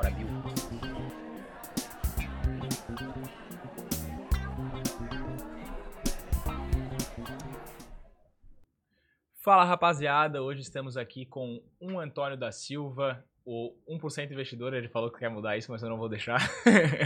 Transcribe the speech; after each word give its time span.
Bora, 0.00 0.10
Bill. 0.12 0.28
Fala 9.42 9.64
rapaziada, 9.64 10.42
hoje 10.42 10.62
estamos 10.62 10.96
aqui 10.96 11.26
com 11.26 11.62
um 11.78 12.00
Antônio 12.00 12.38
da 12.38 12.50
Silva, 12.50 13.22
o 13.44 13.74
1% 13.90 14.30
investidor, 14.30 14.72
ele 14.72 14.88
falou 14.88 15.10
que 15.10 15.18
quer 15.18 15.28
mudar 15.28 15.58
isso, 15.58 15.70
mas 15.70 15.82
eu 15.82 15.90
não 15.90 15.98
vou 15.98 16.08
deixar. 16.08 16.38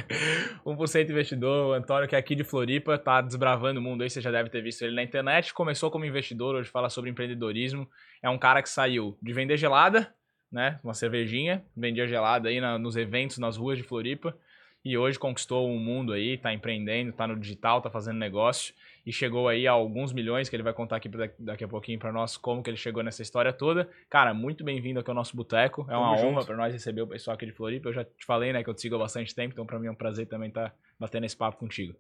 1% 0.65 1.11
investidor, 1.11 1.71
o 1.71 1.73
Antônio 1.73 2.09
que 2.09 2.15
é 2.15 2.19
aqui 2.19 2.37
de 2.37 2.45
Floripa, 2.45 2.97
tá 2.97 3.21
desbravando 3.21 3.81
o 3.81 3.83
mundo 3.83 4.03
aí, 4.03 4.11
você 4.11 4.21
já 4.21 4.31
deve 4.31 4.51
ter 4.51 4.63
visto 4.63 4.83
ele 4.83 4.95
na 4.95 5.03
internet. 5.03 5.53
Começou 5.53 5.91
como 5.91 6.05
investidor, 6.05 6.55
hoje 6.55 6.71
fala 6.71 6.89
sobre 6.89 7.11
empreendedorismo. 7.11 7.89
É 8.23 8.31
um 8.31 8.39
cara 8.39 8.63
que 8.63 8.69
saiu 8.69 9.19
de 9.21 9.33
vender 9.33 9.57
gelada, 9.57 10.15
né, 10.51 10.79
uma 10.83 10.95
cervejinha, 10.95 11.65
vendia 11.77 12.07
gelada 12.07 12.49
aí 12.49 12.61
na, 12.61 12.79
nos 12.79 12.97
eventos, 12.97 13.39
nas 13.39 13.57
ruas 13.57 13.79
de 13.79 13.85
Floripa, 13.85 14.37
e 14.85 14.99
hoje 14.99 15.19
conquistou 15.19 15.69
o 15.69 15.79
mundo 15.79 16.13
aí, 16.13 16.37
tá 16.37 16.53
empreendendo, 16.53 17.13
tá 17.13 17.27
no 17.27 17.39
digital, 17.39 17.81
tá 17.81 17.91
fazendo 17.91 18.19
negócio 18.19 18.75
e 19.07 19.13
chegou 19.13 19.49
aí 19.49 19.67
a 19.67 19.73
alguns 19.73 20.13
milhões, 20.13 20.49
que 20.49 20.57
ele 20.57 20.63
vai 20.63 20.73
contar 20.73 20.97
aqui 20.97 21.09
daqui 21.39 21.65
a 21.65 21.69
pouquinho 21.69 21.99
para 21.99 22.13
nós 22.13 22.37
como 22.37 22.63
que 22.63 22.71
ele 22.71 22.77
chegou 22.77 23.03
nessa 23.03 23.23
história 23.23 23.53
toda. 23.53 23.89
Cara, 24.09 24.33
muito 24.33 24.65
bem-vindo 24.65 25.01
aqui 25.01 25.11
ao 25.11 25.15
nosso 25.15 25.37
boteco. 25.37 25.87
É 25.89 25.97
uma 25.97 26.17
Tamo 26.17 26.29
honra 26.29 26.45
para 26.45 26.57
nós 26.57 26.73
receber 26.73 27.03
o 27.03 27.07
pessoal 27.07 27.35
aqui 27.35 27.47
de 27.47 27.53
Floripa. 27.53 27.89
Eu 27.89 27.93
já 27.93 28.05
te 28.05 28.25
falei, 28.25 28.53
né, 28.53 28.63
que 28.63 28.71
eu 28.71 28.75
te 28.75 28.81
sigo 28.81 28.97
há 28.97 28.99
bastante 28.99 29.35
tempo, 29.35 29.53
então 29.53 29.67
para 29.67 29.79
mim 29.79 29.89
é 29.89 29.91
um 29.91 29.95
prazer 29.95 30.27
também 30.27 30.49
estar 30.49 30.71
tá 30.71 30.77
batendo 30.99 31.25
esse 31.25 31.37
papo 31.37 31.59
contigo. 31.59 31.95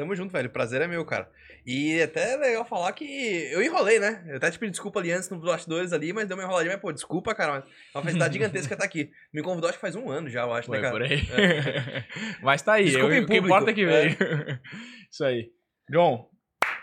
Tamo 0.00 0.16
junto, 0.16 0.32
velho. 0.32 0.48
prazer 0.48 0.80
é 0.80 0.86
meu, 0.86 1.04
cara. 1.04 1.28
E 1.66 1.98
é 1.98 2.04
até 2.04 2.34
legal 2.34 2.64
falar 2.64 2.90
que 2.94 3.04
eu 3.52 3.62
enrolei, 3.62 4.00
né? 4.00 4.24
Eu 4.26 4.38
até 4.38 4.50
te 4.50 4.58
pedi 4.58 4.70
desculpa 4.70 4.98
ali 4.98 5.12
antes 5.12 5.28
nos 5.28 5.42
bastidores 5.42 5.92
ali, 5.92 6.10
mas 6.10 6.26
deu 6.26 6.38
uma 6.38 6.42
enroladinha. 6.42 6.72
Mas, 6.72 6.80
pô, 6.80 6.90
desculpa, 6.90 7.34
cara. 7.34 7.52
Mas 7.52 7.64
é 7.64 7.98
uma 7.98 8.02
felicidade 8.02 8.32
gigantesca 8.40 8.72
estar 8.72 8.86
aqui. 8.86 9.10
Me 9.30 9.42
convidou 9.42 9.68
acho 9.68 9.76
que 9.76 9.82
faz 9.82 9.94
um 9.94 10.08
ano 10.10 10.30
já, 10.30 10.40
eu 10.40 10.54
acho, 10.54 10.68
Foi, 10.68 10.78
né, 10.78 10.88
cara? 10.88 10.94
por 10.94 11.02
aí. 11.02 11.20
É. 11.20 12.04
mas 12.40 12.62
tá 12.62 12.72
aí. 12.72 12.86
Desculpa 12.86 13.14
eu, 13.14 13.24
o 13.24 13.26
que 13.26 13.36
importa 13.36 13.70
é 13.70 13.74
que 13.74 13.84
veio. 13.84 14.10
É. 14.10 14.58
Isso 15.12 15.22
aí. 15.22 15.50
John, 15.90 16.30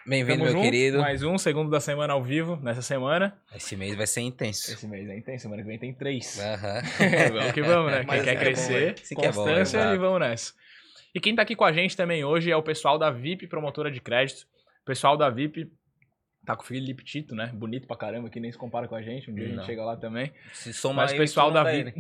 Bem-vindo, 0.06 0.44
meu 0.44 0.52
junto. 0.52 0.64
querido. 0.64 1.00
Mais 1.00 1.24
um, 1.24 1.40
segundo 1.40 1.72
da 1.72 1.80
semana 1.80 2.14
ao 2.14 2.24
vivo, 2.24 2.56
nessa 2.58 2.84
semana. 2.84 3.36
Esse 3.56 3.76
mês 3.76 3.96
vai 3.96 4.06
ser 4.06 4.22
intenso. 4.22 4.72
Esse 4.72 4.88
mês 4.88 5.10
é 5.10 5.18
intenso, 5.18 5.42
semana 5.42 5.64
que 5.64 5.68
vem 5.68 5.80
tem 5.80 5.92
três. 5.92 6.38
Uhum. 6.38 7.34
vamos 7.34 7.52
que 7.52 7.62
vamos, 7.64 7.92
né? 7.92 8.06
Quem 8.06 8.24
quer 8.24 8.34
é 8.34 8.36
crescer, 8.36 8.96
bom, 9.16 9.24
constância 9.24 9.80
é 9.80 9.86
bom, 9.88 9.94
e 9.96 9.98
vamos 9.98 10.20
nessa. 10.20 10.54
E 11.18 11.20
quem 11.20 11.34
tá 11.34 11.42
aqui 11.42 11.56
com 11.56 11.66
a 11.66 11.72
gente 11.72 11.98
também 11.98 12.24
hoje 12.24 12.52
é 12.52 12.56
o 12.56 12.62
pessoal 12.62 12.96
da 12.96 13.10
VIP 13.10 13.48
Promotora 13.48 13.90
de 13.90 14.00
Crédito. 14.00 14.42
O 14.84 14.86
pessoal 14.86 15.18
da 15.18 15.32
VIP 15.32 15.68
Tá 16.46 16.56
com 16.56 16.62
o 16.62 16.66
Felipe 16.66 17.04
Tito, 17.04 17.36
né? 17.36 17.52
Bonito 17.54 17.88
pra 17.88 17.98
caramba, 17.98 18.30
que 18.30 18.40
nem 18.40 18.50
se 18.50 18.58
compara 18.58 18.88
com 18.88 18.96
a 18.96 19.02
gente. 19.02 19.30
Um 19.30 19.34
dia 19.34 19.48
Não. 19.48 19.56
a 19.56 19.58
gente 19.58 19.66
chega 19.66 19.84
lá 19.84 19.98
também. 19.98 20.32
Se 20.54 20.72
soma 20.72 21.02
Mas 21.02 21.12
o 21.12 21.18
pessoal 21.18 21.52
da 21.52 21.64
VIP. 21.64 21.94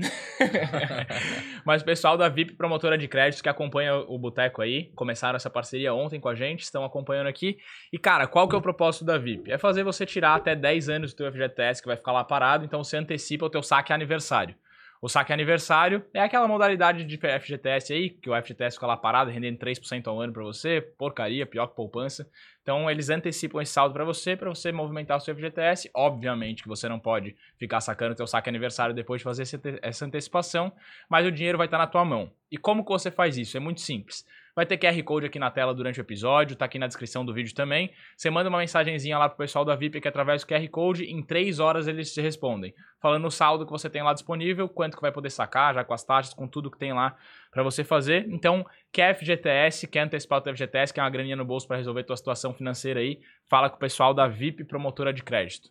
Mas 1.65 1.81
o 1.81 1.85
pessoal 1.85 2.15
da 2.15 2.29
VIP 2.29 2.53
Promotora 2.53 2.95
de 2.95 3.07
Créditos 3.07 3.41
que 3.41 3.49
acompanha 3.49 3.95
o 3.95 4.17
Boteco 4.19 4.61
aí, 4.61 4.91
começaram 4.95 5.35
essa 5.35 5.49
parceria 5.49 5.93
ontem 5.95 6.19
com 6.19 6.29
a 6.29 6.35
gente, 6.35 6.61
estão 6.61 6.85
acompanhando 6.85 7.27
aqui. 7.27 7.57
E, 7.91 7.97
cara, 7.97 8.27
qual 8.27 8.47
que 8.47 8.55
é 8.55 8.57
o 8.57 8.61
propósito 8.61 9.03
da 9.03 9.17
VIP? 9.17 9.51
É 9.51 9.57
fazer 9.57 9.83
você 9.83 10.05
tirar 10.05 10.35
até 10.35 10.55
10 10.55 10.89
anos 10.89 11.13
do 11.13 11.17
teu 11.17 11.31
FGTS, 11.31 11.81
que 11.81 11.87
vai 11.87 11.97
ficar 11.97 12.11
lá 12.11 12.23
parado, 12.23 12.63
então 12.63 12.83
você 12.83 12.97
antecipa 12.97 13.47
o 13.47 13.49
teu 13.49 13.63
saque 13.63 13.91
aniversário. 13.91 14.55
O 15.01 15.07
saque 15.07 15.31
aniversário 15.31 16.03
é 16.13 16.19
aquela 16.19 16.47
modalidade 16.47 17.03
de 17.03 17.17
FGTS 17.17 17.93
aí, 17.93 18.09
que 18.09 18.29
o 18.29 18.35
FGTS 18.35 18.77
fica 18.77 18.87
lá 18.87 18.97
parado, 18.97 19.29
rendendo 19.29 19.57
3% 19.59 20.07
ao 20.07 20.19
ano 20.19 20.33
para 20.33 20.43
você, 20.43 20.81
porcaria, 20.81 21.45
pior 21.45 21.67
que 21.67 21.75
poupança. 21.75 22.27
Então 22.63 22.89
eles 22.89 23.09
antecipam 23.09 23.61
esse 23.61 23.71
saldo 23.71 23.93
para 23.93 24.03
você, 24.03 24.35
para 24.35 24.49
você 24.49 24.71
movimentar 24.71 25.17
o 25.17 25.19
seu 25.19 25.35
FGTS. 25.35 25.89
Obviamente 25.93 26.63
que 26.63 26.69
você 26.69 26.89
não 26.89 26.99
pode 26.99 27.35
ficar 27.57 27.79
sacando 27.79 28.13
o 28.13 28.17
seu 28.17 28.27
saque 28.27 28.49
aniversário 28.49 28.95
depois 28.95 29.19
de 29.19 29.23
fazer 29.23 29.43
essa 29.81 30.05
antecipação, 30.05 30.71
mas 31.07 31.25
o 31.25 31.31
dinheiro 31.31 31.57
vai 31.57 31.67
estar 31.67 31.77
tá 31.77 31.83
na 31.83 31.89
tua 31.89 32.03
mão. 32.03 32.31
E 32.51 32.57
como 32.57 32.83
que 32.83 32.89
você 32.89 33.11
faz 33.11 33.37
isso? 33.37 33.55
É 33.55 33.59
muito 33.59 33.81
simples. 33.81 34.25
Vai 34.57 34.65
ter 34.65 34.75
QR 34.75 35.03
Code 35.03 35.27
aqui 35.27 35.37
na 35.37 35.51
tela 35.51 35.71
durante 35.71 35.99
o 35.99 36.01
episódio, 36.01 36.55
tá 36.55 36.65
aqui 36.65 36.79
na 36.79 36.87
descrição 36.87 37.23
do 37.23 37.31
vídeo 37.31 37.53
também. 37.53 37.93
Você 38.15 38.27
manda 38.31 38.49
uma 38.49 38.57
mensagenzinha 38.57 39.15
lá 39.15 39.29
pro 39.29 39.37
pessoal 39.37 39.63
da 39.63 39.75
VIP 39.75 40.01
que 40.01 40.07
através 40.07 40.43
do 40.43 40.47
QR 40.47 40.67
Code, 40.69 41.03
em 41.03 41.21
3 41.21 41.59
horas 41.59 41.87
eles 41.87 42.11
te 42.11 42.19
respondem. 42.21 42.73
Falando 42.99 43.27
o 43.27 43.29
saldo 43.29 43.67
que 43.67 43.71
você 43.71 43.87
tem 43.87 44.01
lá 44.01 44.13
disponível, 44.13 44.67
quanto 44.67 44.95
que 44.95 45.01
vai 45.03 45.11
poder 45.11 45.29
sacar, 45.29 45.75
já 45.75 45.83
com 45.83 45.93
as 45.93 46.03
taxas, 46.03 46.33
com 46.33 46.47
tudo 46.47 46.71
que 46.71 46.79
tem 46.79 46.91
lá 46.91 47.15
para 47.51 47.61
você 47.61 47.83
fazer. 47.83 48.27
Então, 48.29 48.65
quer 48.91 49.13
FGTS, 49.13 49.85
quer 49.85 49.99
antecipar 49.99 50.39
o 50.39 50.41
teu 50.41 50.55
FGTS, 50.55 50.91
quer 50.91 51.01
uma 51.01 51.09
graninha 51.11 51.35
no 51.35 51.45
bolso 51.45 51.67
para 51.67 51.77
resolver 51.77 52.03
tua 52.03 52.17
situação 52.17 52.51
financeira 52.51 52.99
aí, 52.99 53.19
fala 53.47 53.69
com 53.69 53.75
o 53.75 53.79
pessoal 53.79 54.11
da 54.11 54.27
VIP 54.27 54.63
Promotora 54.63 55.13
de 55.13 55.21
Crédito. 55.21 55.69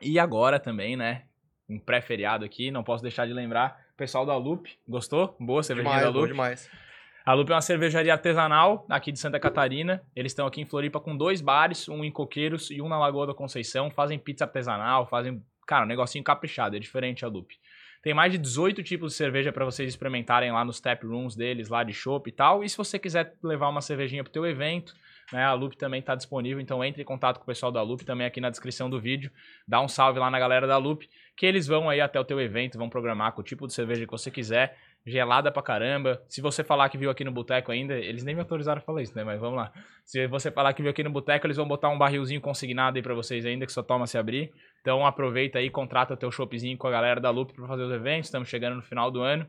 E 0.00 0.20
agora 0.20 0.60
também, 0.60 0.96
né, 0.96 1.24
um 1.68 1.80
pré-feriado 1.80 2.44
aqui, 2.44 2.70
não 2.70 2.84
posso 2.84 3.02
deixar 3.02 3.26
de 3.26 3.32
lembrar, 3.32 3.76
pessoal 3.96 4.24
da 4.24 4.36
Loop, 4.36 4.70
gostou? 4.86 5.36
Boa 5.40 5.64
cervejinha 5.64 5.96
demais, 5.96 6.14
da 6.14 6.16
Loop. 6.16 6.28
demais. 6.28 6.87
A 7.28 7.34
Lupe 7.34 7.52
é 7.52 7.54
uma 7.54 7.60
cervejaria 7.60 8.10
artesanal 8.10 8.86
aqui 8.88 9.12
de 9.12 9.18
Santa 9.18 9.38
Catarina. 9.38 10.02
Eles 10.16 10.32
estão 10.32 10.46
aqui 10.46 10.62
em 10.62 10.64
Floripa 10.64 10.98
com 10.98 11.14
dois 11.14 11.42
bares, 11.42 11.86
um 11.86 12.02
em 12.02 12.10
Coqueiros 12.10 12.70
e 12.70 12.80
um 12.80 12.88
na 12.88 12.98
Lagoa 12.98 13.26
da 13.26 13.34
Conceição. 13.34 13.90
Fazem 13.90 14.18
pizza 14.18 14.46
artesanal, 14.46 15.06
fazem, 15.06 15.44
cara, 15.66 15.84
um 15.84 15.88
negocinho 15.88 16.24
caprichado, 16.24 16.74
é 16.74 16.78
diferente 16.78 17.26
a 17.26 17.28
Lupe. 17.28 17.56
Tem 18.02 18.14
mais 18.14 18.32
de 18.32 18.38
18 18.38 18.82
tipos 18.82 19.12
de 19.12 19.18
cerveja 19.18 19.52
para 19.52 19.66
vocês 19.66 19.86
experimentarem 19.90 20.50
lá 20.50 20.64
nos 20.64 20.80
tap 20.80 21.04
rooms 21.04 21.36
deles, 21.36 21.68
lá 21.68 21.84
de 21.84 21.92
chopp 21.92 22.30
e 22.30 22.32
tal. 22.32 22.64
E 22.64 22.68
se 22.70 22.78
você 22.78 22.98
quiser 22.98 23.34
levar 23.42 23.68
uma 23.68 23.82
cervejinha 23.82 24.24
pro 24.24 24.32
teu 24.32 24.46
evento, 24.46 24.94
né, 25.30 25.44
a 25.44 25.52
Loop 25.52 25.76
também 25.76 26.00
está 26.00 26.14
disponível, 26.14 26.60
então 26.60 26.82
entre 26.82 27.02
em 27.02 27.04
contato 27.04 27.36
com 27.36 27.42
o 27.42 27.46
pessoal 27.46 27.70
da 27.70 27.82
Loop 27.82 28.06
também 28.06 28.26
aqui 28.26 28.40
na 28.40 28.48
descrição 28.48 28.88
do 28.88 28.98
vídeo. 28.98 29.30
Dá 29.66 29.82
um 29.82 29.88
salve 29.88 30.18
lá 30.18 30.30
na 30.30 30.38
galera 30.38 30.66
da 30.66 30.78
Loop, 30.78 31.06
que 31.36 31.44
eles 31.44 31.66
vão 31.66 31.90
aí 31.90 32.00
até 32.00 32.18
o 32.18 32.24
teu 32.24 32.40
evento, 32.40 32.78
vão 32.78 32.88
programar 32.88 33.32
com 33.32 33.42
o 33.42 33.44
tipo 33.44 33.66
de 33.66 33.74
cerveja 33.74 34.06
que 34.06 34.10
você 34.10 34.30
quiser 34.30 34.78
gelada 35.08 35.50
pra 35.50 35.62
caramba. 35.62 36.22
Se 36.28 36.40
você 36.40 36.62
falar 36.62 36.88
que 36.88 36.98
viu 36.98 37.10
aqui 37.10 37.24
no 37.24 37.32
boteco 37.32 37.72
ainda, 37.72 37.94
eles 37.94 38.24
nem 38.24 38.34
me 38.34 38.40
autorizaram 38.40 38.78
a 38.78 38.82
falar 38.82 39.02
isso, 39.02 39.16
né? 39.16 39.24
Mas 39.24 39.40
vamos 39.40 39.56
lá. 39.56 39.72
Se 40.04 40.26
você 40.26 40.50
falar 40.50 40.72
que 40.72 40.82
viu 40.82 40.90
aqui 40.90 41.02
no 41.02 41.10
boteco, 41.10 41.46
eles 41.46 41.56
vão 41.56 41.66
botar 41.66 41.88
um 41.88 41.98
barrilzinho 41.98 42.40
consignado 42.40 42.96
aí 42.96 43.02
pra 43.02 43.14
vocês 43.14 43.44
ainda, 43.44 43.66
que 43.66 43.72
só 43.72 43.82
toma 43.82 44.06
se 44.06 44.18
abrir. 44.18 44.52
Então 44.80 45.04
aproveita 45.04 45.58
aí, 45.58 45.70
contrata 45.70 46.16
teu 46.16 46.30
shopzinho 46.30 46.76
com 46.76 46.86
a 46.86 46.90
galera 46.90 47.20
da 47.20 47.30
Loop 47.30 47.52
pra 47.52 47.66
fazer 47.66 47.82
os 47.82 47.92
eventos. 47.92 48.28
Estamos 48.28 48.48
chegando 48.48 48.76
no 48.76 48.82
final 48.82 49.10
do 49.10 49.22
ano. 49.22 49.48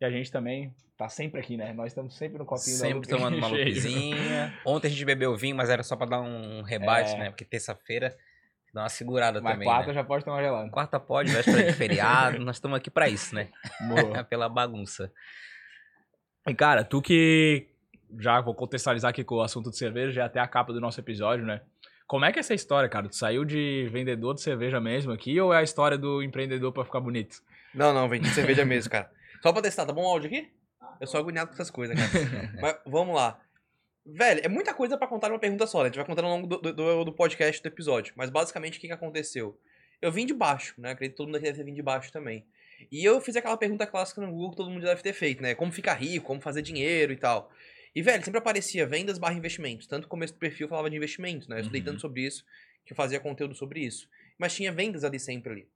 E 0.00 0.04
a 0.04 0.10
gente 0.10 0.32
também 0.32 0.74
tá 0.96 1.08
sempre 1.08 1.40
aqui, 1.40 1.56
né? 1.56 1.72
Nós 1.72 1.88
estamos 1.88 2.16
sempre 2.16 2.38
no 2.38 2.44
copinho 2.44 2.76
sempre 2.76 3.00
da 3.00 3.06
Sempre 3.06 3.08
tomando 3.08 3.36
uma 3.36 3.48
lupezinha. 3.48 4.54
Ontem 4.64 4.88
a 4.88 4.90
gente 4.90 5.04
bebeu 5.04 5.36
vinho, 5.36 5.56
mas 5.56 5.68
era 5.68 5.82
só 5.82 5.96
pra 5.96 6.06
dar 6.06 6.20
um 6.20 6.62
rebate, 6.62 7.14
é. 7.14 7.18
né? 7.18 7.30
Porque 7.30 7.44
terça-feira 7.44 8.16
Dá 8.72 8.82
uma 8.82 8.88
segurada 8.88 9.40
Mas 9.40 9.52
também. 9.52 9.66
quarta 9.66 9.88
né? 9.88 9.94
já 9.94 10.04
pode 10.04 10.24
tomar 10.24 10.42
gelado. 10.42 10.70
Quarta 10.70 11.00
pode, 11.00 11.32
véspera 11.32 11.64
de 11.64 11.72
feriado. 11.72 12.38
nós 12.44 12.56
estamos 12.56 12.76
aqui 12.76 12.90
para 12.90 13.08
isso, 13.08 13.34
né? 13.34 13.48
Pela 14.30 14.48
bagunça. 14.48 15.12
E 16.46 16.54
cara, 16.54 16.84
tu 16.84 17.02
que 17.02 17.68
já 18.18 18.40
vou 18.40 18.54
contextualizar 18.54 19.10
aqui 19.10 19.24
com 19.24 19.36
o 19.36 19.42
assunto 19.42 19.70
de 19.70 19.76
cerveja, 19.76 20.12
já 20.12 20.22
é 20.22 20.26
até 20.26 20.40
a 20.40 20.46
capa 20.46 20.72
do 20.72 20.80
nosso 20.80 21.00
episódio, 21.00 21.44
né? 21.44 21.60
Como 22.06 22.24
é 22.24 22.32
que 22.32 22.38
é 22.38 22.40
essa 22.40 22.54
história, 22.54 22.88
cara? 22.88 23.08
Tu 23.08 23.16
saiu 23.16 23.44
de 23.44 23.88
vendedor 23.92 24.34
de 24.34 24.40
cerveja 24.40 24.80
mesmo 24.80 25.12
aqui 25.12 25.40
ou 25.40 25.54
é 25.54 25.58
a 25.58 25.62
história 25.62 25.96
do 25.96 26.22
empreendedor 26.22 26.72
para 26.72 26.84
ficar 26.84 27.00
bonito? 27.00 27.40
Não, 27.74 27.92
não, 27.92 28.08
vendi 28.08 28.28
cerveja 28.30 28.64
mesmo, 28.66 28.90
cara. 28.90 29.10
Só 29.42 29.52
pra 29.52 29.62
testar, 29.62 29.86
tá 29.86 29.92
bom 29.92 30.02
o 30.02 30.08
áudio 30.08 30.26
aqui? 30.26 30.50
Eu 31.00 31.06
sou 31.06 31.20
agoniado 31.20 31.48
com 31.48 31.54
essas 31.54 31.70
coisas, 31.70 31.96
cara. 31.96 32.52
Mas 32.60 32.76
vamos 32.84 33.14
lá. 33.14 33.38
Velho, 34.04 34.40
é 34.42 34.48
muita 34.48 34.72
coisa 34.72 34.96
para 34.96 35.06
contar 35.06 35.28
numa 35.28 35.38
pergunta 35.38 35.66
só, 35.66 35.78
né? 35.78 35.84
A 35.84 35.86
gente 35.88 35.96
vai 35.96 36.06
contando 36.06 36.24
ao 36.26 36.30
longo 36.32 36.46
do, 36.46 36.72
do, 36.72 37.04
do, 37.04 37.12
podcast, 37.12 37.62
do 37.62 37.66
episódio. 37.66 38.12
Mas 38.16 38.30
basicamente 38.30 38.78
o 38.78 38.80
que, 38.80 38.86
que 38.86 38.92
aconteceu? 38.92 39.58
Eu 40.00 40.10
vim 40.10 40.24
de 40.24 40.32
baixo, 40.32 40.74
né? 40.78 40.92
Acredito 40.92 41.12
que 41.12 41.16
todo 41.18 41.26
mundo 41.26 41.36
aqui 41.36 41.44
deve 41.44 41.58
ter 41.58 41.64
vindo 41.64 41.76
de 41.76 41.82
baixo 41.82 42.10
também. 42.10 42.44
E 42.90 43.04
eu 43.04 43.20
fiz 43.20 43.36
aquela 43.36 43.56
pergunta 43.56 43.86
clássica 43.86 44.20
no 44.22 44.30
Google 44.30 44.50
que 44.50 44.56
todo 44.56 44.70
mundo 44.70 44.82
deve 44.82 45.02
ter 45.02 45.12
feito, 45.12 45.42
né? 45.42 45.54
Como 45.54 45.70
ficar 45.70 45.94
rico, 45.94 46.26
como 46.26 46.40
fazer 46.40 46.62
dinheiro 46.62 47.12
e 47.12 47.16
tal. 47.16 47.52
E, 47.94 48.00
velho, 48.02 48.24
sempre 48.24 48.38
aparecia 48.38 48.86
vendas 48.86 49.18
barra 49.18 49.34
investimentos. 49.34 49.86
Tanto 49.86 50.04
no 50.04 50.08
começo 50.08 50.32
do 50.32 50.38
perfil 50.38 50.68
falava 50.68 50.88
de 50.88 50.96
investimentos, 50.96 51.48
né? 51.48 51.56
Eu 51.56 51.60
estudei 51.60 51.80
uhum. 51.80 51.86
tanto 51.86 52.00
sobre 52.00 52.22
isso 52.22 52.44
que 52.86 52.92
eu 52.92 52.96
fazia 52.96 53.20
conteúdo 53.20 53.54
sobre 53.54 53.80
isso. 53.80 54.08
Mas 54.38 54.54
tinha 54.54 54.72
vendas 54.72 55.04
ali 55.04 55.18
sempre 55.18 55.52
ali. 55.52 55.68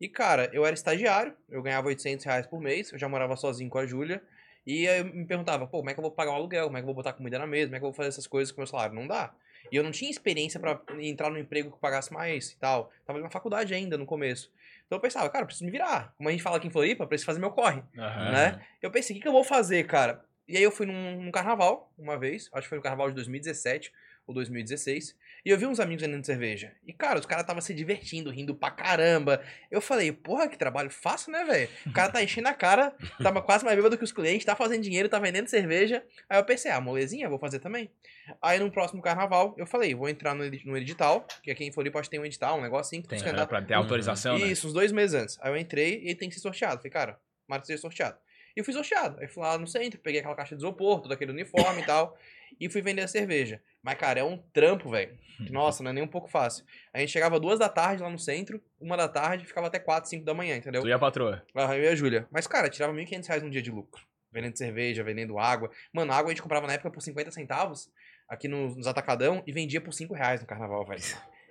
E, 0.00 0.08
cara, 0.08 0.48
eu 0.52 0.64
era 0.64 0.74
estagiário, 0.74 1.34
eu 1.48 1.62
ganhava 1.62 1.88
800 1.88 2.24
reais 2.24 2.46
por 2.46 2.60
mês, 2.60 2.92
eu 2.92 2.98
já 2.98 3.08
morava 3.08 3.36
sozinho 3.36 3.68
com 3.68 3.78
a 3.78 3.86
Júlia. 3.86 4.22
E 4.66 4.84
eu 4.84 5.04
me 5.04 5.24
perguntava, 5.26 5.66
pô, 5.66 5.78
como 5.78 5.90
é 5.90 5.94
que 5.94 6.00
eu 6.00 6.02
vou 6.02 6.10
pagar 6.10 6.32
o 6.32 6.34
aluguel? 6.34 6.66
Como 6.66 6.76
é 6.76 6.80
que 6.80 6.84
eu 6.84 6.86
vou 6.86 6.94
botar 6.94 7.12
comida 7.12 7.38
na 7.38 7.46
mesa? 7.46 7.66
Como 7.66 7.76
é 7.76 7.78
que 7.78 7.84
eu 7.84 7.90
vou 7.90 7.96
fazer 7.96 8.08
essas 8.08 8.26
coisas 8.26 8.52
com 8.52 8.58
o 8.58 8.62
meu 8.62 8.66
salário? 8.66 8.94
Não 8.94 9.06
dá. 9.06 9.34
E 9.70 9.76
eu 9.76 9.82
não 9.82 9.90
tinha 9.90 10.10
experiência 10.10 10.60
para 10.60 10.80
entrar 11.00 11.30
no 11.30 11.38
emprego 11.38 11.70
que 11.70 11.78
pagasse 11.78 12.12
mais 12.12 12.50
e 12.50 12.56
tal. 12.58 12.90
Tava 13.04 13.18
na 13.20 13.30
faculdade 13.30 13.74
ainda 13.74 13.96
no 13.96 14.06
começo. 14.06 14.52
Então 14.86 14.98
eu 14.98 15.00
pensava, 15.00 15.28
cara, 15.30 15.42
eu 15.42 15.46
preciso 15.46 15.64
me 15.64 15.70
virar. 15.70 16.14
Como 16.16 16.28
a 16.28 16.32
gente 16.32 16.42
fala 16.42 16.56
aqui 16.56 16.68
em 16.68 16.70
Floripa, 16.70 17.06
preciso 17.06 17.26
fazer 17.26 17.40
meu 17.40 17.50
corre. 17.50 17.78
Uhum. 17.96 18.32
Né? 18.32 18.64
Eu 18.80 18.90
pensei, 18.90 19.14
o 19.14 19.16
que, 19.16 19.22
que 19.22 19.28
eu 19.28 19.32
vou 19.32 19.44
fazer, 19.44 19.86
cara? 19.86 20.24
E 20.46 20.56
aí 20.56 20.62
eu 20.62 20.70
fui 20.70 20.86
num, 20.86 21.22
num 21.22 21.30
carnaval, 21.30 21.92
uma 21.96 22.18
vez, 22.18 22.50
acho 22.52 22.62
que 22.62 22.68
foi 22.68 22.78
no 22.78 22.82
carnaval 22.82 23.08
de 23.08 23.14
2017 23.14 23.92
ou 24.26 24.34
2016. 24.34 25.16
E 25.44 25.50
eu 25.50 25.58
vi 25.58 25.66
uns 25.66 25.80
amigos 25.80 26.02
vendendo 26.02 26.24
cerveja. 26.24 26.72
E, 26.86 26.92
cara, 26.92 27.18
os 27.18 27.26
caras 27.26 27.42
estavam 27.42 27.60
se 27.60 27.74
divertindo, 27.74 28.30
rindo 28.30 28.54
pra 28.54 28.70
caramba. 28.70 29.42
Eu 29.70 29.80
falei, 29.80 30.12
porra, 30.12 30.48
que 30.48 30.56
trabalho 30.56 30.90
fácil, 30.90 31.32
né, 31.32 31.44
velho? 31.44 31.68
O 31.86 31.92
cara 31.92 32.12
tá 32.12 32.22
enchendo 32.22 32.48
a 32.48 32.54
cara, 32.54 32.94
tava 33.22 33.42
quase 33.42 33.64
mais 33.64 33.76
bêbado 33.76 33.98
que 33.98 34.04
os 34.04 34.12
clientes, 34.12 34.44
tá 34.44 34.54
fazendo 34.54 34.82
dinheiro, 34.82 35.08
tá 35.08 35.18
vendendo 35.18 35.48
cerveja. 35.48 36.04
Aí 36.28 36.38
eu 36.38 36.44
pensei, 36.44 36.70
ah, 36.70 36.80
molezinha, 36.80 37.28
vou 37.28 37.38
fazer 37.38 37.58
também. 37.58 37.90
Aí 38.40 38.58
no 38.58 38.70
próximo 38.70 39.02
carnaval, 39.02 39.54
eu 39.58 39.66
falei, 39.66 39.94
vou 39.94 40.08
entrar 40.08 40.34
no, 40.34 40.44
no 40.44 40.76
edital, 40.76 41.26
que 41.42 41.50
aqui 41.50 41.64
em 41.64 41.72
Floripa 41.72 42.00
ter 42.02 42.18
um 42.18 42.24
edital, 42.24 42.58
um 42.58 42.62
negocinho. 42.62 43.02
Tem, 43.02 43.18
é 43.18 43.46
pra 43.46 43.62
ter 43.62 43.74
autorização, 43.74 44.34
uhum. 44.34 44.40
né? 44.40 44.46
Isso, 44.46 44.66
uns 44.66 44.72
dois 44.72 44.92
meses 44.92 45.14
antes. 45.14 45.38
Aí 45.40 45.50
eu 45.50 45.56
entrei 45.56 46.00
e 46.00 46.06
ele 46.06 46.14
tem 46.14 46.28
que 46.28 46.34
ser 46.34 46.40
sorteado. 46.40 46.78
Falei, 46.78 46.90
cara, 46.90 47.18
marca 47.48 47.66
ser 47.66 47.78
sorteado. 47.78 48.16
E 48.56 48.60
eu 48.60 48.64
fui 48.64 48.72
sorteado. 48.72 49.18
Aí 49.20 49.26
fui 49.26 49.42
lá 49.42 49.58
no 49.58 49.66
centro, 49.66 49.98
peguei 50.00 50.20
aquela 50.20 50.34
caixa 50.34 50.54
de 50.54 50.62
isopor, 50.62 51.00
todo 51.00 51.12
aquele 51.12 51.32
uniforme 51.32 51.82
e 51.82 51.86
tal, 51.86 52.16
e 52.60 52.68
fui 52.68 52.82
vender 52.82 53.02
a 53.02 53.08
cerveja. 53.08 53.60
Mas, 53.82 53.96
cara, 53.98 54.20
é 54.20 54.24
um 54.24 54.38
trampo, 54.52 54.90
velho. 54.90 55.18
Nossa, 55.50 55.82
não 55.82 55.90
é 55.90 55.94
nem 55.94 56.04
um 56.04 56.08
pouco 56.08 56.28
fácil. 56.28 56.64
A 56.92 57.00
gente 57.00 57.10
chegava 57.10 57.40
duas 57.40 57.58
da 57.58 57.68
tarde 57.68 58.02
lá 58.02 58.08
no 58.08 58.18
centro, 58.18 58.62
uma 58.80 58.96
da 58.96 59.08
tarde, 59.08 59.44
ficava 59.44 59.66
até 59.66 59.78
quatro, 59.78 60.08
cinco 60.08 60.24
da 60.24 60.32
manhã, 60.32 60.56
entendeu? 60.56 60.82
Tu 60.82 60.88
e 60.88 60.92
a 60.92 60.98
patroa. 60.98 61.44
Ah, 61.54 61.76
Eu 61.76 61.82
e 61.84 61.88
a 61.88 61.94
Júlia. 61.96 62.28
Mas, 62.30 62.46
cara, 62.46 62.68
tirava 62.68 62.92
1.500 62.92 63.26
reais 63.26 63.42
num 63.42 63.50
dia 63.50 63.62
de 63.62 63.70
lucro. 63.70 64.06
Vendendo 64.30 64.56
cerveja, 64.56 65.02
vendendo 65.02 65.38
água. 65.38 65.70
Mano, 65.92 66.12
água 66.12 66.30
a 66.30 66.32
gente 66.32 66.42
comprava 66.42 66.66
na 66.66 66.74
época 66.74 66.90
por 66.90 67.02
50 67.02 67.30
centavos, 67.32 67.90
aqui 68.28 68.46
nos, 68.46 68.76
nos 68.76 68.86
Atacadão, 68.86 69.42
e 69.46 69.52
vendia 69.52 69.80
por 69.80 69.92
5 69.92 70.14
reais 70.14 70.40
no 70.40 70.46
carnaval, 70.46 70.86
velho. 70.86 71.02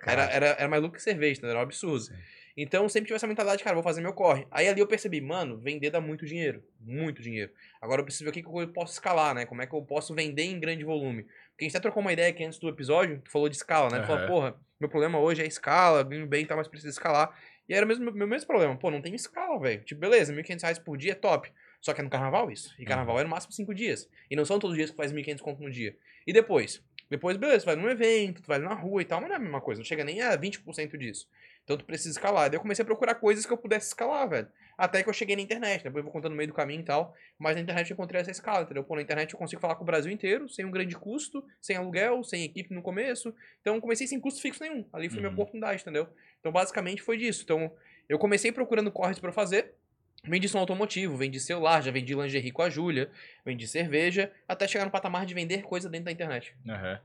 Era, 0.04 0.24
era, 0.24 0.46
era 0.46 0.68
mais 0.68 0.82
lucro 0.82 0.96
que 0.96 1.02
cerveja, 1.02 1.38
entendeu? 1.38 1.50
Era 1.50 1.60
um 1.60 1.62
absurdo. 1.62 2.04
Sim. 2.04 2.14
Então, 2.56 2.86
sempre 2.88 3.06
tive 3.06 3.16
essa 3.16 3.26
mentalidade, 3.26 3.64
cara, 3.64 3.74
vou 3.74 3.82
fazer 3.82 4.02
meu 4.02 4.12
corre. 4.12 4.46
Aí 4.50 4.68
ali 4.68 4.80
eu 4.80 4.86
percebi, 4.86 5.20
mano, 5.20 5.58
vender 5.58 5.90
dá 5.90 6.00
muito 6.00 6.26
dinheiro. 6.26 6.62
Muito 6.80 7.22
dinheiro. 7.22 7.50
Agora 7.80 8.00
eu 8.00 8.04
preciso 8.04 8.24
ver 8.24 8.30
o 8.30 8.32
que, 8.32 8.42
que 8.42 8.48
eu 8.48 8.68
posso 8.68 8.92
escalar, 8.92 9.34
né? 9.34 9.46
Como 9.46 9.62
é 9.62 9.66
que 9.66 9.74
eu 9.74 9.82
posso 9.82 10.14
vender 10.14 10.42
em 10.42 10.60
grande 10.60 10.84
volume. 10.84 11.22
Porque 11.22 11.64
a 11.64 11.64
gente 11.64 11.76
até 11.76 11.82
trocou 11.82 12.02
uma 12.02 12.12
ideia 12.12 12.28
aqui 12.28 12.44
antes 12.44 12.58
do 12.58 12.68
episódio, 12.68 13.20
que 13.22 13.30
falou 13.30 13.48
de 13.48 13.56
escala, 13.56 13.88
né? 13.90 14.00
Tu 14.00 14.06
falou, 14.06 14.26
porra, 14.26 14.56
meu 14.78 14.88
problema 14.88 15.18
hoje 15.18 15.42
é 15.42 15.46
escala, 15.46 16.02
ganho 16.02 16.26
bem 16.26 16.42
e 16.42 16.46
tal, 16.46 16.58
mas 16.58 16.68
preciso 16.68 16.90
escalar. 16.90 17.34
E 17.68 17.74
era 17.74 17.86
o 17.86 17.88
mesmo, 17.88 18.12
meu 18.12 18.26
mesmo 18.26 18.46
problema. 18.46 18.76
Pô, 18.76 18.90
não 18.90 19.00
tem 19.00 19.14
escala, 19.14 19.58
velho. 19.58 19.82
Tipo, 19.82 20.00
beleza, 20.00 20.34
1.500 20.34 20.62
reais 20.62 20.78
por 20.78 20.98
dia 20.98 21.12
é 21.12 21.14
top. 21.14 21.50
Só 21.80 21.92
que 21.94 22.00
é 22.00 22.04
no 22.04 22.10
carnaval 22.10 22.50
isso. 22.50 22.74
E 22.78 22.84
carnaval 22.84 23.18
é 23.18 23.24
no 23.24 23.30
máximo 23.30 23.52
5 23.52 23.74
dias. 23.74 24.08
E 24.30 24.36
não 24.36 24.44
são 24.44 24.58
todos 24.58 24.72
os 24.72 24.76
dias 24.76 24.90
que 24.90 24.96
faz 24.96 25.12
1.500 25.12 25.40
conto 25.40 25.62
no 25.62 25.70
dia. 25.70 25.96
E 26.26 26.32
depois? 26.32 26.84
Depois, 27.10 27.36
beleza, 27.36 27.60
tu 27.64 27.66
vai 27.66 27.76
num 27.76 27.88
evento, 27.90 28.42
tu 28.42 28.46
vai 28.46 28.58
na 28.58 28.74
rua 28.74 29.02
e 29.02 29.04
tal, 29.04 29.20
mas 29.20 29.28
não 29.28 29.34
é 29.36 29.38
a 29.38 29.42
mesma 29.42 29.60
coisa. 29.60 29.80
Não 29.80 29.84
chega 29.84 30.04
nem 30.04 30.20
a 30.22 30.36
20% 30.36 30.96
disso. 30.96 31.28
Então 31.64 31.76
tu 31.76 31.84
precisa 31.84 32.10
escalar. 32.10 32.48
Daí 32.50 32.56
eu 32.56 32.60
comecei 32.62 32.82
a 32.82 32.86
procurar 32.86 33.14
coisas 33.16 33.44
que 33.46 33.52
eu 33.52 33.56
pudesse 33.58 33.88
escalar, 33.88 34.28
velho. 34.28 34.48
Até 34.76 35.02
que 35.02 35.08
eu 35.08 35.12
cheguei 35.12 35.36
na 35.36 35.42
internet. 35.42 35.84
Depois 35.84 35.98
eu 35.98 36.04
vou 36.04 36.12
contando 36.12 36.32
no 36.32 36.36
meio 36.36 36.48
do 36.48 36.54
caminho 36.54 36.80
e 36.80 36.84
tal. 36.84 37.14
Mas 37.38 37.54
na 37.54 37.60
internet 37.62 37.90
eu 37.90 37.94
encontrei 37.94 38.20
essa 38.20 38.30
escala, 38.30 38.62
entendeu? 38.64 38.82
Pô, 38.82 38.96
na 38.96 39.02
internet 39.02 39.32
eu 39.32 39.38
consigo 39.38 39.60
falar 39.60 39.76
com 39.76 39.82
o 39.82 39.86
Brasil 39.86 40.10
inteiro, 40.10 40.48
sem 40.48 40.64
um 40.64 40.70
grande 40.70 40.96
custo, 40.96 41.44
sem 41.60 41.76
aluguel, 41.76 42.24
sem 42.24 42.42
equipe 42.44 42.74
no 42.74 42.82
começo. 42.82 43.32
Então 43.60 43.74
eu 43.76 43.80
comecei 43.80 44.06
sem 44.06 44.18
custo 44.18 44.40
fixo 44.40 44.62
nenhum. 44.62 44.84
Ali 44.92 45.08
foi 45.08 45.18
minha 45.20 45.28
Uhum. 45.28 45.34
oportunidade, 45.34 45.82
entendeu? 45.82 46.08
Então 46.40 46.50
basicamente 46.50 47.02
foi 47.02 47.16
disso. 47.18 47.42
Então 47.44 47.70
eu 48.08 48.18
comecei 48.18 48.50
procurando 48.50 48.90
corres 48.90 49.18
pra 49.18 49.30
fazer. 49.30 49.74
Vendi 50.24 50.48
som 50.48 50.60
automotivo, 50.60 51.16
vendi 51.16 51.40
celular, 51.40 51.82
já 51.82 51.90
vendi 51.90 52.14
lingerie 52.14 52.52
com 52.52 52.62
a 52.62 52.70
Júlia, 52.70 53.10
vendi 53.44 53.66
cerveja, 53.66 54.30
até 54.46 54.68
chegar 54.68 54.84
no 54.84 54.90
patamar 54.90 55.26
de 55.26 55.34
vender 55.34 55.62
coisa 55.62 55.88
dentro 55.88 56.04
da 56.04 56.12
internet. 56.12 56.54
Aham. 56.68 57.00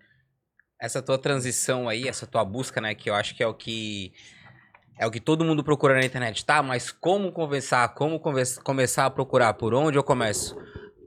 Essa 0.80 1.02
tua 1.02 1.18
transição 1.18 1.90
aí, 1.90 2.08
essa 2.08 2.28
tua 2.28 2.46
busca, 2.46 2.80
né, 2.80 2.94
que 2.94 3.10
eu 3.10 3.16
acho 3.16 3.36
que 3.36 3.42
é 3.42 3.48
o 3.48 3.54
que 3.56 4.14
é 5.00 5.06
o 5.08 5.12
que 5.12 5.20
todo 5.20 5.44
mundo 5.44 5.64
procura 5.64 5.96
na 5.96 6.06
internet, 6.06 6.46
tá? 6.46 6.62
Mas 6.62 6.92
como 6.92 7.32
conversar, 7.32 7.88
como 7.96 8.20
conversa- 8.20 8.62
começar 8.62 9.06
a 9.06 9.10
procurar, 9.10 9.54
por 9.56 9.74
onde 9.74 9.98
eu 9.98 10.04
começo? 10.04 10.56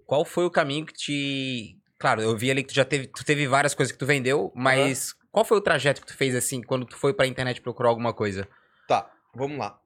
Qual 0.05 0.25
foi 0.25 0.45
o 0.45 0.51
caminho 0.51 0.87
que 0.87 0.93
te, 0.93 1.79
claro, 1.99 2.21
eu 2.21 2.37
vi 2.37 2.51
ali 2.51 2.63
que 2.63 2.69
tu 2.71 2.75
já 2.75 2.85
teve, 2.85 3.06
tu 3.06 3.25
teve 3.25 3.47
várias 3.47 3.75
coisas 3.75 3.93
que 3.93 3.99
tu 3.99 4.06
vendeu, 4.06 4.53
mas 4.55 5.13
qual 5.31 5.45
foi 5.45 5.59
o 5.59 5.61
trajeto 5.61 6.01
que 6.01 6.06
tu 6.09 6.17
fez 6.17 6.35
assim 6.35 6.61
quando 6.61 6.85
tu 6.85 6.97
foi 6.97 7.15
pra 7.15 7.27
internet 7.27 7.61
procurar 7.61 7.89
alguma 7.91 8.13
coisa? 8.13 8.49
Tá, 8.89 9.11
vamos 9.35 9.59
lá. 9.59 9.80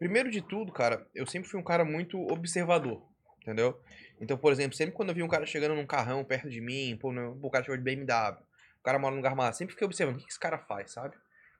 Primeiro 0.00 0.30
de 0.30 0.40
tudo, 0.40 0.72
cara, 0.72 1.06
eu 1.14 1.26
sempre 1.26 1.46
fui 1.46 1.60
um 1.60 1.62
cara 1.62 1.84
muito 1.84 2.18
observador, 2.32 3.02
entendeu? 3.42 3.78
Então, 4.18 4.34
por 4.38 4.50
exemplo, 4.50 4.74
sempre 4.74 4.94
quando 4.94 5.10
eu 5.10 5.14
vi 5.14 5.22
um 5.22 5.28
cara 5.28 5.44
chegando 5.44 5.74
num 5.74 5.84
carrão 5.84 6.24
perto 6.24 6.48
de 6.48 6.58
mim, 6.58 6.96
pô, 6.98 7.12
o 7.42 7.50
cara 7.50 7.62
chegou 7.62 7.76
de 7.76 7.82
BMW, 7.82 8.38
o 8.80 8.82
cara 8.82 8.98
mora 8.98 9.10
num 9.10 9.18
lugar 9.18 9.36
massa, 9.36 9.58
sempre 9.58 9.74
fiquei 9.74 9.84
observando 9.84 10.14
o 10.16 10.18
que, 10.18 10.24
que 10.24 10.30
esse 10.30 10.40
cara 10.40 10.56
faz, 10.56 10.92
sabe? 10.92 11.14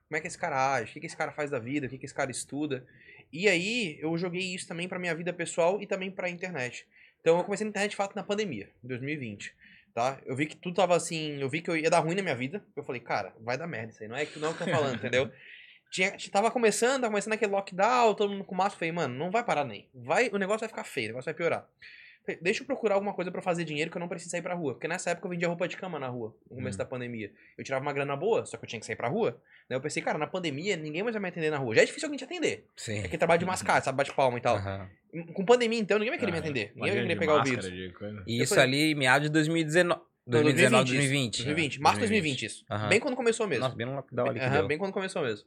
Como 0.07 0.17
é 0.17 0.19
que 0.19 0.27
esse 0.27 0.39
cara 0.39 0.73
age, 0.73 0.89
o 0.89 0.93
que, 0.93 1.01
que 1.01 1.05
esse 1.05 1.15
cara 1.15 1.31
faz 1.31 1.51
da 1.51 1.59
vida, 1.59 1.85
o 1.85 1.89
que, 1.89 1.99
que 1.99 2.05
esse 2.05 2.15
cara 2.15 2.31
estuda. 2.31 2.83
E 3.31 3.47
aí, 3.47 3.99
eu 4.01 4.17
joguei 4.17 4.55
isso 4.55 4.67
também 4.67 4.87
pra 4.87 4.97
minha 4.97 5.13
vida 5.13 5.31
pessoal 5.31 5.79
e 5.79 5.85
também 5.85 6.09
pra 6.09 6.27
internet. 6.27 6.87
Então, 7.19 7.37
eu 7.37 7.43
comecei 7.43 7.63
na 7.63 7.69
internet 7.69 7.91
de 7.91 7.95
fato 7.95 8.15
na 8.15 8.23
pandemia, 8.23 8.71
em 8.83 8.87
2020. 8.87 9.53
Tá? 9.93 10.19
Eu 10.25 10.35
vi 10.35 10.47
que 10.47 10.55
tudo 10.55 10.77
tava 10.77 10.95
assim, 10.95 11.39
eu 11.39 11.47
vi 11.47 11.61
que 11.61 11.69
eu 11.69 11.77
ia 11.77 11.91
dar 11.91 11.99
ruim 11.99 12.15
na 12.15 12.23
minha 12.23 12.35
vida. 12.35 12.65
Eu 12.75 12.83
falei, 12.83 13.01
cara, 13.01 13.35
vai 13.39 13.55
dar 13.55 13.67
merda 13.67 13.91
isso 13.91 14.01
aí. 14.01 14.09
Não 14.09 14.15
é, 14.15 14.27
não 14.37 14.47
é 14.47 14.51
o 14.51 14.55
que 14.55 14.63
eu 14.63 14.65
tô 14.65 14.71
falando, 14.71 14.95
entendeu? 14.97 15.31
Tinha, 15.91 16.15
tava 16.31 16.49
começando, 16.49 17.01
tava 17.01 17.09
começando 17.11 17.33
aquele 17.33 17.51
lockdown, 17.51 18.15
todo 18.15 18.31
mundo 18.31 18.45
com 18.45 18.55
máscara. 18.55 18.79
Falei, 18.79 18.91
mano, 18.93 19.13
não 19.13 19.29
vai 19.29 19.43
parar 19.43 19.65
nem. 19.65 19.87
Vai, 19.93 20.29
o 20.31 20.37
negócio 20.37 20.61
vai 20.61 20.69
ficar 20.69 20.85
feio, 20.85 21.07
o 21.07 21.09
negócio 21.09 21.25
vai 21.25 21.33
piorar. 21.33 21.67
Falei, 22.25 22.39
Deixa 22.41 22.61
eu 22.61 22.65
procurar 22.67 22.95
alguma 22.95 23.13
coisa 23.13 23.29
pra 23.31 23.41
fazer 23.41 23.65
dinheiro 23.65 23.91
que 23.91 23.97
eu 23.97 23.99
não 23.99 24.07
preciso 24.07 24.31
sair 24.31 24.41
pra 24.41 24.53
rua. 24.53 24.73
Porque 24.73 24.87
nessa 24.87 25.09
época 25.09 25.25
eu 25.27 25.31
vendia 25.31 25.47
roupa 25.49 25.67
de 25.67 25.75
cama 25.75 25.99
na 25.99 26.07
rua, 26.07 26.33
no 26.49 26.55
começo 26.55 26.75
Hum. 26.75 26.79
da 26.79 26.85
pandemia. 26.85 27.31
Eu 27.57 27.63
tirava 27.63 27.83
uma 27.83 27.91
grana 27.91 28.15
boa, 28.15 28.45
só 28.45 28.55
que 28.57 28.63
eu 28.63 28.69
tinha 28.69 28.79
que 28.79 28.85
sair 28.85 28.95
pra 28.95 29.09
rua. 29.09 29.41
Daí 29.67 29.75
eu 29.75 29.81
pensei, 29.81 30.01
cara, 30.01 30.17
na 30.17 30.27
pandemia 30.27 30.77
ninguém 30.77 31.03
mais 31.03 31.13
vai 31.13 31.21
me 31.21 31.27
atender 31.27 31.49
na 31.51 31.57
rua. 31.57 31.75
Já 31.75 31.81
é 31.81 31.85
difícil 31.85 32.07
alguém 32.07 32.17
te 32.17 32.23
atender. 32.23 32.63
Sim. 32.77 32.99
É 32.99 33.07
que 33.09 33.17
trabalho 33.17 33.39
de 33.39 33.45
mascate, 33.45 33.83
sabe? 33.85 33.97
Bate 33.97 34.13
palma 34.13 34.37
e 34.37 34.41
tal. 34.41 34.55
Aham. 34.55 34.87
Com 35.33 35.43
pandemia, 35.43 35.79
então, 35.79 35.97
ninguém 35.97 36.11
vai 36.11 36.19
querer 36.19 36.31
me 36.31 36.37
Aham. 36.37 36.45
atender. 36.45 36.71
Ninguém 36.75 36.91
vai 36.93 37.01
querer 37.01 37.15
pegar 37.19 37.33
o 37.33 37.37
máscara, 37.39 37.61
vírus. 37.69 37.87
de 37.89 37.93
coisa. 37.97 38.23
E 38.25 38.41
isso 38.41 38.55
falei- 38.55 38.83
ali 38.83 38.95
meados 38.95 39.27
de 39.27 39.33
2019, 39.33 39.99
Não, 40.27 40.41
2019, 40.43 40.85
2020, 40.85 41.37
2020. 41.37 41.43
2020. 41.43 41.81
Março 41.81 41.95
de 41.99 42.01
2020. 42.07 42.39
2020, 42.39 42.45
isso. 42.45 42.65
Aham. 42.69 42.87
Bem 42.87 42.99
quando 43.01 43.15
começou 43.15 43.47
mesmo. 43.47 43.63
Nossa, 43.65 43.75
bem 43.75 43.85
no 43.87 43.95
lockdown 43.95 44.29
ali 44.29 44.39
deu. 44.39 44.67
bem 44.67 44.77
quando 44.77 44.93
começou 44.93 45.23
mesmo. 45.23 45.45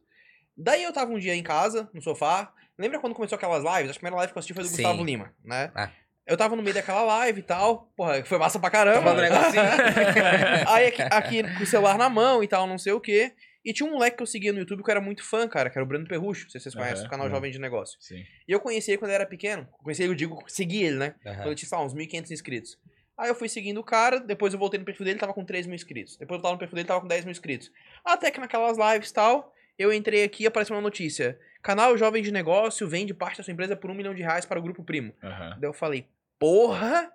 Daí 0.56 0.82
eu 0.82 0.92
tava 0.92 1.12
um 1.12 1.18
dia 1.18 1.34
em 1.34 1.42
casa, 1.42 1.88
no 1.92 2.00
sofá. 2.02 2.52
Lembra 2.78 2.98
quando 3.00 3.14
começou 3.14 3.36
aquelas 3.36 3.62
lives? 3.62 3.90
A 3.90 3.94
primeira 3.94 4.16
live 4.16 4.32
que 4.32 4.38
eu 4.38 4.40
assisti 4.40 4.54
foi 4.54 4.62
do 4.62 4.68
Sim. 4.68 4.82
Gustavo 4.82 5.04
Lima, 5.04 5.34
né? 5.44 5.70
Ah. 5.74 5.90
Eu 6.26 6.36
tava 6.36 6.56
no 6.56 6.62
meio 6.62 6.74
daquela 6.74 7.02
live 7.02 7.40
e 7.40 7.42
tal. 7.42 7.92
Porra, 7.96 8.24
foi 8.24 8.38
massa 8.38 8.58
pra 8.58 8.70
caramba. 8.70 9.02
Tava 9.02 9.14
no 9.14 9.20
negocinho. 9.20 9.62
Aí 10.68 10.86
aqui, 10.86 11.02
aqui 11.02 11.42
com 11.58 11.62
o 11.62 11.66
celular 11.66 11.98
na 11.98 12.08
mão 12.08 12.42
e 12.42 12.48
tal, 12.48 12.66
não 12.66 12.78
sei 12.78 12.92
o 12.92 13.00
quê. 13.00 13.34
E 13.64 13.72
tinha 13.72 13.88
um 13.88 13.92
moleque 13.92 14.18
que 14.18 14.22
eu 14.22 14.26
seguia 14.26 14.52
no 14.52 14.58
YouTube 14.58 14.82
que 14.82 14.90
eu 14.90 14.92
era 14.92 15.00
muito 15.00 15.22
fã, 15.24 15.48
cara, 15.48 15.70
que 15.70 15.78
era 15.78 15.84
o 15.84 15.88
Breno 15.88 16.06
Perrucho. 16.06 16.44
Não 16.44 16.50
sei 16.50 16.60
se 16.60 16.64
vocês 16.64 16.74
conhecem, 16.74 16.98
Aham, 16.98 17.06
o 17.06 17.10
canal 17.10 17.26
aham. 17.26 17.34
Jovem 17.34 17.50
de 17.50 17.58
Negócio. 17.58 17.96
Sim. 18.00 18.22
E 18.46 18.52
eu 18.52 18.60
conheci 18.60 18.90
ele 18.90 18.98
quando 18.98 19.10
ele 19.10 19.16
era 19.16 19.26
pequeno. 19.26 19.66
Conheci 19.82 20.02
ele, 20.02 20.12
eu 20.12 20.16
digo, 20.16 20.42
segui 20.46 20.82
ele, 20.82 20.96
né? 20.96 21.14
Aham. 21.26 21.36
Quando 21.36 21.48
eu 21.48 21.54
tinha, 21.54 21.68
sei 21.68 21.78
lá, 21.78 21.84
uns 21.84 21.94
1.500 21.94 22.30
inscritos. 22.30 22.78
Aí 23.18 23.28
eu 23.28 23.34
fui 23.34 23.48
seguindo 23.48 23.78
o 23.78 23.84
cara, 23.84 24.18
depois 24.18 24.52
eu 24.52 24.58
voltei 24.58 24.78
no 24.78 24.84
perfil 24.84 25.06
dele, 25.06 25.18
tava 25.18 25.32
com 25.32 25.44
3 25.44 25.66
mil 25.66 25.76
inscritos. 25.76 26.16
Depois 26.16 26.38
eu 26.38 26.42
tava 26.42 26.54
no 26.54 26.58
perfil 26.58 26.74
dele, 26.74 26.88
tava 26.88 27.00
com 27.00 27.06
10 27.06 27.24
mil 27.24 27.32
inscritos. 27.32 27.70
Até 28.04 28.30
que 28.30 28.40
naquelas 28.40 28.76
lives 28.76 29.10
e 29.10 29.14
tal, 29.14 29.53
eu 29.78 29.92
entrei 29.92 30.22
aqui 30.24 30.44
e 30.44 30.46
apareceu 30.46 30.74
uma 30.76 30.82
notícia. 30.82 31.38
Canal 31.62 31.96
Jovem 31.96 32.22
de 32.22 32.30
Negócio 32.30 32.86
vende 32.86 33.14
parte 33.14 33.38
da 33.38 33.44
sua 33.44 33.52
empresa 33.52 33.74
por 33.74 33.90
um 33.90 33.94
milhão 33.94 34.14
de 34.14 34.22
reais 34.22 34.44
para 34.44 34.58
o 34.58 34.62
Grupo 34.62 34.84
Primo. 34.84 35.14
Aham. 35.22 35.56
Daí 35.60 35.68
eu 35.68 35.72
falei, 35.72 36.06
porra! 36.38 37.10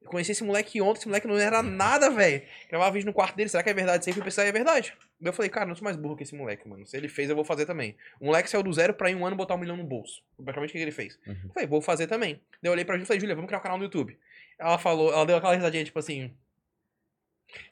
Eu 0.00 0.08
conheci 0.10 0.30
esse 0.30 0.44
moleque 0.44 0.80
ontem, 0.80 0.98
esse 1.00 1.08
moleque 1.08 1.26
não 1.26 1.36
era 1.36 1.60
nada, 1.60 2.08
velho. 2.08 2.40
Gravava 2.70 2.92
vídeo 2.92 3.06
no 3.06 3.12
quarto 3.12 3.34
dele, 3.34 3.48
será 3.48 3.64
que 3.64 3.68
é 3.70 3.74
verdade? 3.74 4.12
Fui 4.12 4.22
pensar, 4.22 4.44
é 4.44 4.52
verdade. 4.52 4.94
Daí 5.20 5.28
eu 5.30 5.32
falei, 5.32 5.50
cara, 5.50 5.66
não 5.66 5.74
sou 5.74 5.82
mais 5.82 5.96
burro 5.96 6.16
que 6.16 6.22
esse 6.22 6.36
moleque, 6.36 6.68
mano. 6.68 6.86
Se 6.86 6.96
ele 6.96 7.08
fez, 7.08 7.28
eu 7.28 7.34
vou 7.34 7.44
fazer 7.44 7.66
também. 7.66 7.96
O 8.20 8.26
moleque 8.26 8.48
saiu 8.48 8.62
do 8.62 8.72
zero 8.72 8.94
pra 8.94 9.10
em 9.10 9.16
um 9.16 9.26
ano 9.26 9.34
botar 9.34 9.56
um 9.56 9.58
milhão 9.58 9.76
no 9.76 9.82
bolso. 9.82 10.22
Praticamente 10.36 10.70
o 10.70 10.72
que 10.74 10.78
ele 10.78 10.92
fez. 10.92 11.18
Uhum. 11.26 11.36
Eu 11.46 11.50
falei, 11.52 11.68
vou 11.68 11.82
fazer 11.82 12.06
também. 12.06 12.34
Daí 12.62 12.68
eu 12.68 12.72
olhei 12.72 12.84
pra 12.84 12.94
Júlia 12.94 13.02
e 13.02 13.06
falei, 13.08 13.20
Júlia, 13.20 13.34
vamos 13.34 13.48
criar 13.48 13.58
um 13.58 13.62
canal 13.62 13.76
no 13.76 13.82
YouTube. 13.84 14.16
Ela 14.56 14.78
falou, 14.78 15.12
ela 15.12 15.26
deu 15.26 15.36
aquela 15.36 15.56
risadinha, 15.56 15.84
tipo 15.84 15.98
assim. 15.98 16.32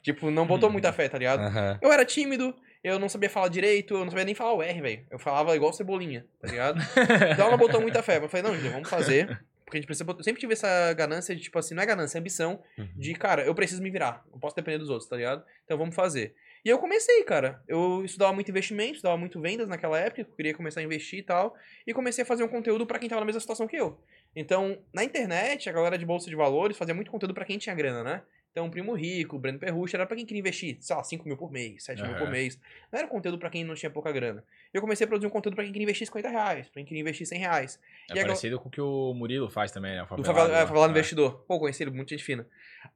Tipo, 0.01 0.29
não 0.29 0.45
botou 0.45 0.67
Hum. 0.69 0.73
muita 0.73 0.91
fé, 0.91 1.07
tá 1.07 1.17
ligado? 1.17 1.39
Aham. 1.41 1.79
Eu 1.81 1.91
era 1.91 2.03
tímido, 2.03 2.53
eu 2.87 2.99
não 2.99 3.09
sabia 3.09 3.29
falar 3.29 3.47
direito, 3.49 3.93
eu 3.95 3.99
não 4.03 4.09
sabia 4.09 4.25
nem 4.25 4.35
falar 4.35 4.53
o 4.53 4.61
R, 4.63 4.81
velho. 4.81 5.05
Eu 5.11 5.19
falava 5.19 5.55
igual 5.55 5.71
cebolinha, 5.73 6.25
tá 6.41 6.47
ligado? 6.47 6.79
Então 7.33 7.45
ela 7.45 7.51
não 7.51 7.57
botou 7.57 7.81
muita 7.81 8.01
fé. 8.03 8.17
Eu 8.17 8.29
falei, 8.29 8.43
não, 8.43 8.55
Júlia, 8.55 8.71
vamos 8.71 8.89
fazer. 8.89 9.27
Porque 9.65 9.77
a 9.77 9.79
gente 9.81 9.85
precisa. 9.87 10.05
botar- 10.05 10.19
Eu 10.21 10.23
sempre 10.23 10.39
tive 10.39 10.53
essa 10.53 10.93
ganância 10.93 11.35
de, 11.35 11.41
tipo 11.41 11.59
assim, 11.59 11.75
não 11.75 11.83
é 11.83 11.85
ganância, 11.85 12.17
é 12.17 12.19
ambição 12.21 12.61
Uhum. 12.77 12.87
de, 12.95 13.13
cara, 13.15 13.43
eu 13.43 13.53
preciso 13.53 13.81
me 13.83 13.89
virar. 13.89 14.23
Não 14.31 14.39
posso 14.39 14.55
depender 14.55 14.77
dos 14.77 14.89
outros, 14.89 15.09
tá 15.09 15.15
ligado? 15.17 15.43
Então 15.65 15.77
vamos 15.77 15.93
fazer. 15.93 16.33
E 16.63 16.69
eu 16.69 16.79
comecei, 16.79 17.23
cara. 17.23 17.61
Eu 17.67 18.03
estudava 18.05 18.31
muito 18.33 18.49
investimento, 18.49 18.93
estudava 18.93 19.17
muito 19.17 19.39
vendas 19.41 19.67
naquela 19.67 19.99
época, 19.99 20.21
eu 20.21 20.25
queria 20.25 20.53
começar 20.53 20.79
a 20.79 20.83
investir 20.83 21.19
e 21.19 21.23
tal. 21.23 21.53
E 21.85 21.93
comecei 21.93 22.23
a 22.23 22.25
fazer 22.25 22.43
um 22.43 22.47
conteúdo 22.47 22.85
pra 22.85 22.97
quem 22.97 23.07
tava 23.09 23.19
na 23.21 23.25
mesma 23.25 23.41
situação 23.41 23.67
que 23.67 23.75
eu. 23.75 23.99
Então, 24.35 24.77
na 24.93 25.03
internet, 25.03 25.69
a 25.69 25.73
galera 25.73 25.97
de 25.97 26.05
bolsa 26.05 26.29
de 26.29 26.35
valores 26.35 26.77
fazia 26.77 26.93
muito 26.93 27.11
conteúdo 27.11 27.33
pra 27.33 27.43
quem 27.45 27.57
tinha 27.57 27.75
grana, 27.75 28.03
né? 28.03 28.21
Então, 28.57 28.65
o 28.65 28.71
Primo 28.71 28.95
Rico, 28.95 29.35
o 29.35 29.39
Breno 29.39 29.59
Perrucho, 29.59 29.95
era 29.95 30.03
pra 30.07 30.15
quem 30.17 30.25
queria 30.25 30.39
investir, 30.39 30.77
sei 30.79 30.95
lá, 30.95 31.03
5 31.03 31.27
mil 31.27 31.37
por 31.37 31.51
mês, 31.51 31.83
7 31.83 32.01
mil 32.01 32.15
por 32.17 32.27
mês. 32.27 32.59
Não 32.91 32.97
era 32.97 33.07
conteúdo 33.07 33.37
pra 33.37 33.51
quem 33.51 33.63
não 33.63 33.75
tinha 33.75 33.87
pouca 33.87 34.11
grana. 34.11 34.43
Eu 34.73 34.81
comecei 34.81 35.05
a 35.05 35.07
produzir 35.07 35.27
um 35.27 35.29
conteúdo 35.29 35.53
pra 35.53 35.63
quem 35.63 35.71
queria 35.71 35.83
investir 35.83 36.07
50 36.07 36.27
reais, 36.27 36.65
pra 36.67 36.73
quem 36.73 36.85
queria 36.85 37.01
investir 37.01 37.27
100 37.27 37.37
reais. 37.37 37.79
É 38.09 38.13
E 38.13 38.13
agora- 38.13 38.29
parecido 38.29 38.59
com 38.59 38.67
o 38.67 38.71
que 38.71 38.81
o 38.81 39.13
Murilo 39.13 39.47
faz 39.47 39.71
também, 39.71 39.91
né? 39.93 40.01
O 40.01 40.05
Do 40.05 40.07
favelado, 40.07 40.25
Favela, 40.33 40.57
é, 40.57 40.61
lá. 40.61 40.67
Favelado 40.67 40.89
É. 40.89 40.93
Investidor. 40.93 41.45
Pô, 41.47 41.59
conheci 41.59 41.83
ele, 41.83 41.91
muita 41.91 42.09
gente 42.17 42.23
fina. 42.23 42.47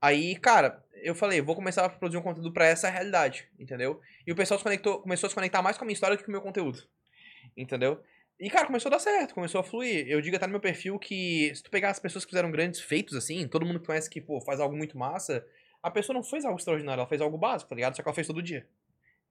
Aí, 0.01 0.36
cara, 0.38 0.84
eu 0.96 1.13
falei, 1.13 1.39
vou 1.41 1.53
começar 1.53 1.86
a 1.86 1.89
produzir 1.89 2.18
um 2.18 2.24
conteúdo 2.24 2.51
pra 2.51 2.65
essa 2.65 2.89
realidade, 2.89 3.48
entendeu? 3.60 4.01
E 4.25 4.32
o 4.32 4.36
pessoal 4.36 4.58
se 4.58 4.63
conectou, 4.63 4.98
começou 5.00 5.27
a 5.27 5.30
se 5.30 5.36
conectar 5.36 5.62
mais 5.62 5.77
com 5.77 5.84
a 5.84 5.86
minha 5.86 5.94
história 5.94 6.15
do 6.18 6.20
que 6.22 6.25
com 6.25 6.32
o 6.32 6.34
meu 6.34 6.41
conteúdo. 6.41 6.80
Entendeu? 7.56 8.01
E, 8.41 8.50
cara, 8.50 8.65
começou 8.65 8.89
a 8.89 8.93
dar 8.93 9.00
certo, 9.00 9.36
começou 9.36 9.62
a 9.62 9.63
fluir. 9.63 10.07
Eu 10.07 10.19
digo 10.19 10.36
até 10.36 10.48
no 10.48 10.51
meu 10.51 10.60
perfil 10.60 10.98
que 10.98 11.53
se 11.53 11.62
tu 11.62 11.69
pegar 11.69 11.91
as 11.91 12.00
pessoas 12.00 12.25
que 12.25 12.31
fizeram 12.31 12.50
grandes 12.50 12.79
feitos, 12.81 13.15
assim, 13.15 13.48
todo 13.48 13.63
mundo 13.63 13.79
que 13.79 13.86
conhece 13.86 14.10
que, 14.10 14.19
pô, 14.19 14.41
faz 14.41 14.60
algo 14.60 14.75
muito 14.75 14.98
massa, 14.98 15.45
a 15.83 15.91
pessoa 15.91 16.15
não 16.15 16.24
fez 16.24 16.43
algo 16.43 16.57
extraordinário, 16.57 17.01
ela 17.01 17.07
fez 17.07 17.21
algo 17.21 17.38
básico, 17.38 17.69
tá 17.69 17.75
ligado? 17.75 17.95
Só 17.95 18.01
que 18.01 18.10
ela 18.10 18.15
fez 18.15 18.25
todo 18.25 18.41
dia. 18.41 18.67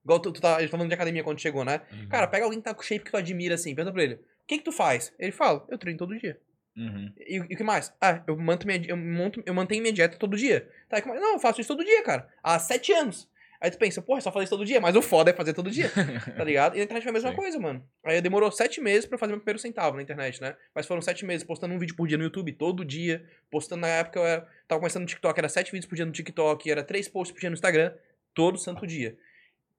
Igual 0.01 0.17
tu, 0.21 0.31
tu 0.31 0.39
tá, 0.39 0.59
tá 0.59 0.67
falando 0.69 0.87
de 0.87 0.93
academia 0.93 1.25
quando 1.25 1.41
chegou, 1.41 1.65
né? 1.65 1.81
Uhum. 1.91 2.07
Cara, 2.07 2.25
pega 2.25 2.45
alguém 2.45 2.59
que 2.59 2.63
tá 2.63 2.73
com 2.73 2.81
shape 2.81 3.03
que 3.03 3.11
tu 3.11 3.17
admira, 3.17 3.55
assim, 3.55 3.75
pergunta 3.75 3.93
pra 3.93 4.03
ele, 4.03 4.13
o 4.15 4.19
que 4.47 4.59
que 4.59 4.63
tu 4.63 4.71
faz? 4.71 5.13
Ele 5.19 5.33
fala, 5.33 5.65
eu 5.69 5.77
treino 5.77 5.99
todo 5.99 6.17
dia. 6.17 6.39
Uhum. 6.77 7.11
E, 7.19 7.39
o 7.41 7.47
que 7.49 7.63
mais? 7.63 7.93
Ah, 7.99 8.23
eu, 8.25 8.37
manto 8.37 8.65
minha, 8.65 8.81
eu, 8.87 8.95
monto, 8.95 9.43
eu 9.45 9.53
mantenho 9.53 9.81
minha 9.81 9.93
dieta 9.93 10.17
todo 10.17 10.37
dia. 10.37 10.69
Tá, 10.87 11.01
como- 11.01 11.15
não, 11.15 11.33
eu 11.33 11.39
faço 11.39 11.59
isso 11.59 11.67
todo 11.67 11.83
dia, 11.83 12.01
cara. 12.01 12.29
Há 12.41 12.57
sete 12.59 12.93
anos. 12.93 13.29
Aí 13.61 13.69
tu 13.69 13.77
pensa, 13.77 14.01
porra, 14.01 14.17
é 14.17 14.21
só 14.21 14.31
fazer 14.31 14.45
isso 14.45 14.55
todo 14.57 14.65
dia, 14.65 14.81
mas 14.81 14.95
o 14.95 15.03
foda 15.03 15.29
é 15.29 15.33
fazer 15.35 15.53
todo 15.53 15.69
dia, 15.69 15.87
tá 16.35 16.43
ligado? 16.43 16.73
E 16.75 16.79
na 16.79 16.83
internet 16.85 17.03
foi 17.03 17.11
a 17.11 17.13
mesma 17.13 17.29
Sim. 17.29 17.35
coisa, 17.35 17.59
mano. 17.59 17.87
Aí 18.03 18.19
demorou 18.19 18.51
sete 18.51 18.81
meses 18.81 19.05
pra 19.05 19.19
fazer 19.19 19.33
meu 19.33 19.39
primeiro 19.39 19.59
centavo 19.59 19.95
na 19.97 20.01
internet, 20.01 20.41
né? 20.41 20.55
Mas 20.73 20.87
foram 20.87 20.99
sete 21.01 21.23
meses 21.23 21.43
postando 21.45 21.71
um 21.75 21.77
vídeo 21.77 21.95
por 21.95 22.07
dia 22.07 22.17
no 22.17 22.23
YouTube, 22.23 22.51
todo 22.53 22.83
dia. 22.83 23.23
Postando 23.51 23.81
na 23.81 23.87
época, 23.89 24.19
eu 24.19 24.25
era- 24.25 24.47
tava 24.67 24.79
começando 24.79 25.01
no 25.03 25.07
TikTok, 25.07 25.39
era 25.39 25.47
sete 25.47 25.71
vídeos 25.71 25.85
por 25.87 25.95
dia 25.95 26.05
no 26.05 26.11
TikTok, 26.11 26.71
era 26.71 26.83
três 26.83 27.07
posts 27.07 27.31
por 27.33 27.39
dia 27.39 27.49
no 27.51 27.53
Instagram, 27.53 27.93
todo 28.33 28.57
santo 28.57 28.87
dia. 28.87 29.15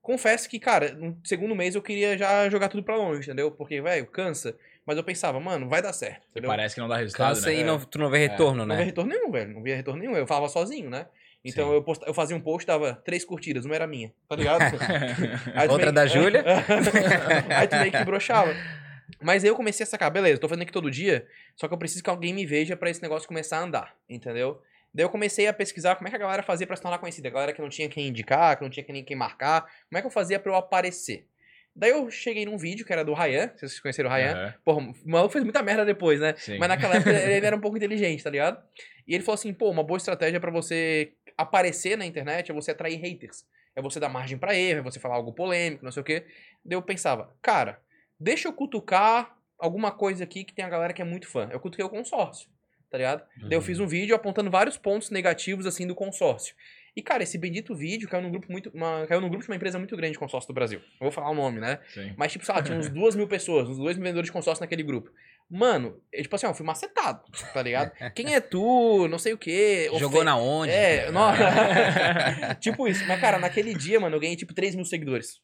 Confesso 0.00 0.48
que, 0.48 0.58
cara, 0.58 0.92
no 0.94 1.16
segundo 1.24 1.54
mês 1.54 1.74
eu 1.74 1.82
queria 1.82 2.16
já 2.18 2.48
jogar 2.50 2.68
tudo 2.68 2.82
pra 2.82 2.96
longe, 2.96 3.22
entendeu? 3.22 3.50
Porque, 3.50 3.80
velho, 3.80 4.06
cansa. 4.06 4.56
Mas 4.84 4.96
eu 4.96 5.04
pensava, 5.04 5.38
mano, 5.38 5.68
vai 5.68 5.80
dar 5.80 5.92
certo, 5.92 6.26
parece 6.44 6.74
que 6.74 6.80
não 6.80 6.88
dá 6.88 6.96
resultado, 6.96 7.34
Cansa 7.36 7.50
né? 7.50 7.54
e 7.56 7.62
não, 7.62 7.78
tu 7.78 7.98
não 7.98 8.10
vê 8.10 8.18
retorno, 8.18 8.66
Não 8.66 8.74
via 8.74 8.76
né? 8.78 8.82
retorno 8.84 9.10
nenhum, 9.12 9.30
velho. 9.30 9.54
Não 9.54 9.62
via 9.62 9.76
retorno 9.76 10.00
nenhum. 10.00 10.16
Eu 10.16 10.26
falava 10.26 10.48
sozinho, 10.48 10.90
né? 10.90 11.06
Então 11.44 11.68
Sim. 11.68 11.74
eu, 11.74 11.82
posta- 11.82 12.06
eu 12.06 12.14
fazia 12.14 12.36
um 12.36 12.40
post, 12.40 12.66
dava 12.66 12.94
três 13.04 13.24
curtidas, 13.24 13.64
uma 13.64 13.74
era 13.74 13.86
minha, 13.86 14.12
tá 14.28 14.36
ligado? 14.36 14.62
Outra 15.68 15.76
meio- 15.76 15.92
da 15.92 16.06
Júlia. 16.06 16.44
aí 17.58 17.66
tu 17.68 17.76
meio 17.76 17.90
que 17.92 18.04
broxava. 18.04 18.54
Mas 19.20 19.42
aí 19.44 19.50
eu 19.50 19.56
comecei 19.56 19.84
a 19.84 19.86
sacar, 19.86 20.10
beleza, 20.10 20.40
tô 20.40 20.48
fazendo 20.48 20.62
aqui 20.62 20.72
todo 20.72 20.90
dia, 20.90 21.26
só 21.56 21.68
que 21.68 21.74
eu 21.74 21.78
preciso 21.78 22.02
que 22.02 22.10
alguém 22.10 22.32
me 22.32 22.46
veja 22.46 22.76
pra 22.76 22.88
esse 22.90 23.02
negócio 23.02 23.28
começar 23.28 23.58
a 23.58 23.62
andar, 23.62 23.94
entendeu? 24.08 24.60
Daí 24.94 25.04
eu 25.04 25.10
comecei 25.10 25.46
a 25.46 25.52
pesquisar 25.52 25.96
como 25.96 26.06
é 26.08 26.10
que 26.10 26.16
a 26.16 26.18
galera 26.18 26.42
fazia 26.42 26.66
pra 26.66 26.76
se 26.76 26.82
tornar 26.82 26.98
conhecida. 26.98 27.28
A 27.28 27.32
galera 27.32 27.52
que 27.52 27.62
não 27.62 27.68
tinha 27.68 27.88
quem 27.88 28.08
indicar, 28.08 28.56
que 28.56 28.62
não 28.62 28.70
tinha 28.70 28.84
quem, 28.84 29.02
quem 29.04 29.16
marcar. 29.16 29.62
Como 29.88 29.98
é 29.98 30.00
que 30.00 30.06
eu 30.06 30.10
fazia 30.10 30.38
pra 30.38 30.52
eu 30.52 30.56
aparecer? 30.56 31.26
Daí 31.74 31.90
eu 31.90 32.10
cheguei 32.10 32.44
num 32.44 32.58
vídeo 32.58 32.84
que 32.84 32.92
era 32.92 33.02
do 33.02 33.14
Ryan, 33.14 33.50
vocês 33.56 33.80
conheceram 33.80 34.10
o 34.10 34.12
Ryan? 34.12 34.32
Aham, 34.32 34.54
Porra, 34.62 34.78
o 35.06 35.10
maluco 35.10 35.32
fez 35.32 35.42
muita 35.44 35.62
merda 35.62 35.84
depois, 35.86 36.20
né? 36.20 36.34
sim. 36.36 36.58
Mas 36.58 36.68
naquela 36.68 36.96
época 36.96 37.10
ele 37.16 37.46
era 37.46 37.56
um 37.56 37.60
pouco 37.60 37.76
inteligente, 37.78 38.22
tá 38.22 38.28
ligado? 38.28 38.62
E 39.08 39.14
ele 39.14 39.24
falou 39.24 39.34
assim, 39.36 39.54
pô, 39.54 39.70
uma 39.70 39.82
boa 39.82 39.96
estratégia 39.96 40.38
pra 40.38 40.50
você 40.50 41.12
aparecer 41.42 41.96
na 41.96 42.06
internet 42.06 42.50
é 42.50 42.54
você 42.54 42.70
atrair 42.70 42.98
haters. 43.00 43.44
É 43.74 43.80
você 43.80 43.98
dar 43.98 44.08
margem 44.08 44.36
pra 44.36 44.54
erro, 44.54 44.80
é 44.80 44.82
você 44.82 44.98
falar 45.00 45.14
algo 45.16 45.32
polêmico, 45.32 45.84
não 45.84 45.92
sei 45.92 46.02
o 46.02 46.04
quê. 46.04 46.26
Daí 46.64 46.76
eu 46.76 46.82
pensava, 46.82 47.34
cara, 47.40 47.80
deixa 48.20 48.46
eu 48.48 48.52
cutucar 48.52 49.36
alguma 49.58 49.90
coisa 49.90 50.24
aqui 50.24 50.44
que 50.44 50.52
tem 50.52 50.64
a 50.64 50.68
galera 50.68 50.92
que 50.92 51.00
é 51.00 51.04
muito 51.04 51.26
fã. 51.28 51.48
Eu 51.52 51.58
cutuquei 51.60 51.84
o 51.84 51.88
consórcio, 51.88 52.48
tá 52.90 52.98
ligado? 52.98 53.22
Daí 53.36 53.52
eu 53.52 53.58
Uhum. 53.60 53.64
fiz 53.64 53.78
um 53.80 53.86
vídeo 53.86 54.14
apontando 54.14 54.50
vários 54.50 54.76
pontos 54.76 55.08
negativos, 55.10 55.64
assim, 55.66 55.86
do 55.86 55.94
consórcio. 55.94 56.54
E, 56.94 57.00
cara, 57.00 57.22
esse 57.22 57.38
bendito 57.38 57.74
vídeo 57.74 58.06
caiu 58.06 58.22
num 58.22 58.30
grupo 58.30 58.52
muito. 58.52 58.68
Uma, 58.74 59.06
caiu 59.06 59.18
num 59.22 59.30
grupo 59.30 59.42
de 59.42 59.50
uma 59.50 59.56
empresa 59.56 59.78
muito 59.78 59.96
grande 59.96 60.12
de 60.12 60.18
consórcio 60.18 60.46
do 60.48 60.52
Brasil. 60.54 60.78
Eu 60.80 61.04
vou 61.04 61.10
falar 61.10 61.30
o 61.30 61.34
nome, 61.34 61.58
né? 61.58 61.78
Sim. 61.88 62.12
Mas, 62.18 62.32
tipo, 62.32 62.44
sei 62.44 62.54
lá, 62.54 62.62
tinha 62.62 62.76
uns 62.76 62.90
duas 62.90 63.16
mil 63.16 63.26
pessoas, 63.26 63.66
uns 63.66 63.78
dois 63.78 63.96
mil 63.96 64.04
vendedores 64.04 64.26
de 64.26 64.32
consórcio 64.32 64.60
naquele 64.62 64.82
grupo. 64.82 65.10
Mano, 65.54 66.00
eu, 66.10 66.22
tipo 66.22 66.34
assim, 66.34 66.46
ó, 66.46 66.50
eu 66.50 66.54
fui 66.54 66.64
macetado, 66.64 67.22
tá 67.52 67.62
ligado? 67.62 67.92
Quem 68.16 68.34
é 68.34 68.40
tu? 68.40 69.06
Não 69.08 69.18
sei 69.18 69.34
o 69.34 69.38
quê. 69.38 69.84
Jogou 69.98 70.20
ofen- 70.20 70.24
na 70.24 70.36
onde? 70.38 70.72
É, 70.72 71.10
não... 71.12 71.30
tipo 72.58 72.88
isso. 72.88 73.04
Mas, 73.06 73.20
cara, 73.20 73.38
naquele 73.38 73.74
dia, 73.74 74.00
mano, 74.00 74.16
eu 74.16 74.20
ganhei, 74.20 74.34
tipo, 74.34 74.54
3 74.54 74.74
mil 74.74 74.84
seguidores. 74.86 75.40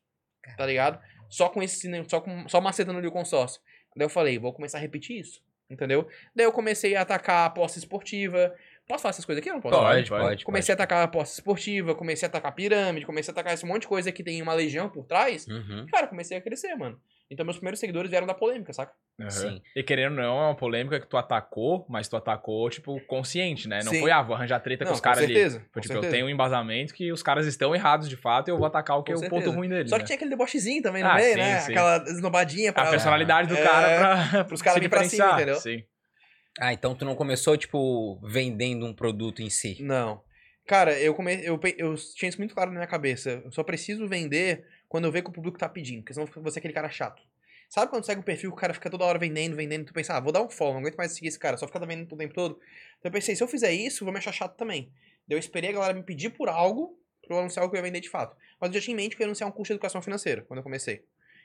Tá 0.56 0.64
ligado? 0.64 0.98
Só 1.28 1.50
com 1.50 1.62
esse, 1.62 1.90
só, 2.08 2.20
com, 2.22 2.48
só 2.48 2.58
macetando 2.58 2.98
ali 2.98 3.06
o 3.06 3.12
consórcio. 3.12 3.60
Daí 3.94 4.06
eu 4.06 4.08
falei, 4.10 4.38
vou 4.38 4.52
começar 4.52 4.78
a 4.78 4.80
repetir 4.80 5.20
isso. 5.20 5.42
Entendeu? 5.68 6.08
Daí 6.34 6.46
eu 6.46 6.52
comecei 6.52 6.96
a 6.96 7.02
atacar 7.02 7.42
a 7.42 7.44
aposta 7.44 7.78
esportiva. 7.78 8.54
Posso 8.88 9.02
falar 9.02 9.10
essas 9.10 9.26
coisas 9.26 9.42
aqui? 9.42 9.50
Não 9.52 9.60
posso? 9.60 9.76
Pode, 9.78 10.08
Pode, 10.08 10.22
pode. 10.24 10.44
Comecei 10.46 10.72
a 10.72 10.74
atacar 10.74 11.00
a 11.00 11.04
aposta 11.04 11.34
esportiva, 11.34 11.94
comecei 11.94 12.24
a 12.24 12.30
atacar 12.30 12.54
pirâmide, 12.54 13.04
comecei 13.04 13.30
a 13.30 13.32
atacar 13.32 13.52
esse 13.52 13.66
monte 13.66 13.82
de 13.82 13.88
coisa 13.88 14.10
que 14.10 14.22
tem 14.24 14.40
uma 14.40 14.54
legião 14.54 14.88
por 14.88 15.04
trás. 15.04 15.46
Uhum. 15.46 15.84
Cara, 15.92 16.06
comecei 16.06 16.38
a 16.38 16.40
crescer, 16.40 16.74
mano. 16.74 16.98
Então 17.30 17.44
meus 17.44 17.56
primeiros 17.56 17.78
seguidores 17.78 18.10
vieram 18.10 18.26
da 18.26 18.32
polêmica, 18.32 18.72
saca? 18.72 18.92
Aham. 19.20 19.30
Sim. 19.30 19.62
E 19.76 19.82
querendo 19.82 20.12
ou 20.12 20.22
não, 20.22 20.38
é 20.40 20.44
uma 20.46 20.54
polêmica 20.56 20.98
que 20.98 21.06
tu 21.06 21.16
atacou, 21.16 21.84
mas 21.88 22.08
tu 22.08 22.16
atacou, 22.16 22.70
tipo, 22.70 22.98
consciente, 23.06 23.68
né? 23.68 23.82
Não 23.84 23.92
Sim. 23.92 24.00
foi, 24.00 24.10
ah, 24.10 24.22
vou 24.22 24.34
arranjar 24.34 24.60
treta 24.60 24.84
com 24.84 24.90
Não, 24.90 24.94
os 24.94 25.00
caras 25.00 25.24
ali. 25.24 25.34
certeza. 25.34 25.58
Foi 25.58 25.68
com 25.74 25.80
tipo, 25.80 25.92
eu 25.92 26.00
certeza. 26.00 26.10
tenho 26.14 26.26
um 26.26 26.30
embasamento 26.30 26.94
que 26.94 27.12
os 27.12 27.22
caras 27.22 27.46
estão 27.46 27.74
errados 27.74 28.08
de 28.08 28.16
fato 28.16 28.48
e 28.48 28.50
eu 28.50 28.56
vou 28.56 28.66
atacar 28.66 28.96
o 28.98 29.02
que 29.02 29.12
é 29.12 29.14
Com 29.14 29.18
o 29.18 29.20
certeza. 29.20 29.44
ponto 29.44 29.54
ruim 29.56 29.68
deles. 29.68 29.90
Só 29.90 29.96
que 29.96 30.02
né? 30.02 30.06
tinha 30.06 30.16
aquele 30.16 30.30
debochezinho 30.30 30.82
também 30.82 31.02
no 31.02 31.10
Ah, 31.10 31.14
meio, 31.16 31.32
sim, 31.34 31.38
né? 31.38 31.58
sim. 31.58 31.72
Aquela 31.72 31.96
esnobadinha 32.08 32.72
pra... 32.72 32.84
A 32.84 32.90
personalidade 32.90 33.48
do 33.48 33.56
É, 33.56 33.62
cara 33.62 33.96
pra, 34.30 34.44
pros 34.46 34.62
caras 34.62 34.74
se 34.76 34.80
vir 34.80 34.88
pra 34.88 35.04
cima, 35.04 35.32
entendeu? 35.32 35.56
Sim. 35.56 35.84
Ah, 36.60 36.72
então 36.72 36.94
tu 36.94 37.04
não 37.04 37.14
começou, 37.14 37.56
tipo, 37.56 38.18
vendendo 38.26 38.86
um 38.86 38.94
produto 38.94 39.42
em 39.42 39.50
si. 39.50 39.76
Não. 39.80 40.22
Cara, 40.66 40.98
eu, 41.00 41.14
come... 41.14 41.42
eu, 41.44 41.56
pe- 41.58 41.76
eu 41.78 41.94
tinha 42.16 42.28
isso 42.28 42.38
muito 42.38 42.54
claro 42.54 42.70
na 42.70 42.76
minha 42.76 42.86
cabeça. 42.88 43.42
Eu 43.44 43.50
só 43.52 43.62
preciso 43.62 44.06
vender 44.06 44.64
quando 44.88 45.04
eu 45.04 45.12
ver 45.12 45.22
que 45.22 45.28
o 45.30 45.32
público 45.32 45.58
tá 45.58 45.68
pedindo, 45.68 46.00
porque 46.02 46.14
senão 46.14 46.26
vou 46.26 46.50
ser 46.50 46.58
aquele 46.60 46.74
cara 46.74 46.88
chato. 46.88 47.22
Sabe 47.68 47.90
quando 47.90 48.04
segue 48.06 48.20
o 48.22 48.24
perfil, 48.24 48.50
que 48.50 48.56
o 48.56 48.60
cara 48.60 48.72
fica 48.72 48.88
toda 48.88 49.04
hora 49.04 49.18
vendendo, 49.18 49.54
vendendo, 49.54 49.82
e 49.82 49.84
tu 49.84 49.92
pensa, 49.92 50.14
ah, 50.14 50.20
vou 50.20 50.32
dar 50.32 50.42
um 50.42 50.48
follow, 50.48 50.74
não 50.74 50.80
aguento 50.80 50.96
mais 50.96 51.12
seguir 51.12 51.28
esse 51.28 51.38
cara, 51.38 51.56
só 51.58 51.66
fica 51.66 51.78
vendendo 51.80 52.10
o 52.10 52.16
tempo 52.16 52.32
todo. 52.32 52.54
Então 52.98 53.10
eu 53.10 53.12
pensei, 53.12 53.36
se 53.36 53.42
eu 53.42 53.48
fizer 53.48 53.72
isso, 53.72 54.04
vou 54.04 54.12
me 54.12 54.18
achar 54.18 54.32
chato 54.32 54.56
também. 54.56 54.90
Daí 55.28 55.36
eu 55.36 55.38
esperei 55.38 55.68
a 55.70 55.72
galera 55.74 55.92
me 55.92 56.02
pedir 56.02 56.30
por 56.30 56.48
algo, 56.48 56.98
pra 57.26 57.36
eu 57.36 57.40
anunciar 57.40 57.66
o 57.66 57.68
que 57.70 57.76
eu 57.76 57.78
ia 57.78 57.82
vender 57.82 58.00
de 58.00 58.08
fato. 58.08 58.34
Mas 58.58 58.70
eu 58.70 58.74
já 58.80 58.84
tinha 58.86 58.94
em 58.94 58.96
mente 58.96 59.14
que 59.14 59.22
eu 59.22 59.24
ia 59.24 59.28
anunciar 59.28 59.46
um 59.48 59.52
curso 59.52 59.68
de 59.70 59.74
educação 59.74 60.00
financeira, 60.00 60.42
quando 60.42 60.58
eu 60.58 60.62
comecei. 60.64 61.04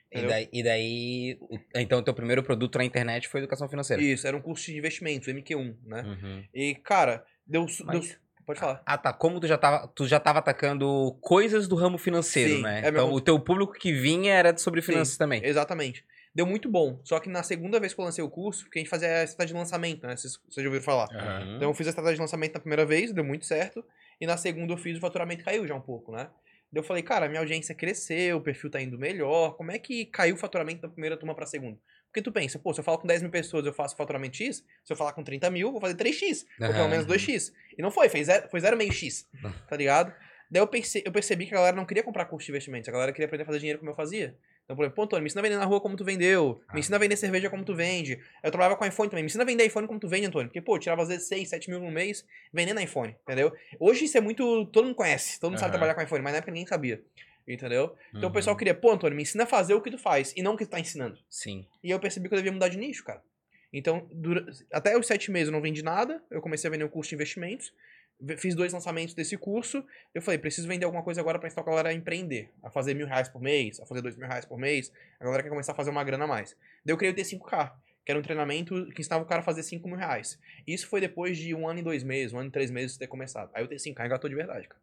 E 0.10 0.22
daí, 0.28 0.50
e 0.54 0.64
daí 0.64 1.40
então 1.76 2.00
o 2.00 2.04
teu 2.04 2.14
primeiro 2.14 2.42
produto 2.44 2.78
na 2.78 2.86
internet 2.86 3.28
foi 3.28 3.40
educação 3.42 3.68
financeira. 3.68 4.02
Isso, 4.02 4.26
era 4.28 4.38
um 4.38 4.42
curso 4.42 4.68
de 4.72 4.78
investimentos, 4.78 5.28
MQ1, 5.28 5.76
né? 5.84 6.02
Uhum. 6.04 6.44
E, 6.54 6.76
cara, 6.76 7.26
deu... 7.46 7.68
su- 7.68 7.84
Mas- 7.86 8.08
deu... 8.08 8.18
Pode 8.46 8.60
falar. 8.60 8.82
Ah, 8.86 8.98
tá. 8.98 9.14
Como 9.14 9.40
tu 9.40 9.48
já 9.48 9.58
tava, 9.58 9.88
tu 9.88 10.06
já 10.06 10.20
tava 10.20 10.40
atacando 10.40 11.18
coisas 11.22 11.68
do 11.68 11.76
ramo 11.76 11.98
financeiro, 11.98 12.56
Sim, 12.58 12.62
né? 12.62 12.82
é 12.84 12.90
então 12.90 13.08
meu- 13.08 13.16
o 13.16 13.22
teu 13.22 13.40
público 13.40 13.74
que 13.74 13.92
vinha 13.94 14.34
era 14.34 14.56
sobre 14.58 14.82
Sim. 14.82 14.92
finanças 14.94 15.18
também. 15.18 15.42
Exatamente. 15.46 16.06
Deu 16.36 16.46
muito 16.46 16.68
bom. 16.70 17.00
Só 17.04 17.20
que 17.20 17.30
na 17.30 17.44
segunda 17.44 17.80
vez 17.80 17.94
que 17.94 18.02
eu 18.02 18.06
lancei 18.06 18.24
o 18.24 18.30
curso, 18.30 18.70
que 18.70 18.80
a 18.80 18.82
gente 18.82 18.90
fazia 18.90 19.20
a 19.20 19.24
estratégia 19.24 19.54
de 19.54 19.60
lançamento, 19.60 20.06
né? 20.08 20.16
Vocês, 20.18 20.34
vocês 20.50 20.64
já 20.64 20.68
ouviram 20.68 20.84
falar. 20.84 21.08
Uhum. 21.12 21.56
Então 21.58 21.70
eu 21.70 21.74
fiz 21.74 21.86
a 21.88 21.92
estratégia 21.92 22.16
de 22.16 22.22
lançamento 22.22 22.54
na 22.56 22.60
primeira 22.60 22.86
vez, 22.86 23.14
deu 23.14 23.24
muito 23.24 23.46
certo. 23.46 23.84
E 24.20 24.26
na 24.26 24.36
segunda 24.36 24.74
eu 24.74 24.78
fiz 24.78 24.98
o 24.98 25.02
faturamento 25.02 25.44
caiu 25.44 25.66
já 25.68 25.76
um 25.76 25.82
pouco, 25.82 26.12
né? 26.12 26.28
Daí 26.72 26.80
eu 26.82 26.84
falei, 26.84 27.04
cara, 27.04 27.28
minha 27.30 27.40
audiência 27.40 27.76
cresceu, 27.76 28.38
o 28.38 28.42
perfil 28.42 28.70
tá 28.72 28.82
indo 28.82 28.98
melhor. 28.98 29.56
Como 29.56 29.72
é 29.72 29.78
que 29.78 30.06
caiu 30.08 30.34
o 30.34 30.38
faturamento 30.38 30.82
da 30.82 30.90
primeira 30.90 31.16
turma 31.16 31.36
pra 31.36 31.46
segunda? 31.46 31.78
Porque 32.14 32.22
tu 32.22 32.32
pensa, 32.32 32.60
pô, 32.60 32.72
se 32.72 32.80
eu 32.80 32.84
falar 32.84 33.00
com 33.00 33.08
10 33.08 33.24
mil 33.24 33.32
pessoas 33.32 33.66
eu 33.66 33.74
faço 33.74 33.96
faturamento 33.96 34.38
X, 34.38 34.58
se 34.84 34.94
eu 34.94 34.96
falar 34.96 35.14
com 35.14 35.24
30 35.24 35.50
mil, 35.50 35.70
eu 35.70 35.72
vou 35.72 35.82
fazer 35.82 35.96
3X. 35.96 36.46
Ou 36.62 36.72
pelo 36.72 36.88
menos 36.88 37.08
2X. 37.08 37.52
E 37.76 37.82
não 37.82 37.90
foi, 37.90 38.08
fez 38.08 38.28
zero- 38.28 38.48
foi 38.52 38.60
0,5X. 38.60 39.26
Tá 39.68 39.76
ligado? 39.76 40.14
Daí 40.52 40.62
eu, 40.62 40.70
eu 41.06 41.12
percebi 41.12 41.48
que 41.48 41.56
a 41.56 41.58
galera 41.58 41.76
não 41.76 41.86
queria 41.86 42.04
comprar 42.04 42.26
curso 42.26 42.46
de 42.46 42.52
investimentos, 42.52 42.88
a 42.88 42.92
galera 42.92 43.12
queria 43.12 43.26
aprender 43.26 43.42
a 43.42 43.46
fazer 43.48 43.58
dinheiro 43.58 43.80
como 43.80 43.90
eu 43.90 43.96
fazia. 43.96 44.38
Então, 44.64 44.76
por 44.76 44.84
exemplo, 44.84 44.96
pô, 44.96 45.02
Antônio, 45.04 45.24
me 45.24 45.28
ensina 45.28 45.42
a 45.42 45.44
vender 45.44 45.58
na 45.58 45.66
rua 45.66 45.82
como 45.82 45.96
tu 45.96 46.06
vendeu, 46.06 46.62
Ah. 46.70 46.74
me 46.76 46.80
ensina 46.82 46.96
a 46.98 47.00
vender 47.00 47.18
cerveja 47.18 47.50
como 47.50 47.66
tu 47.66 47.74
vende. 47.76 48.20
Eu 48.44 48.52
trabalhava 48.52 48.76
com 48.78 48.86
iPhone 48.86 49.10
também, 49.10 49.24
me 49.24 49.28
ensina 49.28 49.44
a 49.44 49.48
vender 49.48 49.66
iPhone 49.66 49.88
como 49.88 50.00
tu 50.00 50.08
vende, 50.08 50.28
Antônio. 50.28 50.50
Porque, 50.50 50.62
pô, 50.62 50.76
eu 50.76 50.80
tirava 50.80 51.02
às 51.02 51.08
vezes 51.08 51.28
6, 51.28 51.50
7 51.50 51.68
mil 51.72 51.80
no 51.80 51.90
mês 51.90 52.24
vendendo 52.54 52.80
iPhone, 52.80 53.16
entendeu? 53.24 53.52
Hoje 53.80 54.06
isso 54.06 54.16
é 54.18 54.22
muito. 54.22 54.68
Todo 54.68 54.86
mundo 54.86 54.96
conhece, 54.96 55.40
todo 55.40 55.50
mundo 55.50 55.60
sabe 55.60 55.72
Aham. 55.72 55.80
trabalhar 55.80 55.96
com 55.96 56.02
iPhone, 56.04 56.22
mas 56.24 56.34
na 56.34 56.38
época 56.38 56.52
ninguém 56.52 56.68
sabia. 56.68 57.02
Entendeu? 57.48 57.96
Então 58.10 58.24
o 58.24 58.26
Uhum. 58.28 58.32
pessoal 58.32 58.56
queria, 58.56 58.74
pô, 58.74 58.92
Antônio, 58.92 59.16
me 59.16 59.24
ensina 59.24 59.44
a 59.44 59.48
fazer 59.48 59.74
o 59.74 59.82
que 59.82 59.92
tu 59.92 59.98
faz 59.98 60.34
e 60.36 60.42
não 60.42 60.54
o 60.54 60.58
que 60.58 60.66
tu 60.66 60.70
tá 60.70 60.80
ensinando. 60.80 61.18
Sim. 61.30 61.68
E 61.84 61.90
eu 61.92 62.00
percebi 62.00 62.28
que 62.30 62.34
eu 62.36 62.38
devia 62.38 62.52
mudar 62.52 62.70
de 62.70 62.78
nicho, 62.78 63.04
cara. 63.04 63.22
Então, 63.72 64.08
dura- 64.12 64.46
até 64.72 64.98
os 64.98 65.06
sete 65.08 65.30
meses 65.32 65.48
eu 65.48 65.52
não 65.52 65.62
vendi 65.62 65.84
nada, 65.84 66.24
eu 66.32 66.42
comecei 66.42 66.68
a 66.68 66.72
vender 66.72 66.84
um 66.86 66.90
curso 66.90 67.10
de 67.10 67.16
investimentos, 67.16 67.74
ve- 68.22 68.38
fiz 68.38 68.56
dois 68.56 68.72
lançamentos 68.72 69.14
desse 69.14 69.36
curso, 69.36 69.84
eu 70.14 70.22
falei, 70.22 70.38
preciso 70.38 70.68
vender 70.68 70.86
alguma 70.86 71.04
coisa 71.04 71.20
agora 71.20 71.38
pra 71.40 71.48
ensinar 71.48 71.64
a 71.64 71.66
galera 71.66 71.90
a 71.90 71.94
empreender, 71.94 72.50
a 72.62 72.70
fazer 72.70 72.94
mil 72.94 73.08
reais 73.08 73.28
por 73.28 73.42
mês, 73.42 73.80
a 73.82 73.86
fazer 73.86 74.02
dois 74.02 74.16
mil 74.16 74.28
reais 74.28 74.46
por 74.46 74.58
mês, 74.60 74.94
a 75.20 75.24
galera 75.26 75.44
quer 75.44 75.50
começar 75.50 75.72
a 75.72 75.76
fazer 75.76 75.90
uma 75.90 76.04
grana 76.04 76.24
a 76.26 76.28
mais. 76.28 76.56
Daí 76.86 76.94
eu 76.94 76.98
criei 76.98 77.12
o 77.12 77.16
T5K, 77.16 77.74
que 78.06 78.12
era 78.12 78.20
um 78.20 78.24
treinamento 78.24 78.86
que 78.94 79.02
ensinava 79.02 79.24
o 79.24 79.28
cara 79.28 79.42
a 79.42 79.44
fazer 79.44 79.64
5 79.64 79.88
mil 79.88 79.98
reais. 79.98 80.38
Isso 80.68 80.88
foi 80.88 81.02
depois 81.02 81.38
de 81.38 81.56
um 81.56 81.68
ano 81.68 81.80
e 81.80 81.84
dois 81.84 82.04
meses, 82.04 82.32
um 82.34 82.38
ano 82.40 82.50
e 82.50 82.52
três 82.52 82.70
meses 82.70 82.94
de 82.94 83.00
ter 83.00 83.08
começado. 83.08 83.50
Aí 83.54 83.64
o 83.64 83.68
T5K 83.68 84.06
engatou 84.06 84.30
de 84.30 84.36
verdade, 84.36 84.68
cara. 84.68 84.82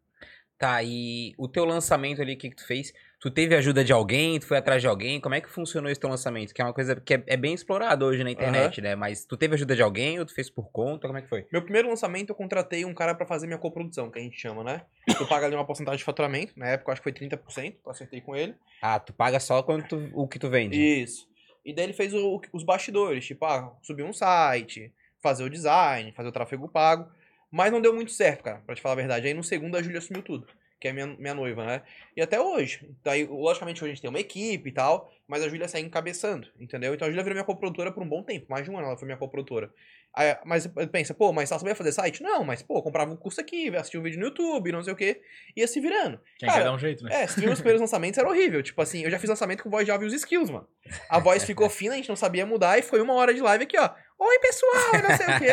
Tá, 0.61 0.83
e 0.83 1.33
o 1.39 1.47
teu 1.47 1.65
lançamento 1.65 2.21
ali, 2.21 2.35
o 2.35 2.37
que, 2.37 2.51
que 2.51 2.55
tu 2.55 2.67
fez? 2.67 2.93
Tu 3.19 3.31
teve 3.31 3.55
ajuda 3.55 3.83
de 3.83 3.91
alguém? 3.91 4.39
Tu 4.39 4.45
foi 4.45 4.57
atrás 4.59 4.79
de 4.79 4.87
alguém? 4.87 5.19
Como 5.19 5.33
é 5.33 5.41
que 5.41 5.49
funcionou 5.49 5.89
esse 5.89 5.99
teu 5.99 6.07
lançamento? 6.07 6.53
Que 6.53 6.61
é 6.61 6.65
uma 6.65 6.71
coisa 6.73 6.95
que 7.01 7.15
é, 7.15 7.23
é 7.25 7.35
bem 7.35 7.51
explorada 7.55 8.05
hoje 8.05 8.23
na 8.23 8.29
internet, 8.29 8.79
né? 8.79 8.93
Mas 8.95 9.25
tu 9.25 9.35
teve 9.35 9.55
ajuda 9.55 9.75
de 9.75 9.81
alguém 9.81 10.19
ou 10.19 10.25
tu 10.25 10.35
fez 10.35 10.51
por 10.51 10.69
conta? 10.71 11.07
Como 11.07 11.17
é 11.17 11.23
que 11.23 11.27
foi? 11.27 11.47
Meu 11.51 11.63
primeiro 11.63 11.89
lançamento 11.89 12.29
eu 12.29 12.35
contratei 12.35 12.85
um 12.85 12.93
cara 12.93 13.15
pra 13.15 13.25
fazer 13.25 13.47
minha 13.47 13.57
coprodução, 13.57 14.11
que 14.11 14.19
a 14.19 14.21
gente 14.21 14.39
chama, 14.39 14.63
né? 14.63 14.83
Tu 15.17 15.27
paga 15.27 15.47
ali 15.47 15.55
uma 15.55 15.65
porcentagem 15.65 15.97
de 15.97 16.03
faturamento, 16.03 16.53
na 16.55 16.67
época 16.67 16.89
eu 16.89 16.93
acho 16.93 17.01
que 17.01 17.09
foi 17.11 17.27
30%, 17.27 17.75
eu 17.83 17.91
acertei 17.91 18.21
com 18.21 18.35
ele. 18.35 18.53
Ah, 18.83 18.99
tu 18.99 19.13
paga 19.13 19.39
só 19.39 19.63
quando 19.63 19.87
tu- 19.87 20.11
o 20.13 20.27
que 20.27 20.37
tu 20.37 20.47
vende. 20.47 20.77
Isso. 20.79 21.27
E 21.65 21.73
daí 21.73 21.85
ele 21.85 21.93
fez 21.93 22.13
o- 22.13 22.39
os 22.53 22.63
bastidores, 22.63 23.25
tipo, 23.25 23.43
ah, 23.45 23.73
subir 23.81 24.03
um 24.03 24.13
site, 24.13 24.93
fazer 25.23 25.43
o 25.43 25.49
design, 25.49 26.11
fazer 26.11 26.29
o 26.29 26.31
tráfego 26.31 26.67
pago. 26.69 27.09
Mas 27.51 27.71
não 27.71 27.81
deu 27.81 27.93
muito 27.93 28.11
certo, 28.11 28.43
cara, 28.43 28.59
pra 28.65 28.75
te 28.75 28.81
falar 28.81 28.93
a 28.93 28.95
verdade. 28.95 29.27
Aí 29.27 29.33
no 29.33 29.43
segundo 29.43 29.75
a 29.75 29.81
Júlia 29.81 29.99
assumiu 29.99 30.23
tudo, 30.23 30.47
que 30.79 30.87
é 30.87 30.93
minha, 30.93 31.07
minha 31.07 31.33
noiva, 31.35 31.65
né? 31.65 31.81
E 32.15 32.21
até 32.21 32.39
hoje. 32.39 32.89
Daí, 33.03 33.25
logicamente, 33.25 33.83
hoje 33.83 33.91
a 33.91 33.93
gente 33.93 34.01
tem 34.01 34.09
uma 34.09 34.19
equipe 34.19 34.69
e 34.69 34.71
tal, 34.71 35.13
mas 35.27 35.43
a 35.43 35.49
Júlia 35.49 35.67
segue 35.67 35.85
encabeçando, 35.87 36.47
entendeu? 36.59 36.93
Então 36.93 37.07
a 37.07 37.11
Júlia 37.11 37.23
virou 37.23 37.35
minha 37.35 37.45
coprodutora 37.45 37.91
por 37.91 38.01
um 38.03 38.07
bom 38.07 38.23
tempo, 38.23 38.47
mais 38.49 38.63
de 38.63 38.71
um 38.71 38.77
ano 38.77 38.87
ela 38.87 38.97
foi 38.97 39.05
minha 39.05 39.17
coprodutora. 39.17 39.71
Aí, 40.13 40.35
mas 40.45 40.67
pensa, 40.91 41.13
pô, 41.13 41.31
mas 41.31 41.49
ela 41.49 41.59
sabia 41.59 41.73
fazer 41.73 41.93
site? 41.93 42.21
Não, 42.21 42.43
mas, 42.43 42.61
pô, 42.61 42.81
comprava 42.83 43.11
um 43.11 43.15
curso 43.15 43.39
aqui, 43.39 43.73
assistia 43.75 43.97
um 43.99 44.03
vídeo 44.03 44.19
no 44.19 44.25
YouTube, 44.25 44.71
não 44.71 44.83
sei 44.83 44.91
o 44.91 44.95
quê, 44.95 45.21
ia 45.55 45.65
se 45.65 45.79
virando. 45.79 46.19
Quem 46.37 46.49
Cara, 46.49 46.59
quer 46.59 46.65
dar 46.65 46.73
um 46.73 46.79
jeito, 46.79 47.03
né? 47.05 47.23
É, 47.23 47.27
se 47.27 47.39
meus 47.39 47.59
primeiros 47.59 47.79
lançamentos, 47.79 48.17
era 48.17 48.27
horrível. 48.27 48.61
Tipo 48.61 48.81
assim, 48.81 49.03
eu 49.03 49.09
já 49.09 49.17
fiz 49.17 49.29
lançamento 49.29 49.63
com 49.63 49.69
voz 49.69 49.87
Java 49.87 50.03
e 50.03 50.07
os 50.07 50.13
skills, 50.13 50.49
mano. 50.49 50.67
A 51.09 51.17
voz 51.17 51.45
ficou 51.45 51.69
fina, 51.71 51.93
a 51.93 51.97
gente 51.97 52.09
não 52.09 52.17
sabia 52.17 52.45
mudar 52.45 52.77
e 52.77 52.81
foi 52.81 53.01
uma 53.01 53.13
hora 53.13 53.33
de 53.33 53.39
live 53.41 53.63
aqui, 53.63 53.77
ó. 53.77 53.89
Oi, 54.19 54.39
pessoal, 54.39 55.01
não 55.01 55.17
sei 55.17 55.25
o 55.25 55.39
quê. 55.39 55.47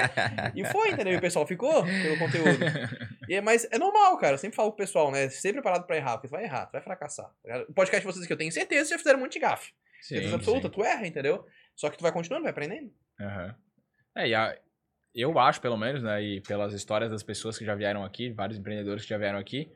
E 0.57 0.65
foi, 0.67 0.91
entendeu? 0.91 1.15
E 1.15 1.17
o 1.17 1.21
pessoal 1.21 1.47
ficou 1.47 1.85
pelo 1.85 2.19
conteúdo. 2.19 2.59
E 3.29 3.35
é- 3.37 3.41
mas 3.41 3.67
é 3.71 3.79
normal, 3.79 4.19
cara. 4.19 4.35
Eu 4.35 4.39
sempre 4.39 4.57
falo 4.57 4.73
pro 4.73 4.85
pessoal, 4.85 5.11
né? 5.11 5.29
Sempre 5.31 5.63
preparado 5.63 5.87
pra 5.87 5.97
errar, 5.97 6.17
porque 6.19 6.29
tu 6.29 6.33
vai 6.33 6.45
errar, 6.45 6.67
tu 6.67 6.73
vai 6.73 6.83
fracassar. 6.83 7.31
tá? 7.47 7.65
O 7.69 7.73
podcast 7.73 8.05
de 8.07 8.13
vocês 8.13 8.27
que 8.27 8.33
eu 8.33 8.37
tenho 8.37 8.53
certeza 8.53 8.91
já 8.91 8.99
fizeram 8.99 9.21
um 9.21 9.23
monte 9.23 9.35
de 9.35 9.39
gafe. 9.39 9.73
certeza 10.03 10.35
absoluta, 10.35 10.69
tu 10.69 10.85
erra, 10.85 11.07
entendeu? 11.07 11.47
Só 11.77 11.89
que 11.89 11.97
tu 11.97 12.03
vai 12.03 12.13
continuando, 12.13 12.43
vai 12.43 12.51
aprendendo. 12.51 12.93
Aham. 13.21 13.55
É, 14.19 14.29
e 14.29 14.35
a- 14.35 14.57
eu 15.15 15.39
acho, 15.39 15.61
pelo 15.61 15.77
menos, 15.77 16.03
né, 16.03 16.23
e 16.23 16.41
pelas 16.43 16.73
histórias 16.73 17.11
das 17.11 17.23
pessoas 17.23 17.59
que 17.59 17.65
já 17.65 17.75
vieram 17.75 18.05
aqui, 18.05 18.31
vários 18.31 18.59
empreendedores 18.59 19.03
que 19.05 19.09
já 19.11 19.19
vieram 19.19 19.39
aqui, 19.39 19.71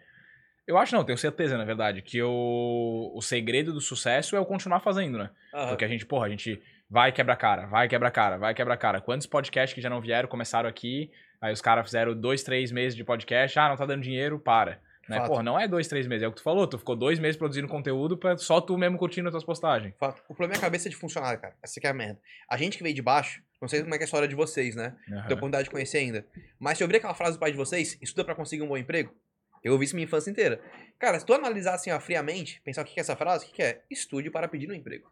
eu 0.67 0.79
acho 0.79 0.95
não, 0.95 1.05
tenho 1.05 1.19
certeza, 1.19 1.59
na 1.59 1.65
verdade, 1.65 2.03
que 2.03 2.23
o, 2.23 3.13
o 3.15 3.21
segredo 3.21 3.73
do 3.73 3.81
sucesso 3.81 4.37
é 4.37 4.41
o 4.41 4.47
continuar 4.47 4.81
fazendo, 4.81 5.19
né? 5.19 5.31
Aham. 5.53 5.69
Porque 5.71 5.85
a 5.85 5.89
gente, 5.89 6.07
porra, 6.07 6.27
a 6.27 6.29
gente 6.29 6.63
vai 6.89 7.11
quebra 7.11 7.35
cara, 7.35 7.67
vai 7.67 7.89
quebra 7.89 8.11
cara, 8.11 8.37
vai 8.37 8.55
quebra 8.55 8.77
cara. 8.77 9.01
Quantos 9.01 9.27
podcasts 9.27 9.75
que 9.75 9.81
já 9.81 9.91
não 9.91 10.01
vieram, 10.01 10.29
começaram 10.29 10.69
aqui, 10.69 11.11
aí 11.41 11.53
os 11.53 11.61
caras 11.61 11.85
fizeram 11.85 12.15
dois, 12.15 12.43
três 12.45 12.71
meses 12.71 12.95
de 12.95 13.03
podcast, 13.03 13.59
ah, 13.59 13.69
não 13.71 13.77
tá 13.77 13.87
dando 13.87 14.03
dinheiro, 14.03 14.39
para. 14.39 14.81
Né? 15.09 15.19
Fato. 15.19 15.29
Porra, 15.29 15.43
não 15.43 15.59
é 15.59 15.67
dois, 15.67 15.89
três 15.89 16.07
meses, 16.07 16.23
é 16.23 16.29
o 16.29 16.31
que 16.31 16.39
tu 16.39 16.43
falou, 16.43 16.67
tu 16.67 16.79
ficou 16.79 16.95
dois 16.95 17.19
meses 17.19 17.37
produzindo 17.37 17.67
conteúdo 17.69 18.17
pra 18.17 18.37
só 18.37 18.61
tu 18.61 18.79
mesmo 18.79 18.97
curtindo 18.97 19.29
as 19.29 19.33
tuas 19.33 19.45
postagens. 19.45 19.95
Fato. 19.99 20.23
O 20.29 20.35
problema 20.35 20.55
é 20.55 20.59
a 20.59 20.61
cabeça 20.61 20.89
de 20.89 20.97
funcionário, 20.97 21.41
cara. 21.41 21.55
Essa 21.63 21.81
que 21.81 21.87
é 21.87 21.91
a 21.91 21.95
merda. 21.95 22.21
A 22.49 22.57
gente 22.57 22.77
que 22.77 22.83
veio 22.83 22.95
de 22.95 23.03
baixo, 23.03 23.43
não 23.61 23.69
sei 23.69 23.83
como 23.83 23.95
é 23.95 23.99
que 23.99 24.05
é 24.05 24.05
a 24.05 24.07
história 24.07 24.29
de 24.29 24.35
vocês, 24.35 24.77
né? 24.77 24.95
Aham. 25.09 25.23
Tenho 25.23 25.25
oportunidade 25.25 25.65
de 25.65 25.71
conhecer 25.71 25.99
ainda. 25.99 26.27
Mas 26.59 26.79
se 26.79 26.85
eu 26.85 26.87
ouvir 26.87 26.99
aquela 26.99 27.15
frase 27.15 27.37
do 27.37 27.41
pai 27.41 27.51
de 27.51 27.57
vocês, 27.57 27.99
estuda 28.01 28.25
pra 28.25 28.35
conseguir 28.35 28.63
um 28.63 28.69
bom 28.69 28.77
emprego, 28.77 29.15
eu 29.63 29.73
ouvi 29.73 29.85
isso 29.85 29.95
minha 29.95 30.05
infância 30.05 30.31
inteira. 30.31 30.61
Cara, 30.99 31.19
se 31.19 31.27
tu 31.27 31.33
analisar 31.33 31.75
assim, 31.75 31.91
ó, 31.91 32.01
friamente, 32.01 32.61
pensar 32.65 32.83
o 32.83 32.85
que 32.85 32.99
é 32.99 33.01
essa 33.01 33.17
frase, 33.17 33.47
o 33.47 33.49
que 33.49 33.63
é? 33.63 33.83
Estude 33.91 34.31
para 34.31 34.49
pedir 34.49 34.71
um 34.71 34.75
emprego. 34.75 35.11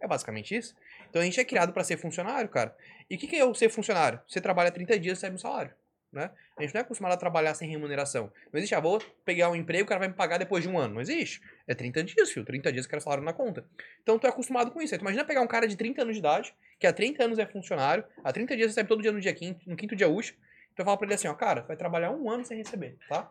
É 0.00 0.08
basicamente 0.08 0.56
isso. 0.56 0.74
Então 1.10 1.20
a 1.20 1.24
gente 1.24 1.38
é 1.38 1.44
criado 1.44 1.72
pra 1.72 1.84
ser 1.84 1.98
funcionário, 1.98 2.48
cara. 2.48 2.74
E 3.10 3.16
o 3.16 3.18
que 3.18 3.26
que 3.26 3.36
é 3.36 3.44
o 3.44 3.54
ser 3.54 3.68
funcionário? 3.68 4.20
Você 4.26 4.40
trabalha 4.40 4.70
30 4.70 4.98
dias 4.98 5.18
e 5.18 5.20
recebe 5.20 5.34
um 5.34 5.38
salário, 5.38 5.72
né? 6.12 6.30
A 6.56 6.62
gente 6.62 6.74
não 6.74 6.80
é 6.80 6.82
acostumado 6.82 7.12
a 7.12 7.16
trabalhar 7.16 7.54
sem 7.54 7.68
remuneração. 7.68 8.32
Não 8.52 8.58
existe, 8.58 8.74
ah, 8.74 8.80
vou 8.80 9.00
pegar 9.24 9.50
um 9.50 9.56
emprego, 9.56 9.84
o 9.84 9.86
cara 9.86 10.00
vai 10.00 10.08
me 10.08 10.14
pagar 10.14 10.38
depois 10.38 10.62
de 10.62 10.68
um 10.68 10.78
ano. 10.78 10.94
Não 10.94 11.00
existe. 11.00 11.40
É 11.66 11.74
30 11.74 12.02
dias, 12.04 12.30
filho. 12.30 12.44
30 12.44 12.72
dias 12.72 12.86
que 12.86 12.94
era 12.94 13.00
salário 13.00 13.24
na 13.24 13.32
conta. 13.32 13.64
Então 14.02 14.18
tu 14.18 14.26
é 14.26 14.30
acostumado 14.30 14.70
com 14.70 14.82
isso. 14.82 14.94
Aí 14.94 14.98
tu 14.98 15.02
imagina 15.02 15.24
pegar 15.24 15.40
um 15.40 15.46
cara 15.46 15.66
de 15.68 15.76
30 15.76 16.02
anos 16.02 16.14
de 16.14 16.20
idade, 16.20 16.54
que 16.78 16.86
há 16.86 16.92
30 16.92 17.24
anos 17.24 17.38
é 17.38 17.46
funcionário, 17.46 18.04
há 18.24 18.32
30 18.32 18.56
dias 18.56 18.68
recebe 18.68 18.88
todo 18.88 19.02
dia 19.02 19.12
no 19.12 19.20
dia 19.20 19.32
quinto, 19.32 19.68
no 19.68 19.76
quinto 19.76 19.94
dia 19.94 20.08
útil. 20.08 20.34
Tu 20.74 20.84
fala 20.84 20.96
pra 20.96 21.06
ele 21.06 21.14
assim, 21.14 21.28
ó, 21.28 21.34
cara, 21.34 21.62
vai 21.62 21.76
trabalhar 21.76 22.10
um 22.10 22.30
ano 22.30 22.44
sem 22.44 22.56
receber, 22.56 22.96
tá? 23.08 23.30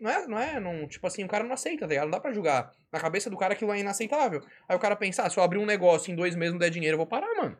Não 0.00 0.10
é, 0.10 0.26
não 0.26 0.38
é, 0.38 0.60
não, 0.60 0.86
tipo 0.86 1.06
assim, 1.06 1.24
o 1.24 1.28
cara 1.28 1.42
não 1.42 1.52
aceita, 1.52 1.80
tá 1.80 1.88
ligado? 1.88 2.04
Não 2.04 2.12
dá 2.12 2.20
pra 2.20 2.32
julgar. 2.32 2.72
Na 2.92 3.00
cabeça 3.00 3.28
do 3.28 3.36
cara 3.36 3.54
aquilo 3.54 3.72
é 3.72 3.80
inaceitável. 3.80 4.42
Aí 4.68 4.76
o 4.76 4.78
cara 4.78 4.94
pensa, 4.94 5.22
ah, 5.24 5.30
se 5.30 5.38
eu 5.38 5.42
abrir 5.42 5.58
um 5.58 5.66
negócio 5.66 6.12
em 6.12 6.14
dois 6.14 6.36
meses 6.36 6.52
não 6.52 6.58
der 6.58 6.70
dinheiro, 6.70 6.94
eu 6.94 6.98
vou 6.98 7.06
parar, 7.06 7.34
mano. 7.34 7.58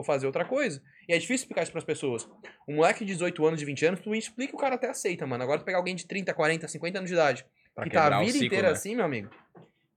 Vou 0.00 0.04
fazer 0.04 0.26
outra 0.26 0.46
coisa. 0.46 0.82
E 1.06 1.12
é 1.12 1.16
difícil 1.18 1.42
explicar 1.44 1.62
isso 1.62 1.72
pras 1.72 1.84
pessoas. 1.84 2.26
Um 2.66 2.76
moleque 2.76 3.04
de 3.04 3.12
18 3.12 3.44
anos, 3.46 3.60
de 3.60 3.66
20 3.66 3.84
anos, 3.84 4.00
tu 4.00 4.14
explica 4.14 4.54
o 4.56 4.58
cara 4.58 4.76
até 4.76 4.88
aceita, 4.88 5.26
mano. 5.26 5.42
Agora 5.44 5.58
tu 5.58 5.64
pegar 5.64 5.76
alguém 5.76 5.94
de 5.94 6.06
30, 6.06 6.32
40, 6.32 6.66
50 6.66 6.98
anos 6.98 7.10
de 7.10 7.14
idade, 7.14 7.44
Pra 7.74 7.84
que 7.84 7.90
tá 7.90 8.06
a 8.06 8.18
o 8.18 8.20
vida 8.20 8.32
ciclo, 8.32 8.46
inteira 8.46 8.68
né? 8.68 8.72
assim, 8.72 8.96
meu 8.96 9.04
amigo. 9.04 9.30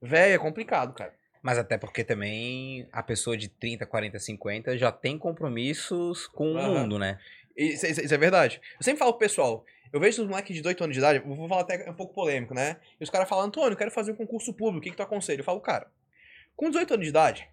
Velho, 0.02 0.34
é 0.34 0.38
complicado, 0.38 0.92
cara. 0.94 1.14
Mas 1.42 1.56
até 1.56 1.78
porque 1.78 2.04
também 2.04 2.86
a 2.92 3.02
pessoa 3.02 3.36
de 3.36 3.48
30, 3.48 3.86
40, 3.86 4.18
50 4.18 4.76
já 4.76 4.92
tem 4.92 5.16
compromissos 5.18 6.26
com 6.26 6.52
o 6.52 6.58
Aham. 6.58 6.82
mundo, 6.82 6.98
né? 6.98 7.18
Isso, 7.56 7.86
isso- 7.86 8.00
isso 8.02 8.14
é 8.14 8.18
verdade. 8.18 8.60
Eu 8.78 8.84
sempre 8.84 8.98
falo 8.98 9.12
pro 9.12 9.20
pessoal, 9.20 9.64
eu 9.92 10.00
vejo 10.00 10.20
os 10.22 10.28
moleques 10.28 10.54
de 10.54 10.60
18 10.60 10.84
anos 10.84 10.94
de 10.94 11.00
idade, 11.00 11.20
vou 11.20 11.48
falar 11.48 11.62
até 11.62 11.88
um 11.90 11.94
pouco 11.94 12.12
polêmico, 12.12 12.52
né? 12.52 12.76
E 13.00 13.04
os 13.04 13.08
caras 13.10 13.28
falam, 13.28 13.46
Antônio, 13.46 13.72
eu 13.72 13.76
quero 13.76 13.90
fazer 13.90 14.12
um 14.12 14.16
concurso 14.16 14.52
público, 14.52 14.78
o 14.78 14.82
que, 14.82 14.90
que 14.90 14.96
tu 14.96 15.02
aconselha? 15.02 15.40
Eu 15.40 15.44
falo, 15.44 15.60
cara, 15.60 15.86
com 16.56 16.68
18 16.68 16.94
anos 16.94 17.04
de 17.06 17.10
idade, 17.10 17.48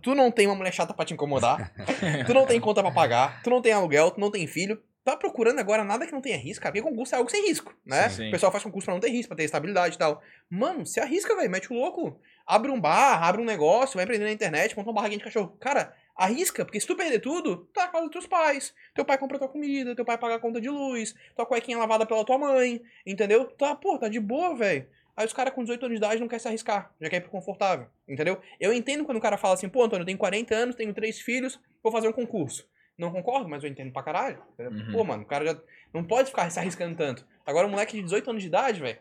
tu 0.00 0.14
não 0.14 0.30
tem 0.30 0.46
uma 0.46 0.54
mulher 0.54 0.72
chata 0.72 0.94
pra 0.94 1.04
te 1.04 1.14
incomodar, 1.14 1.72
tu 2.26 2.32
não 2.34 2.46
tem 2.46 2.60
conta 2.60 2.82
pra 2.82 2.90
pagar, 2.90 3.42
tu 3.42 3.50
não 3.50 3.60
tem 3.60 3.72
aluguel, 3.72 4.10
tu 4.10 4.20
não 4.20 4.30
tem 4.30 4.46
filho, 4.46 4.82
tá 5.04 5.16
procurando 5.16 5.58
agora 5.58 5.84
nada 5.84 6.06
que 6.06 6.12
não 6.12 6.20
tenha 6.20 6.36
risco, 6.36 6.62
cara, 6.62 6.72
porque 6.72 6.88
concurso 6.88 7.14
é 7.14 7.18
algo 7.18 7.30
sem 7.30 7.48
risco, 7.48 7.74
né? 7.84 8.08
Sim, 8.08 8.16
sim. 8.16 8.28
O 8.28 8.30
pessoal 8.30 8.52
faz 8.52 8.64
concurso 8.64 8.86
pra 8.86 8.94
não 8.94 9.00
ter 9.00 9.10
risco, 9.10 9.28
pra 9.28 9.36
ter 9.36 9.44
estabilidade 9.44 9.96
e 9.96 9.98
tal. 9.98 10.22
Mano, 10.48 10.86
se 10.86 11.00
arrisca, 11.00 11.34
velho, 11.36 11.50
mete 11.50 11.72
o 11.72 11.76
louco. 11.76 12.18
Abre 12.46 12.70
um 12.70 12.80
bar, 12.80 13.22
abre 13.22 13.40
um 13.40 13.44
negócio, 13.44 13.96
vai 13.96 14.04
empreender 14.04 14.24
na 14.26 14.32
internet, 14.32 14.76
monta 14.76 14.88
uma 14.90 14.94
barraquinha 14.94 15.18
de 15.18 15.24
cachorro. 15.24 15.56
Cara, 15.60 15.94
arrisca, 16.16 16.64
porque 16.64 16.80
se 16.80 16.86
tu 16.86 16.96
perder 16.96 17.20
tudo, 17.20 17.68
tá 17.72 17.82
na 17.82 17.88
casa 17.88 18.04
dos 18.04 18.12
teus 18.12 18.26
pais. 18.26 18.74
Teu 18.94 19.04
pai 19.04 19.18
compra 19.18 19.38
tua 19.38 19.48
comida, 19.48 19.94
teu 19.94 20.04
pai 20.04 20.18
paga 20.18 20.36
a 20.36 20.38
conta 20.38 20.60
de 20.60 20.68
luz, 20.68 21.14
tua 21.34 21.46
cuequinha 21.46 21.78
lavada 21.78 22.06
pela 22.06 22.24
tua 22.24 22.38
mãe, 22.38 22.82
entendeu? 23.06 23.46
Tá, 23.46 23.74
pô, 23.74 23.98
tá 23.98 24.08
de 24.08 24.20
boa, 24.20 24.54
velho. 24.54 24.86
Aí 25.16 25.26
os 25.26 25.32
caras 25.32 25.52
com 25.54 25.62
18 25.62 25.84
anos 25.84 25.98
de 25.98 26.04
idade 26.04 26.20
não 26.20 26.28
querem 26.28 26.40
se 26.40 26.48
arriscar, 26.48 26.92
já 27.00 27.10
quer 27.10 27.16
ir 27.16 27.20
pro 27.20 27.30
confortável, 27.30 27.86
entendeu? 28.08 28.40
Eu 28.58 28.72
entendo 28.72 29.04
quando 29.04 29.18
o 29.18 29.20
cara 29.20 29.36
fala 29.36 29.54
assim, 29.54 29.68
pô, 29.68 29.84
Antônio, 29.84 30.02
eu 30.02 30.06
tenho 30.06 30.16
40 30.18 30.54
anos, 30.54 30.74
tenho 30.74 30.92
três 30.94 31.20
filhos, 31.20 31.60
vou 31.82 31.92
fazer 31.92 32.08
um 32.08 32.12
concurso. 32.12 32.66
Não 32.96 33.10
concordo, 33.12 33.48
mas 33.48 33.62
eu 33.62 33.70
entendo 33.70 33.92
pra 33.92 34.02
caralho. 34.02 34.42
Uhum. 34.58 34.92
Pô, 34.92 35.04
mano, 35.04 35.22
o 35.22 35.26
cara 35.26 35.44
já 35.44 35.60
não 35.92 36.04
pode 36.04 36.30
ficar 36.30 36.48
se 36.50 36.58
arriscando 36.58 36.96
tanto. 36.96 37.26
Agora, 37.44 37.66
um 37.66 37.70
moleque 37.70 37.96
de 37.96 38.02
18 38.02 38.30
anos 38.30 38.42
de 38.42 38.48
idade, 38.48 38.80
velho, 38.80 38.98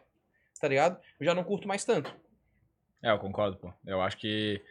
tá 0.59 0.67
ligado? 0.67 0.99
Eu 1.19 1.25
já 1.25 1.33
não 1.33 1.43
curto 1.43 1.67
mais 1.67 1.85
tanto. 1.85 2.13
É, 3.03 3.11
eu 3.11 3.19
concordo, 3.19 3.57
pô. 3.57 3.73
Eu 3.85 4.01
acho 4.01 4.17
que 4.17 4.61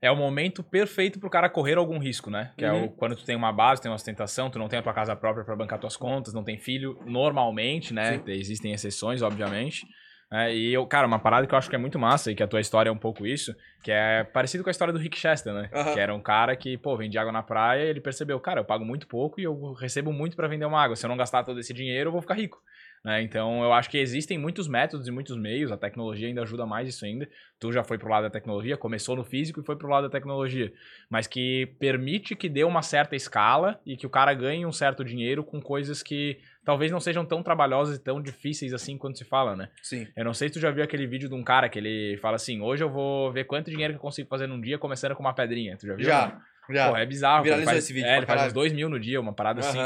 é 0.00 0.10
o 0.10 0.16
momento 0.16 0.62
perfeito 0.62 1.20
pro 1.20 1.30
cara 1.30 1.48
correr 1.48 1.76
algum 1.76 1.98
risco, 1.98 2.30
né? 2.30 2.52
Que 2.56 2.64
é 2.64 2.72
Uhum. 2.72 2.84
o, 2.86 2.90
quando 2.90 3.14
tu 3.16 3.24
tem 3.24 3.36
uma 3.36 3.52
base, 3.52 3.80
tem 3.80 3.90
uma 3.90 3.94
ostentação, 3.96 4.50
tu 4.50 4.58
não 4.58 4.68
tem 4.68 4.78
a 4.78 4.82
tua 4.82 4.92
casa 4.94 5.14
própria 5.14 5.44
pra 5.44 5.54
bancar 5.54 5.78
tuas 5.78 5.96
contas, 5.96 6.34
não 6.34 6.42
tem 6.44 6.58
filho, 6.58 6.98
normalmente, 7.06 7.92
né? 7.94 8.18
Sim. 8.18 8.24
Existem 8.26 8.72
exceções, 8.72 9.22
obviamente. 9.22 9.86
É, 10.32 10.54
e 10.54 10.72
eu, 10.72 10.86
cara, 10.86 11.06
uma 11.06 11.18
parada 11.18 11.46
que 11.46 11.52
eu 11.52 11.58
acho 11.58 11.68
que 11.68 11.76
é 11.76 11.78
muito 11.78 11.98
massa 11.98 12.32
e 12.32 12.34
que 12.34 12.42
a 12.42 12.48
tua 12.48 12.60
história 12.60 12.88
é 12.88 12.92
um 12.92 12.96
pouco 12.96 13.26
isso, 13.26 13.54
que 13.82 13.92
é 13.92 14.24
parecido 14.24 14.64
com 14.64 14.70
a 14.70 14.72
história 14.72 14.92
do 14.92 14.98
Rick 14.98 15.18
Chester, 15.18 15.52
né? 15.52 15.68
Aham. 15.70 15.92
Que 15.92 16.00
era 16.00 16.14
um 16.14 16.22
cara 16.22 16.56
que, 16.56 16.78
pô, 16.78 16.96
vende 16.96 17.18
água 17.18 17.30
na 17.30 17.42
praia 17.42 17.84
e 17.84 17.88
ele 17.88 18.00
percebeu, 18.00 18.40
cara, 18.40 18.60
eu 18.60 18.64
pago 18.64 18.82
muito 18.82 19.06
pouco 19.06 19.38
e 19.38 19.44
eu 19.44 19.74
recebo 19.74 20.10
muito 20.10 20.34
pra 20.34 20.48
vender 20.48 20.64
uma 20.64 20.82
água. 20.82 20.96
Se 20.96 21.04
eu 21.04 21.08
não 21.10 21.18
gastar 21.18 21.44
todo 21.44 21.60
esse 21.60 21.74
dinheiro, 21.74 22.08
eu 22.08 22.12
vou 22.12 22.22
ficar 22.22 22.34
rico. 22.34 22.62
Né? 23.04 23.20
Então, 23.22 23.64
eu 23.64 23.72
acho 23.72 23.90
que 23.90 23.98
existem 23.98 24.38
muitos 24.38 24.68
métodos 24.68 25.08
e 25.08 25.10
muitos 25.10 25.36
meios, 25.36 25.72
a 25.72 25.76
tecnologia 25.76 26.28
ainda 26.28 26.42
ajuda 26.42 26.64
mais 26.64 26.88
isso 26.88 27.04
ainda. 27.04 27.28
Tu 27.58 27.72
já 27.72 27.82
foi 27.82 27.98
pro 27.98 28.08
lado 28.08 28.24
da 28.24 28.30
tecnologia, 28.30 28.76
começou 28.76 29.16
no 29.16 29.24
físico 29.24 29.60
e 29.60 29.64
foi 29.64 29.76
pro 29.76 29.88
lado 29.88 30.04
da 30.04 30.10
tecnologia, 30.10 30.72
mas 31.10 31.26
que 31.26 31.66
permite 31.80 32.36
que 32.36 32.48
dê 32.48 32.62
uma 32.62 32.80
certa 32.80 33.16
escala 33.16 33.80
e 33.84 33.96
que 33.96 34.06
o 34.06 34.10
cara 34.10 34.32
ganhe 34.34 34.64
um 34.64 34.70
certo 34.72 35.04
dinheiro 35.04 35.42
com 35.42 35.60
coisas 35.60 36.00
que 36.00 36.38
talvez 36.64 36.92
não 36.92 37.00
sejam 37.00 37.24
tão 37.24 37.42
trabalhosas 37.42 37.96
e 37.96 38.02
tão 38.02 38.22
difíceis 38.22 38.72
assim 38.72 38.96
quando 38.96 39.18
se 39.18 39.24
fala, 39.24 39.56
né? 39.56 39.68
Sim. 39.82 40.06
Eu 40.16 40.24
não 40.24 40.32
sei 40.32 40.48
se 40.48 40.54
tu 40.54 40.60
já 40.60 40.70
viu 40.70 40.84
aquele 40.84 41.06
vídeo 41.06 41.28
de 41.28 41.34
um 41.34 41.42
cara 41.42 41.68
que 41.68 41.78
ele 41.80 42.16
fala 42.22 42.36
assim: 42.36 42.60
hoje 42.60 42.84
eu 42.84 42.90
vou 42.90 43.32
ver 43.32 43.44
quanto 43.44 43.70
dinheiro 43.70 43.94
que 43.94 43.98
eu 43.98 44.02
consigo 44.02 44.28
fazer 44.28 44.46
num 44.46 44.60
dia 44.60 44.78
começando 44.78 45.16
com 45.16 45.22
uma 45.22 45.34
pedrinha. 45.34 45.76
Tu 45.76 45.88
já 45.88 45.94
viu? 45.96 46.04
Já, 46.04 46.40
já. 46.70 46.88
Pô, 46.88 46.96
é 46.96 47.04
bizarro. 47.04 47.42
Viralizou 47.42 47.72
faz, 47.72 47.84
esse 47.84 47.92
vídeo 47.92 48.06
É, 48.06 48.18
ele 48.18 48.26
faz 48.26 48.36
uns 48.36 48.42
caralho. 48.42 48.54
dois 48.54 48.72
mil 48.72 48.88
no 48.88 49.00
dia, 49.00 49.20
uma 49.20 49.32
parada 49.32 49.58
assim. 49.60 49.78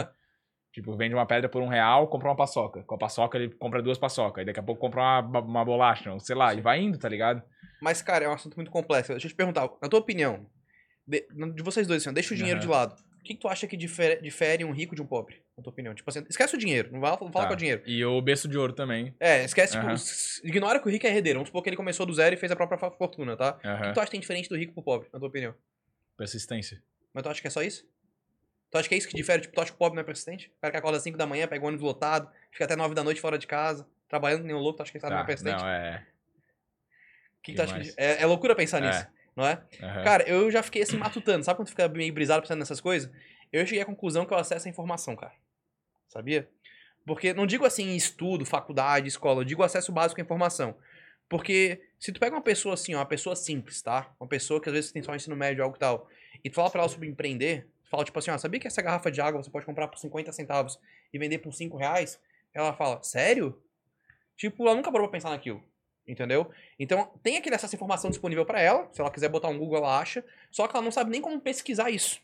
Tipo, 0.76 0.94
vende 0.94 1.14
uma 1.14 1.24
pedra 1.24 1.48
por 1.48 1.62
um 1.62 1.68
real, 1.68 2.06
compra 2.06 2.28
uma 2.28 2.36
paçoca. 2.36 2.82
Com 2.82 2.96
a 2.96 2.98
paçoca 2.98 3.38
ele 3.38 3.48
compra 3.48 3.80
duas 3.82 3.96
paçocas. 3.96 4.40
Aí 4.40 4.44
daqui 4.44 4.60
a 4.60 4.62
pouco 4.62 4.78
compra 4.78 5.00
uma, 5.22 5.40
uma 5.40 5.64
bolacha, 5.64 6.12
ou 6.12 6.20
sei 6.20 6.36
lá, 6.36 6.52
e 6.52 6.60
vai 6.60 6.78
indo, 6.82 6.98
tá 6.98 7.08
ligado? 7.08 7.42
Mas, 7.80 8.02
cara, 8.02 8.26
é 8.26 8.28
um 8.28 8.32
assunto 8.34 8.56
muito 8.56 8.70
complexo. 8.70 9.12
Deixa 9.12 9.26
eu 9.26 9.30
te 9.30 9.34
perguntar, 9.34 9.70
na 9.80 9.88
tua 9.88 10.00
opinião, 10.00 10.46
de, 11.08 11.26
de 11.54 11.62
vocês 11.62 11.86
dois, 11.86 12.02
assim, 12.06 12.12
deixa 12.12 12.34
o 12.34 12.36
dinheiro 12.36 12.58
Aham. 12.58 12.66
de 12.66 12.70
lado. 12.70 12.94
O 13.18 13.24
que, 13.24 13.32
que 13.32 13.40
tu 13.40 13.48
acha 13.48 13.66
que 13.66 13.74
difere, 13.74 14.20
difere 14.20 14.66
um 14.66 14.70
rico 14.70 14.94
de 14.94 15.00
um 15.00 15.06
pobre, 15.06 15.42
na 15.56 15.62
tua 15.64 15.72
opinião? 15.72 15.94
Tipo 15.94 16.10
assim, 16.10 16.22
esquece 16.28 16.54
o 16.54 16.58
dinheiro, 16.58 16.92
não 16.92 17.00
vai 17.00 17.10
não 17.12 17.32
fala 17.32 17.46
Tá. 17.46 17.46
com 17.48 17.54
o 17.54 17.56
dinheiro. 17.56 17.82
E 17.86 18.04
o 18.04 18.20
berço 18.20 18.46
de 18.46 18.58
ouro 18.58 18.74
também. 18.74 19.14
É, 19.18 19.44
esquece, 19.44 19.72
tipo, 19.72 19.86
Aham. 19.86 19.94
s- 19.94 20.42
ignora 20.46 20.78
que 20.78 20.86
o 20.86 20.90
rico 20.90 21.06
é 21.06 21.10
herdeiro. 21.16 21.38
Vamos 21.38 21.48
supor 21.48 21.62
que 21.62 21.70
ele 21.70 21.76
começou 21.76 22.04
do 22.04 22.12
zero 22.12 22.34
e 22.34 22.38
fez 22.38 22.52
a 22.52 22.56
própria 22.56 22.76
fortuna, 22.90 23.34
tá? 23.34 23.54
O 23.56 23.58
que 23.60 23.66
Aham. 23.66 23.92
tu 23.94 23.98
acha 24.00 24.06
que 24.06 24.10
tem 24.12 24.20
diferente 24.20 24.50
do 24.50 24.56
rico 24.58 24.74
pro 24.74 24.82
pobre, 24.82 25.08
na 25.10 25.18
tua 25.18 25.28
opinião? 25.28 25.54
Persistência. 26.18 26.82
Mas 27.14 27.22
tu 27.22 27.30
acha 27.30 27.40
que 27.40 27.46
é 27.46 27.50
só 27.50 27.62
isso? 27.62 27.84
Tu 28.76 28.80
acha 28.80 28.88
que 28.88 28.94
é 28.94 28.98
isso 28.98 29.08
que 29.08 29.16
difere? 29.16 29.40
Tipo, 29.42 29.54
tu 29.54 29.60
acha 29.60 29.70
que 29.70 29.74
o 29.76 29.78
pobre 29.78 29.96
não 29.96 30.02
é 30.02 30.04
persistente? 30.04 30.52
O 30.58 30.60
cara 30.60 30.70
que 30.70 30.76
acorda 30.76 30.98
às 30.98 31.02
5 31.02 31.16
da 31.16 31.26
manhã, 31.26 31.48
pega 31.48 31.64
o 31.64 31.68
ônibus 31.68 31.84
lotado, 31.84 32.30
fica 32.50 32.64
até 32.64 32.76
9 32.76 32.94
da 32.94 33.02
noite 33.02 33.20
fora 33.20 33.38
de 33.38 33.46
casa, 33.46 33.86
trabalhando 34.08 34.40
que 34.42 34.46
nem 34.46 34.54
um 34.56 34.58
louco, 34.58 34.76
tu 34.76 34.82
acha 34.82 34.92
que 34.92 34.98
esse 34.98 35.02
cara 35.02 35.14
não 35.14 35.20
é 35.20 35.24
Tá, 35.24 35.26
persistente? 35.26 35.62
não, 35.62 35.68
é. 35.68 36.06
Que, 37.42 37.52
que 37.52 37.56
tu 37.56 37.62
acha 37.62 37.72
demais. 37.74 37.94
que... 37.94 38.00
É, 38.00 38.22
é 38.22 38.26
loucura 38.26 38.54
pensar 38.54 38.82
É. 38.82 38.86
nisso, 38.86 39.06
não 39.34 39.46
é? 39.46 39.62
aham. 39.82 40.04
Cara, 40.04 40.28
eu 40.28 40.50
já 40.50 40.62
fiquei 40.62 40.82
assim 40.82 40.96
matutando. 40.98 41.44
Sabe 41.44 41.56
quando 41.58 41.68
tu 41.68 41.70
fica 41.70 41.88
meio 41.88 42.12
brisado 42.12 42.42
pensando 42.42 42.58
nessas 42.58 42.80
coisas? 42.80 43.10
Eu 43.52 43.64
cheguei 43.64 43.82
à 43.82 43.86
conclusão 43.86 44.26
que 44.26 44.34
eu 44.34 44.38
acesso 44.38 44.66
a 44.66 44.70
informação, 44.70 45.14
cara. 45.16 45.32
Sabia? 46.08 46.48
Porque 47.06 47.32
não 47.32 47.46
digo 47.46 47.64
assim 47.64 47.94
estudo, 47.94 48.44
faculdade, 48.44 49.06
escola, 49.08 49.40
eu 49.40 49.44
digo 49.44 49.62
acesso 49.62 49.92
básico 49.92 50.20
à 50.20 50.24
informação. 50.24 50.76
Porque 51.28 51.80
se 51.98 52.12
tu 52.12 52.20
pega 52.20 52.34
uma 52.34 52.42
pessoa 52.42 52.74
assim, 52.74 52.94
ó, 52.94 52.98
uma 52.98 53.06
pessoa 53.06 53.34
simples, 53.36 53.80
tá? 53.82 54.10
Uma 54.20 54.28
pessoa 54.28 54.60
que 54.60 54.68
às 54.68 54.72
vezes 54.74 54.92
tem 54.92 55.02
só 55.02 55.14
ensino 55.14 55.36
médio, 55.36 55.62
algo 55.64 55.76
e 55.76 55.78
tal, 55.78 56.08
e 56.44 56.50
tu 56.50 56.54
fala 56.54 56.70
pra 56.70 56.80
ela 56.82 56.88
sobre 56.88 57.08
empreender, 57.08 57.66
fala 57.90 58.04
tipo 58.04 58.18
assim, 58.18 58.30
ó, 58.30 58.38
sabia 58.38 58.60
que 58.60 58.66
essa 58.66 58.82
garrafa 58.82 59.10
de 59.10 59.20
água 59.20 59.42
você 59.42 59.50
pode 59.50 59.66
comprar 59.66 59.88
por 59.88 59.98
50 59.98 60.32
centavos 60.32 60.78
e 61.12 61.18
vender 61.18 61.38
por 61.38 61.52
5 61.52 61.76
reais? 61.76 62.20
Ela 62.52 62.72
fala, 62.72 63.02
sério? 63.02 63.60
Tipo, 64.36 64.64
ela 64.64 64.74
nunca 64.74 64.90
parou 64.90 65.08
pra 65.08 65.16
pensar 65.16 65.30
naquilo. 65.30 65.62
Entendeu? 66.06 66.50
Então, 66.78 67.10
tem 67.22 67.36
aquele 67.36 67.56
acesso 67.56 67.74
à 67.74 67.76
informação 67.76 68.10
disponível 68.10 68.46
pra 68.46 68.60
ela. 68.60 68.88
Se 68.92 69.00
ela 69.00 69.10
quiser 69.10 69.28
botar 69.28 69.48
um 69.48 69.58
Google, 69.58 69.78
ela 69.78 69.98
acha. 69.98 70.24
Só 70.52 70.68
que 70.68 70.76
ela 70.76 70.84
não 70.84 70.92
sabe 70.92 71.10
nem 71.10 71.20
como 71.20 71.40
pesquisar 71.40 71.90
isso. 71.90 72.20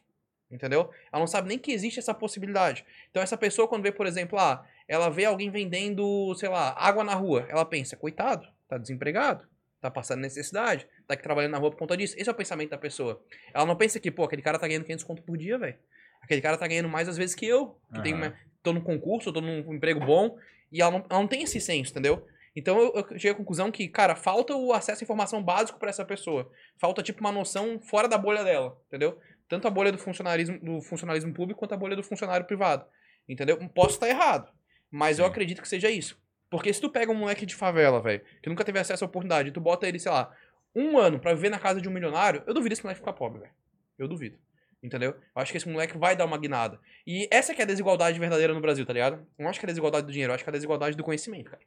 Entendeu? 0.50 0.90
Ela 1.10 1.20
não 1.20 1.26
sabe 1.26 1.48
nem 1.48 1.58
que 1.58 1.72
existe 1.72 1.98
essa 1.98 2.14
possibilidade. 2.14 2.84
Então, 3.10 3.22
essa 3.22 3.36
pessoa, 3.36 3.66
quando 3.66 3.82
vê, 3.82 3.90
por 3.90 4.06
exemplo, 4.06 4.38
ah, 4.38 4.64
ela 4.86 5.08
vê 5.08 5.24
alguém 5.24 5.50
vendendo, 5.50 6.34
sei 6.36 6.48
lá, 6.48 6.74
água 6.78 7.02
na 7.02 7.14
rua, 7.14 7.46
ela 7.48 7.64
pensa, 7.64 7.96
coitado, 7.96 8.46
tá 8.68 8.78
desempregado, 8.78 9.48
tá 9.80 9.90
passando 9.90 10.20
necessidade, 10.20 10.86
tá 11.06 11.14
aqui 11.14 11.22
trabalhando 11.22 11.52
na 11.52 11.58
rua 11.58 11.70
por 11.70 11.78
conta 11.78 11.96
disso. 11.96 12.14
Esse 12.18 12.28
é 12.28 12.32
o 12.32 12.34
pensamento 12.34 12.70
da 12.70 12.78
pessoa. 12.78 13.22
Ela 13.52 13.66
não 13.66 13.76
pensa 13.76 13.98
que, 14.00 14.10
pô, 14.10 14.24
aquele 14.24 14.42
cara 14.42 14.58
tá 14.58 14.66
ganhando 14.66 14.84
500 14.84 15.04
conto 15.04 15.22
por 15.22 15.36
dia, 15.36 15.58
velho. 15.58 15.76
Aquele 16.22 16.40
cara 16.40 16.56
tá 16.56 16.66
ganhando 16.66 16.88
mais 16.88 17.08
às 17.08 17.16
vezes 17.16 17.34
que 17.34 17.46
eu, 17.46 17.76
que 17.92 18.00
tenho 18.02 18.16
Aham. 18.16 18.28
uma, 18.28 18.34
tô 18.62 18.72
num 18.72 18.80
concurso, 18.80 19.32
tô 19.32 19.40
num 19.40 19.74
emprego 19.74 20.00
bom, 20.00 20.38
E 20.70 20.80
ela 20.80 20.90
não, 20.90 21.04
ela 21.10 21.20
não 21.20 21.28
tem 21.28 21.42
esse 21.42 21.60
senso, 21.60 21.90
entendeu? 21.90 22.26
Então 22.54 22.78
eu, 22.78 22.92
eu 22.94 23.08
cheguei 23.18 23.30
à 23.30 23.34
conclusão 23.34 23.70
que, 23.70 23.88
cara, 23.88 24.14
falta 24.14 24.54
o 24.54 24.72
acesso 24.72 25.02
à 25.02 25.04
informação 25.04 25.42
básico 25.42 25.78
pra 25.78 25.90
essa 25.90 26.04
pessoa. 26.04 26.50
Falta, 26.78 27.02
tipo, 27.02 27.20
uma 27.20 27.32
noção 27.32 27.80
fora 27.80 28.08
da 28.08 28.16
bolha 28.16 28.44
dela, 28.44 28.78
entendeu? 28.86 29.18
Tanto 29.48 29.66
a 29.66 29.70
bolha 29.70 29.90
do 29.90 29.98
funcionalismo, 29.98 30.58
do 30.60 30.80
funcionalismo 30.80 31.32
público 31.34 31.58
quanto 31.58 31.74
a 31.74 31.76
bolha 31.76 31.96
do 31.96 32.02
funcionário 32.02 32.46
privado. 32.46 32.86
Entendeu? 33.28 33.56
Posso 33.68 33.94
estar 33.94 34.08
errado, 34.08 34.50
mas 34.90 35.18
eu 35.18 35.24
Sim. 35.24 35.30
acredito 35.30 35.62
que 35.62 35.68
seja 35.68 35.90
isso. 35.90 36.20
Porque 36.50 36.72
se 36.72 36.80
tu 36.80 36.90
pega 36.90 37.10
um 37.10 37.14
moleque 37.14 37.46
de 37.46 37.54
favela, 37.54 38.00
velho, 38.02 38.22
que 38.42 38.48
nunca 38.50 38.64
teve 38.64 38.78
acesso 38.78 39.04
à 39.04 39.06
oportunidade, 39.06 39.48
e 39.48 39.52
tu 39.52 39.60
bota 39.60 39.88
ele, 39.88 39.98
sei 39.98 40.12
lá, 40.12 40.34
um 40.74 40.98
ano 40.98 41.18
pra 41.18 41.34
viver 41.34 41.50
na 41.50 41.58
casa 41.58 41.80
de 41.80 41.88
um 41.88 41.92
milionário, 41.92 42.42
eu 42.46 42.54
duvido 42.54 42.72
esse 42.72 42.82
moleque 42.82 43.00
ficar 43.00 43.12
pobre, 43.12 43.40
velho. 43.40 43.52
Eu 43.98 44.08
duvido. 44.08 44.38
Entendeu? 44.82 45.10
Eu 45.10 45.42
acho 45.42 45.52
que 45.52 45.58
esse 45.58 45.68
moleque 45.68 45.96
vai 45.96 46.16
dar 46.16 46.24
uma 46.24 46.36
guinada. 46.36 46.80
E 47.06 47.28
essa 47.30 47.54
que 47.54 47.60
é 47.60 47.64
a 47.64 47.66
desigualdade 47.66 48.18
verdadeira 48.18 48.52
no 48.52 48.60
Brasil, 48.60 48.84
tá 48.84 48.92
ligado? 48.92 49.16
Eu 49.38 49.44
não 49.44 49.48
acho 49.48 49.60
que 49.60 49.66
é 49.66 49.68
a 49.68 49.70
desigualdade 49.70 50.06
do 50.06 50.12
dinheiro, 50.12 50.32
eu 50.32 50.34
acho 50.34 50.42
que 50.42 50.50
é 50.50 50.52
a 50.52 50.54
desigualdade 50.54 50.96
do 50.96 51.04
conhecimento, 51.04 51.50
cara. 51.50 51.62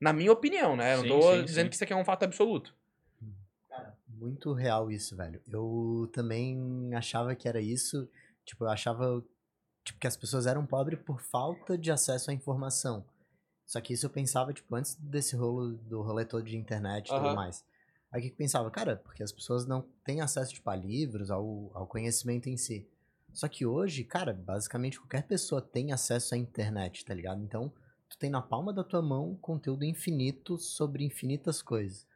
Na 0.00 0.12
minha 0.12 0.32
opinião, 0.32 0.76
né? 0.76 0.94
Eu 0.94 1.02
Sim, 1.02 1.08
não 1.08 1.20
tô 1.20 1.32
sim, 1.34 1.44
dizendo 1.44 1.64
sim. 1.64 1.68
que 1.70 1.74
isso 1.74 1.84
aqui 1.84 1.92
é 1.92 1.96
um 1.96 2.04
fato 2.04 2.22
absoluto. 2.22 2.74
Muito 4.08 4.52
real 4.54 4.90
isso, 4.90 5.14
velho. 5.14 5.42
Eu 5.46 6.08
também 6.12 6.90
achava 6.94 7.34
que 7.34 7.46
era 7.46 7.60
isso. 7.60 8.08
Tipo, 8.44 8.64
eu 8.64 8.68
achava 8.70 9.22
tipo, 9.84 9.98
que 9.98 10.06
as 10.06 10.16
pessoas 10.16 10.46
eram 10.46 10.64
pobres 10.64 10.98
por 11.00 11.20
falta 11.20 11.76
de 11.76 11.90
acesso 11.90 12.30
à 12.30 12.34
informação. 12.34 13.04
Só 13.66 13.80
que 13.80 13.92
isso 13.92 14.06
eu 14.06 14.10
pensava, 14.10 14.52
tipo, 14.52 14.74
antes 14.74 14.94
desse 14.94 15.36
rolo 15.36 15.72
do 15.72 16.00
rolê 16.00 16.24
todo 16.24 16.44
de 16.44 16.56
internet 16.56 17.08
e 17.08 17.14
tudo 17.14 17.34
mais. 17.34 17.64
Aí 18.12 18.20
o 18.20 18.22
que 18.24 18.30
eu 18.30 18.36
pensava? 18.36 18.70
Cara, 18.70 18.96
porque 18.96 19.22
as 19.22 19.32
pessoas 19.32 19.66
não 19.66 19.82
têm 20.04 20.20
acesso, 20.20 20.54
tipo, 20.54 20.68
a 20.70 20.76
livros, 20.76 21.30
ao, 21.30 21.70
ao 21.74 21.86
conhecimento 21.86 22.48
em 22.48 22.56
si. 22.56 22.88
Só 23.32 23.48
que 23.48 23.66
hoje, 23.66 24.04
cara, 24.04 24.32
basicamente 24.32 24.98
qualquer 24.98 25.26
pessoa 25.26 25.60
tem 25.60 25.92
acesso 25.92 26.34
à 26.34 26.38
internet, 26.38 27.04
tá 27.04 27.12
ligado? 27.12 27.42
Então, 27.42 27.72
tu 28.08 28.16
tem 28.18 28.30
na 28.30 28.40
palma 28.40 28.72
da 28.72 28.82
tua 28.82 29.02
mão 29.02 29.36
conteúdo 29.36 29.84
infinito 29.84 30.56
sobre 30.58 31.04
infinitas 31.04 31.60
coisas. 31.60 32.06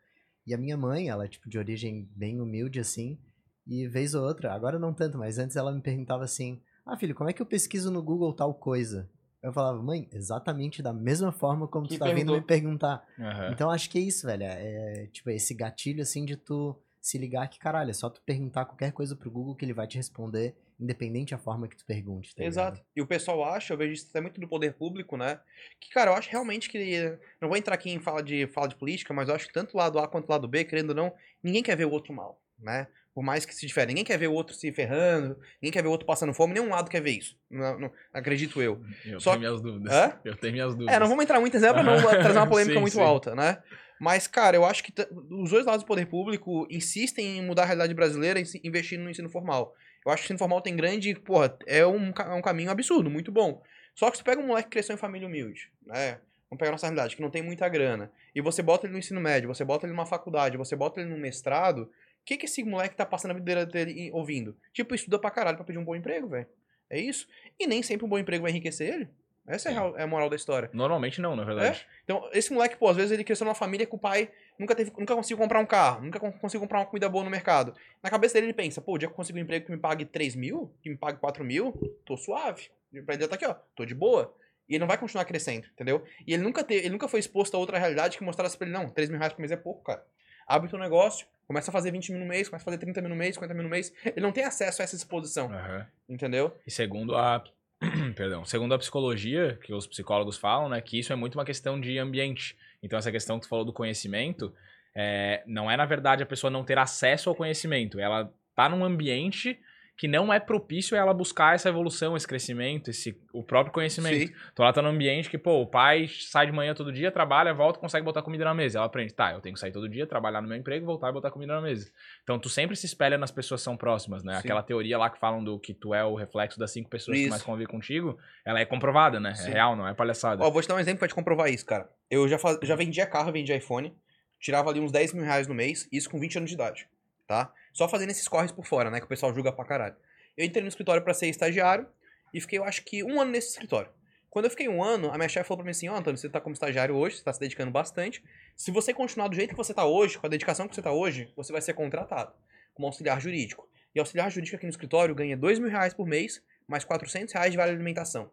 E 0.47 0.55
a 0.55 0.59
minha 0.59 0.77
mãe, 0.77 1.09
ela 1.09 1.27
é 1.27 1.29
tipo 1.29 1.51
de 1.51 1.59
origem 1.59 2.09
bem 2.17 2.41
humilde 2.41 2.81
assim, 2.81 3.19
e 3.67 3.87
vez 3.87 4.15
ou 4.15 4.25
outra, 4.25 4.55
agora 4.55 4.79
não 4.79 4.95
tanto, 4.95 5.19
mas 5.19 5.39
antes 5.39 5.57
ela 5.57 5.73
me 5.73 5.83
perguntava 5.83 6.25
assim: 6.25 6.61
"Ah, 6.85 6.97
filho, 6.97 7.15
como 7.15 7.29
é 7.29 7.33
que 7.33 7.43
eu 7.43 7.47
pesquiso 7.47 7.91
no 7.91 8.03
Google 8.03 8.33
tal 8.33 8.55
coisa?" 8.55 9.09
Eu 9.43 9.53
falava: 9.53 9.83
"Mãe, 9.83 10.09
exatamente 10.13 10.83
da 10.83 10.93
mesma 10.93 11.33
forma 11.33 11.67
como 11.69 11.87
Que 11.87 11.95
tu 11.95 11.99
tá 11.99 12.07
vindo 12.09 12.27
perguntou. 12.27 12.41
me 12.41 12.43
perguntar". 12.43 13.07
Aham. 13.19 13.53
Então 13.53 13.71
acho 13.71 13.91
que 13.91 13.99
é 13.99 14.03
isso, 14.03 14.27
velho, 14.27 14.45
é 14.45 15.07
tipo 15.09 15.31
esse 15.31 15.55
gatilho 15.55 16.03
assim 16.03 16.25
de 16.25 16.37
tu 16.37 16.77
se 17.01 17.17
ligar 17.19 17.49
que 17.49 17.59
caralho, 17.59 17.91
é 17.91 17.95
só 17.95 18.11
tu 18.11 18.23
perguntar 18.23 18.67
qualquer 18.67 18.93
coisa 18.93 19.17
pro 19.17 19.31
Google 19.31 19.55
que 19.57 19.65
ele 19.65 19.73
vai 19.73 19.87
te 19.87 19.97
responder, 19.97 20.55
independente 20.79 21.31
da 21.33 21.39
forma 21.39 21.67
que 21.69 21.77
tu 21.77 21.85
pergunte, 21.87 22.35
tá 22.35 22.45
ligado? 22.45 22.47
Exato. 22.47 22.81
E 22.97 23.03
o 23.03 23.07
pessoal 23.07 23.45
acha, 23.45 23.73
eu 23.75 23.77
vejo 23.79 23.93
isso 23.93 24.07
até 24.09 24.21
muito 24.21 24.41
do 24.41 24.49
poder 24.49 24.73
público, 24.75 25.17
né? 25.17 25.41
Que, 25.79 25.91
cara, 25.91 26.11
eu 26.11 26.15
acho 26.15 26.31
realmente 26.31 26.69
que. 26.71 27.19
Não 27.41 27.49
vou 27.49 27.57
entrar 27.57 27.75
aqui 27.75 27.91
em 27.91 28.01
fala 28.01 28.23
de, 28.23 28.47
fala 28.47 28.69
de 28.69 28.77
política, 28.77 29.13
mas 29.13 29.29
eu 29.29 29.35
acho 29.35 29.47
que 29.47 29.53
tanto 29.53 29.75
o 29.75 29.79
lado 29.79 29.99
A 29.99 30.09
quanto 30.09 30.29
o 30.29 30.33
lado 30.33 30.49
B, 30.49 30.65
querendo 30.65 30.91
ou 30.91 30.97
não, 30.97 31.15
ninguém 31.43 31.63
quer 31.63 31.77
ver 31.77 31.85
o 31.85 31.91
outro 31.91 32.15
mal, 32.15 32.41
né? 32.59 32.87
Por 33.15 33.23
mais 33.25 33.45
que 33.45 33.55
se 33.55 33.67
difere. 33.67 33.89
Ninguém 33.89 34.05
quer 34.05 34.17
ver 34.19 34.29
o 34.29 34.33
outro 34.33 34.55
se 34.55 34.71
ferrando, 34.73 35.37
ninguém 35.61 35.73
quer 35.73 35.83
ver 35.83 35.89
o 35.89 35.91
outro 35.91 36.07
passando 36.07 36.33
fome, 36.33 36.55
nenhum 36.55 36.69
lado 36.71 36.89
quer 36.89 37.01
ver 37.01 37.11
isso. 37.11 37.37
Não, 37.51 37.79
não- 37.79 37.93
acredito 38.15 38.63
eu. 38.63 38.81
Eu 39.05 39.19
Só- 39.21 39.31
tenho 39.33 39.41
minhas 39.41 39.61
dúvidas. 39.61 39.93
Hã? 39.93 40.21
Eu 40.25 40.37
tenho 40.37 40.53
minhas 40.53 40.75
dúvidas. 40.75 40.95
É, 40.95 40.99
não 41.01 41.09
vamos 41.09 41.25
entrar 41.25 41.41
muito 41.41 41.57
em 41.57 41.61
pra 41.61 41.83
não 41.83 42.01
trazer 42.01 42.39
uma 42.39 42.47
polêmica 42.49 42.75
Sim, 42.75 42.81
muito 42.81 42.95
sim. 42.95 43.03
alta, 43.03 43.35
né? 43.35 43.59
Mas, 44.01 44.27
cara, 44.27 44.57
eu 44.57 44.65
acho 44.65 44.83
que 44.83 44.93
os 45.31 45.51
dois 45.51 45.67
lados 45.67 45.83
do 45.83 45.87
poder 45.87 46.07
público 46.07 46.67
insistem 46.71 47.39
em 47.39 47.43
mudar 47.45 47.65
a 47.65 47.67
realidade 47.67 47.93
brasileira 47.93 48.41
e 48.41 48.45
investindo 48.65 49.03
no 49.03 49.11
ensino 49.11 49.29
formal. 49.29 49.75
Eu 50.07 50.11
acho 50.13 50.23
que 50.23 50.27
o 50.27 50.29
ensino 50.29 50.39
formal 50.39 50.63
tem 50.63 50.75
grande, 50.75 51.15
porra, 51.15 51.55
é 51.67 51.85
um, 51.87 52.11
é 52.17 52.33
um 52.35 52.41
caminho 52.41 52.71
absurdo, 52.71 53.11
muito 53.11 53.31
bom. 53.31 53.61
Só 53.95 54.11
que 54.11 54.17
se 54.17 54.23
tu 54.23 54.27
pega 54.27 54.41
um 54.41 54.47
moleque 54.47 54.69
que 54.69 54.73
cresceu 54.73 54.95
em 54.95 54.99
família 54.99 55.27
humilde, 55.29 55.71
né? 55.85 56.13
Vamos 56.49 56.59
pegar 56.59 56.71
a 56.71 56.73
nossa 56.73 56.87
realidade, 56.87 57.15
que 57.15 57.23
não 57.23 57.31
tem 57.31 57.43
muita 57.43 57.69
grana, 57.69 58.11
e 58.35 58.41
você 58.41 58.63
bota 58.63 58.87
ele 58.87 58.93
no 58.95 58.99
ensino 58.99 59.21
médio, 59.21 59.49
você 59.49 59.65
bota 59.65 59.85
ele 59.87 59.93
numa 59.93 60.07
faculdade, 60.07 60.57
você 60.57 60.75
bota 60.75 61.01
ele 61.01 61.11
num 61.11 61.19
mestrado, 61.21 61.91
que 62.25 62.37
que 62.37 62.47
esse 62.47 62.63
moleque 62.65 62.97
tá 62.97 63.05
passando 63.07 63.33
a 63.33 63.35
vida 63.35 63.67
dele 63.67 64.11
ouvindo? 64.13 64.57
Tipo, 64.73 64.95
estuda 64.95 65.19
pra 65.19 65.31
caralho 65.31 65.57
pra 65.57 65.65
pedir 65.67 65.79
um 65.79 65.85
bom 65.85 65.95
emprego, 65.97 66.29
velho. 66.29 66.47
É 66.89 66.99
isso? 66.99 67.29
E 67.59 67.67
nem 67.67 67.83
sempre 67.83 68.05
um 68.05 68.09
bom 68.09 68.19
emprego 68.19 68.43
vai 68.43 68.51
enriquecer 68.51 68.93
ele. 68.95 69.09
Essa 69.47 69.71
é 69.71 69.73
é 69.97 70.03
a 70.03 70.07
moral 70.07 70.29
da 70.29 70.37
história. 70.37 70.71
Normalmente 70.73 71.21
não, 71.21 71.35
na 71.35 71.45
verdade. 71.45 71.85
Então, 72.05 72.29
esse 72.33 72.53
moleque, 72.53 72.77
pô, 72.77 72.89
às 72.89 72.97
vezes 72.97 73.11
ele 73.11 73.25
cresceu 73.25 73.45
numa 73.45 73.55
família 73.55 73.85
que 73.87 73.95
o 73.95 73.99
pai 73.99 74.31
nunca, 74.59 74.75
teve, 74.77 74.93
nunca 74.97 75.15
conseguiu 75.17 75.39
comprar 75.39 75.59
um 75.61 75.67
carro, 75.67 76.03
nunca 76.05 76.21
con- 76.21 76.31
conseguiu 76.33 76.61
comprar 76.61 76.81
uma 76.81 76.87
comida 76.87 77.09
boa 77.09 77.25
no 77.25 77.31
mercado. 77.31 77.75
Na 78.03 78.11
cabeça 78.11 78.35
dele 78.35 78.47
ele 78.47 78.53
pensa, 78.55 78.81
pô, 78.81 78.95
o 78.95 78.99
dia 78.99 79.09
que 79.09 79.13
eu 79.13 79.17
consigo 79.17 79.39
um 79.39 79.43
emprego 79.43 79.67
que 79.67 79.73
me 79.73 79.79
pague 79.79 80.05
3 80.05 80.37
mil, 80.37 80.73
que 80.83 80.91
me 80.91 80.97
pague 80.97 81.19
4 81.19 81.43
mil, 81.45 81.73
tô 82.05 82.17
suave. 82.17 82.69
Pra 83.05 83.15
ele 83.15 83.27
tá 83.27 83.35
aqui, 83.35 83.47
ó, 83.47 83.55
tô 83.75 83.85
de 83.85 83.95
boa. 83.95 84.33
E 84.69 84.75
ele 84.75 84.81
não 84.81 84.87
vai 84.87 84.99
continuar 84.99 85.25
crescendo, 85.25 85.67
entendeu? 85.73 86.05
E 86.25 86.33
ele 86.35 86.43
nunca, 86.45 86.63
teve, 86.63 86.81
ele 86.83 86.91
nunca 86.91 87.09
foi 87.09 87.19
exposto 87.19 87.57
a 87.57 87.59
outra 87.59 87.77
realidade 87.79 88.19
que 88.19 88.23
mostrasse 88.23 88.57
pra 88.57 88.69
ele, 88.69 88.77
não, 88.77 88.89
3 88.89 89.09
mil 89.09 89.19
reais 89.19 89.33
por 89.33 89.41
mês 89.41 89.51
é 89.51 89.57
pouco, 89.57 89.83
cara. 89.83 90.05
Abre 90.51 90.69
teu 90.69 90.81
negócio, 90.81 91.29
começa 91.47 91.71
a 91.71 91.73
fazer 91.73 91.93
20 91.93 92.11
mil 92.11 92.21
no 92.21 92.27
mês, 92.27 92.49
começa 92.49 92.65
a 92.65 92.67
fazer 92.67 92.79
30 92.79 93.01
mil 93.03 93.11
no 93.11 93.15
mês, 93.15 93.35
50 93.37 93.55
mil 93.55 93.63
no 93.63 93.69
mês. 93.69 93.95
Ele 94.05 94.21
não 94.21 94.33
tem 94.33 94.43
acesso 94.43 94.83
a 94.83 94.85
essa 94.85 94.97
exposição, 94.97 95.47
Aham. 95.53 95.87
entendeu? 96.09 96.57
E 96.67 96.71
segundo 96.73 97.17
a. 97.17 97.45
Perdão. 98.17 98.45
Segundo 98.45 98.75
a 98.75 98.79
psicologia, 98.79 99.57
que 99.63 99.73
os 99.73 99.87
psicólogos 99.87 100.37
falam, 100.37 100.69
né? 100.69 100.81
Que 100.81 100.99
isso 100.99 101.13
é 101.13 101.17
muito 101.17 101.39
uma 101.39 101.45
questão 101.45 101.81
de 101.81 101.97
ambiente. 102.01 102.59
Então, 102.83 102.99
essa 102.99 103.13
questão 103.13 103.39
que 103.39 103.47
tu 103.47 103.49
falou 103.49 103.65
do 103.65 103.73
conhecimento, 103.73 104.53
é, 104.93 105.45
não 105.47 105.71
é, 105.71 105.77
na 105.77 105.87
verdade, 105.87 106.25
a 106.25 106.27
pessoa 106.27 106.51
não 106.51 106.65
ter 106.65 106.79
acesso 106.79 107.29
ao 107.29 107.37
conhecimento. 107.37 108.01
Ela 108.01 108.33
tá 108.57 108.69
num 108.69 108.85
ambiente 108.85 109.57
que 110.01 110.09
não 110.09 110.33
é 110.33 110.41
propício 110.41 110.97
a 110.97 111.01
ela 111.01 111.13
buscar 111.13 111.55
essa 111.55 111.69
evolução, 111.69 112.17
esse 112.17 112.27
crescimento, 112.27 112.89
esse, 112.89 113.23
o 113.35 113.43
próprio 113.43 113.71
conhecimento. 113.71 114.29
Sim. 114.29 114.35
Então 114.51 114.65
ela 114.65 114.73
tá 114.73 114.81
num 114.81 114.89
ambiente 114.89 115.29
que, 115.29 115.37
pô, 115.37 115.61
o 115.61 115.67
pai 115.67 116.09
sai 116.09 116.47
de 116.47 116.53
manhã 116.53 116.73
todo 116.73 116.91
dia, 116.91 117.13
trabalha, 117.13 117.53
volta, 117.53 117.79
consegue 117.79 118.03
botar 118.03 118.23
comida 118.23 118.43
na 118.43 118.55
mesa. 118.55 118.79
Ela 118.79 118.87
aprende, 118.87 119.13
tá, 119.13 119.33
eu 119.33 119.43
tenho 119.43 119.53
que 119.53 119.61
sair 119.61 119.73
todo 119.73 119.87
dia, 119.91 120.07
trabalhar 120.07 120.41
no 120.41 120.49
meu 120.49 120.57
emprego, 120.57 120.87
voltar 120.87 121.11
e 121.11 121.13
botar 121.13 121.31
comida 121.31 121.55
na 121.55 121.61
mesa. 121.61 121.93
Então 122.23 122.39
tu 122.39 122.49
sempre 122.49 122.75
se 122.77 122.87
espelha 122.87 123.19
nas 123.19 123.31
pessoas 123.31 123.61
que 123.61 123.65
são 123.67 123.77
próximas, 123.77 124.25
né? 124.25 124.37
Sim. 124.37 124.39
Aquela 124.39 124.63
teoria 124.63 124.97
lá 124.97 125.11
que 125.11 125.21
falam 125.21 125.45
do 125.45 125.59
que 125.61 125.75
tu 125.75 125.93
é 125.95 126.03
o 126.03 126.15
reflexo 126.15 126.59
das 126.59 126.71
cinco 126.71 126.89
pessoas 126.89 127.19
que 127.19 127.25
Isso. 127.25 127.31
mais 127.31 127.43
convivem 127.43 127.67
contigo, 127.67 128.19
ela 128.43 128.59
é 128.59 128.65
comprovada, 128.65 129.21
né? 129.21 129.35
Sim. 129.35 129.51
É 129.51 129.53
real, 129.53 129.77
não 129.77 129.87
é 129.87 129.93
palhaçada. 129.93 130.43
Ó, 130.43 130.51
vou 130.51 130.63
te 130.63 130.69
dar 130.69 130.77
um 130.77 130.81
exemplo 130.81 131.01
pra 131.01 131.09
te 131.09 131.15
comprovar 131.15 131.51
isso, 131.51 131.67
cara. 131.67 131.91
Eu 132.11 132.27
já, 132.27 132.39
faz... 132.39 132.59
já 132.63 132.75
vendia 132.75 133.05
carro, 133.05 133.31
vendia 133.31 133.55
iPhone, 133.55 133.95
tirava 134.41 134.71
ali 134.71 134.81
uns 134.81 134.91
10 134.91 135.13
mil 135.13 135.25
reais 135.25 135.47
no 135.47 135.55
mês, 135.55 135.87
isso 135.93 136.09
com 136.09 136.19
20 136.19 136.39
anos 136.39 136.49
de 136.49 136.55
idade, 136.55 136.89
tá? 137.31 137.53
Só 137.73 137.89
fazendo 137.89 138.11
esses 138.11 138.27
corres 138.27 138.51
por 138.51 138.67
fora, 138.67 138.91
né? 138.91 138.99
Que 138.99 139.07
o 139.07 139.09
pessoal 139.09 139.33
julga 139.33 139.53
pra 139.53 139.65
caralho. 139.65 139.95
Eu 140.37 140.45
entrei 140.45 140.63
no 140.63 140.69
escritório 140.69 141.01
pra 141.01 141.15
ser 141.15 141.29
estagiário 141.29 141.87
e 142.35 142.41
fiquei, 142.41 142.59
eu 142.59 142.65
acho 142.65 142.85
que, 142.85 143.05
um 143.05 143.21
ano 143.21 143.31
nesse 143.31 143.51
escritório. 143.51 143.89
Quando 144.29 144.47
eu 144.47 144.51
fiquei 144.51 144.69
um 144.69 144.83
ano, 144.83 145.13
a 145.13 145.17
minha 145.17 145.29
chefe 145.29 145.47
falou 145.47 145.59
pra 145.59 145.65
mim 145.65 145.71
assim, 145.71 145.89
ó, 145.89 145.97
Antônio, 145.97 146.19
você 146.19 146.29
tá 146.29 146.41
como 146.41 146.53
estagiário 146.53 146.97
hoje, 146.97 147.19
você 147.19 147.25
tá 147.25 147.33
se 147.33 147.39
dedicando 147.39 147.71
bastante. 147.71 148.23
Se 148.57 148.73
você 148.73 148.93
continuar 148.93 149.29
do 149.29 149.37
jeito 149.37 149.51
que 149.51 149.57
você 149.57 149.73
tá 149.73 149.85
hoje, 149.85 150.19
com 150.19 150.27
a 150.27 150.29
dedicação 150.29 150.67
que 150.67 150.75
você 150.75 150.83
tá 150.83 150.91
hoje, 150.91 151.33
você 151.37 151.53
vai 151.53 151.63
ser 151.63 151.75
contratado 151.75 152.33
como 152.75 152.89
auxiliar 152.89 153.21
jurídico. 153.21 153.69
E 153.95 154.01
auxiliar 154.01 154.29
jurídico 154.29 154.57
aqui 154.57 154.67
no 154.67 154.71
escritório 154.71 155.15
ganha 155.15 155.37
2 155.37 155.61
mil 155.61 155.71
reais 155.71 155.95
por 155.95 156.07
mês, 156.07 156.43
mais 156.67 156.85
400 156.85 157.33
reais 157.33 157.53
de 157.53 157.57
vale 157.57 157.71
alimentação. 157.71 158.31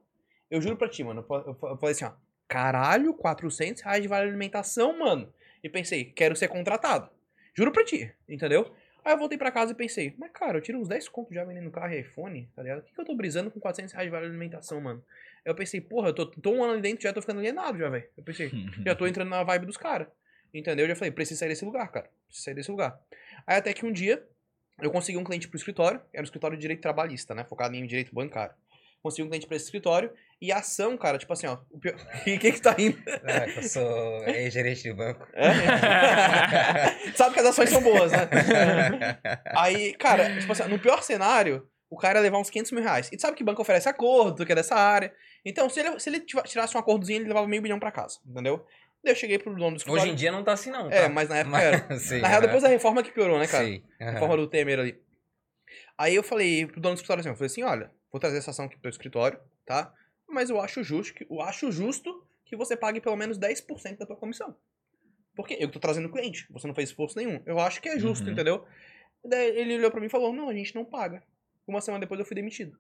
Eu 0.50 0.60
juro 0.60 0.76
pra 0.76 0.90
ti, 0.90 1.04
mano, 1.04 1.24
eu 1.30 1.78
falei 1.78 1.92
assim, 1.92 2.06
ó, 2.06 2.14
caralho, 2.48 3.14
400 3.14 3.84
reais 3.84 4.02
de 4.02 4.08
vale 4.08 4.28
alimentação, 4.28 4.98
mano. 4.98 5.32
E 5.64 5.70
pensei, 5.70 6.06
quero 6.06 6.36
ser 6.36 6.48
contratado. 6.48 7.10
Juro 7.56 7.72
pra 7.72 7.84
ti, 7.84 8.12
entendeu? 8.30 8.72
Aí 9.08 9.13
eu 9.13 9.17
voltei 9.17 9.38
pra 9.38 9.50
casa 9.50 9.72
e 9.72 9.74
pensei, 9.74 10.13
mas 10.17 10.30
cara, 10.34 10.58
eu 10.58 10.62
tiro 10.62 10.78
uns 10.78 10.89
10 10.89 11.08
contos 11.08 11.34
já 11.34 11.41
vendendo 11.46 11.72
carro 11.72 11.93
e 11.93 12.02
iPhone, 12.02 12.52
tá 12.54 12.62
ligado? 12.62 12.80
O 12.80 12.82
que, 12.82 12.93
que 12.93 13.00
eu 13.00 13.06
tô 13.06 13.15
brisando 13.15 13.50
com 13.50 13.58
400 13.58 13.93
reais 13.93 14.08
de 14.08 14.12
vale 14.12 14.26
alimentação, 14.26 14.82
mano? 14.82 15.02
Aí 15.46 15.50
eu 15.50 15.56
pensei, 15.56 15.80
porra, 15.80 16.10
eu 16.10 16.13
tô, 16.13 16.26
tô 16.26 16.52
um 16.52 16.62
ano 16.62 16.74
ali 16.74 16.82
dentro 16.82 17.04
já 17.04 17.13
tô 17.13 17.22
ficando 17.22 17.39
alienado 17.39 17.78
já, 17.78 17.88
velho. 17.88 18.06
Eu 18.17 18.24
pensei, 18.26 18.52
já 18.86 18.93
tô 18.93 19.08
entrando 19.08 19.30
na 19.30 19.41
vibe 19.43 19.65
dos 19.65 19.78
caras. 19.78 20.10
Entendeu? 20.54 20.84
Eu 20.84 20.89
já 20.89 20.96
falei, 20.98 21.10
preciso 21.12 21.39
sair 21.39 21.48
desse 21.48 21.63
lugar, 21.63 21.89
cara. 21.89 22.12
Preciso 22.26 22.43
sair 22.43 22.54
desse 22.54 22.70
lugar. 22.70 23.00
Aí 23.46 23.56
até 23.56 23.72
que 23.72 23.86
um 23.86 23.93
dia, 23.93 24.28
eu 24.82 24.91
consegui 24.91 25.17
um 25.17 25.24
cliente 25.24 25.48
pro 25.48 25.56
escritório, 25.56 26.02
era 26.12 26.22
um 26.22 26.26
escritório 26.26 26.58
de 26.58 26.62
direito 26.62 26.82
trabalhista, 26.82 27.34
né? 27.34 27.46
Focado 27.46 27.78
em 27.78 27.88
direito 27.88 28.13
bancário. 28.13 28.56
Consegui 29.02 29.24
um 29.24 29.30
cliente 29.30 29.48
pra 29.48 29.56
esse 29.56 29.63
escritório, 29.67 30.12
e 30.41 30.52
a 30.52 30.58
ação, 30.58 30.95
cara, 30.97 31.17
tipo 31.17 31.32
assim, 31.34 31.47
ó. 31.47 31.58
O 31.71 31.80
pior... 31.80 31.95
E 32.26 32.38
quem 32.38 32.52
que 32.52 32.62
tá 32.62 32.76
indo? 32.78 32.97
É, 33.26 33.52
que 33.52 33.60
eu 33.60 33.63
sou 33.63 34.23
ex-gerente 34.28 34.84
de 34.84 34.93
banco. 34.93 35.28
É? 35.34 37.12
Sabe 37.15 37.34
que 37.34 37.39
as 37.39 37.47
ações 37.47 37.69
são 37.69 37.82
boas, 37.82 38.12
né? 38.12 38.19
Aí, 39.56 39.93
cara, 39.93 40.39
tipo 40.39 40.52
assim, 40.52 40.63
no 40.63 40.80
pior 40.80 41.02
cenário, 41.02 41.67
o 41.89 41.97
cara 41.97 42.19
ia 42.19 42.23
levar 42.23 42.39
uns 42.39 42.50
500 42.50 42.71
mil 42.71 42.84
reais. 42.84 43.10
E 43.12 43.17
tu 43.17 43.21
sabe 43.21 43.36
que 43.36 43.43
banco 43.43 43.62
oferece 43.62 43.89
acordo, 43.89 44.45
que 44.45 44.52
é 44.52 44.56
dessa 44.56 44.76
área. 44.76 45.13
Então, 45.45 45.69
se 45.69 45.80
ele, 45.80 46.00
se 46.00 46.10
ele 46.10 46.19
tirasse 46.19 46.76
um 46.76 46.80
acordozinho, 46.80 47.19
ele 47.19 47.28
levava 47.30 47.47
meio 47.47 47.62
bilhão 47.62 47.80
pra 47.80 47.91
casa, 47.91 48.19
entendeu? 48.26 48.65
Daí 49.04 49.13
eu 49.13 49.15
cheguei 49.15 49.39
pro 49.39 49.56
dono 49.56 49.71
do 49.71 49.78
escritório. 49.78 50.04
Hoje 50.04 50.12
em 50.12 50.15
dia 50.15 50.32
não 50.32 50.43
tá 50.43 50.54
assim, 50.54 50.69
não. 50.69 50.89
É, 50.91 51.04
tá? 51.04 51.10
mas 51.10 51.30
na 51.30 51.38
época 51.38 51.52
Mas- 51.58 51.63
era. 51.63 52.00
sim, 52.00 52.19
Na 52.19 52.28
real, 52.28 52.41
depois 52.41 52.63
da 52.63 52.69
reforma 52.69 53.02
que 53.04 53.12
piorou, 53.12 53.39
né, 53.39 53.47
cara? 53.47 53.65
Sim, 53.65 53.84
aham. 54.02 54.12
Reforma 54.12 54.38
do 54.38 54.47
Temer 54.47 54.80
ali. 54.80 55.00
Aí 55.97 56.15
eu 56.15 56.23
falei 56.23 56.65
pro 56.67 56.82
dono 56.82 56.95
do 56.95 56.97
escritório 56.97 57.21
assim, 57.21 57.30
eu 57.30 57.36
falei 57.36 57.47
assim, 57.47 57.63
olha, 57.63 57.91
vou 58.12 58.19
trazer 58.19 58.38
essa 58.38 58.52
ação 58.52 58.65
aqui 58.65 58.76
pro 58.76 58.84
teu 58.84 58.89
escritório, 58.89 59.39
tá? 59.65 59.93
Mas 60.28 60.50
eu 60.50 60.60
acho 60.60 60.84
justo 60.84 61.13
que, 61.13 61.26
eu 61.30 61.42
acho 61.42 61.72
justo 61.72 62.24
que 62.46 62.56
você 62.56 62.76
pague 62.76 63.00
pelo 63.02 63.16
menos 63.16 63.38
10% 63.38 63.98
da 64.00 64.06
tua 64.06 64.16
comissão. 64.16 64.56
Porque 65.36 65.56
eu 65.60 65.70
tô 65.70 65.80
trazendo 65.80 66.10
cliente, 66.10 66.46
você 66.50 66.66
não 66.68 66.74
fez 66.76 66.90
esforço 66.90 67.18
nenhum. 67.18 67.42
Eu 67.46 67.60
acho 67.60 67.82
que 67.82 67.90
é 67.90 68.00
justo, 68.00 68.26
Uhum. 68.26 68.34
entendeu? 68.34 68.66
Daí 69.24 69.58
ele 69.58 69.76
olhou 69.78 69.92
pra 69.92 70.00
mim 70.00 70.08
e 70.08 70.10
falou, 70.10 70.34
não, 70.34 70.50
a 70.50 70.54
gente 70.54 70.74
não 70.76 70.84
paga. 70.86 71.24
Uma 71.68 71.82
semana 71.82 72.02
depois 72.02 72.20
eu 72.20 72.26
fui 72.26 72.36
demitido. 72.36 72.78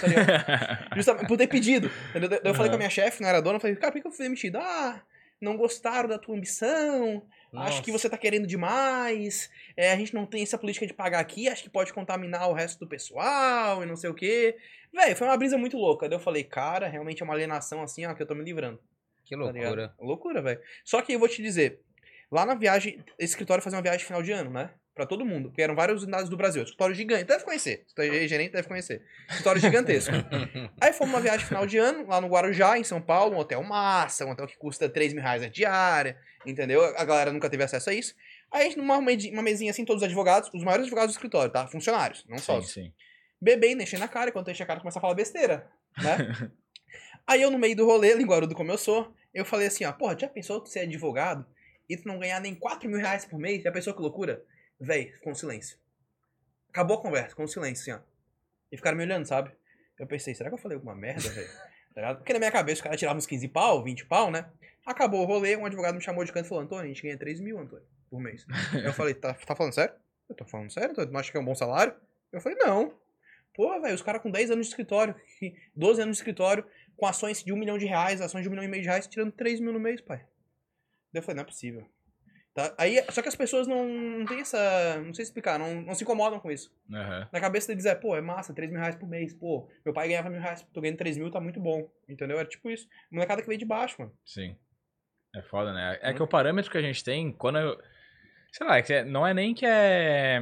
Tá? 0.00 0.06
Justamente 0.96 1.26
por 1.26 1.36
ter 1.36 1.46
pedido. 1.48 1.90
Entendeu? 2.10 2.28
Daí 2.28 2.40
Eu 2.44 2.54
falei 2.54 2.60
Aham. 2.62 2.68
com 2.70 2.74
a 2.74 2.78
minha 2.78 2.90
chefe, 2.90 3.20
não 3.22 3.28
era 3.28 3.40
dona, 3.42 3.56
eu 3.56 3.60
falei, 3.60 3.76
cara, 3.76 3.92
por 3.92 4.00
que 4.00 4.06
eu 4.08 4.12
fui 4.12 4.24
demitido? 4.24 4.56
Ah, 4.58 5.02
não 5.40 5.56
gostaram 5.56 6.08
da 6.08 6.18
tua 6.18 6.36
ambição, 6.36 7.26
acho 7.54 7.82
que 7.82 7.92
você 7.92 8.08
tá 8.08 8.18
querendo 8.18 8.46
demais, 8.46 9.50
é, 9.76 9.92
a 9.92 9.96
gente 9.96 10.14
não 10.14 10.26
tem 10.26 10.42
essa 10.42 10.58
política 10.58 10.86
de 10.86 10.92
pagar 10.92 11.20
aqui, 11.20 11.48
acho 11.48 11.62
que 11.62 11.70
pode 11.70 11.92
contaminar 11.92 12.48
o 12.48 12.52
resto 12.52 12.78
do 12.78 12.88
pessoal 12.88 13.82
e 13.82 13.86
não 13.86 13.96
sei 13.96 14.10
o 14.10 14.14
quê. 14.14 14.56
Véi, 14.92 15.14
foi 15.14 15.26
uma 15.26 15.36
brisa 15.36 15.56
muito 15.56 15.76
louca. 15.76 16.08
Daí 16.08 16.16
eu 16.16 16.22
falei, 16.22 16.44
cara, 16.44 16.88
realmente 16.88 17.22
é 17.22 17.24
uma 17.24 17.34
alienação 17.34 17.82
assim, 17.82 18.06
ó, 18.06 18.14
que 18.14 18.22
eu 18.22 18.26
tô 18.26 18.34
me 18.34 18.44
livrando. 18.44 18.80
Que 19.24 19.36
tá 19.36 19.42
loucura. 19.42 19.94
loucura, 19.98 20.42
velho. 20.42 20.60
Só 20.84 21.02
que 21.02 21.12
eu 21.12 21.18
vou 21.18 21.28
te 21.28 21.42
dizer, 21.42 21.80
lá 22.30 22.46
na 22.46 22.54
viagem, 22.54 23.04
esse 23.18 23.32
escritório 23.32 23.62
fazia 23.62 23.76
uma 23.76 23.82
viagem 23.82 24.06
final 24.06 24.22
de 24.22 24.32
ano, 24.32 24.50
né? 24.50 24.70
Pra 24.98 25.06
todo 25.06 25.24
mundo, 25.24 25.48
porque 25.50 25.62
eram 25.62 25.76
várias 25.76 26.02
unidades 26.02 26.28
do 26.28 26.36
Brasil. 26.36 26.60
Escritório 26.60 26.92
gigante, 26.92 27.22
deve 27.22 27.44
conhecer. 27.44 27.84
Escritório 27.86 28.28
gerente 28.28 28.50
deve 28.50 28.66
conhecer. 28.66 29.00
Escritório 29.28 29.60
gigantesco. 29.60 30.12
Aí 30.80 30.92
fomos 30.92 31.14
uma 31.14 31.20
viagem 31.20 31.46
final 31.46 31.64
de 31.64 31.78
ano, 31.78 32.04
lá 32.08 32.20
no 32.20 32.26
Guarujá, 32.26 32.76
em 32.76 32.82
São 32.82 33.00
Paulo, 33.00 33.36
um 33.36 33.38
hotel 33.38 33.62
massa, 33.62 34.26
um 34.26 34.32
hotel 34.32 34.48
que 34.48 34.58
custa 34.58 34.88
3 34.88 35.12
mil 35.12 35.22
reais 35.22 35.40
a 35.44 35.48
diária, 35.48 36.18
entendeu? 36.44 36.84
A 36.96 37.04
galera 37.04 37.32
nunca 37.32 37.48
teve 37.48 37.62
acesso 37.62 37.90
a 37.90 37.94
isso. 37.94 38.12
Aí 38.50 38.62
a 38.62 38.64
gente, 38.64 38.76
numa 38.76 38.98
uma 38.98 39.42
mesinha 39.42 39.70
assim, 39.70 39.84
todos 39.84 40.02
os 40.02 40.06
advogados, 40.08 40.50
os 40.52 40.64
maiores 40.64 40.86
advogados 40.86 41.14
do 41.14 41.16
escritório, 41.16 41.52
tá? 41.52 41.68
Funcionários, 41.68 42.24
não 42.28 42.38
sócios. 42.38 42.72
sim. 42.72 42.92
Bebendo, 43.40 43.84
enchendo 43.84 44.02
a 44.02 44.08
cara, 44.08 44.32
quando 44.32 44.50
enche 44.50 44.64
a 44.64 44.66
cara 44.66 44.80
começa 44.80 44.98
a 44.98 45.00
falar 45.00 45.14
besteira, 45.14 45.70
né? 45.96 46.50
Aí 47.24 47.40
eu, 47.40 47.52
no 47.52 47.58
meio 47.58 47.76
do 47.76 47.86
rolê, 47.86 48.14
linguarudo 48.14 48.52
como 48.52 48.72
eu 48.72 48.78
sou, 48.78 49.14
eu 49.32 49.44
falei 49.44 49.68
assim, 49.68 49.84
ó, 49.84 49.92
porra, 49.92 50.18
já 50.18 50.28
pensou 50.28 50.60
tu 50.60 50.68
ser 50.68 50.80
advogado 50.80 51.46
e 51.88 51.96
tu 51.96 52.08
não 52.08 52.18
ganhar 52.18 52.40
nem 52.40 52.52
4 52.52 52.88
mil 52.88 52.98
reais 52.98 53.24
por 53.24 53.38
mês? 53.38 53.62
Já 53.62 53.70
pensou 53.70 53.94
que 53.94 54.02
loucura? 54.02 54.44
Véi, 54.80 55.12
ficou 55.12 55.32
um 55.32 55.34
silêncio. 55.34 55.78
Acabou 56.70 56.98
a 56.98 57.02
conversa, 57.02 57.34
com 57.34 57.44
um 57.44 57.48
silêncio, 57.48 57.82
assim, 57.82 58.02
ó. 58.02 58.06
E 58.70 58.76
ficaram 58.76 58.96
me 58.96 59.04
olhando, 59.04 59.26
sabe? 59.26 59.50
Eu 59.98 60.06
pensei, 60.06 60.34
será 60.34 60.48
que 60.48 60.54
eu 60.54 60.58
falei 60.58 60.76
alguma 60.76 60.94
merda, 60.94 61.28
velho? 61.28 61.48
Tá? 61.94 62.14
Porque 62.14 62.32
na 62.32 62.38
minha 62.38 62.52
cabeça 62.52 62.76
os 62.76 62.82
caras 62.82 62.96
tiravam 62.96 63.18
uns 63.18 63.26
15 63.26 63.48
pau, 63.48 63.82
20 63.82 64.06
pau, 64.06 64.30
né? 64.30 64.48
Acabou 64.86 65.22
o 65.22 65.24
rolê, 65.24 65.56
um 65.56 65.66
advogado 65.66 65.96
me 65.96 66.00
chamou 66.00 66.24
de 66.24 66.32
canto 66.32 66.46
e 66.46 66.48
falou, 66.48 66.62
Antônio, 66.62 66.84
a 66.84 66.86
gente 66.86 67.02
ganha 67.02 67.18
3 67.18 67.40
mil, 67.40 67.58
Antônio, 67.58 67.84
por 68.08 68.20
mês. 68.20 68.46
eu 68.84 68.92
falei, 68.92 69.14
tá, 69.14 69.34
tá 69.34 69.56
falando 69.56 69.72
sério? 69.72 69.94
Eu 70.28 70.36
tô 70.36 70.44
falando 70.44 70.70
sério, 70.70 70.90
Antônio? 70.90 71.08
Tu 71.08 71.12
não 71.12 71.18
acha 71.18 71.32
que 71.32 71.36
é 71.36 71.40
um 71.40 71.44
bom 71.44 71.56
salário? 71.56 71.92
Eu 72.30 72.40
falei, 72.40 72.56
não. 72.58 72.94
Porra, 73.52 73.80
velho, 73.80 73.96
os 73.96 74.02
caras 74.02 74.22
com 74.22 74.30
10 74.30 74.52
anos 74.52 74.66
de 74.66 74.70
escritório, 74.70 75.12
12 75.74 76.02
anos 76.02 76.16
de 76.16 76.20
escritório, 76.20 76.64
com 76.96 77.04
ações 77.04 77.42
de 77.42 77.52
um 77.52 77.56
milhão 77.56 77.76
de 77.76 77.86
reais, 77.86 78.20
ações 78.20 78.42
de 78.42 78.48
um 78.48 78.52
milhão 78.52 78.64
e 78.64 78.68
meio 78.68 78.82
de 78.82 78.88
reais, 78.88 79.08
tirando 79.08 79.32
3 79.32 79.58
mil 79.58 79.72
no 79.72 79.80
mês, 79.80 80.00
pai. 80.00 80.18
Daí 81.12 81.20
eu 81.20 81.22
falei, 81.22 81.36
não 81.36 81.42
é 81.42 81.46
possível. 81.46 81.84
Tá? 82.58 82.74
Aí, 82.76 83.00
só 83.10 83.22
que 83.22 83.28
as 83.28 83.36
pessoas 83.36 83.68
não, 83.68 83.86
não 83.86 84.26
tem 84.26 84.40
essa. 84.40 85.00
Não 85.00 85.14
sei 85.14 85.22
explicar, 85.22 85.60
não, 85.60 85.80
não 85.82 85.94
se 85.94 86.02
incomodam 86.02 86.40
com 86.40 86.50
isso. 86.50 86.74
Aham. 86.92 87.28
Na 87.32 87.40
cabeça 87.40 87.68
deles 87.68 87.86
é, 87.86 87.94
pô, 87.94 88.16
é 88.16 88.20
massa, 88.20 88.52
3 88.52 88.68
mil 88.68 88.80
reais 88.80 88.96
por 88.96 89.08
mês. 89.08 89.32
Pô, 89.32 89.68
meu 89.84 89.94
pai 89.94 90.08
ganhava 90.08 90.28
mil 90.28 90.40
reais, 90.40 90.66
tô 90.72 90.80
ganhando 90.80 90.96
3 90.98 91.16
mil, 91.16 91.30
tá 91.30 91.40
muito 91.40 91.60
bom. 91.60 91.88
Entendeu? 92.08 92.36
Era 92.36 92.48
tipo 92.48 92.68
isso. 92.68 92.88
Molecada 93.12 93.40
que 93.42 93.46
veio 93.46 93.60
de 93.60 93.64
baixo, 93.64 93.94
mano. 94.00 94.12
Sim. 94.26 94.56
É 95.36 95.42
foda, 95.42 95.72
né? 95.72 96.00
É 96.02 96.08
Uhum. 96.10 96.16
que 96.16 96.22
o 96.24 96.26
parâmetro 96.26 96.68
que 96.68 96.78
a 96.78 96.82
gente 96.82 97.04
tem, 97.04 97.30
quando 97.30 97.60
eu. 97.60 97.80
Sei 98.50 98.66
lá, 98.66 98.76
é 98.78 98.84
é- 98.88 99.04
não 99.04 99.24
é 99.24 99.32
nem 99.32 99.54
que 99.54 99.64
é. 99.64 100.40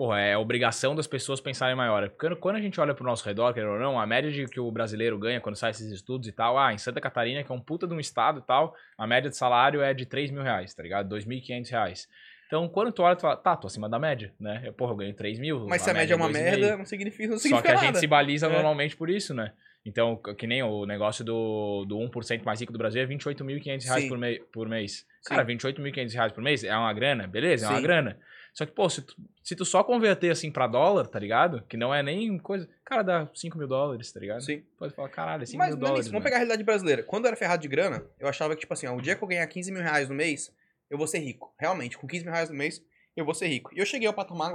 Porra, 0.00 0.18
é 0.18 0.34
obrigação 0.34 0.94
das 0.94 1.06
pessoas 1.06 1.42
pensarem 1.42 1.76
maior. 1.76 2.02
É 2.02 2.08
Porque 2.08 2.34
quando 2.36 2.56
a 2.56 2.60
gente 2.60 2.80
olha 2.80 2.94
pro 2.94 3.04
nosso 3.04 3.22
redor, 3.22 3.52
quer 3.52 3.66
ou 3.66 3.78
não, 3.78 4.00
a 4.00 4.06
média 4.06 4.30
de 4.30 4.46
que 4.46 4.58
o 4.58 4.70
brasileiro 4.72 5.18
ganha 5.18 5.42
quando 5.42 5.56
sai 5.56 5.72
esses 5.72 5.92
estudos 5.92 6.26
e 6.26 6.32
tal, 6.32 6.58
ah, 6.58 6.72
em 6.72 6.78
Santa 6.78 7.02
Catarina, 7.02 7.44
que 7.44 7.52
é 7.52 7.54
um 7.54 7.60
puta 7.60 7.86
de 7.86 7.92
um 7.92 8.00
estado 8.00 8.38
e 8.38 8.42
tal, 8.42 8.74
a 8.96 9.06
média 9.06 9.28
de 9.28 9.36
salário 9.36 9.82
é 9.82 9.92
de 9.92 10.06
3 10.06 10.30
mil 10.30 10.42
reais, 10.42 10.72
tá 10.72 10.82
ligado? 10.82 11.14
2.500 11.14 11.68
reais. 11.70 12.08
Então, 12.46 12.66
quando 12.66 12.90
tu 12.92 13.02
olha, 13.02 13.14
tu 13.14 13.20
fala, 13.20 13.36
tá, 13.36 13.54
tô 13.54 13.66
acima 13.66 13.90
da 13.90 13.98
média, 13.98 14.32
né? 14.40 14.62
Eu, 14.64 14.72
porra, 14.72 14.92
eu 14.92 14.96
ganho 14.96 15.12
3 15.14 15.38
mil. 15.38 15.66
Mas 15.68 15.82
se 15.82 15.90
a 15.90 15.92
média 15.92 16.14
é 16.14 16.16
uma 16.16 16.28
2,5. 16.30 16.32
merda, 16.32 16.76
não 16.78 16.86
significa, 16.86 17.28
não 17.28 17.36
Só 17.36 17.42
significa 17.42 17.68
que 17.68 17.70
a 17.72 17.74
nada. 17.74 17.86
gente 17.88 17.98
se 17.98 18.06
baliza 18.06 18.46
É. 18.46 18.52
normalmente 18.54 18.96
por 18.96 19.10
isso, 19.10 19.34
né? 19.34 19.52
Então, 19.84 20.16
que 20.16 20.46
nem 20.46 20.62
o 20.62 20.86
negócio 20.86 21.22
do, 21.22 21.84
do 21.86 21.98
1% 21.98 22.42
mais 22.42 22.58
rico 22.58 22.72
do 22.72 22.78
Brasil 22.78 23.02
é 23.02 23.06
28.500 23.06 23.84
reais 23.84 24.08
por, 24.08 24.16
mei- 24.16 24.40
por 24.50 24.66
mês. 24.66 25.06
Sim. 25.20 25.28
Cara, 25.34 25.44
28.500 25.44 26.14
reais 26.14 26.32
por 26.32 26.42
mês 26.42 26.64
é 26.64 26.74
uma 26.74 26.92
grana, 26.94 27.26
beleza? 27.26 27.66
É 27.66 27.68
uma 27.68 27.76
Sim. 27.76 27.82
grana. 27.82 28.18
Só 28.52 28.66
que, 28.66 28.72
pô, 28.72 28.88
se 28.90 29.02
tu, 29.02 29.16
se 29.42 29.54
tu 29.56 29.64
só 29.64 29.82
converter 29.84 30.30
assim 30.30 30.50
pra 30.50 30.66
dólar, 30.66 31.06
tá 31.06 31.18
ligado? 31.18 31.62
Que 31.68 31.76
não 31.76 31.94
é 31.94 32.02
nem 32.02 32.38
coisa. 32.38 32.68
Cara, 32.84 33.02
dá 33.02 33.30
5 33.34 33.56
mil 33.56 33.68
dólares, 33.68 34.12
tá 34.12 34.20
ligado? 34.20 34.42
Sim. 34.42 34.62
Pode 34.76 34.94
falar, 34.94 35.08
caralho, 35.08 35.42
é 35.42 35.46
5 35.46 35.58
Mas 35.58 35.68
mil 35.70 35.76
não 35.76 35.80
é 35.80 35.80
nem 35.80 35.88
dólares. 35.88 36.06
isso. 36.06 36.12
Vamos 36.12 36.24
pegar 36.24 36.36
a 36.36 36.38
realidade 36.40 36.64
brasileira. 36.64 37.02
Quando 37.02 37.24
eu 37.24 37.28
era 37.28 37.36
ferrado 37.36 37.62
de 37.62 37.68
grana, 37.68 38.04
eu 38.18 38.28
achava 38.28 38.54
que, 38.54 38.60
tipo 38.60 38.72
assim, 38.72 38.86
ó, 38.86 38.94
o 38.94 39.00
dia 39.00 39.14
que 39.16 39.22
eu 39.22 39.28
ganhar 39.28 39.46
15 39.46 39.72
mil 39.72 39.82
reais 39.82 40.08
no 40.08 40.14
mês, 40.14 40.52
eu 40.90 40.98
vou 40.98 41.06
ser 41.06 41.18
rico. 41.20 41.54
Realmente, 41.58 41.96
com 41.96 42.06
15 42.06 42.24
mil 42.24 42.32
reais 42.32 42.50
no 42.50 42.56
mês, 42.56 42.84
eu 43.16 43.24
vou 43.24 43.34
ser 43.34 43.46
rico. 43.48 43.70
E 43.74 43.78
eu 43.78 43.86
cheguei 43.86 44.08
ao 44.08 44.14
patamar, 44.14 44.52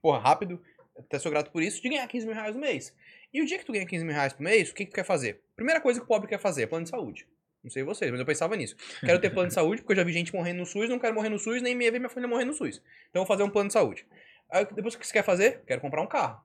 porra, 0.00 0.18
rápido, 0.18 0.60
até 0.98 1.18
sou 1.18 1.30
grato 1.30 1.50
por 1.50 1.62
isso, 1.62 1.82
de 1.82 1.88
ganhar 1.88 2.06
15 2.06 2.26
mil 2.26 2.34
reais 2.34 2.54
no 2.54 2.60
mês. 2.60 2.94
E 3.32 3.42
o 3.42 3.46
dia 3.46 3.58
que 3.58 3.64
tu 3.66 3.72
ganha 3.72 3.84
15 3.86 4.04
mil 4.04 4.14
reais 4.14 4.32
por 4.32 4.42
mês, 4.42 4.70
o 4.70 4.74
que, 4.74 4.84
que 4.86 4.90
tu 4.90 4.94
quer 4.94 5.04
fazer? 5.04 5.42
Primeira 5.54 5.80
coisa 5.80 6.00
que 6.00 6.04
o 6.04 6.08
pobre 6.08 6.26
quer 6.28 6.38
fazer 6.38 6.62
é 6.62 6.66
plano 6.66 6.84
de 6.84 6.90
saúde. 6.90 7.26
Não 7.66 7.70
sei 7.72 7.82
vocês, 7.82 8.08
mas 8.12 8.20
eu 8.20 8.24
pensava 8.24 8.54
nisso. 8.54 8.76
Quero 9.00 9.18
ter 9.20 9.28
plano 9.30 9.48
de 9.48 9.54
saúde, 9.54 9.82
porque 9.82 9.92
eu 9.92 9.96
já 9.96 10.04
vi 10.04 10.12
gente 10.12 10.32
morrendo 10.32 10.60
no 10.60 10.66
SUS, 10.66 10.88
não 10.88 11.00
quero 11.00 11.12
morrer 11.12 11.28
no 11.28 11.36
SUS, 11.36 11.60
nem 11.60 11.74
me 11.74 11.90
ver 11.90 11.98
minha 11.98 12.08
família 12.08 12.28
morrer 12.28 12.44
no 12.44 12.54
SUS. 12.54 12.76
Então 13.10 13.22
eu 13.22 13.26
vou 13.26 13.26
fazer 13.26 13.42
um 13.42 13.50
plano 13.50 13.66
de 13.66 13.72
saúde. 13.72 14.06
Aí 14.48 14.64
depois 14.72 14.94
o 14.94 14.98
que 15.00 15.04
você 15.04 15.12
quer 15.12 15.24
fazer? 15.24 15.62
Quero 15.66 15.80
comprar 15.80 16.00
um 16.00 16.06
carro. 16.06 16.40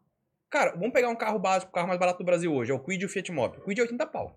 Cara, 0.49 0.71
vamos 0.71 0.91
pegar 0.91 1.10
um 1.10 1.15
carro 1.15 1.38
básico, 1.38 1.69
o 1.69 1.73
carro 1.75 1.88
mais 1.88 1.99
barato 1.99 2.17
do 2.17 2.25
Brasil 2.25 2.51
hoje, 2.51 2.71
é 2.71 2.73
o 2.73 2.79
Quid 2.79 3.03
e 3.03 3.05
o 3.05 3.10
Fiat 3.10 3.31
Mobi. 3.31 3.60
O 3.60 3.62
Quid 3.65 3.79
é 3.79 3.84
80 3.84 4.07
pau. 4.07 4.36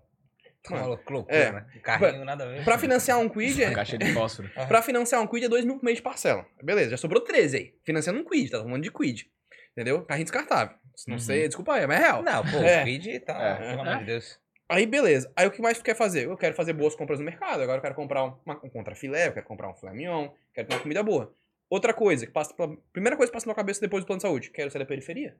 Mano, 0.69 0.87
loucura, 1.09 1.25
É. 1.35 1.51
né? 1.51 1.65
Carrinho 1.83 2.23
nada 2.23 2.43
a 2.43 2.47
ver. 2.47 2.63
Pra 2.63 2.77
financiar 2.77 3.19
um 3.19 3.27
Quid, 3.27 3.61
é, 3.63 3.71
Caixa 3.73 3.97
de 3.97 4.13
fósforo. 4.13 4.47
pra 4.67 4.81
financiar 4.83 5.21
um 5.21 5.27
Quid 5.27 5.45
é 5.45 5.49
2 5.49 5.65
mil 5.65 5.77
por 5.77 5.85
mês 5.85 5.97
de 5.97 6.03
parcela. 6.03 6.45
Beleza, 6.63 6.91
já 6.91 6.97
sobrou 6.97 7.21
13 7.23 7.57
aí. 7.57 7.73
Financiando 7.83 8.19
um 8.19 8.23
Quid, 8.23 8.49
tá 8.51 8.59
falando 8.59 8.81
de 8.83 8.91
Quid. 8.91 9.27
Entendeu? 9.73 10.03
Carrinho 10.05 10.25
descartável. 10.25 10.75
Não 11.07 11.15
Uhum. 11.15 11.19
sei, 11.19 11.47
desculpa 11.47 11.73
aí, 11.73 11.85
mas 11.87 11.99
é 11.99 12.03
real. 12.03 12.21
Não, 12.23 12.43
pô, 12.43 12.57
É. 12.59 12.81
o 12.81 12.85
feed 12.85 13.19
tá, 13.21 13.37
É. 13.37 13.69
pelo 13.71 13.81
amor 13.81 13.97
de 13.99 14.05
Deus. 14.05 14.39
Aí 14.67 14.85
beleza. 14.85 15.31
Aí 15.35 15.45
o 15.47 15.51
que 15.51 15.61
mais 15.61 15.77
tu 15.77 15.83
quer 15.83 15.95
fazer? 15.95 16.25
Eu 16.25 16.37
quero 16.37 16.55
fazer 16.55 16.73
boas 16.73 16.95
compras 16.95 17.19
no 17.19 17.25
mercado. 17.25 17.61
Agora 17.61 17.77
eu 17.77 17.81
quero 17.81 17.95
comprar 17.95 18.23
um, 18.23 18.35
uma, 18.45 18.55
um 18.63 18.69
contrafilé, 18.69 19.27
eu 19.27 19.33
quero 19.33 19.45
comprar 19.45 19.69
um 19.69 19.75
filé 19.75 19.93
mignon, 19.93 20.29
quero 20.53 20.67
ter 20.67 20.73
uma 20.73 20.81
comida 20.81 21.03
boa. 21.03 21.33
Outra 21.69 21.93
coisa, 21.93 22.25
que 22.25 22.31
passa 22.31 22.53
pela, 22.53 22.75
primeira 22.91 23.15
coisa 23.15 23.31
que 23.31 23.33
passa 23.35 23.45
na 23.45 23.51
minha 23.51 23.55
cabeça 23.55 23.81
depois 23.81 24.03
do 24.03 24.07
plano 24.07 24.17
de 24.19 24.23
saúde, 24.23 24.49
quero 24.51 24.69
ser 24.71 24.79
da 24.79 24.85
periferia. 24.85 25.35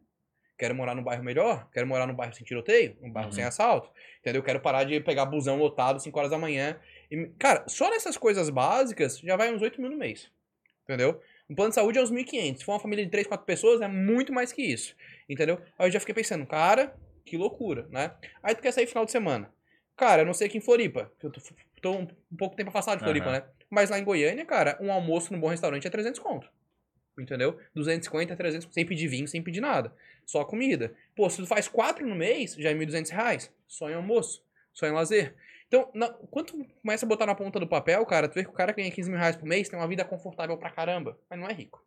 Quero 0.58 0.74
morar 0.74 0.96
num 0.96 1.04
bairro 1.04 1.24
melhor, 1.24 1.68
quero 1.72 1.86
morar 1.86 2.08
num 2.08 2.14
bairro 2.16 2.34
sem 2.34 2.46
tiroteio, 2.46 2.96
num 3.02 3.12
bairro 3.12 3.30
Uhum. 3.30 3.34
sem 3.36 3.44
assalto, 3.44 3.90
entendeu? 4.22 4.42
Quero 4.42 4.60
parar 4.62 4.86
de 4.86 5.00
pegar 5.02 5.26
busão 5.26 5.58
lotado 5.58 6.00
5 6.00 6.18
horas 6.18 6.32
da 6.32 6.38
manhã. 6.38 6.80
E, 7.12 7.28
cara, 7.38 7.66
só 7.68 7.90
nessas 7.90 8.16
coisas 8.18 8.50
básicas 8.50 9.20
já 9.20 9.36
vai 9.36 9.54
uns 9.54 9.62
8 9.62 9.82
mil 9.82 9.92
no 9.92 9.98
mês, 9.98 10.32
entendeu? 10.84 11.20
Um 11.50 11.54
plano 11.56 11.70
de 11.70 11.76
saúde 11.76 12.00
é 12.00 12.02
uns 12.02 12.12
1.500. 12.12 12.58
Se 12.58 12.66
for 12.66 12.72
uma 12.74 12.80
família 12.80 13.04
de 13.04 13.12
3, 13.12 13.28
4 13.28 13.46
pessoas, 13.46 13.82
é 13.82 13.88
muito 13.88 14.32
mais 14.32 14.52
que 14.54 14.62
isso, 14.62 14.96
entendeu? 15.30 15.60
Aí 15.78 15.88
eu 15.88 15.92
já 15.92 16.00
fiquei 16.00 16.16
pensando, 16.16 16.46
cara, 16.46 16.96
que 17.26 17.38
loucura, 17.38 17.88
né? 17.90 18.12
Aí 18.44 18.56
tu 18.56 18.62
quer 18.62 18.72
sair 18.72 18.88
final 18.88 19.06
de 19.06 19.12
semana. 19.12 19.52
Cara, 19.98 20.22
eu 20.22 20.26
não 20.26 20.34
sei 20.34 20.48
aqui 20.48 20.58
em 20.58 20.62
Floripa, 20.62 21.12
que 21.20 21.26
eu 21.26 21.32
tô, 21.32 21.42
tô 21.82 21.92
um, 21.92 22.08
um 22.32 22.38
pouco 22.38 22.56
tempo 22.56 22.70
afastado 22.70 23.00
de 23.00 23.04
Floripa, 23.04 23.28
Aham. 23.28 23.40
né? 23.40 23.46
Mas 23.70 23.90
lá 23.90 23.98
em 23.98 24.04
Goiânia, 24.04 24.46
cara, 24.46 24.78
um 24.80 24.92
almoço 24.92 25.34
num 25.34 25.40
bom 25.40 25.48
restaurante 25.48 25.88
é 25.88 25.90
300 25.90 26.20
conto. 26.20 26.50
Entendeu? 27.18 27.58
250, 27.74 28.36
300, 28.36 28.74
sem 28.74 28.86
pedir 28.86 29.08
vinho, 29.08 29.28
sem 29.28 29.42
pedir 29.42 29.62
nada. 29.62 29.96
Só 30.26 30.44
comida. 30.44 30.94
Pô, 31.16 31.30
se 31.30 31.38
tu 31.38 31.48
faz 31.48 31.68
quatro 31.68 32.06
no 32.06 32.14
mês, 32.14 32.56
já 32.56 32.70
é 32.70 32.74
1.200 32.74 33.10
reais. 33.10 33.54
Só 33.68 33.90
em 33.90 33.94
almoço. 33.94 34.44
Só 34.74 34.86
em 34.86 34.92
lazer. 34.92 35.34
Então, 35.68 35.90
na, 35.94 36.10
quando 36.10 36.48
tu 36.48 36.66
começa 36.82 37.06
a 37.06 37.10
botar 37.10 37.26
na 37.26 37.34
ponta 37.34 37.58
do 37.60 37.68
papel, 37.68 38.06
cara, 38.06 38.28
tu 38.28 38.36
vê 38.36 38.44
que 38.44 38.50
o 38.50 38.54
cara 38.54 38.74
que 38.74 38.82
ganha 38.82 38.92
15 38.94 39.10
mil 39.10 39.18
reais 39.18 39.36
por 39.38 39.46
mês 39.46 39.70
tem 39.70 39.80
uma 39.80 39.88
vida 39.88 40.04
confortável 40.04 40.58
pra 40.58 40.70
caramba. 40.70 41.18
Mas 41.30 41.40
não 41.40 41.48
é 41.48 41.54
rico. 41.54 41.84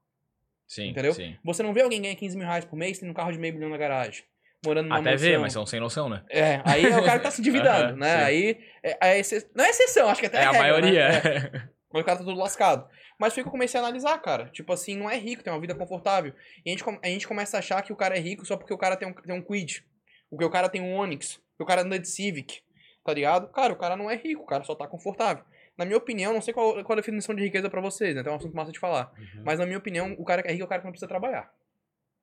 Sim, 0.66 0.88
Entendeu? 0.90 1.12
sim. 1.12 1.36
Você 1.44 1.62
não 1.62 1.74
vê 1.74 1.82
alguém 1.82 2.00
ganhar 2.00 2.16
15 2.16 2.36
mil 2.36 2.46
reais 2.46 2.64
por 2.64 2.76
mês 2.76 2.98
tendo 2.98 3.10
um 3.10 3.14
carro 3.14 3.32
de 3.32 3.38
meio 3.38 3.52
milhão 3.54 3.68
na 3.70 3.76
garagem. 3.76 4.24
Morando 4.64 4.86
numa 4.88 4.98
Até 5.00 5.12
mansão. 5.12 5.28
vê, 5.28 5.38
mas 5.38 5.52
são 5.52 5.64
sem 5.66 5.78
noção, 5.80 6.08
né? 6.08 6.24
É, 6.28 6.60
aí 6.64 6.84
é 6.84 6.98
o 6.98 7.04
cara 7.04 7.18
que 7.18 7.24
tá 7.24 7.30
se 7.30 7.40
endividando, 7.40 7.96
né? 7.96 8.18
sim. 8.18 8.24
Aí, 8.24 8.60
é, 8.82 9.08
é 9.10 9.18
exce- 9.20 9.48
não 9.54 9.64
é 9.64 9.70
exceção, 9.70 10.08
acho 10.08 10.20
que 10.20 10.26
até 10.26 10.38
É, 10.38 10.42
é, 10.42 10.44
a 10.46 10.50
regra, 10.50 10.60
maioria. 10.68 11.08
né? 11.08 11.16
É. 11.16 11.50
Mas 11.92 12.02
o 12.02 12.04
cara 12.04 12.18
tá 12.18 12.24
todo 12.24 12.38
lascado. 12.38 12.88
Mas 13.20 13.32
foi 13.34 13.42
que 13.42 13.48
eu 13.48 13.52
comecei 13.52 13.78
a 13.80 13.82
analisar, 13.82 14.18
cara. 14.18 14.46
Tipo 14.50 14.72
assim, 14.72 14.96
não 14.96 15.08
é 15.08 15.16
rico, 15.16 15.42
tem 15.42 15.52
uma 15.52 15.60
vida 15.60 15.74
confortável. 15.74 16.34
E 16.64 16.70
a 16.70 16.76
gente, 16.76 16.84
a 17.02 17.06
gente 17.06 17.26
começa 17.26 17.56
a 17.56 17.60
achar 17.60 17.82
que 17.82 17.92
o 17.92 17.96
cara 17.96 18.16
é 18.16 18.20
rico 18.20 18.44
só 18.44 18.56
porque 18.56 18.72
o 18.74 18.78
cara 18.78 18.96
tem 18.96 19.08
um, 19.08 19.12
tem 19.14 19.34
um 19.34 19.42
Quid. 19.42 19.84
Porque 20.28 20.44
o 20.44 20.50
cara 20.50 20.68
tem 20.68 20.80
um 20.82 20.94
Onix. 20.96 21.40
Que 21.56 21.62
o 21.62 21.66
cara 21.66 21.82
anda 21.82 21.98
de 21.98 22.06
Civic. 22.08 22.60
Tá 23.04 23.14
ligado? 23.14 23.48
Cara, 23.52 23.72
o 23.72 23.76
cara 23.76 23.96
não 23.96 24.10
é 24.10 24.16
rico, 24.16 24.42
o 24.42 24.46
cara 24.46 24.62
só 24.64 24.74
tá 24.74 24.86
confortável. 24.86 25.42
Na 25.78 25.84
minha 25.84 25.96
opinião, 25.96 26.32
não 26.34 26.42
sei 26.42 26.52
qual, 26.52 26.74
qual 26.84 26.92
a 26.92 27.00
definição 27.00 27.34
de 27.34 27.42
riqueza 27.42 27.70
pra 27.70 27.80
vocês, 27.80 28.14
né? 28.14 28.22
Tem 28.22 28.30
um 28.32 28.36
assunto 28.36 28.54
massa 28.54 28.70
de 28.72 28.78
falar. 28.78 29.10
Mas 29.44 29.58
na 29.58 29.64
minha 29.64 29.78
opinião, 29.78 30.14
o 30.18 30.24
cara 30.24 30.42
que 30.42 30.48
é 30.48 30.52
rico 30.52 30.64
é 30.64 30.66
o 30.66 30.68
cara 30.68 30.80
que 30.82 30.86
não 30.86 30.92
precisa 30.92 31.08
trabalhar. 31.08 31.50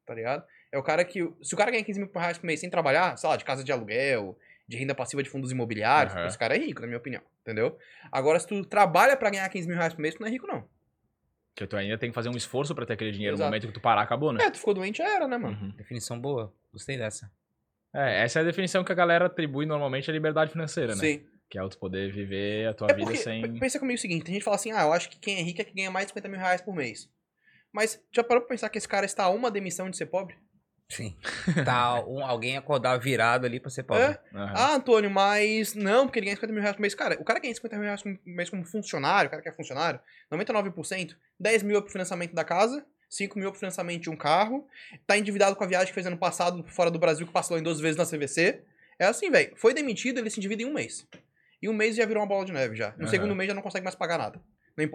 Tá 0.06 0.14
ligado? 0.14 0.44
É 0.72 0.78
o 0.78 0.84
cara 0.84 1.04
que. 1.06 1.20
Se 1.42 1.54
o 1.54 1.58
cara 1.58 1.72
ganha 1.72 1.84
15 1.84 2.00
mil 2.00 2.10
reais 2.14 2.38
por 2.38 2.46
mês 2.46 2.60
sem 2.60 2.70
trabalhar, 2.70 3.18
sei 3.18 3.30
lá, 3.30 3.36
de 3.38 3.46
casa 3.46 3.64
de 3.64 3.72
aluguel, 3.72 4.38
de 4.68 4.78
renda 4.78 4.94
passiva 4.96 5.22
de 5.24 5.30
fundos 5.30 5.52
imobiliários, 5.52 6.16
Aham. 6.16 6.28
esse 6.28 6.38
cara 6.38 6.56
é 6.56 6.60
rico, 6.60 6.82
na 6.82 6.88
minha 6.88 6.98
opinião. 6.98 7.22
Entendeu? 7.42 7.78
Agora, 8.12 8.40
se 8.40 8.48
tu 8.48 8.66
trabalha 8.66 9.16
pra 9.16 9.30
ganhar 9.30 9.48
15 9.50 9.68
mil 9.68 9.78
reais 9.78 9.94
por 9.94 10.02
mês, 10.02 10.16
tu 10.16 10.22
não 10.22 10.28
é 10.28 10.32
rico, 10.32 10.48
não. 10.48 10.68
Que 11.56 11.66
tu 11.66 11.78
ainda 11.78 11.98
tem 11.98 12.10
que 12.10 12.16
fazer 12.16 12.28
um 12.30 12.36
esforço 12.36 12.76
pra 12.76 12.86
ter 12.86 12.94
aquele 12.94 13.12
dinheiro. 13.12 13.36
Exato. 13.36 13.46
No 13.46 13.52
momento 13.52 13.68
que 13.68 13.74
tu 13.74 13.80
parar, 13.80 14.02
acabou, 14.02 14.34
né? 14.34 14.44
É, 14.44 14.50
tu 14.52 14.58
ficou 14.58 14.74
doente, 14.74 14.98
já 14.98 15.08
era, 15.16 15.28
né, 15.28 15.38
mano? 15.38 15.58
Uhum. 15.62 15.70
Definição 15.78 16.20
boa. 16.20 16.54
Gostei 16.74 16.98
dessa. 16.98 17.32
É, 17.94 18.24
essa 18.24 18.40
é 18.40 18.42
a 18.42 18.46
definição 18.46 18.84
que 18.84 18.92
a 18.92 18.96
galera 18.96 19.28
atribui 19.28 19.66
normalmente 19.66 20.10
à 20.10 20.14
liberdade 20.14 20.52
financeira, 20.52 20.94
né? 20.96 21.00
Sim. 21.00 21.26
Que 21.50 21.58
é 21.58 21.64
o 21.64 21.70
tu 21.70 21.78
poder 21.78 22.12
viver 22.12 22.68
a 22.68 22.74
tua 22.74 22.88
É 22.90 22.94
vida 22.94 23.06
porque, 23.06 23.20
sem. 23.20 23.58
pensa 23.58 23.80
comigo 23.80 23.98
o 23.98 24.02
seguinte, 24.02 24.26
tem 24.26 24.34
gente 24.34 24.42
que 24.42 24.46
fala 24.46 24.56
assim, 24.58 24.72
ah, 24.74 24.82
eu 24.82 24.92
acho 24.92 25.10
que 25.10 25.18
quem 25.18 25.38
é 25.38 25.42
rico 25.44 25.62
é 25.62 25.64
que 25.64 25.74
ganha 25.74 25.90
mais 25.92 26.08
de 26.08 26.10
50 26.10 26.28
mil 26.28 26.40
reais 26.40 26.60
por 26.62 26.76
mês. 26.76 27.10
Mas 27.72 28.04
já 28.12 28.22
parou 28.24 28.42
pra 28.42 28.50
pensar 28.50 28.68
que 28.70 28.78
esse 28.78 28.88
cara 28.88 29.06
está 29.06 29.24
a 29.26 29.30
uma 29.30 29.50
demissão 29.52 29.90
de 29.90 29.96
ser 29.96 30.08
pobre? 30.08 30.36
Sim. 30.90 31.16
Tá 31.64 32.00
um- 32.06 32.24
alguém 32.24 32.58
acordar 32.58 32.98
virado 32.98 33.46
ali 33.46 33.60
pra 33.60 33.70
ser 33.70 33.84
pobre. 33.84 34.04
É? 34.04 34.20
Aham. 34.34 34.54
Ah, 34.56 34.76
Antônio, 34.76 35.10
mas 35.10 35.74
não, 35.74 36.06
porque 36.06 36.20
ele 36.20 36.26
ganha 36.28 36.36
50 36.36 36.54
mil 36.54 36.62
reais 36.62 36.76
por 36.76 36.82
mês. 36.82 36.94
Cara, 36.96 37.18
o 37.20 37.24
cara 37.24 37.40
ganha 37.40 37.54
50 37.54 37.76
mil 37.76 37.86
reais 37.86 38.02
por 38.04 38.18
mês 38.26 38.50
como 38.50 38.64
funcionário, 38.64 39.28
o 39.28 39.32
cara 39.32 39.42
que 39.42 39.50
é 39.50 39.52
funcionário, 39.52 40.00
99%, 40.32 41.16
10 41.40 41.64
mil 41.64 41.78
é 41.78 41.82
pro 41.82 41.92
financiamento 41.92 42.34
da 42.34 42.44
casa, 42.44 42.86
5 43.10 43.38
mil 43.40 43.48
é 43.48 43.52
pro 43.52 43.60
financiamento 43.60 44.04
de 44.04 44.10
um 44.10 44.16
carro, 44.16 44.68
tá 45.08 45.18
endividado 45.18 45.56
com 45.56 45.64
a 45.64 45.68
viagem 45.68 45.88
que 45.88 45.94
fez 45.94 46.06
ano 46.06 46.18
passado 46.18 46.64
fora 46.68 46.92
do 46.92 47.00
Brasil, 47.00 47.26
que 47.26 47.34
passou 47.34 47.58
em 47.58 47.64
duas 47.64 47.80
vezes 47.80 47.98
na 47.98 48.06
CVC. 48.06 48.62
É 49.00 49.06
assim, 49.06 49.30
velho. 49.30 49.54
Foi 49.58 49.74
demitido, 49.74 50.20
ele 50.20 50.30
se 50.30 50.40
endivida 50.40 50.62
em 50.62 50.66
um 50.66 50.74
mês. 50.74 51.06
Em 51.62 51.68
um 51.68 51.74
mês 51.74 51.96
já 51.96 52.06
virou 52.06 52.22
uma 52.22 52.28
bola 52.30 52.46
de 52.46 52.54
neve 52.54 52.76
já. 52.76 52.92
No 52.92 53.04
Aham. 53.04 53.08
segundo 53.08 53.36
mês 53.36 53.48
já 53.48 53.54
não 53.54 53.62
consegue 53.62 53.84
mais 53.84 53.96
pagar 53.96 54.18
nada. 54.18 54.40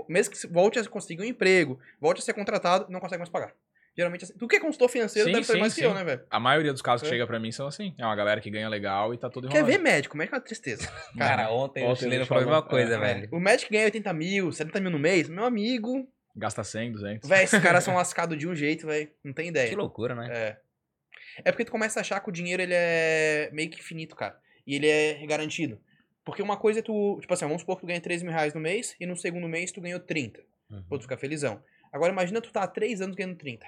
Mesmo 0.08 0.34
que 0.34 0.46
volte 0.46 0.78
a 0.78 0.84
conseguir 0.88 1.22
um 1.22 1.24
emprego, 1.24 1.78
volte 2.00 2.20
a 2.20 2.22
ser 2.22 2.32
contratado, 2.32 2.86
não 2.90 3.00
consegue 3.00 3.18
mais 3.18 3.30
pagar. 3.30 3.52
Geralmente 4.00 4.24
assim. 4.24 4.34
Tu 4.38 4.48
que 4.48 4.56
é 4.56 4.60
consultor 4.60 4.88
financeiro 4.88 5.26
Sim, 5.28 5.32
deve 5.34 5.44
saber 5.44 5.56
sim, 5.58 5.60
mais 5.60 5.74
que 5.74 5.80
sim. 5.80 5.86
eu, 5.86 5.92
né, 5.94 6.02
velho? 6.02 6.22
A 6.30 6.40
maioria 6.40 6.72
dos 6.72 6.80
casos 6.80 7.02
que 7.02 7.08
É. 7.08 7.10
chega 7.10 7.26
pra 7.26 7.38
mim 7.38 7.52
são 7.52 7.66
assim. 7.66 7.94
É 7.98 8.04
uma 8.06 8.16
galera 8.16 8.40
que 8.40 8.50
ganha 8.50 8.68
legal 8.68 9.12
e 9.12 9.18
tá 9.18 9.28
tudo 9.28 9.48
Quer 9.48 9.58
enrolado. 9.58 9.72
ver 9.78 9.82
médico? 9.82 10.16
Médico 10.16 10.34
é 10.34 10.38
uma 10.38 10.44
tristeza. 10.44 10.90
Cara, 11.18 11.50
ontem, 11.50 11.84
ontem 11.84 11.92
o 11.92 11.96
chileno 11.96 12.24
falou 12.26 12.42
a 12.44 12.46
mesma 12.46 12.62
coisa, 12.62 12.94
é, 12.94 12.98
velho. 12.98 13.28
O 13.30 13.38
médico 13.38 13.68
que 13.68 13.74
ganha 13.74 13.84
80 13.84 14.12
mil, 14.14 14.50
70 14.52 14.80
mil 14.80 14.90
no 14.90 14.98
mês, 14.98 15.28
meu 15.28 15.44
amigo. 15.44 16.08
Gasta 16.34 16.64
100, 16.64 16.92
200. 16.92 17.28
Véi, 17.28 17.44
esses 17.44 17.60
caras 17.62 17.84
são 17.84 17.94
lascados 17.96 18.38
de 18.38 18.48
um 18.48 18.54
jeito, 18.54 18.86
velho. 18.86 19.10
Não 19.22 19.32
tem 19.34 19.44
Que 19.46 19.50
ideia. 19.50 19.76
loucura, 19.76 20.14
né? 20.14 20.28
É. 20.30 20.56
É 21.44 21.52
porque 21.52 21.64
tu 21.64 21.72
começa 21.72 22.00
a 22.00 22.02
achar 22.02 22.20
que 22.20 22.28
o 22.28 22.32
dinheiro 22.32 22.62
ele 22.62 22.74
é 22.74 23.50
meio 23.52 23.68
que 23.70 23.82
finito, 23.82 24.16
cara. 24.16 24.36
E 24.66 24.74
ele 24.76 24.88
é 24.88 25.26
garantido. 25.26 25.80
Porque 26.24 26.42
uma 26.42 26.56
coisa 26.56 26.80
é 26.80 26.82
tu. 26.82 27.18
Tipo 27.20 27.32
assim, 27.34 27.44
vamos 27.46 27.62
supor 27.62 27.76
que 27.76 27.82
tu 27.82 27.86
ganha 27.86 28.00
3 28.00 28.22
mil 28.22 28.32
reais 28.32 28.54
no 28.54 28.60
mês 28.60 28.94
e 29.00 29.06
no 29.06 29.16
segundo 29.16 29.48
mês 29.48 29.72
tu 29.72 29.80
ganhou 29.80 30.00
30. 30.00 30.40
Uhum. 30.70 30.84
Pô, 30.88 30.98
tu 30.98 31.02
fica 31.02 31.16
felizão. 31.16 31.62
Agora 31.92 32.12
imagina 32.12 32.40
tu 32.40 32.52
tá 32.52 32.62
há 32.62 32.68
3 32.68 33.00
anos 33.00 33.16
ganhando 33.16 33.36
30. 33.36 33.66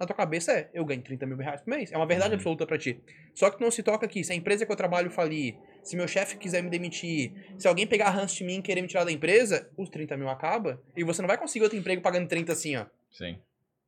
Na 0.00 0.06
tua 0.06 0.16
cabeça 0.16 0.50
é, 0.52 0.68
eu 0.74 0.84
ganho 0.84 1.00
30 1.02 1.24
mil 1.26 1.36
reais 1.36 1.60
por 1.60 1.70
mês. 1.70 1.92
É 1.92 1.96
uma 1.96 2.06
verdade 2.06 2.30
Uhum. 2.30 2.36
absoluta 2.36 2.66
pra 2.66 2.76
ti. 2.76 3.00
Só 3.34 3.50
que 3.50 3.58
tu 3.58 3.60
não 3.62 3.70
se 3.70 3.82
toca 3.82 4.04
aqui. 4.04 4.24
Se 4.24 4.32
a 4.32 4.34
empresa 4.34 4.66
que 4.66 4.72
eu 4.72 4.76
trabalho 4.76 5.10
falir, 5.10 5.56
se 5.84 5.96
meu 5.96 6.08
chefe 6.08 6.36
quiser 6.36 6.62
me 6.62 6.68
demitir, 6.70 7.32
se 7.58 7.68
alguém 7.68 7.86
pegar 7.86 8.10
ranço 8.10 8.36
de 8.38 8.44
mim 8.44 8.58
e 8.58 8.62
querer 8.62 8.82
me 8.82 8.88
tirar 8.88 9.04
da 9.04 9.12
empresa, 9.12 9.70
os 9.76 9.88
30 9.88 10.16
mil 10.16 10.28
acaba. 10.28 10.82
E 10.96 11.04
você 11.04 11.22
não 11.22 11.28
vai 11.28 11.38
conseguir 11.38 11.62
outro 11.64 11.78
emprego 11.78 12.02
pagando 12.02 12.26
30 12.26 12.52
assim, 12.52 12.74
ó. 12.76 12.86
Sim. 13.12 13.38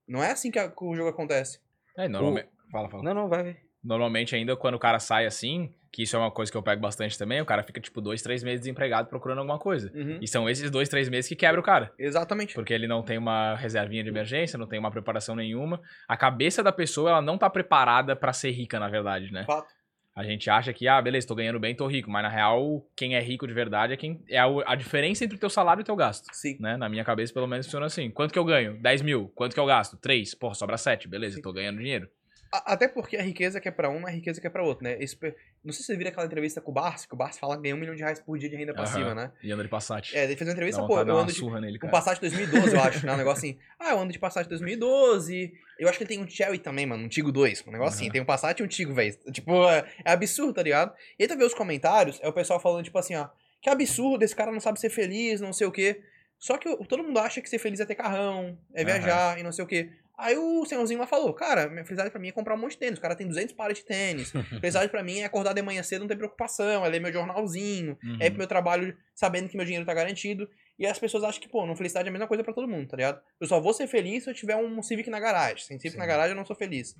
Não 0.06 0.22
é 0.22 0.30
assim 0.30 0.50
que, 0.50 0.58
a- 0.58 0.68
que 0.70 0.84
o 0.84 0.94
jogo 0.94 1.08
acontece. 1.10 1.58
É, 1.98 2.06
normalmente... 2.08 2.48
Fala, 2.70 2.88
fala. 2.88 3.02
Não, 3.02 3.14
não, 3.14 3.28
vai, 3.28 3.42
vai. 3.42 3.56
Normalmente, 3.84 4.34
ainda 4.34 4.56
quando 4.56 4.74
o 4.74 4.78
cara 4.78 4.98
sai 4.98 5.26
assim, 5.26 5.70
que 5.92 6.02
isso 6.02 6.16
é 6.16 6.18
uma 6.18 6.30
coisa 6.30 6.50
que 6.50 6.56
eu 6.56 6.62
pego 6.62 6.80
bastante 6.80 7.18
também, 7.18 7.40
o 7.40 7.44
cara 7.44 7.62
fica, 7.62 7.80
tipo, 7.80 8.00
dois, 8.00 8.22
três 8.22 8.42
meses 8.42 8.60
desempregado 8.60 9.08
procurando 9.08 9.38
alguma 9.38 9.58
coisa. 9.58 9.92
Uhum. 9.94 10.18
E 10.20 10.26
são 10.26 10.48
esses 10.48 10.70
dois, 10.70 10.88
três 10.88 11.08
meses 11.08 11.28
que 11.28 11.36
quebra 11.36 11.60
o 11.60 11.62
cara. 11.62 11.92
Exatamente. 11.98 12.54
Porque 12.54 12.72
ele 12.72 12.88
não 12.88 13.02
tem 13.02 13.18
uma 13.18 13.54
reservinha 13.54 14.02
de 14.02 14.08
emergência, 14.08 14.58
não 14.58 14.66
tem 14.66 14.78
uma 14.78 14.90
preparação 14.90 15.36
nenhuma. 15.36 15.80
A 16.08 16.16
cabeça 16.16 16.62
da 16.62 16.72
pessoa, 16.72 17.10
ela 17.10 17.22
não 17.22 17.36
tá 17.36 17.50
preparada 17.50 18.16
pra 18.16 18.32
ser 18.32 18.50
rica, 18.50 18.80
na 18.80 18.88
verdade, 18.88 19.30
né? 19.32 19.44
Fato. 19.44 19.72
A 20.16 20.22
gente 20.22 20.48
acha 20.48 20.72
que, 20.72 20.86
ah, 20.86 21.02
beleza, 21.02 21.26
tô 21.26 21.34
ganhando 21.34 21.58
bem, 21.58 21.74
tô 21.74 21.88
rico. 21.88 22.08
Mas 22.08 22.22
na 22.22 22.28
real, 22.28 22.86
quem 22.96 23.16
é 23.16 23.20
rico 23.20 23.46
de 23.48 23.52
verdade 23.52 23.92
é 23.92 23.96
quem. 23.96 24.22
É 24.28 24.38
a, 24.38 24.46
a 24.66 24.74
diferença 24.76 25.24
entre 25.24 25.36
o 25.36 25.40
teu 25.40 25.50
salário 25.50 25.80
e 25.80 25.82
o 25.82 25.84
teu 25.84 25.96
gasto. 25.96 26.26
Sim. 26.32 26.56
Né? 26.60 26.76
Na 26.76 26.88
minha 26.88 27.04
cabeça, 27.04 27.34
pelo 27.34 27.48
menos, 27.48 27.66
funciona 27.66 27.86
assim. 27.86 28.10
Quanto 28.10 28.32
que 28.32 28.38
eu 28.38 28.44
ganho? 28.44 28.80
10 28.80 29.02
mil. 29.02 29.32
Quanto 29.34 29.54
que 29.54 29.60
eu 29.60 29.66
gasto? 29.66 29.96
3. 29.96 30.34
Porra, 30.36 30.54
sobra 30.54 30.78
7. 30.78 31.08
Beleza, 31.08 31.36
Sim. 31.36 31.42
tô 31.42 31.52
ganhando 31.52 31.78
dinheiro. 31.78 32.08
Até 32.52 32.86
porque 32.88 33.16
a 33.16 33.22
riqueza 33.22 33.60
que 33.60 33.68
é 33.68 33.70
pra 33.70 33.90
um 33.90 34.00
não 34.00 34.08
é 34.08 34.12
a 34.12 34.14
riqueza 34.14 34.40
que 34.40 34.46
é 34.46 34.50
pra 34.50 34.62
outro, 34.62 34.84
né? 34.84 34.96
Esse 35.00 35.16
não 35.64 35.72
sei 35.72 35.80
se 35.80 35.86
você 35.86 35.96
viram 35.96 36.10
aquela 36.10 36.26
entrevista 36.26 36.60
com 36.60 36.70
o 36.70 36.74
Barsi, 36.74 37.08
que 37.08 37.14
o 37.14 37.16
Barsi 37.16 37.40
fala 37.40 37.56
que 37.56 37.62
ganha 37.62 37.74
um 37.74 37.78
milhão 37.78 37.94
de 37.94 38.02
reais 38.02 38.20
por 38.20 38.38
dia 38.38 38.50
de 38.50 38.56
renda 38.56 38.74
passiva, 38.74 39.14
né? 39.14 39.32
E 39.42 39.50
anda 39.50 39.62
de 39.62 39.68
Passat. 39.68 40.14
É, 40.14 40.24
ele 40.24 40.36
fez 40.36 40.46
uma 40.46 40.52
entrevista, 40.52 40.82
Dá 40.82 40.86
pô, 40.86 40.98
eu 40.98 41.04
uma 41.04 41.22
ando 41.22 41.32
de, 41.32 41.60
nele, 41.60 41.78
um. 41.82 41.88
Passat 41.88 42.20
2012, 42.20 42.74
eu 42.74 42.82
acho, 42.82 43.06
né? 43.06 43.14
Um 43.14 43.16
negócio 43.16 43.38
assim. 43.48 43.58
Ah, 43.80 43.92
eu 43.92 43.98
ando 43.98 44.12
de 44.12 44.18
Passat 44.18 44.46
2012. 44.46 45.52
Eu 45.78 45.88
acho 45.88 45.96
que 45.96 46.04
ele 46.04 46.08
tem 46.08 46.22
um 46.22 46.28
Cherry 46.28 46.58
também, 46.58 46.84
mano, 46.84 47.04
um 47.04 47.08
Tigo 47.08 47.32
2. 47.32 47.66
Um 47.66 47.72
negócio 47.72 47.94
assim, 47.96 48.04
Aham. 48.04 48.12
tem 48.12 48.20
um 48.20 48.26
Passat 48.26 48.60
e 48.60 48.62
um 48.62 48.68
Tigo, 48.68 48.92
velho. 48.92 49.16
Tipo, 49.32 49.68
é, 49.70 49.86
é 50.04 50.12
absurdo, 50.12 50.52
tá 50.52 50.62
ligado? 50.62 50.94
E 51.18 51.22
aí 51.22 51.28
tu 51.28 51.36
vê 51.36 51.44
os 51.44 51.54
comentários, 51.54 52.20
é 52.22 52.28
o 52.28 52.32
pessoal 52.32 52.60
falando, 52.60 52.84
tipo 52.84 52.98
assim, 52.98 53.14
ó, 53.14 53.28
que 53.62 53.70
absurdo, 53.70 54.22
esse 54.22 54.36
cara 54.36 54.52
não 54.52 54.60
sabe 54.60 54.78
ser 54.78 54.90
feliz, 54.90 55.40
não 55.40 55.52
sei 55.52 55.66
o 55.66 55.72
quê. 55.72 56.02
Só 56.38 56.58
que 56.58 56.68
todo 56.86 57.02
mundo 57.02 57.18
acha 57.18 57.40
que 57.40 57.48
ser 57.48 57.58
feliz 57.58 57.80
é 57.80 57.86
ter 57.86 57.94
carrão, 57.94 58.58
é 58.74 58.84
viajar 58.84 59.38
e 59.38 59.42
não 59.42 59.50
sei 59.50 59.64
o 59.64 59.66
quê. 59.66 59.90
Aí 60.16 60.36
o 60.38 60.64
senhorzinho 60.64 61.00
lá 61.00 61.06
falou, 61.08 61.32
cara, 61.34 61.68
minha 61.68 61.84
felicidade 61.84 62.10
pra 62.10 62.20
mim 62.20 62.28
é 62.28 62.32
comprar 62.32 62.54
um 62.54 62.58
monte 62.58 62.72
de 62.72 62.78
tênis. 62.78 62.98
O 62.98 63.02
cara 63.02 63.16
tem 63.16 63.26
200 63.26 63.52
pares 63.54 63.78
de 63.78 63.84
tênis. 63.84 64.30
felicidade 64.60 64.88
pra 64.90 65.02
mim 65.02 65.18
é 65.20 65.24
acordar 65.24 65.52
de 65.52 65.60
manhã 65.62 65.82
cedo, 65.82 66.02
não 66.02 66.08
ter 66.08 66.16
preocupação, 66.16 66.84
é 66.84 66.88
ler 66.88 67.00
meu 67.00 67.12
jornalzinho, 67.12 67.98
Uhum. 68.04 68.18
é 68.20 68.26
ir 68.26 68.30
pro 68.30 68.38
meu 68.38 68.46
trabalho 68.46 68.96
sabendo 69.14 69.48
que 69.48 69.56
meu 69.56 69.64
dinheiro 69.66 69.84
tá 69.84 69.92
garantido. 69.92 70.48
E 70.78 70.86
as 70.86 70.98
pessoas 70.98 71.24
acham 71.24 71.40
que, 71.40 71.48
pô, 71.48 71.66
não 71.66 71.74
felicidade 71.76 72.06
é 72.06 72.10
a 72.10 72.12
mesma 72.12 72.26
coisa 72.28 72.42
pra 72.44 72.52
todo 72.52 72.66
mundo, 72.68 72.88
tá 72.88 72.96
ligado? 72.96 73.20
Eu 73.40 73.46
só 73.46 73.60
vou 73.60 73.72
ser 73.72 73.86
feliz 73.86 74.24
se 74.24 74.30
eu 74.30 74.34
tiver 74.34 74.56
um 74.56 74.82
Civic 74.82 75.08
na 75.10 75.18
garagem. 75.20 75.58
Sem 75.64 75.78
Civic 75.78 75.92
Sim. 75.92 75.98
na 75.98 76.06
garagem 76.06 76.30
eu 76.30 76.36
não 76.36 76.44
sou 76.44 76.54
feliz. 76.56 76.96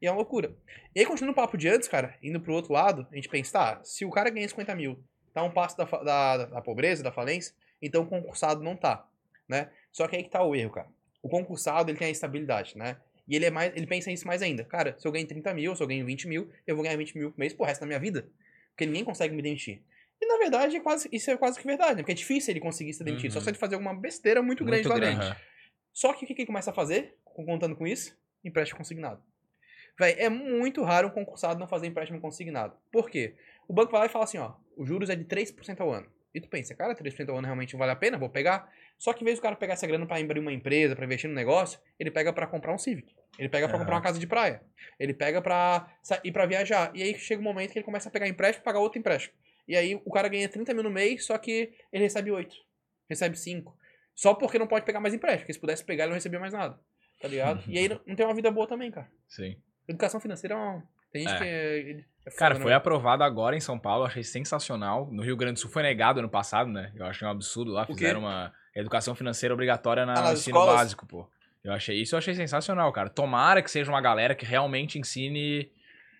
E 0.00 0.06
é 0.06 0.10
uma 0.10 0.16
loucura. 0.16 0.54
E 0.94 1.00
aí, 1.00 1.06
continuando 1.06 1.32
o 1.32 1.34
papo 1.36 1.56
de 1.56 1.68
antes, 1.68 1.88
cara, 1.88 2.14
indo 2.22 2.40
pro 2.40 2.52
outro 2.52 2.72
lado, 2.72 3.06
a 3.10 3.14
gente 3.16 3.28
pensa, 3.28 3.52
tá, 3.52 3.80
se 3.82 4.04
o 4.04 4.10
cara 4.10 4.28
ganha 4.30 4.48
50 4.48 4.74
mil, 4.74 5.02
tá 5.32 5.42
um 5.42 5.50
passo 5.50 5.76
da, 5.76 5.84
da, 5.84 6.36
da 6.46 6.60
pobreza, 6.60 7.02
da 7.02 7.10
falência, 7.10 7.54
então 7.80 8.02
o 8.02 8.06
concursado 8.06 8.62
não 8.62 8.76
tá, 8.76 9.06
né? 9.48 9.70
Só 9.90 10.06
que 10.06 10.14
aí 10.16 10.22
que 10.22 10.30
tá 10.30 10.42
o 10.42 10.54
erro, 10.54 10.70
cara. 10.70 10.88
O 11.26 11.28
concursado, 11.28 11.90
ele 11.90 11.98
tem 11.98 12.06
a 12.06 12.10
estabilidade, 12.10 12.78
né? 12.78 12.98
E 13.26 13.34
ele 13.34 13.46
é 13.46 13.50
mais, 13.50 13.74
ele 13.74 13.84
pensa 13.84 14.08
nisso 14.08 14.24
mais 14.28 14.40
ainda. 14.42 14.62
Cara, 14.64 14.94
se 14.96 15.04
eu 15.08 15.10
ganho 15.10 15.26
30 15.26 15.52
mil, 15.52 15.74
se 15.74 15.82
eu 15.82 15.86
ganho 15.88 16.06
20 16.06 16.28
mil, 16.28 16.48
eu 16.64 16.76
vou 16.76 16.84
ganhar 16.84 16.96
20 16.96 17.18
mil 17.18 17.32
por 17.32 17.38
mês 17.40 17.52
pro 17.52 17.66
resto 17.66 17.80
da 17.80 17.86
minha 17.88 17.98
vida. 17.98 18.28
Porque 18.70 18.86
ninguém 18.86 19.02
consegue 19.02 19.34
me 19.34 19.42
demitir. 19.42 19.82
E 20.22 20.26
na 20.26 20.38
verdade, 20.38 20.76
é 20.76 20.80
quase, 20.80 21.08
isso 21.10 21.28
é 21.28 21.36
quase 21.36 21.58
que 21.58 21.66
verdade, 21.66 21.96
né? 21.96 22.02
Porque 22.02 22.12
é 22.12 22.14
difícil 22.14 22.52
ele 22.52 22.60
conseguir 22.60 22.92
ser 22.94 23.02
demitido. 23.02 23.32
Só 23.32 23.40
Uhum. 23.40 23.44
se 23.44 23.50
ele 23.50 23.58
fazer 23.58 23.74
alguma 23.74 23.92
besteira 23.92 24.40
muito, 24.40 24.62
Muito 24.64 24.70
grande 24.70 24.88
lá 24.88 24.98
dentro. 25.00 25.26
Aham. 25.26 25.36
Só 25.92 26.12
que 26.12 26.24
o 26.24 26.28
que 26.28 26.34
ele 26.34 26.46
começa 26.46 26.70
a 26.70 26.74
fazer, 26.74 27.16
contando 27.24 27.74
com 27.74 27.86
isso? 27.88 28.16
Empréstimo 28.44 28.78
consignado. 28.78 29.20
Véi, 29.98 30.14
é 30.18 30.28
muito 30.28 30.84
raro 30.84 31.08
um 31.08 31.10
concursado 31.10 31.58
não 31.58 31.66
fazer 31.66 31.88
empréstimo 31.88 32.20
consignado. 32.20 32.76
Por 32.92 33.10
quê? 33.10 33.34
O 33.66 33.72
banco 33.72 33.90
vai 33.90 34.02
lá 34.02 34.06
e 34.06 34.10
fala 34.10 34.24
assim, 34.24 34.38
ó, 34.38 34.52
os 34.76 34.86
juros 34.86 35.10
é 35.10 35.16
de 35.16 35.24
3% 35.24 35.80
ao 35.80 35.90
ano. 35.90 36.06
E 36.36 36.40
tu 36.40 36.48
pensa, 36.48 36.74
cara, 36.74 36.94
3% 36.94 37.30
ao 37.30 37.36
ano 37.38 37.46
realmente 37.46 37.74
vale 37.76 37.92
a 37.92 37.96
pena? 37.96 38.18
Vou 38.18 38.28
pegar. 38.28 38.70
Só 38.98 39.12
que 39.14 39.22
em 39.22 39.24
vez 39.24 39.38
do 39.38 39.42
cara 39.42 39.56
pegar 39.56 39.72
essa 39.72 39.86
grana 39.86 40.06
pra 40.06 40.18
abrir 40.18 40.38
uma 40.38 40.52
empresa, 40.52 40.94
pra 40.94 41.04
investir 41.06 41.28
no 41.30 41.34
negócio, 41.34 41.80
ele 41.98 42.10
pega 42.10 42.32
pra 42.32 42.46
comprar 42.46 42.74
um 42.74 42.78
Civic. 42.78 43.14
Ele 43.38 43.48
pega 43.48 43.66
pra 43.66 43.76
Aham. 43.76 43.84
comprar 43.84 43.96
uma 43.96 44.02
casa 44.02 44.18
de 44.18 44.26
praia. 44.26 44.60
Ele 45.00 45.14
pega 45.14 45.40
pra 45.40 45.90
sa- 46.02 46.20
ir 46.22 46.32
pra 46.32 46.44
viajar. 46.46 46.90
E 46.94 47.02
aí 47.02 47.18
chega 47.18 47.40
um 47.40 47.44
momento 47.44 47.72
que 47.72 47.78
ele 47.78 47.84
começa 47.84 48.08
a 48.08 48.12
pegar 48.12 48.28
empréstimo 48.28 48.62
e 48.62 48.64
pagar 48.64 48.80
outro 48.80 48.98
empréstimo. 48.98 49.34
E 49.66 49.74
aí 49.76 49.94
o 50.04 50.10
cara 50.12 50.28
ganha 50.28 50.48
30 50.48 50.72
mil 50.74 50.82
no 50.82 50.90
mês, 50.90 51.24
só 51.24 51.36
que 51.38 51.72
ele 51.92 52.04
recebe 52.04 52.30
8. 52.30 52.54
Recebe 53.08 53.36
5. 53.38 53.76
Só 54.14 54.34
porque 54.34 54.58
não 54.58 54.66
pode 54.66 54.84
pegar 54.84 55.00
mais 55.00 55.14
empréstimo. 55.14 55.40
Porque 55.42 55.52
se 55.54 55.60
pudesse 55.60 55.84
pegar, 55.84 56.04
ele 56.04 56.10
não 56.10 56.16
recebia 56.16 56.38
mais 56.40 56.52
nada. 56.52 56.78
Tá 57.20 57.28
ligado? 57.28 57.64
E 57.68 57.78
aí 57.78 57.88
não 57.88 58.00
não 58.06 58.14
tem 58.14 58.26
uma 58.26 58.34
vida 58.34 58.50
boa 58.50 58.66
também, 58.66 58.90
cara. 58.90 59.10
Sim. 59.28 59.56
Educação 59.88 60.20
financeira 60.20 60.54
é 60.54 60.58
uma... 60.58 60.82
Tem 61.12 61.22
gente 61.22 61.34
É. 61.34 61.38
que 61.38 61.44
é, 61.44 62.04
Cara, 62.36 62.54
né, 62.54 62.60
foi 62.60 62.70
velho? 62.70 62.76
aprovado 62.76 63.22
agora 63.22 63.56
em 63.56 63.60
São 63.60 63.78
Paulo, 63.78 64.04
achei 64.04 64.22
sensacional. 64.22 65.08
No 65.12 65.22
Rio 65.22 65.36
Grande 65.36 65.54
do 65.54 65.60
Sul 65.60 65.70
foi 65.70 65.82
negado 65.82 66.18
ano 66.18 66.28
passado, 66.28 66.70
né? 66.70 66.92
Eu 66.96 67.06
achei 67.06 67.26
um 67.26 67.30
absurdo 67.30 67.70
lá. 67.72 67.86
Fizeram 67.86 68.20
uma 68.20 68.52
educação 68.74 69.14
financeira 69.14 69.54
obrigatória 69.54 70.04
na, 70.04 70.14
Ah, 70.14 70.32
ensino 70.32 70.58
escolas? 70.58 70.74
básico, 70.76 71.06
pô. 71.06 71.28
Eu 71.62 71.72
achei 71.72 72.00
isso, 72.00 72.14
eu 72.14 72.18
achei 72.18 72.34
sensacional, 72.34 72.92
cara. 72.92 73.08
Tomara 73.08 73.62
que 73.62 73.70
seja 73.70 73.90
uma 73.90 74.00
galera 74.00 74.34
que 74.34 74.44
realmente 74.46 74.98
ensine 74.98 75.70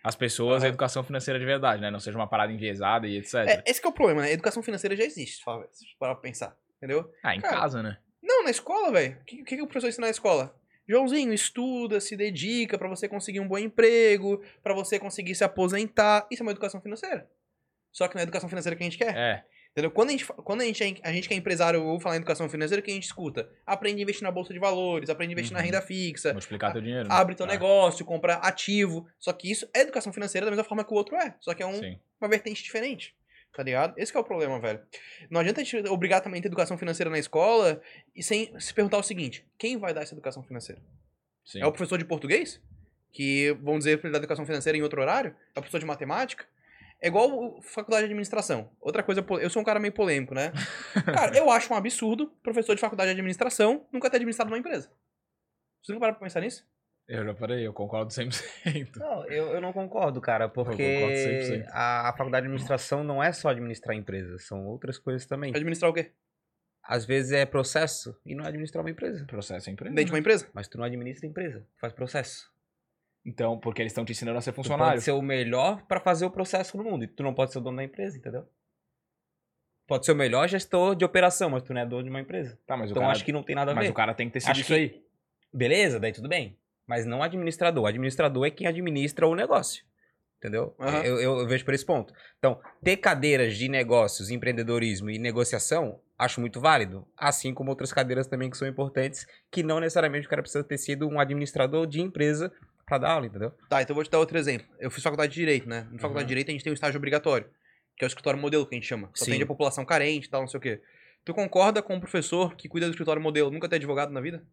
as 0.02 0.14
pessoas 0.14 0.62
a 0.62 0.66
Aham. 0.66 0.68
educação 0.68 1.02
financeira 1.02 1.38
de 1.38 1.44
verdade, 1.44 1.80
né? 1.82 1.90
Não 1.90 1.98
seja 2.00 2.16
uma 2.16 2.26
parada 2.28 2.52
enviesada 2.52 3.06
e 3.06 3.16
etc. 3.18 3.34
É, 3.46 3.62
esse 3.66 3.80
que 3.80 3.86
é 3.86 3.90
o 3.90 3.92
problema, 3.92 4.22
né? 4.22 4.32
Educação 4.32 4.62
financeira 4.62 4.94
já 4.96 5.04
existe, 5.04 5.38
se 5.38 5.44
parar 5.98 6.14
pra 6.14 6.22
pensar. 6.22 6.56
Entendeu? 6.76 7.10
ah, 7.22 7.34
em 7.34 7.40
cara, 7.40 7.56
casa, 7.60 7.82
né? 7.82 7.98
Não, 8.22 8.44
na 8.44 8.50
escola, 8.50 8.92
velho. 8.92 9.18
O 9.20 9.24
que, 9.24 9.42
que, 9.44 9.56
que 9.56 9.62
o 9.62 9.66
professor 9.66 9.88
ensina 9.88 10.06
na 10.06 10.10
escola? 10.10 10.54
Joãozinho, 10.88 11.32
estuda, 11.32 12.00
se 12.00 12.16
dedica 12.16 12.78
pra 12.78 12.88
você 12.88 13.08
conseguir 13.08 13.40
um 13.40 13.48
bom 13.48 13.58
emprego, 13.58 14.42
pra 14.62 14.72
você 14.74 14.98
conseguir 14.98 15.34
se 15.34 15.42
aposentar. 15.44 16.26
Isso 16.30 16.42
é 16.42 16.44
uma 16.44 16.52
educação 16.52 16.80
financeira. 16.80 17.28
Só 17.92 18.06
que 18.08 18.14
não 18.14 18.20
é 18.20 18.22
a 18.22 18.24
educação 18.24 18.48
financeira 18.48 18.76
que 18.76 18.82
a 18.82 18.86
gente 18.86 18.98
quer. 18.98 19.16
É. 19.16 19.44
Entendeu? 19.72 19.90
Quando 19.90 20.08
a 20.08 20.12
gente, 20.12 20.24
quando 20.24 20.60
a 20.62 20.64
gente, 20.64 20.82
é, 20.82 20.94
a 21.02 21.12
gente 21.12 21.28
que 21.28 21.34
é 21.34 21.36
empresário 21.36 21.82
ou 21.82 22.00
falar 22.00 22.14
em 22.14 22.18
educação 22.18 22.48
financeira, 22.48 22.80
o 22.80 22.82
que 22.84 22.90
a 22.90 22.94
gente 22.94 23.04
escuta? 23.04 23.50
Aprende 23.66 24.00
a 24.00 24.02
investir 24.04 24.22
na 24.24 24.30
bolsa 24.30 24.52
de 24.52 24.58
valores, 24.58 25.10
aprende 25.10 25.32
a 25.32 25.34
investir 25.34 25.52
na 25.52 25.58
Uhum. 25.58 25.66
renda 25.66 25.82
fixa, 25.82 26.32
Multiplicar 26.32 26.72
teu 26.72 26.80
dinheiro. 26.80 27.06
né? 27.08 27.14
abre 27.14 27.34
teu 27.34 27.44
Ah, 27.44 27.48
negócio, 27.48 28.02
compra 28.04 28.34
ativo. 28.36 29.06
Só 29.18 29.34
que 29.34 29.50
isso 29.50 29.68
é 29.74 29.80
educação 29.80 30.12
financeira 30.14 30.46
da 30.46 30.50
mesma 30.50 30.64
forma 30.64 30.82
que 30.82 30.92
o 30.94 30.96
outro 30.96 31.14
é. 31.16 31.34
Só 31.40 31.52
que 31.52 31.62
é 31.62 31.66
um, 31.66 31.74
Sim. 31.78 31.98
uma 32.18 32.28
vertente 32.28 32.62
diferente. 32.62 33.14
Tá 33.56 33.62
ligado? 33.62 33.94
Esse 33.96 34.12
que 34.12 34.18
é 34.18 34.20
o 34.20 34.24
problema, 34.24 34.60
velho. 34.60 34.82
Não 35.30 35.40
adianta 35.40 35.62
a 35.62 35.64
gente 35.64 35.88
obrigar 35.88 36.20
também 36.20 36.40
a 36.40 36.42
ter 36.42 36.48
educação 36.48 36.76
financeira 36.76 37.08
na 37.08 37.18
escola 37.18 37.80
e 38.14 38.22
sem 38.22 38.52
se 38.60 38.74
perguntar 38.74 38.98
o 38.98 39.02
seguinte: 39.02 39.48
quem 39.56 39.78
vai 39.78 39.94
dar 39.94 40.02
essa 40.02 40.12
educação 40.12 40.42
financeira? 40.42 40.82
Sim. 41.42 41.62
É 41.62 41.66
o 41.66 41.72
professor 41.72 41.96
de 41.96 42.04
português? 42.04 42.60
Que 43.10 43.52
vão 43.62 43.78
dizer 43.78 43.96
pra 43.96 44.08
ele 44.08 44.12
dar 44.12 44.18
educação 44.18 44.44
financeira 44.44 44.76
em 44.76 44.82
outro 44.82 45.00
horário? 45.00 45.34
É 45.54 45.58
o 45.58 45.62
professor 45.62 45.78
de 45.78 45.86
matemática? 45.86 46.44
É 47.00 47.08
igual 47.08 47.62
faculdade 47.62 48.02
de 48.02 48.12
administração. 48.12 48.70
Outra 48.78 49.02
coisa, 49.02 49.24
eu 49.40 49.48
sou 49.48 49.62
um 49.62 49.64
cara 49.64 49.80
meio 49.80 49.94
polêmico, 49.94 50.34
né? 50.34 50.52
Cara, 51.06 51.34
eu 51.34 51.50
acho 51.50 51.72
um 51.72 51.76
absurdo 51.76 52.26
professor 52.42 52.74
de 52.74 52.80
faculdade 52.82 53.08
de 53.08 53.12
administração 53.12 53.86
nunca 53.90 54.10
ter 54.10 54.16
administrado 54.18 54.50
uma 54.50 54.58
empresa. 54.58 54.90
Você 55.82 55.92
nunca 55.92 56.00
parou 56.00 56.16
pra 56.16 56.26
pensar 56.26 56.42
nisso? 56.42 56.66
Eu 57.08 57.24
já 57.24 57.34
parei, 57.34 57.64
eu 57.66 57.72
concordo 57.72 58.10
100%. 58.12 58.96
Não, 58.96 59.24
eu, 59.26 59.46
eu 59.54 59.60
não 59.60 59.72
concordo, 59.72 60.20
cara, 60.20 60.48
concordo 60.48 60.70
porque 60.70 61.62
100%. 61.62 61.66
a, 61.70 62.08
a 62.08 62.12
faculdade 62.12 62.42
de 62.42 62.48
administração 62.48 63.04
não 63.04 63.22
é 63.22 63.30
só 63.32 63.48
administrar 63.50 63.96
empresas, 63.96 64.44
são 64.46 64.66
outras 64.66 64.98
coisas 64.98 65.24
também. 65.24 65.52
Administrar 65.54 65.88
o 65.90 65.94
quê? 65.94 66.10
Às 66.82 67.04
vezes 67.04 67.32
é 67.32 67.44
processo 67.46 68.16
e 68.24 68.34
não 68.34 68.44
é 68.44 68.48
administrar 68.48 68.82
uma 68.84 68.90
empresa. 68.90 69.24
Processo 69.26 69.68
é 69.68 69.72
empresa. 69.72 69.94
Dentro 69.94 70.06
de 70.06 70.12
uma 70.12 70.18
empresa? 70.18 70.48
Mas 70.52 70.66
tu 70.68 70.78
não 70.78 70.84
administra 70.84 71.26
empresa, 71.28 71.60
tu 71.60 71.80
faz 71.80 71.92
processo. 71.92 72.50
Então, 73.24 73.58
porque 73.58 73.82
eles 73.82 73.90
estão 73.90 74.04
te 74.04 74.12
ensinando 74.12 74.38
a 74.38 74.40
ser 74.40 74.52
Tu 74.52 74.56
funcionário. 74.56 74.92
pode 74.94 75.02
ser 75.02 75.10
o 75.12 75.22
melhor 75.22 75.82
pra 75.86 76.00
fazer 76.00 76.24
o 76.26 76.30
processo 76.30 76.76
no 76.76 76.84
mundo. 76.84 77.04
E 77.04 77.08
tu 77.08 77.22
não 77.24 77.34
pode 77.34 77.50
ser 77.52 77.58
o 77.58 77.60
dono 77.60 77.76
da 77.76 77.82
empresa, 77.84 78.16
entendeu? 78.16 78.48
Pode 79.86 80.04
ser 80.06 80.12
o 80.12 80.16
melhor 80.16 80.48
gestor 80.48 80.94
de 80.96 81.04
operação, 81.04 81.50
mas 81.50 81.62
tu 81.62 81.72
não 81.74 81.80
é 81.80 81.86
dono 81.86 82.04
de 82.04 82.10
uma 82.10 82.20
empresa. 82.20 82.56
Tá, 82.66 82.76
mas 82.76 82.90
o 82.90 82.92
Então 82.92 83.02
cara, 83.02 83.12
acho 83.12 83.24
que 83.24 83.32
não 83.32 83.42
tem 83.42 83.54
nada 83.56 83.72
a 83.72 83.74
mas 83.74 83.86
ver. 83.86 83.90
o 83.90 83.94
cara 83.94 84.14
tem 84.14 84.28
que 84.28 84.34
ter 84.34 84.40
sido 84.40 84.50
Acho 84.50 84.60
isso 84.60 84.68
que- 84.68 84.74
aí. 84.74 85.04
Beleza, 85.52 85.98
daí 85.98 86.12
tudo 86.12 86.28
bem. 86.28 86.56
Mas 86.86 87.04
não 87.04 87.22
administrador. 87.22 87.84
O 87.84 87.86
administrador 87.86 88.46
é 88.46 88.50
quem 88.50 88.66
administra 88.66 89.26
o 89.26 89.34
negócio. 89.34 89.84
Entendeu? 90.38 90.74
Aham. 90.78 91.02
Eu, 91.02 91.20
eu- 91.20 91.38
eu 91.40 91.46
vejo 91.48 91.64
por 91.64 91.72
esse 91.74 91.84
ponto. 91.84 92.12
Então, 92.38 92.60
ter 92.84 92.98
cadeiras 92.98 93.56
de 93.56 93.68
negócios, 93.68 94.30
empreendedorismo 94.30 95.10
e 95.10 95.18
negociação, 95.18 95.98
acho 96.18 96.40
muito 96.40 96.60
válido. 96.60 97.06
Assim 97.16 97.54
como 97.54 97.70
outras 97.70 97.92
cadeiras 97.92 98.26
também 98.26 98.50
que 98.50 98.56
são 98.56 98.68
importantes, 98.68 99.26
que 99.50 99.62
não 99.62 99.80
necessariamente 99.80 100.26
o 100.26 100.30
cara 100.30 100.42
precisa 100.42 100.62
ter 100.62 100.76
sido 100.78 101.08
um 101.08 101.18
administrador 101.18 101.86
de 101.86 102.00
empresa 102.02 102.52
pra 102.84 102.98
dar 102.98 103.12
aula, 103.12 103.26
entendeu? 103.26 103.50
Tá, 103.68 103.82
então 103.82 103.92
eu 103.92 103.96
vou 103.96 104.04
te 104.04 104.10
dar 104.10 104.18
outro 104.18 104.38
exemplo. 104.38 104.66
Eu 104.78 104.90
fiz 104.90 105.02
faculdade 105.02 105.32
de 105.32 105.40
Direito, 105.40 105.68
né? 105.68 105.88
Na 105.90 105.98
faculdade 105.98 106.12
Uhum. 106.18 106.18
de 106.18 106.28
Direito 106.28 106.48
a 106.50 106.52
gente 106.52 106.62
tem 106.62 106.70
um 106.70 106.74
estágio 106.74 106.98
obrigatório, 106.98 107.48
que 107.96 108.04
é 108.04 108.06
o 108.06 108.08
escritório 108.08 108.38
modelo 108.38 108.64
que 108.66 108.74
a 108.74 108.78
gente 108.78 108.86
chama. 108.86 109.10
Só 109.14 109.24
Sim. 109.24 109.30
atende 109.32 109.44
a 109.44 109.46
população 109.48 109.84
carente 109.84 110.28
e 110.28 110.30
tal, 110.30 110.42
não 110.42 110.48
sei 110.48 110.58
o 110.58 110.60
quê. 110.60 110.80
Tu 111.24 111.34
concorda 111.34 111.82
com 111.82 111.94
um 111.96 112.00
professor 112.00 112.54
que 112.54 112.68
cuida 112.68 112.86
do 112.86 112.90
escritório 112.90 113.20
modelo 113.20 113.50
nunca 113.50 113.68
ter 113.68 113.76
advogado 113.76 114.12
na 114.12 114.20
vida? 114.20 114.44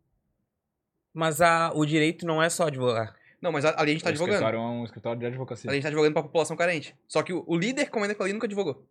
Mas 1.14 1.42
a, 1.42 1.72
o 1.76 1.86
direito 1.86 2.26
não 2.26 2.42
é 2.42 2.50
só 2.50 2.68
advogar. 2.68 3.16
Não, 3.42 3.52
mas 3.52 3.66
ali 3.66 3.76
a 3.92 3.94
gente 3.94 4.02
tá 4.04 4.10
o 4.10 4.12
advogando. 4.12 4.36
escritório 4.38 4.58
é 4.60 4.62
um 4.62 4.84
escritório 4.86 5.20
de 5.20 5.26
advocacia. 5.26 5.70
Ali 5.70 5.76
a 5.76 5.78
gente 5.78 5.84
tá 5.84 5.90
advogando 5.90 6.14
pra 6.14 6.24
população 6.24 6.56
carente. 6.56 6.96
Só 7.08 7.22
que 7.22 7.34
o, 7.34 7.44
o 7.46 7.58
líder 7.58 7.86
que 7.86 7.92
comanda 7.92 8.14
aquilo 8.14 8.24
ali 8.26 8.34
nunca 8.34 8.48
advogou. 8.48 8.86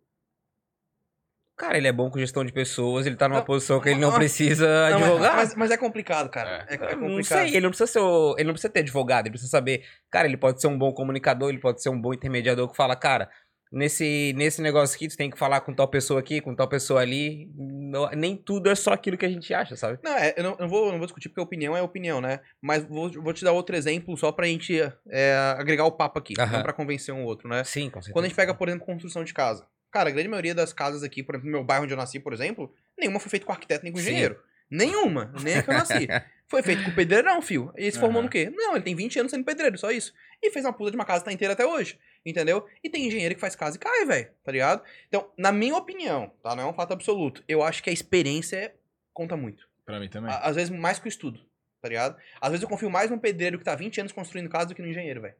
Cara, 1.55 1.77
ele 1.77 1.87
é 1.87 1.91
bom 1.91 2.09
com 2.09 2.17
gestão 2.17 2.43
de 2.43 2.51
pessoas, 2.51 3.05
ele 3.05 3.15
tá 3.15 3.27
numa 3.29 3.39
Não, 3.39 3.45
posição 3.45 3.79
que 3.79 3.87
ele 3.89 3.99
não 3.99 4.09
mas- 4.09 4.17
precisa 4.17 4.89
Não, 4.89 4.99
mas- 4.99 5.07
advogar. 5.09 5.35
Mas, 5.35 5.55
mas 5.55 5.71
é 5.71 5.77
complicado, 5.77 6.29
cara. 6.29 6.65
É, 6.67 6.73
é 6.73 6.75
Eu 6.75 6.79
complicado. 6.79 7.09
não 7.09 7.23
sei, 7.23 7.47
ele 7.49 7.61
não 7.61 7.69
precisa 7.69 7.87
ser 7.91 7.99
o- 7.99 8.33
ele 8.37 8.45
não 8.45 8.53
precisa 8.53 8.73
ter 8.73 8.79
advogado, 8.79 9.25
ele 9.27 9.31
precisa 9.33 9.51
saber, 9.51 9.85
cara, 10.09 10.27
ele 10.27 10.35
pode 10.37 10.59
ser 10.59 10.67
um 10.67 10.77
bom 10.77 10.91
comunicador, 10.91 11.49
ele 11.49 11.59
pode 11.59 11.81
ser 11.81 11.89
um 11.89 11.99
bom 12.01 12.11
intermediador 12.11 12.67
que 12.69 12.75
fala, 12.75 12.95
cara, 12.95 13.29
nesse 13.73 14.33
nesse 14.37 14.61
negócio 14.61 14.95
aqui 14.95 15.07
tu 15.07 15.17
tem 15.17 15.29
que 15.29 15.37
falar 15.37 15.61
com 15.61 15.73
tal 15.73 15.87
pessoa 15.87 16.19
aqui, 16.19 16.39
com 16.39 16.55
tal 16.55 16.67
pessoa 16.67 17.01
ali, 17.01 17.49
Não- 17.55 18.09
nem 18.11 18.35
tudo 18.37 18.69
é 18.69 18.75
só 18.75 18.93
aquilo 18.93 19.17
que 19.17 19.25
a 19.25 19.29
gente 19.29 19.53
acha, 19.53 19.75
sabe? 19.75 19.99
Não, 20.03 20.15
é, 20.15 20.33
eu 20.37 20.43
não, 20.43 20.55
eu 20.59 20.67
vou, 20.67 20.91
não 20.91 20.97
vou 20.97 21.05
discutir 21.07 21.29
porque 21.29 21.41
opinião 21.41 21.75
é 21.75 21.81
opinião, 21.81 22.21
né? 22.21 22.39
Mas 22.61 22.83
vou, 22.85 23.11
vou 23.21 23.33
te 23.33 23.43
dar 23.43 23.51
outro 23.51 23.75
exemplo 23.75 24.15
só 24.15 24.31
pra 24.31 24.45
gente 24.47 24.79
é, 25.09 25.35
agregar 25.57 25.85
o 25.85 25.91
papo 25.91 26.19
aqui, 26.19 26.33
Aham. 26.39 26.51
não 26.53 26.63
pra 26.63 26.73
convencer 26.73 27.13
um 27.13 27.23
outro, 27.23 27.47
né? 27.49 27.63
Sim, 27.63 27.89
com 27.89 28.01
certeza. 28.01 28.13
Quando 28.13 28.25
a 28.25 28.27
gente 28.27 28.35
pega, 28.37 28.53
por 28.53 28.67
exemplo, 28.67 28.85
construção 28.85 29.23
de 29.23 29.33
casa. 29.33 29.67
Cara, 29.91 30.09
a 30.09 30.11
grande 30.11 30.29
maioria 30.29 30.55
das 30.55 30.73
casas 30.73 31.03
aqui, 31.03 31.21
por 31.21 31.35
exemplo, 31.35 31.51
no 31.51 31.57
meu 31.57 31.63
bairro 31.65 31.83
onde 31.83 31.93
eu 31.93 31.97
nasci, 31.97 32.19
por 32.19 32.33
exemplo, 32.33 32.73
nenhuma 32.97 33.19
foi 33.19 33.29
feita 33.29 33.45
com 33.45 33.51
arquiteto 33.51 33.83
nem 33.83 33.91
com 33.93 33.99
Sim. 33.99 34.05
engenheiro. 34.05 34.39
Nenhuma, 34.71 35.31
nem 35.43 35.55
a 35.57 35.61
que 35.63 35.69
eu 35.69 35.73
nasci. 35.73 36.07
Foi 36.47 36.61
feito 36.61 36.83
com 36.83 36.91
pedreirão, 36.91 37.41
fio. 37.41 37.71
E 37.75 37.83
ele 37.83 37.91
se 37.91 37.99
formou 37.99 38.17
Aham. 38.19 38.25
no 38.25 38.29
quê? 38.29 38.51
Não, 38.55 38.75
ele 38.75 38.83
tem 38.83 38.95
20 38.95 39.17
anos 39.19 39.31
sendo 39.31 39.43
pedreiro, 39.43 39.75
só 39.77 39.89
isso. 39.91 40.13
E 40.41 40.51
fez 40.51 40.63
uma 40.65 40.73
puta 40.73 40.91
de 40.91 40.95
uma 40.97 41.05
casa 41.05 41.19
que 41.21 41.25
tá 41.25 41.33
inteira 41.33 41.53
até 41.53 41.65
hoje. 41.65 41.97
Entendeu? 42.25 42.65
E 42.83 42.89
tem 42.89 43.05
engenheiro 43.07 43.35
que 43.35 43.41
faz 43.41 43.55
casa 43.55 43.75
e 43.75 43.79
cai, 43.79 44.05
velho. 44.05 44.31
Tá 44.43 44.51
ligado? 44.51 44.83
Então, 45.07 45.29
na 45.37 45.51
minha 45.51 45.75
opinião, 45.75 46.31
tá? 46.41 46.55
Não 46.55 46.63
é 46.63 46.67
um 46.67 46.73
fato 46.73 46.93
absoluto. 46.93 47.43
Eu 47.47 47.61
acho 47.61 47.83
que 47.83 47.89
a 47.89 47.93
experiência 47.93 48.73
conta 49.13 49.35
muito. 49.35 49.67
Pra 49.85 49.99
mim 49.99 50.07
também. 50.07 50.33
Às 50.41 50.55
vezes 50.55 50.69
mais 50.69 50.99
que 50.99 51.07
o 51.07 51.09
estudo, 51.09 51.41
tá 51.81 51.89
ligado? 51.89 52.17
Às 52.39 52.51
vezes 52.51 52.63
eu 52.63 52.69
confio 52.69 52.89
mais 52.89 53.11
num 53.11 53.19
pedreiro 53.19 53.57
que 53.59 53.65
tá 53.65 53.75
20 53.75 53.99
anos 53.99 54.13
construindo 54.13 54.49
casa 54.49 54.67
do 54.67 54.75
que 54.75 54.81
no 54.81 54.87
engenheiro, 54.87 55.21
velho. 55.21 55.35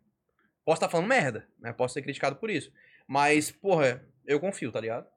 Posso 0.66 0.78
estar 0.78 0.90
falando 0.90 1.08
merda, 1.08 1.48
né? 1.60 1.72
Posso 1.72 1.94
ser 1.94 2.02
criticado 2.02 2.36
por 2.36 2.50
isso. 2.50 2.72
Mas, 3.08 3.52
porra, 3.52 4.06
eu 4.26 4.40
confio, 4.40 4.72
tá 4.72 4.80
ligado? 4.82 5.08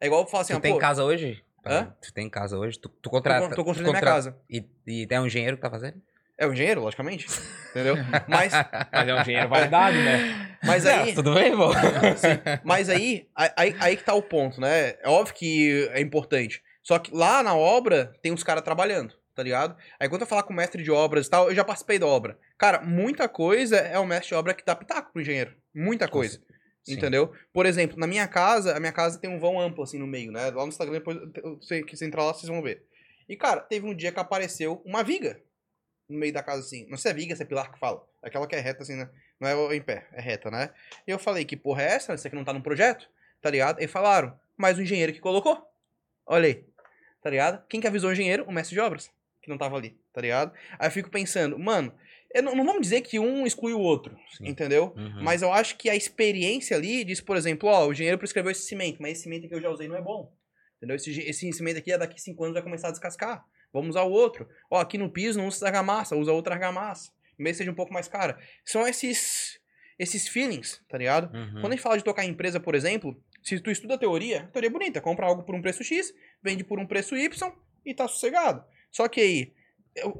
É 0.00 0.06
igual 0.06 0.22
eu 0.22 0.26
falar 0.26 0.42
assim, 0.42 0.54
tu 0.54 0.58
ah, 0.58 0.60
tem 0.60 0.72
pô, 0.72 0.78
casa 0.78 1.04
hoje? 1.04 1.42
Hã? 1.64 1.94
Tu 2.00 2.12
tem 2.12 2.28
casa 2.28 2.58
hoje? 2.58 2.78
Tu, 2.78 2.88
tu 2.88 3.00
tô, 3.02 3.10
contrata. 3.10 3.48
con- 3.48 3.54
tô 3.54 3.62
tu 3.62 3.64
construindo 3.64 3.90
minha 3.90 4.00
contrata- 4.00 4.30
casa. 4.30 4.38
E, 4.48 4.66
e 4.86 5.06
tem 5.06 5.18
um 5.18 5.26
engenheiro 5.26 5.56
que 5.56 5.62
tá 5.62 5.70
fazendo? 5.70 6.00
É 6.36 6.46
o 6.46 6.52
engenheiro, 6.52 6.80
logicamente. 6.80 7.26
Entendeu? 7.70 7.96
Mas, 8.28 8.52
Mas 8.92 9.08
é 9.08 9.14
um 9.14 9.20
engenheiro 9.20 9.48
validado, 9.48 9.96
né? 9.96 10.56
mas 10.62 10.86
aí. 10.86 11.14
tudo 11.14 11.34
bem, 11.34 11.54
bom? 11.54 11.70
Mas 12.64 12.88
aí, 12.88 13.28
aí, 13.34 13.76
aí 13.78 13.96
que 13.96 14.02
tá 14.02 14.14
o 14.14 14.22
ponto, 14.22 14.60
né? 14.60 14.94
É 15.02 15.08
óbvio 15.08 15.34
que 15.34 15.88
é 15.92 16.00
importante. 16.00 16.62
Só 16.82 16.98
que 16.98 17.14
lá 17.14 17.42
na 17.42 17.54
obra 17.54 18.12
tem 18.22 18.32
os 18.32 18.42
caras 18.42 18.62
trabalhando, 18.62 19.14
tá 19.34 19.42
ligado? 19.42 19.76
Aí 20.00 20.08
quando 20.08 20.22
eu 20.22 20.26
falar 20.26 20.42
com 20.42 20.52
o 20.52 20.56
mestre 20.56 20.82
de 20.82 20.90
obras 20.90 21.26
e 21.26 21.30
tal, 21.30 21.48
eu 21.48 21.54
já 21.54 21.64
participei 21.64 21.98
da 21.98 22.06
obra. 22.06 22.38
Cara, 22.58 22.80
muita 22.80 23.28
coisa 23.28 23.76
é 23.76 23.98
o 23.98 24.06
mestre 24.06 24.28
de 24.28 24.34
obra 24.34 24.54
que 24.54 24.64
dá 24.64 24.74
pitaco 24.74 25.12
pro 25.12 25.22
engenheiro. 25.22 25.54
Muita 25.74 26.08
coisa. 26.08 26.40
Sim. 26.82 26.94
Entendeu? 26.94 27.32
Por 27.52 27.64
exemplo, 27.64 27.98
na 27.98 28.06
minha 28.06 28.26
casa, 28.28 28.76
a 28.76 28.80
minha 28.80 28.92
casa 28.92 29.18
tem 29.18 29.30
um 29.30 29.38
vão 29.38 29.60
amplo 29.60 29.82
assim 29.82 29.98
no 29.98 30.06
meio, 30.06 30.32
né? 30.32 30.50
Lá 30.50 30.62
no 30.62 30.68
Instagram, 30.68 30.94
depois 30.94 31.18
eu 31.42 31.58
sei 31.62 31.82
que 31.82 31.96
você 31.96 32.04
entrar 32.04 32.24
lá, 32.24 32.34
vocês 32.34 32.48
vão 32.48 32.62
ver. 32.62 32.84
E, 33.28 33.36
cara, 33.36 33.60
teve 33.60 33.86
um 33.86 33.94
dia 33.94 34.12
que 34.12 34.20
apareceu 34.20 34.82
uma 34.84 35.02
viga 35.02 35.40
no 36.08 36.18
meio 36.18 36.32
da 36.32 36.42
casa, 36.42 36.60
assim. 36.60 36.86
Não 36.88 36.96
sei 36.96 37.10
se 37.10 37.16
é 37.16 37.20
viga, 37.20 37.36
se 37.36 37.42
é 37.42 37.46
pilar 37.46 37.70
que 37.72 37.78
fala. 37.78 38.06
Aquela 38.22 38.46
que 38.46 38.54
é 38.54 38.60
reta, 38.60 38.82
assim, 38.82 38.96
né? 38.96 39.08
Não 39.40 39.48
é 39.48 39.76
em 39.76 39.82
pé, 39.82 40.06
é 40.12 40.20
reta, 40.20 40.50
né? 40.50 40.70
E 41.06 41.10
eu 41.10 41.18
falei, 41.18 41.44
que 41.44 41.56
porra 41.56 41.82
é 41.82 41.86
essa? 41.86 42.14
Isso 42.14 42.26
aqui 42.26 42.36
não 42.36 42.44
tá 42.44 42.52
no 42.52 42.62
projeto? 42.62 43.08
Tá 43.40 43.50
ligado? 43.50 43.82
E 43.82 43.86
falaram, 43.86 44.38
mas 44.56 44.78
o 44.78 44.82
engenheiro 44.82 45.12
que 45.12 45.20
colocou. 45.20 45.62
Olha 46.26 46.46
aí. 46.46 46.64
Tá 47.22 47.30
ligado? 47.30 47.64
Quem 47.68 47.80
que 47.80 47.86
avisou 47.86 48.10
o 48.10 48.12
engenheiro? 48.12 48.44
O 48.44 48.52
mestre 48.52 48.74
de 48.74 48.80
obras. 48.80 49.10
Que 49.42 49.50
não 49.50 49.58
tava 49.58 49.76
ali, 49.76 49.98
tá 50.12 50.20
ligado? 50.20 50.52
Aí 50.78 50.86
eu 50.86 50.90
fico 50.90 51.10
pensando, 51.10 51.58
mano, 51.58 51.92
eu 52.34 52.42
não, 52.42 52.56
não 52.56 52.64
vamos 52.64 52.82
dizer 52.82 53.02
que 53.02 53.18
um 53.18 53.46
exclui 53.46 53.72
o 53.72 53.78
outro, 53.78 54.16
Sim. 54.36 54.48
entendeu? 54.48 54.92
Uhum. 54.96 55.22
Mas 55.22 55.42
eu 55.42 55.52
acho 55.52 55.76
que 55.76 55.88
a 55.88 55.94
experiência 55.94 56.76
ali 56.76 57.04
diz, 57.04 57.20
por 57.20 57.36
exemplo, 57.36 57.68
ó, 57.68 57.86
o 57.86 57.92
engenheiro 57.92 58.18
prescreveu 58.18 58.50
esse 58.50 58.66
cimento, 58.66 59.00
mas 59.00 59.12
esse 59.12 59.22
cimento 59.22 59.46
que 59.46 59.54
eu 59.54 59.60
já 59.60 59.70
usei 59.70 59.86
não 59.86 59.96
é 59.96 60.00
bom. 60.00 60.32
Entendeu? 60.76 60.96
Esse, 60.96 61.10
esse 61.20 61.52
cimento 61.52 61.78
aqui, 61.78 61.96
daqui 61.96 62.20
cinco 62.20 62.42
anos 62.42 62.54
vai 62.54 62.62
começar 62.62 62.88
a 62.88 62.90
descascar. 62.90 63.44
Vamos 63.74 63.90
usar 63.90 64.04
o 64.04 64.10
outro. 64.12 64.48
Ó, 64.70 64.80
aqui 64.80 64.96
no 64.96 65.10
piso 65.10 65.38
não 65.38 65.48
usa 65.48 65.56
essa 65.56 65.66
argamassa, 65.66 66.16
usa 66.16 66.32
outra 66.32 66.54
argamassa. 66.54 67.12
Mesmo 67.36 67.58
seja 67.58 67.70
um 67.72 67.74
pouco 67.74 67.92
mais 67.92 68.06
cara. 68.06 68.38
São 68.64 68.86
esses 68.86 69.60
esses 69.98 70.26
feelings, 70.26 70.82
tá 70.88 70.96
ligado? 70.96 71.32
Uhum. 71.36 71.60
Quando 71.60 71.66
a 71.66 71.70
gente 71.70 71.82
fala 71.82 71.98
de 71.98 72.04
tocar 72.04 72.24
em 72.24 72.30
empresa, 72.30 72.58
por 72.58 72.74
exemplo, 72.74 73.20
se 73.42 73.60
tu 73.60 73.70
estuda 73.70 73.94
a 73.94 73.98
teoria, 73.98 74.42
a 74.42 74.46
teoria 74.46 74.68
é 74.68 74.72
bonita. 74.72 75.00
Compra 75.00 75.26
algo 75.26 75.42
por 75.42 75.54
um 75.54 75.62
preço 75.62 75.84
X, 75.84 76.14
vende 76.42 76.64
por 76.64 76.78
um 76.78 76.86
preço 76.86 77.16
Y 77.16 77.52
e 77.84 77.94
tá 77.94 78.08
sossegado. 78.08 78.64
Só 78.90 79.08
que 79.08 79.20
aí, 79.20 79.52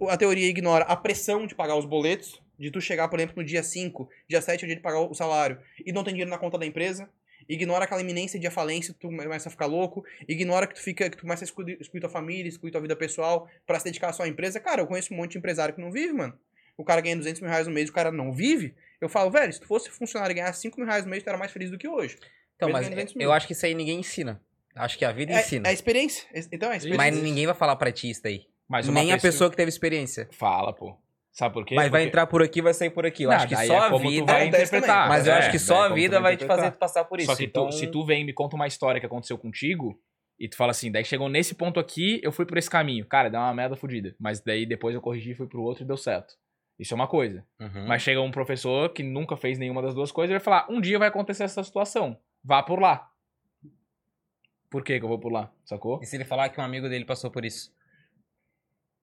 a 0.09 0.17
teoria 0.17 0.49
ignora 0.49 0.85
a 0.85 0.97
pressão 0.97 1.47
de 1.47 1.55
pagar 1.55 1.77
os 1.77 1.87
boletos, 1.87 2.41
de 2.59 2.71
tu 2.71 2.81
chegar, 2.81 3.09
por 3.09 3.19
exemplo, 3.19 3.37
no 3.37 3.45
dia 3.45 3.63
5, 3.63 4.09
dia 4.29 4.41
7 4.41 4.63
é 4.63 4.65
o 4.65 4.67
dia 4.69 4.77
de 4.77 4.83
pagar 4.83 5.01
o 5.01 5.15
salário 5.15 5.61
e 5.85 5.93
não 5.93 6.05
tem 6.05 6.15
dinheiro 6.15 6.31
na 6.31 6.39
conta 6.39 6.59
da 6.59 6.67
empresa. 6.67 7.09
Ignora 7.49 7.85
aquela 7.85 8.01
iminência 8.01 8.39
de 8.39 8.49
falência, 8.51 8.95
tu 8.99 9.09
começa 9.09 9.49
a 9.49 9.51
ficar 9.51 9.67
louco. 9.67 10.05
Ignora 10.29 10.67
que 10.67 10.75
tu 10.75 10.81
fica, 10.83 11.09
que 11.11 11.17
tu 11.17 11.23
começa 11.23 11.45
a 11.45 11.47
excluir, 11.47 11.77
excluir 11.81 12.01
tua 12.01 12.11
família, 12.11 12.49
excluir 12.49 12.71
tua 12.71 12.81
vida 12.81 12.97
pessoal 12.97 13.49
pra 13.67 13.79
se 13.79 13.85
dedicar 13.85 14.13
só 14.13 14.23
à 14.23 14.29
empresa. 14.29 14.59
Cara, 14.61 14.83
eu 14.83 14.87
conheço 14.87 15.13
um 15.13 15.17
monte 15.17 15.33
de 15.33 15.39
empresário 15.39 15.75
que 15.75 15.81
não 15.81 15.91
vive, 15.91 16.13
mano. 16.13 16.39
O 16.77 16.85
cara 16.85 17.01
ganha 17.01 17.17
200 17.17 17.41
mil 17.41 17.51
reais 17.51 17.67
no 17.67 17.73
mês, 17.73 17.89
o 17.89 17.93
cara 17.93 18.11
não 18.11 18.33
vive. 18.33 18.75
Eu 19.01 19.09
falo, 19.09 19.31
velho, 19.31 19.53
se 19.53 19.61
tu 19.61 19.67
fosse 19.67 19.91
funcionário 19.91 20.33
e 20.33 20.37
ganhasse 20.37 20.61
5 20.63 20.77
mil 20.79 20.87
reais 20.87 21.05
no 21.05 21.11
mês, 21.11 21.23
tu 21.23 21.29
era 21.29 21.39
mais 21.39 21.53
feliz 21.53 21.71
do 21.71 21.79
que 21.79 21.87
hoje. 21.87 22.17
Então, 22.57 22.69
mas 22.69 22.83
ganhando 22.83 22.95
200 22.95 23.15
mil. 23.15 23.25
eu 23.27 23.33
acho 23.33 23.47
que 23.47 23.53
isso 23.53 23.65
aí 23.67 23.75
ninguém 23.75 24.01
ensina. 24.01 24.41
Acho 24.75 24.99
que 24.99 25.05
a 25.05 25.13
vida 25.13 25.33
É, 25.33 25.41
ensina. 25.41 25.69
é 25.69 25.71
a 25.71 25.73
experiência. 25.73 26.27
Então 26.51 26.69
é 26.71 26.75
a 26.75 26.77
experiência. 26.77 26.97
Mas 27.13 27.23
ninguém 27.23 27.47
vai 27.47 27.55
falar 27.55 27.77
pra 27.77 27.93
ti 27.93 28.11
isso 28.11 28.23
daí. 28.23 28.47
Mas 28.69 28.89
uma 28.89 29.01
Nem 29.01 29.13
a 29.13 29.19
pessoa 29.19 29.49
que 29.51 29.57
teve 29.57 29.69
experiência. 29.69 30.29
Fala, 30.33 30.73
pô. 30.73 30.97
Sabe 31.35 31.53
por 31.53 31.67
quê? 31.67 31.75
Mas 31.75 31.91
vai 31.91 32.03
Porque- 32.03 32.09
entrar 32.09 32.27
por 32.29 32.43
aqui, 32.45 32.63
vai 32.63 32.73
sair 32.73 32.91
por 32.91 33.05
aqui. 33.05 33.25
Eu 33.25 33.29
Não, 33.31 33.37
acho 33.37 33.49
que 33.49 33.55
daí 33.57 33.67
só 33.67 33.75
é 33.75 33.79
a 33.79 33.91
como 33.91 34.05
tu 34.05 34.11
vida. 34.11 34.25
vai 34.33 34.43
Acontece 34.43 34.63
interpretar. 34.67 34.97
também. 34.97 35.09
Mas 35.19 35.27
eu 35.27 35.33
É, 35.33 35.37
acho 35.39 35.47
que 35.51 35.57
daí 35.59 35.67
só 35.67 35.75
a 35.75 35.83
como 35.83 35.89
tu 35.89 35.95
vida 35.97 36.21
vai 36.21 36.33
te 36.37 36.45
interpretar. 36.45 36.65
fazer 36.65 36.79
passar 36.79 37.05
por 37.07 37.19
isso. 37.19 37.27
Só 37.31 37.37
que 37.37 37.49
tu- 37.49 37.61
então... 37.61 37.73
se 37.73 37.87
tu 37.89 38.07
vem 38.07 38.23
e 38.23 38.25
me 38.25 38.33
conta 38.33 38.55
uma 38.55 38.69
história 38.69 39.01
que 39.01 39.07
aconteceu 39.07 39.37
contigo, 39.37 40.01
e 40.39 40.49
tu 40.49 40.57
fala 40.57 40.71
assim, 40.71 40.93
daí 40.93 41.05
chegou 41.05 41.29
nesse 41.29 41.55
ponto 41.57 41.81
aqui, 41.81 42.21
eu 42.23 42.31
fui 42.31 42.47
por 42.47 42.57
esse 42.57 42.71
caminho. 42.71 43.05
Cara, 43.05 43.29
dá 43.29 43.41
uma 43.41 43.53
merda 43.53 43.75
fodida. 43.75 44.15
Mas 44.19 44.41
daí 44.41 44.65
depois 44.65 44.95
eu 44.95 45.01
corrigi 45.01 45.35
fui 45.35 45.49
pro 45.49 45.61
outro 45.61 45.83
e 45.83 45.87
deu 45.87 45.97
certo. 45.97 46.35
Isso 46.79 46.95
é 46.95 46.97
uma 46.97 47.09
coisa. 47.09 47.45
Uhum. 47.61 47.87
Mas 47.89 48.03
chega 48.03 48.21
um 48.21 48.31
professor 48.31 48.89
que 48.91 49.03
nunca 49.03 49.37
fez 49.37 49.59
nenhuma 49.59 49.83
das 49.83 49.93
duas 49.95 50.13
coisas 50.13 50.31
e 50.31 50.35
vai 50.35 50.41
falar: 50.41 50.67
um 50.71 50.81
dia 50.81 50.99
vai 51.01 51.09
acontecer 51.09 51.43
essa 51.45 51.63
situação. 51.65 52.17
Vá 52.45 52.63
por 52.63 52.81
lá. 52.81 53.09
Por 54.71 54.83
que, 54.83 54.99
que 54.99 55.05
eu 55.05 55.09
vou 55.09 55.19
por 55.19 55.33
lá? 55.33 55.51
Sacou? 55.65 56.01
E 56.03 56.07
se 56.07 56.17
ele 56.17 56.25
falar 56.25 56.49
que 56.49 56.61
um 56.61 56.65
amigo 56.65 56.89
dele 56.89 57.05
passou 57.05 57.31
por 57.31 57.45
isso? 57.45 57.73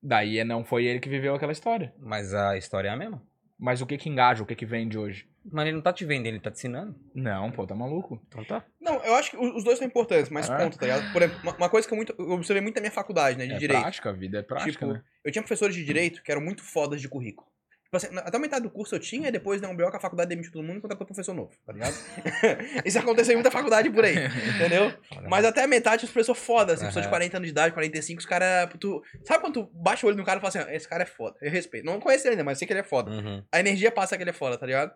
Daí 0.02 0.40
é- 0.40 0.44
não 0.44 0.64
foi 0.64 0.86
ele 0.86 1.00
que 1.00 1.10
viveu 1.10 1.36
aquela 1.36 1.52
história. 1.52 1.94
Mas 2.00 2.34
a 2.34 2.58
história 2.58 2.90
é 2.90 2.92
a 2.92 2.98
mesma. 2.98 3.22
Mas 3.60 3.82
o 3.82 3.86
que 3.86 3.98
que 3.98 4.10
engaja, 4.10 4.42
o 4.42 4.46
que 4.46 4.56
que 4.56 4.66
vende 4.66 4.98
hoje? 4.98 5.30
Mas 5.52 5.66
ele 5.68 5.76
não 5.76 5.82
tá 5.82 5.94
te 5.94 6.04
vendo, 6.06 6.26
ele 6.26 6.40
tá 6.40 6.50
te 6.52 6.56
ensinando. 6.56 6.96
Não, 7.14 7.52
pô, 7.52 7.66
tá 7.66 7.76
maluco. 7.76 8.20
Então 8.28 8.44
tá. 8.44 8.64
Não, 8.80 8.96
eu 9.04 9.16
acho 9.16 9.32
que 9.32 9.38
os 9.38 9.64
dois 9.64 9.78
são 9.78 9.86
importantes, 9.88 10.30
mas 10.30 10.50
É. 10.50 10.58
ponto, 10.58 10.78
tá 10.78 10.86
ligado? 10.86 11.12
Por 11.14 11.22
exemplo, 11.22 11.56
uma, 11.58 11.70
coisa 11.70 11.88
que 11.88 11.94
eu, 11.94 11.96
muito, 11.98 12.16
eu 12.18 12.32
observei 12.32 12.62
muito 12.62 12.76
na 12.76 12.82
minha 12.82 12.92
faculdade, 12.92 13.38
né, 13.38 13.46
de 13.48 13.54
é 13.54 13.58
direito. 13.58 13.82
prática, 13.82 14.10
a 14.10 14.14
vida 14.14 14.40
é 14.40 14.44
prática, 14.44 14.72
Tipo, 14.72 14.88
né? 14.94 15.04
Eu 15.24 15.32
tinha 15.32 15.42
professores 15.42 15.76
de 15.76 15.84
direito 15.84 16.22
que 16.24 16.32
eram 16.32 16.42
muito 16.42 16.64
fodas 16.64 17.02
de 17.02 17.08
currículo. 17.10 17.48
Tipo 17.92 17.98
assim, 17.98 18.18
até 18.20 18.40
metade 18.40 18.64
do 18.64 18.70
curso 18.70 18.96
eu 18.96 19.00
tinha, 19.02 19.28
e 19.28 19.32
depois 19.34 19.60
deu 19.60 19.70
um 19.70 19.76
BO 19.76 19.92
que 19.92 19.98
a 19.98 20.00
faculdade 20.00 20.30
demitiu 20.30 20.54
todo 20.54 20.64
mundo 20.64 20.78
e 20.78 20.82
contratou 20.82 21.06
professor 21.06 21.34
novo, 21.34 21.52
tá 21.66 21.74
ligado? 21.74 21.94
Isso 22.86 22.98
aconteceu 22.98 23.34
em 23.34 23.36
muita 23.36 23.52
faculdade 23.52 23.90
por 23.90 24.06
aí, 24.06 24.16
entendeu? 24.56 24.94
Mas 25.28 25.44
até 25.44 25.64
a 25.64 25.68
metade 25.68 26.06
os 26.06 26.10
professores 26.10 26.42
foda, 26.42 26.72
assim, 26.72 26.86
pessoa 26.86 27.02
de 27.02 27.08
Aham. 27.10 27.18
40 27.18 27.38
anos 27.38 27.48
de 27.48 27.52
idade, 27.52 27.74
45, 27.74 28.20
os 28.22 28.26
caras. 28.26 28.70
Tu... 28.80 29.04
Sabe 29.26 29.42
quando 29.42 29.56
tu 29.56 29.70
baixa 29.74 30.06
o 30.06 30.10
olho 30.10 30.18
no 30.18 30.24
cara 30.24 30.38
e 30.38 30.42
fala 30.42 30.48
assim, 30.48 30.72
ó, 30.72 30.74
esse 30.74 30.88
cara 30.88 31.04
é 31.04 31.06
foda, 31.06 31.36
eu 31.42 31.52
respeito. 31.52 31.86
Não 31.86 32.00
conheço 32.00 32.26
ele 32.28 32.36
ainda, 32.36 32.46
mas 32.46 32.58
sei 32.58 32.66
que 32.66 32.72
ele 32.72 32.80
é 32.80 32.84
foda. 32.84 33.12
Uhum. 33.12 33.44
A 33.52 33.60
energia 33.60 33.92
passa 33.92 34.16
que 34.16 34.24
ele 34.24 34.30
é 34.30 34.34
foda, 34.34 34.58
tá 34.58 34.66
ligado? 34.66 34.94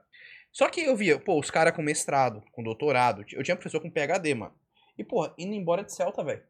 Só 0.54 0.70
que 0.70 0.80
eu 0.80 0.96
via, 0.96 1.20
pô, 1.20 1.38
os 1.38 1.52
caras 1.52 1.76
com 1.76 1.82
mestrado, 1.82 2.42
com 2.54 2.64
doutorado. 2.64 3.26
Eu 3.34 3.44
tinha 3.44 3.58
professor 3.58 3.82
com 3.82 3.92
PHD, 3.92 4.34
mano. 4.36 4.54
E, 4.98 5.04
porra, 5.04 5.34
indo 5.38 5.54
embora 5.54 5.84
de 5.84 5.94
Celta, 5.94 6.24
velho. 6.24 6.42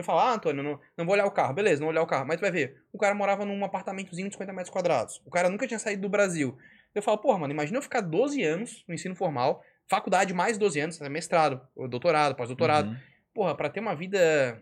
Eu 0.00 0.04
falo, 0.04 0.20
ah, 0.20 0.32
Antônio, 0.34 0.62
não, 0.62 0.80
não 0.96 1.04
vou 1.04 1.14
olhar 1.14 1.26
o 1.26 1.30
carro. 1.30 1.54
Beleza, 1.54 1.80
não 1.80 1.86
vou 1.86 1.92
olhar 1.92 2.02
o 2.02 2.06
carro. 2.06 2.26
Mas 2.26 2.36
tu 2.38 2.40
vai 2.42 2.50
ver, 2.50 2.82
o 2.92 2.98
cara 2.98 3.14
morava 3.14 3.44
num 3.44 3.64
apartamentozinho 3.64 4.28
de 4.28 4.34
50 4.34 4.52
metros 4.52 4.70
quadrados. 4.70 5.20
O 5.24 5.30
cara 5.30 5.48
nunca 5.48 5.66
tinha 5.66 5.78
saído 5.78 6.02
do 6.02 6.08
Brasil. 6.08 6.56
Eu 6.94 7.02
falo, 7.02 7.18
porra, 7.18 7.38
mano, 7.38 7.52
imagina 7.52 7.78
eu 7.78 7.82
ficar 7.82 8.00
12 8.00 8.42
anos 8.42 8.84
no 8.88 8.94
ensino 8.94 9.14
formal, 9.14 9.62
faculdade 9.88 10.34
mais 10.34 10.58
12 10.58 10.80
anos, 10.80 10.98
né, 11.00 11.08
mestrado, 11.08 11.60
ou 11.76 11.86
doutorado, 11.88 12.34
pós-doutorado. 12.34 12.88
Uhum. 12.90 12.96
Porra, 13.32 13.54
pra 13.54 13.68
ter 13.70 13.80
uma 13.80 13.94
vida 13.94 14.60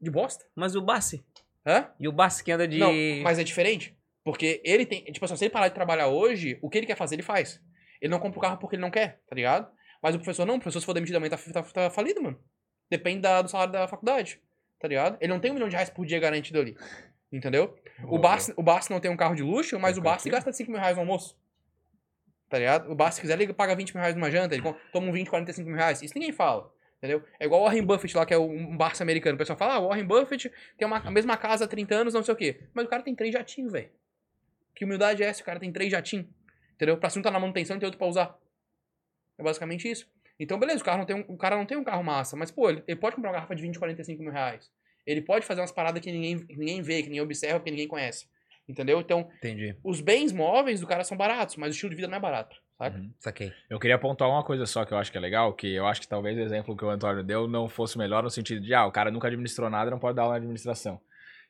de 0.00 0.10
bosta. 0.10 0.44
Mas 0.54 0.74
o 0.74 0.80
Bassi? 0.82 1.24
Hã? 1.66 1.88
E 2.00 2.08
o 2.08 2.12
Bassi 2.12 2.42
que 2.44 2.50
anda 2.52 2.66
de. 2.66 2.78
Não, 2.78 2.92
mas 3.22 3.38
é 3.38 3.44
diferente. 3.44 3.96
Porque 4.24 4.60
ele 4.64 4.86
tem. 4.86 5.04
Tipo 5.04 5.24
assim, 5.24 5.36
se 5.36 5.44
ele 5.44 5.52
parar 5.52 5.68
de 5.68 5.74
trabalhar 5.74 6.08
hoje, 6.08 6.58
o 6.62 6.68
que 6.70 6.78
ele 6.78 6.86
quer 6.86 6.96
fazer, 6.96 7.14
ele 7.16 7.22
faz. 7.22 7.60
Ele 8.00 8.10
não 8.10 8.18
compra 8.18 8.38
o 8.38 8.42
carro 8.42 8.58
porque 8.58 8.76
ele 8.76 8.82
não 8.82 8.90
quer, 8.90 9.20
tá 9.28 9.34
ligado? 9.34 9.70
Mas 10.02 10.14
o 10.14 10.18
professor 10.18 10.44
não, 10.46 10.54
o 10.56 10.58
professor, 10.58 10.80
se 10.80 10.86
for 10.86 10.92
demitido 10.94 11.16
amanhã, 11.16 11.30
tá, 11.30 11.38
tá, 11.52 11.62
tá 11.62 11.90
falido, 11.90 12.22
mano. 12.22 12.38
Depende 12.90 13.20
da- 13.20 13.42
do 13.42 13.48
salário 13.48 13.72
da 13.72 13.88
faculdade, 13.88 14.40
tá 14.78 14.88
ligado? 14.88 15.16
Ele 15.20 15.32
não 15.32 15.40
tem 15.40 15.50
um 15.50 15.54
milhão 15.54 15.68
de 15.68 15.74
reais 15.74 15.90
por 15.90 16.04
dia 16.06 16.18
garantido 16.18 16.60
ali. 16.60 16.76
Entendeu? 17.32 17.76
O 18.04 18.18
Bassi, 18.18 18.52
o 18.56 18.62
Bassi 18.62 18.90
não 18.90 19.00
tem 19.00 19.10
um 19.10 19.16
carro 19.16 19.34
de 19.34 19.42
luxo, 19.42 19.78
mas 19.78 19.98
o 19.98 20.00
Bassi 20.00 20.30
gasta 20.30 20.52
5 20.52 20.70
mil 20.70 20.80
reais 20.80 20.96
no 20.96 21.02
almoço. 21.02 21.36
Tá 22.48 22.58
ligado? 22.58 22.90
O 22.90 22.94
Bassi, 22.94 23.16
se 23.16 23.20
quiser, 23.22 23.40
ele 23.40 23.52
paga 23.52 23.74
20 23.74 23.94
mil 23.94 24.00
reais 24.00 24.14
numa 24.14 24.30
janta, 24.30 24.54
ele 24.54 24.62
toma 24.92 25.08
um 25.08 25.12
20, 25.12 25.28
45 25.28 25.68
mil 25.68 25.76
reais. 25.76 26.02
Isso 26.02 26.14
ninguém 26.14 26.32
fala. 26.32 26.72
Entendeu? 26.98 27.22
É 27.38 27.44
igual 27.44 27.60
o 27.60 27.64
Warren 27.64 27.84
Buffett 27.84 28.16
lá, 28.16 28.24
que 28.24 28.32
é 28.32 28.38
um 28.38 28.76
Barça 28.76 29.02
americano. 29.02 29.34
O 29.34 29.38
pessoal 29.38 29.58
fala, 29.58 29.74
ah, 29.74 29.78
o 29.80 29.88
Warren 29.88 30.06
Buffett 30.06 30.50
tem 30.78 30.86
uma, 30.86 30.98
a 30.98 31.10
mesma 31.10 31.36
casa 31.36 31.64
há 31.64 31.68
30 31.68 31.94
anos, 31.94 32.14
não 32.14 32.22
sei 32.22 32.32
o 32.32 32.36
quê. 32.36 32.60
Mas 32.72 32.86
o 32.86 32.88
cara 32.88 33.02
tem 33.02 33.14
três 33.14 33.32
jatinhos, 33.32 33.72
velho. 33.72 33.90
Que 34.74 34.84
humildade 34.84 35.22
é 35.22 35.26
essa? 35.26 35.42
O 35.42 35.44
cara 35.44 35.60
tem 35.60 35.72
três 35.72 35.90
jatinhos. 35.90 36.26
Entendeu? 36.74 36.96
Pra 36.96 37.10
cima 37.10 37.22
tá 37.22 37.30
na 37.30 37.40
manutenção 37.40 37.76
e 37.76 37.80
tem 37.80 37.86
outro 37.86 37.98
pra 37.98 38.06
usar. 38.06 38.38
É 39.38 39.42
basicamente 39.42 39.90
isso. 39.90 40.08
Então, 40.38 40.58
beleza, 40.58 40.82
o, 40.82 40.84
carro 40.84 40.98
não 40.98 41.06
tem 41.06 41.16
um, 41.16 41.24
o 41.28 41.36
cara 41.36 41.56
não 41.56 41.66
tem 41.66 41.78
um 41.78 41.84
carro 41.84 42.04
massa, 42.04 42.36
mas, 42.36 42.50
pô, 42.50 42.68
ele, 42.68 42.82
ele 42.86 42.98
pode 42.98 43.16
comprar 43.16 43.30
uma 43.30 43.36
garrafa 43.36 43.54
de 43.54 43.62
20, 43.62 43.78
45 43.78 44.22
mil 44.22 44.32
reais. 44.32 44.70
Ele 45.06 45.22
pode 45.22 45.46
fazer 45.46 45.60
umas 45.60 45.72
paradas 45.72 46.02
que 46.02 46.10
ninguém, 46.10 46.44
ninguém 46.50 46.82
vê, 46.82 47.02
que 47.02 47.08
ninguém 47.08 47.22
observa, 47.22 47.60
que 47.60 47.70
ninguém 47.70 47.88
conhece. 47.88 48.26
Entendeu? 48.68 49.00
Então, 49.00 49.28
Entendi. 49.38 49.76
os 49.84 50.00
bens 50.00 50.32
móveis 50.32 50.80
do 50.80 50.86
cara 50.86 51.04
são 51.04 51.16
baratos, 51.16 51.56
mas 51.56 51.68
o 51.68 51.72
estilo 51.72 51.90
de 51.90 51.96
vida 51.96 52.08
não 52.08 52.16
é 52.16 52.20
barato, 52.20 52.56
sabe? 52.76 52.98
Uhum. 52.98 53.12
Saquei. 53.20 53.52
Eu 53.70 53.78
queria 53.78 53.94
apontar 53.94 54.28
uma 54.28 54.42
coisa 54.42 54.66
só 54.66 54.84
que 54.84 54.92
eu 54.92 54.98
acho 54.98 55.12
que 55.12 55.16
é 55.16 55.20
legal, 55.20 55.54
que 55.54 55.72
eu 55.72 55.86
acho 55.86 56.00
que 56.00 56.08
talvez 56.08 56.36
o 56.36 56.40
exemplo 56.40 56.76
que 56.76 56.84
o 56.84 56.90
Antônio 56.90 57.22
deu 57.22 57.46
não 57.46 57.68
fosse 57.68 57.96
melhor 57.96 58.24
no 58.24 58.30
sentido 58.30 58.60
de, 58.60 58.74
ah, 58.74 58.84
o 58.84 58.90
cara 58.90 59.10
nunca 59.10 59.28
administrou 59.28 59.70
nada, 59.70 59.88
não 59.88 60.00
pode 60.00 60.16
dar 60.16 60.22
aula 60.22 60.34
na 60.34 60.38
administração. 60.38 61.00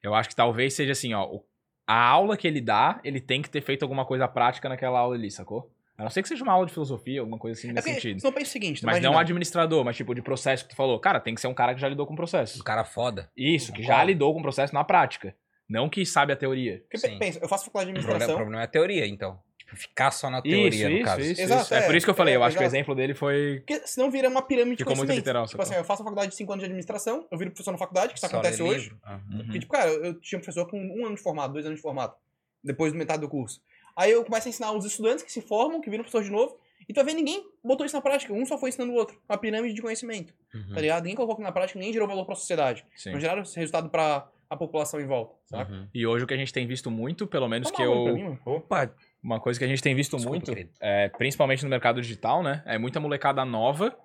Eu 0.03 0.15
acho 0.15 0.29
que 0.29 0.37
talvez 0.37 0.75
seja 0.75 0.93
assim, 0.93 1.15
ó, 1.15 1.41
a 1.87 1.99
aula 1.99 2.37
que 2.37 2.47
ele 2.47 2.61
dá, 2.61 3.01
ele 3.03 3.21
tem 3.21 3.41
que 3.41 3.49
ter 3.49 3.63
feito 3.63 3.83
alguma 3.83 4.05
coisa 4.05 4.29
prática 4.29 4.69
naquela 4.69 4.99
aula 4.99 5.15
ali, 5.15 5.31
sacou? 5.31 5.73
A 5.99 6.03
não 6.03 6.11
ser 6.11 6.23
que 6.23 6.29
seja 6.29 6.43
uma 6.43 6.53
aula 6.53 6.67
de 6.67 6.73
filosofia, 6.73 7.21
alguma 7.21 7.39
coisa 7.39 7.59
assim 7.59 7.71
É 7.71 7.73
nesse 7.73 7.89
porque, 7.89 8.01
sentido. 8.01 8.21
senão 8.21 8.33
pensa 8.33 8.49
o 8.49 8.53
seguinte, 8.53 8.85
Mas 8.85 8.97
imagina, 8.97 9.13
não 9.13 9.19
administrador, 9.19 9.85
mas 9.85 9.97
tipo 9.97 10.15
de 10.15 10.21
processo 10.21 10.65
que 10.65 10.71
tu 10.71 10.77
falou. 10.77 10.99
Cara, 11.01 11.21
tem 11.21 11.35
que 11.35 11.41
ser 11.41 11.47
um 11.47 11.55
cara 11.55 11.75
que 11.75 11.81
já 11.81 11.89
lidou 11.89 12.07
com 12.07 12.15
processo. 12.15 12.61
Um 12.61 12.65
cara 12.65 12.85
foda. 12.85 13.31
Isso, 13.37 13.73
que 13.73 13.83
já 13.83 14.05
lidou 14.05 14.33
com 14.35 14.41
o 14.41 14.43
processo 14.43 14.75
na 14.75 14.85
prática. 14.85 15.35
Não 15.69 15.89
que 15.89 16.05
sabe 16.07 16.33
a 16.33 16.37
teoria. 16.37 16.83
Porque 16.83 16.99
Sim. 16.99 17.19
pensa, 17.19 17.41
eu 17.43 17.49
faço 17.49 17.65
faculdade 17.65 17.93
de 17.93 17.99
O 17.99 18.03
problema, 18.03 18.13
o 18.13 18.17
administração, 18.17 18.37
problema 18.37 18.63
é 18.63 18.65
a 18.65 18.69
teoria, 18.69 19.07
então. 19.07 19.41
Tipo, 19.59 19.77
ficar 19.77 20.13
só 20.13 20.31
na 20.31 20.41
teoria, 20.41 20.69
isso, 20.69 20.89
no 20.89 20.97
isso, 20.97 21.05
caso. 21.05 21.21
isso, 21.23 21.41
Exato, 21.41 21.63
isso. 21.63 21.75
É, 21.75 21.79
é, 21.79 21.83
por 21.87 21.97
isso 21.97 22.07
que 22.07 22.11
eu 22.11 22.15
falei, 22.15 22.37
eu 22.37 22.43
é, 22.43 22.47
acho 22.47 22.57
que 22.57 22.63
o 22.63 22.65
exato. 22.65 22.77
exemplo 22.77 22.95
dele 22.95 23.15
foi. 23.15 23.65
porque 23.67 23.85
senão 23.87 24.11
vira 24.11 24.29
uma 24.29 24.43
pirâmide 24.43 24.79
Ficou 24.79 24.93
de 24.93 24.99
muito 24.99 25.13
literal, 25.13 25.47
tipo 25.47 25.61
assim, 25.61 25.75
eu 25.75 25.83
faço 25.85 26.05
faculdade 26.05 26.31
de 26.31 26.37
5 26.37 26.53
anos 26.53 26.61
de 26.63 26.67
administração, 26.67 27.27
eu 27.31 27.37
viro 27.37 27.51
professor 27.51 27.73
na 27.73 27.79
faculdade, 27.79 28.13
que 28.13 28.19
isso 28.19 28.29
Só 28.29 28.33
acontece 28.33 28.63
hoje. 28.63 28.95
Ah. 29.03 29.19
Uhum. 29.29 29.39
Porque, 29.39 29.59
tipo, 29.59 29.73
cara, 29.73 29.91
eu, 29.91 30.05
eu 30.05 30.21
tinha 30.21 30.39
um 30.39 30.43
professor 30.43 30.71
com 30.71 30.79
um 30.79 31.05
ano 31.05 31.17
de 31.17 31.23
formato, 31.23 31.53
dois 31.53 31.67
anos 31.67 31.79
de 31.79 31.83
formato, 31.83 32.17
depois 32.63 32.93
do 32.93 32.99
metade 32.99 33.21
do 33.21 33.29
curso. 33.29 33.61
Aí 33.97 34.11
eu 34.13 34.25
começo 34.25 34.47
a 34.47 34.51
ensinar 34.51 34.73
os 34.73 34.85
estudantes 34.85 35.25
que 35.25 35.33
se 35.33 35.41
formam, 35.41 35.81
que 35.81 35.89
viram 35.91 36.05
professor 36.05 36.23
de 36.23 36.31
novo, 36.31 36.57
e 36.89 36.93
tu 36.93 36.97
vai 36.97 37.05
ver, 37.07 37.15
ninguém 37.15 37.43
botou 37.65 37.85
isso 37.87 37.97
na 37.97 38.03
prática, 38.03 38.33
um 38.33 38.45
só 38.47 38.57
foi 38.59 38.69
ensinando 38.69 38.93
o 38.93 38.97
outro. 38.97 39.19
Uma 39.29 39.39
pirâmide 39.39 39.75
de 39.75 39.83
conhecimento, 39.83 40.33
Uhum. 40.55 40.75
tá 40.75 40.81
ligado? 40.81 41.03
Ninguém 41.03 41.17
colocou 41.17 41.33
aquilo 41.35 41.47
na 41.49 41.53
prática, 41.53 41.79
ninguém 41.79 41.93
gerou 41.93 42.07
valor 42.07 42.25
pra 42.27 42.35
sociedade. 42.35 42.85
Sim. 42.95 43.13
Não 43.13 43.21
geraram 43.21 43.43
esse 43.43 43.59
resultado 43.59 43.89
pra 43.89 44.29
a 44.49 44.57
população 44.57 45.01
em 45.01 45.07
volta, 45.07 45.35
saca? 45.47 45.73
Uhum. 45.73 45.89
E 45.93 46.07
hoje 46.07 46.23
o 46.25 46.27
que 46.29 46.35
a 46.35 46.37
gente 46.37 46.53
tem 46.53 46.65
visto 46.69 46.89
muito, 46.89 47.27
pelo 47.27 47.49
menos 47.49 47.69
Toma 47.69 47.77
que 47.77 47.87
uma 47.89 47.97
água 48.01 48.13
pra 48.13 48.23
eu. 48.23 48.31
mim. 48.31 48.39
Opa, 48.45 48.95
Uma 49.21 49.41
coisa 49.41 49.59
que 49.59 49.65
a 49.65 49.69
gente 49.69 49.83
tem 49.83 49.93
visto 49.93 50.17
Desculpa, 50.17 50.53
muito, 50.53 50.71
é, 50.81 51.09
principalmente 51.09 51.65
no 51.65 51.69
mercado 51.69 52.01
digital, 52.01 52.45
né? 52.45 52.63
É 52.65 52.79
muita 52.79 53.01
molecada 53.01 53.45
nova, 53.45 53.97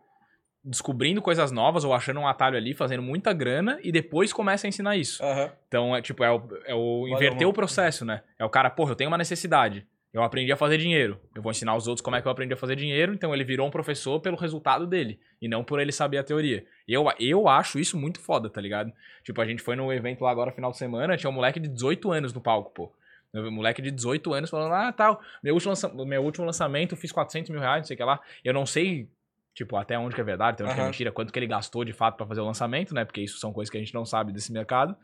descobrindo 0.64 1.22
coisas 1.22 1.52
novas 1.52 1.84
ou 1.84 1.94
achando 1.94 2.20
um 2.20 2.28
atalho 2.28 2.56
ali, 2.58 2.74
fazendo 2.74 3.02
muita 3.02 3.34
grana 3.34 3.80
e 3.84 3.92
depois 3.92 4.32
começa 4.32 4.68
a 4.68 4.70
ensinar 4.70 4.96
isso. 4.96 5.24
Aham. 5.24 5.52
Então 5.68 5.96
é 5.96 6.02
tipo, 6.02 6.24
é 6.24 6.32
o, 6.32 6.42
é 6.66 6.76
o 6.76 7.08
inverter 7.08 7.48
o 7.48 7.54
processo, 7.54 8.06
né? 8.06 8.22
É 8.38 8.46
o 8.46 8.50
cara, 8.50 8.70
porra, 8.70 8.92
eu 8.92 8.96
tenho 8.96 9.10
uma 9.10 9.18
necessidade. 9.18 9.86
Eu 10.14 10.22
aprendi 10.24 10.52
a 10.52 10.58
fazer 10.58 10.78
dinheiro. 10.78 11.18
Eu 11.34 11.42
vou 11.42 11.52
ensinar 11.52 11.74
os 11.74 11.88
outros 11.88 12.04
como 12.04 12.18
é 12.18 12.22
que 12.22 12.28
eu 12.28 12.32
aprendi 12.32 12.54
a 12.54 12.58
fazer 12.58 12.76
dinheiro. 12.76 13.14
Então 13.14 13.34
ele 13.34 13.46
virou 13.46 13.66
um 13.66 13.72
professor 13.72 14.20
pelo 14.20 14.36
resultado 14.36 14.86
dele. 14.86 15.18
E 15.42 15.48
não 15.48 15.64
por 15.64 15.80
ele 15.80 15.92
saber 15.94 16.18
a 16.18 16.24
teoria. 16.24 16.66
Eu, 16.86 17.06
eu 17.18 17.48
acho 17.48 17.80
isso 17.80 17.98
muito 17.98 18.20
foda, 18.20 18.50
tá 18.50 18.60
ligado? 18.60 18.92
Tipo, 19.24 19.40
a 19.42 19.46
gente 19.46 19.62
foi 19.62 19.76
no 19.78 19.92
evento 19.92 20.22
lá 20.22 20.30
agora, 20.30 20.52
final 20.52 20.70
de 20.70 20.78
semana, 20.78 21.16
tinha 21.16 21.30
um 21.30 21.34
moleque 21.34 21.62
de 21.62 21.70
18 21.70 22.12
anos 22.12 22.34
no 22.34 22.42
palco, 22.42 22.72
pô. 22.72 22.92
Um 23.34 23.50
moleque 23.52 23.82
de 23.82 23.90
18 23.90 24.34
anos 24.34 24.50
falando, 24.50 24.74
ah, 24.74 24.92
tal, 24.92 25.22
meu 25.42 25.54
último, 25.54 25.70
lança- 25.72 25.88
meu 25.88 26.22
último 26.22 26.46
lançamento 26.46 26.92
eu 26.92 26.98
fiz 26.98 27.14
400 27.14 27.50
mil 27.50 27.62
reais, 27.62 27.78
não 27.78 27.86
sei 27.86 27.94
o 27.94 27.98
que 27.98 28.04
lá. 28.04 28.20
Eu 28.44 28.54
não 28.54 28.66
sei, 28.66 29.08
tipo, 29.54 29.76
até 29.76 29.98
onde 29.98 30.16
que 30.16 30.22
é 30.22 30.24
verdade, 30.24 30.56
até 30.56 30.64
onde 30.64 30.76
que 30.76 30.82
é 30.82 30.86
mentira, 30.86 31.12
quanto 31.12 31.32
que 31.32 31.40
ele 31.40 31.48
gastou 31.48 31.84
de 31.84 31.94
fato 31.94 32.18
pra 32.18 32.26
fazer 32.26 32.42
o 32.42 32.46
lançamento, 32.46 32.94
né? 32.94 33.06
Porque 33.06 33.22
isso 33.22 33.38
são 33.40 33.52
coisas 33.52 33.70
que 33.70 33.78
a 33.78 33.80
gente 33.80 33.94
não 33.94 34.06
sabe 34.06 34.32
desse 34.32 34.52
mercado. 34.52 34.96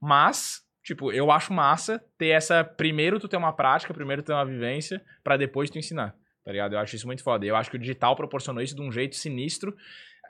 Mas, 0.00 0.62
tipo, 0.84 1.12
eu 1.12 1.30
acho 1.30 1.52
massa 1.52 2.02
ter 2.18 2.28
essa. 2.28 2.62
Primeiro 2.64 3.18
tu 3.18 3.28
ter 3.28 3.36
uma 3.36 3.52
prática, 3.52 3.92
primeiro 3.92 4.22
tu 4.22 4.26
ter 4.26 4.32
uma 4.32 4.44
vivência, 4.44 5.02
pra 5.24 5.36
depois 5.36 5.70
tu 5.70 5.78
ensinar. 5.78 6.14
Tá 6.44 6.52
ligado? 6.52 6.74
Eu 6.74 6.78
acho 6.78 6.94
isso 6.94 7.06
muito 7.06 7.24
foda. 7.24 7.44
E 7.44 7.48
Eu 7.48 7.56
acho 7.56 7.68
que 7.68 7.76
o 7.76 7.80
digital 7.80 8.14
proporcionou 8.14 8.62
isso 8.62 8.76
de 8.76 8.80
um 8.80 8.92
jeito 8.92 9.16
sinistro. 9.16 9.76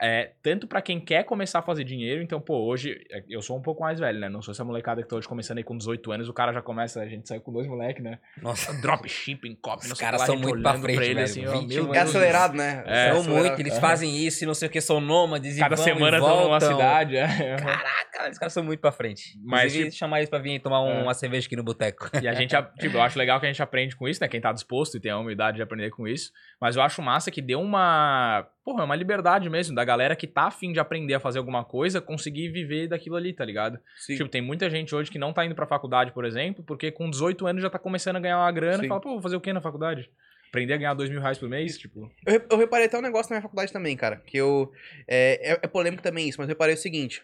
É, 0.01 0.31
tanto 0.43 0.67
pra 0.67 0.81
quem 0.81 0.99
quer 0.99 1.23
começar 1.23 1.59
a 1.59 1.61
fazer 1.61 1.83
dinheiro, 1.83 2.21
então, 2.21 2.39
pô, 2.39 2.65
hoje 2.67 3.03
é, 3.11 3.23
eu 3.29 3.41
sou 3.41 3.57
um 3.57 3.61
pouco 3.61 3.81
mais 3.83 3.99
velho, 3.99 4.19
né? 4.19 4.29
Não 4.29 4.41
sou 4.41 4.51
essa 4.51 4.63
molecada 4.63 5.01
que 5.01 5.07
tô 5.07 5.17
hoje 5.17 5.27
começando 5.27 5.57
aí 5.57 5.63
com 5.63 5.75
18 5.77 6.11
anos, 6.11 6.29
o 6.29 6.33
cara 6.33 6.53
já 6.53 6.61
começa, 6.61 7.01
a 7.01 7.07
gente 7.07 7.27
saiu 7.27 7.41
com 7.41 7.51
dois 7.51 7.67
moleques, 7.67 8.03
né? 8.03 8.19
Nossa, 8.41 8.73
Dropshipping, 8.79 9.55
copy, 9.55 9.87
Os 9.91 9.99
caras 9.99 10.21
são 10.21 10.37
muito 10.37 10.61
pra 10.61 10.75
frente, 10.79 10.99
ele 11.01 11.13
velho. 11.15 11.23
assim, 11.25 11.45
ó, 11.47 11.59
20 11.59 11.73
meu. 11.81 11.93
É 11.95 11.99
acelerado, 11.99 12.55
né? 12.55 12.83
É, 12.85 13.13
são 13.13 13.23
muito, 13.23 13.59
eles 13.59 13.79
fazem 13.79 14.15
isso 14.17 14.43
e 14.43 14.47
não 14.47 14.53
sei 14.53 14.67
o 14.67 14.71
que, 14.71 14.79
são 14.81 15.01
nômades 15.01 15.57
e 15.57 15.59
Cada 15.59 15.75
vão 15.75 15.83
semana 15.83 16.17
e 16.17 16.19
estão 16.19 16.43
numa 16.43 16.59
cidade, 16.59 17.17
é. 17.17 17.55
Caraca, 17.57 18.29
os 18.31 18.37
caras 18.37 18.53
são 18.53 18.63
muito 18.63 18.79
pra 18.79 18.91
frente. 18.91 19.37
Mas, 19.43 19.61
Inclusive, 19.71 19.85
tipo- 19.85 19.97
chamar 19.97 20.17
eles 20.19 20.29
pra 20.29 20.39
vir 20.39 20.59
tomar 20.59 20.81
um- 20.83 20.89
É. 20.91 21.01
uma 21.03 21.13
cerveja 21.13 21.47
aqui 21.47 21.55
no 21.55 21.63
boteco. 21.63 22.09
E 22.21 22.27
a 22.27 22.33
gente, 22.33 22.55
tipo, 22.79 22.97
eu 22.97 23.01
acho 23.01 23.17
legal 23.17 23.39
que 23.39 23.45
a 23.45 23.49
gente 23.49 23.61
aprende 23.63 23.95
com 23.95 24.07
isso, 24.07 24.21
né? 24.21 24.27
Quem 24.27 24.39
tá 24.41 24.51
disposto 24.53 24.95
e 24.97 24.99
tem 24.99 25.11
a 25.11 25.17
humildade 25.17 25.57
de 25.57 25.63
aprender 25.63 25.89
com 25.89 26.07
isso. 26.07 26.31
Mas 26.61 26.75
eu 26.75 26.81
acho 26.81 27.01
massa 27.01 27.31
que 27.31 27.41
deu 27.41 27.59
uma. 27.59 28.47
Porra, 28.67 28.83
uma 28.83 28.97
liberdade 28.97 29.49
mesmo 29.49 29.73
da 29.73 29.85
galera 29.85 30.13
que 30.13 30.27
tá 30.27 30.47
afim 30.47 30.73
de 30.73 30.79
aprender 30.81 31.13
a 31.13 31.21
fazer 31.21 31.37
alguma 31.39 31.63
coisa, 31.63 32.01
conseguir 32.01 32.49
viver 32.49 32.89
daquilo 32.89 33.15
ali, 33.15 33.31
tá 33.31 33.45
ligado? 33.45 33.79
Sim. 33.95 34.17
Tipo, 34.17 34.29
tem 34.29 34.41
muita 34.41 34.69
gente 34.69 34.93
hoje 34.93 35.09
que 35.09 35.17
não 35.17 35.31
tá 35.31 35.45
indo 35.45 35.55
pra 35.55 35.65
faculdade, 35.65 36.11
por 36.11 36.25
exemplo, 36.25 36.61
porque 36.65 36.91
com 36.91 37.09
18 37.09 37.47
anos 37.47 37.61
já 37.61 37.69
tá 37.69 37.79
começando 37.79 38.17
a 38.17 38.19
ganhar 38.19 38.37
uma 38.37 38.51
grana 38.51 38.79
Sim. 38.79 38.85
e 38.85 38.87
fala, 38.89 38.99
pô, 38.99 39.11
vou 39.11 39.21
fazer 39.21 39.37
o 39.37 39.39
quê 39.39 39.53
na 39.53 39.61
faculdade? 39.61 40.11
Aprender 40.49 40.73
a 40.73 40.77
ganhar 40.79 40.93
dois 40.95 41.09
mil 41.09 41.21
reais 41.21 41.37
por 41.37 41.47
mês? 41.47 41.77
Tipo. 41.77 42.11
Eu, 42.25 42.45
eu 42.51 42.57
reparei 42.57 42.87
até 42.87 42.97
um 42.97 43.01
negócio 43.01 43.29
na 43.29 43.35
minha 43.37 43.41
faculdade 43.41 43.71
também, 43.71 43.95
cara. 43.95 44.17
Que 44.17 44.35
eu. 44.35 44.69
É, 45.07 45.53
é, 45.53 45.59
é 45.63 45.67
polêmico 45.69 46.03
também 46.03 46.27
isso, 46.27 46.37
mas 46.37 46.49
eu 46.49 46.53
reparei 46.53 46.75
o 46.75 46.77
seguinte: 46.77 47.23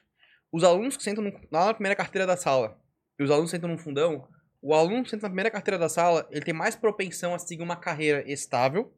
os 0.49 0.63
alunos 0.63 0.95
que 0.95 1.03
sentam 1.03 1.25
no- 1.25 1.37
lá 1.51 1.65
na 1.65 1.73
primeira 1.73 1.95
carteira 1.97 2.25
da 2.25 2.37
sala 2.37 2.79
e 3.19 3.23
os 3.23 3.29
alunos 3.29 3.51
sentam 3.51 3.67
no 3.69 3.77
fundão, 3.77 4.25
o 4.61 4.73
aluno 4.73 5.03
que 5.03 5.09
senta 5.09 5.23
na 5.23 5.29
primeira 5.29 5.51
carteira 5.51 5.77
da 5.77 5.89
sala, 5.89 6.25
ele 6.31 6.45
tem 6.45 6.53
mais 6.53 6.73
propensão 6.73 7.35
a 7.35 7.37
seguir 7.37 7.63
uma 7.63 7.75
carreira 7.75 8.23
estável 8.31 8.93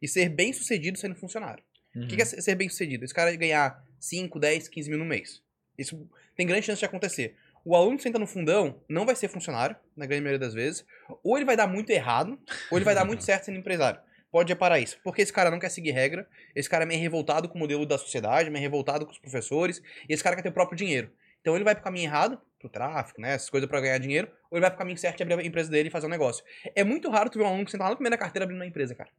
e 0.00 0.06
ser 0.06 0.28
bem 0.28 0.52
sucedido 0.52 0.96
sendo 0.96 1.16
funcionário. 1.16 1.66
O 2.04 2.06
que 2.06 2.16
que 2.16 2.22
é 2.22 2.24
ser 2.24 2.54
bem 2.54 2.68
sucedido? 2.68 3.04
Esse 3.04 3.14
cara 3.14 3.34
ganhar 3.36 3.84
5, 4.00 4.38
10, 4.38 4.68
15 4.68 4.90
mil 4.90 4.98
no 4.98 5.04
mês. 5.04 5.42
Isso 5.76 6.08
tem 6.36 6.46
grande 6.46 6.66
chance 6.66 6.78
de 6.78 6.84
acontecer. 6.84 7.36
O 7.64 7.74
aluno 7.74 7.96
que 7.96 8.02
senta 8.02 8.18
no 8.18 8.26
fundão 8.26 8.80
não 8.88 9.04
vai 9.04 9.14
ser 9.14 9.28
funcionário, 9.28 9.76
na 9.96 10.06
grande 10.06 10.22
maioria 10.22 10.38
das 10.38 10.54
vezes. 10.54 10.84
Ou 11.22 11.36
ele 11.36 11.44
vai 11.44 11.56
dar 11.56 11.66
muito 11.66 11.90
errado, 11.90 12.38
ou 12.70 12.78
ele 12.78 12.84
vai 12.84 12.94
dar 12.94 13.04
muito 13.04 13.22
certo 13.24 13.44
sendo 13.44 13.58
empresário. 13.58 14.00
Pode 14.30 14.52
reparar 14.52 14.78
isso. 14.78 14.98
Porque 15.02 15.22
esse 15.22 15.32
cara 15.32 15.50
não 15.50 15.58
quer 15.58 15.70
seguir 15.70 15.90
regra, 15.90 16.28
esse 16.54 16.68
cara 16.68 16.84
é 16.84 16.86
meio 16.86 17.00
revoltado 17.00 17.48
com 17.48 17.56
o 17.56 17.58
modelo 17.58 17.86
da 17.86 17.96
sociedade, 17.96 18.50
meio 18.50 18.62
revoltado 18.62 19.06
com 19.06 19.12
os 19.12 19.18
professores, 19.18 19.82
e 20.08 20.12
esse 20.12 20.22
cara 20.22 20.36
quer 20.36 20.42
ter 20.42 20.50
o 20.50 20.52
próprio 20.52 20.76
dinheiro. 20.76 21.10
Então 21.40 21.54
ele 21.54 21.64
vai 21.64 21.74
pro 21.74 21.84
caminho 21.84 22.06
errado, 22.06 22.38
pro 22.58 22.68
tráfico, 22.68 23.20
né? 23.20 23.34
Essas 23.34 23.48
coisas 23.48 23.68
pra 23.68 23.80
ganhar 23.80 23.98
dinheiro, 23.98 24.28
ou 24.50 24.58
ele 24.58 24.60
vai 24.60 24.70
pro 24.70 24.78
caminho 24.78 24.98
certo 24.98 25.16
de 25.16 25.22
abrir 25.22 25.38
a 25.38 25.46
empresa 25.46 25.70
dele 25.70 25.88
e 25.88 25.92
fazer 25.92 26.06
um 26.06 26.10
negócio. 26.10 26.44
É 26.74 26.84
muito 26.84 27.08
raro 27.08 27.30
tu 27.30 27.38
ver 27.38 27.44
um 27.44 27.48
aluno 27.48 27.64
que 27.64 27.70
senta 27.70 27.84
lá 27.84 27.90
na 27.90 27.96
primeira 27.96 28.18
carteira 28.18 28.44
abrindo 28.44 28.58
uma 28.58 28.66
empresa, 28.66 28.94
cara. 28.94 29.10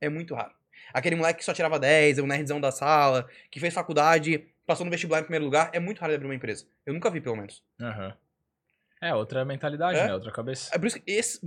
É 0.00 0.08
muito 0.08 0.34
raro. 0.34 0.52
Aquele 0.92 1.16
moleque 1.16 1.38
que 1.40 1.44
só 1.44 1.52
tirava 1.52 1.78
10, 1.78 2.18
é 2.18 2.22
o 2.22 2.26
nerdzão 2.26 2.60
da 2.60 2.70
sala, 2.70 3.28
que 3.50 3.60
fez 3.60 3.72
faculdade, 3.74 4.46
passou 4.66 4.84
no 4.84 4.90
vestibular 4.90 5.20
em 5.20 5.24
primeiro 5.24 5.44
lugar, 5.44 5.70
é 5.72 5.78
muito 5.80 6.00
raro 6.00 6.14
abrir 6.14 6.26
uma 6.26 6.34
empresa. 6.34 6.66
Eu 6.84 6.94
nunca 6.94 7.10
vi, 7.10 7.20
pelo 7.20 7.36
menos. 7.36 7.62
Aham. 7.80 8.14
É, 9.02 9.14
outra 9.14 9.44
mentalidade, 9.44 9.98
É? 9.98 10.06
né? 10.06 10.14
Outra 10.14 10.32
cabeça. 10.32 10.74
É 10.74 10.78
por 10.78 10.86
isso 10.86 10.98
que 11.00 11.10
esse, 11.10 11.38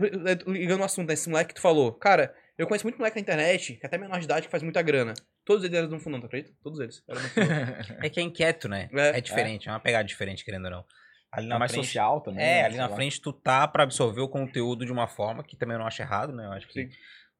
ligando 0.45 0.81
o 0.81 0.83
assunto 0.83 1.07
desse 1.07 1.27
moleque 1.29 1.49
que 1.49 1.55
tu 1.55 1.61
falou, 1.61 1.91
cara, 1.93 2.33
eu 2.57 2.67
conheço 2.67 2.85
muito 2.85 2.97
moleque 2.97 3.15
na 3.17 3.21
internet, 3.21 3.73
que 3.75 3.85
é 3.85 3.87
até 3.87 3.97
menor 3.97 4.19
de 4.19 4.25
idade, 4.25 4.45
que 4.45 4.51
faz 4.51 4.61
muita 4.61 4.81
grana. 4.83 5.13
Todos 5.43 5.63
eles 5.63 5.75
eram 5.75 5.89
do 5.89 5.99
fundão, 5.99 6.19
tu 6.19 6.27
acredita? 6.27 6.53
Todos 6.61 6.79
eles. 6.79 7.03
É 8.03 8.09
que 8.09 8.19
é 8.19 8.23
inquieto, 8.23 8.67
né? 8.69 8.87
É. 8.93 9.17
É, 9.17 9.21
diferente, 9.21 9.67
é. 9.67 9.71
uma 9.71 9.79
pegada 9.79 10.03
diferente, 10.03 10.45
querendo 10.45 10.65
ou 10.65 10.71
não. 10.71 10.85
Ali 11.31 11.45
É 11.47 11.49
na 11.49 11.59
mais 11.59 11.71
frente, 11.71 11.85
social 11.85 12.21
também. 12.21 12.43
É, 12.43 12.61
né? 12.61 12.65
ali 12.65 12.77
na 12.77 12.87
lá. 12.87 12.95
frente 12.95 13.19
tu 13.19 13.33
tá 13.33 13.67
pra 13.67 13.83
absorver 13.83 14.21
o 14.21 14.29
conteúdo 14.29 14.85
de 14.85 14.91
uma 14.91 15.07
forma 15.07 15.43
que 15.43 15.55
também 15.55 15.73
eu 15.75 15.79
não 15.79 15.87
acho 15.87 16.01
errado, 16.01 16.33
né? 16.33 16.45
Eu 16.45 16.51
acho 16.51 16.67
que 16.67 16.83
Sim. 16.83 16.89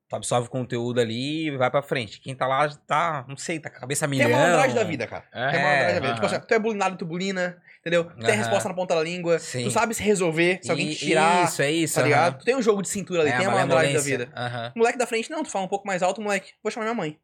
Tu 0.10 0.16
absorve 0.16 0.48
o 0.48 0.50
conteúdo 0.50 1.00
ali 1.00 1.48
e 1.50 1.58
vai 1.58 1.70
pra 1.70 1.84
frente. 1.84 2.20
Quem 2.20 2.34
tá 2.36 2.48
lá 2.48 2.68
tá, 2.88 3.24
não 3.28 3.38
sei, 3.38 3.60
tá 3.60 3.70
com 3.70 3.78
a 3.78 3.80
cabeça 3.82 4.06
a 4.06 4.10
Tem 4.10 4.18
milhão. 4.18 4.34
a 4.36 4.42
malandragem 4.42 4.76
da 4.76 4.84
vida, 4.84 5.06
cara. 5.06 5.24
É, 5.32 5.52
Tem 5.52 5.60
a 5.60 5.64
malandragem 5.64 5.86
da 5.94 6.00
vida. 6.00 6.08
aham. 6.08 6.16
Tipo 6.16 6.26
assim, 6.26 6.40
tu 6.48 6.54
é 6.56 6.60
bulinado, 6.60 6.98
tu 6.98 7.06
bulina, 7.06 7.62
entendeu? 7.80 8.06
Tu 8.06 8.18
tem 8.26 8.32
a 8.34 8.38
resposta 8.38 8.68
na 8.68 8.74
ponta 8.76 8.96
da 8.96 9.04
língua. 9.04 9.38
Sim. 9.38 9.66
Tu 9.66 9.70
sabe 9.72 9.94
se 9.94 10.02
resolver, 10.02 10.60
se 10.64 10.72
alguém 10.72 10.90
te 10.90 10.96
tirar, 10.98 11.46
Isso, 11.46 11.62
é 11.62 11.72
isso. 11.72 11.94
tá 11.94 12.02
aham. 12.02 12.08
ligado? 12.10 12.40
Tu 12.40 12.46
tem 12.46 12.56
um 12.56 12.62
jogo 12.62 12.82
de 12.82 12.90
cintura 12.90 13.22
ali, 13.22 13.30
É, 13.30 13.38
tem 13.38 13.46
a 13.46 13.52
malandragem 13.52 13.94
da 13.94 14.00
vida. 14.02 14.30
O 14.76 14.80
moleque 14.80 14.98
da 14.98 15.06
frente, 15.06 15.30
não, 15.30 15.44
tu 15.44 15.52
fala 15.52 15.66
um 15.66 15.70
pouco 15.70 15.86
mais 15.86 16.02
alto, 16.02 16.20
moleque, 16.22 16.54
vou 16.64 16.72
chamar 16.72 16.86
minha 16.86 16.96
mãe. 16.96 17.20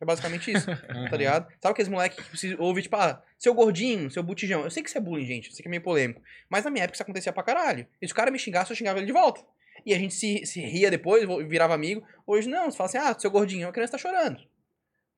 É 0.00 0.04
basicamente 0.06 0.50
isso, 0.50 0.64
tá 1.10 1.16
ligado? 1.18 1.46
Sabe 1.60 1.72
aqueles 1.72 1.88
moleque 1.90 2.16
que 2.22 2.30
precisa 2.30 2.56
ouvir, 2.58 2.80
tipo, 2.84 2.96
ah, 2.96 3.20
seu 3.38 3.52
gordinho, 3.52 4.10
seu 4.10 4.22
botijão. 4.22 4.62
Eu 4.62 4.70
sei 4.70 4.82
que 4.82 4.88
isso 4.88 4.96
é 4.96 5.00
bullying, 5.02 5.26
gente, 5.26 5.50
eu 5.50 5.54
sei 5.54 5.62
que 5.62 5.68
é 5.68 5.70
meio 5.70 5.82
polêmico. 5.82 6.22
Mas 6.48 6.64
na 6.64 6.70
minha 6.70 6.84
época 6.84 6.96
isso 6.96 7.02
acontecia 7.02 7.34
pra 7.34 7.42
caralho. 7.42 7.86
E 8.00 8.06
se 8.06 8.12
o 8.14 8.16
cara 8.16 8.30
me 8.30 8.38
xingasse, 8.38 8.70
eu 8.72 8.76
xingava 8.76 8.98
ele 8.98 9.04
de 9.06 9.12
volta. 9.12 9.42
E 9.84 9.94
a 9.94 9.98
gente 9.98 10.14
se, 10.14 10.44
se 10.46 10.60
ria 10.60 10.90
depois, 10.90 11.26
virava 11.48 11.74
amigo. 11.74 12.02
Hoje 12.26 12.48
não, 12.48 12.70
você 12.70 12.76
fala 12.76 12.88
assim, 12.88 12.98
ah, 12.98 13.16
seu 13.18 13.30
gordinho, 13.30 13.68
a 13.68 13.72
criança 13.72 13.92
tá 13.92 13.98
chorando. 13.98 14.40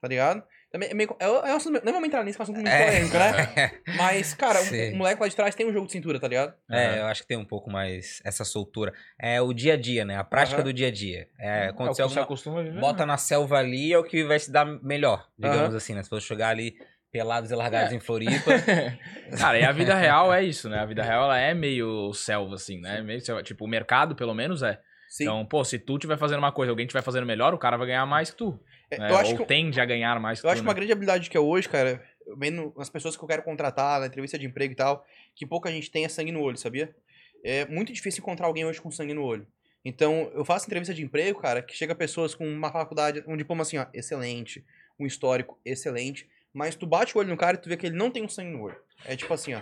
Tá 0.01 0.09
ligado? 0.09 0.43
Também 0.73 0.89
é 0.89 0.95
meio, 0.95 1.15
é, 1.21 1.27
é 1.27 1.83
não 1.85 1.93
vamos 1.93 2.09
entrar 2.09 2.25
nisso, 2.25 2.39
que 2.39 2.43
é 2.43 2.43
um 2.43 2.49
assunto 2.51 2.61
muito 2.61 2.77
polêmico, 2.77 3.19
né? 3.19 3.73
Mas, 3.95 4.33
cara, 4.33 4.59
o, 4.63 4.95
o 4.95 4.97
moleque 4.97 5.21
lá 5.21 5.29
de 5.29 5.37
trás 5.37 5.55
tem 5.55 5.67
um 5.67 5.73
jogo 5.73 5.87
de 5.87 5.93
cintura, 5.93 6.19
tá 6.19 6.27
ligado? 6.27 6.55
É, 6.71 6.99
eu 6.99 7.07
acho 7.07 7.21
que 7.21 7.29
tem 7.29 7.37
um 7.37 7.45
pouco 7.45 7.71
mais 7.71 8.23
essa 8.25 8.43
soltura. 8.43 8.95
É 9.19 9.39
o 9.41 9.53
dia 9.53 9.75
a 9.75 9.77
dia, 9.77 10.05
né? 10.07 10.17
A 10.17 10.25
prática 10.25 10.57
Aham. 10.57 10.65
do 10.65 10.73
dia 10.73 10.89
a 10.89 10.91
dia. 10.91 11.29
É, 11.39 11.67
É 11.67 11.67
o 11.67 11.71
aconteceu 11.71 11.91
que 11.91 11.97
você 11.97 12.03
alguma... 12.03 12.23
acostuma 12.23 12.61
a 12.61 12.63
viver. 12.63 12.81
Bota 12.81 13.05
na 13.05 13.19
selva 13.19 13.59
ali 13.59 13.93
é 13.93 13.99
o 13.99 14.03
que 14.03 14.25
vai 14.25 14.39
se 14.39 14.51
dar 14.51 14.65
melhor, 14.65 15.29
digamos 15.39 15.69
Aham. 15.69 15.77
assim, 15.77 15.95
né? 15.95 16.03
Se 16.03 16.09
você 16.09 16.27
chegar 16.27 16.49
ali 16.49 16.75
pelados 17.13 17.51
e 17.51 17.55
largados 17.55 17.93
É. 17.93 17.97
em 17.97 18.01
Floripa. 18.01 18.51
Cara, 19.39 19.59
e 19.59 19.65
a 19.65 19.71
vida 19.71 19.95
real 19.95 20.33
é 20.33 20.43
isso, 20.43 20.69
né? 20.69 20.79
A 20.79 20.87
vida 20.87 21.03
real 21.03 21.25
ela 21.25 21.39
é 21.39 21.53
meio 21.53 22.13
selva, 22.15 22.55
assim, 22.55 22.81
né? 22.81 23.03
Meio 23.03 23.21
selva. 23.21 23.43
Tipo, 23.43 23.67
o 23.67 23.69
mercado, 23.69 24.17
pelo 24.17 24.35
menos, 24.35 24.63
é. 24.63 24.81
Sim. 25.09 25.25
Então, 25.25 25.45
pô, 25.45 25.63
se 25.63 25.79
tu 25.79 25.97
estiver 25.97 26.17
fazendo 26.17 26.39
uma 26.39 26.51
coisa 26.51 26.73
alguém 26.73 26.87
estiver 26.87 27.03
fazendo 27.03 27.27
melhor, 27.27 27.53
o 27.53 27.59
cara 27.59 27.77
vai 27.77 27.87
ganhar 27.87 28.07
mais 28.07 28.31
que 28.31 28.37
tu. 28.39 28.59
É, 28.91 28.99
né? 28.99 29.11
eu 29.11 29.17
acho 29.19 29.33
Ou 29.33 29.39
que 29.39 29.45
tende 29.45 29.79
a 29.79 29.85
ganhar 29.85 30.19
mais 30.19 30.41
que 30.41 30.47
Eu 30.47 30.49
tu, 30.49 30.53
acho 30.53 30.63
que 30.63 30.67
uma 30.67 30.73
né? 30.73 30.77
grande 30.77 30.93
habilidade 30.93 31.29
que 31.29 31.37
é 31.37 31.41
hoje, 31.41 31.69
cara, 31.69 32.03
eu 32.27 32.37
vendo 32.37 32.73
as 32.79 32.89
pessoas 32.89 33.15
que 33.15 33.23
eu 33.23 33.29
quero 33.29 33.43
contratar 33.43 34.01
na 34.01 34.07
entrevista 34.07 34.39
de 34.39 34.47
emprego 34.47 34.73
e 34.73 34.77
tal, 34.77 35.05
que 35.37 35.47
pouca 35.47 35.71
gente 35.71 35.91
tem 35.91 36.07
é 36.07 36.09
sangue 36.09 36.33
no 36.33 36.41
olho, 36.41 36.57
sabia? 36.57 36.95
É 37.45 37.67
muito 37.67 37.93
difícil 37.93 38.23
encontrar 38.23 38.47
alguém 38.47 38.65
hoje 38.65 38.81
com 38.81 38.91
sangue 38.91 39.13
no 39.13 39.23
olho. 39.23 39.47
Então, 39.85 40.31
eu 40.35 40.45
faço 40.45 40.65
entrevista 40.67 40.95
de 40.95 41.03
emprego, 41.03 41.41
cara, 41.41 41.61
que 41.61 41.77
chega 41.77 41.95
pessoas 41.95 42.35
com 42.35 42.47
uma 42.47 42.73
faculdade, 42.73 43.23
um 43.27 43.37
diploma 43.37 43.63
assim, 43.63 43.77
ó, 43.79 43.87
excelente, 43.93 44.65
um 44.99 45.05
histórico 45.07 45.59
excelente, 45.65 46.27
mas 46.53 46.75
tu 46.75 46.87
bate 46.87 47.17
o 47.17 47.21
olho 47.21 47.29
no 47.31 47.37
cara 47.37 47.57
e 47.57 47.61
tu 47.61 47.69
vê 47.69 47.77
que 47.77 47.87
ele 47.87 47.97
não 47.97 48.11
tem 48.11 48.23
um 48.25 48.29
sangue 48.29 48.51
no 48.57 48.63
olho. 48.63 48.77
É 49.05 49.17
tipo 49.17 49.33
assim, 49.33 49.55
ó. 49.55 49.61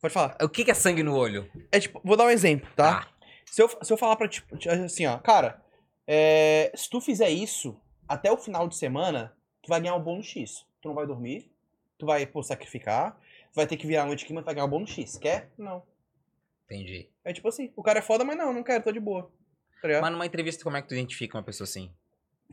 Pode 0.00 0.12
falar. 0.12 0.36
o 0.42 0.48
que 0.48 0.64
que 0.64 0.70
é 0.70 0.74
sangue 0.74 1.02
no 1.02 1.16
olho? 1.16 1.50
É 1.72 1.80
tipo, 1.80 2.00
vou 2.04 2.16
dar 2.16 2.24
um 2.24 2.30
exemplo, 2.30 2.68
tá? 2.76 3.06
Ah, 3.06 3.28
Se 3.46 3.62
eu, 3.62 3.68
se 3.68 3.92
eu 3.92 3.96
falar 3.96 4.16
pra 4.16 4.28
tipo, 4.28 4.54
assim, 4.84 5.06
ó, 5.06 5.18
cara, 5.18 5.62
é, 6.06 6.70
se 6.74 6.88
tu 6.90 7.00
fizer 7.00 7.30
isso 7.30 7.80
até 8.08 8.30
o 8.30 8.36
final 8.36 8.68
de 8.68 8.76
semana, 8.76 9.34
tu 9.62 9.68
vai 9.68 9.80
ganhar 9.80 9.94
um 9.94 10.02
bônus 10.02 10.26
X. 10.26 10.66
Tu 10.82 10.88
não 10.88 10.94
vai 10.94 11.06
dormir, 11.06 11.50
tu 11.98 12.04
vai, 12.04 12.26
pô, 12.26 12.42
sacrificar, 12.42 13.12
tu 13.52 13.54
vai 13.56 13.66
ter 13.66 13.76
que 13.78 13.86
virar 13.86 14.02
a 14.02 14.06
noite 14.06 14.24
aqui, 14.24 14.34
mas 14.34 14.44
vai 14.44 14.54
ganhar 14.54 14.66
um 14.66 14.70
bônus 14.70 14.90
X. 14.90 15.16
Quer? 15.16 15.50
Não. 15.56 15.82
entendi. 16.66 17.08
É 17.24 17.32
tipo 17.32 17.48
assim, 17.48 17.72
o 17.74 17.82
cara 17.82 18.00
é 18.00 18.02
foda, 18.02 18.24
mas 18.24 18.36
não, 18.36 18.52
não 18.52 18.62
quero, 18.62 18.84
tô 18.84 18.92
de 18.92 19.00
boa. 19.00 19.30
Tá? 19.80 20.00
Mas 20.00 20.12
numa 20.12 20.26
entrevista, 20.26 20.62
como 20.64 20.76
é 20.76 20.82
que 20.82 20.88
tu 20.88 20.94
identifica 20.94 21.36
uma 21.38 21.42
pessoa 21.44 21.64
assim? 21.64 21.90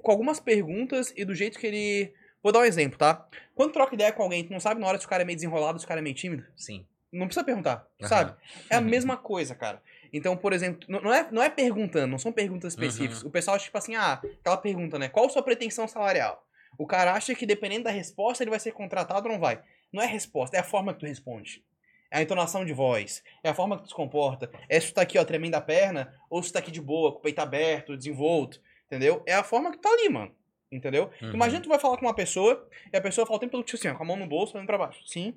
Com 0.01 0.11
algumas 0.11 0.39
perguntas 0.39 1.13
e 1.15 1.25
do 1.25 1.33
jeito 1.35 1.59
que 1.59 1.67
ele. 1.67 2.13
Vou 2.43 2.51
dar 2.51 2.59
um 2.59 2.65
exemplo, 2.65 2.97
tá? 2.97 3.27
Quando 3.55 3.71
troca 3.73 3.93
ideia 3.93 4.11
com 4.11 4.23
alguém, 4.23 4.43
tu 4.43 4.51
não 4.51 4.59
sabe 4.59 4.81
na 4.81 4.87
hora 4.87 4.97
se 4.99 5.05
o 5.05 5.09
cara 5.09 5.21
é 5.23 5.25
meio 5.25 5.35
desenrolado, 5.37 5.77
se 5.79 5.85
o 5.85 5.87
cara 5.87 5.99
é 5.99 6.03
meio 6.03 6.15
tímido. 6.15 6.45
Sim. 6.55 6.85
Não 7.11 7.27
precisa 7.27 7.43
perguntar, 7.45 7.85
Aham. 7.99 8.07
sabe? 8.09 8.35
É 8.69 8.75
a 8.75 8.79
Uhum. 8.79 8.85
mesma 8.85 9.17
coisa, 9.17 9.53
cara. 9.53 9.81
Então, 10.13 10.35
por 10.35 10.53
exemplo, 10.53 10.85
não 10.87 11.13
é, 11.13 11.27
não 11.31 11.43
é 11.43 11.49
perguntando, 11.49 12.07
não 12.07 12.17
são 12.17 12.31
perguntas 12.31 12.73
específicas. 12.73 13.23
O 13.23 13.29
pessoal 13.29 13.55
acha, 13.55 13.65
tipo 13.65 13.77
assim, 13.77 13.95
ah, 13.95 14.13
aquela 14.39 14.57
pergunta, 14.57 14.97
né? 14.97 15.09
Qual 15.09 15.25
a 15.25 15.29
sua 15.29 15.43
pretensão 15.43 15.87
salarial? 15.87 16.45
O 16.77 16.87
cara 16.87 17.13
acha 17.13 17.35
que 17.35 17.45
dependendo 17.45 17.83
da 17.83 17.91
resposta 17.91 18.43
ele 18.43 18.49
vai 18.49 18.59
ser 18.59 18.71
contratado 18.71 19.27
ou 19.27 19.33
não 19.33 19.39
vai. 19.39 19.61
Não 19.91 20.01
é 20.01 20.05
a 20.05 20.09
resposta, 20.09 20.55
é 20.55 20.59
a 20.61 20.63
forma 20.63 20.93
que 20.93 21.01
tu 21.01 21.05
responde. 21.05 21.63
É 22.09 22.19
a 22.19 22.21
entonação 22.21 22.65
de 22.65 22.73
voz, 22.73 23.23
é 23.43 23.49
a 23.49 23.53
forma 23.53 23.77
que 23.77 23.83
tu 23.83 23.89
se 23.89 23.95
comporta. 23.95 24.49
É 24.67 24.79
se 24.79 24.87
tu 24.87 24.93
tá 24.95 25.01
aqui, 25.01 25.17
ó, 25.17 25.23
tremendo 25.23 25.55
a 25.55 25.61
perna, 25.61 26.13
ou 26.29 26.41
se 26.41 26.49
tu 26.49 26.53
tá 26.53 26.59
aqui 26.59 26.71
de 26.71 26.81
boa, 26.81 27.11
com 27.11 27.19
o 27.19 27.21
peito 27.21 27.39
aberto, 27.39 27.95
desenvolto, 27.95 28.61
entendeu? 28.85 29.21
É 29.25 29.33
a 29.33 29.43
forma 29.43 29.69
que 29.71 29.77
tu 29.77 29.81
tá 29.81 29.89
ali, 29.89 30.09
mano. 30.09 30.33
Entendeu? 30.71 31.11
Uhum. 31.21 31.33
Imagina 31.33 31.61
tu 31.61 31.69
vai 31.69 31.79
falar 31.79 31.97
com 31.97 32.05
uma 32.05 32.15
pessoa 32.15 32.67
e 32.91 32.95
a 32.95 33.01
pessoa 33.01 33.27
fala 33.27 33.37
o 33.37 33.39
tempo 33.39 33.51
todo 33.51 33.63
tipo 33.63 33.77
assim, 33.77 33.89
ó, 33.89 33.95
com 33.95 34.03
a 34.03 34.05
mão 34.05 34.15
no 34.15 34.25
bolso, 34.25 34.55
olhando 34.55 34.67
pra 34.67 34.77
baixo. 34.77 35.05
Sim, 35.05 35.35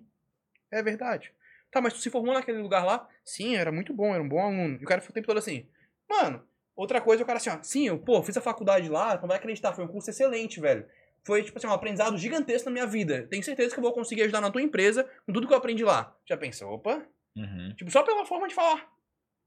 é 0.70 0.82
verdade. 0.82 1.32
Tá, 1.70 1.80
mas 1.80 1.92
tu 1.92 1.98
se 1.98 2.08
formou 2.08 2.32
naquele 2.32 2.58
lugar 2.58 2.84
lá? 2.84 3.08
Sim, 3.24 3.56
era 3.56 3.72
muito 3.72 3.92
bom, 3.92 4.14
era 4.14 4.22
um 4.22 4.28
bom 4.28 4.40
aluno. 4.40 4.78
E 4.80 4.84
o 4.84 4.86
cara 4.86 5.00
ficou 5.00 5.12
o 5.12 5.14
tempo 5.14 5.26
todo 5.26 5.38
assim, 5.38 5.66
mano, 6.08 6.46
outra 6.76 7.00
coisa, 7.00 7.24
o 7.24 7.26
cara 7.26 7.38
assim, 7.38 7.50
ó, 7.50 7.58
sim, 7.62 7.88
eu, 7.88 7.98
pô, 7.98 8.22
fiz 8.22 8.36
a 8.36 8.40
faculdade 8.40 8.88
lá, 8.88 9.18
não 9.20 9.26
vai 9.26 9.38
acreditar, 9.38 9.72
foi 9.72 9.84
um 9.84 9.88
curso 9.88 10.08
excelente, 10.08 10.60
velho. 10.60 10.86
Foi, 11.24 11.42
tipo 11.42 11.58
assim, 11.58 11.66
um 11.66 11.72
aprendizado 11.72 12.16
gigantesco 12.18 12.68
na 12.68 12.72
minha 12.72 12.86
vida. 12.86 13.26
Tenho 13.28 13.42
certeza 13.42 13.74
que 13.74 13.80
eu 13.80 13.82
vou 13.82 13.92
conseguir 13.92 14.22
ajudar 14.22 14.40
na 14.40 14.50
tua 14.50 14.62
empresa 14.62 15.08
com 15.26 15.32
tudo 15.32 15.48
que 15.48 15.52
eu 15.52 15.58
aprendi 15.58 15.82
lá. 15.82 16.14
Já 16.28 16.36
pensou, 16.36 16.70
opa? 16.70 17.02
Uhum. 17.34 17.74
Tipo, 17.76 17.90
só 17.90 18.02
pela 18.02 18.26
forma 18.26 18.46
de 18.46 18.54
falar. 18.54 18.86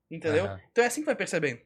Entendeu? 0.10 0.46
Aham. 0.46 0.62
Então 0.72 0.84
é 0.84 0.88
assim 0.88 1.02
que 1.02 1.06
vai 1.06 1.16
percebendo. 1.16 1.62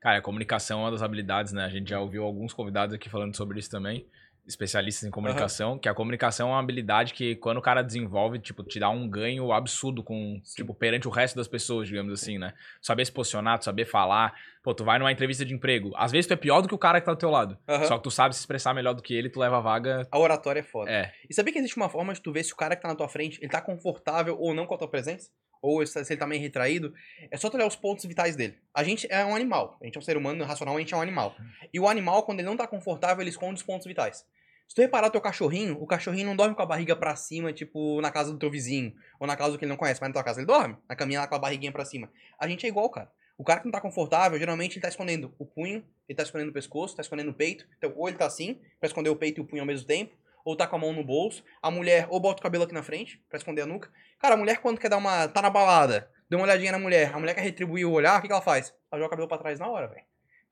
Cara, 0.00 0.18
a 0.18 0.22
comunicação 0.22 0.80
é 0.80 0.82
uma 0.84 0.90
das 0.92 1.02
habilidades, 1.02 1.52
né? 1.52 1.64
A 1.64 1.68
gente 1.68 1.90
já 1.90 2.00
ouviu 2.00 2.24
alguns 2.24 2.52
convidados 2.52 2.94
aqui 2.94 3.08
falando 3.08 3.36
sobre 3.36 3.58
isso 3.58 3.70
também, 3.70 4.06
especialistas 4.46 5.06
em 5.06 5.10
comunicação, 5.10 5.78
que 5.78 5.88
a 5.88 5.94
comunicação 5.94 6.48
é 6.48 6.52
uma 6.52 6.60
habilidade 6.60 7.12
que 7.12 7.36
quando 7.36 7.58
o 7.58 7.62
cara 7.62 7.82
desenvolve, 7.82 8.38
tipo, 8.38 8.62
te 8.62 8.78
dá 8.78 8.88
um 8.88 9.08
ganho 9.08 9.52
absurdo 9.52 10.02
com, 10.02 10.40
tipo, 10.54 10.72
perante 10.72 11.06
o 11.06 11.10
resto 11.10 11.36
das 11.36 11.48
pessoas, 11.48 11.88
digamos 11.88 12.12
assim, 12.12 12.38
né? 12.38 12.54
Saber 12.80 13.04
se 13.04 13.12
posicionar, 13.12 13.58
tu 13.58 13.64
saber 13.64 13.84
falar. 13.84 14.32
Pô, 14.62 14.72
tu 14.74 14.84
vai 14.84 14.98
numa 14.98 15.12
entrevista 15.12 15.44
de 15.44 15.54
emprego, 15.54 15.92
às 15.96 16.12
vezes 16.12 16.26
tu 16.26 16.32
é 16.32 16.36
pior 16.36 16.60
do 16.60 16.68
que 16.68 16.74
o 16.74 16.78
cara 16.78 17.00
que 17.00 17.06
tá 17.06 17.12
do 17.12 17.18
teu 17.18 17.30
lado. 17.30 17.58
Aham. 17.68 17.84
Só 17.84 17.96
que 17.96 18.04
tu 18.04 18.10
sabe 18.10 18.34
se 18.34 18.40
expressar 18.40 18.74
melhor 18.74 18.94
do 18.94 19.02
que 19.02 19.14
ele, 19.14 19.28
tu 19.28 19.40
leva 19.40 19.58
a 19.58 19.60
vaga. 19.60 20.06
A 20.10 20.18
oratória 20.18 20.60
é 20.60 20.62
foda. 20.62 20.90
É. 20.90 21.12
E 21.28 21.34
sabia 21.34 21.52
que 21.52 21.58
existe 21.58 21.76
uma 21.76 21.88
forma 21.88 22.12
de 22.12 22.20
tu 22.20 22.32
ver 22.32 22.44
se 22.44 22.52
o 22.52 22.56
cara 22.56 22.76
que 22.76 22.82
tá 22.82 22.88
na 22.88 22.94
tua 22.94 23.08
frente, 23.08 23.38
ele 23.40 23.50
tá 23.50 23.60
confortável 23.60 24.36
ou 24.38 24.54
não 24.54 24.66
com 24.66 24.74
a 24.74 24.78
tua 24.78 24.88
presença? 24.88 25.30
Ou 25.60 25.84
se 25.86 25.98
ele 25.98 26.16
tá 26.16 26.26
meio 26.26 26.40
retraído? 26.40 26.94
É 27.30 27.36
só 27.36 27.50
tu 27.50 27.56
olhar 27.56 27.66
os 27.66 27.76
pontos 27.76 28.04
vitais 28.04 28.36
dele. 28.36 28.58
A 28.72 28.82
gente 28.82 29.06
é 29.10 29.24
um 29.24 29.34
animal. 29.34 29.78
A 29.80 29.84
gente 29.84 29.96
é 29.96 29.98
um 29.98 30.02
ser 30.02 30.16
humano 30.16 30.44
racional, 30.44 30.76
a 30.76 30.78
gente 30.80 30.94
é 30.94 30.96
um 30.96 31.02
animal. 31.02 31.34
E 31.72 31.80
o 31.80 31.88
animal, 31.88 32.22
quando 32.22 32.40
ele 32.40 32.48
não 32.48 32.56
tá 32.56 32.66
confortável, 32.66 33.22
ele 33.22 33.30
esconde 33.30 33.54
os 33.54 33.62
pontos 33.62 33.86
vitais. 33.86 34.24
Se 34.68 34.74
tu 34.74 34.82
reparar 34.82 35.08
teu 35.08 35.20
cachorrinho, 35.20 35.80
o 35.80 35.86
cachorrinho 35.86 36.26
não 36.26 36.36
dorme 36.36 36.54
com 36.54 36.60
a 36.60 36.66
barriga 36.66 36.94
pra 36.94 37.16
cima, 37.16 37.52
tipo, 37.52 38.00
na 38.02 38.10
casa 38.10 38.30
do 38.30 38.38
teu 38.38 38.50
vizinho. 38.50 38.94
Ou 39.18 39.26
na 39.26 39.34
casa 39.34 39.52
do 39.52 39.58
que 39.58 39.64
ele 39.64 39.70
não 39.70 39.78
conhece, 39.78 40.00
mas 40.00 40.10
na 40.10 40.12
tua 40.12 40.22
casa 40.22 40.40
ele 40.40 40.46
dorme. 40.46 40.76
Na 40.86 40.94
caminha 40.94 41.20
lá 41.20 41.26
com 41.26 41.34
a 41.34 41.38
barriguinha 41.38 41.72
pra 41.72 41.86
cima. 41.86 42.10
A 42.38 42.46
gente 42.46 42.66
é 42.66 42.68
igual, 42.68 42.90
cara. 42.90 43.10
O 43.38 43.44
cara 43.44 43.60
que 43.60 43.66
não 43.66 43.72
tá 43.72 43.80
confortável, 43.80 44.38
geralmente 44.38 44.74
ele 44.74 44.82
tá 44.82 44.88
escondendo 44.88 45.32
o 45.38 45.46
punho, 45.46 45.84
ele 46.08 46.16
tá 46.16 46.24
escondendo 46.24 46.50
o 46.50 46.52
pescoço, 46.52 46.96
tá 46.96 47.02
escondendo 47.02 47.30
o 47.30 47.34
peito. 47.34 47.66
Então, 47.78 47.92
ou 47.96 48.08
ele 48.08 48.18
tá 48.18 48.26
assim, 48.26 48.60
pra 48.80 48.88
esconder 48.88 49.10
o 49.10 49.16
peito 49.16 49.40
e 49.40 49.42
o 49.42 49.44
punho 49.44 49.62
ao 49.62 49.66
mesmo 49.66 49.86
tempo, 49.86 50.14
ou 50.48 50.56
tá 50.56 50.66
com 50.66 50.76
a 50.76 50.78
mão 50.78 50.94
no 50.94 51.04
bolso. 51.04 51.44
A 51.60 51.70
mulher 51.70 52.06
ou 52.08 52.18
bota 52.18 52.40
o 52.40 52.42
cabelo 52.42 52.64
aqui 52.64 52.72
na 52.72 52.82
frente, 52.82 53.22
pra 53.28 53.36
esconder 53.36 53.62
a 53.62 53.66
nuca. 53.66 53.90
Cara, 54.18 54.34
a 54.34 54.36
mulher 54.38 54.62
quando 54.62 54.78
quer 54.78 54.88
dar 54.88 54.96
uma. 54.96 55.28
tá 55.28 55.42
na 55.42 55.50
balada, 55.50 56.10
deu 56.28 56.38
uma 56.38 56.46
olhadinha 56.46 56.72
na 56.72 56.78
mulher, 56.78 57.14
a 57.14 57.18
mulher 57.18 57.34
quer 57.34 57.42
retribuir 57.42 57.84
o 57.86 57.92
olhar, 57.92 58.18
o 58.18 58.22
que, 58.22 58.28
que 58.28 58.32
ela 58.32 58.40
faz? 58.40 58.74
Ela 58.90 59.02
joga 59.02 59.08
o 59.08 59.10
cabelo 59.10 59.28
pra 59.28 59.36
trás 59.36 59.60
na 59.60 59.68
hora, 59.68 59.88
velho. 59.88 60.06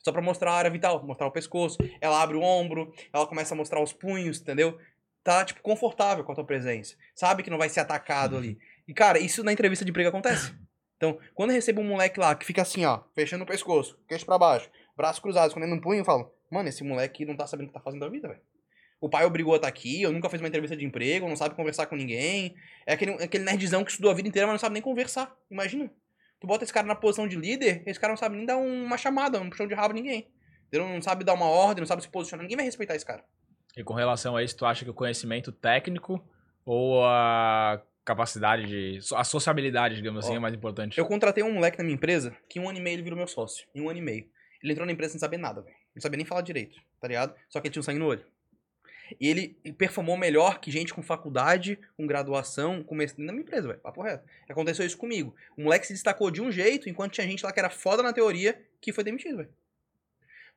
Só 0.04 0.12
pra 0.12 0.20
mostrar 0.20 0.52
a 0.52 0.56
área 0.56 0.70
vital, 0.70 1.02
mostrar 1.02 1.26
o 1.26 1.32
pescoço. 1.32 1.78
Ela 1.98 2.22
abre 2.22 2.36
o 2.36 2.42
ombro, 2.42 2.92
ela 3.10 3.26
começa 3.26 3.54
a 3.54 3.56
mostrar 3.56 3.82
os 3.82 3.94
punhos, 3.94 4.38
entendeu? 4.38 4.78
Tá, 5.24 5.44
tipo, 5.44 5.62
confortável 5.62 6.22
com 6.24 6.32
a 6.32 6.34
tua 6.34 6.44
presença. 6.44 6.94
Sabe 7.14 7.42
que 7.42 7.50
não 7.50 7.58
vai 7.58 7.70
ser 7.70 7.80
atacado 7.80 8.36
ali. 8.36 8.58
E, 8.86 8.92
cara, 8.92 9.18
isso 9.18 9.42
na 9.42 9.52
entrevista 9.52 9.84
de 9.84 9.90
emprego 9.90 10.10
acontece. 10.10 10.54
Então, 10.96 11.18
quando 11.34 11.50
eu 11.50 11.56
recebo 11.56 11.80
um 11.80 11.88
moleque 11.88 12.20
lá 12.20 12.34
que 12.34 12.44
fica 12.44 12.62
assim, 12.62 12.84
ó, 12.84 13.00
fechando 13.14 13.44
o 13.44 13.46
pescoço, 13.46 13.98
queixo 14.06 14.24
pra 14.24 14.38
baixo, 14.38 14.70
braços 14.96 15.20
cruzados, 15.20 15.48
escondendo 15.48 15.74
um 15.74 15.80
punho, 15.80 16.00
eu 16.00 16.04
falo, 16.04 16.32
mano, 16.50 16.68
esse 16.68 16.84
moleque 16.84 17.24
não 17.24 17.36
tá 17.36 17.46
sabendo 17.46 17.66
o 17.66 17.68
que 17.68 17.74
tá 17.74 17.80
fazendo 17.80 18.00
da 18.00 18.08
vida, 18.08 18.28
velho. 18.28 18.40
O 19.00 19.08
pai 19.08 19.24
obrigou 19.24 19.52
a 19.52 19.56
estar 19.56 19.68
aqui, 19.68 20.02
eu 20.02 20.12
nunca 20.12 20.28
fiz 20.30 20.40
uma 20.40 20.48
entrevista 20.48 20.76
de 20.76 20.84
emprego, 20.84 21.28
não 21.28 21.36
sabe 21.36 21.54
conversar 21.54 21.86
com 21.86 21.96
ninguém. 21.96 22.54
É 22.86 22.94
aquele, 22.94 23.12
aquele 23.12 23.44
nerdzão 23.44 23.84
que 23.84 23.90
estudou 23.90 24.10
a 24.10 24.14
vida 24.14 24.28
inteira, 24.28 24.46
mas 24.46 24.54
não 24.54 24.58
sabe 24.58 24.72
nem 24.72 24.82
conversar. 24.82 25.34
Imagina. 25.50 25.90
Tu 26.40 26.46
bota 26.46 26.64
esse 26.64 26.72
cara 26.72 26.86
na 26.86 26.94
posição 26.94 27.26
de 27.26 27.36
líder, 27.36 27.82
esse 27.86 27.98
cara 27.98 28.12
não 28.12 28.16
sabe 28.16 28.36
nem 28.36 28.46
dar 28.46 28.56
uma 28.56 28.96
chamada, 28.96 29.40
um 29.40 29.48
puxão 29.48 29.66
de 29.66 29.74
rabo 29.74 29.94
ninguém. 29.94 30.30
Entendeu? 30.68 30.88
Não 30.88 31.00
sabe 31.00 31.24
dar 31.24 31.34
uma 31.34 31.46
ordem, 31.46 31.80
não 31.80 31.86
sabe 31.86 32.02
se 32.02 32.08
posicionar. 32.08 32.42
Ninguém 32.42 32.56
vai 32.56 32.64
respeitar 32.64 32.94
esse 32.94 33.06
cara. 33.06 33.24
E 33.76 33.84
com 33.84 33.94
relação 33.94 34.36
a 34.36 34.42
isso, 34.42 34.56
tu 34.56 34.64
acha 34.64 34.84
que 34.84 34.90
o 34.90 34.94
conhecimento 34.94 35.52
técnico 35.52 36.26
ou 36.64 37.04
a 37.04 37.80
capacidade 38.04 38.66
de. 38.66 38.98
a 39.14 39.24
sociabilidade, 39.24 39.96
digamos 39.96 40.24
assim, 40.24 40.34
Ó, 40.34 40.36
é 40.36 40.40
mais 40.40 40.54
importante? 40.54 40.98
Eu 40.98 41.06
contratei 41.06 41.44
um 41.44 41.52
moleque 41.52 41.78
na 41.78 41.84
minha 41.84 41.94
empresa 41.94 42.36
que 42.48 42.58
em 42.58 42.62
um 42.62 42.68
ano 42.68 42.78
e 42.78 42.82
meio 42.82 42.94
ele 42.94 43.02
virou 43.02 43.16
meu 43.18 43.28
sócio. 43.28 43.66
Em 43.74 43.80
um 43.80 43.88
ano 43.88 43.98
e 43.98 44.02
meio. 44.02 44.28
Ele 44.62 44.72
entrou 44.72 44.86
na 44.86 44.92
empresa 44.92 45.12
sem 45.12 45.20
saber 45.20 45.36
nada, 45.36 45.60
velho. 45.60 45.76
Não 45.94 46.02
sabia 46.02 46.16
nem 46.16 46.26
falar 46.26 46.40
direito, 46.40 46.78
tá 47.00 47.08
ligado? 47.08 47.34
Só 47.48 47.60
que 47.60 47.68
ele 47.68 47.72
tinha 47.72 47.80
um 47.80 47.84
sangue 47.84 47.98
no 47.98 48.06
olho. 48.06 48.24
E 49.20 49.28
ele 49.28 49.48
performou 49.76 50.16
melhor 50.16 50.60
que 50.60 50.70
gente 50.70 50.92
com 50.92 51.02
faculdade, 51.02 51.78
com 51.96 52.06
graduação, 52.06 52.82
com 52.82 52.94
mestrado 52.94 53.26
na 53.26 53.32
minha 53.32 53.42
empresa, 53.42 53.68
velho. 53.68 53.80
Papo 53.80 54.02
reto. 54.02 54.24
Aconteceu 54.48 54.84
isso 54.84 54.96
comigo. 54.96 55.34
O 55.56 55.62
moleque 55.62 55.86
se 55.86 55.92
destacou 55.92 56.30
de 56.30 56.42
um 56.42 56.50
jeito, 56.50 56.88
enquanto 56.88 57.12
tinha 57.12 57.26
gente 57.26 57.44
lá 57.44 57.52
que 57.52 57.58
era 57.58 57.70
foda 57.70 58.02
na 58.02 58.12
teoria, 58.12 58.60
que 58.80 58.92
foi 58.92 59.04
demitido, 59.04 59.38
velho. 59.38 59.50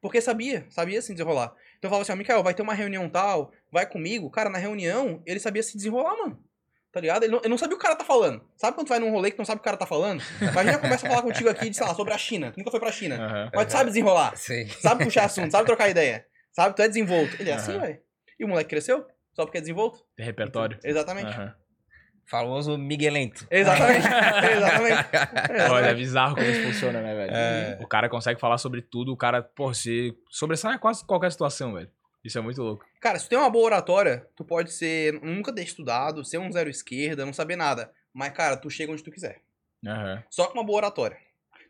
Porque 0.02 0.22
sabia, 0.22 0.66
sabia 0.70 1.02
se 1.02 1.12
desenrolar. 1.12 1.54
Então 1.78 1.88
eu 1.88 1.90
falava 1.90 2.04
assim, 2.04 2.14
ó, 2.14 2.16
Mikael, 2.16 2.44
vai 2.44 2.54
ter 2.54 2.62
uma 2.62 2.74
reunião 2.74 3.10
tal, 3.10 3.52
vai 3.72 3.86
comigo. 3.86 4.30
Cara, 4.30 4.50
na 4.50 4.58
reunião, 4.58 5.22
ele 5.26 5.40
sabia 5.40 5.62
se 5.62 5.76
desenrolar, 5.76 6.16
mano. 6.18 6.42
Tá 6.92 7.00
ligado? 7.00 7.24
Ele 7.24 7.32
não, 7.32 7.40
ele 7.40 7.50
não 7.50 7.58
sabia 7.58 7.76
o 7.76 7.78
que 7.78 7.86
o 7.86 7.88
cara 7.88 7.96
tá 7.96 8.06
falando. 8.06 8.44
Sabe 8.56 8.76
quando 8.76 8.88
tu 8.88 8.90
vai 8.90 9.00
num 9.00 9.12
rolê 9.12 9.30
que 9.30 9.36
tu 9.36 9.40
não 9.40 9.46
sabe 9.46 9.58
o 9.58 9.60
que 9.60 9.64
o 9.64 9.66
cara 9.66 9.78
tá 9.78 9.86
falando? 9.86 10.24
Imagina 10.42 10.80
começa 10.80 11.06
a 11.06 11.10
falar 11.10 11.22
contigo 11.22 11.48
aqui, 11.48 11.70
de, 11.70 11.76
sei 11.76 11.86
lá, 11.86 11.94
sobre 11.94 12.14
a 12.14 12.18
China. 12.18 12.52
Tu 12.52 12.58
nunca 12.58 12.72
foi 12.72 12.80
pra 12.80 12.92
China. 12.92 13.16
Aham. 13.16 13.52
Mas 13.54 13.66
tu 13.68 13.72
sabe 13.74 13.90
desenrolar. 13.90 14.36
Sim. 14.36 14.68
Sabe 14.82 15.04
puxar 15.04 15.26
assunto, 15.26 15.52
sabe 15.52 15.68
trocar 15.68 15.90
ideia. 15.90 16.26
Sabe? 16.52 16.76
Tu 16.76 16.82
é 16.82 16.88
desenvolto. 16.88 17.36
Ele 17.40 17.52
é 17.52 17.54
assim, 17.54 17.74
Aham. 17.74 17.82
velho. 17.82 18.00
E 18.40 18.46
o 18.46 18.48
moleque 18.48 18.70
cresceu? 18.70 19.06
Só 19.34 19.46
porque 19.46 19.58
é 19.58 19.62
desenvolto? 19.62 20.06
Tem 20.16 20.26
repertório. 20.26 20.80
Exatamente. 20.84 21.28
Aham. 21.28 21.56
Famoso 22.26 22.78
Miguelento. 22.78 23.48
Exatamente. 23.50 24.06
Exatamente. 24.56 25.72
Olha, 25.72 25.88
é 25.88 25.94
bizarro 25.96 26.36
como 26.36 26.48
isso 26.48 26.62
funciona, 26.64 27.02
né, 27.02 27.16
velho? 27.16 27.32
É. 27.34 27.80
O 27.82 27.88
cara 27.88 28.08
consegue 28.08 28.40
falar 28.40 28.60
sobre 28.60 28.82
tudo, 28.82 29.12
o 29.12 29.18
cara, 29.18 29.42
pô, 29.42 29.74
se 29.74 30.16
sobressai 30.30 30.76
a 30.76 30.80
quase 30.80 31.04
qualquer 31.06 31.32
situação, 31.32 31.74
velho. 31.74 31.90
Isso 32.24 32.38
é 32.38 32.42
muito 32.42 32.62
louco. 32.62 32.86
Cara, 33.00 33.18
se 33.18 33.26
tu 33.26 33.30
tem 33.30 33.40
uma 33.40 33.50
boa 33.50 33.66
oratória, 33.66 34.28
tu 34.36 34.44
pode 34.44 34.72
ser. 34.72 35.14
Nunca 35.22 35.54
ter 35.54 35.64
estudado, 35.64 36.24
ser 36.24 36.38
um 36.38 36.52
zero 36.52 36.70
esquerda, 36.70 37.26
não 37.26 37.34
saber 37.34 37.56
nada. 37.56 37.92
Mas, 38.14 38.32
cara, 38.32 38.58
tu 38.58 38.70
chega 38.70 38.92
onde 38.92 39.04
tu 39.04 39.12
quiser. 39.12 39.42
Aham. 39.86 40.24
Só 40.30 40.48
com 40.48 40.54
uma 40.54 40.66
boa 40.66 40.78
oratória. 40.78 41.18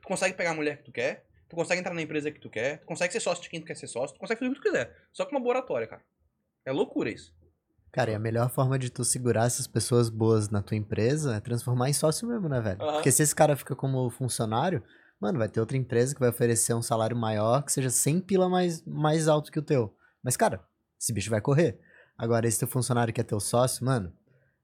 Tu 0.01 0.07
consegue 0.07 0.36
pegar 0.36 0.51
a 0.51 0.55
mulher 0.55 0.78
que 0.78 0.84
tu 0.84 0.91
quer, 0.91 1.26
tu 1.47 1.55
consegue 1.55 1.80
entrar 1.80 1.93
na 1.93 2.01
empresa 2.01 2.32
que 2.32 2.39
tu 2.39 2.49
quer, 2.49 2.80
tu 2.80 2.86
consegue 2.88 3.13
ser 3.13 3.20
sócio 3.20 3.43
de 3.43 3.49
quem 3.49 3.59
tu 3.59 3.65
quer 3.65 3.76
ser 3.76 3.88
sócio, 3.88 4.15
tu 4.15 4.20
consegue 4.20 4.39
fazer 4.39 4.51
o 4.51 4.55
que 4.55 4.61
tu 4.61 4.63
quiser. 4.63 4.95
Só 5.13 5.26
com 5.26 5.32
uma 5.32 5.39
boa 5.39 5.57
oratória, 5.57 5.88
cara. 5.88 6.01
É 6.70 6.72
loucura 6.72 7.09
isso. 7.09 7.34
Cara, 7.91 8.11
e 8.11 8.13
a 8.13 8.20
melhor 8.20 8.47
forma 8.51 8.78
de 8.78 8.91
tu 8.91 9.03
segurar 9.03 9.47
essas 9.47 9.65
pessoas 9.65 10.07
boas 10.07 10.49
na 10.51 10.61
tua 10.61 10.78
empresa 10.78 11.36
é 11.36 11.39
transformar 11.39 11.89
em 11.89 11.93
sócio 11.93 12.28
mesmo, 12.28 12.47
né, 12.47 12.61
velho? 12.61 12.80
Aham. 12.80 12.93
Porque 12.93 13.11
se 13.11 13.24
esse 13.24 13.34
cara 13.34 13.55
fica 13.55 13.76
como 13.76 14.07
funcionário, 14.11 14.84
mano, 15.20 15.39
vai 15.39 15.49
ter 15.49 15.59
outra 15.59 15.76
empresa 15.76 16.13
que 16.13 16.20
vai 16.20 16.30
oferecer 16.30 16.76
um 16.76 16.82
salário 16.84 17.17
maior, 17.17 17.63
que 17.63 17.72
seja 17.72 17.89
100 17.89 18.22
pila 18.22 18.47
mais, 18.47 18.86
mais 18.86 19.28
alto 19.28 19.51
que 19.51 19.57
o 19.57 19.63
teu. 19.63 19.95
Mas, 20.24 20.38
cara, 20.38 20.63
esse 21.01 21.11
bicho 21.11 21.32
vai 21.32 21.41
correr. 21.41 21.80
Agora, 22.15 22.47
esse 22.47 22.59
teu 22.59 22.67
funcionário 22.67 23.11
que 23.11 23.20
é 23.20 23.24
teu 23.24 23.39
sócio, 23.39 23.84
mano, 23.84 24.13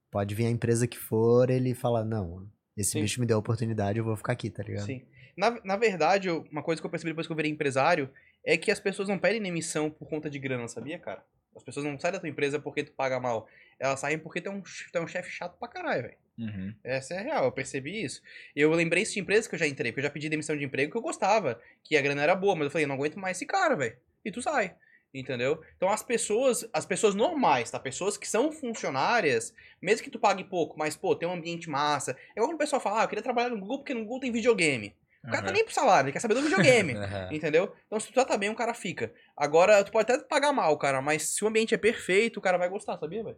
pode 0.08 0.32
vir 0.32 0.46
a 0.46 0.50
empresa 0.50 0.86
que 0.86 0.96
for, 0.96 1.50
ele 1.50 1.74
fala, 1.74 2.04
não, 2.04 2.46
esse 2.76 2.92
Sim. 2.92 3.00
bicho 3.00 3.18
me 3.18 3.26
deu 3.26 3.36
a 3.36 3.40
oportunidade, 3.40 3.98
eu 3.98 4.04
vou 4.04 4.14
ficar 4.14 4.34
aqui, 4.34 4.48
tá 4.48 4.62
ligado? 4.62 4.86
Sim. 4.86 5.04
Na, 5.36 5.60
na 5.64 5.76
verdade, 5.76 6.30
uma 6.30 6.62
coisa 6.62 6.80
que 6.80 6.86
eu 6.86 6.90
percebi 6.90 7.10
depois 7.10 7.26
que 7.26 7.32
eu 7.32 7.36
virei 7.36 7.50
empresário 7.50 8.08
é 8.44 8.56
que 8.56 8.70
as 8.70 8.78
pessoas 8.78 9.08
não 9.08 9.18
pedem 9.18 9.42
demissão 9.42 9.90
por 9.90 10.08
conta 10.08 10.30
de 10.30 10.38
grana, 10.38 10.68
sabia, 10.68 11.00
cara? 11.00 11.24
As 11.56 11.62
pessoas 11.62 11.86
não 11.86 11.98
saem 11.98 12.12
da 12.12 12.20
tua 12.20 12.28
empresa 12.28 12.60
porque 12.60 12.84
tu 12.84 12.92
paga 12.92 13.18
mal. 13.18 13.48
Elas 13.78 14.00
saem 14.00 14.18
porque 14.18 14.40
tu 14.40 14.48
é 14.48 14.52
um, 14.52 14.60
tu 14.60 14.98
é 14.98 15.00
um 15.00 15.08
chefe 15.08 15.30
chato 15.30 15.58
pra 15.58 15.68
caralho, 15.68 16.02
velho. 16.02 16.16
Uhum. 16.38 16.74
Essa 16.84 17.14
é 17.14 17.18
a 17.18 17.22
real, 17.22 17.44
eu 17.44 17.52
percebi 17.52 18.04
isso. 18.04 18.22
Eu 18.54 18.70
lembrei 18.72 19.02
isso 19.02 19.14
de 19.14 19.20
empresas 19.20 19.48
que 19.48 19.54
eu 19.54 19.58
já 19.58 19.66
entrei, 19.66 19.90
porque 19.90 20.00
eu 20.00 20.04
já 20.04 20.10
pedi 20.10 20.28
demissão 20.28 20.56
de 20.56 20.64
emprego 20.64 20.92
que 20.92 20.98
eu 20.98 21.02
gostava, 21.02 21.60
que 21.82 21.96
a 21.96 22.02
grana 22.02 22.22
era 22.22 22.34
boa, 22.34 22.54
mas 22.54 22.66
eu 22.66 22.70
falei, 22.70 22.84
eu 22.84 22.88
não 22.88 22.96
aguento 22.96 23.18
mais 23.18 23.38
esse 23.38 23.46
cara, 23.46 23.74
velho. 23.74 23.96
E 24.24 24.30
tu 24.30 24.42
sai. 24.42 24.74
Entendeu? 25.14 25.62
Então 25.76 25.88
as 25.88 26.02
pessoas, 26.02 26.68
as 26.72 26.84
pessoas 26.84 27.14
normais, 27.14 27.70
tá? 27.70 27.78
Pessoas 27.78 28.18
que 28.18 28.28
são 28.28 28.52
funcionárias, 28.52 29.54
mesmo 29.80 30.04
que 30.04 30.10
tu 30.10 30.18
pague 30.18 30.44
pouco, 30.44 30.78
mas, 30.78 30.94
pô, 30.94 31.16
tem 31.16 31.26
um 31.26 31.32
ambiente 31.32 31.70
massa. 31.70 32.10
É 32.10 32.32
igual 32.32 32.48
quando 32.48 32.56
o 32.56 32.58
pessoal 32.58 32.82
fala, 32.82 33.00
ah, 33.00 33.04
eu 33.04 33.08
queria 33.08 33.22
trabalhar 33.22 33.48
no 33.48 33.58
Google 33.58 33.78
porque 33.78 33.94
no 33.94 34.02
Google 34.02 34.20
tem 34.20 34.32
videogame. 34.32 34.94
O 35.26 35.30
cara 35.30 35.42
tá 35.42 35.48
Aham. 35.48 35.54
nem 35.54 35.64
pro 35.64 35.74
salário, 35.74 36.06
ele 36.06 36.12
quer 36.12 36.20
saber 36.20 36.34
do 36.34 36.42
videogame. 36.42 36.94
Aham. 36.96 37.28
Entendeu? 37.32 37.74
Então, 37.86 37.98
se 37.98 38.06
tu 38.06 38.12
trata 38.12 38.38
bem, 38.38 38.48
o 38.48 38.54
cara 38.54 38.72
fica. 38.72 39.12
Agora, 39.36 39.82
tu 39.82 39.90
pode 39.90 40.10
até 40.10 40.22
pagar 40.24 40.52
mal, 40.52 40.78
cara, 40.78 41.02
mas 41.02 41.34
se 41.34 41.44
o 41.44 41.48
ambiente 41.48 41.74
é 41.74 41.78
perfeito, 41.78 42.38
o 42.38 42.42
cara 42.42 42.56
vai 42.56 42.68
gostar, 42.68 42.96
sabia, 42.98 43.24
velho? 43.24 43.36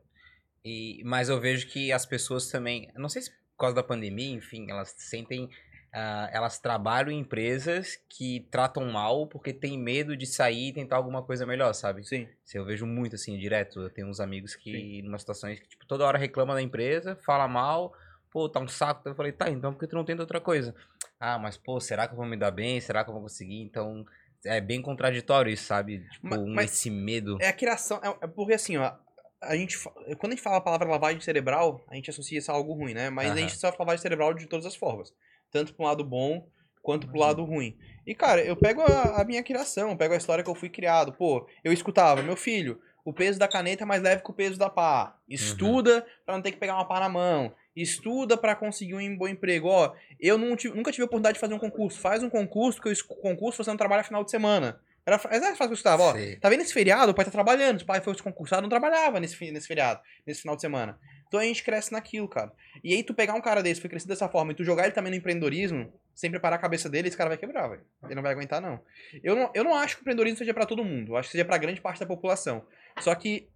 E, 0.64 1.02
mas 1.04 1.28
eu 1.28 1.40
vejo 1.40 1.66
que 1.68 1.90
as 1.90 2.04
pessoas 2.04 2.50
também, 2.50 2.90
não 2.94 3.08
sei 3.08 3.22
se 3.22 3.30
por 3.30 3.62
causa 3.62 3.76
da 3.76 3.82
pandemia, 3.82 4.36
enfim, 4.36 4.70
elas 4.70 4.94
sentem, 4.98 5.48
ah, 5.92 6.28
elas 6.32 6.60
trabalham 6.60 7.10
em 7.10 7.20
empresas 7.20 7.98
que 8.08 8.46
tratam 8.52 8.86
mal 8.86 9.26
porque 9.26 9.52
tem 9.52 9.76
medo 9.76 10.16
de 10.16 10.26
sair 10.26 10.68
e 10.68 10.72
tentar 10.72 10.96
alguma 10.96 11.22
coisa 11.22 11.44
melhor, 11.44 11.72
sabe? 11.72 12.06
Sim. 12.06 12.28
Eu 12.54 12.64
vejo 12.64 12.86
muito 12.86 13.16
assim, 13.16 13.36
direto. 13.36 13.80
Eu 13.80 13.90
tenho 13.90 14.08
uns 14.08 14.20
amigos 14.20 14.54
que, 14.54 15.02
numa 15.02 15.18
situação 15.18 15.52
que, 15.52 15.66
tipo, 15.66 15.86
toda 15.86 16.04
hora 16.04 16.18
reclama 16.18 16.54
da 16.54 16.62
empresa, 16.62 17.16
fala 17.24 17.48
mal, 17.48 17.92
pô, 18.30 18.48
tá 18.48 18.60
um 18.60 18.68
saco. 18.68 19.08
Eu 19.08 19.14
falei, 19.14 19.32
tá, 19.32 19.50
então 19.50 19.72
por 19.72 19.80
que 19.80 19.88
tu 19.88 19.96
não 19.96 20.04
tenta 20.04 20.22
outra 20.22 20.40
coisa? 20.40 20.74
Ah, 21.20 21.38
mas, 21.38 21.56
pô, 21.56 21.80
será 21.80 22.06
que 22.06 22.12
eu 22.14 22.16
vou 22.16 22.26
me 22.26 22.36
dar 22.36 22.50
bem? 22.50 22.80
Será 22.80 23.02
que 23.02 23.10
eu 23.10 23.14
vou 23.14 23.22
conseguir? 23.22 23.60
Então, 23.62 24.04
é 24.44 24.60
bem 24.60 24.80
contraditório 24.80 25.52
isso, 25.52 25.64
sabe? 25.64 26.06
Tipo, 26.10 26.28
Ma- 26.28 26.38
um- 26.38 26.54
mas- 26.54 26.72
esse 26.72 26.90
medo. 26.90 27.38
É 27.40 27.48
a 27.48 27.52
criação. 27.52 28.00
É, 28.02 28.24
é 28.24 28.26
porque 28.26 28.54
assim, 28.54 28.76
ó. 28.76 28.92
A 29.40 29.54
gente, 29.56 29.78
quando 30.18 30.32
a 30.32 30.34
gente 30.34 30.42
fala 30.42 30.56
a 30.56 30.60
palavra 30.60 30.88
lavagem 30.88 31.20
cerebral, 31.20 31.80
a 31.88 31.94
gente 31.94 32.10
associa 32.10 32.38
isso 32.38 32.50
a 32.50 32.54
algo 32.54 32.72
ruim, 32.72 32.92
né? 32.92 33.08
Mas 33.08 33.30
a 33.32 33.36
gente 33.36 33.56
sofre 33.56 33.78
lavagem 33.78 34.02
cerebral 34.02 34.34
de 34.34 34.46
todas 34.46 34.66
as 34.66 34.74
formas. 34.74 35.14
Tanto 35.50 35.72
pro 35.74 35.84
lado 35.84 36.02
bom 36.04 36.48
quanto 36.82 37.06
pro 37.06 37.18
Uhum. 37.20 37.24
lado 37.24 37.44
ruim. 37.44 37.78
E, 38.04 38.16
cara, 38.16 38.42
eu 38.42 38.56
pego 38.56 38.80
a, 38.82 39.20
a 39.20 39.24
minha 39.24 39.42
criação, 39.42 39.96
pego 39.96 40.14
a 40.14 40.16
história 40.16 40.42
que 40.42 40.50
eu 40.50 40.56
fui 40.56 40.68
criado. 40.68 41.12
Pô, 41.12 41.46
eu 41.62 41.72
escutava, 41.72 42.20
meu 42.20 42.34
filho, 42.36 42.80
o 43.04 43.12
peso 43.12 43.38
da 43.38 43.46
caneta 43.46 43.84
é 43.84 43.86
mais 43.86 44.02
leve 44.02 44.22
que 44.24 44.30
o 44.30 44.34
peso 44.34 44.58
da 44.58 44.68
pá. 44.68 45.16
Estuda 45.28 46.04
pra 46.26 46.34
não 46.34 46.42
ter 46.42 46.50
que 46.50 46.58
pegar 46.58 46.74
uma 46.74 46.88
pá 46.88 46.98
na 46.98 47.08
mão. 47.08 47.54
Estuda 47.82 48.36
pra 48.36 48.54
conseguir 48.56 48.94
um 48.94 49.16
bom 49.16 49.28
emprego. 49.28 49.68
Ó, 49.68 49.94
eu 50.20 50.36
não 50.38 50.56
tive- 50.56 50.76
nunca 50.76 50.90
tive 50.90 51.02
a 51.02 51.06
oportunidade 51.06 51.34
de 51.34 51.40
fazer 51.40 51.54
um 51.54 51.58
concurso. 51.58 52.00
Faz 52.00 52.22
um 52.22 52.30
concurso, 52.30 52.80
que 52.82 52.88
o 52.90 53.04
concurso 53.16 53.62
você 53.62 53.70
não 53.70 53.76
trabalha 53.76 54.02
final 54.04 54.24
de 54.24 54.30
semana. 54.30 54.80
Era, 55.06 55.18
fa- 55.18 55.30
era 55.32 55.40
fácil 55.46 55.56
que 55.68 55.70
eu 55.70 55.74
escutava, 55.74 56.02
ó. 56.02 56.12
Sei. 56.12 56.36
Tá 56.36 56.50
vendo 56.50 56.60
esse 56.62 56.72
feriado? 56.74 57.12
O 57.12 57.14
pai 57.14 57.24
tá 57.24 57.30
trabalhando. 57.30 57.78
Se 57.78 57.84
o 57.84 57.86
pai 57.86 58.00
fosse 58.00 58.22
concursado, 58.22 58.60
não 58.62 58.68
trabalhava 58.68 59.18
nesse, 59.18 59.50
nesse 59.50 59.66
feriado, 59.66 60.00
nesse 60.26 60.42
final 60.42 60.54
de 60.54 60.60
semana. 60.60 60.98
Então 61.26 61.40
a 61.40 61.44
gente 61.44 61.62
cresce 61.62 61.92
naquilo, 61.92 62.28
cara. 62.28 62.52
E 62.84 62.92
aí 62.94 63.02
tu 63.02 63.14
pegar 63.14 63.34
um 63.34 63.40
cara 63.40 63.62
desse, 63.62 63.80
foi 63.80 63.88
crescido 63.90 64.12
dessa 64.12 64.28
forma, 64.28 64.52
e 64.52 64.54
tu 64.54 64.64
jogar 64.64 64.84
ele 64.84 64.92
também 64.92 65.10
no 65.10 65.16
empreendedorismo, 65.18 65.92
sem 66.14 66.30
preparar 66.30 66.58
a 66.58 66.62
cabeça 66.62 66.88
dele, 66.88 67.08
esse 67.08 67.16
cara 67.16 67.28
vai 67.28 67.36
quebrar, 67.38 67.68
velho. 67.68 67.82
Ele 68.04 68.14
não 68.14 68.22
vai 68.22 68.32
aguentar, 68.32 68.60
não. 68.62 68.80
Eu 69.22 69.36
não, 69.36 69.50
eu 69.54 69.62
não 69.64 69.74
acho 69.74 69.96
que 69.96 70.00
o 70.00 70.02
empreendedorismo 70.02 70.38
seja 70.38 70.52
pra 70.54 70.64
todo 70.66 70.82
mundo. 70.84 71.12
Eu 71.12 71.16
acho 71.16 71.28
que 71.28 71.32
seja 71.32 71.44
pra 71.44 71.58
grande 71.58 71.80
parte 71.82 72.00
da 72.00 72.06
população. 72.06 72.64
Só 73.00 73.14
que 73.14 73.48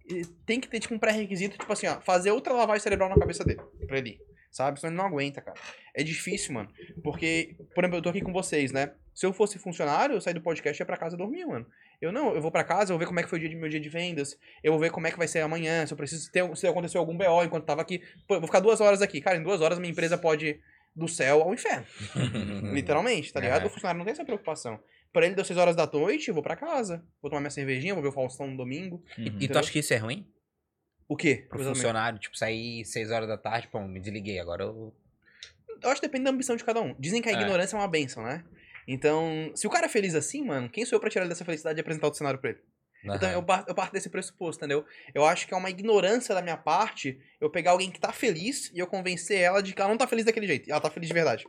tem 0.45 0.59
que 0.59 0.67
ter, 0.67 0.79
tipo, 0.79 0.93
um 0.93 0.99
pré-requisito, 0.99 1.57
tipo 1.57 1.71
assim, 1.71 1.87
ó, 1.87 1.99
fazer 2.01 2.31
outra 2.31 2.53
lavagem 2.53 2.81
cerebral 2.81 3.09
na 3.09 3.17
cabeça 3.17 3.43
dele, 3.43 3.61
pra 3.87 3.97
ele 3.97 4.09
ir. 4.11 4.33
Sabe? 4.51 4.79
Senão 4.79 4.93
ele 4.93 4.97
não 4.97 5.05
aguenta, 5.07 5.41
cara. 5.41 5.57
É 5.95 6.03
difícil, 6.03 6.53
mano. 6.53 6.69
Porque, 7.03 7.55
por 7.73 7.83
exemplo, 7.83 7.97
eu 7.97 8.01
tô 8.03 8.09
aqui 8.09 8.21
com 8.21 8.31
vocês, 8.31 8.71
né? 8.71 8.91
Se 9.13 9.25
eu 9.25 9.33
fosse 9.33 9.57
funcionário, 9.57 10.15
eu 10.15 10.21
sair 10.21 10.35
do 10.35 10.41
podcast 10.41 10.79
e 10.79 10.81
ia 10.81 10.85
pra 10.85 10.95
casa 10.95 11.17
dormir, 11.17 11.43
mano. 11.45 11.65
Eu 11.99 12.11
não, 12.11 12.35
eu 12.35 12.41
vou 12.41 12.51
pra 12.51 12.63
casa, 12.63 12.91
eu 12.91 12.95
vou 12.95 12.99
ver 12.99 13.07
como 13.07 13.19
é 13.19 13.23
que 13.23 13.29
foi 13.29 13.37
o 13.37 13.39
dia 13.39 13.49
de 13.49 13.55
meu 13.55 13.69
dia 13.69 13.79
de 13.79 13.89
vendas, 13.89 14.37
eu 14.63 14.71
vou 14.71 14.79
ver 14.79 14.91
como 14.91 15.07
é 15.07 15.11
que 15.11 15.17
vai 15.17 15.27
ser 15.27 15.39
amanhã, 15.39 15.85
se 15.85 15.93
eu 15.93 15.97
preciso 15.97 16.31
ter, 16.31 16.43
se 16.55 16.67
aconteceu 16.67 16.99
algum 16.99 17.17
BO 17.17 17.43
enquanto 17.43 17.65
tava 17.65 17.81
aqui. 17.81 17.99
Pô, 18.27 18.35
eu 18.35 18.41
vou 18.41 18.47
ficar 18.47 18.59
duas 18.59 18.79
horas 18.79 19.01
aqui. 19.01 19.21
Cara, 19.21 19.37
em 19.37 19.43
duas 19.43 19.61
horas 19.61 19.79
minha 19.79 19.91
empresa 19.91 20.17
pode 20.17 20.47
ir 20.47 20.61
do 20.95 21.07
céu 21.07 21.41
ao 21.41 21.53
inferno. 21.53 21.85
Literalmente, 22.73 23.33
tá 23.33 23.39
ligado? 23.39 23.63
É. 23.63 23.65
O 23.65 23.69
funcionário 23.69 23.97
não 23.97 24.05
tem 24.05 24.11
essa 24.11 24.25
preocupação. 24.25 24.79
Pra 25.13 25.25
ele 25.27 25.35
deu 25.35 25.45
seis 25.45 25.57
horas 25.59 25.75
da 25.75 25.85
noite, 25.85 26.27
eu 26.29 26.33
vou 26.33 26.41
pra 26.41 26.55
casa. 26.55 27.05
Vou 27.21 27.29
tomar 27.29 27.39
minha 27.39 27.51
cervejinha, 27.51 27.93
vou 27.93 28.01
ver 28.01 28.09
o 28.09 28.11
Faustão 28.11 28.47
no 28.47 28.57
domingo. 28.57 29.03
Uhum. 29.17 29.37
E 29.39 29.47
tu 29.47 29.59
acha 29.59 29.71
que 29.71 29.79
isso 29.79 29.93
é 29.93 29.97
ruim? 29.97 30.27
O 31.07 31.15
quê? 31.15 31.45
Pro 31.47 31.59
Exatamente. 31.59 31.75
funcionário, 31.77 32.19
tipo, 32.19 32.35
sair 32.35 32.83
6 32.83 33.11
horas 33.11 33.27
da 33.27 33.37
tarde, 33.37 33.67
pô, 33.67 33.79
me 33.81 33.99
desliguei, 33.99 34.39
agora 34.39 34.63
eu... 34.63 34.93
Eu 35.81 35.89
acho 35.89 36.01
que 36.01 36.07
depende 36.07 36.23
da 36.25 36.31
ambição 36.31 36.55
de 36.55 36.63
cada 36.63 36.81
um. 36.81 36.95
Dizem 36.97 37.21
que 37.21 37.29
a 37.29 37.31
É. 37.31 37.35
ignorância 37.35 37.75
é 37.75 37.79
uma 37.79 37.87
benção, 37.87 38.23
né? 38.23 38.43
Então, 38.87 39.51
se 39.53 39.67
o 39.67 39.69
cara 39.69 39.85
é 39.85 39.89
feliz 39.89 40.15
assim, 40.15 40.43
mano, 40.43 40.69
quem 40.69 40.85
sou 40.85 40.95
eu 40.95 40.99
pra 40.99 41.09
tirar 41.09 41.23
ele 41.25 41.29
dessa 41.29 41.45
felicidade 41.45 41.79
e 41.79 41.81
apresentar 41.81 42.07
outro 42.07 42.17
cenário 42.17 42.39
pra 42.39 42.49
ele? 42.51 42.59
Então, 43.03 43.27
Aham. 43.29 43.33
eu 43.33 43.43
parto, 43.43 43.69
eu 43.69 43.75
parto 43.75 43.91
desse 43.91 44.09
pressuposto, 44.09 44.63
entendeu? 44.63 44.85
Eu 45.13 45.25
acho 45.25 45.45
que 45.45 45.53
é 45.53 45.57
uma 45.57 45.69
ignorância 45.69 46.33
da 46.33 46.41
minha 46.41 46.55
parte 46.57 47.19
eu 47.39 47.49
pegar 47.49 47.71
alguém 47.71 47.91
que 47.91 47.99
tá 47.99 48.13
feliz 48.13 48.71
e 48.73 48.79
eu 48.79 48.87
convencer 48.87 49.39
ela 49.39 49.61
de 49.61 49.73
que 49.73 49.81
ela 49.81 49.89
não 49.89 49.97
tá 49.97 50.07
feliz 50.07 50.23
daquele 50.25 50.47
jeito. 50.47 50.69
E 50.69 50.71
ela 50.71 50.79
tá 50.79 50.89
feliz 50.89 51.09
de 51.09 51.13
verdade. 51.13 51.45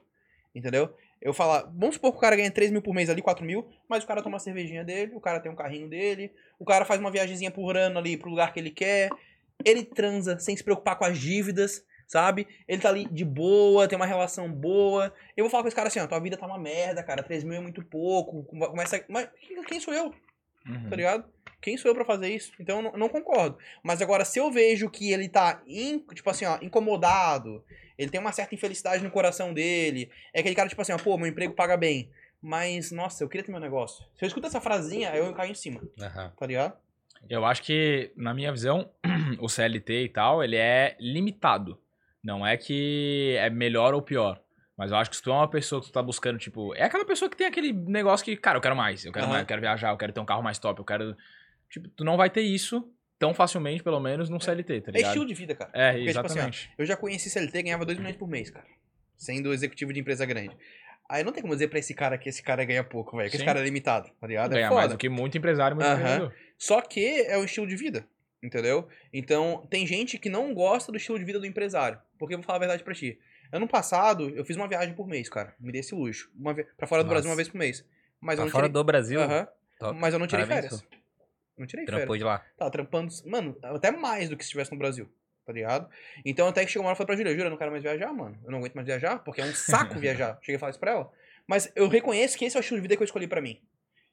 Entendeu? 0.52 0.96
Eu 1.20 1.32
falar, 1.32 1.62
vamos 1.74 1.94
supor 1.94 2.12
que 2.12 2.18
o 2.18 2.20
cara 2.20 2.36
ganha 2.36 2.50
3 2.50 2.70
mil 2.70 2.82
por 2.82 2.94
mês 2.94 3.08
ali, 3.08 3.22
4 3.22 3.44
mil, 3.44 3.66
mas 3.88 4.04
o 4.04 4.06
cara 4.06 4.22
toma 4.22 4.36
a 4.36 4.40
cervejinha 4.40 4.84
dele, 4.84 5.12
o 5.14 5.20
cara 5.20 5.40
tem 5.40 5.50
um 5.50 5.56
carrinho 5.56 5.88
dele, 5.88 6.30
o 6.58 6.64
cara 6.64 6.84
faz 6.84 7.00
uma 7.00 7.10
viagemzinha 7.10 7.50
por 7.50 7.76
ano 7.76 7.98
ali 7.98 8.16
pro 8.16 8.28
lugar 8.30 8.52
que 8.52 8.60
ele 8.60 8.70
quer, 8.70 9.10
ele 9.64 9.84
transa 9.84 10.38
sem 10.38 10.54
se 10.56 10.62
preocupar 10.62 10.96
com 10.96 11.04
as 11.04 11.18
dívidas, 11.18 11.84
sabe? 12.06 12.46
Ele 12.68 12.82
tá 12.82 12.90
ali 12.90 13.06
de 13.06 13.24
boa, 13.24 13.88
tem 13.88 13.96
uma 13.96 14.04
relação 14.04 14.50
boa. 14.52 15.14
Eu 15.36 15.44
vou 15.44 15.50
falar 15.50 15.62
com 15.62 15.68
esse 15.68 15.76
cara 15.76 15.88
assim, 15.88 16.00
ó, 16.00 16.06
tua 16.06 16.20
vida 16.20 16.36
tá 16.36 16.46
uma 16.46 16.58
merda, 16.58 17.02
cara, 17.02 17.22
3 17.22 17.42
mil 17.44 17.54
é 17.54 17.60
muito 17.60 17.82
pouco, 17.82 18.44
começa... 18.44 19.02
Mas 19.08 19.28
quem 19.66 19.80
sou 19.80 19.94
eu? 19.94 20.12
Uhum. 20.66 20.88
tá 20.90 20.96
ligado? 20.96 21.24
Quem 21.60 21.76
sou 21.78 21.90
eu 21.90 21.94
pra 21.94 22.04
fazer 22.04 22.28
isso? 22.28 22.52
Então 22.60 22.76
eu 22.78 22.82
não, 22.82 22.92
não 22.92 23.08
concordo. 23.08 23.56
Mas 23.82 24.02
agora, 24.02 24.24
se 24.24 24.38
eu 24.38 24.50
vejo 24.50 24.90
que 24.90 25.10
ele 25.12 25.28
tá, 25.28 25.62
in- 25.66 25.98
tipo 26.14 26.28
assim, 26.28 26.44
ó, 26.44 26.58
incomodado, 26.60 27.64
ele 27.98 28.10
tem 28.10 28.20
uma 28.20 28.32
certa 28.32 28.54
infelicidade 28.54 29.02
no 29.02 29.10
coração 29.10 29.52
dele, 29.52 30.10
é 30.32 30.40
aquele 30.40 30.54
cara, 30.54 30.68
tipo 30.68 30.80
assim, 30.80 30.92
ó, 30.92 30.98
pô, 30.98 31.16
meu 31.16 31.26
emprego 31.26 31.54
paga 31.54 31.76
bem, 31.76 32.10
mas, 32.40 32.90
nossa, 32.90 33.24
eu 33.24 33.28
queria 33.28 33.44
ter 33.44 33.50
meu 33.52 33.60
negócio. 33.60 34.04
Se 34.14 34.24
eu 34.24 34.26
escuto 34.26 34.46
essa 34.46 34.60
frasinha, 34.60 35.14
eu 35.14 35.32
caio 35.32 35.52
em 35.52 35.54
cima, 35.54 35.80
Aham. 36.00 36.32
tá 36.36 36.46
ligado? 36.46 36.76
Eu 37.28 37.44
acho 37.44 37.62
que, 37.62 38.12
na 38.16 38.34
minha 38.34 38.52
visão, 38.52 38.90
o 39.40 39.48
CLT 39.48 40.04
e 40.04 40.08
tal, 40.08 40.44
ele 40.44 40.56
é 40.56 40.96
limitado. 41.00 41.80
Não 42.22 42.46
é 42.46 42.56
que 42.56 43.36
é 43.38 43.48
melhor 43.48 43.94
ou 43.94 44.02
pior. 44.02 44.40
Mas 44.76 44.90
eu 44.90 44.96
acho 44.96 45.08
que 45.08 45.16
se 45.16 45.22
tu 45.22 45.30
é 45.30 45.34
uma 45.34 45.48
pessoa 45.48 45.80
que 45.80 45.86
tu 45.86 45.92
tá 45.92 46.02
buscando, 46.02 46.38
tipo. 46.38 46.74
É 46.74 46.82
aquela 46.82 47.04
pessoa 47.04 47.30
que 47.30 47.36
tem 47.36 47.46
aquele 47.46 47.72
negócio 47.72 48.24
que, 48.24 48.36
cara, 48.36 48.58
eu 48.58 48.62
quero 48.62 48.74
mais, 48.74 49.04
eu 49.04 49.12
quero 49.12 49.24
Aham. 49.24 49.32
mais, 49.32 49.42
eu 49.42 49.46
quero 49.46 49.60
viajar, 49.60 49.90
eu 49.90 49.96
quero 49.96 50.12
ter 50.12 50.20
um 50.20 50.24
carro 50.24 50.42
mais 50.42 50.58
top, 50.58 50.80
eu 50.80 50.84
quero. 50.84 51.16
Tipo, 51.70 51.88
tu 51.88 52.04
não 52.04 52.16
vai 52.16 52.28
ter 52.28 52.42
isso 52.42 52.90
tão 53.18 53.32
facilmente, 53.34 53.82
pelo 53.82 54.00
menos, 54.00 54.28
num 54.28 54.40
CLT, 54.40 54.80
tá 54.82 54.90
É 54.90 54.92
ligado? 54.94 55.08
estilo 55.10 55.26
de 55.26 55.34
vida, 55.34 55.54
cara. 55.54 55.70
É, 55.74 55.92
Porque, 55.92 56.06
tipo 56.08 56.18
assim, 56.20 56.26
ó, 56.26 56.30
exatamente. 56.42 56.70
Eu 56.78 56.86
já 56.86 56.96
conheci 56.96 57.30
CLT 57.30 57.62
ganhava 57.62 57.84
2 57.84 57.98
milhões 57.98 58.16
por 58.16 58.28
mês, 58.28 58.50
cara. 58.50 58.66
Sendo 59.16 59.52
executivo 59.52 59.92
de 59.92 60.00
empresa 60.00 60.26
grande. 60.26 60.56
Aí 61.08 61.22
não 61.22 61.32
tem 61.32 61.42
como 61.42 61.52
dizer 61.54 61.68
pra 61.68 61.78
esse 61.78 61.92
cara 61.94 62.16
que 62.16 62.28
esse 62.28 62.42
cara 62.42 62.64
ganha 62.64 62.82
pouco, 62.82 63.16
velho. 63.16 63.30
Que 63.30 63.36
esse 63.36 63.44
cara 63.44 63.60
é 63.60 63.62
limitado, 63.64 64.10
tá 64.20 64.26
ligado? 64.26 64.52
É 64.52 64.56
Ganhar 64.56 64.70
mais 64.70 64.82
foda. 64.84 64.94
do 64.94 64.98
que 64.98 65.08
muito 65.08 65.36
empresário, 65.38 65.76
muito 65.76 65.86
Aham. 65.86 66.00
empreendedor. 66.00 66.34
Só 66.58 66.80
que 66.80 67.22
é 67.26 67.36
o 67.38 67.44
estilo 67.44 67.66
de 67.66 67.76
vida. 67.76 68.06
Entendeu? 68.42 68.88
Então, 69.12 69.66
tem 69.70 69.86
gente 69.86 70.18
que 70.18 70.28
não 70.28 70.52
gosta 70.52 70.90
do 70.92 70.98
estilo 70.98 71.18
de 71.18 71.24
vida 71.24 71.38
do 71.38 71.46
empresário. 71.46 71.98
Porque 72.18 72.34
eu 72.34 72.38
vou 72.38 72.44
falar 72.44 72.56
a 72.56 72.60
verdade 72.60 72.82
pra 72.84 72.94
ti. 72.94 73.18
Ano 73.52 73.68
passado, 73.68 74.28
eu 74.30 74.44
fiz 74.44 74.56
uma 74.56 74.66
viagem 74.68 74.94
por 74.94 75.06
mês, 75.06 75.28
cara. 75.28 75.54
Me 75.60 75.70
dei 75.72 75.80
esse 75.80 75.94
luxo. 75.94 76.30
Uma 76.38 76.52
vi... 76.52 76.64
Pra 76.76 76.86
fora 76.86 77.02
do 77.02 77.06
Nossa. 77.06 77.14
Brasil 77.14 77.30
uma 77.30 77.36
vez 77.36 77.48
por 77.48 77.56
mês. 77.58 77.84
Mas 78.20 78.34
eu 78.34 78.36
Pra 78.38 78.44
não 78.46 78.50
fora 78.50 78.62
tirei... 78.64 78.72
do 78.72 78.84
Brasil, 78.84 79.20
Aham. 79.22 79.48
top. 79.78 79.98
Mas 79.98 80.12
eu 80.14 80.18
não 80.20 80.26
tirei 80.26 80.44
Parabéns, 80.46 80.80
férias. 80.80 81.03
Não 81.56 81.66
tirei 81.66 81.84
trampou 81.84 82.06
férias. 82.06 82.18
de 82.18 82.24
lá. 82.24 82.44
Tava 82.56 82.70
trampando, 82.70 83.12
mano, 83.26 83.56
até 83.62 83.90
mais 83.90 84.28
do 84.28 84.36
que 84.36 84.42
se 84.42 84.48
estivesse 84.48 84.72
no 84.72 84.78
Brasil, 84.78 85.08
tá 85.46 85.52
ligado? 85.52 85.88
Então 86.24 86.48
até 86.48 86.64
que 86.64 86.70
chegou 86.70 86.84
uma 86.84 86.90
hora 86.90 86.96
e 86.96 86.98
falei 86.98 87.06
pra 87.06 87.16
Júlia, 87.16 87.32
Júlia, 87.32 87.46
eu 87.46 87.50
não 87.50 87.56
quero 87.56 87.70
mais 87.70 87.82
viajar, 87.82 88.12
mano. 88.12 88.38
Eu 88.44 88.50
não 88.50 88.58
aguento 88.58 88.74
mais 88.74 88.86
viajar, 88.86 89.18
porque 89.20 89.40
é 89.40 89.44
um 89.44 89.54
saco 89.54 89.94
viajar. 90.00 90.38
Cheguei 90.40 90.56
a 90.56 90.58
falar 90.58 90.70
isso 90.70 90.80
pra 90.80 90.92
ela. 90.92 91.12
Mas 91.46 91.70
eu 91.76 91.88
reconheço 91.88 92.36
que 92.36 92.44
esse 92.44 92.56
é 92.56 92.60
o 92.60 92.62
estilo 92.62 92.78
de 92.78 92.82
vida 92.82 92.96
que 92.96 93.02
eu 93.02 93.04
escolhi 93.04 93.26
pra 93.26 93.40
mim. 93.40 93.60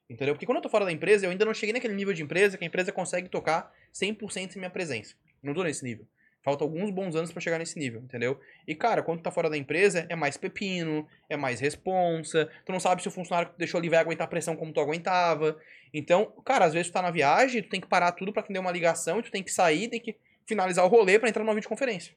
Entendeu? 0.08 0.34
Porque 0.34 0.44
quando 0.44 0.56
eu 0.56 0.62
tô 0.62 0.68
fora 0.68 0.84
da 0.84 0.92
empresa, 0.92 1.24
eu 1.24 1.30
ainda 1.30 1.44
não 1.44 1.54
cheguei 1.54 1.72
naquele 1.72 1.94
nível 1.94 2.12
de 2.12 2.22
empresa 2.22 2.58
que 2.58 2.64
a 2.64 2.66
empresa 2.66 2.92
consegue 2.92 3.28
tocar 3.28 3.72
100% 3.94 4.30
sem 4.30 4.60
minha 4.60 4.70
presença. 4.70 5.14
Não 5.42 5.54
tô 5.54 5.62
nesse 5.62 5.82
nível. 5.82 6.06
Falta 6.42 6.64
alguns 6.64 6.90
bons 6.90 7.14
anos 7.14 7.30
pra 7.30 7.40
chegar 7.40 7.58
nesse 7.58 7.78
nível, 7.78 8.00
entendeu? 8.00 8.40
E, 8.66 8.74
cara, 8.74 9.00
quando 9.02 9.20
tu 9.20 9.22
tá 9.22 9.30
fora 9.30 9.48
da 9.48 9.56
empresa, 9.56 10.06
é 10.08 10.16
mais 10.16 10.36
pepino, 10.36 11.06
é 11.28 11.36
mais 11.36 11.60
responsa. 11.60 12.50
Tu 12.66 12.72
não 12.72 12.80
sabe 12.80 13.00
se 13.00 13.06
o 13.08 13.12
funcionário 13.12 13.48
que 13.50 13.54
tu 13.54 13.58
deixou 13.58 13.78
ali 13.78 13.88
vai 13.88 14.00
aguentar 14.00 14.24
a 14.24 14.28
pressão 14.28 14.56
como 14.56 14.72
tu 14.72 14.80
aguentava. 14.80 15.56
Então, 15.94 16.26
cara, 16.44 16.64
às 16.64 16.72
vezes 16.72 16.88
tu 16.90 16.94
tá 16.94 17.02
na 17.02 17.10
viagem, 17.12 17.62
tu 17.62 17.68
tem 17.68 17.80
que 17.80 17.86
parar 17.86 18.10
tudo 18.12 18.32
pra 18.32 18.42
atender 18.42 18.58
uma 18.58 18.72
ligação, 18.72 19.20
e 19.20 19.22
tu 19.22 19.30
tem 19.30 19.42
que 19.42 19.52
sair, 19.52 19.88
tem 19.88 20.00
que 20.00 20.16
finalizar 20.44 20.84
o 20.84 20.88
rolê 20.88 21.18
pra 21.18 21.28
entrar 21.28 21.44
numa 21.44 21.54
videoconferência. 21.54 22.12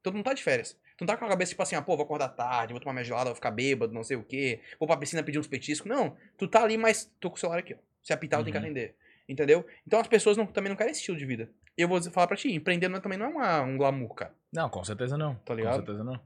Então 0.00 0.12
tu 0.12 0.16
não 0.16 0.24
tá 0.24 0.32
de 0.34 0.42
férias. 0.42 0.72
Tu 0.96 1.02
não 1.02 1.06
tá 1.06 1.16
com 1.16 1.24
a 1.24 1.28
cabeça 1.28 1.50
tipo 1.50 1.62
assim, 1.62 1.76
ah, 1.76 1.82
pô, 1.82 1.94
vou 1.96 2.04
acordar 2.04 2.28
tarde, 2.30 2.72
vou 2.72 2.80
tomar 2.80 2.92
minha 2.94 3.04
gelada, 3.04 3.26
vou 3.26 3.34
ficar 3.36 3.52
bêbado, 3.52 3.92
não 3.94 4.02
sei 4.02 4.16
o 4.16 4.24
quê, 4.24 4.58
vou 4.78 4.88
pra 4.88 4.96
piscina 4.96 5.22
pedir 5.22 5.38
uns 5.38 5.46
petiscos. 5.46 5.88
Não, 5.88 6.16
tu 6.36 6.48
tá 6.48 6.64
ali, 6.64 6.76
mas 6.76 7.10
tô 7.20 7.30
com 7.30 7.36
o 7.36 7.38
celular 7.38 7.60
aqui, 7.60 7.74
ó. 7.74 7.76
Se 8.02 8.12
apitar, 8.12 8.40
eu 8.40 8.44
tenho 8.44 8.52
que 8.54 8.58
Uhum. 8.58 8.64
atender. 8.64 8.96
Entendeu? 9.28 9.64
Então 9.86 10.00
as 10.00 10.08
pessoas 10.08 10.36
não- 10.36 10.44
também 10.46 10.68
não 10.68 10.76
querem 10.76 10.90
esse 10.90 10.98
estilo 11.00 11.16
de 11.16 11.24
vida. 11.24 11.48
Eu 11.76 11.88
vou 11.88 12.00
falar 12.02 12.26
pra 12.26 12.36
ti, 12.36 12.52
empreender 12.52 12.88
não 12.88 12.98
é- 12.98 13.00
também 13.00 13.18
não 13.18 13.26
é 13.26 13.28
uma- 13.30 13.60
um 13.62 13.76
glamour, 13.76 14.14
cara. 14.14 14.32
Não, 14.52 14.68
com 14.68 14.84
certeza 14.84 15.16
não. 15.16 15.34
Tá 15.36 15.54
ligado? 15.54 15.80
Com 15.80 15.86
certeza 15.86 16.04
não. 16.04 16.20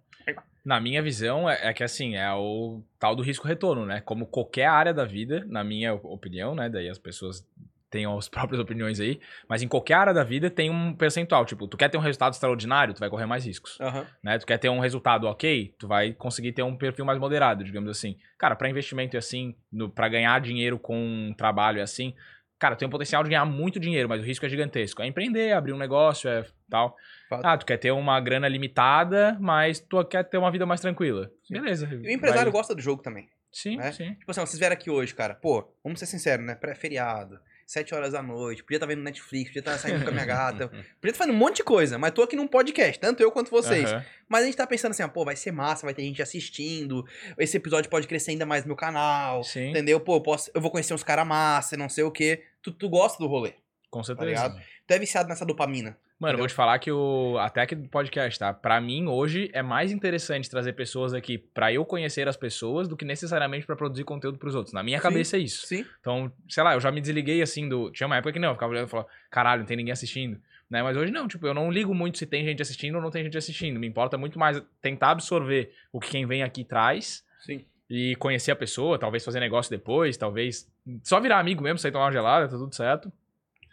Na 0.64 0.80
minha 0.80 1.01
visão, 1.01 1.49
é, 1.49 1.68
é 1.68 1.72
que 1.72 1.84
assim, 1.84 2.16
é 2.16 2.32
o 2.32 2.82
tal 2.99 3.14
do 3.14 3.22
risco-retorno, 3.22 3.86
né? 3.86 4.01
Como 4.01 4.26
qualquer 4.26 4.66
área 4.66 4.92
da 4.92 5.05
vida, 5.05 5.44
na 5.49 5.62
minha 5.62 5.94
opinião, 5.94 6.57
né? 6.57 6.68
Daí 6.68 6.88
as 6.88 6.99
pessoas 6.99 7.47
têm 7.88 8.05
as 8.05 8.28
próprias 8.51 8.61
opiniões 8.61 8.99
aí, 8.99 9.20
mas 9.49 9.62
em 9.62 9.68
qualquer 9.68 9.94
área 9.94 10.12
da 10.12 10.24
vida 10.24 10.51
tem 10.51 10.68
um 10.68 10.92
percentual. 10.92 11.44
Tipo, 11.44 11.68
tu 11.68 11.76
quer 11.76 11.88
ter 11.88 11.97
um 11.97 12.01
resultado 12.01 12.32
extraordinário, 12.32 12.92
tu 12.92 12.99
vai 12.99 13.09
correr 13.09 13.26
mais 13.26 13.47
riscos. 13.47 13.78
Aham. 13.80 14.05
Né? 14.20 14.36
Tu 14.40 14.44
quer 14.44 14.59
ter 14.59 14.68
um 14.68 14.80
resultado 14.80 15.28
ok, 15.28 15.72
tu 15.78 15.86
vai 15.86 16.12
conseguir 16.12 16.51
ter 16.51 16.64
um 16.64 16.76
perfil 16.76 17.05
mais 17.05 17.20
moderado, 17.20 17.62
digamos 17.62 17.88
assim. 17.88 18.18
Cara, 18.36 18.57
pra 18.57 18.68
investimento 18.68 19.14
e 19.14 19.18
assim, 19.18 19.55
para 19.94 20.09
ganhar 20.09 20.40
dinheiro 20.40 20.80
com 20.80 21.32
trabalho 21.38 21.78
e 21.78 21.82
assim, 21.82 22.12
cara, 22.59 22.76
tem 22.76 22.86
um 22.86 22.90
potencial 22.90 23.22
de 23.22 23.30
ganhar 23.30 23.44
muito 23.44 23.78
dinheiro, 23.80 24.09
mas 24.09 24.20
o 24.20 24.24
risco 24.24 24.44
é 24.46 24.48
gigantesco. 24.48 25.02
É 25.02 25.07
empreender, 25.07 25.52
abrir 25.52 25.72
um 25.72 25.78
negócio, 25.78 26.28
é 26.28 26.44
tal. 26.70 26.96
Fato. 27.28 27.44
Ah, 27.44 27.57
tu 27.57 27.66
quer 27.66 27.76
ter 27.76 27.90
uma 27.90 28.20
grana 28.20 28.48
limitada, 28.48 29.36
mas 29.40 29.80
tu 29.80 30.04
quer 30.04 30.22
ter 30.24 30.38
uma 30.38 30.50
vida 30.50 30.64
mais 30.66 30.80
tranquila. 30.80 31.30
Sim. 31.44 31.54
Beleza. 31.54 31.86
E 31.92 31.96
o 31.96 32.11
empresário 32.11 32.50
vai- 32.50 32.61
gosta 32.61 32.74
do 32.74 32.80
jogo 32.80 33.02
também. 33.02 33.28
Sim, 33.52 33.76
né? 33.78 33.90
sim. 33.92 34.14
Tipo 34.14 34.30
assim, 34.30 34.40
vocês 34.40 34.59
vieram 34.59 34.74
aqui 34.74 34.90
hoje, 34.90 35.14
cara. 35.14 35.34
Pô, 35.34 35.66
vamos 35.82 35.98
ser 35.98 36.07
sinceros, 36.07 36.44
né? 36.44 36.54
Pré-feriado. 36.54 37.40
Sete 37.66 37.92
horas 37.92 38.12
da 38.12 38.22
noite, 38.22 38.62
podia 38.62 38.76
estar 38.76 38.86
vendo 38.86 39.02
Netflix, 39.02 39.48
podia 39.48 39.58
estar 39.58 39.76
saindo 39.76 40.04
com 40.04 40.10
a 40.10 40.12
minha 40.12 40.24
gata, 40.24 40.68
podia 40.68 40.86
estar 41.02 41.14
fazendo 41.14 41.34
um 41.34 41.38
monte 41.38 41.56
de 41.56 41.64
coisa, 41.64 41.98
mas 41.98 42.12
tô 42.12 42.22
aqui 42.22 42.36
num 42.36 42.46
podcast, 42.46 43.00
tanto 43.00 43.20
eu 43.24 43.32
quanto 43.32 43.50
vocês. 43.50 43.90
Aham. 43.90 44.04
Mas 44.28 44.42
a 44.42 44.46
gente 44.46 44.56
tá 44.56 44.64
pensando 44.68 44.92
assim, 44.92 45.02
ó, 45.02 45.08
pô, 45.08 45.24
vai 45.24 45.34
ser 45.34 45.50
massa, 45.50 45.84
vai 45.84 45.92
ter 45.92 46.02
gente 46.02 46.22
assistindo, 46.22 47.04
esse 47.36 47.56
episódio 47.56 47.90
pode 47.90 48.06
crescer 48.06 48.30
ainda 48.30 48.46
mais 48.46 48.62
no 48.62 48.68
meu 48.68 48.76
canal, 48.76 49.42
Sim, 49.42 49.70
entendeu? 49.70 49.98
Pô, 49.98 50.16
eu, 50.16 50.20
posso, 50.20 50.48
eu 50.54 50.60
vou 50.60 50.70
conhecer 50.70 50.94
uns 50.94 51.02
caras 51.02 51.26
massa, 51.26 51.76
não 51.76 51.88
sei 51.88 52.04
o 52.04 52.10
quê. 52.12 52.44
Tu, 52.62 52.70
tu 52.70 52.88
gosta 52.88 53.18
do 53.18 53.26
rolê, 53.28 53.54
com 53.90 54.04
certeza. 54.04 54.28
ligado? 54.28 54.62
tu 54.86 54.92
é 54.92 54.98
viciado 55.00 55.28
nessa 55.28 55.44
dopamina. 55.44 55.98
Mano, 56.18 56.30
eu 56.30 56.34
Entendeu? 56.36 56.38
vou 56.38 56.48
te 56.48 56.54
falar 56.54 56.78
que 56.78 56.90
o. 56.90 57.36
Até 57.38 57.60
aqui 57.60 57.74
do 57.74 57.88
podcast, 57.90 58.38
tá? 58.38 58.52
Pra 58.52 58.80
mim, 58.80 59.06
hoje, 59.06 59.50
é 59.52 59.62
mais 59.62 59.92
interessante 59.92 60.48
trazer 60.48 60.72
pessoas 60.72 61.12
aqui 61.12 61.36
pra 61.36 61.70
eu 61.70 61.84
conhecer 61.84 62.26
as 62.26 62.38
pessoas 62.38 62.88
do 62.88 62.96
que 62.96 63.04
necessariamente 63.04 63.66
pra 63.66 63.76
produzir 63.76 64.04
conteúdo 64.04 64.38
pros 64.38 64.54
outros. 64.54 64.72
Na 64.72 64.82
minha 64.82 64.96
Sim. 64.96 65.02
cabeça 65.02 65.36
é 65.36 65.40
isso. 65.40 65.66
Sim. 65.66 65.84
Então, 66.00 66.32
sei 66.48 66.62
lá, 66.62 66.72
eu 66.72 66.80
já 66.80 66.90
me 66.90 67.02
desliguei 67.02 67.42
assim 67.42 67.68
do. 67.68 67.90
Tinha 67.90 68.06
uma 68.06 68.16
época 68.16 68.32
que 68.32 68.38
não, 68.38 68.48
eu 68.48 68.54
ficava 68.54 68.72
olhando 68.72 68.86
e 68.86 68.90
falava, 68.90 69.08
caralho, 69.30 69.60
não 69.60 69.66
tem 69.66 69.76
ninguém 69.76 69.92
assistindo. 69.92 70.40
Né? 70.70 70.82
Mas 70.82 70.96
hoje 70.96 71.12
não, 71.12 71.28
tipo, 71.28 71.46
eu 71.46 71.52
não 71.52 71.70
ligo 71.70 71.94
muito 71.94 72.16
se 72.16 72.24
tem 72.26 72.44
gente 72.44 72.62
assistindo 72.62 72.94
ou 72.94 73.02
não 73.02 73.10
tem 73.10 73.22
gente 73.22 73.36
assistindo. 73.36 73.78
Me 73.78 73.86
importa 73.86 74.16
muito 74.16 74.38
mais 74.38 74.60
tentar 74.80 75.10
absorver 75.10 75.70
o 75.92 76.00
que 76.00 76.08
quem 76.10 76.24
vem 76.26 76.42
aqui 76.42 76.64
traz 76.64 77.22
Sim. 77.40 77.62
e 77.90 78.16
conhecer 78.16 78.52
a 78.52 78.56
pessoa, 78.56 78.98
talvez 78.98 79.22
fazer 79.22 79.38
negócio 79.38 79.70
depois, 79.70 80.16
talvez 80.16 80.66
só 81.02 81.20
virar 81.20 81.38
amigo 81.38 81.62
mesmo, 81.62 81.78
sair 81.78 81.92
tomar 81.92 82.06
uma 82.06 82.12
gelada, 82.12 82.48
tá 82.48 82.56
tudo 82.56 82.74
certo. 82.74 83.12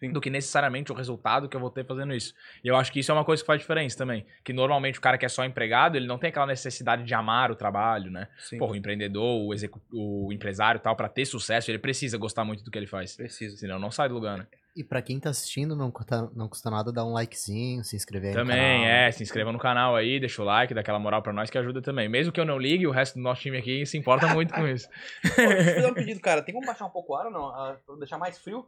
Sim. 0.08 0.14
Do 0.14 0.22
que 0.22 0.30
necessariamente 0.30 0.92
o 0.92 0.96
resultado 0.96 1.48
que 1.50 1.56
eu 1.56 1.60
vou 1.62 1.70
ter 1.70 1.86
fazendo 1.86 2.14
isso. 2.14 2.34
E 2.64 2.68
eu 2.68 2.76
acho 2.76 2.92
que 2.92 3.00
isso 3.00 3.12
é 3.12 3.14
uma 3.14 3.26
coisa 3.26 3.42
que 3.44 3.48
faz 3.48 3.60
diferença 3.60 3.98
também. 3.98 4.26
Que 4.44 4.54
normalmente 4.54 5.00
o 5.00 5.02
cara 5.02 5.18
que 5.18 5.26
é 5.26 5.30
só 5.30 5.44
empregado, 5.46 5.96
ele 5.96 6.08
não 6.08 6.18
tem 6.18 6.30
aquela 6.30 6.48
necessidade 6.48 7.04
de 7.04 7.14
amar 7.14 7.52
o 7.52 7.56
trabalho, 7.56 8.12
né? 8.12 8.28
Sim. 8.40 8.58
Porra, 8.58 8.74
o 8.74 8.76
empreendedor, 8.76 9.42
o, 9.48 9.54
execu- 9.54 9.82
o 9.92 10.32
empresário 10.34 10.80
e 10.80 10.82
tal, 10.82 10.96
pra 10.96 11.08
ter 11.10 11.26
sucesso, 11.26 11.70
ele 11.72 11.80
precisa 11.80 12.18
gostar 12.18 12.44
muito 12.44 12.64
do 12.64 12.72
que 12.72 12.78
ele 12.78 12.88
faz. 12.88 13.16
Precisa. 13.16 13.56
Senão 13.58 13.80
não 13.80 13.92
sai 13.92 14.08
do 14.10 14.16
lugar, 14.16 14.38
né? 14.38 14.48
E 14.76 14.84
pra 14.84 15.04
quem 15.04 15.20
tá 15.20 15.30
assistindo, 15.30 15.76
não 15.76 15.92
custa, 15.92 16.32
não 16.36 16.50
custa 16.50 16.68
nada 16.72 16.92
dar 16.92 17.06
um 17.06 17.14
likezinho, 17.14 17.84
se 17.84 17.96
inscrever 17.96 18.30
aí 18.30 18.34
Também, 18.34 18.56
no 18.80 18.84
canal. 18.86 18.86
é. 18.88 19.12
Se 19.12 19.22
inscreva 19.22 19.52
no 19.52 19.60
canal 19.60 19.96
aí, 19.96 20.20
deixa 20.20 20.42
o 20.42 20.46
like, 20.46 20.74
dá 20.74 20.82
aquela 20.82 20.98
moral 20.98 21.22
pra 21.22 21.32
nós 21.32 21.48
que 21.52 21.58
ajuda 21.60 21.80
também. 21.80 22.10
Mesmo 22.10 22.32
que 22.34 22.40
eu 22.40 22.46
não 22.46 22.58
ligue, 22.58 22.88
o 22.88 22.92
resto 22.92 23.14
do 23.14 23.22
nosso 23.22 23.40
time 23.42 23.56
aqui 23.56 23.86
se 23.86 24.00
importa 24.00 24.28
muito 24.34 24.52
com 24.52 24.68
isso. 24.68 24.90
Pô, 25.36 25.46
deixa 25.48 25.70
eu 25.70 25.76
fazer 25.76 25.88
um 25.88 25.94
pedido, 25.94 26.20
cara. 26.20 26.42
Tem 26.42 26.56
como 26.56 26.66
baixar 26.66 26.86
um 26.88 26.90
pouco 26.90 27.14
o 27.14 27.16
ar 27.16 27.28
ou 27.28 27.32
não? 27.32 27.46
Ah, 27.50 27.78
pra 27.86 27.96
deixar 27.98 28.18
mais 28.18 28.40
frio? 28.40 28.66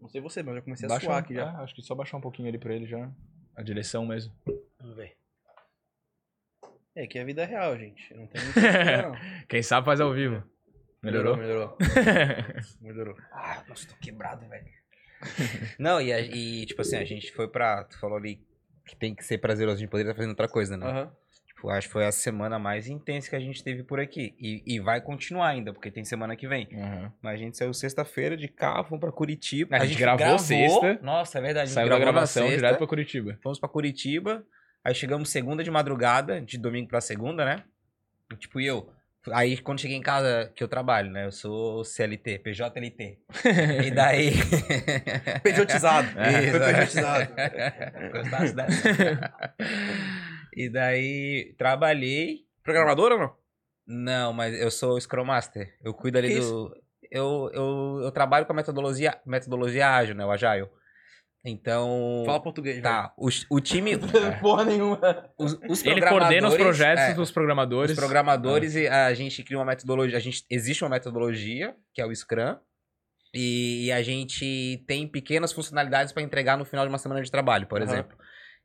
Não 0.00 0.08
sei 0.08 0.20
você, 0.20 0.42
mas 0.42 0.50
eu 0.50 0.54
já 0.56 0.62
comecei 0.62 0.88
a 0.88 1.00
suar 1.00 1.18
aqui 1.18 1.34
já. 1.34 1.42
é, 1.42 1.62
acho 1.62 1.74
que 1.74 1.82
só 1.82 1.94
baixar 1.94 2.16
um 2.16 2.20
pouquinho 2.20 2.48
ali 2.48 2.58
pra 2.58 2.74
ele 2.74 2.86
já. 2.86 3.10
A 3.56 3.62
direção 3.62 4.06
mesmo. 4.06 4.32
Vamos 4.80 4.96
ver. 4.96 5.16
É 6.94 7.06
que 7.06 7.18
é 7.18 7.22
a 7.22 7.24
vida 7.24 7.44
real, 7.44 7.76
gente. 7.78 8.12
Não 8.14 8.26
tem 8.26 8.40
história, 8.48 9.02
não. 9.08 9.16
Quem 9.48 9.62
sabe 9.62 9.84
faz 9.84 10.00
ao 10.00 10.12
vivo. 10.12 10.42
Melhorou? 11.02 11.36
Melhorou. 11.36 11.76
Melhorou. 12.80 13.16
Ah, 13.32 13.64
nossa, 13.68 13.86
tô 13.88 13.94
quebrado, 13.96 14.46
velho. 14.48 14.66
Não, 15.78 16.00
e, 16.00 16.12
a- 16.12 16.20
e, 16.20 16.64
tipo 16.66 16.80
assim, 16.82 16.96
a 16.96 17.04
gente 17.04 17.30
foi 17.32 17.46
pra. 17.48 17.84
Tu 17.84 17.98
falou 17.98 18.16
ali 18.16 18.40
que 18.86 18.96
tem 18.96 19.14
que 19.14 19.22
ser 19.24 19.38
prazeroso, 19.38 19.76
a 19.76 19.80
gente 19.80 19.90
poderia 19.90 20.10
estar 20.10 20.16
fazendo 20.16 20.30
outra 20.30 20.48
coisa, 20.48 20.76
né? 20.76 20.86
Aham. 20.86 21.12
Acho 21.68 21.88
que 21.88 21.92
foi 21.92 22.06
a 22.06 22.12
semana 22.12 22.58
mais 22.58 22.88
intensa 22.88 23.28
que 23.28 23.36
a 23.36 23.40
gente 23.40 23.62
teve 23.62 23.82
por 23.82 24.00
aqui. 24.00 24.34
E, 24.38 24.62
e 24.64 24.80
vai 24.80 25.00
continuar 25.00 25.48
ainda, 25.48 25.72
porque 25.72 25.90
tem 25.90 26.04
semana 26.04 26.36
que 26.36 26.46
vem. 26.46 26.68
Uhum. 26.72 27.10
Mas 27.20 27.34
a 27.34 27.36
gente 27.36 27.56
saiu 27.56 27.74
sexta-feira 27.74 28.36
de 28.36 28.48
carro, 28.48 28.84
fomos 28.84 29.00
pra 29.00 29.12
Curitiba. 29.12 29.76
A 29.76 29.84
gente 29.84 29.98
gravou 29.98 30.38
sexta. 30.38 30.98
Nossa, 31.02 31.38
é 31.38 31.40
verdade. 31.40 31.64
a 31.64 31.66
gente 31.66 31.74
Saiu 31.74 31.88
da 31.88 31.96
gravou 31.96 32.12
gravação 32.12 32.44
sexta, 32.44 32.56
direto 32.56 32.78
pra 32.78 32.86
Curitiba. 32.86 33.38
Fomos 33.42 33.58
pra 33.58 33.68
Curitiba. 33.68 34.44
Aí 34.84 34.94
chegamos 34.94 35.28
segunda 35.28 35.62
de 35.62 35.70
madrugada, 35.70 36.40
de 36.40 36.56
domingo 36.56 36.88
pra 36.88 37.00
segunda, 37.00 37.44
né? 37.44 37.62
E, 38.32 38.36
tipo, 38.36 38.60
e 38.60 38.66
eu. 38.66 38.90
Aí 39.32 39.58
quando 39.58 39.80
cheguei 39.80 39.98
em 39.98 40.02
casa, 40.02 40.50
que 40.54 40.64
eu 40.64 40.68
trabalho, 40.68 41.10
né? 41.10 41.26
Eu 41.26 41.32
sou 41.32 41.84
CLT, 41.84 42.38
PJLT. 42.38 43.18
E 43.84 43.90
daí. 43.90 44.32
Pejotizado. 45.42 46.08
Isso. 46.08 46.50
Foi 46.50 46.60
pejotizado. 46.60 47.28
Gostasse 48.12 48.54
dessa? 48.54 49.44
E 50.54 50.68
daí 50.68 51.54
trabalhei. 51.58 52.46
Programador 52.62 53.12
ou 53.12 53.18
não? 53.18 53.36
Não, 53.86 54.32
mas 54.32 54.54
eu 54.60 54.70
sou 54.70 55.00
Scrum 55.00 55.24
Master. 55.24 55.76
Eu 55.82 55.92
cuido 55.94 56.18
ali 56.18 56.28
Que 56.28 56.40
do. 56.40 56.74
Eu, 57.10 57.50
eu, 57.52 58.00
eu 58.04 58.10
trabalho 58.12 58.46
com 58.46 58.52
a 58.52 58.56
metodologia, 58.56 59.18
metodologia 59.26 59.88
ágil, 59.88 60.14
né? 60.14 60.24
O 60.24 60.30
Agile. 60.30 60.68
Então. 61.44 62.22
Fala 62.26 62.40
português, 62.42 62.80
Tá, 62.82 63.12
o, 63.16 63.28
o 63.50 63.60
time. 63.60 63.96
velho. 63.96 64.38
Porra 64.40 64.64
nenhuma. 64.64 65.00
Os, 65.38 65.58
os 65.68 65.84
Ele 65.84 66.00
coordena 66.02 66.48
os 66.48 66.54
programadores- 66.54 66.56
projetos 66.56 67.04
é, 67.04 67.14
dos 67.14 67.30
programadores. 67.30 67.90
Os 67.92 67.96
programadores, 67.98 68.74
e 68.74 68.86
a 68.86 69.12
gente 69.14 69.42
cria 69.42 69.58
uma 69.58 69.64
metodologia. 69.64 70.16
A 70.18 70.20
gente, 70.20 70.44
existe 70.50 70.84
uma 70.84 70.90
metodologia, 70.90 71.74
que 71.94 72.00
é 72.00 72.06
o 72.06 72.14
Scrum. 72.14 72.56
E, 73.34 73.86
e 73.86 73.92
a 73.92 74.02
gente 74.02 74.84
tem 74.86 75.06
pequenas 75.08 75.52
funcionalidades 75.52 76.12
para 76.12 76.22
entregar 76.22 76.58
no 76.58 76.64
final 76.64 76.84
de 76.84 76.90
uma 76.92 76.98
semana 76.98 77.22
de 77.22 77.30
trabalho, 77.30 77.66
por 77.66 77.80
Aham. 77.80 77.90
exemplo. 77.92 78.18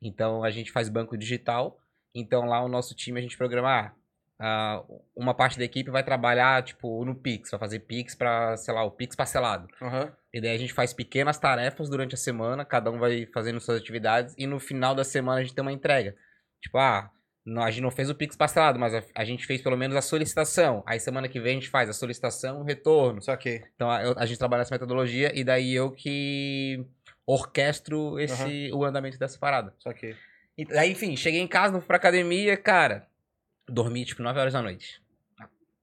Então 0.05 0.43
a 0.43 0.51
gente 0.51 0.71
faz 0.71 0.87
banco 0.89 1.17
digital. 1.17 1.79
Então 2.13 2.45
lá 2.45 2.63
o 2.63 2.69
nosso 2.69 2.95
time 2.95 3.19
a 3.19 3.21
gente 3.21 3.37
programa. 3.37 3.93
ah, 4.39 4.83
uma 5.15 5.33
parte 5.33 5.57
da 5.57 5.65
equipe 5.65 5.89
vai 5.89 6.03
trabalhar, 6.03 6.63
tipo, 6.63 7.03
no 7.05 7.15
Pix, 7.15 7.51
vai 7.51 7.59
fazer 7.59 7.79
Pix 7.79 8.15
para, 8.15 8.55
sei 8.57 8.73
lá, 8.73 8.83
o 8.83 8.91
Pix 8.91 9.15
parcelado. 9.15 9.67
Aham. 9.81 10.11
E 10.33 10.41
daí 10.41 10.51
a 10.51 10.57
gente 10.57 10.73
faz 10.73 10.93
pequenas 10.93 11.37
tarefas 11.37 11.89
durante 11.89 12.15
a 12.15 12.17
semana, 12.17 12.65
cada 12.65 12.91
um 12.91 12.99
vai 12.99 13.25
fazendo 13.33 13.59
suas 13.59 13.77
atividades, 13.79 14.35
e 14.37 14.45
no 14.45 14.59
final 14.59 14.93
da 14.93 15.03
semana 15.03 15.39
a 15.39 15.43
gente 15.43 15.55
tem 15.55 15.61
uma 15.61 15.71
entrega. 15.71 16.15
Tipo, 16.61 16.77
ah, 16.77 17.09
a 17.57 17.71
gente 17.71 17.83
não 17.83 17.91
fez 17.91 18.09
o 18.09 18.15
Pix 18.15 18.35
parcelado, 18.35 18.79
mas 18.79 18.93
a, 18.93 19.03
a 19.15 19.23
gente 19.23 19.45
fez 19.45 19.61
pelo 19.61 19.77
menos 19.77 19.95
a 19.95 20.01
solicitação. 20.01 20.83
Aí 20.85 20.99
semana 20.99 21.29
que 21.29 21.39
vem 21.39 21.57
a 21.57 21.59
gente 21.59 21.69
faz 21.69 21.89
a 21.89 21.93
solicitação 21.93 22.61
o 22.61 22.63
retorno. 22.63 23.21
Só 23.21 23.35
que. 23.37 23.63
Então 23.75 23.89
a, 23.89 23.99
a 24.17 24.25
gente 24.25 24.37
trabalha 24.37 24.63
essa 24.63 24.73
metodologia, 24.73 25.31
e 25.33 25.43
daí 25.43 25.73
eu 25.73 25.91
que 25.91 26.85
orquestro 27.25 28.19
esse, 28.19 28.71
o 28.73 28.83
andamento 28.83 29.17
dessa 29.17 29.37
parada. 29.39 29.73
Só 29.79 29.91
que. 29.93 30.15
E 30.57 30.65
aí, 30.77 30.91
enfim, 30.91 31.15
cheguei 31.17 31.41
em 31.41 31.47
casa, 31.47 31.73
não 31.73 31.79
fui 31.81 31.87
pra 31.87 31.97
academia, 31.97 32.55
cara. 32.55 33.07
Dormi, 33.67 34.05
tipo, 34.05 34.21
9 34.21 34.39
horas 34.39 34.53
da 34.53 34.61
noite. 34.61 35.01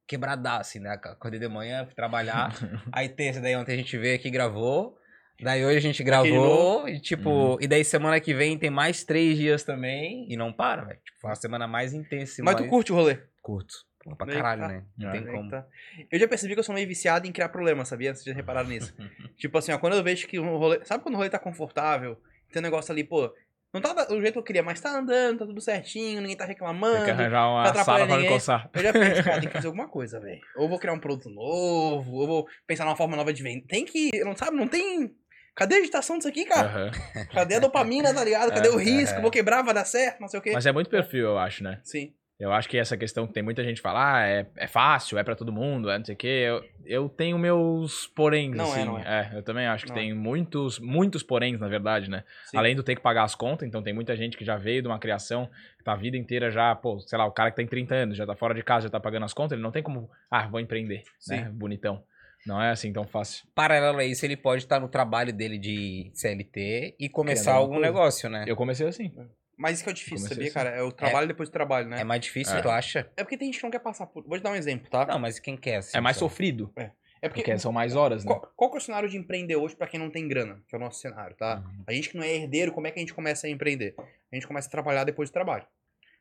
Quebradaço, 0.07 0.61
assim, 0.61 0.79
né? 0.79 0.91
Acordei 0.91 1.41
de 1.41 1.49
manhã, 1.49 1.85
fui 1.85 1.95
trabalhar. 1.95 2.53
aí 2.93 3.09
terça, 3.09 3.41
daí 3.41 3.57
ontem 3.57 3.73
a 3.73 3.77
gente 3.77 3.97
veio 3.99 4.15
aqui, 4.15 4.31
gravou. 4.31 4.97
Daí 5.41 5.65
hoje 5.65 5.79
a 5.79 5.81
gente 5.81 6.05
gravou 6.05 6.89
e 6.89 7.01
tipo, 7.01 7.29
Uhum. 7.31 7.57
e 7.61 7.67
daí 7.67 7.85
semana 7.85 8.21
que 8.21 8.33
vem 8.33 8.57
tem 8.57 8.71
mais 8.71 9.03
três 9.03 9.37
dias 9.37 9.65
também 9.65 10.27
e 10.31 10.37
não 10.37 10.53
para, 10.53 10.85
velho. 10.85 11.01
Tipo, 11.03 11.19
foi 11.21 11.31
uma 11.31 11.37
semana 11.37 11.67
mais 11.67 11.93
intensa. 11.93 12.43
Mas 12.45 12.55
tu 12.55 12.61
mais... 12.61 12.71
curte 12.71 12.93
o 12.93 12.95
rolê? 12.95 13.19
Curto. 13.41 13.75
Pô, 14.05 14.17
pra 14.17 14.27
Daí 14.27 14.37
caralho, 14.37 14.61
tá. 14.63 14.69
né? 14.69 14.85
Não 14.99 15.09
É. 15.09 15.13
tem 15.13 15.27
como. 15.27 15.49
tá. 15.51 15.65
Eu 16.11 16.19
já 16.19 16.27
percebi 16.29 16.55
que 16.55 16.61
eu 16.61 16.65
sou 16.65 16.75
meio 16.75 16.89
viciado 16.89 17.27
em 17.27 17.33
criar 17.33 17.49
problemas, 17.51 17.89
sabia? 17.89 18.13
Vocês 18.15 18.25
já 18.25 18.33
repararam 18.35 18.69
nisso? 18.69 18.93
tipo 19.39 19.57
assim, 19.59 19.73
ó, 19.73 19.79
quando 19.79 19.95
eu 19.97 20.03
vejo 20.03 20.27
que 20.27 20.39
o 20.39 20.57
rolê. 20.59 20.85
Sabe 20.85 21.03
quando 21.03 21.15
o 21.15 21.19
rolê 21.19 21.31
tá 21.31 21.39
confortável? 21.39 22.19
Tem 22.53 22.61
um 22.61 22.65
negócio 22.65 22.91
ali, 22.93 23.05
pô. 23.05 23.33
Não 23.73 23.81
tá 23.81 23.95
do 24.05 24.21
jeito 24.21 24.35
que 24.35 24.39
eu 24.39 24.43
queria, 24.43 24.63
mas 24.63 24.79
tá 24.83 24.91
andando, 24.99 25.39
tá 25.39 25.47
tudo 25.47 25.59
certinho, 25.59 26.21
ninguém 26.21 26.37
tá 26.37 26.45
Tem 26.45 26.53
reclamando. 26.55 27.05
que 27.07 27.11
arranjar 27.11 27.49
uma 27.49 27.73
tá 27.73 27.83
sala 27.83 28.07
pra 28.07 28.19
me 28.19 28.29
coçar. 28.29 28.69
Eu 28.75 28.83
já 28.83 28.93
penso, 28.93 29.25
cara, 29.25 29.41
tem 29.41 29.49
que 29.49 29.55
fazer 29.55 29.67
alguma 29.69 29.89
coisa, 29.89 30.21
velho. 30.21 30.41
Ou 30.57 30.69
vou 30.69 30.79
criar 30.79 30.93
um 30.93 30.99
produto 31.01 31.31
novo, 31.31 32.13
ou 32.13 32.27
vou 32.27 32.47
pensar 32.67 32.85
numa 32.85 32.97
forma 32.97 33.17
nova 33.17 33.33
de 33.33 33.43
vender. 33.43 33.65
Tem 33.67 33.85
que. 33.87 34.11
Não 34.25 34.37
sabe? 34.37 34.57
Não 34.59 34.69
tem. 34.69 35.15
Cadê 35.55 35.77
a 35.77 35.79
agitação 35.79 36.17
disso 36.19 36.29
aqui, 36.29 36.45
cara? 36.45 36.69
Aham. 36.69 37.27
Cadê 37.33 37.55
a 37.55 37.59
dopamina, 37.61 38.13
tá 38.13 38.23
ligado? 38.23 38.53
Cadê 38.53 38.69
o 38.75 38.79
É, 38.79 38.85
risco? 38.85 39.19
é. 39.19 39.23
Vou 39.23 39.31
quebrar, 39.31 39.63
vai 39.63 39.73
dar 39.73 39.87
certo, 39.87 40.21
não 40.21 40.29
sei 40.29 40.41
o 40.41 40.43
quê. 40.43 40.51
Mas 40.53 40.67
é 40.67 40.73
muito 40.73 40.91
perfil, 40.91 41.25
eu 41.29 41.39
acho, 41.39 41.63
né? 41.65 41.81
Sim. 41.83 42.13
Eu 42.43 42.53
acho 42.53 42.69
que 42.69 42.77
essa 42.77 42.97
questão 42.97 43.25
que 43.25 43.33
tem 43.33 43.41
muita 43.43 43.63
gente 43.63 43.77
que 43.77 43.83
fala, 43.83 44.17
ah, 44.17 44.27
é, 44.27 44.47
é 44.57 44.67
fácil, 44.67 45.17
é 45.17 45.23
pra 45.23 45.37
todo 45.37 45.53
mundo, 45.53 45.89
é 45.89 45.97
não 45.97 46.05
sei 46.05 46.15
o 46.17 46.19
quê. 46.19 46.27
Eu, 46.27 46.65
eu 46.85 47.09
tenho 47.09 47.39
meus 47.39 48.09
poréns, 48.09 48.57
Não 48.57 48.65
é, 48.65 48.69
assim. 48.73 48.85
não 48.85 48.99
é. 48.99 49.31
eu 49.33 49.45
também 49.45 49.65
acho 49.69 49.85
que 49.85 49.91
Não 49.91 49.97
tem 49.97 50.13
muitos, 50.13 50.81
muitos 50.81 51.23
poréns, 51.23 51.61
na 51.61 51.69
verdade, 51.69 52.11
né? 52.11 52.25
sim. 52.47 52.57
Além 52.57 52.75
do 52.75 52.83
ter 52.83 52.97
que 52.97 53.01
pagar 53.01 53.23
as 53.23 53.37
contas, 53.37 53.69
então 53.69 53.81
tem 53.81 53.93
muita 53.93 54.17
gente 54.17 54.37
que 54.37 54.45
já 54.45 54.57
veio 54.57 54.83
de 54.83 54.89
uma 54.89 54.99
criação, 54.99 55.49
que 55.79 55.85
tá 55.85 55.93
a 55.93 55.97
vida 55.97 56.17
inteira 56.17 56.51
já, 56.51 56.75
pô, 56.75 56.99
sei 56.99 57.17
lá, 57.17 57.27
o 57.27 57.31
cara 57.31 57.51
que 57.51 57.57
tem 57.57 57.67
30 57.67 57.95
anos, 57.95 58.17
já 58.17 58.27
tá 58.27 58.35
fora 58.35 58.55
de 58.55 58.63
casa, 58.65 58.89
já 58.89 58.91
tá 58.91 58.99
pagando 58.99 59.25
as 59.25 59.33
contas, 59.33 59.53
ele 59.53 59.63
não 59.63 59.71
tem 59.71 59.83
como, 59.83 60.11
ah, 60.29 60.49
vou 60.49 60.59
empreender, 60.59 61.05
né? 61.29 61.49
Bonitão. 61.53 62.03
Não 62.45 62.61
é 62.61 62.71
assim 62.71 62.93
tão 62.93 63.07
fácil. 63.07 63.47
Paralelo 63.55 63.99
a 63.99 64.05
isso, 64.05 64.27
ele 64.27 64.37
pode 64.37 64.65
estar 64.65 64.81
no 64.81 64.89
trabalho 64.89 65.33
dele 65.33 65.59
de 65.59 66.11
CLT 66.13 66.97
e 66.99 67.09
começar 67.09 67.53
algum 67.55 67.75
coisa. 67.75 67.87
negócio, 67.87 68.29
né? 68.29 68.45
Eu 68.49 68.57
comecei 68.57 68.85
assim. 68.85 69.13
Mas 69.57 69.75
isso 69.75 69.85
que 69.85 69.91
é 69.91 69.93
o 69.93 69.95
difícil, 69.95 70.17
Comecei 70.29 70.35
sabia, 70.37 70.49
assim. 70.49 70.55
cara? 70.55 70.71
É 70.71 70.83
o 70.83 70.91
trabalho 70.91 71.29
depois 71.29 71.49
do 71.49 71.53
trabalho, 71.53 71.89
né? 71.89 72.01
É 72.01 72.05
mais 72.05 72.21
difícil, 72.21 72.57
É. 72.57 72.63
tu 72.63 72.69
acha? 72.71 73.11
É 73.17 73.23
porque 73.23 73.37
tem 73.37 73.47
gente 73.49 73.59
que 73.59 73.65
não 73.65 73.71
quer 73.71 73.79
passar 73.81 74.07
por. 74.07 74.25
Vou 74.25 74.37
te 74.39 74.43
dar 74.43 74.51
um 74.51 74.55
exemplo, 74.57 74.89
tá? 74.91 75.07
Não, 75.07 75.19
mas 75.19 75.39
quem 75.39 75.57
quer, 75.57 75.77
assim? 75.77 75.97
É 75.97 76.01
mais 76.01 76.17
só? 76.17 76.27
sofrido, 76.29 76.73
É 76.77 76.91
porque. 77.29 77.43
porque 77.43 77.59
são 77.59 77.71
mais 77.71 77.95
horas, 77.95 78.25
né? 78.25 78.29
Qual, 78.33 78.53
qual 78.57 78.71
que 78.71 78.77
é 78.77 78.79
o 78.79 78.83
cenário 78.83 79.09
de 79.09 79.17
empreender 79.17 79.57
hoje 79.57 79.77
pra 79.77 79.87
quem 79.87 80.01
não 80.01 80.11
tem 80.11 80.27
grana? 80.27 80.61
Que 80.69 80.75
é 80.75 80.79
o 80.79 80.81
nosso 80.81 81.01
cenário, 81.01 81.37
tá? 81.37 81.63
Uhum. 81.65 81.85
A 81.87 81.93
gente 81.93 82.09
que 82.11 82.17
não 82.17 82.25
é 82.25 82.35
herdeiro, 82.35 82.73
como 82.73 82.87
é 82.87 82.91
que 82.91 82.99
a 82.99 83.03
gente 83.03 83.15
começa 83.15 83.47
a 83.47 83.51
empreender? 83.51 83.95
A 83.99 84.35
gente 84.35 84.47
começa 84.47 84.67
a 84.69 84.71
trabalhar 84.71 85.05
depois 85.05 85.31
do 85.31 85.33
trabalho. 85.33 85.67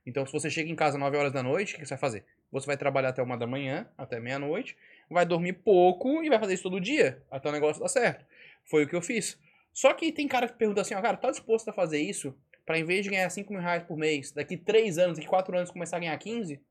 Então, 0.06 0.26
se 0.26 0.34
você 0.34 0.50
chega 0.50 0.70
em 0.70 0.76
casa 0.76 0.98
9 0.98 1.16
horas 1.16 1.32
da 1.32 1.42
noite, 1.44 1.76
o 1.76 1.78
que 1.80 1.86
você 1.86 1.94
vai 1.94 2.00
fazer? 2.00 2.26
Você 2.52 2.66
vai 2.68 2.76
trabalhar 2.76 3.10
até 3.10 3.22
uma 3.22 3.38
da 3.38 3.46
manhã, 3.48 3.88
até 3.98 4.20
meia-noite, 4.20 4.76
vai 5.10 5.26
dormir 5.26 5.54
pouco 5.54 6.24
e 6.24 6.30
vai 6.30 6.40
fazer 6.40 6.56
isso 6.56 6.64
todo 6.64 6.82
dia, 6.82 7.22
até 7.32 7.50
o 7.50 7.52
negócio 7.52 7.82
dar 7.82 7.88
certo. 7.88 8.26
Foi 8.66 8.84
o 8.84 8.88
que 8.88 8.96
eu 8.96 9.02
fiz. 9.02 9.40
Só 9.72 9.94
que 9.94 10.12
tem 10.12 10.28
cara 10.28 10.48
que 10.48 10.56
pergunta 10.58 10.82
assim, 10.82 10.94
ó, 10.96 11.02
cara, 11.02 11.16
tá 11.18 11.30
disposto 11.32 11.70
a 11.70 11.74
fazer 11.74 12.00
isso 12.02 12.36
pra 12.72 12.80
em 12.80 12.86
vez 12.86 13.04
de 13.04 13.10
ganhar 13.10 13.30
5 13.30 13.52
mil 13.52 13.62
reais 13.62 13.84
por 13.84 13.98
mês, 13.98 14.32
daqui 14.32 14.56
3 14.56 14.98
anos, 14.98 15.18
daqui 15.18 15.28
4 15.28 15.58
anos 15.58 15.70
começar 15.70 15.98
a 15.98 16.00
ganhar 16.00 16.18
15? 16.18 16.62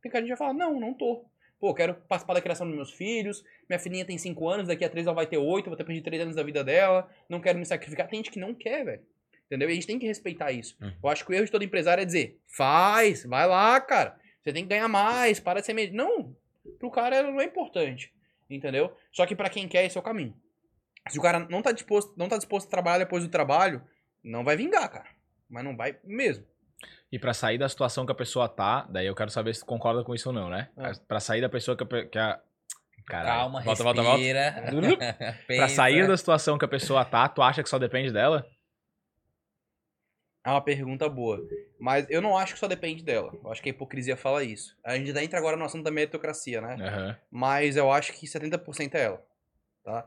Tem 0.00 0.12
cara 0.12 0.22
que 0.22 0.28
já 0.28 0.36
fala, 0.36 0.54
não, 0.54 0.78
não 0.78 0.94
tô. 0.94 1.24
Pô, 1.58 1.74
quero 1.74 1.94
participar 1.94 2.34
da 2.34 2.40
criação 2.40 2.64
dos 2.64 2.76
meus 2.76 2.92
filhos, 2.92 3.42
minha 3.68 3.80
filhinha 3.80 4.04
tem 4.04 4.16
5 4.16 4.48
anos, 4.48 4.68
daqui 4.68 4.84
a 4.84 4.88
3 4.88 5.08
ela 5.08 5.16
vai 5.16 5.26
ter 5.26 5.36
8, 5.36 5.66
vou 5.66 5.76
ter 5.76 5.82
perdido 5.82 6.04
3 6.04 6.22
anos 6.22 6.36
da 6.36 6.44
vida 6.44 6.62
dela, 6.62 7.10
não 7.28 7.40
quero 7.40 7.58
me 7.58 7.66
sacrificar. 7.66 8.06
Tem 8.06 8.18
gente 8.18 8.30
que 8.30 8.38
não 8.38 8.54
quer, 8.54 8.84
velho. 8.84 9.02
Entendeu? 9.46 9.68
E 9.68 9.72
a 9.72 9.74
gente 9.74 9.86
tem 9.88 9.98
que 9.98 10.06
respeitar 10.06 10.52
isso. 10.52 10.76
Uhum. 10.80 10.92
Eu 11.02 11.08
acho 11.08 11.24
que 11.26 11.32
o 11.32 11.34
erro 11.34 11.46
de 11.46 11.50
todo 11.50 11.64
empresário 11.64 12.02
é 12.02 12.04
dizer, 12.04 12.38
faz, 12.46 13.24
vai 13.24 13.48
lá, 13.48 13.80
cara. 13.80 14.16
Você 14.40 14.52
tem 14.52 14.62
que 14.62 14.68
ganhar 14.68 14.86
mais, 14.86 15.40
para 15.40 15.58
de 15.58 15.66
ser 15.66 15.72
meio. 15.72 15.92
Não, 15.92 16.36
pro 16.78 16.92
cara 16.92 17.24
não 17.24 17.40
é 17.40 17.44
importante. 17.44 18.12
Entendeu? 18.48 18.96
Só 19.10 19.26
que 19.26 19.34
pra 19.34 19.50
quem 19.50 19.66
quer, 19.66 19.84
esse 19.84 19.96
é 19.96 20.00
o 20.00 20.04
caminho. 20.04 20.36
Se 21.08 21.18
o 21.18 21.22
cara 21.22 21.40
não 21.40 21.62
tá 21.62 21.72
disposto, 21.72 22.14
não 22.16 22.28
tá 22.28 22.36
disposto 22.36 22.68
a 22.68 22.70
trabalhar 22.70 22.98
depois 22.98 23.24
do 23.24 23.30
trabalho, 23.30 23.82
não 24.22 24.44
vai 24.44 24.56
vingar, 24.56 24.88
cara. 24.88 25.17
Mas 25.48 25.64
não 25.64 25.76
vai 25.76 25.96
mesmo. 26.04 26.44
E 27.10 27.18
pra 27.18 27.32
sair 27.32 27.58
da 27.58 27.68
situação 27.68 28.04
que 28.04 28.12
a 28.12 28.14
pessoa 28.14 28.48
tá, 28.48 28.86
daí 28.90 29.06
eu 29.06 29.14
quero 29.14 29.30
saber 29.30 29.54
se 29.54 29.60
tu 29.60 29.66
concorda 29.66 30.04
com 30.04 30.14
isso 30.14 30.28
ou 30.28 30.34
não, 30.34 30.48
né? 30.48 30.68
Ah. 30.76 30.92
Pra 31.06 31.20
sair 31.20 31.40
da 31.40 31.48
pessoa 31.48 31.76
que 31.76 31.82
a. 31.82 32.06
Que 32.06 32.18
a... 32.18 32.40
Caralho. 33.06 33.40
Calma, 33.40 33.60
volta, 33.62 33.82
volta, 33.82 34.02
volta. 34.02 34.18
respira. 34.18 35.38
Pra 35.46 35.68
sair 35.68 36.06
da 36.06 36.14
situação 36.14 36.58
que 36.58 36.64
a 36.66 36.68
pessoa 36.68 37.06
tá, 37.06 37.26
tu 37.26 37.40
acha 37.40 37.62
que 37.62 37.68
só 37.68 37.78
depende 37.78 38.12
dela? 38.12 38.46
É 40.44 40.50
uma 40.50 40.60
pergunta 40.60 41.08
boa. 41.08 41.40
Mas 41.80 42.06
eu 42.10 42.20
não 42.20 42.36
acho 42.36 42.54
que 42.54 42.60
só 42.60 42.68
depende 42.68 43.02
dela. 43.02 43.32
Eu 43.42 43.50
acho 43.50 43.62
que 43.62 43.68
a 43.68 43.72
hipocrisia 43.72 44.16
fala 44.16 44.44
isso. 44.44 44.76
A 44.84 44.96
gente 44.96 45.12
já 45.12 45.22
entra 45.22 45.38
agora 45.38 45.56
no 45.56 45.64
assunto 45.64 45.84
da 45.84 45.90
meritocracia, 45.90 46.60
né? 46.60 46.76
Aham. 46.80 47.16
Mas 47.30 47.76
eu 47.76 47.90
acho 47.90 48.12
que 48.12 48.26
70% 48.26 48.94
é 48.94 49.04
ela, 49.04 49.22
tá? 49.82 50.06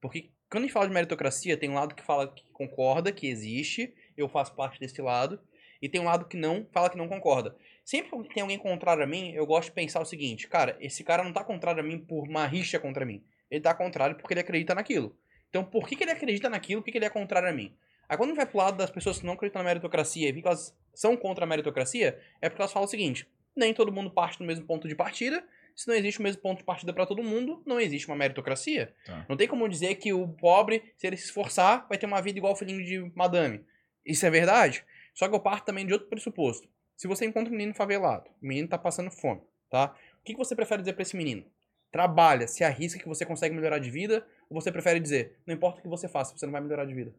Porque 0.00 0.30
quando 0.50 0.64
a 0.64 0.66
gente 0.66 0.74
fala 0.74 0.86
de 0.86 0.92
meritocracia, 0.92 1.56
tem 1.56 1.70
um 1.70 1.74
lado 1.74 1.94
que 1.94 2.02
fala 2.02 2.28
que 2.28 2.44
concorda 2.52 3.12
que 3.12 3.26
existe, 3.26 3.94
eu 4.16 4.28
faço 4.28 4.54
parte 4.54 4.78
desse 4.78 5.00
lado, 5.00 5.40
e 5.80 5.88
tem 5.88 6.00
um 6.00 6.04
lado 6.04 6.26
que 6.26 6.36
não, 6.36 6.66
fala 6.72 6.88
que 6.88 6.96
não 6.96 7.08
concorda. 7.08 7.56
Sempre 7.84 8.10
que 8.22 8.34
tem 8.34 8.42
alguém 8.42 8.58
contrário 8.58 9.02
a 9.02 9.06
mim, 9.06 9.32
eu 9.32 9.44
gosto 9.44 9.68
de 9.68 9.74
pensar 9.74 10.00
o 10.00 10.04
seguinte, 10.04 10.46
cara, 10.46 10.76
esse 10.80 11.02
cara 11.02 11.24
não 11.24 11.32
tá 11.32 11.42
contrário 11.42 11.80
a 11.80 11.86
mim 11.86 11.98
por 11.98 12.28
uma 12.28 12.46
rixa 12.46 12.78
contra 12.78 13.04
mim. 13.04 13.24
Ele 13.50 13.60
tá 13.60 13.74
contrário 13.74 14.16
porque 14.16 14.32
ele 14.32 14.40
acredita 14.40 14.74
naquilo. 14.74 15.16
Então, 15.50 15.64
por 15.64 15.86
que, 15.86 15.96
que 15.96 16.04
ele 16.04 16.12
acredita 16.12 16.48
naquilo? 16.48 16.80
Por 16.80 16.86
que, 16.86 16.92
que 16.92 16.98
ele 16.98 17.04
é 17.04 17.10
contrário 17.10 17.48
a 17.48 17.52
mim? 17.52 17.74
Aí 18.08 18.16
quando 18.16 18.34
vai 18.34 18.46
pro 18.46 18.58
lado 18.58 18.76
das 18.76 18.90
pessoas 18.90 19.18
que 19.18 19.26
não 19.26 19.34
acreditam 19.34 19.62
na 19.62 19.68
meritocracia 19.68 20.28
e 20.28 20.32
que 20.40 20.46
elas 20.46 20.76
são 20.94 21.16
contra 21.16 21.44
a 21.44 21.48
meritocracia, 21.48 22.20
é 22.40 22.48
porque 22.48 22.62
elas 22.62 22.72
falam 22.72 22.86
o 22.86 22.90
seguinte: 22.90 23.26
nem 23.56 23.74
todo 23.74 23.92
mundo 23.92 24.10
parte 24.10 24.38
do 24.38 24.44
mesmo 24.44 24.66
ponto 24.66 24.86
de 24.86 24.94
partida. 24.94 25.44
Se 25.74 25.88
não 25.88 25.94
existe 25.94 26.20
o 26.20 26.22
mesmo 26.22 26.42
ponto 26.42 26.58
de 26.58 26.64
partida 26.64 26.92
pra 26.92 27.06
todo 27.06 27.22
mundo, 27.22 27.62
não 27.64 27.80
existe 27.80 28.06
uma 28.06 28.16
meritocracia. 28.16 28.94
Tá. 29.06 29.24
Não 29.26 29.36
tem 29.38 29.48
como 29.48 29.66
dizer 29.66 29.94
que 29.94 30.12
o 30.12 30.28
pobre, 30.28 30.92
se 30.98 31.06
ele 31.06 31.16
se 31.16 31.24
esforçar, 31.24 31.86
vai 31.88 31.96
ter 31.96 32.04
uma 32.04 32.20
vida 32.20 32.38
igual 32.38 32.52
o 32.52 32.56
filhinho 32.56 32.84
de 32.84 33.10
madame. 33.14 33.64
Isso 34.04 34.26
é 34.26 34.30
verdade? 34.30 34.84
Só 35.14 35.28
que 35.28 35.34
eu 35.34 35.40
parto 35.40 35.66
também 35.66 35.86
de 35.86 35.92
outro 35.92 36.08
pressuposto. 36.08 36.68
Se 36.96 37.06
você 37.06 37.24
encontra 37.24 37.52
um 37.52 37.56
menino 37.56 37.74
favelado, 37.74 38.30
o 38.42 38.46
menino 38.46 38.68
tá 38.68 38.78
passando 38.78 39.10
fome, 39.10 39.42
tá? 39.70 39.94
O 40.20 40.24
que 40.24 40.36
você 40.36 40.54
prefere 40.54 40.82
dizer 40.82 40.92
pra 40.92 41.02
esse 41.02 41.16
menino? 41.16 41.44
Trabalha, 41.90 42.46
se 42.46 42.64
arrisca 42.64 42.98
que 43.00 43.08
você 43.08 43.26
consegue 43.26 43.54
melhorar 43.54 43.78
de 43.78 43.90
vida, 43.90 44.26
ou 44.48 44.60
você 44.60 44.72
prefere 44.72 45.00
dizer, 45.00 45.36
não 45.46 45.54
importa 45.54 45.80
o 45.80 45.82
que 45.82 45.88
você 45.88 46.08
faça, 46.08 46.36
você 46.36 46.46
não 46.46 46.52
vai 46.52 46.60
melhorar 46.60 46.84
de 46.84 46.94
vida? 46.94 47.14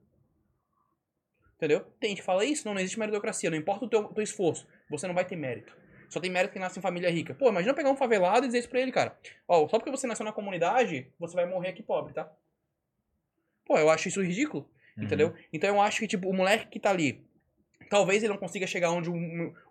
Entendeu? 1.55 1.81
Tem 1.99 2.09
gente 2.09 2.19
que 2.19 2.25
fala 2.25 2.43
isso, 2.43 2.65
não, 2.65 2.73
não 2.73 2.81
existe 2.81 2.99
meritocracia, 2.99 3.49
não 3.49 3.57
importa 3.57 3.85
o 3.85 3.89
teu, 3.89 4.05
teu 4.05 4.23
esforço, 4.23 4.67
você 4.89 5.07
não 5.07 5.13
vai 5.13 5.25
ter 5.25 5.35
mérito. 5.35 5.77
Só 6.09 6.19
tem 6.19 6.29
mérito 6.29 6.53
quem 6.53 6.61
nasce 6.61 6.77
em 6.77 6.81
família 6.81 7.09
rica. 7.09 7.33
Pô, 7.33 7.49
imagina 7.49 7.73
pegar 7.73 7.89
um 7.89 7.95
favelado 7.95 8.45
e 8.45 8.47
dizer 8.47 8.59
isso 8.59 8.69
pra 8.69 8.79
ele, 8.79 8.91
cara. 8.91 9.17
Ó, 9.47 9.67
só 9.67 9.79
porque 9.79 9.91
você 9.91 10.05
nasceu 10.05 10.25
na 10.25 10.31
comunidade, 10.31 11.11
você 11.19 11.35
vai 11.35 11.45
morrer 11.45 11.69
aqui 11.69 11.81
pobre, 11.81 12.13
tá? 12.13 12.31
Pô, 13.65 13.77
eu 13.77 13.89
acho 13.89 14.07
isso 14.07 14.21
ridículo, 14.21 14.69
Uhum. 14.97 15.03
entendeu? 15.03 15.33
Então 15.51 15.69
eu 15.75 15.81
acho 15.81 15.99
que, 15.99 16.07
tipo, 16.07 16.29
o 16.29 16.33
moleque 16.33 16.67
que 16.67 16.79
tá 16.79 16.89
ali, 16.89 17.23
talvez 17.89 18.23
ele 18.23 18.31
não 18.33 18.39
consiga 18.39 18.65
chegar 18.67 18.91
onde 18.91 19.09
o, 19.09 19.13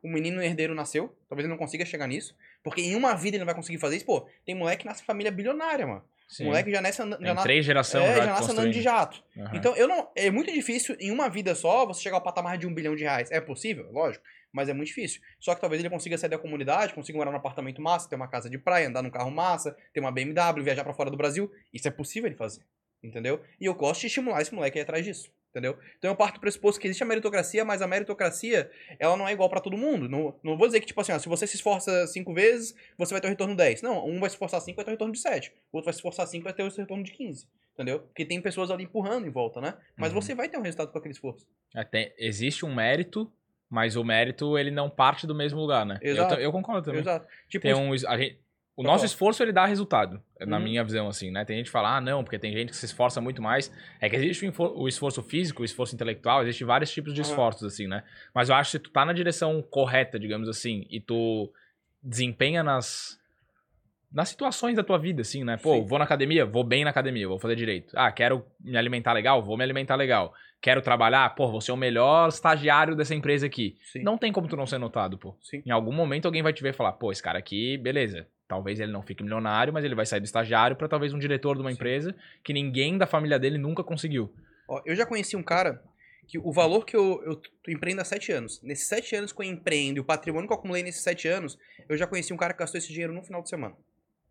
o 0.02 0.08
menino 0.08 0.42
herdeiro 0.42 0.74
nasceu, 0.74 1.14
talvez 1.28 1.44
ele 1.44 1.52
não 1.52 1.58
consiga 1.58 1.84
chegar 1.84 2.06
nisso, 2.06 2.36
porque 2.62 2.80
em 2.80 2.94
uma 2.94 3.14
vida 3.14 3.36
ele 3.36 3.40
não 3.44 3.46
vai 3.46 3.54
conseguir 3.54 3.78
fazer 3.78 3.96
isso. 3.96 4.06
Pô, 4.06 4.28
tem 4.44 4.54
moleque 4.54 4.82
que 4.82 4.86
nasce 4.86 5.02
em 5.02 5.06
família 5.06 5.30
bilionária, 5.32 5.86
mano. 5.86 6.04
Sim. 6.28 6.44
O 6.44 6.46
moleque 6.46 6.70
já 6.70 6.80
nasce. 6.80 7.02
Tem 7.02 7.26
Já, 7.26 7.34
na- 7.34 7.42
três 7.42 7.64
gerações 7.64 8.04
é, 8.04 8.14
já, 8.16 8.24
já 8.24 8.26
nasce 8.26 8.50
andando 8.52 8.70
de 8.70 8.80
jato. 8.80 9.22
Aham. 9.36 9.50
Então, 9.54 9.76
eu 9.76 9.86
não. 9.86 10.10
É 10.16 10.30
muito 10.30 10.50
difícil 10.50 10.96
em 10.98 11.10
uma 11.10 11.28
vida 11.28 11.54
só 11.54 11.84
você 11.84 12.00
chegar 12.00 12.16
ao 12.16 12.22
patamar 12.22 12.56
de 12.56 12.66
um 12.66 12.72
bilhão 12.72 12.96
de 12.96 13.02
reais. 13.02 13.30
É 13.30 13.38
possível, 13.38 13.90
lógico, 13.92 14.24
mas 14.50 14.66
é 14.68 14.72
muito 14.72 14.86
difícil. 14.88 15.20
Só 15.38 15.54
que 15.54 15.60
talvez 15.60 15.80
ele 15.82 15.90
consiga 15.90 16.16
sair 16.16 16.30
da 16.30 16.38
comunidade, 16.38 16.94
consiga 16.94 17.18
morar 17.18 17.30
num 17.30 17.36
apartamento 17.36 17.82
massa, 17.82 18.08
ter 18.08 18.16
uma 18.16 18.28
casa 18.28 18.48
de 18.48 18.56
praia, 18.56 18.88
andar 18.88 19.02
num 19.02 19.10
carro 19.10 19.30
massa, 19.30 19.76
ter 19.92 20.00
uma 20.00 20.10
BMW, 20.10 20.62
viajar 20.64 20.84
pra 20.84 20.94
fora 20.94 21.10
do 21.10 21.18
Brasil. 21.18 21.52
Isso 21.70 21.86
é 21.86 21.90
possível 21.90 22.28
ele 22.28 22.36
fazer. 22.36 22.62
Entendeu? 23.02 23.40
E 23.60 23.64
eu 23.66 23.74
gosto 23.74 24.00
de 24.02 24.06
estimular 24.06 24.40
esse 24.42 24.54
moleque 24.54 24.78
a 24.78 24.80
ir 24.80 24.84
atrás 24.84 25.04
disso. 25.04 25.30
Entendeu? 25.50 25.76
Então 25.98 26.10
eu 26.10 26.16
parto 26.16 26.36
do 26.36 26.40
pressuposto 26.40 26.80
que 26.80 26.86
existe 26.86 27.02
a 27.02 27.06
meritocracia, 27.06 27.62
mas 27.62 27.82
a 27.82 27.86
meritocracia, 27.86 28.70
ela 28.98 29.18
não 29.18 29.28
é 29.28 29.32
igual 29.32 29.50
pra 29.50 29.60
todo 29.60 29.76
mundo. 29.76 30.08
Não, 30.08 30.34
não 30.42 30.56
vou 30.56 30.66
dizer 30.66 30.80
que, 30.80 30.86
tipo 30.86 30.98
assim, 31.00 31.12
ó, 31.12 31.18
se 31.18 31.28
você 31.28 31.46
se 31.46 31.56
esforça 31.56 32.06
cinco 32.06 32.32
vezes, 32.32 32.74
você 32.96 33.12
vai 33.12 33.20
ter 33.20 33.26
um 33.26 33.30
retorno 33.30 33.54
10. 33.54 33.82
Não, 33.82 34.06
um 34.06 34.18
vai 34.18 34.30
se 34.30 34.34
esforçar 34.36 34.62
5 34.62 34.76
vai 34.76 34.84
ter 34.84 34.90
um 34.90 34.94
retorno 34.94 35.12
de 35.12 35.20
7. 35.20 35.52
O 35.70 35.76
outro 35.76 35.86
vai 35.86 35.92
se 35.92 35.98
esforçar 35.98 36.26
5 36.26 36.42
vai 36.44 36.54
ter 36.54 36.62
um 36.62 36.68
retorno 36.70 37.04
de 37.04 37.12
15. 37.12 37.46
Entendeu? 37.74 38.00
Porque 38.00 38.24
tem 38.24 38.40
pessoas 38.40 38.70
ali 38.70 38.84
empurrando 38.84 39.26
em 39.26 39.30
volta, 39.30 39.60
né? 39.60 39.74
Mas 39.94 40.12
Uhum. 40.14 40.22
você 40.22 40.34
vai 40.34 40.48
ter 40.48 40.56
um 40.56 40.62
resultado 40.62 40.90
com 40.90 40.96
aquele 40.98 41.12
esforço. 41.12 41.46
É, 41.76 42.12
existe 42.18 42.64
um 42.64 42.74
mérito, 42.74 43.30
mas 43.68 43.94
o 43.96 44.04
mérito 44.04 44.56
ele 44.58 44.70
não 44.70 44.88
parte 44.88 45.26
do 45.26 45.34
mesmo 45.34 45.58
lugar, 45.60 45.84
né? 45.84 45.98
Eu, 46.00 46.12
Exato. 46.14 46.34
ta- 46.36 46.40
eu 46.40 46.50
concordo 46.52 46.82
também. 46.84 47.00
Exato. 47.00 47.26
Tipo, 47.48 47.62
Tem 47.62 47.74
um, 47.74 47.92
a 47.92 48.16
gente- 48.18 48.38
o 48.74 48.82
Pode 48.82 48.86
nosso 48.88 49.04
esforço 49.04 49.42
ele 49.42 49.52
dá 49.52 49.66
resultado, 49.66 50.22
na 50.40 50.56
Uhum. 50.56 50.62
minha 50.64 50.82
visão 50.82 51.06
assim, 51.08 51.30
né? 51.30 51.44
Tem 51.44 51.56
gente 51.58 51.66
que 51.66 51.72
fala, 51.72 51.96
ah, 51.96 52.00
não, 52.00 52.24
porque 52.24 52.38
tem 52.38 52.52
gente 52.52 52.70
que 52.70 52.76
se 52.76 52.86
esforça 52.86 53.20
muito 53.20 53.42
mais. 53.42 53.70
É 54.00 54.08
que 54.08 54.16
existe 54.16 54.46
o, 54.46 54.52
o 54.82 54.88
esforço 54.88 55.22
físico, 55.22 55.62
o 55.62 55.64
esforço 55.64 55.94
intelectual, 55.94 56.42
existe 56.42 56.64
vários 56.64 56.90
tipos 56.90 57.12
de 57.12 57.20
Uhum. 57.20 57.26
esforços 57.28 57.64
assim, 57.64 57.86
né? 57.86 58.02
Mas 58.34 58.48
eu 58.48 58.54
acho 58.54 58.70
que 58.70 58.78
se 58.78 58.82
tu 58.82 58.90
tá 58.90 59.04
na 59.04 59.12
direção 59.12 59.60
correta, 59.62 60.18
digamos 60.18 60.48
assim, 60.48 60.86
e 60.90 61.00
tu 61.00 61.52
desempenha 62.02 62.62
nas 62.62 63.20
nas 64.14 64.28
situações 64.28 64.76
da 64.76 64.84
tua 64.84 64.98
vida, 64.98 65.22
assim, 65.22 65.42
né? 65.42 65.56
Pô, 65.56 65.72
Sim. 65.76 65.86
vou 65.86 65.98
na 65.98 66.04
academia, 66.04 66.44
vou 66.44 66.62
bem 66.62 66.84
na 66.84 66.90
academia, 66.90 67.26
vou 67.26 67.38
fazer 67.38 67.56
direito. 67.56 67.94
Ah, 67.96 68.12
quero 68.12 68.44
me 68.60 68.76
alimentar 68.76 69.14
legal, 69.14 69.42
vou 69.42 69.56
me 69.56 69.64
alimentar 69.64 69.96
legal. 69.96 70.34
Quero 70.60 70.82
trabalhar, 70.82 71.34
pô, 71.34 71.48
vou 71.50 71.62
ser 71.62 71.72
o 71.72 71.76
melhor 71.78 72.28
estagiário 72.28 72.94
dessa 72.94 73.14
empresa 73.14 73.46
aqui. 73.46 73.78
sim. 73.90 74.02
Não 74.02 74.18
tem 74.18 74.30
como 74.30 74.46
tu 74.46 74.54
não 74.54 74.66
ser 74.66 74.76
notado, 74.76 75.16
pô. 75.16 75.34
Sim. 75.40 75.62
Em 75.64 75.70
algum 75.70 75.92
momento 75.92 76.26
alguém 76.26 76.42
vai 76.42 76.52
te 76.52 76.62
ver 76.62 76.70
e 76.70 76.76
falar, 76.76 76.92
pô, 76.92 77.10
esse 77.10 77.22
cara 77.22 77.38
aqui, 77.38 77.78
beleza, 77.78 78.28
Talvez 78.52 78.78
ele 78.78 78.92
não 78.92 79.00
fique 79.00 79.22
milionário, 79.22 79.72
mas 79.72 79.82
ele 79.82 79.94
vai 79.94 80.04
sair 80.04 80.20
do 80.20 80.26
estagiário 80.26 80.76
para 80.76 80.86
talvez 80.86 81.14
um 81.14 81.18
diretor 81.18 81.56
de 81.56 81.62
uma 81.62 81.70
Sim. 81.70 81.74
empresa 81.74 82.14
que 82.44 82.52
ninguém 82.52 82.98
da 82.98 83.06
família 83.06 83.38
dele 83.38 83.56
nunca 83.56 83.82
conseguiu. 83.82 84.30
Ó, 84.68 84.82
eu 84.84 84.94
já 84.94 85.06
conheci 85.06 85.34
um 85.38 85.42
cara 85.42 85.82
que 86.28 86.38
o 86.38 86.52
valor 86.52 86.84
que 86.84 86.94
eu, 86.94 87.22
eu 87.24 87.40
empreendo 87.66 88.02
há 88.02 88.04
sete 88.04 88.30
anos, 88.30 88.60
nesses 88.62 88.86
sete 88.86 89.16
anos 89.16 89.32
que 89.32 89.40
eu 89.40 89.46
empreendo, 89.46 89.96
e 89.96 90.00
o 90.00 90.04
patrimônio 90.04 90.46
que 90.46 90.52
eu 90.52 90.58
acumulei 90.58 90.82
nesses 90.82 91.00
sete 91.00 91.26
anos, 91.26 91.58
eu 91.88 91.96
já 91.96 92.06
conheci 92.06 92.30
um 92.30 92.36
cara 92.36 92.52
que 92.52 92.58
gastou 92.58 92.76
esse 92.76 92.92
dinheiro 92.92 93.14
no 93.14 93.22
final 93.22 93.40
de 93.40 93.48
semana. 93.48 93.74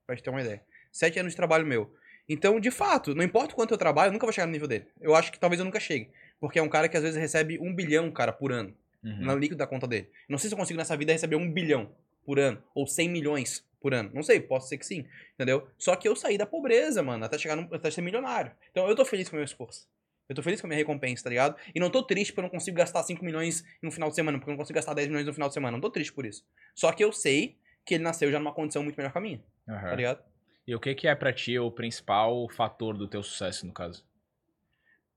Pra 0.05 0.15
gente 0.15 0.23
ter 0.23 0.29
uma 0.29 0.41
ideia. 0.41 0.61
Sete 0.91 1.17
anos 1.17 1.33
de 1.33 1.37
trabalho 1.37 1.65
meu. 1.65 1.91
Então, 2.29 2.59
de 2.59 2.69
fato, 2.69 3.15
não 3.15 3.23
importa 3.23 3.53
o 3.53 3.55
quanto 3.55 3.73
eu 3.73 3.77
trabalho, 3.77 4.09
eu 4.09 4.13
nunca 4.13 4.27
vou 4.27 4.31
chegar 4.31 4.45
no 4.45 4.53
nível 4.53 4.67
dele. 4.67 4.85
Eu 5.01 5.15
acho 5.15 5.31
que 5.31 5.39
talvez 5.39 5.57
eu 5.57 5.65
nunca 5.65 5.79
chegue. 5.79 6.11
Porque 6.39 6.59
é 6.59 6.61
um 6.61 6.69
cara 6.69 6.87
que 6.87 6.95
às 6.95 7.01
vezes 7.01 7.19
recebe 7.19 7.57
um 7.57 7.73
bilhão, 7.73 8.11
cara, 8.11 8.31
por 8.31 8.51
ano. 8.51 8.71
Uhum. 9.03 9.25
no 9.25 9.35
líquido 9.35 9.57
da 9.57 9.65
conta 9.65 9.87
dele. 9.87 10.07
Não 10.29 10.37
sei 10.37 10.47
se 10.47 10.53
eu 10.53 10.59
consigo 10.59 10.77
nessa 10.77 10.95
vida 10.95 11.11
receber 11.11 11.35
um 11.35 11.51
bilhão 11.51 11.89
por 12.23 12.37
ano, 12.39 12.61
ou 12.75 12.85
100 12.85 13.09
milhões 13.09 13.65
por 13.81 13.93
ano. 13.93 14.11
Não 14.13 14.23
sei, 14.23 14.39
posso 14.39 14.69
ser 14.69 14.77
que 14.77 14.85
sim, 14.85 15.05
entendeu? 15.33 15.67
Só 15.77 15.95
que 15.95 16.07
eu 16.07 16.15
saí 16.15 16.37
da 16.37 16.45
pobreza, 16.45 17.01
mano, 17.01 17.25
até 17.25 17.37
chegar 17.37 17.55
no, 17.55 17.73
até 17.73 17.89
ser 17.89 18.01
milionário. 18.01 18.51
Então 18.69 18.87
eu 18.87 18.95
tô 18.95 19.03
feliz 19.03 19.27
com 19.27 19.35
o 19.35 19.37
meu 19.37 19.45
esforço. 19.45 19.89
Eu 20.29 20.35
tô 20.35 20.41
feliz 20.41 20.61
com 20.61 20.67
a 20.67 20.69
minha 20.69 20.77
recompensa, 20.77 21.23
tá 21.23 21.29
ligado? 21.29 21.57
E 21.75 21.79
não 21.79 21.89
tô 21.89 22.03
triste 22.03 22.31
porque 22.31 22.39
eu 22.39 22.43
não 22.43 22.49
consigo 22.49 22.77
gastar 22.77 23.03
5 23.03 23.25
milhões 23.25 23.65
no 23.81 23.91
final 23.91 24.09
de 24.09 24.15
semana, 24.15 24.37
porque 24.37 24.49
eu 24.49 24.53
não 24.53 24.57
consigo 24.57 24.75
gastar 24.75 24.93
10 24.93 25.09
milhões 25.09 25.25
no 25.25 25.33
final 25.33 25.49
de 25.49 25.53
semana. 25.53 25.75
Não 25.75 25.81
tô 25.81 25.89
triste 25.89 26.13
por 26.13 26.25
isso. 26.25 26.45
Só 26.73 26.91
que 26.93 27.03
eu 27.03 27.11
sei 27.11 27.57
que 27.85 27.95
ele 27.95 28.03
nasceu 28.03 28.31
já 28.31 28.39
numa 28.39 28.53
condição 28.53 28.81
muito 28.83 28.95
melhor 28.95 29.11
que 29.11 29.17
a 29.17 29.21
minha, 29.21 29.43
Aham. 29.67 29.89
tá 29.89 29.95
ligado? 29.95 30.23
E 30.65 30.75
o 30.75 30.79
que, 30.79 30.95
que 30.95 31.07
é 31.07 31.15
pra 31.15 31.33
ti 31.33 31.59
o 31.59 31.71
principal 31.71 32.47
fator 32.47 32.95
do 32.95 33.07
teu 33.07 33.21
sucesso, 33.23 33.65
no 33.65 33.73
caso? 33.73 34.05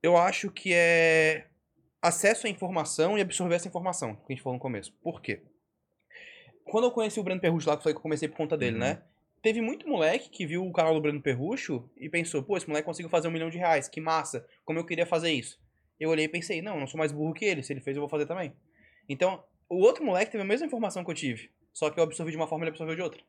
Eu 0.02 0.16
acho 0.16 0.50
que 0.50 0.72
é 0.72 1.46
acesso 2.02 2.46
à 2.46 2.50
informação 2.50 3.16
e 3.16 3.20
absorver 3.20 3.54
essa 3.54 3.68
informação, 3.68 4.16
que 4.16 4.32
a 4.32 4.34
gente 4.34 4.42
falou 4.42 4.56
no 4.56 4.60
começo. 4.60 4.92
Por 5.02 5.22
quê? 5.22 5.42
Quando 6.64 6.84
eu 6.84 6.90
conheci 6.90 7.20
o 7.20 7.22
Breno 7.22 7.40
Perrucho 7.40 7.68
lá, 7.68 7.76
que 7.76 7.82
foi 7.82 7.92
que 7.92 7.98
eu 7.98 8.02
comecei 8.02 8.28
por 8.28 8.36
conta 8.36 8.56
dele, 8.56 8.74
Uhum. 8.74 8.80
né? 8.80 9.02
Teve 9.42 9.60
muito 9.60 9.86
moleque 9.86 10.30
que 10.30 10.46
viu 10.46 10.66
o 10.66 10.72
canal 10.72 10.94
do 10.94 11.00
Breno 11.02 11.20
Perrucho 11.20 11.88
e 11.98 12.08
pensou, 12.08 12.42
pô, 12.42 12.56
esse 12.56 12.66
moleque 12.66 12.86
conseguiu 12.86 13.10
fazer 13.10 13.28
um 13.28 13.30
milhão 13.30 13.50
de 13.50 13.58
reais, 13.58 13.86
que 13.88 14.00
massa, 14.00 14.46
como 14.64 14.78
eu 14.78 14.86
queria 14.86 15.04
fazer 15.04 15.30
isso. 15.30 15.60
Eu 16.00 16.08
olhei 16.10 16.24
e 16.24 16.28
pensei, 16.28 16.62
não, 16.62 16.74
eu 16.74 16.80
não 16.80 16.86
sou 16.86 16.96
mais 16.98 17.12
burro 17.12 17.34
que 17.34 17.44
ele, 17.44 17.62
se 17.62 17.72
ele 17.72 17.80
fez 17.80 17.94
eu 17.96 18.00
vou 18.00 18.08
fazer 18.08 18.24
também. 18.26 18.54
Então, 19.08 19.44
o 19.68 19.76
outro 19.76 20.02
moleque 20.02 20.32
teve 20.32 20.42
a 20.42 20.46
mesma 20.46 20.66
informação 20.66 21.04
que 21.04 21.10
eu 21.10 21.14
tive, 21.14 21.50
só 21.72 21.90
que 21.90 22.00
eu 22.00 22.04
absorvi 22.04 22.30
de 22.30 22.36
uma 22.38 22.48
forma 22.48 22.64
e 22.64 22.68
ele 22.68 22.70
absorveu 22.70 22.96
de 22.96 23.02
outra. 23.02 23.20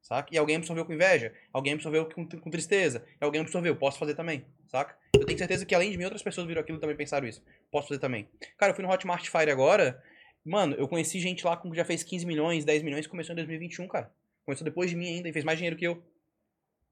Saca? 0.00 0.28
E 0.32 0.38
alguém 0.38 0.56
absorveu 0.56 0.86
com 0.86 0.92
inveja, 0.92 1.34
alguém 1.52 1.74
absorveu 1.74 2.08
com, 2.08 2.26
com 2.26 2.50
tristeza, 2.50 3.04
e 3.20 3.24
alguém 3.24 3.40
absorveu, 3.42 3.76
posso 3.76 3.98
fazer 3.98 4.14
também, 4.14 4.46
saca? 4.68 4.96
Eu 5.14 5.26
tenho 5.26 5.38
certeza 5.38 5.66
que 5.66 5.74
além 5.74 5.90
de 5.90 5.98
mim, 5.98 6.04
outras 6.04 6.22
pessoas 6.22 6.46
viram 6.46 6.62
aquilo 6.62 6.78
e 6.78 6.80
também 6.80 6.96
pensaram 6.96 7.26
isso. 7.28 7.44
Posso 7.70 7.88
fazer 7.88 8.00
também. 8.00 8.26
Cara, 8.56 8.70
eu 8.72 8.76
fui 8.76 8.84
no 8.84 8.90
Hotmart 8.90 9.28
Fire 9.28 9.50
agora, 9.50 10.02
mano, 10.44 10.74
eu 10.76 10.88
conheci 10.88 11.20
gente 11.20 11.44
lá 11.44 11.56
que 11.56 11.68
já 11.74 11.84
fez 11.84 12.02
15 12.02 12.26
milhões, 12.26 12.64
10 12.64 12.82
milhões, 12.82 13.06
começou 13.06 13.32
em 13.32 13.36
2021, 13.36 13.86
cara. 13.88 14.12
Começou 14.44 14.64
depois 14.64 14.90
de 14.90 14.96
mim 14.96 15.06
ainda 15.06 15.28
e 15.28 15.32
fez 15.32 15.44
mais 15.44 15.58
dinheiro 15.58 15.76
que 15.76 15.86
eu. 15.86 16.02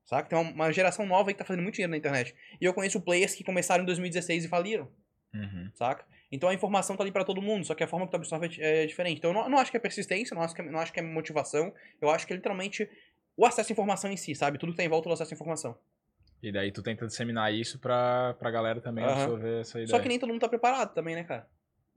Saca? 0.04 0.28
Tem 0.28 0.38
uma, 0.38 0.70
geração 0.72 1.04
nova 1.04 1.30
aí 1.30 1.34
que 1.34 1.38
tá 1.38 1.44
fazendo 1.44 1.62
muito 1.62 1.74
dinheiro 1.74 1.90
na 1.90 1.96
internet. 1.96 2.34
E 2.60 2.64
eu 2.64 2.72
conheço 2.72 3.00
players 3.00 3.34
que 3.34 3.42
começaram 3.42 3.82
em 3.82 3.86
2016 3.86 4.44
e 4.44 4.48
faliram 4.48 4.88
Uhum. 5.34 5.70
saca? 5.74 6.04
Então 6.30 6.48
a 6.48 6.54
informação 6.54 6.96
tá 6.96 7.02
ali 7.02 7.12
pra 7.12 7.24
todo 7.24 7.42
mundo, 7.42 7.64
só 7.64 7.74
que 7.74 7.84
a 7.84 7.88
forma 7.88 8.06
que 8.06 8.12
tu 8.12 8.16
absorve 8.16 8.48
é 8.58 8.84
é 8.84 8.86
diferente. 8.86 9.18
Então 9.18 9.30
eu 9.30 9.34
não, 9.34 9.48
não 9.48 9.58
acho 9.58 9.70
que 9.70 9.76
é 9.76 9.80
persistência, 9.80 10.34
não 10.34 10.42
acho 10.42 10.54
que 10.54 10.62
é, 10.62 10.64
não 10.70 10.78
acho 10.78 10.92
que 10.92 11.00
é 11.00 11.02
motivação, 11.02 11.72
eu 12.00 12.10
acho 12.10 12.26
que 12.26 12.32
é 12.32 12.36
literalmente 12.36 12.88
o 13.36 13.44
acesso 13.44 13.70
à 13.70 13.72
informação 13.72 14.10
em 14.10 14.16
si, 14.16 14.34
sabe? 14.34 14.58
Tudo 14.58 14.72
que 14.72 14.78
tá 14.78 14.84
em 14.84 14.88
volta 14.88 15.08
do 15.08 15.12
acesso 15.12 15.34
à 15.34 15.34
informação. 15.34 15.76
E 16.42 16.52
daí 16.52 16.70
tu 16.70 16.82
tenta 16.82 17.06
disseminar 17.06 17.52
isso 17.52 17.78
pra, 17.78 18.34
pra 18.34 18.50
galera 18.50 18.80
também 18.80 19.04
Aham. 19.04 19.22
absorver 19.22 19.60
essa 19.60 19.78
ideia. 19.78 19.88
Só 19.88 19.98
que 20.00 20.08
nem 20.08 20.18
todo 20.18 20.30
mundo 20.30 20.40
tá 20.40 20.48
preparado 20.48 20.94
também, 20.94 21.14
né, 21.14 21.24
cara? 21.24 21.48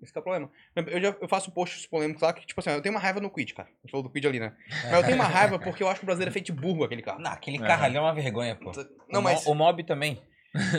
Esse 0.02 0.12
que 0.14 0.18
é 0.18 0.22
o 0.22 0.24
problema. 0.24 0.50
Eu, 0.76 1.02
já, 1.02 1.16
eu 1.22 1.28
faço 1.28 1.52
posts 1.52 1.86
polêmicos 1.86 2.22
lá 2.22 2.32
que, 2.34 2.46
tipo 2.46 2.60
assim, 2.60 2.70
eu 2.72 2.82
tenho 2.82 2.94
uma 2.96 3.02
raiva 3.02 3.20
no 3.20 3.30
Quid, 3.30 3.54
cara. 3.54 3.68
A 3.68 3.82
gente 3.82 3.92
falou 3.92 4.04
do 4.04 4.10
Quid 4.10 4.26
ali, 4.28 4.40
né? 4.40 4.54
Mas 4.86 4.94
eu 4.94 5.04
tenho 5.04 5.16
uma 5.16 5.26
raiva 5.28 5.60
porque 5.60 5.84
eu 5.84 5.88
acho 5.90 6.00
que 6.00 6.06
o 6.06 6.08
brasileiro 6.08 6.30
é 6.30 6.34
feito 6.34 6.46
de 6.46 6.52
burro 6.54 6.84
aquele 6.84 7.02
carro. 7.02 7.20
Não, 7.20 7.32
aquele 7.32 7.58
É. 7.58 7.68
carro 7.68 7.84
ali 7.86 7.98
é 7.98 8.00
uma 8.02 8.14
vergonha, 8.14 8.56
pô. 8.56 8.72
Não, 9.12 9.20
o, 9.20 9.24
mas, 9.24 9.46
o 9.46 9.54
mob 9.54 9.84
também. 9.84 10.22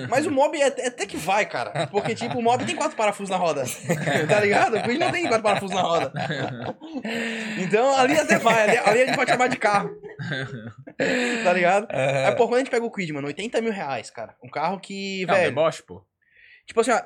mas 0.09 0.27
o 0.27 0.31
mob 0.33 0.61
é, 0.61 0.67
é 0.67 0.87
até 0.89 1.07
que 1.07 1.17
vai, 1.17 1.47
cara. 1.47 1.87
Porque, 1.89 2.15
tipo, 2.15 2.39
o 2.39 2.43
mob 2.43 2.65
tem 2.65 2.75
quatro 2.75 2.97
parafusos 2.97 3.31
na 3.31 3.37
roda. 3.37 3.63
tá 4.29 4.41
ligado? 4.41 4.77
O 4.79 4.83
Quid 4.83 4.99
não 4.99 5.13
tem 5.13 5.23
quatro 5.29 5.43
parafusos 5.45 5.77
na 5.77 5.83
roda. 5.83 6.13
Então 7.59 7.95
ali 7.97 8.19
até 8.19 8.39
vai, 8.39 8.69
ali, 8.71 8.79
ali 8.79 9.03
a 9.03 9.07
gente 9.07 9.17
pode 9.17 9.31
chamar 9.31 9.49
de 9.49 9.57
carro. 9.57 9.91
tá 11.45 11.53
ligado? 11.53 11.87
Aí, 11.91 12.35
pô, 12.37 12.47
quando 12.49 12.57
a 12.57 12.59
gente 12.59 12.71
pega 12.71 12.85
o 12.85 12.91
Quid, 12.91 13.13
mano, 13.13 13.27
80 13.29 13.61
mil 13.61 13.73
reais, 13.73 14.11
cara. 14.11 14.35
Um 14.43 14.49
carro 14.49 14.81
que, 14.81 15.25
Não, 15.27 15.35
velho. 15.35 15.49
deboche, 15.51 15.83
pô. 15.83 16.05
Tipo 16.67 16.81
assim, 16.81 16.91
ó, 16.93 17.01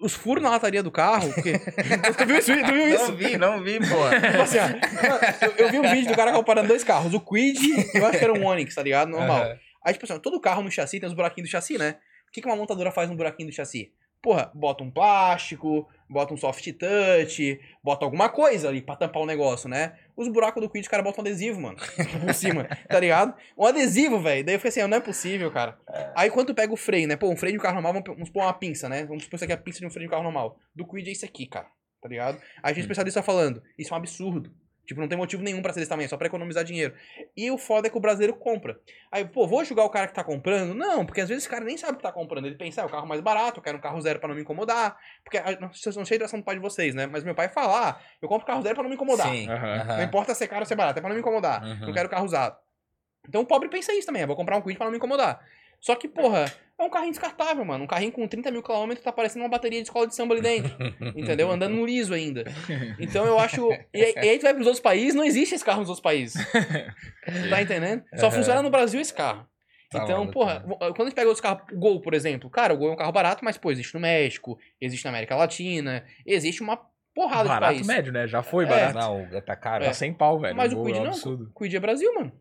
os 0.00 0.14
furos 0.14 0.42
na 0.42 0.50
lataria 0.50 0.82
do 0.82 0.90
carro. 0.90 1.32
Porque... 1.32 1.58
tu 1.58 2.26
viu 2.26 2.38
isso? 2.38 2.52
Tu 2.52 2.72
viu 2.72 2.88
isso? 2.88 3.10
Não 3.10 3.16
vi, 3.16 3.36
não 3.36 3.62
vi, 3.62 3.78
pô. 3.78 4.08
Tipo 4.30 4.42
assim, 4.42 4.58
ó, 4.58 5.46
eu, 5.46 5.52
eu 5.56 5.70
vi 5.70 5.78
um 5.78 5.90
vídeo 5.90 6.08
do 6.08 6.16
cara 6.16 6.32
comparando 6.32 6.68
dois 6.68 6.84
carros, 6.84 7.12
o 7.12 7.20
Quid 7.20 7.58
e 7.62 7.98
eu 7.98 8.06
acho 8.06 8.18
que 8.18 8.24
era 8.24 8.32
um 8.32 8.46
Onix, 8.46 8.74
tá 8.74 8.82
ligado? 8.82 9.10
Normal. 9.10 9.42
Aham. 9.42 9.58
Aí, 9.84 9.92
tipo 9.92 10.04
assim, 10.04 10.20
todo 10.20 10.40
carro 10.40 10.62
no 10.62 10.70
chassi 10.70 11.00
tem 11.00 11.08
os 11.08 11.14
buraquinhos 11.14 11.48
do 11.48 11.52
chassi, 11.52 11.78
né? 11.78 11.96
O 12.28 12.32
que, 12.32 12.40
que 12.42 12.46
uma 12.46 12.56
montadora 12.56 12.90
faz 12.90 13.08
no 13.08 13.16
buraquinho 13.16 13.48
do 13.48 13.54
chassi? 13.54 13.92
Porra, 14.20 14.50
bota 14.54 14.82
um 14.82 14.90
plástico, 14.90 15.88
bota 16.08 16.34
um 16.34 16.36
soft 16.36 16.66
touch, 16.72 17.60
bota 17.82 18.04
alguma 18.04 18.28
coisa 18.28 18.68
ali 18.68 18.80
pra 18.80 18.96
tampar 18.96 19.22
o 19.22 19.26
negócio, 19.26 19.68
né? 19.68 19.96
Os 20.16 20.28
buracos 20.28 20.62
do 20.62 20.68
Quid, 20.68 20.86
o 20.86 20.90
cara 20.90 21.02
bota 21.02 21.20
um 21.20 21.22
adesivo, 21.22 21.60
mano, 21.60 21.76
por 22.24 22.34
cima, 22.34 22.64
tá 22.64 22.98
ligado? 22.98 23.34
Um 23.56 23.66
adesivo, 23.66 24.20
velho. 24.20 24.44
Daí 24.44 24.54
eu 24.54 24.58
falei 24.58 24.70
assim, 24.70 24.86
não 24.86 24.96
é 24.96 25.00
possível, 25.00 25.50
cara. 25.50 25.78
Aí 26.14 26.30
quando 26.30 26.48
tu 26.48 26.54
pega 26.54 26.72
o 26.72 26.76
freio, 26.76 27.06
né? 27.06 27.16
Pô, 27.16 27.28
um 27.28 27.36
freio 27.36 27.52
de 27.52 27.58
um 27.58 27.62
carro 27.62 27.80
normal, 27.80 28.02
vamos, 28.04 28.30
pôr 28.30 28.42
uma 28.42 28.52
pinça, 28.52 28.88
né? 28.88 29.04
Vamos 29.04 29.24
supor 29.24 29.36
isso 29.36 29.44
aqui 29.44 29.52
é 29.52 29.56
a 29.56 29.58
pinça 29.58 29.80
de 29.80 29.86
um 29.86 29.90
freio 29.90 30.08
de 30.08 30.08
um 30.08 30.10
carro 30.10 30.24
normal. 30.24 30.58
Do 30.74 30.86
Quid 30.86 31.08
é 31.08 31.12
isso 31.12 31.24
aqui, 31.24 31.46
cara, 31.46 31.68
tá 32.00 32.08
ligado? 32.08 32.38
Aí 32.62 32.70
a 32.70 32.72
gente 32.72 32.80
especialista 32.80 33.22
falando, 33.22 33.62
isso 33.78 33.92
é 33.92 33.96
um 33.96 33.98
absurdo. 33.98 34.52
Tipo, 34.88 35.02
não 35.02 35.06
tem 35.06 35.18
motivo 35.18 35.42
nenhum 35.42 35.60
pra 35.60 35.70
ser 35.70 35.80
desse 35.80 35.90
tamanho, 35.90 36.06
é 36.06 36.08
só 36.08 36.16
pra 36.16 36.28
economizar 36.28 36.64
dinheiro. 36.64 36.94
E 37.36 37.50
o 37.50 37.58
foda 37.58 37.88
é 37.88 37.90
que 37.90 37.98
o 37.98 38.00
brasileiro 38.00 38.34
compra. 38.34 38.80
Aí, 39.12 39.22
pô, 39.22 39.46
vou 39.46 39.62
julgar 39.62 39.84
o 39.84 39.90
cara 39.90 40.06
que 40.06 40.14
tá 40.14 40.24
comprando? 40.24 40.74
Não, 40.74 41.04
porque 41.04 41.20
às 41.20 41.28
vezes 41.28 41.44
esse 41.44 41.50
cara 41.50 41.62
nem 41.62 41.76
sabe 41.76 41.92
o 41.92 41.96
que 41.98 42.02
tá 42.02 42.10
comprando. 42.10 42.46
Ele 42.46 42.54
pensa, 42.54 42.80
ah, 42.80 42.84
é 42.84 42.86
o 42.86 42.90
carro 42.90 43.06
mais 43.06 43.20
barato, 43.20 43.58
eu 43.58 43.62
quero 43.62 43.76
um 43.76 43.80
carro 43.82 44.00
zero 44.00 44.18
pra 44.18 44.28
não 44.30 44.34
me 44.34 44.40
incomodar. 44.40 44.96
Porque, 45.22 45.36
ah, 45.36 45.58
não 45.60 45.70
sei 45.74 45.92
não 45.92 46.06
sei 46.06 46.14
a 46.14 46.18
direção 46.20 46.38
do 46.38 46.44
pai 46.44 46.54
de 46.54 46.62
vocês, 46.62 46.94
né? 46.94 47.06
Mas 47.06 47.22
meu 47.22 47.34
pai 47.34 47.50
fala, 47.50 47.90
ah, 47.90 48.00
eu 48.22 48.28
compro 48.30 48.46
carro 48.46 48.62
zero 48.62 48.74
pra 48.76 48.82
não 48.82 48.88
me 48.88 48.96
incomodar. 48.96 49.28
Sim. 49.28 49.46
Não 49.46 50.02
importa 50.02 50.34
se 50.34 50.42
é 50.42 50.46
caro 50.46 50.62
ou 50.62 50.66
se 50.66 50.72
é 50.72 50.76
barato, 50.76 50.98
é 50.98 51.02
pra 51.02 51.10
não 51.10 51.16
me 51.16 51.20
incomodar. 51.20 51.62
Uhum. 51.62 51.86
Não 51.88 51.92
quero 51.92 52.08
carro 52.08 52.24
usado. 52.24 52.56
Então 53.28 53.42
o 53.42 53.46
pobre 53.46 53.68
pensa 53.68 53.92
isso 53.92 54.06
também, 54.06 54.22
eu 54.22 54.26
vou 54.26 54.36
comprar 54.36 54.56
um 54.56 54.62
Quid 54.62 54.78
pra 54.78 54.86
não 54.86 54.90
me 54.90 54.96
incomodar. 54.96 55.38
Só 55.80 55.94
que, 55.94 56.08
porra, 56.08 56.52
é 56.78 56.82
um 56.82 56.90
carrinho 56.90 57.10
descartável, 57.12 57.64
mano. 57.64 57.84
Um 57.84 57.86
carrinho 57.86 58.12
com 58.12 58.26
30 58.26 58.50
mil 58.50 58.62
quilômetros 58.62 59.04
tá 59.04 59.12
parecendo 59.12 59.44
uma 59.44 59.48
bateria 59.50 59.80
de 59.80 59.86
escola 59.88 60.06
de 60.06 60.14
samba 60.14 60.34
ali 60.34 60.42
dentro. 60.42 60.76
entendeu? 61.16 61.50
Andando 61.50 61.74
no 61.76 61.86
liso 61.86 62.12
ainda. 62.14 62.44
Então 62.98 63.24
eu 63.24 63.38
acho. 63.38 63.68
E, 63.94 64.02
aí- 64.02 64.14
e 64.16 64.28
aí 64.30 64.38
tu 64.38 64.42
vai 64.42 64.54
pros 64.54 64.66
outros 64.66 64.82
países, 64.82 65.14
não 65.14 65.24
existe 65.24 65.54
esse 65.54 65.64
carro 65.64 65.80
nos 65.80 65.88
outros 65.88 66.02
países. 66.02 66.34
tá 67.50 67.62
entendendo? 67.62 68.04
Só 68.16 68.26
Aham. 68.26 68.36
funciona 68.36 68.62
no 68.62 68.70
Brasil 68.70 69.00
esse 69.00 69.12
carro. 69.14 69.46
Tá 69.90 70.00
então, 70.02 70.18
maluco, 70.18 70.32
porra, 70.34 70.58
né? 70.60 70.76
quando 70.78 71.00
a 71.00 71.04
gente 71.06 71.14
pega 71.14 71.28
outros 71.28 71.40
carros, 71.40 71.62
o 71.72 71.78
Gol, 71.78 72.00
por 72.02 72.12
exemplo, 72.12 72.50
cara, 72.50 72.74
o 72.74 72.76
Gol 72.76 72.90
é 72.90 72.92
um 72.92 72.96
carro 72.96 73.10
barato, 73.12 73.42
mas, 73.42 73.56
pô, 73.56 73.70
existe 73.70 73.94
no 73.94 74.00
México, 74.00 74.58
existe 74.78 75.02
na 75.04 75.10
América 75.10 75.34
Latina, 75.34 76.04
existe 76.26 76.62
uma 76.62 76.78
porrada 77.14 77.44
de 77.44 77.48
Barato 77.48 77.72
país. 77.74 77.86
médio, 77.86 78.12
né? 78.12 78.28
Já 78.28 78.42
foi 78.42 78.64
É. 78.64 78.68
barato. 78.68 78.98
Não, 78.98 79.40
tá 79.40 79.56
caro. 79.56 79.84
Tá 79.86 79.94
sem 79.94 80.12
pau, 80.12 80.38
velho. 80.38 80.54
Mas 80.54 80.72
o 80.74 80.76
Gol 80.76 80.84
Quid 80.84 80.98
é 80.98 81.00
não. 81.00 81.08
absurdo. 81.08 81.50
Quid 81.56 81.74
é 81.74 81.80
Brasil, 81.80 82.14
mano. 82.14 82.32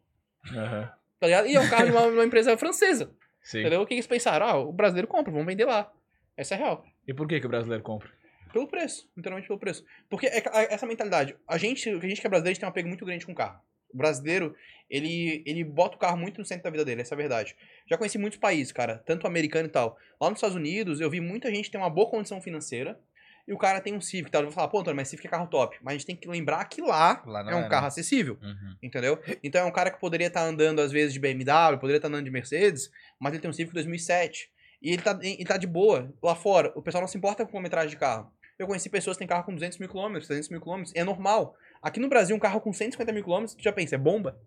Aham. 0.54 0.92
Tá 1.20 1.26
ligado? 1.28 1.48
E 1.48 1.56
é 1.56 1.60
um 1.60 1.70
carro 1.70 1.86
de 1.86 1.92
uma, 1.92 2.02
uma 2.08 2.26
empresa 2.26 2.56
francesa. 2.58 3.12
Sim. 3.48 3.60
Entendeu? 3.62 3.82
O 3.82 3.86
que 3.88 3.94
eles 3.94 4.06
pensaram? 4.06 4.46
Ah, 4.46 4.58
o 4.58 4.74
brasileiro 4.74 5.08
compra, 5.08 5.32
vamos 5.32 5.48
vender 5.48 5.64
lá. 5.64 5.90
Essa 6.36 6.56
é 6.56 6.58
real. 6.58 6.86
E 7.08 7.14
por 7.14 7.26
que, 7.28 7.40
que 7.40 7.46
o 7.46 7.50
brasileiro 7.50 7.82
compra? 7.82 8.10
Pelo 8.52 8.68
preço, 8.68 9.10
literalmente 9.16 9.48
pelo 9.48 9.58
preço. 9.60 9.86
Porque 10.10 10.28
é, 10.28 10.44
a- 10.52 10.64
essa 10.64 10.86
mentalidade, 10.86 11.34
a 11.48 11.58
gente, 11.58 11.90
a 11.90 12.00
gente 12.00 12.20
que 12.20 12.28
é 12.28 12.30
brasileiro, 12.30 12.52
a 12.52 12.54
gente 12.54 12.60
tem 12.60 12.68
um 12.68 12.70
apego 12.70 12.88
muito 12.90 13.06
grande 13.06 13.26
com 13.26 13.32
o 13.32 13.36
carro. 13.36 13.62
O 13.94 13.96
brasileiro, 13.98 14.54
ele, 14.90 15.42
ele 15.46 15.64
bota 15.64 15.96
o 15.96 16.00
carro 16.00 16.18
muito 16.18 16.40
no 16.40 16.46
centro 16.46 16.66
da 16.66 16.70
vida 16.70 16.84
dele, 16.84 17.02
essa 17.02 17.14
é 17.14 17.16
a 17.16 17.18
verdade. 17.18 17.56
Já 17.90 17.98
conheci 17.98 18.18
muitos 18.18 18.38
países, 18.38 18.74
cara, 18.74 18.98
tanto 19.06 19.26
americano 19.26 19.70
e 19.70 19.72
tal. 19.72 19.98
Lá 20.20 20.30
nos 20.30 20.38
Estados 20.40 20.58
Unidos, 20.58 21.00
eu 21.00 21.10
vi 21.10 21.22
muita 21.22 21.50
gente 21.54 21.72
ter 21.72 21.78
uma 21.78 21.90
boa 21.90 22.10
condição 22.10 22.42
financeira 22.42 23.00
e 23.48 23.54
o 23.54 23.58
cara 23.58 23.80
tem 23.80 23.94
um 23.94 24.02
Civic 24.02 24.30
tal. 24.32 24.42
Eu 24.42 24.48
vou 24.48 24.54
falar, 24.54 24.68
pô, 24.68 24.80
Antônio, 24.80 24.96
mas 24.98 25.08
Civic 25.08 25.26
é 25.28 25.30
carro 25.30 25.48
top. 25.48 25.78
Mas 25.82 25.94
a 25.94 25.98
gente 25.98 26.06
tem 26.06 26.16
que 26.16 26.28
lembrar 26.28 26.64
que 26.66 26.82
lá, 26.82 27.24
Lá 27.26 27.40
é 27.50 27.56
um 27.56 27.60
era. 27.60 27.70
carro 27.70 27.88
acessível. 27.88 28.38
Uhum. 28.42 28.76
Entendeu? 28.84 29.20
Então 29.44 29.62
é 29.62 29.64
um 29.66 29.72
cara 29.72 29.90
que 29.90 30.00
poderia 30.00 30.28
estar 30.28 30.42
andando, 30.44 30.80
às 30.82 30.92
vezes, 30.92 31.14
de 31.14 31.20
BMW, 31.20 31.78
poderia 31.80 31.98
estar 31.98 32.08
andando 32.10 32.26
de 32.26 32.32
Mercedes, 32.32 32.90
mas 33.20 33.34
ele 33.34 33.42
tem 33.42 33.50
um 33.50 33.54
Civic 33.54 33.74
2007. 33.74 34.50
E 34.82 34.92
ele 34.94 35.02
tá, 35.02 35.18
ele 35.22 35.46
tá 35.46 35.58
de 35.58 35.66
boa. 35.68 36.14
Lá 36.22 36.36
fora, 36.36 36.72
o 36.76 36.82
pessoal 36.82 37.02
não 37.02 37.08
se 37.08 37.18
importa 37.18 37.44
com 37.44 37.50
quilometragem 37.52 37.90
de 37.90 37.96
carro. 37.98 38.32
Eu 38.60 38.68
conheci 38.68 38.90
pessoas 38.90 39.16
que 39.16 39.20
têm 39.20 39.28
carro 39.28 39.44
com 39.44 39.54
200 39.54 39.78
mil 39.78 39.88
quilômetros, 39.88 40.28
300 40.28 40.50
mil 40.50 40.60
quilômetros. 40.62 40.94
É 40.96 41.04
normal. 41.04 41.56
Aqui 41.82 42.00
no 42.00 42.10
Brasil, 42.10 42.36
um 42.36 42.40
carro 42.40 42.60
com 42.60 42.74
150 42.74 43.12
mil 43.12 43.24
quilômetros, 43.24 43.56
tu 43.56 43.64
já 43.64 43.72
pensa, 43.72 43.96
é 43.96 43.98
bomba? 43.98 44.40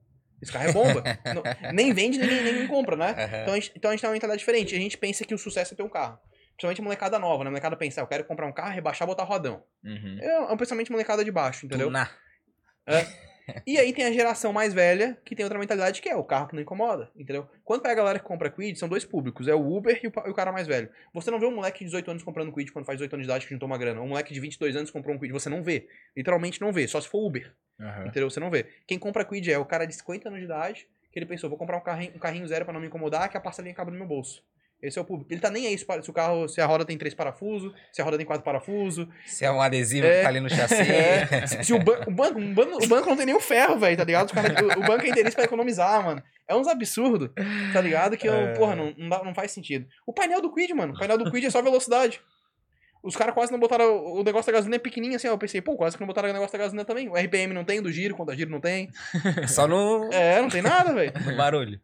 Esse 0.42 0.50
carro 0.52 0.68
é 0.68 0.72
bomba. 0.72 1.02
Não- 1.34 1.72
nem 1.72 1.92
vende, 1.92 2.18
nem, 2.18 2.42
nem 2.54 2.66
compra, 2.66 2.96
né? 2.96 3.10
Aham. 3.12 3.42
Então 3.42 3.54
a, 3.54 3.56
gente, 3.56 3.72
então 3.76 3.90
a 3.90 3.94
gente 3.94 4.00
tem 4.00 4.08
uma 4.08 4.14
mentalidade 4.14 4.38
diferente. 4.40 4.74
A 4.74 4.78
gente 4.78 4.96
pensa 4.98 5.24
que 5.24 5.34
o 5.34 5.38
sucesso 5.38 5.74
é 5.74 5.76
ter 5.76 5.82
um 5.82 5.88
carro. 5.88 6.18
Principalmente 6.60 6.82
molecada 6.82 7.18
nova, 7.18 7.42
né? 7.42 7.48
Molecada 7.48 7.74
pensa, 7.74 8.00
ah, 8.00 8.04
eu 8.04 8.06
quero 8.06 8.24
comprar 8.24 8.46
um 8.46 8.52
carro, 8.52 8.74
rebaixar, 8.74 9.08
botar 9.08 9.24
rodão. 9.24 9.62
Uhum. 9.82 10.18
É 10.20 10.26
é 10.26 10.52
um 10.52 10.56
pensamento 10.58 10.86
de 10.86 10.92
molecada 10.92 11.24
de 11.24 11.32
baixo, 11.32 11.64
entendeu? 11.64 11.86
Tunar. 11.86 12.14
E 13.66 13.78
aí 13.78 13.92
tem 13.92 14.04
a 14.04 14.12
geração 14.12 14.52
mais 14.52 14.72
velha, 14.72 15.18
que 15.24 15.34
tem 15.34 15.42
outra 15.42 15.58
mentalidade, 15.58 16.00
que 16.00 16.08
é 16.08 16.14
o 16.14 16.22
carro 16.22 16.46
que 16.46 16.54
não 16.54 16.62
incomoda, 16.62 17.10
entendeu? 17.16 17.48
Quando 17.64 17.80
pega 17.80 17.94
a 17.94 17.96
galera 17.96 18.18
que 18.18 18.24
compra 18.24 18.48
Quid, 18.48 18.78
são 18.78 18.88
dois 18.88 19.04
públicos, 19.04 19.48
é 19.48 19.54
o 19.54 19.76
Uber 19.76 19.98
e 20.04 20.06
o, 20.06 20.34
cara 20.34 20.52
mais 20.52 20.68
velho. 20.68 20.88
Você 21.12 21.30
não 21.30 21.40
vê 21.40 21.46
um 21.46 21.54
moleque 21.54 21.80
de 21.80 21.86
18 21.86 22.10
anos 22.10 22.22
comprando 22.22 22.52
Quid 22.52 22.70
quando 22.70 22.84
faz 22.84 22.98
18 22.98 23.14
anos 23.14 23.26
de 23.26 23.30
idade 23.32 23.46
que 23.46 23.52
juntou 23.52 23.66
uma 23.66 23.78
grana. 23.78 24.00
Um 24.00 24.08
moleque 24.08 24.32
de 24.32 24.38
22 24.38 24.76
anos 24.76 24.90
comprou 24.90 25.16
um 25.16 25.18
Quid, 25.18 25.32
você 25.32 25.48
não 25.48 25.62
vê. 25.64 25.88
Literalmente 26.16 26.60
não 26.60 26.72
vê, 26.72 26.86
só 26.86 27.00
se 27.00 27.08
for 27.08 27.26
Uber. 27.26 27.52
Aham. 27.80 28.06
Entendeu? 28.06 28.30
Você 28.30 28.38
não 28.38 28.50
vê. 28.50 28.66
Quem 28.86 28.98
compra 28.98 29.24
Quid 29.24 29.50
é 29.50 29.58
o 29.58 29.64
cara 29.64 29.84
de 29.84 29.94
50 29.94 30.28
anos 30.28 30.38
de 30.38 30.44
idade, 30.44 30.86
que 31.10 31.18
ele 31.18 31.26
pensou, 31.26 31.50
vou 31.50 31.58
comprar 31.58 31.76
um 31.76 31.80
carrinho, 31.80 32.12
um 32.14 32.18
carrinho 32.18 32.46
zero 32.46 32.64
pra 32.64 32.72
não 32.72 32.80
me 32.80 32.86
incomodar, 32.86 33.28
que 33.28 33.36
a 33.36 33.40
parcelinha 33.40 33.74
cabe 33.74 33.90
no 33.90 33.96
meu 33.96 34.06
bolso. 34.06 34.44
Esse 34.82 34.98
é 34.98 35.02
o 35.02 35.04
público. 35.04 35.30
Ele 35.32 35.40
tá 35.40 35.50
nem 35.50 35.66
aí 35.66 35.76
se 35.76 35.84
o 36.08 36.12
carro, 36.12 36.48
se 36.48 36.60
a 36.60 36.64
roda 36.66 36.84
tem 36.86 36.96
três 36.96 37.12
parafusos, 37.12 37.72
se 37.92 38.00
a 38.00 38.04
roda 38.04 38.16
tem 38.16 38.24
quatro 38.24 38.42
parafusos. 38.42 39.06
Se 39.26 39.44
é 39.44 39.50
um 39.52 39.60
adesivo 39.60 40.06
É. 40.06 40.16
que 40.18 40.22
tá 40.22 40.28
ali 40.28 40.40
no 40.40 40.48
chassi. 40.48 40.74
É, 40.80 41.46
se, 41.46 41.64
se 41.64 41.72
o, 41.74 41.78
ban- 41.78 42.00
o 42.06 42.10
banco, 42.10 42.38
um 42.40 42.52
o 42.52 42.88
banco 42.88 43.08
não 43.10 43.16
tem 43.16 43.26
nenhum 43.26 43.40
ferro, 43.40 43.78
velho, 43.78 43.96
tá 43.96 44.04
ligado? 44.04 44.32
Cara, 44.32 44.54
o, 44.64 44.80
o 44.82 44.86
banco 44.86 45.04
é 45.04 45.08
interesse 45.08 45.36
pra 45.36 45.44
economizar, 45.44 46.02
mano. 46.02 46.22
É 46.48 46.54
uns 46.56 46.66
absurdos, 46.66 47.30
tá 47.72 47.80
ligado? 47.80 48.16
Que, 48.16 48.26
eu, 48.28 48.32
É. 48.34 48.54
porra, 48.54 48.74
não, 48.74 48.94
não, 48.96 49.08
dá- 49.08 49.22
não 49.22 49.34
faz 49.34 49.52
sentido. 49.52 49.86
O 50.06 50.12
painel 50.12 50.40
do 50.40 50.52
Quid, 50.52 50.72
mano, 50.74 50.94
o 50.94 50.98
painel 50.98 51.18
do 51.18 51.30
Quid 51.30 51.44
é 51.46 51.50
só 51.50 51.60
velocidade. 51.62 52.20
Os 53.02 53.16
caras 53.16 53.32
quase 53.34 53.50
não 53.50 53.58
botaram. 53.58 53.96
O 54.14 54.22
negócio 54.22 54.46
da 54.52 54.58
gasolina 54.58 54.76
é 54.76 54.78
pequenininho 54.78 55.16
assim, 55.16 55.26
ó. 55.28 55.32
Eu 55.32 55.38
pensei, 55.38 55.62
pô, 55.62 55.74
quase 55.74 55.96
que 55.96 56.00
não 56.02 56.06
botaram 56.06 56.28
o 56.28 56.32
negócio 56.34 56.52
da 56.52 56.58
gasolina 56.64 56.84
também. 56.84 57.08
O 57.08 57.14
RPM 57.16 57.54
não 57.54 57.64
tem, 57.64 57.80
do 57.80 57.90
giro, 57.90 58.14
quanto 58.14 58.30
a 58.30 58.34
giro 58.36 58.50
não 58.50 58.60
tem. 58.60 58.90
Só 59.48 59.66
no, 59.66 60.10
É, 60.12 60.40
não 60.42 60.48
tem 60.50 60.60
nada, 60.60 60.92
velho. 60.92 61.12
no 61.24 61.34
barulho. 61.36 61.80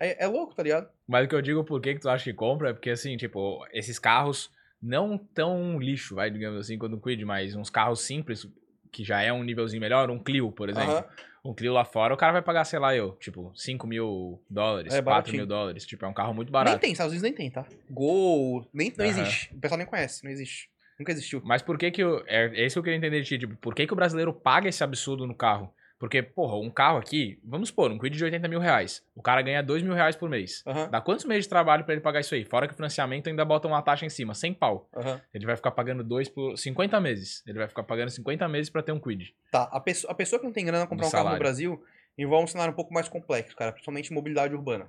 É, 0.00 0.24
é 0.24 0.26
louco, 0.26 0.54
tá 0.54 0.62
ligado? 0.62 0.88
Mas 1.06 1.26
o 1.26 1.28
que 1.28 1.34
eu 1.34 1.42
digo 1.42 1.62
por 1.62 1.80
que 1.80 1.94
que 1.94 2.00
tu 2.00 2.08
acha 2.08 2.24
que 2.24 2.32
compra 2.32 2.70
é 2.70 2.72
porque, 2.72 2.90
assim, 2.90 3.16
tipo, 3.16 3.64
esses 3.72 3.98
carros 3.98 4.50
não 4.82 5.18
tão 5.18 5.78
lixo, 5.78 6.14
vai, 6.14 6.30
digamos 6.30 6.58
assim, 6.58 6.78
quando 6.78 6.94
o 6.94 7.00
Quid, 7.00 7.22
mas 7.24 7.54
uns 7.54 7.68
carros 7.68 8.00
simples, 8.00 8.48
que 8.90 9.04
já 9.04 9.20
é 9.20 9.30
um 9.32 9.42
nívelzinho 9.44 9.80
melhor, 9.80 10.10
um 10.10 10.18
Clio, 10.18 10.50
por 10.50 10.68
exemplo. 10.70 11.04
Um 11.44 11.54
Clio 11.54 11.72
lá 11.72 11.84
fora, 11.84 12.12
o 12.12 12.16
cara 12.16 12.32
vai 12.32 12.42
pagar, 12.42 12.64
sei 12.64 12.78
lá, 12.78 12.94
eu, 12.96 13.12
tipo, 13.12 13.52
5 13.54 13.86
mil 13.86 14.42
dólares, 14.48 14.92
É, 14.94 14.96
4 14.96 15.04
baratinho. 15.04 15.36
mil 15.38 15.46
dólares. 15.46 15.86
Tipo, 15.86 16.04
é 16.04 16.08
um 16.08 16.12
carro 16.14 16.32
muito 16.34 16.48
Nem 16.48 16.52
barato. 16.52 16.78
tem, 16.80 16.92
Estados 16.92 17.12
Unidos 17.12 17.22
nem 17.22 17.32
tem, 17.34 17.50
tá? 17.50 17.66
Gol, 17.90 18.66
nem, 18.72 18.92
não 18.96 19.04
existe. 19.04 19.50
O 19.54 19.58
pessoal 19.60 19.78
nem 19.78 19.86
conhece, 19.86 20.24
não 20.24 20.30
existe. 20.30 20.68
Nunca 20.98 21.12
existiu. 21.12 21.40
Mas 21.44 21.62
por 21.62 21.78
que 21.78 21.90
que... 21.90 22.04
o- 22.04 22.22
É, 22.26 22.46
é 22.62 22.66
isso 22.66 22.74
que 22.74 22.78
eu 22.80 22.82
queria 22.82 22.98
entender 22.98 23.22
de 23.22 23.26
ti. 23.26 23.38
Tipo, 23.38 23.56
por 23.56 23.74
que 23.74 23.86
que 23.86 23.92
o 23.92 23.96
brasileiro 23.96 24.34
paga 24.34 24.68
esse 24.68 24.84
absurdo 24.84 25.26
no 25.26 25.34
carro? 25.34 25.72
Porque, 26.00 26.22
porra, 26.22 26.56
um 26.56 26.70
carro 26.70 26.96
aqui, 26.96 27.38
vamos 27.44 27.68
supor, 27.68 27.90
um 27.92 27.98
Quid 27.98 28.16
de 28.16 28.24
80 28.24 28.48
mil 28.48 28.58
reais. 28.58 29.04
O 29.14 29.20
cara 29.20 29.42
ganha 29.42 29.62
2 29.62 29.82
mil 29.82 29.92
reais 29.92 30.16
por 30.16 30.30
mês. 30.30 30.64
Aham, 30.66 30.88
Dá 30.88 30.98
quantos 30.98 31.26
meses 31.26 31.44
de 31.44 31.50
trabalho 31.50 31.84
pra 31.84 31.92
ele 31.92 32.00
pagar 32.00 32.20
isso 32.20 32.34
aí? 32.34 32.42
Fora 32.42 32.66
que 32.66 32.72
o 32.72 32.76
financiamento 32.76 33.28
ainda 33.28 33.44
bota 33.44 33.68
uma 33.68 33.82
taxa 33.82 34.06
em 34.06 34.08
cima, 34.08 34.32
100 34.34 34.54
pau. 34.54 34.88
aham. 34.96 35.20
Ele 35.34 35.44
vai 35.44 35.56
ficar 35.56 35.70
pagando 35.72 36.02
2 36.02 36.30
por 36.30 36.56
50 36.56 36.98
meses. 37.00 37.42
Ele 37.46 37.58
vai 37.58 37.68
ficar 37.68 37.82
pagando 37.82 38.08
50 38.08 38.48
meses 38.48 38.70
pra 38.70 38.82
ter 38.82 38.92
um 38.92 38.98
Quid. 38.98 39.34
Tá, 39.52 39.64
a 39.64 39.78
pessoa, 39.78 40.10
a 40.10 40.14
pessoa 40.14 40.40
que 40.40 40.46
não 40.46 40.52
tem 40.54 40.64
grana 40.64 40.86
comprar 40.86 41.06
um 41.06 41.10
carro 41.10 41.30
no. 41.32 41.38
Brasil 41.38 41.84
envolve 42.16 42.44
um 42.44 42.48
cenário 42.48 42.72
um 42.72 42.76
pouco 42.76 42.94
mais 42.94 43.06
complexo, 43.06 43.54
cara, 43.54 43.70
principalmente 43.70 44.10
mobilidade 44.10 44.54
urbana. 44.54 44.88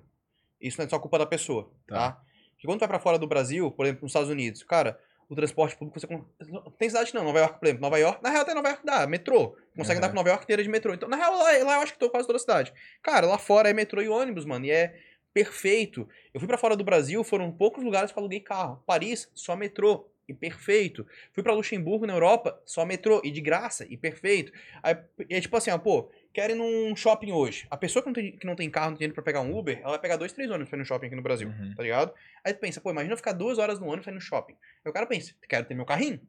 Isso 0.62 0.78
não 0.80 0.86
é 0.86 0.90
só 0.90 0.98
culpa 0.98 1.20
da 1.20 1.26
pessoa, 1.26 1.70
tá? 1.88 1.96
Tá. 2.14 2.22
Porque 2.54 2.68
quando 2.68 2.78
tu 2.80 2.82
vai 2.82 2.88
pra 2.90 3.00
fora 3.00 3.20
do 3.20 3.28
Brasil, 3.28 3.70
por 3.72 3.86
exemplo, 3.86 4.04
nos 4.04 4.12
Estados 4.12 4.30
Unidos, 4.30 4.64
cara, 4.64 4.98
o 5.32 5.36
transporte 5.36 5.78
público 5.78 5.98
você. 5.98 6.08
Tem 6.78 6.90
cidade 6.90 7.14
não, 7.16 7.24
Nova 7.24 7.40
York, 7.40 7.58
por 7.58 7.66
exemplo. 7.66 7.82
Nova 7.82 7.98
York, 7.98 8.22
na 8.22 8.30
real 8.30 8.42
até 8.42 8.54
Nova 8.54 8.68
York 8.68 8.86
dá, 8.86 9.08
metrô. 9.08 9.56
Consegue 9.74 9.94
Aham. 9.94 9.98
andar 10.00 10.10
com 10.10 10.16
Nova 10.16 10.30
York 10.30 10.44
inteira 10.44 10.62
de 10.62 10.68
metrô. 10.68 10.94
Então, 10.94 11.08
na 11.08 11.16
real, 11.16 11.34
lá, 11.34 11.44
lá 11.64 11.76
eu 11.76 11.82
acho 11.82 11.94
que 11.94 12.00
tô 12.00 12.10
quase 12.10 12.28
toda 12.28 12.36
a 12.36 12.40
cidade. 12.40 12.74
Cara, 13.02 13.26
lá 13.26 13.38
fora 13.38 13.70
é 13.70 13.74
metrô 13.74 14.02
e 14.02 14.10
ônibus, 14.10 14.44
mano, 14.44 14.66
e 14.66 14.72
é 14.72 14.94
perfeito. 15.34 16.06
Eu 16.34 16.42
fui 16.42 16.48
pra 16.48 16.58
fora 16.58 16.76
do 16.76 16.84
Brasil, 16.84 17.24
foram 17.24 17.50
poucos 17.50 17.82
lugares 17.82 18.12
que 18.12 18.20
eu 18.20 18.22
aluguei 18.22 18.42
carro. 18.42 18.84
Paris, 18.86 19.30
só 19.34 19.56
metrô. 19.56 20.10
E 20.28 20.34
perfeito. 20.34 21.08
Fui 21.34 21.42
pra 21.42 21.54
Luxemburgo, 21.54 22.06
na 22.06 22.14
Europa, 22.14 22.62
só 22.66 22.86
metrô. 22.86 23.22
E 23.24 23.32
de 23.32 23.40
graça, 23.40 23.86
e 23.90 23.96
perfeito. 23.96 24.52
Aí, 24.84 24.98
é 25.30 25.40
tipo 25.40 25.56
assim, 25.56 25.72
ó, 25.72 25.78
pô, 25.78 26.10
quero 26.34 26.54
ir 26.54 26.56
num 26.56 26.96
shopping 26.96 27.32
hoje. 27.32 27.68
A 27.70 27.78
pessoa 27.78 28.02
que 28.02 28.08
não 28.10 28.14
tem, 28.14 28.32
que 28.38 28.46
não 28.46 28.56
tem 28.56 28.70
carro, 28.70 28.88
não 28.92 28.94
tem 28.94 29.00
dinheiro 29.00 29.14
pra 29.14 29.24
pegar 29.24 29.42
um 29.42 29.58
Uber, 29.58 29.80
ela 29.80 29.90
vai 29.92 30.00
pegar 30.00 30.16
dois, 30.18 30.32
três 30.34 30.50
ônibus 30.50 30.70
pra 30.70 30.78
ir 30.78 30.80
no 30.80 30.86
shopping 30.86 31.08
aqui 31.08 31.16
no 31.16 31.22
Brasil, 31.22 31.50
Uhum. 31.50 31.74
tá 31.76 31.84
ligado? 31.84 32.14
Aí 32.44 32.54
tu 32.54 32.60
pensa, 32.60 32.80
pô, 32.82 32.92
imagina 32.92 33.14
eu 33.14 33.18
ficar 33.18 33.34
duas 33.34 33.58
horas 33.58 33.80
no 33.80 33.86
ônibus 33.88 34.04
pra 34.06 34.12
ir 34.12 34.16
no 34.16 34.22
shopping. 34.22 34.54
Aí 34.86 34.90
o 34.90 34.94
cara 34.94 35.06
pensa, 35.06 35.34
quero 35.48 35.66
ter 35.66 35.74
meu 35.76 35.86
carrinho, 35.86 36.20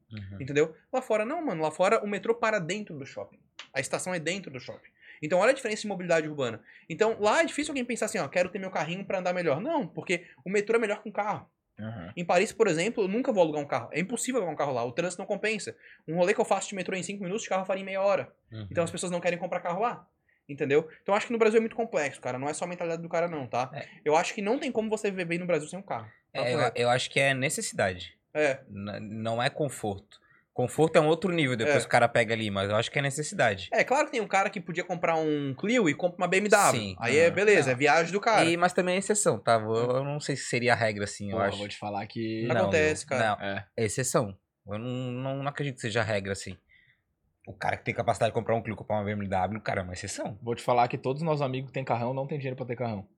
entendeu? 0.41 0.74
Lá 0.93 1.01
fora 1.03 1.24
não, 1.24 1.45
mano. 1.45 1.62
Lá 1.62 1.70
fora 1.70 2.03
o 2.05 2.07
metrô 2.09 2.35
para 2.35 2.59
dentro 2.59 2.99
do 2.99 3.07
shopping. 3.07 3.39
A 3.73 3.81
estação 3.81 4.12
é 4.15 4.19
dentro 4.19 4.51
do 4.51 4.59
shopping. 4.61 4.91
Então 5.23 5.39
olha 5.39 5.51
a 5.53 5.55
diferença 5.55 5.83
de 5.83 5.89
mobilidade 5.89 6.29
urbana. 6.29 6.61
Então 6.89 7.16
lá 7.20 7.41
é 7.43 7.45
difícil 7.45 7.70
alguém 7.70 7.85
pensar 7.85 8.07
assim, 8.07 8.19
ó, 8.19 8.27
quero 8.29 8.49
ter 8.49 8.59
meu 8.59 8.70
carrinho 8.70 9.05
pra 9.05 9.20
andar 9.20 9.33
melhor. 9.33 9.61
Não, 9.61 9.87
porque 9.87 10.27
o 10.45 10.51
metrô 10.51 10.77
é 10.77 10.81
melhor 10.81 11.01
que 11.03 11.09
um 11.09 11.12
carro. 11.12 11.49
Aham. 11.78 12.12
Em 12.16 12.24
Paris, 12.24 12.53
por 12.53 12.69
exemplo, 12.69 13.05
eu 13.05 13.09
nunca 13.09 13.32
vou 13.32 13.43
alugar 13.43 13.61
um 13.62 13.66
carro. 13.66 13.89
É 13.93 14.01
impossível 14.01 14.39
alugar 14.40 14.55
um 14.55 14.57
carro 14.57 14.73
lá. 14.73 14.85
O 14.85 14.93
trânsito 14.93 15.20
não 15.20 15.27
compensa. 15.27 15.77
Um 16.07 16.16
rolê 16.16 16.35
que 16.35 16.40
eu 16.40 16.44
faço 16.44 16.69
de 16.69 16.74
metrô 16.74 16.94
em 16.97 17.03
5 17.03 17.23
minutos, 17.23 17.43
de 17.44 17.49
carro 17.49 17.65
faria 17.65 17.82
em 17.82 17.86
meia 17.86 18.03
hora. 18.03 18.32
Uhum. 18.53 18.66
Então 18.70 18.85
as 18.85 18.90
pessoas 18.90 19.11
não 19.11 19.20
querem 19.20 19.39
comprar 19.39 19.61
carro 19.61 19.81
lá. 19.81 20.07
Entendeu? 20.49 20.89
Então 21.03 21.15
eu 21.15 21.16
acho 21.16 21.27
que 21.27 21.32
no 21.32 21.39
Brasil 21.39 21.59
é 21.59 21.61
muito 21.61 21.77
complexo, 21.77 22.20
cara. 22.20 22.39
Não 22.39 22.49
é 22.49 22.53
só 22.55 22.65
a 22.65 22.69
mentalidade 22.69 23.01
do 23.01 23.09
cara, 23.09 23.28
não, 23.28 23.47
tá? 23.47 23.70
É. 23.73 23.86
Eu 24.05 24.16
acho 24.16 24.35
que 24.35 24.43
não 24.43 24.59
tem 24.59 24.70
como 24.73 24.90
você 24.90 25.11
viver 25.11 25.24
bem 25.24 25.39
no 25.39 25.47
Brasil 25.47 25.69
sem 25.69 25.78
um 25.78 25.82
carro. 25.82 26.11
Papo 26.32 26.47
É, 26.47 26.55
eu, 26.55 26.73
eu 26.74 26.90
acho 26.90 27.11
que 27.11 27.19
é 27.20 27.32
necessidade. 27.32 28.19
É, 28.35 28.61
N- 28.69 29.01
não 29.01 29.43
é 29.43 29.49
conforto. 29.49 30.20
Conforto 30.55 30.97
é 30.97 31.01
um 31.01 31.07
outro 31.07 31.33
nível, 31.33 31.57
depois 31.57 31.83
É. 31.83 31.87
o 31.87 31.89
cara 31.89 32.07
pega 32.07 32.35
ali, 32.35 32.51
mas 32.51 32.69
eu 32.69 32.77
acho 32.77 32.91
que 32.91 32.99
é 32.99 33.03
necessidade. 33.03 33.70
É, 33.73 33.83
claro 33.83 34.05
que 34.07 34.12
tem 34.12 34.20
um 34.20 34.29
cara 34.29 34.51
que 34.51 34.61
podia 34.61 34.85
comprar 34.85 35.16
um 35.16 35.55
Clio 35.55 35.89
e 35.89 35.95
compra 35.95 36.19
uma 36.19 36.29
BMW. 36.29 36.70
Sim. 36.70 36.97
Aí 37.01 37.16
é 37.16 37.29
Ah, 37.29 37.31
beleza, 37.31 37.69
não. 37.69 37.73
é 37.73 37.74
viagem 37.74 38.12
do 38.12 38.20
cara. 38.20 38.45
E- 38.45 38.57
mas 38.59 38.74
também 38.74 38.97
é 38.97 38.99
exceção, 38.99 39.39
tá? 39.39 39.55
Eu, 39.55 39.73
eu 39.73 40.05
não 40.05 40.20
sei 40.20 40.37
se 40.37 40.45
seria 40.45 40.74
a 40.74 40.77
regra 40.77 41.05
assim, 41.05 41.31
eu 41.31 41.37
Porra, 41.37 41.49
acho. 41.49 41.57
vou 41.59 41.69
te 41.69 41.79
falar 41.79 42.07
que... 42.07 42.45
Não 42.47 42.55
acontece, 42.57 43.07
cara. 43.07 43.27
Não, 43.37 43.47
É. 43.47 43.66
é 43.79 43.85
exceção. 43.87 44.37
Eu 44.66 44.79
não, 44.79 44.89
não, 44.89 45.37
não 45.43 45.49
acredito 45.49 45.77
que 45.77 45.81
seja 45.81 46.01
a 46.03 46.05
regra 46.05 46.33
assim. 46.33 46.55
O 47.49 47.55
cara 47.55 47.77
que 47.79 47.85
tem 47.85 47.95
capacidade 47.95 48.31
de 48.31 48.35
comprar 48.35 48.55
um 48.55 48.62
Clio, 48.62 48.77
comprar 48.77 48.97
uma 48.97 49.05
BMW, 49.05 49.59
cara, 49.62 49.81
é 49.81 49.85
uma 49.85 49.95
exceção. 49.95 50.39
Vou 50.43 50.55
te 50.55 50.62
falar 50.62 50.87
que 50.87 50.99
todos 50.99 51.23
os 51.23 51.27
nossos 51.27 51.41
amigos 51.43 51.70
que 51.70 51.74
têm 51.74 51.83
carrão 51.85 52.12
não 52.12 52.27
têm 52.27 52.37
dinheiro 52.39 52.57
pra 52.57 52.66
ter 52.66 52.77
carrão. 52.77 53.09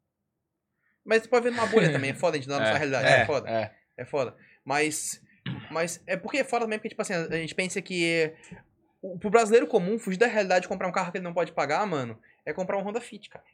Mas 1.05 1.23
você 1.23 1.29
pode 1.29 1.45
ver 1.45 1.51
numa 1.51 1.67
bolha 1.67 1.91
também, 1.93 2.11
é 2.13 2.15
foda 2.15 2.37
a 2.37 2.41
gente 2.41 2.49
dar 2.49 2.57
a 2.57 2.61
nossa 2.61 2.73
É, 2.73 2.77
realidade. 2.79 3.07
é, 3.09 3.21
É, 3.23 3.27
foda. 3.27 3.51
É. 3.51 3.75
É 3.99 4.05
foda. 4.05 4.37
Mas. 4.65 5.21
Mas 5.71 6.03
é 6.07 6.17
porque 6.17 6.39
é 6.39 6.45
foda 6.45 6.65
também, 6.65 6.79
porque, 6.79 6.89
tipo 6.91 7.03
assim, 7.03 7.15
a 7.15 7.37
gente 7.37 7.55
pensa 7.55 7.81
que. 7.83 8.33
o- 9.03 9.19
Pro 9.19 9.31
brasileiro 9.31 9.67
comum, 9.67 9.99
fugir 9.99 10.17
da 10.19 10.27
realidade 10.27 10.63
de 10.63 10.69
comprar 10.69 10.89
um 10.89 10.93
carro 10.93 11.11
que 11.13 11.19
ele 11.19 11.25
não 11.25 11.35
pode 11.35 11.53
pagar, 11.53 11.87
mano, 11.87 12.19
é 12.47 12.53
comprar 12.53 12.79
um 12.79 12.83
Honda 12.83 13.01
Fit, 13.01 13.29
cara. 13.29 13.45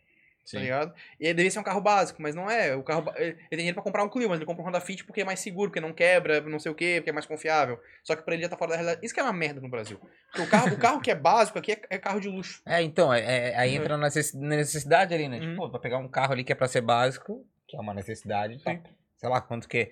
Sim. 0.45 0.57
Tá 0.57 0.62
ligado? 0.62 0.95
E 1.21 1.25
ele 1.27 1.35
deveria 1.35 1.51
ser 1.51 1.59
um 1.59 1.62
carro 1.65 1.81
básico, 1.81 2.21
mas 2.23 2.35
não 2.35 2.51
é. 2.51 2.75
O 2.75 2.83
carro, 2.83 3.12
ele 3.17 3.31
ele 3.31 3.35
tem 3.51 3.59
dinheiro 3.59 3.75
pra 3.75 3.83
comprar 3.83 4.03
um 4.03 4.09
Clio, 4.09 4.29
mas 4.29 4.39
ele 4.39 4.47
compra 4.47 4.62
um 4.62 4.67
Honda 4.67 4.81
Fit 4.81 5.05
porque 5.05 5.21
é 5.21 5.25
mais 5.25 5.39
seguro, 5.41 5.71
porque 5.71 5.81
não 5.81 5.93
quebra, 5.93 6.41
não 6.41 6.59
sei 6.59 6.73
o 6.73 6.75
quê, 6.75 6.95
porque 6.99 7.11
é 7.11 7.12
mais 7.12 7.27
confiável. 7.27 7.79
Só 8.03 8.17
que 8.17 8.23
pra 8.23 8.35
ele 8.35 8.43
já 8.43 8.49
tá 8.49 8.57
fora 8.57 8.71
da 8.71 8.77
realidade. 8.77 9.05
Isso 9.05 9.12
que 9.15 9.21
é 9.21 9.23
uma 9.23 9.33
merda 9.33 9.61
no 9.61 9.69
Brasil. 9.69 10.01
Porque 10.33 10.43
o 10.43 10.49
carro, 10.51 10.75
o 10.75 10.79
carro 10.79 11.01
que 11.01 11.11
é 11.11 11.15
básico 11.15 11.59
aqui 11.59 11.73
é, 11.73 11.81
é 11.91 11.99
carro 11.99 12.21
de 12.21 12.29
luxo. 12.29 12.62
É, 12.67 12.81
então, 12.83 13.12
é, 13.12 13.51
é- 13.51 13.57
aí 13.57 13.75
entra 13.77 13.97
na 13.97 14.07
necess- 14.07 14.35
na 14.35 14.57
necessidade 14.57 15.12
ali, 15.15 15.29
né? 15.29 15.39
Uhum. 15.41 15.51
Tipo, 15.51 15.71
pra 15.71 15.79
pegar 15.81 15.99
um 15.99 16.09
carro 16.09 16.33
ali 16.33 16.43
que 16.43 16.53
é 16.53 16.55
pra 16.57 16.67
ser 16.69 16.81
básico, 16.81 17.45
que 17.69 17.77
é 17.77 17.81
uma 17.81 17.93
necessidade, 17.95 18.59
tá? 18.62 18.77
Sei 19.19 19.29
lá, 19.29 19.41
quanto 19.41 19.69
que 19.69 19.79
é 19.79 19.91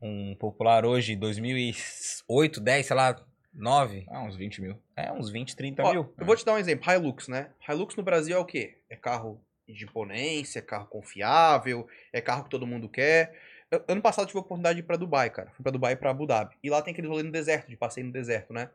um 0.00 0.34
popular 0.34 0.84
hoje, 0.84 1.14
2008, 1.16 2.60
10, 2.60 2.86
sei 2.86 2.96
lá, 2.96 3.16
9, 3.52 4.06
Ah, 4.08 4.22
uns 4.22 4.36
20 4.36 4.60
mil. 4.60 4.80
é 4.96 5.12
uns 5.12 5.30
20, 5.30 5.56
30 5.56 5.82
Ó, 5.82 5.92
mil. 5.92 6.14
eu 6.18 6.24
vou 6.26 6.36
te 6.36 6.44
dar 6.44 6.54
um 6.54 6.58
exemplo. 6.58 6.90
Hilux, 6.90 7.28
né? 7.28 7.50
Hilux 7.68 7.96
no 7.96 8.02
Brasil 8.02 8.36
é 8.36 8.38
o 8.38 8.44
quê? 8.44 8.78
É 8.88 8.96
carro 8.96 9.40
de 9.68 9.84
imponência, 9.84 10.58
é 10.58 10.62
carro 10.62 10.86
confiável, 10.86 11.86
é 12.12 12.20
carro 12.20 12.44
que 12.44 12.50
todo 12.50 12.66
mundo 12.66 12.88
quer. 12.88 13.36
Eu- 13.70 13.84
ano 13.88 14.02
passado 14.02 14.24
eu 14.24 14.26
tive 14.28 14.38
a 14.38 14.42
oportunidade 14.42 14.76
de 14.76 14.80
ir 14.82 14.86
pra 14.86 14.96
Dubai, 14.96 15.30
cara. 15.30 15.50
Fui 15.52 15.62
pra 15.62 15.70
Dubai 15.72 15.92
e 15.92 15.96
pra 15.96 16.10
Abu 16.10 16.26
Dhabi. 16.26 16.56
E 16.62 16.68
lá 16.70 16.82
tem 16.82 16.92
aquele 16.92 17.06
rolê 17.08 17.22
no 17.22 17.30
deserto, 17.30 17.68
de 17.68 17.76
passeio 17.76 18.06
no 18.06 18.12
deserto, 18.12 18.52
né? 18.52 18.68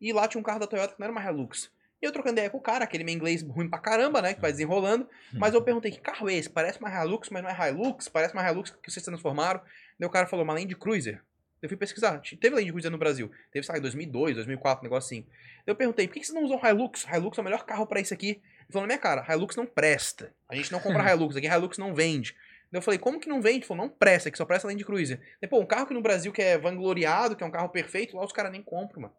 E 0.00 0.12
lá 0.12 0.26
tinha 0.28 0.40
um 0.40 0.44
carro 0.44 0.60
da 0.60 0.66
Toyota 0.66 0.94
que 0.94 1.00
não 1.00 1.04
era 1.06 1.12
uma 1.12 1.22
Hilux. 1.22 1.70
E 2.00 2.06
eu 2.06 2.12
trocando 2.12 2.34
ideia 2.34 2.48
com 2.48 2.58
o 2.58 2.60
cara, 2.62 2.84
aquele 2.84 3.02
meu 3.02 3.12
inglês 3.12 3.42
ruim 3.42 3.68
pra 3.68 3.78
caramba, 3.80 4.22
né? 4.22 4.32
Que 4.32 4.40
vai 4.40 4.52
desenrolando. 4.52 5.06
Mas 5.34 5.52
eu 5.52 5.60
perguntei, 5.64 5.90
que 5.90 5.98
carro 6.00 6.30
é 6.30 6.34
esse? 6.34 6.48
Parece 6.48 6.78
uma 6.78 6.88
Hilux, 6.88 7.28
mas 7.28 7.42
não 7.42 7.50
é 7.50 7.68
Hilux. 7.70 8.08
Parece 8.08 8.32
uma 8.32 8.48
Hilux 8.48 8.70
que 8.70 8.90
vocês 8.90 9.04
transformaram. 9.04 9.60
Daí 9.98 10.06
o 10.06 10.10
cara 10.10 10.26
falou, 10.26 10.44
uma 10.44 10.54
Land 10.54 10.74
Cruiser. 10.76 11.22
Eu 11.60 11.68
fui 11.68 11.76
pesquisar. 11.76 12.20
Teve 12.40 12.54
Land 12.54 12.70
Cruiser 12.70 12.90
no 12.90 12.98
Brasil. 12.98 13.30
Teve, 13.50 13.66
em 13.66 13.80
2002, 13.80 14.36
2004, 14.36 14.80
um 14.80 14.84
negócio 14.84 15.06
assim. 15.06 15.26
Eu 15.66 15.74
perguntei, 15.74 16.06
por 16.06 16.14
que 16.14 16.24
vocês 16.24 16.34
não 16.34 16.44
usam 16.44 16.60
Hilux? 16.62 17.04
Hilux 17.04 17.36
é 17.36 17.40
o 17.40 17.44
melhor 17.44 17.64
carro 17.64 17.86
pra 17.86 18.00
isso 18.00 18.14
aqui. 18.14 18.28
Ele 18.28 18.72
falou 18.72 18.82
na 18.82 18.88
minha 18.88 18.98
cara, 18.98 19.26
Hilux 19.28 19.56
não 19.56 19.66
presta. 19.66 20.32
A 20.48 20.54
gente 20.54 20.70
não 20.70 20.78
compra 20.78 21.02
Hilux, 21.12 21.36
aqui 21.36 21.46
Hilux 21.46 21.78
não 21.78 21.94
vende. 21.94 22.36
Daí 22.70 22.78
eu 22.78 22.82
falei, 22.82 22.98
como 22.98 23.18
que 23.18 23.28
não 23.28 23.40
vende? 23.40 23.58
Ele 23.58 23.66
falou, 23.66 23.84
não 23.84 23.90
presta, 23.90 24.30
que 24.30 24.38
só 24.38 24.44
presta 24.44 24.68
Land 24.68 24.84
Cruiser. 24.84 25.20
Depois, 25.40 25.62
um 25.62 25.66
carro 25.66 25.86
que 25.86 25.94
no 25.94 26.02
Brasil 26.02 26.32
que 26.32 26.42
é 26.42 26.56
vangloriado, 26.58 27.34
que 27.34 27.42
é 27.42 27.46
um 27.46 27.50
carro 27.50 27.70
perfeito, 27.70 28.16
lá 28.16 28.24
os 28.24 28.32
caras 28.32 28.52
nem 28.52 28.62
compram, 28.62 29.02
mano. 29.02 29.14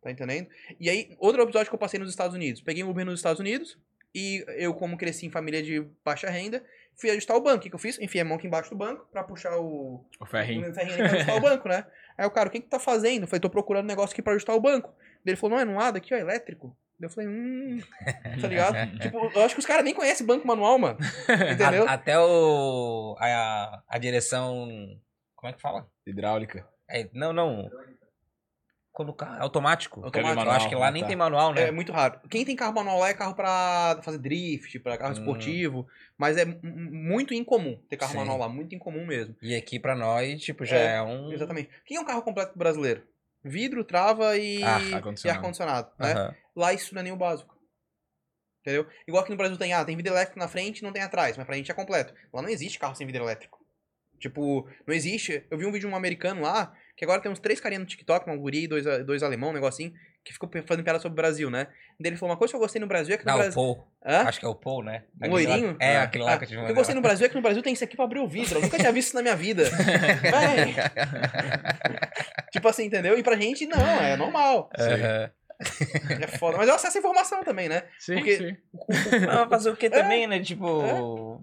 Tá 0.00 0.10
entendendo? 0.10 0.48
E 0.78 0.88
aí, 0.88 1.16
outro 1.18 1.42
episódio 1.42 1.70
que 1.70 1.74
eu 1.74 1.78
passei 1.78 1.98
nos 1.98 2.10
Estados 2.10 2.34
Unidos. 2.34 2.60
Peguei 2.60 2.84
um 2.84 2.90
Uber 2.90 3.04
nos 3.04 3.18
Estados 3.18 3.40
Unidos, 3.40 3.78
e 4.14 4.44
eu, 4.56 4.72
como 4.74 4.96
cresci 4.96 5.26
em 5.26 5.30
família 5.30 5.62
de 5.62 5.80
baixa 6.04 6.30
renda, 6.30 6.62
fui 6.96 7.10
ajustar 7.10 7.36
o 7.36 7.40
banco. 7.40 7.58
O 7.58 7.60
que, 7.60 7.68
que 7.68 7.74
eu 7.74 7.78
fiz? 7.80 7.98
Enfiei 7.98 8.22
a 8.22 8.24
mão 8.24 8.36
aqui 8.36 8.46
embaixo 8.46 8.70
do 8.70 8.76
banco 8.76 9.06
pra 9.10 9.24
puxar 9.24 9.56
o, 9.58 10.04
O 10.20 10.26
ferrinho. 10.26 10.70
o 10.70 10.74
ferrinho 10.74 10.96
pra 10.98 11.06
ajustar 11.12 11.36
o 11.36 11.40
banco, 11.40 11.68
né? 11.68 11.84
Aí 12.16 12.24
o 12.26 12.30
cara, 12.30 12.48
o 12.48 12.52
que 12.52 12.60
que 12.60 12.66
tu 12.66 12.70
tá 12.70 12.78
fazendo? 12.78 13.22
Eu 13.24 13.26
falei, 13.26 13.40
tô 13.40 13.50
procurando 13.50 13.84
um 13.84 13.88
negócio 13.88 14.12
aqui 14.14 14.22
pra 14.22 14.32
ajustar 14.34 14.54
o 14.54 14.60
banco. 14.60 14.90
Daí 15.24 15.32
Ele 15.32 15.36
falou, 15.36 15.56
não 15.56 15.62
é 15.62 15.64
no 15.64 15.76
lado 15.76 15.96
aqui, 15.96 16.14
ó, 16.14 16.16
elétrico. 16.16 16.76
Daí 17.00 17.06
Eu 17.08 17.10
falei, 17.10 17.28
hum, 17.28 17.80
tá 18.40 18.46
ligado? 18.46 18.76
tipo, 19.02 19.18
eu 19.34 19.42
acho 19.42 19.54
que 19.56 19.60
os 19.60 19.66
caras 19.66 19.84
nem 19.84 19.92
conhecem 19.94 20.24
banco 20.24 20.46
manual, 20.46 20.78
mano. 20.78 20.98
Entendeu? 21.52 21.88
A- 21.88 21.92
até 21.94 22.16
o. 22.18 23.16
A, 23.18 23.82
a 23.88 23.98
direção. 23.98 24.68
Como 25.34 25.50
é 25.50 25.52
que 25.56 25.60
fala? 25.60 25.88
Hidráulica. 26.06 26.64
É, 26.88 27.08
não, 27.12 27.32
não. 27.32 27.68
Quando 28.94 29.08
o 29.08 29.12
carro 29.12 29.38
é 29.38 29.40
automático. 29.42 30.04
Automático. 30.04 30.44
Eu 30.46 30.50
acho 30.52 30.68
que 30.68 30.74
lá 30.76 30.88
nem 30.88 31.02
tá. 31.02 31.08
tem 31.08 31.16
manual, 31.16 31.52
né? 31.52 31.62
É 31.66 31.70
muito 31.72 31.90
raro. 31.90 32.20
Quem 32.30 32.44
tem 32.44 32.54
carro 32.54 32.72
manual 32.72 33.00
lá 33.00 33.08
é 33.08 33.14
carro 33.14 33.34
pra 33.34 33.98
fazer 34.04 34.18
drift, 34.18 34.78
pra 34.78 34.96
carro 34.96 35.10
Hum. 35.10 35.18
esportivo. 35.18 35.84
Mas 36.16 36.36
é 36.36 36.44
muito 36.44 37.34
incomum 37.34 37.76
ter 37.90 37.96
carro 37.96 38.12
Sim. 38.12 38.18
manual 38.18 38.38
lá. 38.38 38.48
Muito 38.48 38.72
incomum 38.72 39.04
mesmo. 39.04 39.34
E 39.42 39.56
aqui 39.56 39.80
pra 39.80 39.96
nós, 39.96 40.40
tipo, 40.40 40.64
já 40.64 40.76
É, 40.76 40.94
é, 40.98 41.02
um. 41.02 41.32
Exatamente. 41.32 41.70
Quem 41.84 41.96
é 41.96 42.00
um 42.00 42.04
carro 42.04 42.22
completo 42.22 42.56
brasileiro? 42.56 43.02
Vidro, 43.42 43.82
trava 43.84 44.36
e 44.38 44.62
Ah, 44.62 44.76
ar-condicionado. 44.76 45.38
ar-condicionado. 45.40 45.90
né? 45.98 46.12
Aham. 46.12 46.34
Lá 46.54 46.72
isso 46.72 46.94
não 46.94 47.00
é 47.00 47.02
nem 47.02 47.12
o 47.12 47.16
básico. 47.16 47.52
Entendeu? 48.60 48.86
Igual 49.08 49.24
aqui 49.24 49.32
no 49.32 49.36
Brasil 49.36 49.58
tem, 49.58 49.74
ah, 49.74 49.84
tem 49.84 49.96
vidro 49.96 50.12
elétrico 50.12 50.38
na 50.38 50.46
frente 50.46 50.84
não 50.84 50.92
tem 50.92 51.02
atrás, 51.02 51.36
mas 51.36 51.44
pra 51.44 51.56
gente 51.56 51.68
é 51.70 51.74
completo. 51.74 52.14
Lá 52.32 52.40
não 52.40 52.48
existe 52.48 52.78
carro 52.78 52.94
sem 52.94 53.06
vidro 53.08 53.24
elétrico. 53.24 53.58
Tipo, 54.20 54.68
não 54.86 54.94
existe. 54.94 55.44
Eu 55.50 55.58
vi 55.58 55.66
um 55.66 55.72
vídeo 55.72 55.88
de 55.88 55.92
um 55.92 55.96
americano 55.96 56.42
lá, 56.42 56.72
que 56.96 57.04
agora 57.04 57.20
tem 57.20 57.30
uns 57.30 57.40
três 57.40 57.60
carinhas 57.60 57.82
no 57.82 57.88
TikTok, 57.88 58.28
um 58.30 58.38
guri 58.38 58.64
e 58.64 58.68
dois, 58.68 58.84
dois 59.04 59.22
alemão, 59.22 59.50
um 59.50 59.54
negocinho, 59.54 59.92
que 60.24 60.32
ficou 60.32 60.48
fazendo 60.66 60.84
piada 60.84 60.98
sobre 60.98 61.12
o 61.12 61.16
Brasil, 61.16 61.50
né? 61.50 61.66
E 62.00 62.06
ele 62.06 62.16
falou: 62.16 62.30
uma 62.32 62.38
coisa 62.38 62.52
que 62.52 62.56
eu 62.56 62.60
gostei 62.60 62.80
no 62.80 62.86
Brasil 62.86 63.14
é 63.14 63.18
que 63.18 63.24
no 63.24 63.30
Não, 63.32 63.36
o 63.38 63.42
Brasil. 63.42 63.54
Paul. 63.62 63.88
Hã? 64.06 64.18
Acho 64.28 64.40
que 64.40 64.46
é 64.46 64.48
o 64.48 64.54
Paul, 64.54 64.82
né? 64.84 65.04
Um 65.14 65.16
Aquele 65.26 65.30
loirinho? 65.32 65.70
lá- 65.72 65.76
É, 65.80 65.96
Ah, 65.96 66.02
aquele 66.04 66.24
lá 66.24 66.34
ah, 66.34 66.38
que 66.38 66.44
eu 66.44 66.48
te 66.48 66.56
O 66.56 66.64
que 66.64 66.70
eu 66.70 66.74
gostei 66.74 66.94
no 66.94 67.00
Brasil 67.02 67.26
é 67.26 67.28
que 67.28 67.34
no 67.34 67.42
Brasil 67.42 67.62
tem 67.62 67.72
isso 67.72 67.84
aqui 67.84 67.96
pra 67.96 68.04
abrir 68.04 68.20
o 68.20 68.28
vidro. 68.28 68.58
Eu 68.58 68.62
nunca 68.62 68.76
tinha 68.78 68.92
visto 68.92 69.08
isso 69.08 69.16
na 69.16 69.22
minha 69.22 69.36
vida. 69.36 69.64
Véi. 70.22 70.74
tipo 72.52 72.68
assim, 72.68 72.84
entendeu? 72.84 73.18
E 73.18 73.22
pra 73.22 73.36
gente, 73.36 73.66
não, 73.66 73.78
é 74.00 74.16
normal. 74.16 74.70
Aham. 74.78 75.30
É 76.22 76.26
foda. 76.38 76.56
Mas 76.58 76.68
eu 76.68 76.74
acesso 76.74 76.96
a 76.96 77.00
informação 77.00 77.42
também, 77.44 77.68
né? 77.68 77.84
Sim, 77.98 78.14
Porque- 78.16 78.36
sim. 78.36 78.56
Não, 79.26 79.48
fazer 79.48 79.70
o 79.70 79.76
que 79.76 79.86
É. 79.86 79.90
também, 79.90 80.26
né? 80.26 80.40
Tipo. 80.40 81.40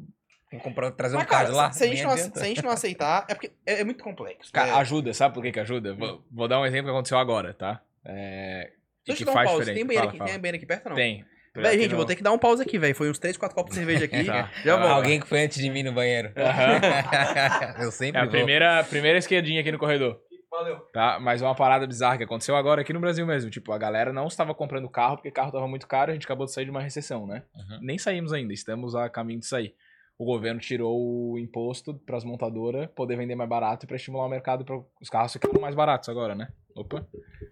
Comprar, 0.60 0.92
trazer 0.92 1.16
um 1.16 1.20
Mas, 1.20 1.28
cara, 1.30 1.44
card 1.46 1.56
lá. 1.58 1.72
se, 1.72 1.84
a 1.84 1.88
gente 1.88 2.04
não, 2.04 2.18
se 2.18 2.32
a 2.36 2.44
gente 2.44 2.62
não 2.64 2.72
aceitar, 2.72 3.26
é 3.30 3.34
porque 3.34 3.52
é, 3.66 3.82
é 3.82 3.84
muito 3.86 4.04
complexo. 4.04 4.52
Cara, 4.52 4.70
É, 4.72 4.74
ajuda, 4.74 5.14
sabe 5.14 5.34
por 5.34 5.42
que 5.44 5.52
que 5.52 5.60
ajuda? 5.60 5.94
Vou, 5.94 6.24
vou 6.32 6.48
dar 6.48 6.60
um 6.60 6.66
exemplo 6.66 6.86
que 6.86 6.92
aconteceu 6.92 7.18
agora, 7.18 7.54
tá? 7.54 7.82
É, 8.04 8.72
e 9.04 9.08
Deixa 9.08 9.08
que 9.08 9.12
eu 9.12 9.16
te 9.16 9.26
dar 9.26 9.32
um 9.32 9.34
faz 9.34 9.50
pause. 9.52 9.74
Tem 9.74 9.86
banheiro, 9.86 9.94
Fala, 9.94 10.10
aqui, 10.10 10.18
fala. 10.18 10.30
tem 10.30 10.40
banheiro 10.40 10.58
aqui 10.58 10.66
perto 10.66 10.84
ou 10.86 10.90
não? 10.90 10.96
Tem. 10.98 11.26
Véi, 11.54 11.80
gente, 11.80 11.92
eu 11.92 11.98
vou 11.98 12.06
ter 12.06 12.16
que 12.16 12.24
dar 12.24 12.32
um 12.32 12.38
pause 12.38 12.62
aqui, 12.64 12.78
velho. 12.78 12.96
Foi 12.96 13.10
uns 13.10 13.20
3, 13.20 13.36
4 13.38 13.54
copos 13.56 13.72
de 13.72 13.78
cerveja 13.78 14.06
aqui. 14.06 14.24
Tá. 14.26 14.50
Já 14.64 14.78
vou. 14.78 14.88
Alguém 14.88 15.20
que 15.20 15.28
foi 15.28 15.42
antes 15.44 15.62
de 15.62 15.70
mim 15.70 15.84
no 15.84 15.92
banheiro. 15.92 16.32
Aham. 16.38 16.80
eu 17.84 17.92
sempre 17.92 18.18
É 18.20 18.22
a 18.22 18.26
vou. 18.26 18.32
primeira, 18.32 18.84
primeira 18.86 19.18
esquerdinha 19.18 19.62
aqui 19.62 19.72
no 19.72 19.78
corredor. 19.78 20.20
Valeu. 20.50 20.78
Tá? 20.94 21.18
Mas 21.20 21.42
uma 21.42 21.56
parada 21.56 21.88
bizarra 21.88 22.18
que 22.18 22.24
aconteceu 22.24 22.56
agora 22.56 22.82
aqui 22.82 22.92
no 22.94 23.00
Brasil 23.00 23.26
mesmo. 23.26 23.50
Tipo, 23.50 23.72
a 23.72 23.78
galera 23.78 24.12
não 24.14 24.28
estava 24.28 24.54
comprando 24.54 24.90
carro 24.90 25.16
porque 25.18 25.32
carro 25.32 25.52
tava 25.52 25.68
muito 25.68 25.88
caro, 25.88 26.12
a 26.12 26.14
gente 26.14 26.26
acabou 26.26 26.46
de 26.46 26.54
sair 26.54 26.66
de 26.66 26.72
uma 26.72 26.82
recessão, 26.82 27.26
né? 27.26 27.44
Uhum. 27.56 27.80
Nem 27.82 27.98
saímos 27.98 28.32
ainda, 28.34 28.54
estamos 28.54 28.94
a 28.96 29.10
caminho 29.10 29.40
de 29.40 29.46
sair. 29.48 29.74
O 30.22 30.24
governo 30.24 30.60
tirou 30.60 31.32
o 31.32 31.40
imposto 31.40 31.96
para 31.96 32.16
as 32.16 32.24
montadoras 32.24 32.88
poder 32.92 33.18
vender 33.18 33.34
mais 33.34 33.50
barato 33.50 33.86
e 33.86 33.88
para 33.88 33.96
estimular 33.96 34.28
o 34.28 34.30
mercado 34.30 34.64
para 34.64 34.80
os 35.02 35.10
carros 35.10 35.34
ficarem 35.34 35.60
mais 35.60 35.74
baratos 35.74 36.10
agora, 36.10 36.36
né? 36.36 36.50
Opa. 36.76 37.08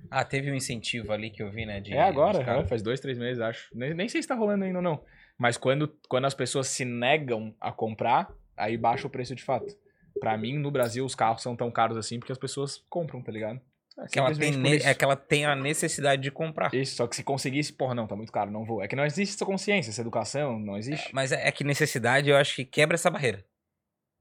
Ah, 0.08 0.24
teve 0.24 0.52
um 0.52 0.54
incentivo 0.54 1.12
ali 1.12 1.32
que 1.32 1.42
eu 1.42 1.50
vi, 1.50 1.66
né? 1.66 1.80
De, 1.80 1.96
é 1.96 2.04
agora, 2.04 2.38
é, 2.44 2.64
faz 2.66 2.84
dois, 2.84 3.00
três 3.00 3.18
meses, 3.18 3.42
acho. 3.42 3.76
Nem, 3.76 3.96
nem 3.96 4.08
sei 4.08 4.22
se 4.22 4.28
tá 4.28 4.36
rolando 4.36 4.66
ainda 4.66 4.78
ou 4.78 4.84
não. 4.84 5.04
Mas 5.36 5.58
quando, 5.58 5.92
quando 6.08 6.26
as 6.26 6.36
pessoas 6.36 6.68
se 6.68 6.86
negam 6.86 7.56
a 7.60 7.72
comprar, 7.72 8.32
aí 8.56 8.78
baixa 8.78 9.08
o 9.08 9.10
preço 9.10 9.34
de 9.34 9.44
fato. 9.44 9.76
Pra 10.20 10.38
mim, 10.38 10.56
no 10.60 10.70
Brasil, 10.70 11.04
os 11.04 11.16
carros 11.16 11.42
são 11.42 11.56
tão 11.56 11.72
caros 11.72 11.98
assim 11.98 12.20
porque 12.20 12.32
as 12.32 12.38
pessoas 12.38 12.86
compram, 12.88 13.20
tá 13.20 13.32
ligado? 13.32 13.60
É 14.04 14.08
Que 14.08 14.20
ela 14.20 14.34
tem 14.36 14.52
ne- 14.56 14.78
é 14.78 14.94
que 14.94 15.04
ela 15.04 15.16
tem 15.16 15.46
a 15.46 15.56
necessidade 15.56 16.22
de 16.22 16.32
comprar. 16.32 16.74
Isso, 16.74 16.96
só 16.96 17.08
que 17.08 17.16
se 17.16 17.24
conseguisse, 17.24 17.74
porra, 17.74 17.94
não, 17.96 18.08
tá 18.08 18.16
muito 18.16 18.32
caro, 18.32 18.50
não 18.52 18.64
vou. 18.66 18.82
É 18.82 18.88
que 18.88 18.96
não 18.96 19.06
existe 19.06 19.36
essa 19.36 19.46
consciência, 19.46 19.90
essa 19.92 20.02
educação, 20.02 20.60
não 20.60 20.78
existe. 20.78 21.14
Mas 21.14 21.32
é, 21.32 21.48
é 21.48 21.52
que 21.52 21.64
necessidade 21.64 22.30
eu 22.30 22.38
acho 22.38 22.56
que 22.56 22.66
quebra 22.66 22.96
essa 22.96 23.10
barreira. 23.10 23.44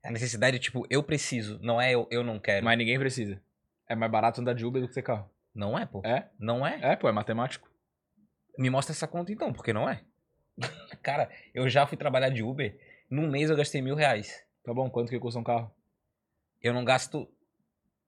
A 0.03 0.11
necessidade, 0.11 0.59
tipo, 0.59 0.87
eu 0.89 1.03
preciso, 1.03 1.59
não 1.63 1.81
é 1.81 1.93
eu, 1.93 2.07
eu 2.11 2.23
não 2.25 2.39
quero. 2.39 2.65
Mas 2.65 2.79
ninguém 2.79 2.99
precisa. 2.99 3.41
É 3.89 3.95
mais 3.95 4.11
barato 4.11 4.41
andar 4.41 4.53
de 4.55 4.65
Uber 4.65 4.81
do 4.83 4.89
que 4.89 4.95
ter 4.95 5.03
carro. 5.03 5.29
Não 5.55 5.79
é, 5.79 5.87
pô. 5.87 6.01
É? 6.05 6.29
Não 6.39 6.67
é? 6.67 6.79
É, 6.83 6.97
pô, 6.97 7.09
é 7.09 7.13
matemático. 7.13 7.69
Me 8.59 8.71
mostra 8.71 8.93
essa 8.93 9.07
conta 9.09 9.33
então, 9.33 9.53
porque 9.53 9.73
não 9.73 9.89
é. 9.89 10.03
Cara, 11.03 11.31
eu 11.55 11.69
já 11.69 11.87
fui 11.87 11.97
trabalhar 11.97 12.29
de 12.31 12.43
Uber, 12.43 12.77
num 13.11 13.29
mês 13.31 13.51
eu 13.51 13.57
gastei 13.57 13.81
mil 13.81 13.95
reais. 13.95 14.43
Tá 14.65 14.75
bom, 14.75 14.91
quanto 14.91 15.09
que 15.11 15.19
custa 15.19 15.39
um 15.41 15.45
carro? 15.45 15.71
Eu 16.61 16.75
não 16.75 16.85
gasto 16.85 17.29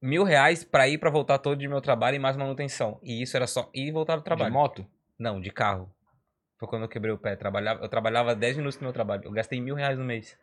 mil 0.01 0.24
reais 0.24 0.64
pra 0.64 0.89
ir 0.89 0.98
pra 0.98 1.10
voltar 1.10 1.39
todo 1.39 1.59
de 1.59 1.68
meu 1.68 1.81
trabalho 1.81 2.16
e 2.16 2.18
mais 2.18 2.36
manutenção. 2.36 2.98
E 3.02 3.22
isso 3.22 3.36
era 3.36 3.47
só 3.47 3.70
ir 3.74 3.89
e 3.89 3.93
voltar 3.93 4.16
do 4.16 4.20
De 4.20 4.24
trabalho. 4.24 4.52
moto? 4.52 4.86
Não, 5.18 5.40
de 5.40 5.51
carro. 5.51 5.93
Foi 6.59 6.68
quando 6.68 6.82
eu 6.82 6.89
quebrei 6.89 7.12
o 7.12 7.18
pé. 7.18 7.36
Trabalhava, 7.36 7.82
eu 7.82 7.89
trabalhava 7.89 8.35
10 8.35 8.59
minutos 8.59 8.78
no 8.78 8.85
meu 8.85 8.93
trabalho. 8.93 9.24
Eu 9.24 9.32
gastei 9.32 9.60
mil 9.60 9.74
reais 9.74 9.98
no 9.98 10.05
mês. 10.05 10.39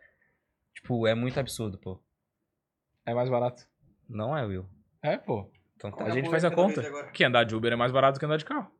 Tipo, 0.76 1.08
é 1.08 1.14
muito 1.16 1.40
absurdo, 1.40 1.78
pô. 1.78 2.02
É 3.06 3.14
mais 3.14 3.30
barato. 3.30 3.68
Não 4.10 4.36
é, 4.38 4.46
Will. 4.46 4.68
É, 5.02 5.18
pô. 5.18 5.50
Então 5.76 5.92
tá. 5.92 6.06
A 6.06 6.10
gente 6.10 6.30
faz 6.30 6.44
a 6.44 6.52
conta. 6.52 6.82
Que 7.12 7.24
andar 7.24 7.44
de 7.44 7.56
Uber 7.56 7.72
é 7.72 7.76
mais 7.76 7.92
barato 7.92 8.16
do 8.18 8.20
que 8.20 8.26
andar 8.26 8.38
de 8.38 8.46
carro. 8.46 8.72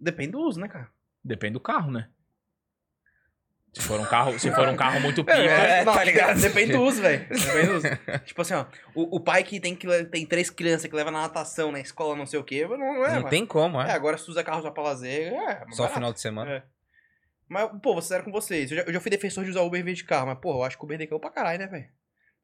Depende 0.00 0.32
do 0.32 0.40
uso, 0.40 0.60
né, 0.60 0.68
cara? 0.68 0.88
Depende 1.24 1.54
do 1.54 1.60
carro, 1.60 1.90
né? 1.90 2.08
Se 3.78 3.86
for 3.86 4.00
um 4.00 4.04
carro, 4.04 4.38
se 4.38 4.50
for 4.50 4.68
um 4.68 4.76
carro 4.76 5.00
muito 5.00 5.24
pica. 5.24 5.38
É, 5.38 5.84
não, 5.84 5.94
tá 5.94 6.02
ligado? 6.02 6.40
Depende 6.40 6.72
do 6.72 6.82
uso, 6.82 7.00
velho. 7.00 7.28
Depende 7.28 7.66
do 7.68 7.76
uso. 7.76 7.86
tipo 8.26 8.42
assim, 8.42 8.54
ó. 8.54 8.66
O, 8.92 9.16
o 9.16 9.20
pai 9.20 9.44
que 9.44 9.60
tem, 9.60 9.76
que 9.76 9.86
tem 10.06 10.26
três 10.26 10.50
crianças 10.50 10.90
que 10.90 10.96
leva 10.96 11.12
na 11.12 11.20
natação, 11.22 11.70
na 11.70 11.78
escola, 11.78 12.16
não 12.16 12.26
sei 12.26 12.40
o 12.40 12.44
quê, 12.44 12.66
não, 12.66 12.76
não 12.76 13.06
é, 13.06 13.22
tem 13.30 13.46
como, 13.46 13.80
É, 13.80 13.90
é. 13.90 13.92
agora 13.92 14.18
se 14.18 14.24
tu 14.24 14.32
usa 14.32 14.42
carro 14.42 14.62
só 14.62 14.70
pra 14.72 14.82
lazer, 14.82 15.32
é. 15.32 15.60
mais 15.60 15.76
Só 15.76 15.84
barato. 15.84 15.94
final 15.94 16.12
de 16.12 16.20
semana. 16.20 16.50
É. 16.50 16.62
Mas, 17.48 17.70
pô, 17.80 17.92
vou 17.92 18.02
ser 18.02 18.08
sério 18.08 18.24
com 18.24 18.32
vocês. 18.32 18.70
Eu 18.70 18.78
já, 18.78 18.82
eu 18.82 18.92
já 18.92 19.00
fui 19.00 19.10
defensor 19.10 19.44
de 19.44 19.50
usar 19.50 19.62
Uber 19.62 19.80
em 19.80 19.84
vez 19.84 19.98
de 19.98 20.04
carro, 20.04 20.26
mas, 20.26 20.38
pô, 20.40 20.54
eu 20.54 20.64
acho 20.64 20.76
que 20.76 20.82
o 20.82 20.86
Uber 20.86 20.98
decaiu 20.98 21.20
pra 21.20 21.30
caralho, 21.30 21.60
né, 21.60 21.66
velho? 21.68 21.86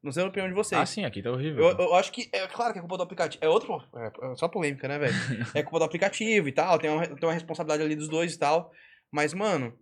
Não 0.01 0.11
sei 0.11 0.23
a 0.23 0.27
opinião 0.27 0.47
de 0.47 0.53
vocês. 0.53 0.79
Ah, 0.79 0.85
sim, 0.85 1.03
aqui 1.03 1.21
tá 1.21 1.31
horrível. 1.31 1.65
Eu, 1.65 1.77
eu 1.77 1.95
acho 1.95 2.11
que, 2.11 2.29
é 2.31 2.47
claro 2.47 2.71
que 2.71 2.79
é 2.79 2.81
culpa 2.81 2.95
do 2.95 3.03
aplicativo. 3.03 3.43
É 3.43 3.49
outro. 3.49 3.81
É, 3.97 4.31
é 4.31 4.35
só 4.35 4.47
polêmica, 4.47 4.87
né, 4.87 4.99
velho? 4.99 5.13
É 5.53 5.63
culpa 5.63 5.79
do 5.79 5.85
aplicativo 5.85 6.47
e 6.47 6.51
tal. 6.51 6.77
Tem 6.79 6.89
uma, 6.89 7.05
tem 7.05 7.27
uma 7.27 7.33
responsabilidade 7.33 7.83
ali 7.83 7.95
dos 7.95 8.07
dois 8.07 8.33
e 8.35 8.39
tal. 8.39 8.71
Mas, 9.11 9.33
mano, 9.33 9.73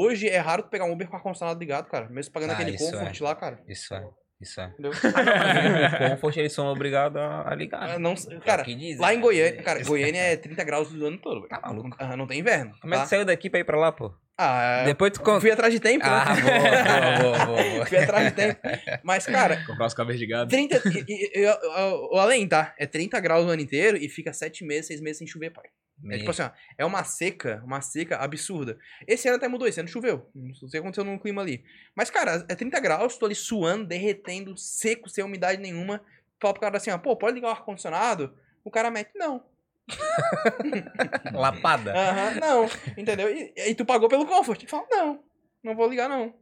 hoje 0.00 0.28
é 0.28 0.38
raro 0.38 0.62
tu 0.62 0.68
pegar 0.70 0.84
um 0.84 0.92
Uber 0.92 1.08
com 1.08 1.16
ar-condicionado 1.16 1.58
ligado, 1.58 1.88
cara. 1.88 2.08
Mesmo 2.08 2.32
pagando 2.32 2.50
Ah, 2.50 2.54
aquele 2.54 2.76
comfort 2.76 3.20
é. 3.20 3.24
lá, 3.24 3.34
cara. 3.34 3.60
Isso 3.68 3.94
é. 3.94 4.04
Isso 4.40 4.60
é. 4.60 4.66
Entendeu? 4.70 4.90
o 4.90 6.10
Comfort, 6.10 6.36
eles 6.38 6.52
são 6.52 6.66
obrigados 6.66 7.16
a, 7.20 7.54
ligar. 7.54 7.80
Ah, 7.80 7.98
não, 7.98 8.14
cara, 8.44 8.64
que 8.64 8.74
dizem, 8.74 8.98
lá 9.00 9.12
em 9.14 9.18
né? 9.18 9.22
Goiânia, 9.22 9.62
cara, 9.62 9.84
Goiânia 9.84 10.18
é 10.20 10.36
30 10.36 10.64
graus 10.64 10.88
do 10.90 11.06
ano 11.06 11.16
todo, 11.18 11.36
velho. 11.42 11.48
Tá 11.48 11.60
maluco. 11.60 11.96
Ah, 11.96 12.16
não 12.16 12.26
tem 12.26 12.40
inverno. 12.40 12.72
Como 12.80 12.92
é 12.92 12.96
que 12.96 13.02
tá? 13.02 13.06
tu 13.06 13.10
saiu 13.10 13.24
daqui 13.24 13.48
pra 13.48 13.60
ir 13.60 13.64
pra 13.64 13.78
lá, 13.78 13.92
pô? 13.92 14.12
Ah, 14.36 14.82
Depois 14.84 15.12
tu 15.12 15.20
conta. 15.22 15.40
fui 15.40 15.50
atrás 15.52 15.72
de 15.72 15.78
tempo, 15.78 16.04
Ah, 16.04 16.34
né? 16.34 16.42
boa, 16.42 17.18
boa, 17.20 17.46
boa, 17.46 17.62
boa. 17.70 17.86
Fui 17.86 17.98
atrás 17.98 18.24
de 18.26 18.32
tempo. 18.32 18.60
Mas, 19.04 19.26
cara, 19.26 19.64
Comprar 19.64 19.86
os 19.86 19.94
cabelos 19.94 20.18
de 20.18 20.26
gado. 20.26 20.50
30. 20.50 20.82
e, 20.88 21.04
e, 21.06 21.38
e, 21.42 21.46
o- 21.46 22.14
o- 22.14 22.18
além, 22.18 22.48
tá? 22.48 22.74
É 22.76 22.84
30 22.86 23.20
graus 23.20 23.46
o 23.46 23.48
ano 23.48 23.62
inteiro 23.62 23.96
e 23.96 24.08
fica 24.08 24.32
7 24.32 24.64
meses, 24.64 24.86
6 24.88 25.00
meses 25.00 25.18
sem 25.18 25.26
chover, 25.28 25.50
pai. 25.50 25.66
É 26.10 26.18
tipo 26.18 26.30
assim, 26.30 26.42
ó, 26.42 26.50
é 26.76 26.84
uma 26.84 27.04
seca, 27.04 27.62
uma 27.64 27.80
seca 27.80 28.16
absurda. 28.16 28.78
Esse 29.06 29.28
ano 29.28 29.36
até 29.36 29.46
mudou, 29.46 29.68
esse 29.68 29.78
ano 29.78 29.88
choveu. 29.88 30.28
Não 30.34 30.54
sei 30.54 30.66
o 30.66 30.70
que 30.70 30.76
aconteceu 30.78 31.04
no 31.04 31.18
clima 31.20 31.42
ali. 31.42 31.64
Mas, 31.94 32.10
cara, 32.10 32.44
é 32.48 32.54
30 32.54 32.80
graus, 32.80 33.16
tô 33.16 33.26
ali 33.26 33.34
suando, 33.34 33.86
derretendo, 33.86 34.56
seco, 34.56 35.08
sem 35.08 35.22
umidade 35.22 35.60
nenhuma. 35.60 36.02
Fala 36.40 36.54
pro 36.54 36.60
cara 36.60 36.76
assim, 36.76 36.90
ó, 36.90 36.98
pô, 36.98 37.16
pode 37.16 37.34
ligar 37.36 37.48
o 37.48 37.50
ar-condicionado? 37.52 38.36
O 38.64 38.70
cara 38.70 38.90
mete, 38.90 39.12
não. 39.14 39.44
Lapada. 41.32 41.92
Aham, 41.94 42.40
não. 42.40 42.70
Entendeu? 42.96 43.28
E, 43.28 43.52
e 43.56 43.74
tu 43.74 43.84
pagou 43.84 44.08
pelo 44.08 44.26
comfort. 44.26 44.66
Fala, 44.66 44.86
não, 44.90 45.22
não 45.62 45.76
vou 45.76 45.88
ligar, 45.88 46.08
não. 46.08 46.34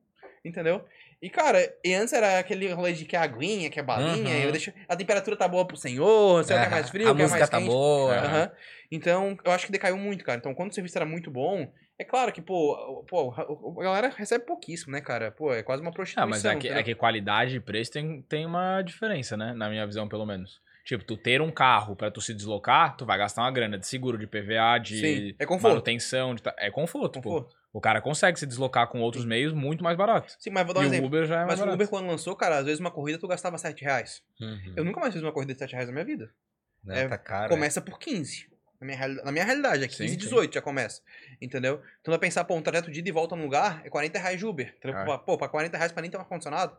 Entendeu? 0.45 0.85
E, 1.23 1.29
cara, 1.29 1.59
e 1.85 1.93
antes 1.93 2.15
era 2.15 2.39
aquele 2.39 2.73
rolê 2.73 2.95
de 2.95 3.05
que 3.05 3.15
é 3.15 3.19
aguinha, 3.19 3.69
que 3.69 3.79
é 3.79 3.83
balinha, 3.83 4.37
Uhum. 4.37 4.43
eu 4.43 4.51
deixo, 4.53 4.73
a 4.89 4.97
temperatura 4.97 5.37
tá 5.37 5.47
boa 5.47 5.67
pro 5.67 5.77
senhor, 5.77 6.43
você 6.43 6.55
quer 6.55 6.67
Ah, 6.67 6.71
mais 6.71 6.89
frio, 6.89 7.09
A 7.09 7.15
quer 7.15 7.23
música 7.23 7.39
mais 7.41 7.51
tá 7.51 7.59
quente. 7.59 7.69
boa. 7.69 8.17
Aham. 8.17 8.51
Então, 8.91 9.37
eu 9.45 9.53
acho 9.53 9.67
que 9.67 9.73
decaiu 9.73 9.99
muito, 9.99 10.25
cara. 10.25 10.39
Então, 10.39 10.55
quando 10.55 10.71
o 10.71 10.75
serviço 10.75 10.97
era 10.97 11.05
muito 11.05 11.31
bom, 11.31 11.71
é 11.99 12.05
claro 12.05 12.33
que, 12.33 12.41
pô, 12.41 13.05
pô 13.09 13.35
a 13.79 13.83
galera 13.85 14.09
recebe 14.09 14.47
pouquíssimo, 14.47 14.93
né, 14.93 15.03
cara? 15.03 15.31
Pô, 15.31 15.53
é 15.53 15.63
quase 15.63 15.83
uma 15.83 15.93
prostituição. 15.93 16.25
Ah, 16.25 16.27
mas 16.27 16.45
é 16.47 16.57
que, 16.57 16.69
é 16.69 16.83
que 16.83 16.95
qualidade 16.95 17.57
e 17.57 17.61
preço 17.61 17.93
tem, 17.93 18.23
tem 18.23 18.47
uma 18.47 18.81
diferença, 18.81 19.37
né? 19.37 19.53
Na 19.53 19.69
minha 19.69 19.87
visão, 19.87 20.09
pelo 20.09 20.25
menos. 20.25 20.59
Tipo, 20.87 21.05
tu 21.05 21.19
ter 21.19 21.43
um 21.43 21.51
carro 21.51 21.95
pra 21.95 22.11
tu 22.11 22.23
se 22.23 22.33
deslocar, 22.33 22.97
tu 22.97 23.05
vai 23.05 23.19
gastar 23.19 23.43
uma 23.43 23.51
grana 23.53 23.79
de 23.79 23.87
seguro, 23.87 24.17
de 24.17 24.27
PVA, 24.27 24.79
de 24.79 24.99
Sim, 24.99 25.35
é 25.39 25.45
conforto. 25.45 25.73
manutenção, 25.75 26.35
de 26.35 26.43
ta- 26.43 26.55
é 26.59 26.71
conforto, 26.71 27.21
pô. 27.21 27.47
O 27.73 27.81
cara 27.81 28.01
consegue 28.01 28.39
se 28.39 28.47
deslocar 28.47 28.89
com 28.89 29.01
outros 29.01 29.25
meios 29.25 29.53
muito 29.53 29.85
mais 29.85 29.97
barato. 29.97 30.35
Sim, 30.41 30.51
mas 30.51 30.65
vou 30.65 30.75
dar 30.75 30.81
um 30.81 30.83
e 30.83 30.87
o 30.87 30.89
exemplo. 30.89 31.07
Uber 31.07 31.25
já 31.25 31.35
é 31.35 31.39
mais 31.39 31.49
Mas 31.51 31.59
o 31.59 31.63
barato. 31.63 31.75
Uber, 31.77 31.89
quando 31.89 32.07
lançou, 32.09 32.35
cara, 32.35 32.59
às 32.59 32.65
vezes 32.65 32.81
uma 32.81 32.91
corrida 32.91 33.19
tu 33.19 33.29
gastava 33.29 33.57
7 33.59 33.83
reais. 33.85 34.23
Uhum. 34.41 34.75
Eu 34.77 34.85
nunca 34.85 34.99
mais 35.01 35.13
fiz 35.15 35.23
uma 35.23 35.33
corrida 35.33 35.53
de 35.53 35.59
7 35.61 35.73
reais 35.73 35.87
na 35.87 35.93
minha 35.93 36.05
vida. 36.05 36.31
Não, 36.83 36.95
é, 36.97 37.07
tá 37.07 37.17
caro. 37.19 37.49
Começa 37.51 37.81
por 37.81 37.99
15. 37.99 38.49
Na 38.81 38.87
minha, 38.87 39.09
na 39.25 39.31
minha 39.31 39.45
realidade, 39.45 39.85
é 39.85 39.87
15, 39.87 40.03
Sim, 40.03 40.09
sim. 40.09 40.17
18 40.17 40.55
já 40.55 40.63
começa. 40.63 41.01
Entendeu? 41.41 41.81
Então, 42.01 42.11
vai 42.11 42.19
pensar, 42.19 42.43
pô, 42.45 42.55
um 42.57 42.63
trajeto 42.63 42.91
de 42.91 42.99
ida 43.01 43.09
e 43.09 43.13
volta 43.13 43.37
no 43.37 43.43
lugar 43.45 43.83
é 43.85 43.91
40 43.91 44.19
reais 44.19 44.39
de 44.39 44.47
Uber. 44.47 44.75
Ah. 44.85 45.19
Pô, 45.19 45.37
pra 45.39 45.49
40 45.49 45.77
reais 45.77 45.93
pra 45.93 46.01
nem 46.03 46.11
ter 46.11 46.17
um 46.17 46.21
ar-condicionado. 46.21 46.77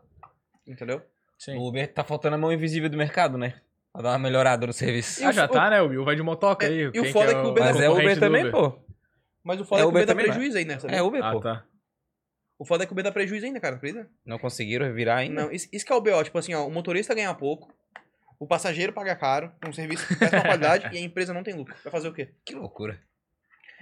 Entendeu? 0.66 1.00
Sim. 1.38 1.56
O 1.56 1.66
Uber 1.68 1.90
tá 1.92 2.04
faltando 2.04 2.34
a 2.34 2.38
mão 2.38 2.52
invisível 2.52 2.90
do 2.90 2.96
mercado, 2.98 3.38
né? 3.38 3.54
Pra 3.92 4.02
dar 4.02 4.10
uma 4.10 4.18
melhorada 4.18 4.66
no 4.66 4.72
serviço. 4.72 5.22
E 5.22 5.24
Ah, 5.24 5.30
o 5.30 5.32
já 5.32 5.48
tá, 5.48 5.70
né? 5.70 5.80
O 5.80 5.86
Will 5.88 6.04
vai 6.04 6.16
de 6.16 6.22
motoca 6.22 6.66
É, 6.66 6.68
aí. 6.68 6.90
e 6.92 7.00
o 7.00 7.04
foda 7.12 7.28
que 7.28 7.34
é 7.36 7.40
que 7.40 7.46
o 7.46 7.50
Uber- 7.50 7.64
Mas 7.64 7.80
é 7.80 7.88
Uber 7.88 8.18
também, 8.20 8.46
Uber? 8.48 8.52
pô. 8.52 8.91
Mas 9.44 9.60
o 9.60 9.64
foda 9.64 9.80
É 9.80 9.84
é, 9.84 9.84
que 9.84 9.86
o 9.86 9.90
Uber 9.90 10.02
Uber 10.02 10.06
dá 10.06 10.14
né? 10.14 10.22
prejuízo 10.24 10.58
ainda, 10.58 10.78
sabia? 10.80 10.96
É 10.96 11.02
Uber, 11.02 11.22
Ah, 11.24 11.32
pô. 11.32 11.40
tá. 11.40 11.64
O 12.58 12.64
foda 12.64 12.84
é 12.84 12.86
que 12.86 12.92
o 12.92 12.94
Uber 12.94 13.04
dá 13.04 13.10
prejuízo 13.12 13.44
ainda, 13.46 13.58
cara, 13.60 13.76
acredita? 13.76 14.08
Não 14.24 14.38
conseguiram 14.38 14.86
revirar 14.86 15.18
ainda. 15.18 15.42
Não, 15.42 15.52
isso, 15.52 15.68
isso 15.72 15.84
que 15.84 15.92
é 15.92 15.96
o 15.96 16.00
BO, 16.00 16.22
tipo 16.22 16.38
assim, 16.38 16.54
ó, 16.54 16.66
o 16.66 16.70
motorista 16.70 17.14
ganha 17.14 17.34
pouco, 17.34 17.74
o 18.38 18.46
passageiro 18.46 18.92
paga 18.92 19.16
caro, 19.16 19.52
um 19.66 19.72
serviço 19.72 20.06
de 20.08 20.16
péssima 20.18 20.42
qualidade 20.42 20.88
e 20.94 20.98
a 20.98 21.00
empresa 21.00 21.32
não 21.34 21.42
tem 21.42 21.54
lucro. 21.54 21.74
Vai 21.82 21.90
fazer 21.90 22.08
o 22.08 22.12
quê? 22.12 22.28
Que 22.44 22.54
loucura. 22.54 23.00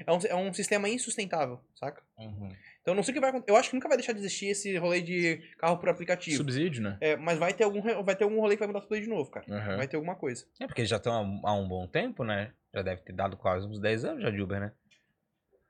É 0.07 0.11
um, 0.13 0.19
é 0.29 0.35
um 0.35 0.51
sistema 0.55 0.89
insustentável, 0.89 1.61
saca? 1.75 2.03
Uhum. 2.17 2.49
Então 2.81 2.95
não 2.95 3.03
sei 3.03 3.13
o 3.13 3.15
que 3.15 3.21
vai 3.21 3.29
acontecer. 3.29 3.51
Eu 3.51 3.57
acho 3.57 3.69
que 3.69 3.77
nunca 3.77 3.87
vai 3.87 3.99
deixar 3.99 4.15
de 4.15 4.21
existir 4.21 4.47
esse 4.47 4.75
rolê 4.79 5.03
de 5.03 5.37
carro 5.59 5.77
por 5.77 5.91
aplicativo. 5.91 6.39
Subsídio, 6.39 6.83
né? 6.83 6.97
É, 7.03 7.17
mas 7.17 7.39
vai 7.39 7.53
ter, 7.53 7.65
algum, 7.65 7.83
vai 8.03 8.17
ter 8.17 8.25
algum 8.25 8.41
rolê 8.41 8.55
que 8.57 8.61
vai 8.61 8.69
mudar 8.69 8.81
tudo 8.81 8.95
aí 8.95 9.03
de 9.03 9.09
novo, 9.11 9.31
cara. 9.31 9.45
Aham. 9.51 9.77
Vai 9.77 9.87
ter 9.87 9.97
alguma 9.97 10.15
coisa. 10.17 10.47
É 10.59 10.67
porque 10.67 10.81
eles 10.81 10.89
já 10.89 10.97
estão 10.97 11.13
há, 11.45 11.51
há 11.51 11.53
um 11.55 11.69
bom 11.69 11.87
tempo, 11.87 12.25
né? 12.25 12.53
Já 12.73 12.81
deve 12.81 13.03
ter 13.03 13.13
dado 13.13 13.37
quase 13.37 13.67
uns 13.67 13.79
10 13.79 14.05
anos 14.07 14.23
já 14.23 14.31
de 14.31 14.41
Uber, 14.41 14.59
né? 14.59 14.73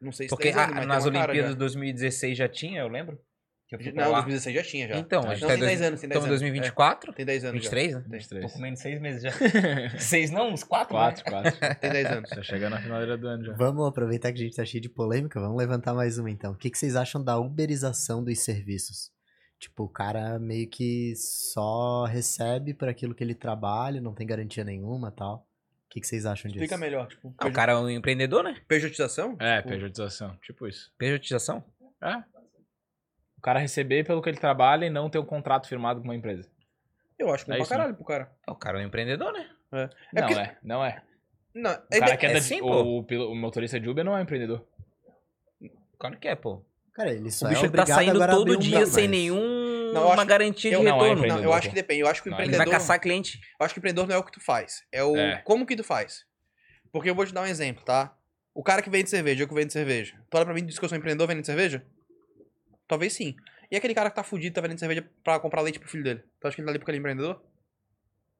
Não 0.00 0.12
sei 0.12 0.26
se 0.26 0.30
Porque 0.30 0.52
10 0.52 0.56
anos, 0.56 0.76
a- 0.78 0.86
nas 0.86 1.04
tem 1.04 1.12
Olimpíadas 1.12 1.46
já. 1.50 1.52
de 1.52 1.58
2016 1.58 2.38
já 2.38 2.48
tinha, 2.48 2.80
eu 2.80 2.88
lembro. 2.88 3.20
Que 3.68 3.76
eu 3.76 3.94
Não, 3.94 4.10
lá. 4.10 4.20
2016 4.22 4.56
já 4.56 4.62
tinha 4.64 4.88
já. 4.88 4.96
Então, 4.98 5.20
a 5.20 5.26
não, 5.26 5.30
gente 5.30 5.40
tem 5.40 5.48
tá 5.48 5.54
em 5.54 5.60
10 5.60 5.78
dois- 5.78 5.88
anos, 5.88 6.00
tem 6.00 6.08
10 6.08 6.18
Estamos 6.18 6.24
em 6.26 6.30
anos. 6.30 6.40
2024? 6.40 7.10
É, 7.10 7.14
tem 7.14 7.26
10 7.26 7.44
anos 7.44 7.54
23, 7.60 7.86
né? 7.86 7.92
já. 7.92 8.00
Tem, 8.00 8.10
23. 8.18 8.44
Tô 8.46 8.52
comendo 8.58 8.76
seis 8.78 9.00
meses 9.00 9.22
já. 9.22 9.30
seis 10.00 10.30
não, 10.32 10.52
uns 10.52 10.64
quatro, 10.64 10.94
Quatro, 10.94 11.24
né? 11.30 11.42
quatro. 11.52 11.80
tem 11.80 11.90
10 11.90 12.06
anos. 12.10 12.30
Tá 12.30 12.42
chegando 12.42 12.72
na 12.72 12.80
finaleira 12.82 13.16
do 13.16 13.28
ano 13.28 13.44
já. 13.44 13.52
Vamos 13.54 13.86
aproveitar 13.86 14.32
que 14.32 14.40
a 14.40 14.44
gente 14.44 14.56
tá 14.56 14.64
cheio 14.64 14.80
de 14.82 14.88
polêmica, 14.88 15.38
vamos 15.40 15.56
levantar 15.56 15.94
mais 15.94 16.18
uma 16.18 16.28
então. 16.30 16.52
O 16.52 16.56
que, 16.56 16.68
que 16.68 16.76
vocês 16.78 16.96
acham 16.96 17.22
da 17.22 17.38
uberização 17.38 18.24
dos 18.24 18.40
serviços? 18.40 19.12
Tipo, 19.60 19.84
o 19.84 19.88
cara 19.88 20.38
meio 20.40 20.68
que 20.68 21.12
só 21.14 22.06
recebe 22.06 22.74
por 22.74 22.88
aquilo 22.88 23.14
que 23.14 23.22
ele 23.22 23.34
trabalha, 23.36 24.00
não 24.00 24.14
tem 24.14 24.26
garantia 24.26 24.64
nenhuma 24.64 25.12
tal. 25.12 25.46
O 25.90 25.92
que, 25.92 26.00
que 26.00 26.06
vocês 26.06 26.24
acham 26.24 26.48
disso? 26.50 26.62
Explica 26.62 26.78
melhor, 26.78 27.08
tipo, 27.08 27.34
Ah, 27.36 27.48
o 27.48 27.52
cara 27.52 27.72
é 27.72 27.76
um 27.76 27.90
empreendedor, 27.90 28.44
né? 28.44 28.56
pejotização? 28.68 29.36
É, 29.40 29.56
Tipo, 29.56 29.70
pejotização. 29.70 30.36
Tipo 30.36 30.68
isso. 30.68 30.92
Pejotização? 30.96 31.64
É. 32.00 32.16
O 33.36 33.40
cara 33.42 33.58
receber 33.58 34.04
pelo 34.04 34.22
que 34.22 34.28
ele 34.28 34.38
trabalha 34.38 34.86
e 34.86 34.90
não 34.90 35.10
ter 35.10 35.18
um 35.18 35.24
contrato 35.24 35.66
firmado 35.66 36.00
com 36.00 36.04
uma 36.06 36.14
empresa. 36.14 36.48
Eu 37.18 37.32
acho 37.34 37.44
que 37.44 37.50
É 37.50 37.54
é 37.54 37.56
pra 37.56 37.62
isso, 37.64 37.72
né? 37.72 37.76
caralho 37.78 37.94
pro 37.96 38.04
cara. 38.04 38.30
O 38.46 38.54
cara 38.54 38.78
é 38.80 38.84
um 38.84 38.86
empreendedor, 38.86 39.32
né? 39.32 39.50
É 39.72 39.88
não 40.20 40.28
porque- 40.28 40.34
é, 40.40 40.56
não 40.62 40.84
é. 40.84 41.02
Não, 41.54 41.72
O 41.72 41.98
cara 41.98 42.16
que 42.16 42.26
é 42.26 42.30
anda 42.30 42.38
de- 42.40 42.46
sim, 42.46 42.60
pô. 42.60 42.98
o, 42.98 43.02
pilo- 43.04 43.30
o 43.30 43.34
motorista 43.34 43.80
de 43.80 43.88
Uber 43.88 44.04
não 44.04 44.16
é 44.16 44.22
empreendedor. 44.22 44.64
Claro 45.98 46.16
que 46.18 46.28
é, 46.28 46.34
pô. 46.36 46.62
Cara, 46.92 47.10
ele 47.12 47.30
só 47.30 47.46
O 47.46 47.48
bicho 47.48 47.62
é 47.62 47.64
ele 47.66 47.72
tá 47.72 47.82
obrigado 47.82 47.96
saindo 47.98 48.16
agora 48.16 48.32
a 48.32 48.36
abrir 48.36 48.52
todo 48.52 48.56
um 48.56 48.60
dia 48.60 48.86
sem 48.86 49.04
mas- 49.08 49.10
nenhuma 49.10 49.59
Não, 49.92 50.12
acho- 50.12 50.26
garantia 50.26 50.70
de 50.70 50.76
eu- 50.76 50.82
não, 50.82 51.04
é 51.04 51.08
retorno. 51.14 51.42
eu 51.42 51.52
acho 51.52 51.68
que 51.68 51.74
depende. 51.74 52.00
Eu 52.00 52.08
acho 52.08 52.22
que 52.22 52.28
o 52.28 52.30
Não, 52.30 52.38
ele 52.38 52.46
empreendedor. 52.48 52.72
vai 52.72 52.80
caçar 52.80 53.00
cliente. 53.00 53.40
Eu 53.58 53.64
acho 53.64 53.74
que 53.74 53.78
o 53.78 53.80
empreendedor 53.80 54.06
não 54.08 54.14
é 54.14 54.18
o 54.18 54.24
que 54.24 54.32
tu 54.32 54.40
faz. 54.40 54.82
É 54.92 55.02
o. 55.04 55.16
É. 55.16 55.38
Como 55.42 55.66
que 55.66 55.76
tu 55.76 55.84
faz? 55.84 56.24
Porque 56.92 57.08
eu 57.10 57.14
vou 57.14 57.24
te 57.26 57.32
dar 57.32 57.42
um 57.42 57.46
exemplo, 57.46 57.84
tá? 57.84 58.16
O 58.54 58.62
cara 58.62 58.82
que 58.82 58.90
vende 58.90 59.08
cerveja, 59.08 59.42
eu 59.44 59.48
que 59.48 59.54
vendo 59.54 59.70
cerveja. 59.70 60.16
Tu 60.28 60.36
olha 60.36 60.44
pra 60.44 60.52
mim 60.54 60.60
e 60.60 60.64
diz 60.66 60.78
que 60.78 60.84
eu 60.84 60.88
sou 60.88 60.98
empreendedor 60.98 61.28
vendendo 61.28 61.44
cerveja? 61.46 61.86
Talvez 62.88 63.12
sim. 63.12 63.36
E 63.70 63.76
aquele 63.76 63.94
cara 63.94 64.10
que 64.10 64.16
tá 64.16 64.24
fudido, 64.24 64.52
tá 64.54 64.60
vendendo 64.60 64.80
cerveja 64.80 65.08
pra 65.22 65.38
comprar 65.38 65.60
leite 65.62 65.78
pro 65.78 65.88
filho 65.88 66.02
dele? 66.02 66.24
Tu 66.40 66.46
acha 66.48 66.54
que 66.56 66.60
ele 66.60 66.66
tá 66.66 66.72
ali 66.72 66.78
porque 66.80 66.90
ele 66.90 66.98
é 66.98 67.00
empreendedor? 67.00 67.40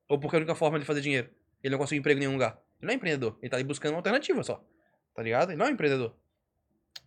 Ou 0.08 0.18
porque 0.18 0.34
é 0.34 0.38
a 0.38 0.40
única 0.40 0.56
forma 0.56 0.78
de 0.80 0.84
fazer 0.84 1.00
dinheiro? 1.00 1.30
Ele 1.62 1.70
não 1.70 1.78
consegue 1.78 2.00
emprego 2.00 2.18
em 2.18 2.20
nenhum 2.20 2.32
lugar. 2.32 2.58
Ele 2.80 2.86
não 2.86 2.90
é 2.92 2.94
empreendedor. 2.96 3.38
Ele 3.40 3.48
tá 3.48 3.56
ali 3.56 3.62
buscando 3.64 3.92
uma 3.92 3.98
alternativa 3.98 4.42
só. 4.42 4.60
Tá 5.14 5.22
ligado? 5.22 5.50
Ele 5.50 5.58
não 5.58 5.66
é 5.66 5.70
empreendedor. 5.70 6.16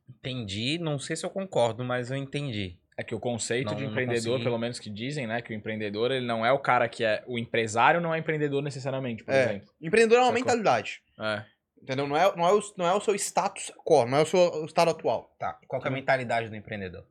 Entendi, 0.09 0.77
não 0.79 0.97
sei 0.99 1.15
se 1.15 1.25
eu 1.25 1.29
concordo, 1.29 1.83
mas 1.83 2.11
eu 2.11 2.15
entendi. 2.17 2.77
É 2.97 3.03
que 3.03 3.15
o 3.15 3.19
conceito 3.19 3.71
Não, 3.71 3.75
de 3.75 3.85
empreendedor, 3.85 4.39
pelo 4.43 4.57
menos 4.57 4.79
que 4.79 4.89
dizem, 4.89 5.25
né? 5.25 5.41
Que 5.41 5.51
o 5.51 5.55
empreendedor, 5.55 6.11
ele 6.11 6.25
não 6.27 6.45
é 6.45 6.51
o 6.51 6.59
cara 6.59 6.87
que 6.87 7.03
é. 7.03 7.23
O 7.25 7.39
empresário 7.39 7.99
não 7.99 8.13
é 8.13 8.19
empreendedor 8.19 8.61
necessariamente, 8.61 9.23
por 9.23 9.33
É. 9.33 9.43
exemplo. 9.45 9.67
Empreendedor 9.81 10.17
é 10.17 10.21
uma 10.21 10.27
Sacou? 10.27 10.39
mentalidade. 10.41 11.01
É. 11.19 11.43
Entendeu? 11.81 12.07
Não 12.07 12.15
é, 12.15 12.35
não, 12.35 12.47
é 12.47 12.53
o, 12.53 12.61
não 12.77 12.87
é 12.87 12.93
o 12.93 13.01
seu 13.01 13.15
status 13.15 13.71
quo, 13.83 14.05
não 14.05 14.19
é 14.19 14.21
o 14.21 14.25
seu 14.25 14.39
o 14.39 14.65
estado 14.65 14.91
atual. 14.91 15.35
Tá. 15.39 15.57
Qual 15.67 15.81
que 15.81 15.87
é 15.87 15.91
a 15.91 15.93
mentalidade 15.93 16.49
do 16.49 16.55
empreendedor? 16.55 17.03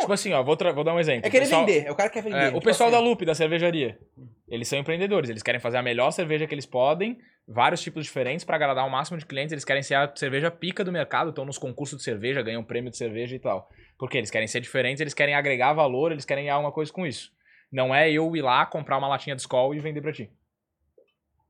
Tipo 0.00 0.12
assim, 0.12 0.32
ó, 0.34 0.42
vou, 0.42 0.56
vou 0.74 0.84
dar 0.84 0.94
um 0.94 1.00
exemplo. 1.00 1.26
É 1.26 1.30
querer 1.30 1.44
O 1.44 1.48
pessoal- 1.48 1.64
vender. 1.66 1.86
É 1.86 1.90
o 1.90 1.94
cara 1.96 2.08
que 2.10 2.14
quer 2.14 2.22
vender. 2.22 2.36
É, 2.36 2.48
o 2.48 2.52
Tipo 2.52 2.64
pessoal 2.66 2.90
assim, 2.90 2.98
da 2.98 3.02
Lupe, 3.02 3.24
da 3.24 3.34
cervejaria, 3.34 3.98
eles 4.46 4.68
são 4.68 4.78
empreendedores. 4.78 5.30
Eles 5.30 5.42
querem 5.42 5.60
fazer 5.60 5.78
a 5.78 5.82
melhor 5.82 6.10
cerveja 6.10 6.46
que 6.46 6.54
eles 6.54 6.66
podem, 6.66 7.18
vários 7.48 7.80
tipos 7.80 8.04
diferentes 8.04 8.44
pra 8.44 8.56
agradar 8.56 8.86
o 8.86 8.90
máximo 8.90 9.16
de 9.18 9.24
clientes. 9.24 9.52
Eles 9.52 9.64
querem 9.64 9.82
ser 9.82 9.94
a 9.94 10.12
cerveja 10.14 10.50
pica 10.50 10.84
do 10.84 10.92
mercado, 10.92 11.30
estão 11.30 11.44
nos 11.46 11.56
concursos 11.58 11.96
de 11.98 12.04
cerveja, 12.04 12.42
ganham 12.42 12.62
prêmio 12.62 12.90
de 12.90 12.96
cerveja 12.98 13.34
e 13.34 13.38
tal. 13.38 13.68
Porque 13.98 14.18
eles 14.18 14.30
querem 14.30 14.46
ser 14.46 14.60
diferentes, 14.60 15.00
eles 15.00 15.14
querem 15.14 15.34
agregar 15.34 15.72
valor, 15.72 16.12
eles 16.12 16.24
querem 16.24 16.44
ganhar 16.44 16.54
alguma 16.56 16.70
coisa 16.72 16.92
com 16.92 17.06
isso. 17.06 17.32
Não 17.72 17.94
é 17.94 18.10
eu 18.10 18.34
ir 18.36 18.42
lá 18.42 18.64
comprar 18.66 18.98
uma 18.98 19.08
latinha 19.08 19.34
de 19.34 19.42
Skol 19.42 19.74
e 19.74 19.80
vender 19.80 20.00
pra 20.00 20.12
ti. 20.12 20.30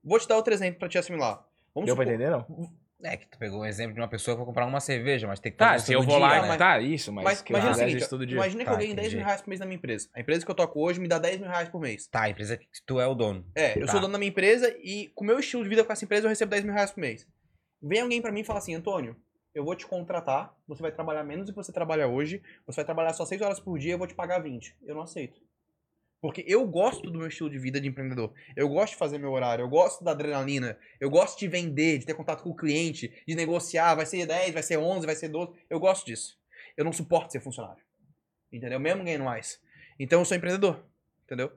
Vou 0.02 0.18
te 0.18 0.26
dar 0.28 0.36
outro 0.36 0.54
exemplo 0.54 0.78
pra 0.78 0.88
te 0.88 0.96
assimilar. 0.98 1.44
Vamos 1.74 1.86
Deu 1.86 1.96
pra 1.96 2.04
supor- 2.04 2.14
entender, 2.14 2.30
não? 2.30 2.70
É 3.02 3.16
que 3.16 3.26
tu 3.28 3.38
pegou 3.38 3.60
um 3.60 3.64
exemplo 3.64 3.94
de 3.94 4.00
uma 4.00 4.08
pessoa 4.08 4.34
que 4.34 4.38
vai 4.38 4.46
comprar 4.46 4.66
uma 4.66 4.80
cerveja, 4.80 5.26
mas 5.28 5.38
tem 5.38 5.52
que 5.52 5.58
Tá, 5.58 5.66
fazer 5.66 5.76
isso 5.76 5.86
se 5.86 5.92
eu 5.92 6.02
vou 6.02 6.16
dia, 6.16 6.26
lá 6.26 6.42
né? 6.48 6.56
Tá, 6.56 6.80
isso, 6.80 7.12
mas... 7.12 7.24
Mas 7.24 7.42
que 7.42 7.52
imagina 7.52 7.70
o 7.72 7.74
seguinte, 7.76 8.08
todo 8.08 8.26
dia. 8.26 8.36
imagina 8.36 8.64
que 8.64 8.70
Tá, 8.70 8.72
eu 8.74 8.78
ganho 8.78 8.94
10 8.94 8.98
entendi. 9.06 9.16
mil 9.16 9.24
reais 9.24 9.40
por 9.40 9.48
mês 9.48 9.60
na 9.60 9.66
minha 9.66 9.76
empresa. 9.76 10.08
A 10.12 10.20
empresa 10.20 10.44
que 10.44 10.50
eu 10.50 10.54
toco 10.54 10.80
hoje 10.80 10.98
me 10.98 11.06
dá 11.06 11.16
10 11.18 11.38
mil 11.40 11.48
reais 11.48 11.68
por 11.68 11.80
mês. 11.80 12.08
Tá, 12.08 12.22
a 12.22 12.30
empresa 12.30 12.56
que 12.56 12.66
tu 12.84 12.98
é 13.00 13.06
o 13.06 13.14
dono. 13.14 13.46
É, 13.54 13.80
eu 13.80 13.86
Tá. 13.86 13.92
sou 13.92 14.00
dono 14.00 14.12
da 14.12 14.18
minha 14.18 14.28
empresa 14.30 14.76
e 14.82 15.12
com 15.14 15.22
o 15.22 15.26
meu 15.26 15.38
estilo 15.38 15.62
de 15.62 15.68
vida 15.68 15.84
com 15.84 15.92
essa 15.92 16.04
empresa 16.04 16.26
eu 16.26 16.28
recebo 16.28 16.50
10 16.50 16.64
mil 16.64 16.74
reais 16.74 16.90
por 16.90 17.00
mês. 17.00 17.24
Vem 17.80 18.00
alguém 18.00 18.20
pra 18.20 18.32
mim 18.32 18.40
e 18.40 18.44
fala 18.44 18.58
assim, 18.58 18.74
Antônio, 18.74 19.14
eu 19.54 19.64
vou 19.64 19.76
te 19.76 19.86
contratar, 19.86 20.52
você 20.66 20.82
vai 20.82 20.90
trabalhar 20.90 21.22
menos 21.22 21.46
do 21.46 21.52
que 21.52 21.56
você 21.56 21.70
trabalha 21.72 22.08
hoje, 22.08 22.42
você 22.66 22.76
vai 22.76 22.84
trabalhar 22.84 23.12
só 23.12 23.24
6 23.24 23.40
horas 23.40 23.60
por 23.60 23.78
dia 23.78 23.92
eu 23.92 23.98
vou 23.98 24.08
te 24.08 24.14
pagar 24.14 24.40
20. 24.40 24.76
Eu 24.84 24.96
não 24.96 25.02
aceito. 25.02 25.40
Porque 26.20 26.44
eu 26.48 26.66
gosto 26.66 27.10
do 27.10 27.18
meu 27.18 27.28
estilo 27.28 27.48
de 27.48 27.58
vida 27.58 27.80
de 27.80 27.86
empreendedor. 27.88 28.32
Eu 28.56 28.68
gosto 28.68 28.92
de 28.94 28.98
fazer 28.98 29.18
meu 29.18 29.30
horário, 29.30 29.62
eu 29.62 29.68
gosto 29.68 30.02
da 30.02 30.10
adrenalina, 30.10 30.76
eu 31.00 31.08
gosto 31.08 31.38
de 31.38 31.46
vender, 31.46 31.98
de 31.98 32.06
ter 32.06 32.14
contato 32.14 32.42
com 32.42 32.50
o 32.50 32.56
cliente, 32.56 33.22
de 33.26 33.34
negociar, 33.36 33.94
vai 33.94 34.04
ser 34.04 34.26
10, 34.26 34.52
vai 34.52 34.62
ser 34.62 34.78
11, 34.78 35.06
vai 35.06 35.14
ser 35.14 35.28
12. 35.28 35.52
Eu 35.70 35.78
gosto 35.78 36.04
disso. 36.06 36.36
Eu 36.76 36.84
não 36.84 36.92
suporto 36.92 37.30
ser 37.30 37.40
funcionário. 37.40 37.82
Entendeu? 38.52 38.80
Mesmo 38.80 39.04
ganhando 39.04 39.24
mais. 39.24 39.60
Então 39.98 40.20
eu 40.20 40.24
sou 40.24 40.36
empreendedor. 40.36 40.84
Entendeu? 41.24 41.52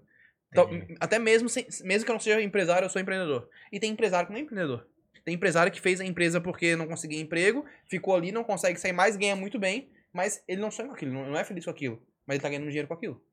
Então, 0.52 0.70
até 1.00 1.18
mesmo, 1.18 1.48
sem- 1.48 1.66
mesmo 1.84 2.06
que 2.06 2.12
eu 2.12 2.14
não 2.14 2.20
seja 2.20 2.42
empresário, 2.42 2.86
eu 2.86 2.90
sou 2.90 3.02
empreendedor. 3.02 3.50
E 3.72 3.80
tem 3.80 3.92
empresário 3.92 4.28
que 4.28 4.34
não 4.34 4.40
é 4.40 4.44
empreendedor. 4.44 4.86
Tem 5.24 5.34
empresário 5.34 5.72
que 5.72 5.80
fez 5.80 6.02
a 6.02 6.06
empresa 6.06 6.42
porque 6.42 6.76
não 6.76 6.88
conseguia 6.88 7.22
emprego, 7.22 7.66
ficou 7.88 8.16
ali, 8.16 8.32
não 8.32 8.44
consegue 8.44 8.80
sair 8.80 8.92
mais, 8.92 9.16
ganha 9.16 9.36
muito 9.36 9.58
bem, 9.58 9.90
mas 10.12 10.44
ele 10.48 10.60
não 10.60 10.70
sonha 10.70 10.90
com 10.90 10.96
aquilo, 10.96 11.14
não 11.14 11.30
não 11.30 11.38
é 11.40 11.44
feliz 11.44 11.64
com 11.64 11.72
aquilo. 11.72 12.02
Mas 12.28 12.36
ele 12.36 12.42
tá 12.42 12.50
ganhando 12.50 12.66
dinheiro 12.68 12.88
com 12.88 12.94
aquilo. 12.94 13.24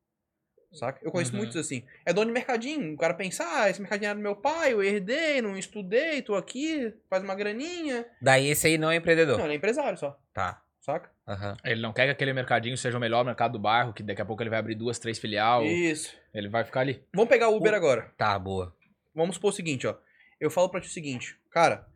Saca? 0.73 0.99
Eu 1.03 1.11
conheço 1.11 1.33
Uhum. 1.33 1.39
muitos 1.39 1.57
assim. 1.57 1.83
É 2.05 2.13
dono 2.13 2.27
de 2.27 2.33
mercadinho. 2.33 2.95
O 2.95 2.97
cara 2.99 3.15
pensa, 3.15 3.45
ah, 3.47 3.71
esse 3.71 3.81
mercadinho 3.81 4.11
era 4.11 4.17
do 4.19 4.23
meu 4.23 4.37
pai, 4.37 4.73
eu 4.73 4.83
herdei, 4.83 5.41
não 5.41 5.57
estudei, 5.57 6.21
tô 6.23 6.35
aqui, 6.35 6.93
faz 7.09 7.23
uma 7.23 7.35
graninha. 7.35 8.07
Daí 8.21 8.49
esse 8.49 8.67
aí 8.67 8.77
não 8.79 8.91
é 8.91 8.97
empreendedor. 8.97 9.39
Não, 9.39 9.45
ele 9.47 9.55
é 9.55 9.57
empresário 9.57 9.97
só. 9.99 10.19
Tá. 10.33 10.63
Saca? 10.81 11.11
Aham. 11.27 11.57
Ele 11.65 11.83
não 11.83 11.93
quer 11.93 12.05
que 12.07 12.13
aquele 12.13 12.33
mercadinho 12.33 12.77
seja 12.79 12.97
o 12.97 13.01
melhor 13.01 13.23
mercado 13.25 13.53
do 13.53 13.59
bairro, 13.59 13.93
que 13.93 14.03
daqui 14.03 14.23
a 14.23 14.25
pouco 14.25 14.43
ele 14.43 14.49
vai 14.51 14.59
abrir 14.59 14.75
duas, 14.75 14.99
três 14.99 15.19
filial. 15.19 15.63
Isso. 15.65 16.15
Ele 16.33 16.49
vai 16.49 16.65
ficar 16.65 16.81
ali. 16.81 17.03
Vamos 17.13 17.29
pegar 17.29 17.49
o 17.51 17.57
Uber 17.57 17.75
agora. 17.75 18.11
Tá, 18.17 18.39
boa. 18.39 18.75
Vamos 19.15 19.37
supor 19.37 19.51
o 19.51 19.55
seguinte, 19.55 19.87
ó. 19.87 19.97
Eu 20.41 20.51
falo 20.51 20.69
pra 20.71 20.81
ti 20.81 20.87
o 20.87 20.91
seguinte, 20.91 21.37
cara, 21.51 21.87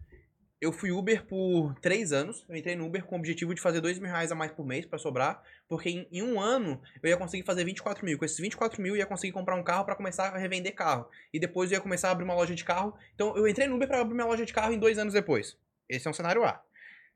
eu 0.62 0.72
fui 0.72 0.93
Uber 0.93 1.26
por 1.26 1.74
três 1.80 2.12
anos. 2.12 2.47
Eu 2.48 2.55
entrei 2.56 2.76
no 2.76 2.86
Uber 2.86 3.05
com 3.05 3.16
o 3.16 3.18
objetivo 3.18 3.52
de 3.55 3.60
fazer 3.60 3.80
dois 3.80 3.98
mil 3.98 4.09
reais 4.09 4.30
a 4.30 4.34
mais 4.34 4.52
por 4.52 4.64
mês 4.64 4.86
pra 4.86 4.98
sobrar. 4.98 5.43
Porque 5.68 5.90
em, 5.90 6.09
em 6.10 6.22
um 6.22 6.40
ano 6.40 6.80
eu 7.02 7.10
ia 7.10 7.16
conseguir 7.16 7.43
fazer 7.44 7.64
24 7.64 8.05
mil. 8.05 8.16
Com 8.16 8.24
esses 8.24 8.39
24 8.39 8.80
mil 8.80 8.94
eu 8.94 8.98
ia 9.01 9.06
conseguir 9.06 9.32
comprar 9.32 9.56
um 9.56 9.62
carro 9.64 9.84
pra 9.84 9.97
começar 9.97 10.28
a 10.28 10.39
revender 10.39 10.74
carro. 10.74 11.09
E 11.32 11.40
depois 11.40 11.70
eu 11.70 11.76
ia 11.76 11.82
começar 11.82 12.09
a 12.09 12.12
abrir 12.12 12.24
uma 12.24 12.34
loja 12.34 12.55
de 12.55 12.64
carro. 12.64 12.97
Então 13.14 13.36
eu 13.36 13.47
entrei 13.48 13.66
no 13.66 13.74
Uber 13.74 13.89
pra 13.89 14.01
abrir 14.01 14.14
minha 14.14 14.26
loja 14.26 14.47
de 14.47 14.52
carro 14.52 14.72
em 14.72 14.78
dois 14.78 14.98
anos 14.98 15.12
depois. 15.14 15.59
Esse 15.89 16.06
é 16.06 16.10
um 16.10 16.14
cenário 16.14 16.44
A. 16.44 16.62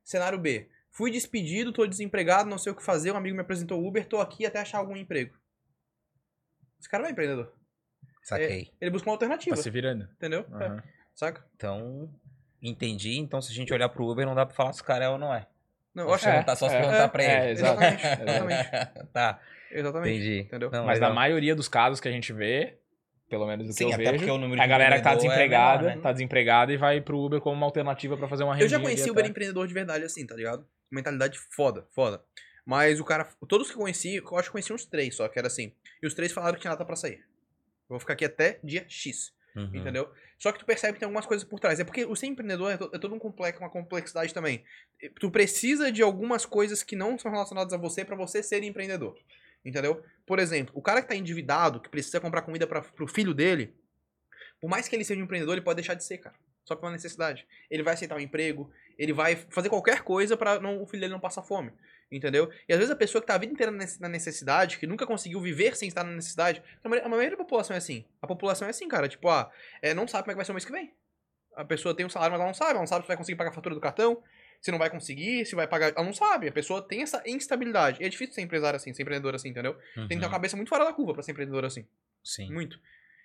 Cenário 0.03 0.39
B. 0.39 0.69
Fui 0.91 1.11
despedido, 1.11 1.73
tô 1.73 1.87
desempregado, 1.87 2.51
não 2.51 2.59
sei 2.59 2.73
o 2.73 2.75
que 2.75 2.83
fazer. 2.83 3.13
Um 3.13 3.17
amigo 3.17 3.37
me 3.37 3.43
apresentou 3.43 3.81
o 3.81 3.87
Uber, 3.87 4.07
tô 4.07 4.19
aqui 4.21 4.45
até 4.45 4.59
achar 4.61 4.79
algum 4.79 4.97
emprego. 4.97 5.37
Esse 6.81 6.89
cara 6.89 7.03
não 7.03 7.09
é 7.09 7.13
empreendedor. 7.13 7.53
Saquei. 8.23 8.73
Ele 8.81 8.91
busca 8.91 9.09
uma 9.09 9.15
alternativa, 9.15 9.55
Tá 9.55 9.63
se 9.63 9.71
virando. 9.71 10.05
entendeu? 10.15 10.45
É, 10.61 10.65
Aham. 10.65 10.83
saca? 11.15 11.47
Então, 11.55 12.13
entendi. 12.63 13.19
Então, 13.19 13.41
se 13.41 13.53
a 13.53 13.55
gente 13.55 13.73
olhar 13.73 13.89
pro 13.89 14.07
Uber, 14.07 14.27
não 14.27 14.35
dá 14.35 14.45
pra 14.47 14.55
falar 14.55 14.73
se 14.73 14.81
o 14.83 14.85
cara 14.85 15.05
é 15.05 15.09
ou 15.09 15.19
não 15.19 15.35
é. 15.35 15.47
Não, 15.95 16.05
eu 16.05 16.15
acho 16.15 16.29
É, 16.29 16.43
tá 16.43 16.55
só 16.55 16.69
se 16.69 16.75
é, 16.75 16.81
perguntar 16.81 17.05
é, 17.05 17.09
pra 17.09 17.23
é, 17.23 17.43
ele. 17.45 17.51
exato. 17.53 17.81
Exatamente, 18.23 18.71
tá, 19.13 19.41
Exatamente. 19.71 20.15
entendi. 20.15 20.41
Entendeu? 20.41 20.71
Não, 20.71 20.85
Mas 20.85 21.01
na 21.01 21.11
maioria 21.11 21.55
dos 21.55 21.69
casos 21.69 22.01
que 22.01 22.09
a 22.09 22.11
gente 22.11 22.33
vê, 22.33 22.77
pelo 23.31 23.47
menos 23.47 23.67
do 23.67 23.71
que 23.73 23.79
Sim, 23.79 23.85
eu 23.85 23.95
até 23.95 24.05
vejo, 24.05 24.19
porque 24.19 24.31
o 24.31 24.39
número 24.39 24.61
a 24.61 24.67
galera 24.67 24.97
que 24.97 25.03
tá 25.03 25.13
é 25.13 25.17
desempregada, 25.17 25.83
menor, 25.85 25.97
né? 25.97 26.03
tá 26.03 26.13
desempregada 26.13 26.73
e 26.73 26.77
vai 26.77 27.01
pro 27.01 27.19
Uber 27.19 27.41
como 27.41 27.57
uma 27.57 27.67
alternativa 27.67 28.17
pra 28.17 28.29
fazer 28.29 28.45
uma 28.45 28.53
renda. 28.55 28.65
Eu 28.65 28.69
já 28.69 28.79
conheci 28.79 29.11
Uber 29.11 29.25
empreendedor 29.25 29.67
de 29.67 29.73
verdade 29.75 30.05
assim, 30.05 30.27
tá 30.27 30.35
ligado? 30.37 30.67
Mentalidade 30.91 31.39
foda, 31.51 31.87
foda. 31.95 32.23
Mas 32.65 33.01
o 33.01 33.05
cara, 33.05 33.27
todos 33.49 33.69
que 33.71 33.77
eu 33.77 33.81
conheci, 33.81 34.17
eu 34.17 34.37
acho 34.39 34.49
que 34.49 34.53
conheci 34.53 34.73
uns 34.73 34.85
três 34.85 35.15
só, 35.17 35.29
que 35.29 35.39
era 35.39 35.47
assim. 35.49 35.73
E 36.03 36.07
os 36.07 36.15
três 36.15 36.31
falaram 36.33 36.55
que 36.57 36.61
tinha 36.61 36.73
data 36.73 36.85
pra 36.85 36.95
sair. 36.97 37.19
Eu 37.19 37.91
vou 37.91 38.01
ficar 38.01 38.13
aqui 38.15 38.25
até 38.25 38.59
dia 38.63 38.85
X, 38.89 39.33
Uhum. 39.55 39.71
entendeu? 39.73 40.11
Só 40.39 40.53
que 40.53 40.59
tu 40.59 40.67
percebe 40.67 40.95
que 40.95 41.01
tem 41.01 41.07
algumas 41.07 41.27
coisas 41.27 41.47
por 41.47 41.59
trás. 41.59 41.81
É 41.81 41.85
porque 41.85 42.05
o 42.05 42.15
ser 42.15 42.27
empreendedor 42.27 42.71
é, 42.71 42.75
é 42.75 42.99
todo 42.99 43.15
um 43.15 43.19
complexo, 43.19 43.61
uma 43.61 43.71
complexidade 43.71 44.35
também. 44.35 44.65
Tu 45.19 45.31
precisa 45.31 45.91
de 45.91 46.03
algumas 46.03 46.45
coisas 46.45 46.83
que 46.83 46.95
não 46.95 47.19
são 47.19 47.31
relacionadas 47.31 47.73
a 47.73 47.79
você 47.79 48.05
pra 48.05 48.17
você 48.17 48.43
ser 48.43 48.63
empreendedor. 48.63 49.19
Entendeu? 49.65 50.03
Por 50.27 50.39
exemplo, 50.39 50.73
o 50.77 50.83
cara 50.83 51.03
que 51.03 51.09
tá 51.09 51.17
endividado, 51.17 51.81
que 51.81 51.89
precisa 51.89 52.21
comprar 52.21 52.43
comida 52.43 52.67
pra, 52.67 52.83
pro 52.83 53.09
filho 53.09 53.35
dele, 53.35 53.75
por 54.61 54.69
mais 54.69 54.89
que 54.89 54.95
ele 54.95 55.05
seja 55.05 55.21
um 55.21 55.25
empreendedor, 55.25 55.55
ele 55.55 55.65
pode 55.65 55.77
deixar 55.77 55.95
de 55.95 56.05
ser, 56.05 56.19
cara. 56.19 56.37
Só 56.65 56.77
pela 56.77 56.93
necessidade. 56.93 57.47
Ele 57.71 57.83
vai 57.83 57.95
aceitar 57.95 58.17
um 58.17 58.21
emprego, 58.21 58.71
ele 58.99 59.13
vai 59.13 59.37
fazer 59.51 59.69
qualquer 59.69 60.03
coisa 60.03 60.39
não, 60.61 60.83
o 60.83 60.87
filho 60.87 61.01
dele 61.01 61.13
não 61.13 61.21
passar 61.21 61.43
fome. 61.43 61.73
Entendeu? 62.11 62.51
E 62.69 62.73
às 62.73 62.79
vezes 62.79 62.93
a 62.93 62.97
pessoa 62.97 63.21
que 63.21 63.27
tá 63.27 63.35
a 63.35 63.39
vida 63.39 63.53
inteira 63.53 63.73
na 64.01 64.09
necessidade, 64.09 64.79
que 64.79 64.87
nunca 64.87 65.05
conseguiu 65.07 65.41
viver 65.41 65.77
sem 65.77 65.89
estar 65.89 66.05
na 66.05 66.13
necessidade, 66.13 66.63
a 66.85 66.89
maioria, 67.09 67.31
da 67.33 67.37
população 67.37 67.75
é 67.75 67.79
assim. 67.79 68.05
A 68.23 68.27
população 68.29 68.67
é 68.67 68.71
assim, 68.71 68.87
cara. 68.87 69.09
Tipo, 69.09 69.29
ah, 69.29 69.51
é, 69.83 69.93
não 69.93 70.07
sabe 70.07 70.23
como 70.23 70.31
é 70.31 70.35
que 70.35 70.37
vai 70.37 70.45
ser 70.45 70.53
o 70.53 70.55
mês 70.55 70.65
que 70.65 70.71
vem. 70.71 70.95
A 71.57 71.65
pessoa 71.65 71.97
tem 71.97 72.07
um 72.07 72.09
salário, 72.09 72.33
mas 72.33 72.41
ela 72.41 72.47
não 72.49 72.55
sabe. 72.55 72.71
Ela 72.71 72.79
não 72.81 72.87
sabe 72.87 73.03
se 73.05 73.09
vai 73.09 73.17
conseguir 73.17 73.37
pagar 73.37 73.51
a 73.51 73.53
fatura 73.53 73.75
do 73.75 73.81
cartão, 73.81 74.23
se 74.61 74.71
não 74.71 74.79
vai 74.79 74.89
conseguir, 74.89 75.45
se 75.47 75.57
vai 75.57 75.67
pagar. 75.67 75.93
Ela 75.97 76.05
não 76.05 76.13
sabe. 76.13 76.47
A 76.49 76.53
pessoa 76.53 76.81
tem 76.81 77.03
essa 77.03 77.21
instabilidade. 77.27 78.01
E 78.01 78.07
é 78.07 78.09
difícil 78.09 78.35
ser 78.35 78.43
empresário 78.43 78.77
assim, 78.77 78.93
ser 78.95 79.03
empreendedor 79.03 79.35
assim, 79.35 79.49
entendeu? 79.49 79.75
Tem 79.95 80.07
que 80.07 80.09
ter 80.09 80.15
uma 80.17 80.27
Uhum. 80.27 80.31
cabeça 80.33 80.55
muito 80.57 80.69
fora 80.69 80.85
da 80.85 80.93
curva 80.93 81.13
pra 81.13 81.23
ser 81.25 81.33
empreendedor 81.33 81.65
assim. 81.65 81.85
Sim. 82.23 82.53
Muito. 82.53 82.79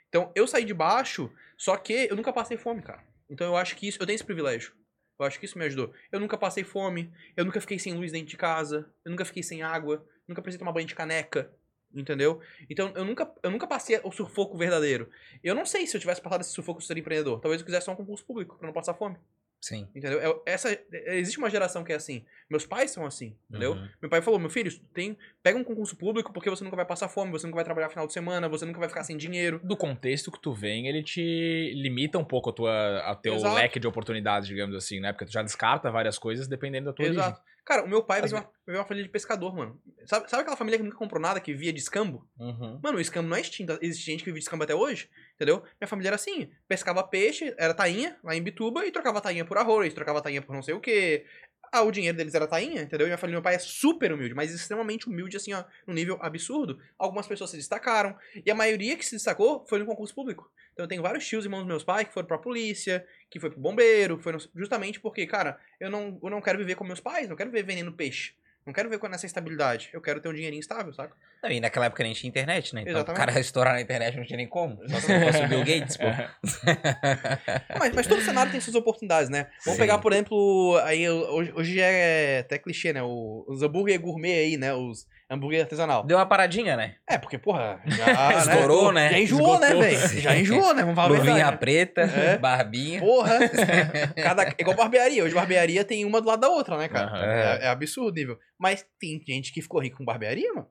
Então, 0.10 0.32
eu 0.34 0.48
saí 0.48 0.66
de 0.66 0.74
baixo, 0.74 1.32
só 1.56 1.78
que 1.78 2.08
eu 2.10 2.16
nunca 2.16 2.34
passei 2.34 2.58
fome, 2.58 2.82
cara. 2.82 3.04
Então 3.30 3.48
eu 3.48 3.56
acho 3.56 3.76
que 3.76 3.88
isso, 3.88 4.02
eu 4.02 4.06
tenho 4.08 4.16
esse 4.16 4.24
privilégio. 4.26 4.74
Eu 5.22 5.28
acho 5.28 5.40
que 5.40 5.46
isso 5.46 5.58
me 5.58 5.66
ajudou. 5.66 5.94
Eu 6.12 6.20
nunca 6.20 6.38
passei 6.38 6.64
fome, 6.64 7.12
eu 7.38 7.46
nunca 7.46 7.62
fiquei 7.62 7.78
sem 7.78 7.94
luz 7.94 8.12
dentro 8.12 8.28
de 8.28 8.38
casa, 8.38 8.92
eu 9.06 9.12
nunca 9.12 9.24
fiquei 9.24 9.44
sem 9.44 9.62
água, 9.62 10.06
nunca 10.28 10.42
precisei 10.42 10.60
tomar 10.60 10.72
banho 10.72 10.88
de 10.88 10.96
caneca, 10.96 11.54
entendeu? 11.94 12.42
Então 12.70 12.92
eu 12.96 13.06
nunca, 13.06 13.32
eu 13.44 13.52
nunca 13.52 13.68
passei 13.68 14.00
o 14.04 14.12
sufoco 14.12 14.58
verdadeiro. 14.58 15.10
Eu 15.44 15.54
não 15.54 15.66
sei 15.66 15.86
se 15.86 15.96
eu 15.96 16.02
tivesse 16.02 16.22
passado 16.22 16.42
esse 16.42 16.52
sufoco 16.52 16.82
ser 16.82 16.98
empreendedor. 16.98 17.40
Talvez 17.40 17.62
eu 17.62 17.66
quisesse 17.66 17.86
só 17.86 17.92
um 17.92 17.96
concurso 17.96 18.26
público 18.26 18.58
pra 18.58 18.66
não 18.66 18.74
passar 18.74 18.96
fome. 18.96 19.18
Sim. 19.62 19.88
Entendeu? 19.96 20.20
É- 20.20 20.52
Essa, 20.54 20.72
é- 20.72 21.18
existe 21.18 21.38
uma 21.38 21.50
geração 21.50 21.84
que 21.84 21.94
é 21.94 21.96
assim. 21.96 22.26
Meus 22.50 22.66
pais 22.66 22.90
são 22.92 23.06
assim, 23.06 23.38
entendeu? 23.48 23.74
Uhum. 23.74 23.88
Meu 24.02 24.10
pai 24.10 24.22
falou, 24.22 24.40
meu 24.40 24.50
filho, 24.50 24.72
tem, 24.94 25.16
pega 25.44 25.58
um 25.58 25.64
concurso 25.64 25.96
público 25.96 26.34
porque 26.34 26.50
você 26.50 26.64
nunca 26.64 26.76
vai 26.76 26.86
passar 26.86 27.08
fome, 27.08 27.32
você 27.32 27.46
nunca 27.46 27.56
vai 27.58 27.64
trabalhar 27.64 27.88
final 27.90 28.08
de 28.08 28.12
semana, 28.12 28.50
você 28.50 28.66
nunca 28.66 28.80
vai 28.80 28.90
ficar 28.90 29.04
sem 29.04 29.16
dinheiro. 29.16 29.62
Do 29.64 29.78
contexto 29.78 30.32
que 30.32 30.42
tu 30.42 30.52
vem, 30.52 30.88
ele 30.88 31.04
te 31.04 31.74
limita 31.76 32.18
um 32.18 32.26
pouco 32.26 32.50
a 32.50 32.54
tua, 32.54 33.00
a 33.00 33.16
teu 33.16 33.36
Exato. 33.36 33.56
leque 33.56 33.80
de 33.80 33.88
oportunidades, 33.88 34.48
digamos 34.48 34.76
assim, 34.76 35.00
né? 35.00 35.14
Porque 35.14 35.26
tu 35.26 35.32
já 35.32 35.44
descarta 35.44 35.92
várias 35.92 36.18
coisas 36.18 36.48
dependendo 36.48 36.88
da 36.88 36.94
tua 36.94 37.06
origem. 37.06 37.34
Cara, 37.64 37.84
o 37.84 37.88
meu 37.88 38.04
pai 38.04 38.22
veio 38.22 38.36
uma, 38.36 38.52
veio 38.66 38.80
uma 38.80 38.86
família 38.86 39.06
de 39.06 39.12
pescador, 39.12 39.56
mano. 39.56 39.80
Sabe, 40.06 40.30
sabe 40.30 40.42
aquela 40.42 40.58
família 40.58 40.80
que 40.80 40.84
nunca 40.84 40.98
comprou 40.98 41.22
nada, 41.22 41.40
que 41.40 41.54
via 41.54 41.72
de 41.72 41.80
escambo? 41.80 42.28
Uhum. 42.40 42.80
Mano, 42.82 42.98
o 42.98 43.02
escambo 43.02 43.30
não 43.30 43.38
é 43.38 43.42
extinto. 43.42 43.78
Existe 43.82 44.06
gente 44.06 44.20
que 44.20 44.26
vive 44.26 44.40
de 44.40 44.46
escambo 44.46 44.64
até 44.64 44.74
hoje, 44.74 45.10
entendeu? 45.36 45.64
Minha 45.80 45.88
família 45.88 46.10
era 46.10 46.16
assim. 46.16 46.50
Pescava 46.68 47.04
peixe, 47.04 47.54
era 47.58 47.74
tainha, 47.74 48.18
lá 48.24 48.36
em 48.36 48.42
Bituba, 48.42 48.86
e 48.86 48.92
trocava 48.92 49.22
tainha 49.22 49.46
por 49.46 49.58
arroz, 49.58 49.94
trocava 49.94 50.22
tainha 50.22 50.42
por 50.42 50.56
não 50.56 50.64
sei 50.64 50.74
o 50.74 50.80
quê. 50.80 51.26
Ah, 51.74 51.84
o 51.84 51.92
dinheiro 51.92 52.18
deles 52.18 52.36
era 52.36 52.46
tainha, 52.46 52.82
entendeu? 52.82 53.08
E 53.08 53.10
minha 53.10 53.18
família, 53.18 53.38
meu 53.38 53.44
pai 53.44 53.56
é 53.56 53.60
super 53.60 54.12
humilde, 54.12 54.34
mas 54.36 54.54
extremamente 54.54 55.08
humilde, 55.08 55.38
assim, 55.38 55.54
ó, 55.54 55.64
num 55.88 55.94
nível 55.94 56.18
absurdo. 56.22 56.80
Algumas 56.98 57.28
pessoas 57.28 57.50
se 57.52 57.56
destacaram, 57.56 58.14
e 58.46 58.52
a 58.52 58.56
maioria 58.56 58.98
que 58.98 59.06
se 59.06 59.16
destacou 59.16 59.66
foi 59.66 59.80
no 59.80 59.86
concurso 59.86 60.14
público. 60.14 60.52
Então 60.74 60.84
eu 60.84 60.90
tenho 60.90 61.02
vários 61.02 61.26
tios 61.26 61.46
irmãos 61.46 61.60
dos 61.60 61.68
meus 61.68 61.84
pais 61.84 62.08
que 62.08 62.14
foram 62.14 62.28
pra 62.28 62.38
polícia, 62.38 63.06
que 63.30 63.40
foi 63.40 63.50
pro 63.50 63.60
bombeiro, 63.60 64.18
que 64.18 64.24
foram 64.24 64.40
justamente 64.54 65.00
porque, 65.00 65.26
cara, 65.26 65.58
eu 65.80 65.90
não, 65.90 66.20
eu 66.22 66.30
não 66.30 66.42
quero 66.42 66.58
viver 66.60 66.76
com 66.76 66.84
meus 66.84 67.00
pais, 67.00 67.30
não 67.30 67.38
quero 67.38 67.50
viver 67.50 67.64
vendendo 67.64 67.94
peixe. 67.94 68.34
Não 68.66 68.72
quero 68.74 68.88
viver 68.90 69.00
com 69.00 69.08
essa 69.08 69.26
estabilidade. 69.26 69.90
Eu 69.92 70.00
quero 70.02 70.22
ter 70.22 70.30
um 70.30 70.34
dinheirinho 70.34 70.60
estável, 70.60 70.94
saca? 70.94 71.16
Não, 71.42 71.50
E 71.50 71.60
naquela 71.60 71.88
época 71.88 72.04
nem 72.04 72.14
tinha 72.14 72.28
internet, 72.30 72.76
né? 72.76 72.82
Então 72.82 72.94
Exatamente. 72.94 73.18
o 73.24 73.26
cara 73.26 73.40
estourar 73.42 73.74
na 73.74 73.82
internet 73.82 74.16
não 74.18 74.24
tinha 74.26 74.38
nem 74.38 74.48
como. 74.48 74.78
Só 74.88 75.00
se 75.00 75.12
não 75.12 75.22
fosse 75.26 75.44
o 75.44 75.48
Bill 75.48 75.64
Gates, 75.66 75.98
pô. 75.98 76.06
Mas, 77.80 77.94
mas 77.94 78.08
todo 78.08 78.22
cenário 78.22 78.52
tem 78.52 78.62
suas 78.62 78.76
oportunidades, 78.76 79.30
né? 79.30 79.48
Vamos 79.66 79.78
Sim. 79.78 79.82
pegar, 79.84 79.98
por 79.98 80.12
exemplo, 80.14 80.80
aí 80.84 81.10
hoje, 81.10 81.52
hoje 81.56 81.80
é 81.80 82.40
até 82.40 82.58
clichê, 82.58 82.94
né? 82.94 83.02
O- 83.02 83.46
os 83.48 83.62
hambúrguer 83.64 84.00
gourmet 84.00 84.34
aí, 84.40 84.58
né? 84.58 84.74
Os 84.74 85.08
hambúrguer 85.32 85.62
artesanal. 85.62 86.04
Deu 86.04 86.18
uma 86.18 86.26
paradinha, 86.26 86.76
né? 86.76 86.96
É, 87.08 87.18
porque, 87.18 87.38
porra, 87.38 87.82
já. 87.86 88.34
Estourou, 88.40 88.92
né? 88.92 89.10
Já 89.12 89.20
enjoou, 89.20 89.60
né, 89.60 89.74
velho? 89.74 90.22
Já 90.22 90.36
enjoou, 90.36 90.74
né? 90.74 90.82
Vamos 90.82 90.96
falar 90.96 91.08
Luvinha 91.08 91.52
né? 91.52 91.58
preta, 91.58 92.02
É. 92.02 92.38
barbinha. 92.38 93.00
Porra! 93.00 93.40
Cada, 94.22 94.54
igual 94.60 94.76
barbearia. 94.76 95.24
Hoje 95.24 95.34
barbearia 95.34 95.86
tem 95.86 96.04
uma 96.04 96.20
do 96.20 96.28
lado 96.28 96.42
da 96.42 96.50
outra, 96.50 96.78
né, 96.78 96.90
cara? 96.90 97.08
Aham. 97.08 97.24
É, 97.24 97.66
é 97.66 97.68
absurdo 97.70 98.14
nível. 98.14 98.38
Mas 98.60 98.86
tem 99.00 99.22
gente 99.26 99.54
que 99.54 99.62
ficou 99.62 99.82
rico 99.82 99.98
com 99.98 100.06
barbearia, 100.06 100.54
mano. 100.54 100.68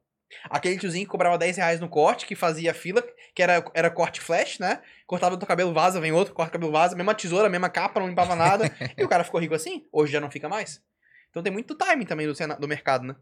Aquele 0.48 0.78
tiozinho 0.78 1.04
que 1.04 1.10
cobrava 1.10 1.36
10 1.36 1.56
reais 1.56 1.80
no 1.80 1.88
corte, 1.88 2.24
que 2.24 2.36
fazia 2.36 2.72
fila, 2.72 3.02
que 3.34 3.42
era, 3.42 3.64
era 3.74 3.90
corte 3.90 4.20
flash, 4.20 4.60
né? 4.60 4.80
Cortava 5.04 5.36
do 5.36 5.44
cabelo, 5.44 5.72
vaza, 5.72 6.00
vem 6.00 6.12
outro, 6.12 6.32
corta 6.32 6.50
o 6.50 6.52
cabelo, 6.52 6.70
vaza, 6.70 6.94
mesma 6.94 7.14
tesoura, 7.14 7.48
mesma 7.48 7.68
capa, 7.68 7.98
não 7.98 8.06
limpava 8.06 8.36
nada. 8.36 8.70
e 8.96 9.02
o 9.02 9.08
cara 9.08 9.24
ficou 9.24 9.40
rico 9.40 9.54
assim. 9.54 9.86
Hoje 9.92 10.12
já 10.12 10.20
não 10.20 10.30
fica 10.30 10.48
mais. 10.48 10.80
Então 11.30 11.42
tem 11.42 11.52
muito 11.52 11.74
timing 11.74 12.04
também 12.06 12.28
do, 12.28 12.34
do 12.58 12.68
mercado, 12.68 13.04
né? 13.06 13.16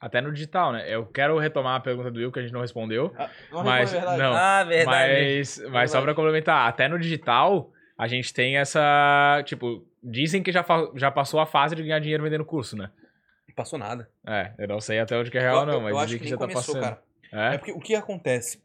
Até 0.00 0.20
no 0.20 0.32
digital, 0.32 0.72
né? 0.72 0.84
Eu 0.92 1.06
quero 1.06 1.38
retomar 1.38 1.76
a 1.76 1.80
pergunta 1.80 2.10
do 2.10 2.18
Will 2.18 2.30
que 2.30 2.38
a 2.38 2.42
gente 2.42 2.52
não 2.52 2.60
respondeu. 2.60 3.14
Não 3.50 3.64
Mas, 3.64 3.92
não, 3.92 4.34
Ah, 4.34 4.62
verdade. 4.64 4.86
mas, 4.86 5.58
mas 5.70 5.90
só 5.90 6.02
pra 6.02 6.14
complementar, 6.14 6.68
até 6.68 6.86
no 6.86 6.98
digital, 6.98 7.72
a 7.96 8.06
gente 8.06 8.32
tem 8.34 8.58
essa. 8.58 9.42
Tipo, 9.46 9.86
dizem 10.02 10.42
que 10.42 10.52
já, 10.52 10.64
já 10.94 11.10
passou 11.10 11.40
a 11.40 11.46
fase 11.46 11.74
de 11.74 11.82
ganhar 11.82 11.98
dinheiro 11.98 12.22
vendendo 12.22 12.44
curso, 12.44 12.76
né? 12.76 12.90
Não 13.48 13.54
passou 13.54 13.78
nada. 13.78 14.08
É, 14.26 14.52
eu 14.58 14.68
não 14.68 14.80
sei 14.80 14.98
até 15.00 15.16
onde 15.16 15.30
que 15.30 15.38
é 15.38 15.40
real, 15.40 15.60
eu, 15.60 15.66
não, 15.66 15.74
eu- 15.74 15.80
mas 15.80 15.90
eu 15.92 15.98
acho 15.98 16.06
dizem 16.08 16.18
que, 16.18 16.24
que, 16.24 16.30
já 16.30 16.36
tá 16.36 16.46
começou, 16.46 16.74
passando. 16.74 16.82
cara. 16.82 17.02
É 17.50 17.54
É? 17.54 17.58
porque 17.58 17.72
o 17.72 17.80
que 17.80 17.94
acontece? 17.94 18.62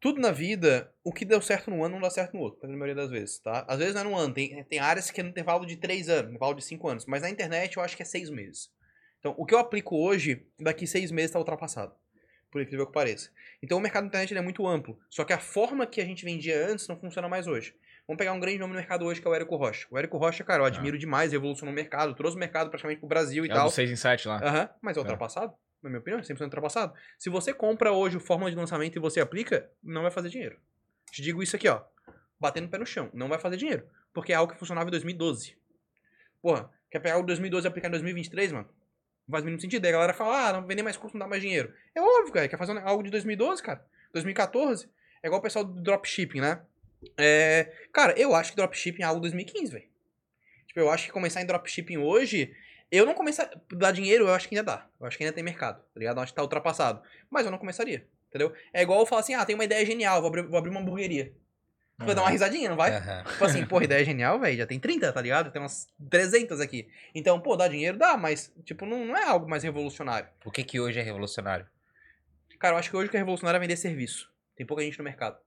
Tudo 0.00 0.20
na 0.20 0.30
vida, 0.30 0.90
o 1.02 1.12
que 1.12 1.24
deu 1.24 1.40
certo 1.40 1.70
num 1.70 1.82
ano 1.82 1.94
não 1.94 2.02
dá 2.02 2.10
certo 2.10 2.34
no 2.34 2.40
outro, 2.40 2.60
na 2.68 2.72
maioria 2.76 2.94
das 2.94 3.10
vezes, 3.10 3.38
tá? 3.38 3.64
Às 3.66 3.78
vezes 3.78 3.94
não 3.94 4.02
é 4.02 4.04
num 4.04 4.16
ano, 4.16 4.34
tem, 4.34 4.62
tem 4.64 4.78
áreas 4.78 5.10
que 5.10 5.20
é 5.20 5.22
no 5.24 5.30
intervalo 5.30 5.64
de 5.64 5.76
três 5.76 6.08
anos, 6.08 6.24
no 6.24 6.30
intervalo 6.30 6.54
de 6.54 6.64
cinco 6.64 6.88
anos, 6.88 7.06
mas 7.06 7.22
na 7.22 7.30
internet 7.30 7.76
eu 7.76 7.82
acho 7.82 7.96
que 7.96 8.02
é 8.02 8.06
seis 8.06 8.28
meses. 8.28 8.70
Então, 9.26 9.34
o 9.36 9.44
que 9.44 9.52
eu 9.52 9.58
aplico 9.58 9.96
hoje, 9.96 10.46
daqui 10.56 10.86
seis 10.86 11.10
meses 11.10 11.32
tá 11.32 11.38
ultrapassado, 11.40 11.92
por 12.48 12.62
incrível 12.62 12.86
que 12.86 12.92
pareça. 12.92 13.28
Então, 13.60 13.76
o 13.76 13.80
mercado 13.80 14.04
da 14.04 14.06
internet 14.06 14.36
é 14.36 14.40
muito 14.40 14.64
amplo, 14.64 14.96
só 15.10 15.24
que 15.24 15.32
a 15.32 15.38
forma 15.40 15.84
que 15.84 16.00
a 16.00 16.04
gente 16.04 16.24
vendia 16.24 16.64
antes 16.68 16.86
não 16.86 16.96
funciona 16.96 17.28
mais 17.28 17.48
hoje. 17.48 17.74
Vamos 18.06 18.18
pegar 18.18 18.32
um 18.34 18.38
grande 18.38 18.58
nome 18.58 18.72
no 18.72 18.78
mercado 18.78 19.04
hoje, 19.04 19.20
que 19.20 19.26
é 19.26 19.30
o 19.30 19.34
Érico 19.34 19.56
Rocha. 19.56 19.84
O 19.90 19.98
Érico 19.98 20.16
Rocha, 20.16 20.44
cara, 20.44 20.62
eu 20.62 20.66
admiro 20.66 20.96
demais, 20.96 21.32
revolucionou 21.32 21.72
o 21.72 21.74
mercado, 21.74 22.14
trouxe 22.14 22.36
o 22.36 22.38
mercado 22.38 22.70
praticamente 22.70 23.00
pro 23.00 23.08
Brasil 23.08 23.44
e 23.44 23.50
É 23.50 23.52
tal. 23.52 23.64
do 23.66 23.72
6 23.72 23.90
em 23.90 23.96
7 23.96 24.28
lá. 24.28 24.36
Aham, 24.36 24.70
mas 24.80 24.96
é 24.96 25.00
É. 25.00 25.02
ultrapassado. 25.02 25.54
Na 25.82 25.90
minha 25.90 25.98
opinião, 25.98 26.20
é 26.20 26.22
100% 26.22 26.42
ultrapassado. 26.44 26.94
Se 27.18 27.28
você 27.28 27.52
compra 27.52 27.90
hoje 27.90 28.16
o 28.16 28.20
fórmula 28.20 28.48
de 28.48 28.56
lançamento 28.56 28.94
e 28.94 29.00
você 29.00 29.18
aplica, 29.20 29.68
não 29.82 30.02
vai 30.02 30.12
fazer 30.12 30.28
dinheiro. 30.28 30.56
Te 31.10 31.20
digo 31.20 31.42
isso 31.42 31.56
aqui, 31.56 31.68
ó. 31.68 31.82
Batendo 32.38 32.68
o 32.68 32.70
pé 32.70 32.78
no 32.78 32.86
chão. 32.86 33.10
Não 33.12 33.28
vai 33.28 33.40
fazer 33.40 33.56
dinheiro. 33.56 33.88
Porque 34.14 34.32
é 34.32 34.36
algo 34.36 34.52
que 34.52 34.58
funcionava 34.60 34.88
em 34.88 34.92
2012. 34.92 35.56
Porra, 36.40 36.70
quer 36.92 37.00
pegar 37.00 37.18
o 37.18 37.24
2012 37.24 37.66
e 37.66 37.68
aplicar 37.68 37.88
em 37.88 37.90
2023, 37.90 38.52
mano? 38.52 38.68
Não 39.26 39.32
faz 39.32 39.42
o 39.42 39.44
mínimo 39.46 39.60
sentido. 39.60 39.84
Aí 39.84 39.90
a 39.90 39.92
galera 39.92 40.14
fala, 40.14 40.48
ah, 40.48 40.52
não 40.54 40.66
vender 40.66 40.82
mais 40.82 40.96
curso 40.96 41.16
não 41.16 41.24
dá 41.24 41.28
mais 41.28 41.42
dinheiro. 41.42 41.72
É 41.94 42.00
óbvio, 42.00 42.32
cara. 42.32 42.48
Quer 42.48 42.56
fazer 42.56 42.78
algo 42.78 43.02
de 43.02 43.10
2012, 43.10 43.62
cara? 43.62 43.84
2014? 44.12 44.88
É 45.22 45.26
igual 45.26 45.40
o 45.40 45.42
pessoal 45.42 45.64
do 45.64 45.80
dropshipping, 45.80 46.40
né? 46.40 46.62
É... 47.16 47.72
Cara, 47.92 48.18
eu 48.18 48.34
acho 48.34 48.50
que 48.50 48.56
dropshipping 48.56 49.02
é 49.02 49.06
algo 49.06 49.20
2015, 49.20 49.72
velho. 49.72 49.84
Tipo, 50.66 50.80
eu 50.80 50.90
acho 50.90 51.06
que 51.06 51.12
começar 51.12 51.42
em 51.42 51.46
dropshipping 51.46 51.98
hoje 51.98 52.54
eu 52.90 53.04
não 53.04 53.14
começar 53.14 53.50
dar 53.72 53.90
dinheiro, 53.90 54.26
eu 54.26 54.34
acho 54.34 54.48
que 54.48 54.56
ainda 54.56 54.64
dá. 54.64 54.86
Eu 55.00 55.06
acho 55.06 55.18
que 55.18 55.24
ainda 55.24 55.34
tem 55.34 55.42
mercado, 55.42 55.78
tá 55.78 55.98
ligado? 55.98 56.18
Eu 56.18 56.22
acho 56.22 56.32
que 56.32 56.36
tá 56.36 56.42
ultrapassado. 56.42 57.02
Mas 57.28 57.44
eu 57.44 57.50
não 57.50 57.58
começaria, 57.58 58.06
entendeu? 58.28 58.52
É 58.72 58.82
igual 58.82 59.00
eu 59.00 59.06
falar 59.06 59.22
assim, 59.22 59.34
ah, 59.34 59.44
tem 59.44 59.54
uma 59.54 59.64
ideia 59.64 59.84
genial, 59.84 60.20
vou 60.20 60.28
abrir, 60.28 60.42
vou 60.42 60.58
abrir 60.58 60.70
uma 60.70 60.80
hamburgueria. 60.80 61.32
Tu 61.98 62.04
vai 62.04 62.14
dar 62.14 62.22
uma 62.22 62.30
risadinha, 62.30 62.68
não 62.68 62.76
vai? 62.76 62.94
Aham. 62.94 63.24
Tipo 63.24 63.44
assim, 63.46 63.64
porra, 63.66 63.84
ideia 63.84 64.04
genial, 64.04 64.38
velho, 64.38 64.56
já 64.58 64.66
tem 64.66 64.78
30, 64.78 65.10
tá 65.12 65.20
ligado? 65.22 65.50
Tem 65.50 65.62
umas 65.62 65.88
300 66.10 66.60
aqui. 66.60 66.90
Então, 67.14 67.40
pô, 67.40 67.56
dá 67.56 67.66
dinheiro? 67.68 67.96
Dá, 67.96 68.18
mas, 68.18 68.52
tipo, 68.64 68.84
não, 68.84 69.06
não 69.06 69.16
é 69.16 69.24
algo 69.24 69.48
mais 69.48 69.62
revolucionário. 69.62 70.28
O 70.44 70.50
que 70.50 70.62
que 70.62 70.78
hoje 70.78 71.00
é 71.00 71.02
revolucionário? 71.02 71.66
Cara, 72.60 72.74
eu 72.74 72.78
acho 72.78 72.90
que 72.90 72.96
hoje 72.96 73.08
o 73.08 73.10
que 73.10 73.16
é 73.16 73.20
revolucionário 73.20 73.56
é 73.56 73.60
vender 73.60 73.76
serviço. 73.76 74.30
Tem 74.54 74.66
pouca 74.66 74.82
gente 74.82 74.98
no 74.98 75.04
mercado. 75.04 75.38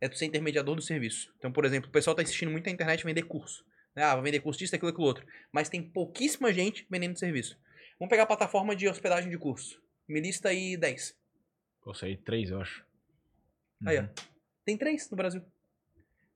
É 0.00 0.08
tu 0.08 0.18
ser 0.18 0.26
intermediador 0.26 0.74
do 0.74 0.82
serviço. 0.82 1.32
Então, 1.38 1.52
por 1.52 1.64
exemplo, 1.64 1.88
o 1.88 1.92
pessoal 1.92 2.16
tá 2.16 2.22
insistindo 2.22 2.50
muito 2.50 2.66
na 2.66 2.72
internet 2.72 3.04
vender 3.04 3.22
curso. 3.22 3.64
né? 3.94 4.02
Ah, 4.02 4.14
vou 4.14 4.24
vender 4.24 4.40
curso 4.40 4.58
disso, 4.58 4.72
daquilo, 4.72 4.90
aquilo 4.90 5.06
outro. 5.06 5.24
Mas 5.52 5.68
tem 5.68 5.80
pouquíssima 5.82 6.52
gente 6.52 6.84
vendendo 6.90 7.16
serviço. 7.16 7.56
Vamos 7.98 8.10
pegar 8.10 8.24
a 8.24 8.26
plataforma 8.26 8.74
de 8.74 8.88
hospedagem 8.88 9.30
de 9.30 9.38
curso. 9.38 9.80
Me 10.08 10.20
lista 10.20 10.48
aí 10.48 10.76
10. 10.76 11.16
Pô, 11.82 11.94
sei, 11.94 12.16
3, 12.16 12.50
eu 12.50 12.60
acho. 12.60 12.84
Aí, 13.86 13.98
ó. 13.98 14.02
Uhum. 14.02 14.08
Tem 14.64 14.76
três 14.76 15.08
no 15.10 15.16
Brasil. 15.16 15.42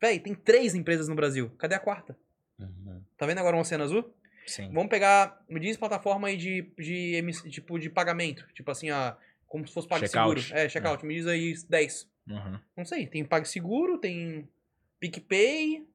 Véi, 0.00 0.18
tem 0.20 0.34
três 0.34 0.74
empresas 0.74 1.08
no 1.08 1.14
Brasil. 1.14 1.50
Cadê 1.58 1.74
a 1.74 1.78
quarta? 1.80 2.16
Uhum. 2.58 3.02
Tá 3.16 3.26
vendo 3.26 3.38
agora 3.38 3.56
uma 3.56 3.64
cena 3.64 3.84
azul? 3.84 4.12
Sim. 4.46 4.70
Vamos 4.72 4.88
pegar, 4.88 5.42
me 5.48 5.58
diz 5.58 5.76
plataforma 5.76 6.28
aí 6.28 6.36
de, 6.36 6.62
de, 6.78 7.14
emiss- 7.16 7.42
tipo, 7.50 7.78
de 7.78 7.90
pagamento. 7.90 8.46
Tipo 8.54 8.70
assim, 8.70 8.90
ó, 8.90 9.14
como 9.46 9.66
se 9.66 9.72
fosse 9.74 9.88
PagSeguro. 9.88 10.40
Checkout. 10.40 10.64
É, 10.64 10.68
checkout. 10.68 11.04
Me 11.06 11.14
diz 11.14 11.26
aí 11.26 11.54
10. 11.68 12.08
Uhum. 12.28 12.60
Não 12.76 12.84
sei, 12.84 13.06
tem 13.06 13.24
PagSeguro, 13.24 13.98
tem 13.98 14.48
PicPay. 15.00 15.86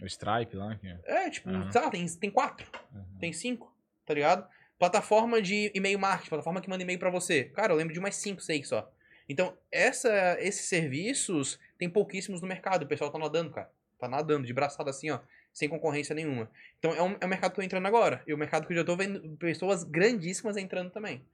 O 0.00 0.06
Stripe 0.06 0.56
lá. 0.56 0.76
Que... 0.76 0.88
É, 1.04 1.30
tipo, 1.30 1.48
Aham. 1.50 1.70
sei 1.72 1.80
lá, 1.80 1.90
tem, 1.90 2.06
tem 2.06 2.30
quatro, 2.30 2.66
Uhum. 2.94 3.18
tem 3.20 3.32
cinco, 3.32 3.74
tá 4.06 4.14
ligado? 4.14 4.46
Plataforma 4.78 5.42
de 5.42 5.72
e-mail 5.74 5.98
marketing, 5.98 6.28
plataforma 6.30 6.60
que 6.60 6.68
manda 6.70 6.82
e-mail 6.84 6.98
pra 6.98 7.10
você. 7.10 7.44
Cara, 7.46 7.72
eu 7.72 7.76
lembro 7.76 7.92
de 7.92 7.98
umas 7.98 8.14
cinco, 8.16 8.40
seis 8.40 8.68
só. 8.68 8.90
Então, 9.28 9.56
essa, 9.72 10.36
esses 10.40 10.66
serviços 10.66 11.58
tem 11.78 11.88
pouquíssimos 11.88 12.40
no 12.40 12.48
mercado. 12.48 12.82
O 12.82 12.86
pessoal 12.86 13.10
tá 13.10 13.18
nadando, 13.18 13.50
cara. 13.50 13.70
Tá 13.98 14.08
nadando, 14.08 14.46
de 14.46 14.52
braçada 14.52 14.90
assim, 14.90 15.10
ó. 15.10 15.20
Sem 15.52 15.68
concorrência 15.68 16.14
nenhuma. 16.14 16.50
Então, 16.78 16.92
é 16.94 17.02
um, 17.02 17.16
é 17.20 17.26
um 17.26 17.28
mercado 17.28 17.52
que 17.52 17.60
eu 17.60 17.62
tô 17.62 17.66
entrando 17.66 17.86
agora. 17.86 18.22
E 18.26 18.34
o 18.34 18.38
mercado 18.38 18.66
que 18.66 18.72
eu 18.72 18.76
já 18.76 18.84
tô 18.84 18.96
vendo 18.96 19.36
pessoas 19.36 19.84
grandíssimas 19.84 20.56
entrando 20.56 20.90
também. 20.90 21.24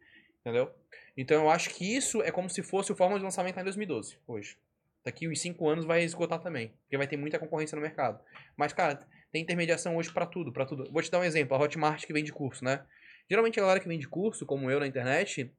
Entendeu? 0.40 0.70
Então, 1.16 1.44
eu 1.44 1.50
acho 1.50 1.70
que 1.70 1.96
isso 1.96 2.22
é 2.22 2.30
como 2.30 2.48
se 2.48 2.62
fosse 2.62 2.92
o 2.92 2.96
fórmula 2.96 3.18
de 3.18 3.24
lançamento 3.24 3.58
em 3.58 3.64
2012, 3.64 4.18
hoje. 4.26 4.56
Daqui 5.04 5.28
uns 5.28 5.40
cinco 5.40 5.68
anos 5.68 5.84
vai 5.84 6.02
esgotar 6.02 6.40
também. 6.40 6.72
Porque 6.82 6.96
vai 6.96 7.06
ter 7.06 7.16
muita 7.16 7.38
concorrência 7.38 7.76
no 7.76 7.82
mercado. 7.82 8.20
Mas, 8.56 8.72
cara, 8.72 9.06
tem 9.30 9.42
intermediação 9.42 9.96
hoje 9.96 10.12
pra 10.12 10.26
tudo, 10.26 10.52
para 10.52 10.64
tudo. 10.64 10.90
Vou 10.90 11.02
te 11.02 11.10
dar 11.10 11.20
um 11.20 11.24
exemplo, 11.24 11.56
a 11.56 11.60
Hotmart 11.60 12.06
que 12.06 12.12
vende 12.12 12.32
curso, 12.32 12.64
né? 12.64 12.84
Geralmente 13.28 13.58
a 13.58 13.62
galera 13.62 13.80
que 13.80 13.88
vende 13.88 14.06
curso, 14.06 14.46
como 14.46 14.70
eu 14.70 14.78
na 14.78 14.86
internet, 14.86 15.50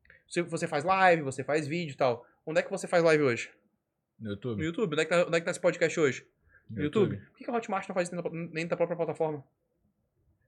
você 0.48 0.68
faz 0.68 0.84
live, 0.84 1.22
você 1.24 1.44
faz 1.44 1.68
vídeo 1.68 1.94
e 1.94 1.98
tal. 1.98 2.26
Onde 2.46 2.60
é 2.60 2.64
que 2.64 2.70
você 2.70 2.88
faz 2.88 3.04
live 3.04 3.24
hoje? 3.24 3.52
No 4.20 4.32
YouTube. 4.32 4.58
No 4.60 4.64
YouTube. 4.64 4.94
Onde 4.94 5.02
é 5.02 5.06
que 5.06 5.10
tá, 5.12 5.26
onde 5.28 5.36
é 5.38 5.40
que 5.40 5.46
tá 5.46 5.52
esse 5.52 5.60
podcast 5.60 6.00
hoje? 6.00 6.26
No 6.70 6.82
YouTube. 6.84 7.18
Por 7.18 7.38
que 7.38 7.50
a 7.50 7.54
Hotmart 7.54 7.88
não 7.88 7.94
faz 7.94 8.08
isso 8.10 8.16
dentro 8.54 8.70
da- 8.70 8.78
própria 8.78 8.96
plataforma? 8.98 9.44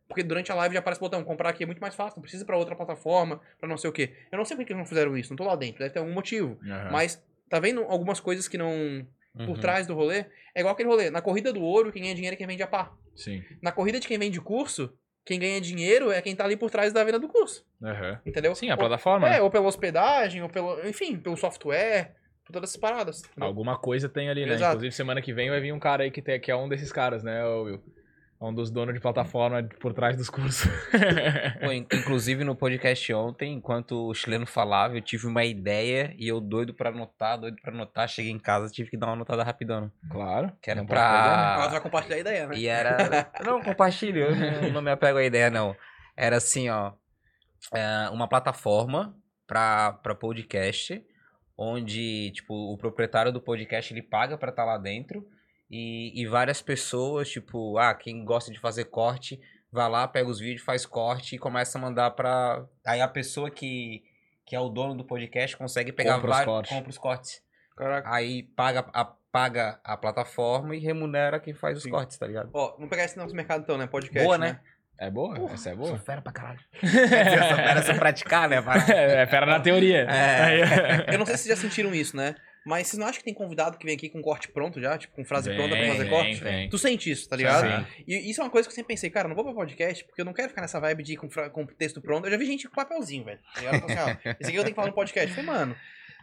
Porque 0.07 0.23
durante 0.23 0.52
a 0.52 0.56
live 0.56 0.73
já 0.73 0.80
aparece 0.80 0.99
o 0.99 1.03
botão, 1.03 1.23
comprar 1.23 1.49
aqui 1.49 1.64
é 1.64 1.65
muito 1.65 1.80
mais 1.81 1.94
fácil, 1.94 2.15
não 2.18 2.22
precisa 2.22 2.44
ir 2.44 2.45
pra 2.45 2.57
outra 2.57 2.76
plataforma, 2.76 3.41
pra 3.60 3.68
não 3.68 3.77
sei 3.77 3.89
o 3.89 3.94
quê. 3.94 4.15
Eu 4.31 4.38
não 4.38 4.45
sei 4.45 4.56
por 4.56 4.65
que 4.65 4.72
eles 4.72 4.80
não 4.80 4.85
fizeram 4.88 5.18
isso, 5.18 5.30
não 5.31 5.35
tô 5.38 5.44
lá 5.44 5.56
dentro, 5.56 5.80
deve 5.80 5.91
ter 5.91 5.99
algum 5.99 6.14
motivo. 6.14 6.57
Aham. 6.64 6.91
Mas 6.91 7.22
tá 7.49 7.60
vendo 7.60 7.81
algumas 7.84 8.19
coisas 8.22 8.48
que 8.48 8.57
não 8.57 9.06
por 9.35 9.49
Uhum. 9.49 9.60
trás 9.60 9.85
do 9.85 9.94
rolê. 9.94 10.26
É 10.56 10.61
igual 10.61 10.73
aquele 10.73 10.89
rolê. 10.89 11.10
Na 11.11 11.22
corrida 11.22 11.52
do 11.53 11.61
ouro, 11.61 11.91
quem 11.91 12.02
ganha 12.02 12.15
dinheiro 12.15 12.34
é 12.34 12.38
quem 12.38 12.48
vende 12.48 12.64
a 12.64 12.68
pá. 12.68 12.91
Sim. 13.15 13.44
Na 13.61 13.72
corrida 13.72 13.99
de 13.99 14.07
quem 14.07 14.18
vende 14.18 14.39
curso, 14.41 14.98
quem 15.26 15.38
ganha 15.39 15.60
dinheiro 15.61 16.10
é 16.10 16.22
quem 16.22 16.35
tá 16.35 16.45
ali 16.45 16.56
por 16.56 16.72
trás 16.72 16.91
da 16.94 17.03
venda 17.03 17.19
do 17.19 17.27
curso. 17.27 17.68
Aham. 17.84 18.19
Entendeu? 18.26 18.56
Sim, 18.56 18.69
a 18.69 18.73
Ou- 18.73 18.80
plataforma. 18.80 19.27
É, 19.27 19.31
né? 19.34 19.41
ou 19.41 19.52
pela 19.52 19.68
hospedagem, 19.68 20.41
ou 20.41 20.49
pelo. 20.49 20.80
Enfim, 20.88 21.19
pelo 21.19 21.35
software, 21.38 22.15
por 22.48 22.53
todas 22.53 22.69
essas 22.69 22.80
paradas. 22.80 23.19
entendeu? 23.19 23.45
Alguma 23.45 23.78
coisa 23.78 24.07
tem 24.07 24.30
ali, 24.30 24.45
né? 24.45 24.53
Exato. 24.53 24.78
Inclusive, 24.78 24.95
semana 24.95 25.22
que 25.22 25.34
vem 25.34 25.49
vai 25.49 25.60
vir 25.60 25.74
um 25.74 25.80
cara 25.80 26.03
aí 26.03 26.11
que, 26.11 26.22
tem, 26.22 26.40
que 26.40 26.49
é 26.49 26.56
um 26.56 26.69
desses 26.69 26.91
caras, 26.91 27.22
né, 27.22 27.45
Will? 27.45 27.84
É 28.40 28.45
um 28.45 28.53
dos 28.53 28.69
donos 28.69 28.94
de 28.94 29.02
plataforma 29.02 29.64
por 29.80 29.94
trás 29.94 30.15
dos 30.15 30.30
cursos. 30.30 30.72
Pô, 31.60 31.72
inclusive 31.72 32.44
no 32.44 32.56
podcast 32.56 33.11
ontem, 33.14 33.53
enquanto 33.53 34.07
o 34.07 34.14
chileno 34.14 34.45
falava, 34.45 34.95
eu 34.95 35.02
tive 35.02 35.26
uma 35.26 35.44
ideia 35.44 36.14
e 36.18 36.28
eu 36.28 36.40
doido 36.40 36.72
pra 36.72 36.90
anotar, 36.90 37.40
doido 37.40 37.57
pra 37.60 37.74
anotar. 37.74 38.07
Cheguei 38.07 38.32
em 38.32 38.38
casa, 38.38 38.72
tive 38.72 38.91
que 38.91 38.98
dar 38.98 39.07
uma 39.07 39.14
anotada 39.14 39.44
rapidão. 39.44 39.91
claro. 40.10 40.52
Que 40.61 40.69
era 40.69 40.86
pode 40.86 40.99
perder, 41.02 41.14
né? 41.14 41.24
pra. 41.26 41.56
Ela 41.57 41.68
vai 41.68 41.82
compartilhar 41.82 42.15
a 42.15 42.19
ideia, 42.19 42.48
né? 42.48 42.56
E 42.56 42.68
era. 42.68 43.32
Não, 43.44 43.61
compartilho, 43.61 44.22
eu 44.22 44.72
não, 44.72 44.82
me 44.84 44.91
apego 44.91 45.18
à 45.18 45.24
ideia, 45.24 45.49
não. 45.49 45.76
Era 46.15 46.38
assim, 46.38 46.69
ó. 46.69 46.94
é, 47.74 48.10
uma 48.11 48.28
plataforma 48.28 49.15
pra, 49.48 49.94
pra 49.94 50.14
podcast, 50.14 51.03
onde, 51.58 52.32
tipo, 52.32 52.54
o 52.54 52.78
proprietário 52.78 53.32
do 53.32 53.42
podcast 53.42 53.92
ele 53.94 54.02
paga 54.02 54.38
pra 54.38 54.50
estar 54.50 54.64
lá 54.64 54.78
dentro. 54.78 55.28
E, 55.70 56.22
e 56.22 56.26
várias 56.26 56.62
pessoas, 56.62 57.30
tipo, 57.30 57.78
ah, 57.78 57.94
quem 57.94 58.24
gosta 58.24 58.52
de 58.52 58.60
fazer 58.60 58.86
corte, 58.86 59.42
vai 59.72 59.90
lá, 59.90 60.08
pega 60.08 60.30
os 60.30 60.40
vídeos, 60.40 60.64
faz 60.64 60.86
corte 60.86 61.36
e 61.36 61.40
começa 61.40 61.78
a 61.78 61.82
mandar 61.82 62.12
pra. 62.12 62.66
Aí 62.86 63.02
a 63.02 63.08
pessoa 63.08 63.50
que, 63.50 64.04
que 64.46 64.56
é 64.56 64.60
o 64.60 64.70
dono 64.70 64.96
do 64.96 65.04
podcast 65.04 65.58
consegue 65.58 65.92
pegar 65.92 66.16
Compra 66.16 66.30
os 66.30 66.36
vários. 66.38 66.54
cortes. 66.54 66.72
Compra 66.74 66.90
os 66.90 66.98
cortes. 66.98 67.42
Caraca. 67.76 68.14
Aí 68.14 68.44
paga 68.44 68.86
a, 68.94 69.06
paga 69.06 69.80
a 69.84 69.98
plataforma 69.98 70.76
e 70.76 70.80
remunera 70.80 71.40
quem 71.40 71.54
faz 71.54 71.78
os 71.78 71.84
Sim. 71.84 71.92
cortes, 71.92 72.18
tá 72.18 72.26
ligado? 72.26 72.50
Ó, 72.54 72.74
vamos 72.76 72.90
pegar 72.90 73.04
esse 73.04 73.18
nosso 73.18 73.36
mercado 73.36 73.62
então, 73.62 73.78
né? 73.78 73.88
Podcast. 73.88 74.24
Boa, 74.24 74.38
né? 74.38 74.54
né? 74.54 74.60
É 74.99 75.10
boa? 75.11 75.36
Essa 75.53 75.69
é 75.69 75.74
Sou 75.74 75.78
boa? 75.86 75.99
fera 75.99 76.22
pra 76.22 76.32
caralho. 76.34 76.60
Quer 76.80 76.88
dizer, 76.90 77.38
eu 77.38 77.44
sou 77.44 77.56
fera 77.56 77.82
se 77.84 77.94
praticar, 77.94 78.49
né? 78.49 78.61
para- 78.61 78.84
É, 78.95 79.22
é 79.22 79.28
fera 79.28 79.45
na 79.45 79.60
teoria. 79.60 80.07
É. 80.10 81.06
Eu 81.14 81.19
não 81.19 81.26
sei 81.26 81.38
se 81.38 81.44
vocês 81.44 81.56
já 81.57 81.61
sentiram 81.61 81.94
isso, 81.94 82.15
né? 82.18 82.36
Mas 82.65 82.88
vocês 82.88 82.99
não 82.99 83.07
acham 83.07 83.19
que 83.19 83.24
tem 83.26 83.34
convidado 83.34 83.78
que 83.78 83.86
vem 83.86 83.95
aqui 83.95 84.10
com 84.10 84.22
corte 84.22 84.49
pronto 84.49 84.82
já? 84.82 84.98
Tipo, 84.98 85.15
com 85.15 85.24
frase 85.24 85.49
Vem, 85.49 85.57
pronta 85.57 85.76
pra 85.78 85.86
fazer 85.88 85.99
vem, 85.99 86.10
corte? 86.10 86.44
vem. 86.44 86.69
Tu 86.69 86.78
sente 86.78 87.10
isso, 87.10 87.30
tá 87.30 87.36
ligado? 87.38 87.65
Sim. 87.86 88.03
E 88.06 88.30
isso 88.30 88.41
é 88.41 88.44
uma 88.44 88.49
coisa 88.49 88.68
que 88.68 88.72
eu 88.74 88.76
sempre 88.76 88.94
pensei, 88.94 89.10
cara, 89.10 89.28
não 89.30 89.36
vou 89.36 89.45
pra 89.45 89.53
podcast 89.53 90.03
porque 90.03 90.19
eu 90.19 90.26
não 90.26 90.34
quero 90.34 90.49
ficar 90.49 90.61
nessa 90.61 90.78
vibe 90.80 91.02
de 91.03 91.14
ir 91.14 91.18
com, 91.18 91.30
com 91.30 91.65
texto 91.65 92.02
pronto. 92.02 92.26
Eu 92.28 92.32
já 92.32 92.38
vi 92.38 92.45
gente 92.45 92.68
com 92.68 92.76
papelzinho, 92.76 93.24
velho. 93.24 93.40
Tá 93.53 93.61
ligado? 93.61 93.86
Assim, 93.86 93.95
ó, 93.99 94.32
esse 94.40 94.49
aqui 94.49 94.56
eu 94.57 94.64
tenho 94.64 94.65
que 94.65 94.74
falar 94.76 94.88
no 94.90 94.94
podcast. 94.94 95.30
Eu 95.30 95.36
falei, 95.36 95.49
mano, 95.60 95.76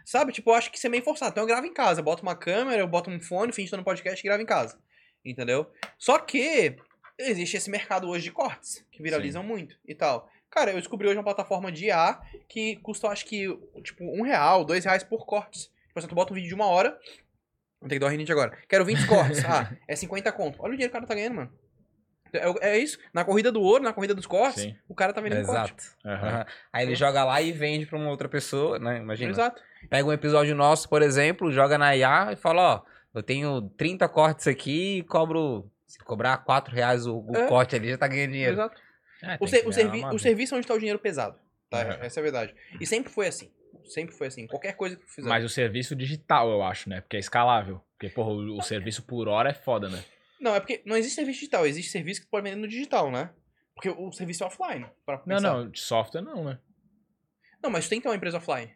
sabe? 0.05 0.33
Tipo, 0.33 0.51
eu 0.51 0.55
acho 0.55 0.71
que 0.71 0.77
isso 0.77 0.87
é 0.87 0.91
meio 0.91 1.03
forçado. 1.03 1.31
Então 1.31 1.45
eu 1.45 1.49
gravo 1.49 1.67
em 1.67 1.73
casa, 1.73 2.01
eu 2.01 2.05
boto 2.05 2.23
uma 2.23 2.37
câmera, 2.37 2.79
eu 2.83 2.89
boto 2.89 3.09
um 3.09 3.19
fone, 3.21 3.51
finge 3.53 3.67
que 3.69 3.71
tô 3.71 3.77
no 3.79 3.85
podcast 3.85 4.21
e 4.21 4.29
gravo 4.29 4.43
em 4.43 4.47
casa. 4.47 4.79
Entendeu? 5.25 5.71
Só 5.99 6.19
que 6.19 6.77
existe 7.19 7.57
esse 7.57 7.71
mercado 7.71 8.09
hoje 8.09 8.25
de 8.25 8.33
cortes, 8.33 8.85
que 8.91 9.03
viralizam 9.03 9.43
muito 9.43 9.77
e 9.87 9.95
tal. 9.95 10.29
Cara, 10.51 10.71
eu 10.71 10.79
descobri 10.79 11.09
hoje 11.09 11.17
uma 11.17 11.25
plataforma 11.25 11.73
de 11.73 11.87
IA 11.87 12.21
que 12.49 12.77
custa, 12.77 13.09
acho 13.09 13.27
que, 13.27 13.47
tipo, 13.83 14.05
um 14.05 14.23
real, 14.23 14.65
dois 14.65 14.85
reais 14.85 15.03
por 15.03 15.27
cortes. 15.27 15.65
Tipo 15.89 15.99
assim, 15.99 16.09
tu 16.09 16.15
bota 16.15 16.33
um 16.33 16.35
vídeo 16.35 16.49
de 16.49 16.55
uma 16.55 16.67
hora, 16.67 16.99
vou 17.81 17.89
ter 17.89 17.97
que 17.97 17.99
dar 17.99 18.07
uma 18.07 18.13
rinite 18.13 18.33
agora. 18.33 18.57
Quero 18.69 18.85
20 18.85 19.07
cortes. 19.07 19.45
Ah, 19.45 19.73
é 19.89 19.97
50 19.97 20.31
conto. 20.33 20.61
Olha 20.61 20.73
o 20.73 20.77
dinheiro 20.77 20.91
que 20.91 20.97
o 20.97 21.01
cara 21.01 21.07
tá 21.07 21.15
ganhando, 21.15 21.37
mano. 21.37 21.53
É, 22.33 22.73
é 22.73 22.79
isso. 22.79 22.99
Na 23.13 23.25
corrida 23.25 23.53
do 23.53 23.61
ouro, 23.61 23.85
na 23.85 23.93
corrida 23.93 24.15
dos 24.15 24.27
cortes, 24.27 24.63
Sim. 24.63 24.77
o 24.89 24.95
cara 24.95 25.13
tá 25.13 25.21
vendendo 25.21 25.47
corte. 25.47 25.73
Exato. 25.73 25.97
Aham. 26.05 26.29
Aham. 26.29 26.47
Aí 26.73 26.87
ele 26.87 26.95
joga 26.95 27.25
lá 27.25 27.41
e 27.41 27.53
vende 27.53 27.87
pra 27.87 27.99
uma 27.99 28.11
outra 28.11 28.29
pessoa, 28.29 28.79
né? 28.79 28.99
Imagina. 28.99 29.31
Exato. 29.31 29.63
Pega 29.89 30.09
um 30.09 30.13
episódio 30.13 30.55
nosso, 30.55 30.89
por 30.89 31.03
exemplo, 31.03 31.53
joga 31.53 31.79
na 31.79 31.97
IA 31.97 32.33
e 32.33 32.37
fala, 32.37 32.77
ó, 32.77 32.83
eu 33.15 33.23
tenho 33.23 33.63
30 33.77 34.09
cortes 34.09 34.47
aqui 34.49 34.99
e 34.99 35.03
cobro. 35.03 35.71
Se 35.95 36.05
cobrar 36.05 36.39
4 36.39 36.75
reais 36.75 37.07
o, 37.07 37.19
o 37.21 37.37
É. 37.37 37.47
corte 37.47 37.77
ali, 37.77 37.89
já 37.91 37.97
tá 37.99 38.09
ganhando 38.09 38.33
dinheiro. 38.33 38.55
Exato. 38.55 38.81
É, 39.23 39.39
O, 39.41 39.47
ser- 39.47 39.67
o, 39.67 39.73
servi 39.73 40.05
o 40.05 40.19
serviço 40.19 40.55
é 40.55 40.59
onde 40.59 40.67
tá 40.67 40.75
o 40.75 40.79
dinheiro 40.79 40.99
pesado. 40.99 41.39
Tá? 41.71 41.83
Aham. 41.83 41.99
Essa 42.03 42.19
é 42.19 42.21
a 42.21 42.25
verdade. 42.25 42.55
E 42.81 42.87
sempre 42.87 43.13
foi 43.13 43.29
assim. 43.29 43.53
Sempre 43.87 44.15
foi 44.15 44.27
assim. 44.27 44.47
Qualquer 44.49 44.73
coisa 44.75 44.97
que 44.97 45.03
tu 45.05 45.13
fizer. 45.13 45.29
Mas 45.29 45.45
o 45.45 45.49
serviço 45.49 45.95
digital, 45.95 46.51
eu 46.51 46.63
acho, 46.63 46.89
né? 46.91 47.01
Porque 47.01 47.17
é 47.17 47.21
escalável. 47.21 47.81
Porque, 47.93 48.09
porra, 48.09 48.31
o, 48.31 48.59
o 48.59 48.63
serviço 48.63 49.03
por 49.05 49.29
hora 49.29 49.51
é 49.51 49.55
foda, 49.55 49.89
né? 49.89 50.03
Não, 50.41 50.55
é 50.55 50.61
porque 50.61 50.83
não 50.85 50.97
existe 50.97 51.15
serviço 51.15 51.39
digital. 51.41 51.65
Existe 51.67 51.91
serviço 51.93 52.21
que 52.23 52.27
tu 52.27 52.31
pode 52.31 52.45
vender 52.45 52.61
no 52.61 52.67
digital, 52.69 53.11
né? 53.11 53.31
Porque 53.75 53.89
o 53.89 54.11
serviço 54.13 54.43
é 54.43 54.47
offline. 54.47 54.87
pra 55.07 55.17
Não, 55.19 55.25
pensar. 55.37 55.53
não, 55.53 55.71
de 55.71 55.81
software 55.81 56.23
não, 56.23 56.45
né? 56.45 56.59
Não, 57.63 57.71
mas 57.71 57.87
tu 57.87 57.91
tem 57.91 57.99
que 57.99 58.03
ter 58.03 58.09
uma 58.09 58.17
empresa 58.17 58.39
offline. 58.39 58.71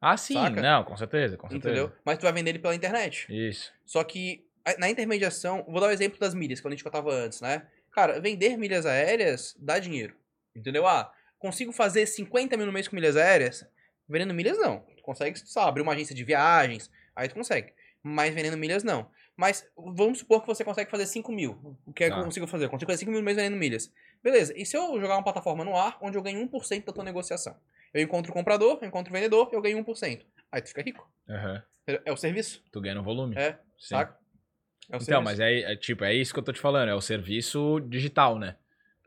Ah, 0.00 0.16
sim, 0.16 0.34
Saca? 0.34 0.60
não, 0.60 0.84
com 0.84 0.96
certeza, 0.96 1.36
com 1.36 1.48
certeza. 1.50 1.70
Entendeu? 1.80 1.92
Mas 2.04 2.18
tu 2.18 2.22
vai 2.22 2.32
vender 2.32 2.50
ele 2.50 2.58
pela 2.60 2.74
internet. 2.74 3.26
Isso. 3.30 3.72
Só 3.84 4.04
que 4.04 4.46
na 4.76 4.90
intermediação, 4.90 5.64
vou 5.68 5.80
dar 5.80 5.86
o 5.88 5.90
exemplo 5.90 6.18
das 6.18 6.34
milhas, 6.34 6.60
quando 6.60 6.72
a 6.72 6.76
gente 6.76 6.84
contava 6.84 7.10
antes, 7.12 7.40
né? 7.40 7.66
Cara, 7.92 8.20
vender 8.20 8.56
milhas 8.56 8.84
aéreas 8.86 9.56
dá 9.58 9.78
dinheiro. 9.78 10.14
Entendeu? 10.54 10.86
Ah, 10.86 11.12
consigo 11.38 11.72
fazer 11.72 12.06
50 12.06 12.56
mil 12.56 12.66
no 12.66 12.72
mês 12.72 12.88
com 12.88 12.96
milhas 12.96 13.16
aéreas? 13.16 13.66
Vendendo 14.08 14.34
milhas, 14.34 14.58
não. 14.58 14.80
Tu 14.96 15.02
consegue, 15.02 15.38
sabe, 15.38 15.68
abrir 15.68 15.82
uma 15.82 15.92
agência 15.92 16.14
de 16.14 16.24
viagens, 16.24 16.90
aí 17.14 17.28
tu 17.28 17.34
consegue. 17.34 17.72
Mas 18.02 18.34
vendendo 18.34 18.56
milhas, 18.56 18.82
não. 18.82 19.10
Mas 19.36 19.64
vamos 19.76 20.18
supor 20.18 20.40
que 20.40 20.46
você 20.48 20.64
consegue 20.64 20.90
fazer 20.90 21.06
5 21.06 21.30
mil. 21.30 21.78
O 21.86 21.92
que 21.92 22.04
é 22.04 22.08
que 22.08 22.14
Tá. 22.14 22.20
eu 22.20 22.24
consigo 22.24 22.46
fazer? 22.46 22.64
Eu 22.64 22.70
consigo 22.70 22.90
fazer 22.90 23.00
5 23.00 23.10
mil 23.10 23.20
no 23.20 23.24
mês 23.24 23.36
vendendo 23.36 23.56
milhas. 23.56 23.92
Beleza. 24.22 24.52
E 24.56 24.66
se 24.66 24.76
eu 24.76 25.00
jogar 25.00 25.14
uma 25.16 25.22
plataforma 25.22 25.64
no 25.64 25.76
ar, 25.76 25.96
onde 26.00 26.16
eu 26.18 26.22
ganho 26.22 26.40
1% 26.40 26.84
da 26.86 26.92
tua 26.92 27.04
negociação? 27.04 27.56
Eu 27.94 28.02
encontro 28.02 28.30
o 28.32 28.34
comprador, 28.34 28.78
eu 28.82 28.88
encontro 28.88 29.12
o 29.12 29.14
vendedor, 29.14 29.48
eu 29.52 29.60
ganho 29.62 29.78
1%. 29.78 30.26
Aí 30.50 30.60
tu 30.60 30.68
fica 30.68 30.82
rico. 30.82 31.08
Aham. 31.28 31.62
É 32.04 32.12
o 32.12 32.16
serviço, 32.16 32.62
Tu 32.70 32.80
ganha 32.82 32.94
no 32.94 33.02
volume. 33.02 33.34
É, 33.38 33.52
Sim. 33.78 33.94
saca? 33.96 34.18
É 34.90 34.96
Então, 34.96 35.00
serviço. 35.00 35.24
mas 35.24 35.40
é, 35.40 35.72
é 35.72 35.76
tipo, 35.76 36.04
é 36.04 36.14
isso 36.14 36.32
que 36.32 36.38
eu 36.38 36.44
tô 36.44 36.52
te 36.52 36.60
falando, 36.60 36.88
é 36.88 36.94
o 36.94 37.00
serviço 37.00 37.80
digital, 37.88 38.38
né? 38.38 38.56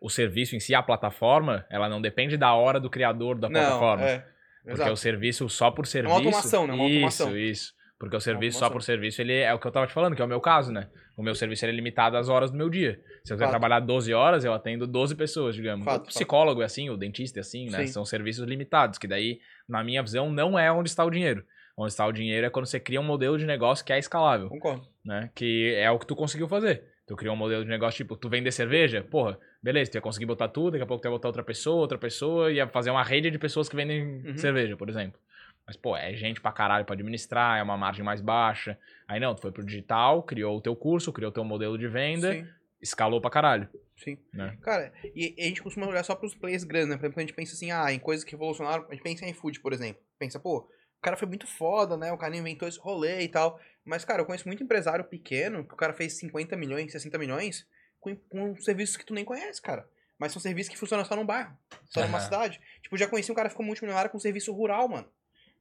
O 0.01 0.09
serviço 0.09 0.55
em 0.55 0.59
si, 0.59 0.73
a 0.73 0.81
plataforma, 0.81 1.65
ela 1.69 1.87
não 1.87 2.01
depende 2.01 2.37
da 2.37 2.53
hora 2.53 2.79
do 2.79 2.89
criador 2.89 3.37
da 3.37 3.49
plataforma. 3.49 4.03
Não, 4.03 4.09
é. 4.09 4.25
Porque 4.63 4.73
Exato. 4.73 4.91
o 4.93 4.97
serviço 4.97 5.49
só 5.49 5.71
por 5.71 5.87
serviço. 5.87 6.15
automação, 6.15 6.67
né? 6.67 6.73
Uma 6.73 6.85
isso, 6.85 6.93
automação. 7.23 7.37
Isso, 7.37 7.73
Porque 7.99 8.15
o 8.15 8.19
serviço 8.19 8.57
só 8.59 8.69
por 8.69 8.81
serviço, 8.81 9.21
ele 9.21 9.33
é 9.33 9.53
o 9.53 9.59
que 9.59 9.67
eu 9.67 9.71
tava 9.71 9.85
te 9.87 9.93
falando, 9.93 10.15
que 10.15 10.21
é 10.21 10.25
o 10.25 10.27
meu 10.27 10.39
caso, 10.41 10.71
né? 10.71 10.87
O 11.17 11.21
meu 11.23 11.35
serviço 11.35 11.65
é 11.65 11.71
limitado 11.71 12.17
às 12.17 12.29
horas 12.29 12.49
do 12.49 12.57
meu 12.57 12.67
dia. 12.69 12.99
Se 13.23 13.31
eu 13.33 13.37
quiser 13.37 13.45
Fato. 13.45 13.51
trabalhar 13.51 13.79
12 13.79 14.11
horas, 14.13 14.43
eu 14.43 14.53
atendo 14.53 14.87
12 14.87 15.15
pessoas, 15.15 15.55
digamos. 15.55 15.85
Fato, 15.85 15.95
o 15.95 16.05
fato. 16.05 16.07
psicólogo 16.07 16.61
é 16.63 16.65
assim, 16.65 16.89
o 16.89 16.97
dentista 16.97 17.39
é 17.39 17.41
assim, 17.41 17.69
né? 17.69 17.85
Sim. 17.85 17.87
São 17.93 18.05
serviços 18.05 18.47
limitados, 18.47 18.97
que 18.97 19.07
daí, 19.07 19.39
na 19.69 19.83
minha 19.83 20.01
visão, 20.01 20.31
não 20.31 20.57
é 20.57 20.71
onde 20.71 20.89
está 20.89 21.03
o 21.05 21.11
dinheiro. 21.11 21.43
Onde 21.81 21.93
está 21.93 22.05
o 22.05 22.11
dinheiro 22.11 22.45
é 22.45 22.49
quando 22.49 22.65
você 22.67 22.79
cria 22.79 23.01
um 23.01 23.03
modelo 23.03 23.37
de 23.39 23.45
negócio 23.45 23.83
que 23.83 23.91
é 23.91 23.97
escalável 23.97 24.49
Concordo. 24.49 24.87
né? 25.03 25.31
Que 25.33 25.73
é 25.75 25.89
o 25.89 25.97
que 25.97 26.05
tu 26.05 26.15
conseguiu 26.15 26.47
fazer. 26.47 26.83
Tu 27.07 27.15
criou 27.15 27.33
um 27.33 27.37
modelo 27.37 27.63
de 27.63 27.69
negócio, 27.69 27.97
tipo, 27.97 28.15
tu 28.15 28.29
vender 28.29 28.51
cerveja, 28.51 29.03
porra, 29.03 29.37
beleza, 29.63 29.91
tu 29.91 29.95
ia 29.95 30.01
conseguir 30.01 30.27
botar 30.27 30.47
tudo, 30.47 30.71
daqui 30.73 30.83
a 30.83 30.85
pouco 30.85 31.01
tu 31.01 31.05
ia 31.07 31.11
botar 31.11 31.27
outra 31.27 31.43
pessoa, 31.43 31.81
outra 31.81 31.97
pessoa, 31.97 32.51
ia 32.51 32.67
fazer 32.67 32.91
uma 32.91 33.03
rede 33.03 33.31
de 33.31 33.39
pessoas 33.39 33.67
que 33.67 33.75
vendem 33.75 34.21
Uhum. 34.25 34.37
cerveja, 34.37 34.77
por 34.77 34.87
exemplo. 34.87 35.19
Mas, 35.65 35.75
pô, 35.75 35.97
é 35.97 36.13
gente 36.13 36.39
pra 36.39 36.51
caralho 36.51 36.85
pra 36.85 36.93
administrar, 36.93 37.59
é 37.59 37.63
uma 37.63 37.75
margem 37.77 38.05
mais 38.05 38.21
baixa. 38.21 38.77
Aí 39.07 39.19
não, 39.19 39.33
tu 39.33 39.41
foi 39.41 39.51
pro 39.51 39.65
digital, 39.65 40.21
criou 40.23 40.57
o 40.57 40.61
teu 40.61 40.75
curso, 40.75 41.11
criou 41.11 41.31
o 41.31 41.33
teu 41.33 41.43
modelo 41.43 41.77
de 41.77 41.87
venda, 41.87 42.31
Sim, 42.33 42.47
escalou 42.81 43.19
pra 43.19 43.29
caralho, 43.29 43.67
sim. 43.97 44.17
né? 44.33 44.55
Cara, 44.61 44.91
e, 45.15 45.35
a 45.39 45.43
gente 45.43 45.61
costuma 45.63 45.87
olhar 45.87 46.03
só 46.03 46.15
pros 46.15 46.35
players 46.35 46.63
grandes, 46.63 46.89
né? 46.89 46.97
Por 46.97 47.05
exemplo, 47.05 47.19
a 47.19 47.21
gente 47.21 47.33
pensa 47.33 47.53
assim, 47.53 47.71
ah, 47.71 47.91
em 47.91 47.99
coisas 47.99 48.23
que 48.23 48.31
revolucionaram. 48.31 48.85
A 48.89 48.93
gente 48.93 49.03
pensa 49.03 49.25
em 49.25 49.29
iFood, 49.31 49.59
por 49.59 49.73
exemplo. 49.73 50.01
Pensa, 50.17 50.39
pô, 50.39 50.69
o 51.01 51.03
cara 51.03 51.17
foi 51.17 51.27
muito 51.27 51.47
foda, 51.47 51.97
né? 51.97 52.13
O 52.13 52.17
cara 52.17 52.37
inventou 52.37 52.67
esse 52.67 52.77
rolê 52.77 53.21
e 53.21 53.27
tal. 53.27 53.59
Mas, 53.83 54.05
cara, 54.05 54.21
eu 54.21 54.25
conheço 54.25 54.47
muito 54.47 54.61
empresário 54.61 55.03
pequeno 55.03 55.65
que 55.65 55.73
o 55.73 55.77
cara 55.77 55.93
fez 55.93 56.13
50 56.13 56.55
milhões, 56.55 56.91
60 56.91 57.17
milhões 57.17 57.67
com, 57.99 58.15
com 58.15 58.55
serviços 58.61 58.97
que 58.97 59.03
tu 59.03 59.11
nem 59.11 59.25
conhece, 59.25 59.59
cara. 59.59 59.89
Mas 60.19 60.31
são 60.31 60.39
serviços 60.39 60.71
que 60.71 60.77
funcionam 60.77 61.03
só 61.03 61.15
num 61.15 61.25
bairro, 61.25 61.57
só 61.89 62.01
numa 62.01 62.19
Aham. 62.19 62.23
cidade. 62.23 62.61
Tipo, 62.83 62.95
já 62.99 63.07
conheci 63.07 63.31
um 63.31 63.35
cara 63.35 63.49
que 63.49 63.53
ficou 63.53 63.65
multimilionário 63.65 64.11
com 64.11 64.19
serviço 64.19 64.53
rural, 64.53 64.87
mano. 64.87 65.09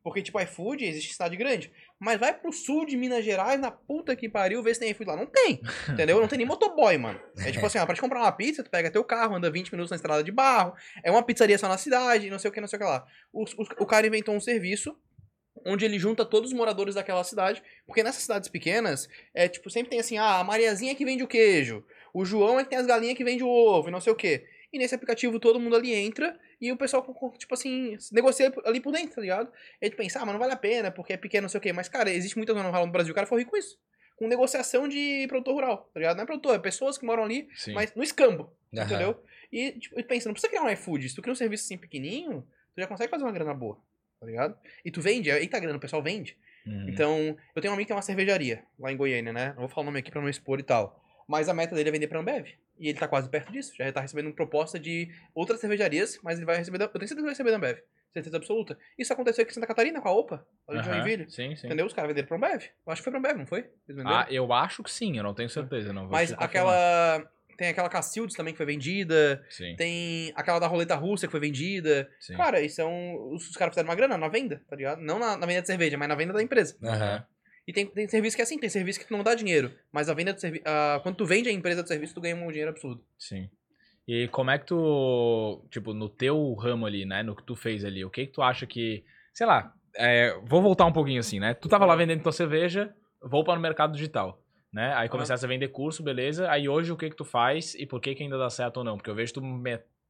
Porque, 0.02 0.20
tipo, 0.20 0.38
iFood 0.38 0.84
existe 0.84 1.08
em 1.08 1.12
cidade 1.14 1.36
grande. 1.36 1.72
Mas 1.98 2.20
vai 2.20 2.34
pro 2.34 2.52
sul 2.52 2.84
de 2.84 2.94
Minas 2.94 3.24
Gerais, 3.24 3.58
na 3.58 3.70
puta 3.70 4.14
que 4.14 4.28
pariu, 4.28 4.62
ver 4.62 4.74
se 4.74 4.80
tem 4.80 4.90
iFood 4.90 5.10
lá. 5.10 5.16
Não 5.16 5.26
tem. 5.26 5.62
Entendeu? 5.88 6.20
Não 6.20 6.28
tem 6.28 6.36
nem 6.36 6.46
motoboy, 6.46 6.98
mano. 6.98 7.18
É 7.38 7.50
tipo 7.50 7.64
assim, 7.64 7.78
ó, 7.78 7.86
pra 7.86 7.94
te 7.94 8.00
comprar 8.02 8.20
uma 8.20 8.32
pizza, 8.32 8.62
tu 8.62 8.70
pega 8.70 8.90
teu 8.90 9.02
carro, 9.04 9.36
anda 9.36 9.50
20 9.50 9.72
minutos 9.72 9.90
na 9.90 9.96
estrada 9.96 10.22
de 10.22 10.30
barro. 10.30 10.74
É 11.02 11.10
uma 11.10 11.22
pizzaria 11.22 11.56
só 11.56 11.66
na 11.66 11.78
cidade, 11.78 12.28
não 12.28 12.38
sei 12.38 12.50
o 12.50 12.52
que, 12.52 12.60
não 12.60 12.68
sei 12.68 12.76
o 12.76 12.80
que 12.80 12.86
lá. 12.86 13.06
O, 13.32 13.44
o, 13.44 13.82
o 13.82 13.86
cara 13.86 14.06
inventou 14.06 14.34
um 14.34 14.40
serviço 14.40 14.94
onde 15.64 15.84
ele 15.84 15.98
junta 15.98 16.24
todos 16.24 16.50
os 16.50 16.56
moradores 16.56 16.94
daquela 16.94 17.24
cidade. 17.24 17.62
Porque 17.86 18.02
nessas 18.02 18.22
cidades 18.22 18.48
pequenas, 18.48 19.08
é 19.34 19.48
tipo, 19.48 19.70
sempre 19.70 19.90
tem 19.90 20.00
assim, 20.00 20.18
ah, 20.18 20.38
a 20.38 20.44
Mariazinha 20.44 20.94
que 20.94 21.04
vende 21.04 21.22
o 21.22 21.28
queijo. 21.28 21.84
O 22.12 22.24
João 22.24 22.58
é 22.58 22.64
que 22.64 22.70
tem 22.70 22.78
as 22.78 22.86
galinhas 22.86 23.16
que 23.16 23.24
vende 23.24 23.42
o 23.44 23.48
ovo 23.48 23.88
e 23.88 23.92
não 23.92 24.00
sei 24.00 24.12
o 24.12 24.16
que. 24.16 24.44
E 24.72 24.78
nesse 24.78 24.94
aplicativo 24.94 25.40
todo 25.40 25.58
mundo 25.58 25.74
ali 25.74 25.92
entra 25.92 26.38
e 26.60 26.70
o 26.70 26.76
pessoal, 26.76 27.04
tipo 27.38 27.54
assim, 27.54 27.96
negocia 28.12 28.52
ali 28.64 28.80
por 28.80 28.92
dentro, 28.92 29.16
tá 29.16 29.20
ligado? 29.20 29.50
E 29.80 29.90
pensa, 29.90 30.20
ah, 30.20 30.24
mas 30.24 30.32
não 30.32 30.38
vale 30.38 30.52
a 30.52 30.56
pena 30.56 30.90
porque 30.90 31.12
é 31.12 31.16
pequeno, 31.16 31.42
não 31.42 31.48
sei 31.48 31.58
o 31.58 31.60
quê. 31.60 31.72
Mas, 31.72 31.88
cara, 31.88 32.10
existe 32.10 32.36
muita 32.36 32.52
zona 32.52 32.66
rural 32.68 32.86
no 32.86 32.92
Brasil. 32.92 33.12
O 33.12 33.14
cara 33.14 33.26
foi 33.26 33.40
rico 33.40 33.52
com 33.52 33.56
isso. 33.56 33.78
Com 34.16 34.28
negociação 34.28 34.86
de 34.86 35.26
produtor 35.28 35.54
rural, 35.54 35.90
tá 35.92 35.98
ligado? 35.98 36.16
Não 36.16 36.24
é 36.24 36.26
produtor, 36.26 36.54
é 36.54 36.58
pessoas 36.58 36.98
que 36.98 37.06
moram 37.06 37.24
ali, 37.24 37.48
Sim. 37.56 37.72
mas 37.72 37.94
no 37.94 38.02
escambo, 38.02 38.52
Aham. 38.76 38.84
entendeu? 38.84 39.22
E, 39.50 39.72
tipo, 39.72 40.04
pensa, 40.04 40.28
não 40.28 40.34
precisa 40.34 40.50
criar 40.50 40.62
um 40.62 40.70
iFood. 40.70 41.08
Se 41.08 41.14
tu 41.14 41.22
cria 41.22 41.32
um 41.32 41.36
serviço 41.36 41.64
assim 41.64 41.78
pequenininho, 41.78 42.46
tu 42.74 42.80
já 42.80 42.86
consegue 42.86 43.10
fazer 43.10 43.24
uma 43.24 43.32
grana 43.32 43.54
boa, 43.54 43.80
tá 44.20 44.26
ligado? 44.26 44.56
E 44.84 44.90
tu 44.90 45.00
vende, 45.00 45.30
aí 45.30 45.48
tá 45.48 45.58
grana, 45.58 45.78
o 45.78 45.80
pessoal 45.80 46.02
vende. 46.02 46.36
Uhum. 46.66 46.88
Então, 46.88 47.36
eu 47.56 47.62
tenho 47.62 47.72
um 47.72 47.74
amigo 47.74 47.86
que 47.86 47.88
tem 47.88 47.96
uma 47.96 48.02
cervejaria 48.02 48.62
lá 48.78 48.92
em 48.92 48.96
Goiânia, 48.96 49.32
né? 49.32 49.48
Não 49.54 49.60
vou 49.60 49.68
falar 49.68 49.82
o 49.82 49.86
nome 49.86 49.98
aqui 49.98 50.10
pra 50.10 50.20
não 50.20 50.28
expor 50.28 50.60
e 50.60 50.62
tal. 50.62 51.02
Mas 51.26 51.48
a 51.48 51.54
meta 51.54 51.74
dele 51.74 51.88
é 51.88 51.92
vender 51.92 52.06
pra 52.06 52.20
Ambev. 52.20 52.48
E 52.78 52.88
ele 52.88 52.98
tá 52.98 53.08
quase 53.08 53.28
perto 53.28 53.52
disso. 53.52 53.72
Já 53.76 53.90
tá 53.92 54.00
recebendo 54.00 54.32
proposta 54.32 54.78
de 54.78 55.08
outras 55.34 55.60
cervejarias, 55.60 56.18
mas 56.22 56.38
ele 56.38 56.46
vai 56.46 56.56
receber 56.56 56.78
da... 56.78 56.84
Eu 56.84 56.90
tenho 56.90 57.08
certeza 57.08 57.16
que 57.16 57.22
vai 57.22 57.30
receber 57.30 57.50
da 57.50 57.56
Ambev. 57.56 57.78
Certeza 58.12 58.36
absoluta. 58.36 58.76
Isso 58.98 59.12
aconteceu 59.12 59.42
aqui 59.42 59.52
em 59.52 59.54
Santa 59.54 59.66
Catarina 59.66 60.00
com 60.00 60.08
a 60.08 60.12
OPA, 60.12 60.44
ali 60.66 60.80
de 60.80 60.86
Joinville. 60.86 61.30
Sim, 61.30 61.54
sim. 61.54 61.66
Entendeu? 61.68 61.86
Os 61.86 61.92
caras 61.92 62.08
venderam 62.08 62.26
pra 62.26 62.36
Ambev. 62.36 62.64
Eu 62.64 62.92
acho 62.92 63.00
que 63.00 63.04
foi 63.04 63.12
pra 63.12 63.20
Ambev, 63.20 63.38
não 63.38 63.46
foi? 63.46 63.70
Ah, 64.04 64.26
eu 64.28 64.52
acho 64.52 64.82
que 64.82 64.90
sim, 64.90 65.16
eu 65.16 65.22
não 65.22 65.32
tenho 65.32 65.48
certeza. 65.48 65.92
Não 65.92 66.08
mas 66.08 66.32
aquela... 66.32 67.24
Tem 67.60 67.68
aquela 67.68 67.90
Cacildes 67.90 68.34
também 68.34 68.54
que 68.54 68.56
foi 68.56 68.64
vendida. 68.64 69.44
Sim, 69.50 69.76
Tem 69.76 70.32
aquela 70.34 70.58
da 70.58 70.66
roleta 70.66 70.94
russa 70.94 71.26
que 71.26 71.30
foi 71.30 71.40
vendida. 71.40 72.10
sim. 72.18 72.34
Cara, 72.34 72.58
isso 72.62 72.80
é 72.80 72.86
um... 72.86 73.34
Os, 73.34 73.50
os 73.50 73.54
caras 73.54 73.74
fizeram 73.74 73.86
uma 73.86 73.94
grana 73.94 74.16
na 74.16 74.28
venda, 74.28 74.62
tá 74.66 74.74
ligado? 74.74 75.02
Não 75.02 75.18
na, 75.18 75.36
na 75.36 75.46
venda 75.46 75.60
de 75.60 75.66
cerveja, 75.66 75.98
mas 75.98 76.08
na 76.08 76.14
venda 76.14 76.32
da 76.32 76.42
empresa. 76.42 76.78
Aham. 76.82 77.22
E 77.68 77.72
tem, 77.74 77.84
tem 77.84 78.08
serviço 78.08 78.34
que 78.34 78.40
é 78.40 78.44
assim, 78.44 78.58
tem 78.58 78.70
serviço 78.70 78.98
que 78.98 79.04
tu 79.06 79.12
não 79.12 79.22
dá 79.22 79.34
dinheiro. 79.34 79.70
Mas 79.92 80.08
a 80.08 80.14
venda 80.14 80.32
do 80.32 80.40
serviço. 80.40 80.64
quando 81.02 81.16
tu 81.16 81.26
vende 81.26 81.50
a 81.50 81.52
empresa 81.52 81.82
do 81.82 81.86
serviço, 81.86 82.14
tu 82.14 82.20
ganha 82.22 82.34
um 82.34 82.48
dinheiro 82.48 82.70
absurdo. 82.70 83.04
Sim. 83.18 83.50
E 84.08 84.26
como 84.28 84.50
é 84.50 84.58
que 84.58 84.64
tu, 84.64 85.62
tipo, 85.70 85.92
no 85.92 86.08
teu 86.08 86.54
ramo 86.54 86.86
ali, 86.86 87.04
né, 87.04 87.22
no 87.22 87.36
que 87.36 87.42
tu 87.44 87.54
fez 87.54 87.84
ali, 87.84 88.02
o 88.06 88.08
que 88.08 88.24
que 88.24 88.32
tu 88.32 88.40
acha 88.40 88.66
que, 88.66 89.04
sei 89.34 89.46
lá, 89.46 89.74
é, 89.94 90.34
vou 90.46 90.62
voltar 90.62 90.86
um 90.86 90.92
pouquinho 90.94 91.20
assim, 91.20 91.38
né? 91.38 91.52
Tu 91.52 91.68
tava 91.68 91.84
lá 91.84 91.94
vendendo 91.94 92.22
tua 92.22 92.32
cerveja, 92.32 92.90
vou 93.22 93.44
para 93.44 93.58
o 93.58 93.62
mercado 93.62 93.92
digital, 93.92 94.42
né? 94.72 94.94
Aí 94.94 95.08
começaste 95.08 95.44
a 95.44 95.48
vender 95.48 95.68
curso, 95.68 96.02
beleza? 96.02 96.50
Aí 96.50 96.68
hoje 96.68 96.92
o 96.92 96.96
que 96.96 97.10
que 97.10 97.16
tu 97.16 97.24
faz 97.24 97.74
e 97.74 97.86
por 97.86 98.00
que 98.00 98.14
que 98.14 98.22
ainda 98.22 98.38
dá 98.38 98.48
certo 98.50 98.78
ou 98.78 98.84
não? 98.84 98.96
Porque 98.96 99.10
eu 99.10 99.14
vejo 99.14 99.34
tu 99.34 99.42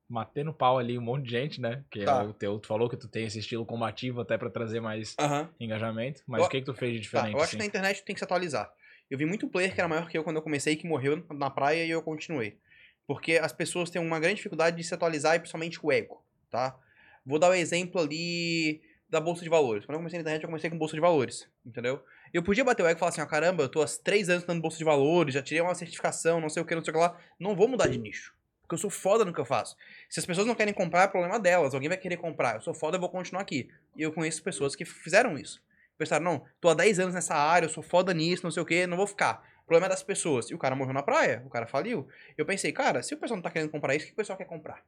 matando 0.09 0.53
pau 0.53 0.79
ali 0.79 0.99
um 0.99 1.03
monte 1.03 1.25
de 1.25 1.31
gente, 1.31 1.61
né? 1.61 1.85
Que 1.91 2.01
Tá. 2.01 2.21
é 2.21 2.25
o 2.25 2.33
teu, 2.35 2.59
tu 2.59 2.67
falou 2.67 2.89
que 2.89 2.97
tu 2.97 3.09
tem 3.09 3.25
esse 3.27 3.39
estilo 3.39 3.65
combativo 3.65 4.21
até 4.21 4.37
pra 4.37 4.51
trazer 4.51 4.81
mais 4.81 5.15
Aham. 5.19 5.49
engajamento, 5.59 6.23
mas 6.27 6.43
Eu- 6.43 6.47
o 6.47 6.51
que 6.51 6.61
que 6.61 6.67
tu 6.67 6.75
fez 6.75 6.93
de 6.93 6.99
Tá, 6.99 7.03
diferente? 7.03 7.33
eu 7.33 7.39
acho 7.39 7.45
assim? 7.45 7.57
que 7.57 7.59
na 7.59 7.67
internet 7.67 8.03
tu 8.03 8.05
tem 8.05 8.15
que 8.15 8.19
se 8.21 8.25
atualizar. 8.25 8.73
Eu 9.11 9.17
vi 9.19 9.25
muito 9.27 9.49
player 9.49 9.73
que 9.75 9.81
era 9.81 9.89
maior 9.89 10.09
que 10.09 10.17
eu 10.19 10.23
quando 10.25 10.37
eu 10.37 10.43
comecei, 10.43 10.77
que 10.77 10.87
morreu 10.87 11.25
na 11.31 11.51
praia 11.51 11.85
e 11.85 11.91
eu 11.91 12.03
continuei. 12.03 12.59
Porque 13.07 13.39
as 13.39 13.53
pessoas 13.53 13.91
têm 13.91 14.01
uma 14.01 14.21
grande 14.21 14.37
dificuldade 14.37 14.77
de 14.77 14.85
se 14.85 14.95
atualizar 14.95 15.35
e 15.35 15.39
principalmente 15.41 15.79
o 15.83 15.91
ego, 15.91 16.25
tá? 16.49 16.79
Vou 17.27 17.39
dar 17.39 17.51
o 17.51 17.55
exemplo 17.55 18.01
ali 18.01 18.81
da 19.11 19.21
Bolsa 19.21 19.43
de 19.43 19.49
Valores. 19.51 19.85
Quando 19.85 19.95
eu 19.95 19.99
comecei 19.99 20.19
na 20.19 20.23
internet, 20.23 20.43
eu 20.43 20.49
comecei 20.49 20.71
com 20.71 20.79
Bolsa 20.79 20.95
de 20.95 21.01
Valores, 21.01 21.49
entendeu? 21.67 22.03
Eu 22.33 22.43
podia 22.43 22.65
bater 22.65 22.83
o 22.83 22.87
ego 22.87 22.97
e 22.97 22.99
falar 22.99 23.11
assim, 23.11 23.21
ó, 23.21 23.27
caramba, 23.27 23.65
eu 23.65 23.69
tô 23.69 23.83
há 23.83 23.87
três 24.03 24.29
anos 24.29 24.43
estudando 24.43 24.63
Bolsa 24.63 24.79
de 24.79 24.85
Valores, 24.85 25.35
já 25.35 25.43
tirei 25.43 25.61
uma 25.61 25.75
certificação, 25.75 26.41
não 26.41 26.49
sei 26.49 26.63
o 26.63 26.67
que, 26.67 26.75
não 26.75 26.85
sei 26.85 26.93
o 26.93 26.95
que 26.95 27.01
lá. 27.01 27.19
Não 27.39 27.57
vou 27.57 27.67
mudar 27.67 27.89
de 27.89 27.99
nicho. 27.99 28.35
Porque 28.63 28.75
eu 28.77 28.79
sou 28.79 28.91
foda 28.91 29.25
no 29.25 29.35
que 29.35 29.41
eu 29.41 29.45
faço. 29.45 29.77
Se 30.09 30.21
as 30.21 30.27
pessoas 30.27 30.47
não 30.47 30.55
querem 30.55 30.73
comprar, 30.73 31.03
é 31.03 31.09
problema 31.09 31.41
delas. 31.41 31.75
Alguém 31.75 31.89
vai 31.89 31.99
querer 31.99 32.19
comprar. 32.19 32.55
Eu 32.55 32.61
sou 32.61 32.73
foda, 32.73 32.97
eu 32.97 33.01
vou 33.01 33.09
continuar 33.09 33.43
aqui. 33.43 33.69
E 33.97 34.03
eu 34.03 34.13
conheço 34.13 34.41
pessoas 34.45 34.77
que 34.77 34.85
fizeram 34.85 35.37
isso. 35.37 35.61
Pensaram, 35.99 36.25
não, 36.25 36.45
tô 36.61 36.69
há 36.69 36.75
10 36.75 37.01
anos 37.01 37.15
nessa 37.15 37.35
área, 37.35 37.67
eu 37.67 37.71
sou 37.71 37.83
foda 37.83 38.15
nisso, 38.15 38.45
não 38.45 38.51
sei 38.51 38.63
o 38.63 38.67
que, 38.67 38.87
não 38.87 38.97
vou 38.97 39.09
ficar. 39.09 39.45
O 39.65 39.67
problema 39.67 39.87
é 39.87 39.91
das 39.91 40.05
pessoas. 40.05 40.51
E 40.51 40.55
o 40.55 40.59
cara 40.59 40.77
morreu 40.77 40.95
na 40.95 41.03
praia, 41.03 41.43
o 41.45 41.51
cara 41.51 41.67
faliu. 41.67 42.09
Eu 42.39 42.47
pensei, 42.47 42.73
cara, 42.73 43.03
se 43.03 43.13
o 43.13 43.19
pessoal 43.19 43.37
não 43.37 43.43
tá 43.43 43.51
querendo 43.51 43.71
comprar 43.71 43.95
isso, 43.97 44.05
o 44.05 44.09
que 44.09 44.13
o 44.13 44.17
pessoal 44.17 44.39
quer 44.39 44.47
comprar? 44.47 44.85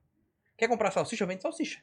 Quer 0.57 0.69
comprar 0.69 0.93
salsicha? 0.93 1.25
Eu 1.25 1.29
vendo 1.29 1.43
salsicha. 1.43 1.83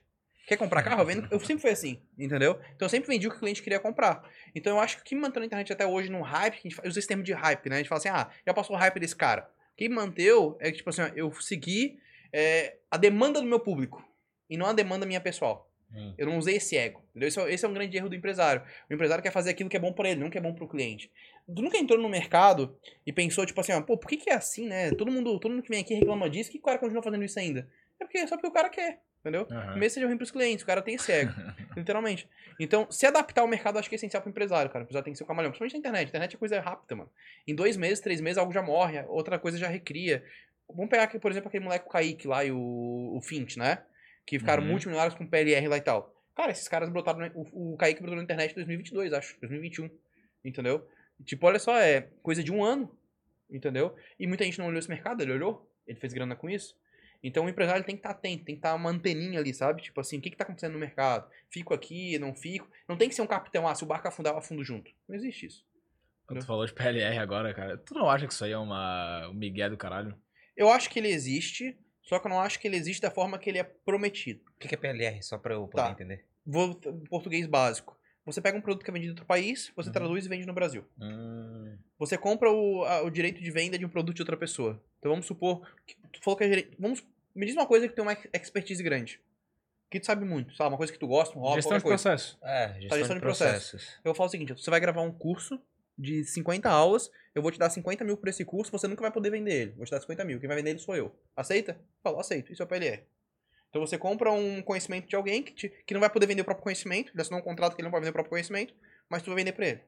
Quer 0.50 0.58
comprar 0.58 0.82
carro? 0.82 1.04
Eu 1.04 1.06
vendo. 1.06 1.28
Eu 1.30 1.40
sempre 1.40 1.62
fui 1.62 1.70
assim, 1.70 2.02
entendeu? 2.18 2.60
Então 2.76 2.88
eu 2.88 2.90
sempre 2.90 3.08
vendi 3.08 3.28
o 3.28 3.30
que 3.30 3.38
o 3.38 3.40
cliente 3.40 3.62
queria 3.62 3.80
comprar. 3.80 4.28
Então 4.56 4.76
eu 4.76 4.82
acho 4.82 4.96
que 4.96 5.02
o 5.04 5.06
que 5.06 5.16
manteve 5.16 5.42
na 5.42 5.46
internet 5.46 5.72
até 5.72 5.86
hoje 5.86 6.10
num 6.10 6.24
hype, 6.24 6.60
que 6.60 6.68
a 6.68 6.72
gente 6.72 6.88
usa 6.88 6.98
esse 6.98 7.08
termo 7.08 7.22
de 7.22 7.32
hype, 7.34 7.70
né? 7.70 7.76
A 7.76 7.78
gente 7.78 7.88
fala 7.88 8.00
assim, 8.00 8.10
ah, 8.10 8.32
já 8.48 8.52
passou 8.52 8.76
o 8.76 8.80
hype 8.80 9.00
desse 9.00 9.16
cara. 9.16 9.48
O 9.74 9.76
que 9.78 9.88
me 9.88 9.94
manteu 9.94 10.58
é 10.60 10.72
que, 10.72 10.78
tipo 10.78 10.90
assim, 10.90 11.04
eu 11.16 11.32
segui 11.34 12.00
é, 12.34 12.78
a 12.90 12.98
demanda 12.98 13.40
do 13.40 13.46
meu 13.46 13.60
público 13.60 14.04
e 14.50 14.58
não 14.58 14.66
a 14.66 14.74
demanda 14.74 15.06
minha 15.06 15.22
pessoal. 15.22 15.72
Hum. 15.94 16.16
Eu 16.18 16.26
não 16.26 16.40
usei 16.40 16.56
esse 16.56 16.76
ego. 16.76 17.04
Entendeu? 17.12 17.28
Esse, 17.28 17.40
é, 17.40 17.54
esse 17.54 17.64
é 17.64 17.68
um 17.68 17.74
grande 17.74 17.96
erro 17.96 18.10
do 18.10 18.16
empresário. 18.16 18.64
O 18.90 18.94
empresário 18.96 19.24
quer 19.24 19.32
fazer 19.32 19.52
aquilo 19.52 19.70
que 19.70 19.78
é 19.78 19.80
bom 19.80 19.94
pra 19.94 20.10
ele, 20.10 20.20
não 20.20 20.32
que 20.32 20.38
é 20.40 20.42
bom 20.42 20.56
pro 20.56 20.68
cliente. 20.68 21.12
Tu 21.46 21.62
nunca 21.62 21.78
entrou 21.78 22.02
no 22.02 22.10
mercado 22.10 22.76
e 23.06 23.14
pensou, 23.14 23.46
tipo 23.46 23.62
assim, 23.62 23.74
ó, 23.74 23.82
pô, 23.82 24.00
por 24.00 24.08
que, 24.08 24.18
que 24.18 24.32
é 24.32 24.34
assim, 24.34 24.66
né? 24.66 24.90
Todo 24.96 25.12
mundo, 25.12 25.40
todo 25.40 25.52
mundo 25.52 25.62
que 25.62 25.70
vem 25.70 25.82
aqui 25.82 25.94
reclama 25.94 26.28
disso, 26.28 26.50
que 26.50 26.58
o 26.58 26.62
cara 26.62 26.80
continua 26.80 27.04
fazendo 27.04 27.24
isso 27.24 27.38
ainda? 27.38 27.70
É 28.00 28.04
porque, 28.04 28.26
só 28.28 28.36
porque 28.36 28.48
o 28.48 28.52
cara 28.52 28.70
quer, 28.70 29.00
entendeu? 29.20 29.48
Aham. 29.52 29.76
Mesmo 29.76 29.94
seja 29.96 30.08
ruim 30.08 30.18
pros 30.18 30.32
clientes, 30.32 30.64
o 30.64 30.66
cara 30.68 30.82
tem 30.82 30.96
esse 30.96 31.12
ego. 31.12 31.32
literalmente. 31.76 32.28
Então, 32.60 32.90
se 32.92 33.06
adaptar 33.06 33.42
ao 33.42 33.48
mercado, 33.48 33.76
eu 33.76 33.80
acho 33.80 33.90
que 33.90 33.96
é 33.96 33.98
essencial 33.98 34.22
pro 34.22 34.30
empresário, 34.30 34.70
cara. 34.70 34.84
O 34.84 34.86
empresário 34.86 35.04
tem 35.06 35.14
que 35.14 35.18
ser 35.18 35.24
o 35.24 35.28
camalhão. 35.28 35.50
Principalmente 35.52 35.74
na 35.74 35.80
internet. 35.80 36.06
A 36.06 36.10
internet 36.10 36.36
é 36.36 36.40
coisa 36.40 36.60
rápida, 36.60 36.96
mano. 36.96 37.10
Em 37.48 37.56
dois 37.56 37.78
meses, 37.78 38.00
três 38.02 38.20
meses, 38.20 38.38
algo 38.38 38.52
já 38.52 38.62
morre, 38.62 39.02
outra 39.08 39.40
coisa 39.40 39.58
já 39.58 39.68
recria. 39.68 40.24
Vamos 40.68 40.90
pegar 40.90 41.04
aqui, 41.04 41.18
por 41.18 41.32
exemplo, 41.32 41.48
aquele 41.48 41.64
moleque 41.64 41.88
o 41.88 41.90
Kaique 41.90 42.28
lá 42.28 42.44
e 42.44 42.52
o, 42.52 43.14
o 43.16 43.22
Fint, 43.22 43.56
né? 43.58 43.82
Que 44.26 44.38
ficaram 44.38 44.62
Uhum. 44.64 44.70
multimilionários 44.70 45.16
com 45.18 45.26
PLR 45.26 45.68
lá 45.68 45.78
e 45.78 45.82
tal. 45.82 46.14
Cara, 46.36 46.52
esses 46.52 46.68
caras 46.68 46.90
brotaram. 46.90 47.32
O, 47.34 47.74
o 47.74 47.78
Kaique 47.78 48.02
brotou 48.02 48.18
na 48.18 48.24
internet 48.24 48.52
em 48.52 48.56
2022, 48.56 49.14
acho. 49.14 49.40
2021. 49.40 49.90
Entendeu? 50.44 50.88
Tipo, 51.26 51.48
olha 51.48 51.60
só, 51.60 51.78
é 51.78 52.08
coisa 52.22 52.44
de 52.44 52.52
um 52.52 52.64
ano. 52.64 52.94
Entendeu? 53.50 53.96
E 54.20 54.28
muita 54.28 54.44
gente 54.44 54.60
não 54.60 54.68
olhou 54.68 54.80
esse 54.80 54.90
mercado, 54.90 55.22
ele 55.22 55.32
olhou. 55.34 55.68
Ele 55.88 55.98
fez 56.00 56.14
grana 56.14 56.36
com 56.36 56.50
isso. 56.50 56.78
Então 57.24 57.46
o 57.46 57.50
empresário 57.50 57.84
tem 57.84 57.96
que 57.96 58.00
estar 58.00 58.12
atento, 58.12 58.46
tem 58.46 58.56
que 58.56 58.60
estar 58.60 58.74
uma 58.76 58.90
anteninha 58.90 59.40
ali, 59.40 59.54
sabe? 59.54 59.82
Tipo 59.82 60.00
assim, 60.00 60.18
o 60.18 60.22
que, 60.22 60.30
que 60.30 60.38
tá 60.38 60.44
acontecendo 60.46 60.74
no 60.74 60.80
mercado? 60.80 61.30
Fico 61.50 61.74
aqui, 61.74 62.18
não 62.18 62.34
fico. 62.34 62.68
Não 62.88 62.96
tem 62.96 63.10
que 63.10 63.16
ser 63.16 63.22
um 63.22 63.28
capitão, 63.28 63.68
ah, 63.68 63.76
se 63.76 63.84
o 63.84 63.88
barco 63.88 64.08
afundar, 64.08 64.34
eu 64.34 64.38
afundo 64.40 64.64
junto. 64.64 64.92
Não 65.08 65.16
existe 65.16 65.46
isso. 65.48 65.66
Tu 66.28 66.46
falou 66.46 66.66
de 66.66 66.74
PLR 66.74 67.18
agora, 67.18 67.54
cara. 67.54 67.78
Tu 67.78 67.94
não 67.94 68.10
acha 68.10 68.28
que 68.28 68.34
isso 68.34 68.46
aí 68.46 68.52
é 68.52 68.58
uma, 68.58 69.28
um 69.30 69.34
migué 69.34 69.68
do 69.68 69.76
caralho? 69.76 70.16
Eu 70.56 70.70
acho 70.70 70.90
que 70.90 71.00
ele 71.00 71.08
existe, 71.10 71.76
só 72.04 72.20
que 72.20 72.28
eu 72.28 72.30
não 72.30 72.40
acho 72.40 72.60
que 72.60 72.68
ele 72.68 72.78
existe 72.78 73.02
da 73.02 73.10
forma 73.10 73.40
que 73.40 73.50
ele 73.50 73.58
é 73.58 73.64
prometido. 73.64 74.42
O 74.56 74.60
que 74.60 74.68
que 74.68 74.76
é 74.76 74.78
PLR? 74.78 75.22
Só 75.24 75.38
pra 75.40 75.56
eu 75.56 75.68
poder 75.68 75.84
Tá. 75.88 75.92
entender. 75.92 76.26
Vou 76.46 76.80
em 76.86 77.04
português 77.06 77.48
básico. 77.48 77.99
Você 78.32 78.42
pega 78.42 78.58
um 78.58 78.62
produto 78.62 78.84
que 78.84 78.90
é 78.90 78.94
vendido 78.94 79.10
em 79.12 79.14
outro 79.14 79.26
país, 79.26 79.72
você 79.76 79.90
Uhum. 79.90 79.94
traduz 79.94 80.26
e 80.26 80.30
vende 80.30 80.46
no 80.46 80.54
Brasil. 80.54 80.86
Hum, 81.00 81.78
Você 81.98 82.18
compra 82.18 82.50
o, 82.52 82.84
a- 82.86 83.02
o 83.04 83.10
direito 83.10 83.42
de 83.42 83.52
venda 83.52 83.78
de 83.78 83.86
um 83.86 83.90
produto 83.90 84.16
de 84.16 84.22
outra 84.22 84.38
pessoa. 84.38 84.82
Então 85.00 85.12
vamos 85.12 85.26
supor 85.26 85.68
que 85.86 85.96
tu 86.14 86.24
falou 86.24 86.38
que 86.38 86.44
é 86.44 86.48
direito. 86.48 86.78
Vamos, 86.80 87.04
me 87.36 87.46
diz 87.46 87.56
uma 87.56 87.66
coisa 87.68 87.88
que 87.88 87.94
tem 87.96 88.04
uma 88.04 88.18
expertise 88.34 88.82
grande. 88.84 89.20
Que 89.92 90.00
tu 90.00 90.06
sabe 90.06 90.24
muito, 90.24 90.56
sabe? 90.56 90.70
Uma 90.70 90.78
coisa 90.78 90.94
que 90.94 91.00
tu 91.00 91.08
gosta, 91.08 91.38
um 91.38 91.42
hobby, 91.42 91.56
Gestão 91.56 91.72
qualquer 91.72 91.80
de 91.80 91.84
coisa. 91.84 92.04
processo. 92.04 92.40
é, 92.44 92.68
gestão, 92.80 92.98
gestão 93.00 93.16
de 93.16 93.20
de 93.22 93.26
processos. 93.26 93.70
processos. 93.72 93.96
Eu 93.98 94.02
vou 94.06 94.14
falar 94.16 94.28
o 94.28 94.30
seguinte, 94.30 94.54
você 94.54 94.70
vai 94.70 94.80
gravar 94.80 95.02
um 95.02 95.12
curso 95.12 95.60
de 95.98 96.24
50 96.24 96.70
aulas, 96.70 97.10
eu 97.36 97.42
vou 97.42 97.52
te 97.52 97.58
dar 97.60 97.70
50 97.70 98.06
mil 98.06 98.16
por 98.16 98.30
esse 98.30 98.46
curso, 98.46 98.72
você 98.72 98.88
nunca 98.88 99.02
vai 99.02 99.12
poder 99.12 99.30
vender 99.32 99.54
ele. 99.64 99.72
Vou 99.72 99.86
te 99.86 99.92
dar 99.92 100.00
50 100.00 100.24
mil, 100.24 100.40
quem 100.40 100.48
vai 100.48 100.56
vender 100.58 100.70
ele 100.70 100.80
sou 100.80 100.96
eu. 100.96 101.14
Aceita? 101.36 101.78
Falou, 102.04 102.20
aceito. 102.20 102.54
Isso 102.54 102.62
é 102.62 102.66
o 102.66 102.68
PLR. 102.68 103.04
Então 103.70 103.82
você 103.86 103.98
compra 103.98 104.32
um 104.32 104.62
conhecimento 104.62 105.08
de 105.08 105.16
alguém 105.16 105.44
que, 105.44 105.54
te- 105.54 105.70
que 105.86 105.94
não 105.94 106.02
vai 106.02 106.10
poder 106.10 106.26
vender 106.26 106.42
o 106.42 106.46
próprio 106.46 106.64
conhecimento, 106.64 107.12
ele 107.14 107.22
assinou 107.22 107.40
um 107.40 107.44
contrato 107.44 107.76
que 107.76 107.82
ele 107.82 107.86
não 107.88 107.92
pode 107.92 108.02
vender 108.02 108.10
o 108.12 108.14
próprio 108.14 108.32
conhecimento, 108.32 108.74
mas 109.10 109.22
tu 109.22 109.28
vai 109.28 109.36
vender 109.38 109.52
pra 109.54 109.68
ele. 109.68 109.82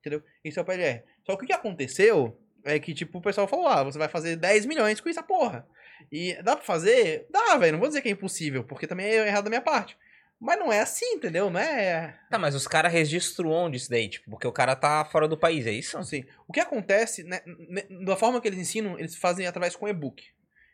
Entendeu? 0.00 0.22
Isso 0.44 0.58
é 0.58 0.62
o 0.62 0.64
PLR. 0.64 1.02
Só 1.24 1.36
que 1.36 1.44
o 1.44 1.46
que 1.46 1.52
aconteceu 1.52 2.38
é 2.64 2.78
que, 2.78 2.92
tipo, 2.94 3.18
o 3.18 3.22
pessoal 3.22 3.46
falou, 3.48 3.66
ah, 3.68 3.82
você 3.84 3.98
vai 3.98 4.08
fazer 4.08 4.36
10 4.36 4.66
milhões 4.66 5.00
com 5.00 5.08
essa 5.08 5.22
porra. 5.22 5.66
E 6.10 6.34
dá 6.42 6.54
pra 6.56 6.64
fazer? 6.64 7.26
Dá, 7.30 7.56
velho. 7.56 7.72
Não 7.72 7.78
vou 7.80 7.88
dizer 7.88 8.02
que 8.02 8.08
é 8.08 8.12
impossível, 8.12 8.64
porque 8.64 8.86
também 8.86 9.06
é 9.06 9.26
errado 9.26 9.44
da 9.44 9.50
minha 9.50 9.60
parte. 9.62 9.96
Mas 10.40 10.56
não 10.58 10.72
é 10.72 10.80
assim, 10.80 11.14
entendeu? 11.14 11.50
Não 11.50 11.58
é 11.58 12.16
Tá, 12.30 12.38
mas 12.38 12.54
os 12.54 12.68
caras 12.68 12.92
registram 12.92 13.50
onde 13.50 13.76
isso 13.76 13.90
daí? 13.90 14.08
Tipo, 14.08 14.30
porque 14.30 14.46
o 14.46 14.52
cara 14.52 14.76
tá 14.76 15.04
fora 15.04 15.26
do 15.26 15.36
país, 15.36 15.66
é 15.66 15.72
isso? 15.72 15.98
Assim, 15.98 16.24
o 16.46 16.52
que 16.52 16.60
acontece, 16.60 17.24
né, 17.24 17.40
ne- 17.46 18.04
da 18.04 18.14
forma 18.16 18.40
que 18.40 18.46
eles 18.46 18.60
ensinam, 18.60 18.96
eles 18.98 19.16
fazem 19.16 19.46
através 19.48 19.74
com 19.74 19.88
e-book. 19.88 20.24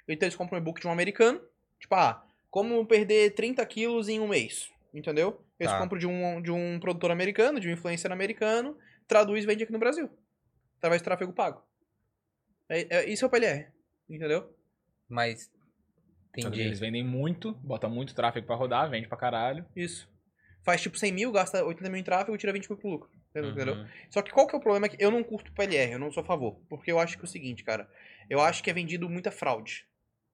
Então 0.07 0.27
eles 0.27 0.37
compram 0.37 0.59
um 0.59 0.61
e-book 0.63 0.81
de 0.83 0.87
um 0.87 0.91
americano, 0.93 1.41
tipo, 1.81 1.95
ah, 1.95 2.23
como 2.55 2.87
perder 2.87 3.35
30 3.35 3.67
quilos 3.67 4.09
em 4.09 4.21
um 4.21 4.29
mês, 4.29 4.71
entendeu? 4.95 5.45
Eles 5.59 5.73
Tá. 5.73 5.79
compram 5.81 5.99
de 5.99 6.07
um, 6.07 6.41
de 6.41 6.53
um 6.53 6.79
produtor 6.79 7.11
americano, 7.11 7.59
de 7.59 7.69
um 7.69 7.73
influencer 7.73 8.13
americano, 8.13 8.79
traduz 9.09 9.43
e 9.43 9.47
vende 9.49 9.65
aqui 9.65 9.73
no 9.73 9.79
Brasil. 9.81 10.09
Através 10.79 11.03
do 11.03 11.05
tráfego 11.05 11.33
pago. 11.33 11.65
É, 12.69 12.99
é- 12.99 13.11
isso 13.11 13.25
é 13.25 13.27
o 13.27 13.31
PLR, 13.31 13.67
entendeu? 14.09 14.57
Mas. 15.09 15.51
Entendi. 16.37 16.61
Eles 16.61 16.79
vendem 16.79 17.03
muito, 17.05 17.55
bota 17.55 17.89
muito 17.89 18.15
tráfego 18.15 18.47
pra 18.47 18.55
rodar, 18.55 18.89
vende 18.89 19.09
pra 19.09 19.17
caralho. 19.19 19.67
Isso. 19.75 20.09
Faz 20.63 20.81
tipo 20.81 20.97
100 20.97 21.11
mil, 21.11 21.33
gasta 21.33 21.65
80 21.65 21.91
mil 21.91 21.99
em 21.99 22.05
tráfego 22.05 22.37
e 22.37 22.39
tira 22.39 22.53
20 22.53 22.71
mil 22.71 22.79
pro 22.79 22.89
lucro. 22.89 23.11
Entendeu? 23.31 23.51
entendeu? 23.51 23.75
Uhum. 23.75 23.89
Só 24.11 24.23
que 24.23 24.31
qual 24.31 24.47
que 24.47 24.55
é 24.55 24.59
o 24.59 24.63
problema? 24.63 24.87
É 24.87 24.89
que 24.91 25.05
eu 25.05 25.11
não 25.11 25.25
curto 25.25 25.53
PLR, 25.53 25.91
eu 25.95 25.99
não 25.99 26.13
sou 26.13 26.23
a 26.23 26.27
favor. 26.27 26.61
Porque 26.69 26.93
eu 26.93 27.01
acho 27.01 27.17
que 27.19 27.25
é 27.25 27.27
o 27.27 27.29
seguinte, 27.29 27.65
cara. 27.65 27.91
Eu 28.31 28.41
acho 28.41 28.63
que 28.63 28.71
é 28.71 28.73
vendido 28.73 29.11
muita 29.11 29.33
fraude. 29.33 29.85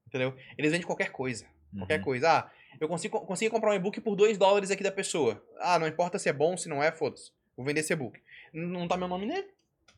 Entendeu? 0.07 0.37
Eles 0.59 0.71
vendem 0.71 0.87
qualquer 0.87 1.11
coisa. 1.11 1.47
Qualquer 1.77 1.99
Uhum. 1.99 2.05
coisa. 2.05 2.31
Ah, 2.31 2.51
eu 2.81 2.89
consigo, 2.89 3.21
consigo 3.21 3.55
comprar 3.55 3.71
um 3.71 3.75
e-book 3.75 4.01
por 4.01 4.17
2 4.17 4.37
dólares 4.39 4.71
aqui 4.71 4.83
da 4.83 4.93
pessoa. 4.93 5.43
Ah, 5.59 5.79
não 5.79 5.87
importa 5.87 6.19
se 6.19 6.29
é 6.29 6.33
bom, 6.33 6.57
se 6.57 6.69
não 6.69 6.83
é, 6.83 6.91
foda-se. 6.93 7.33
Vou 7.57 7.65
vender 7.65 7.81
esse 7.81 7.93
e-book. 7.93 8.21
Não 8.53 8.89
tá 8.89 8.97
meu 8.97 9.09
nome 9.09 9.27
nele. 9.27 9.49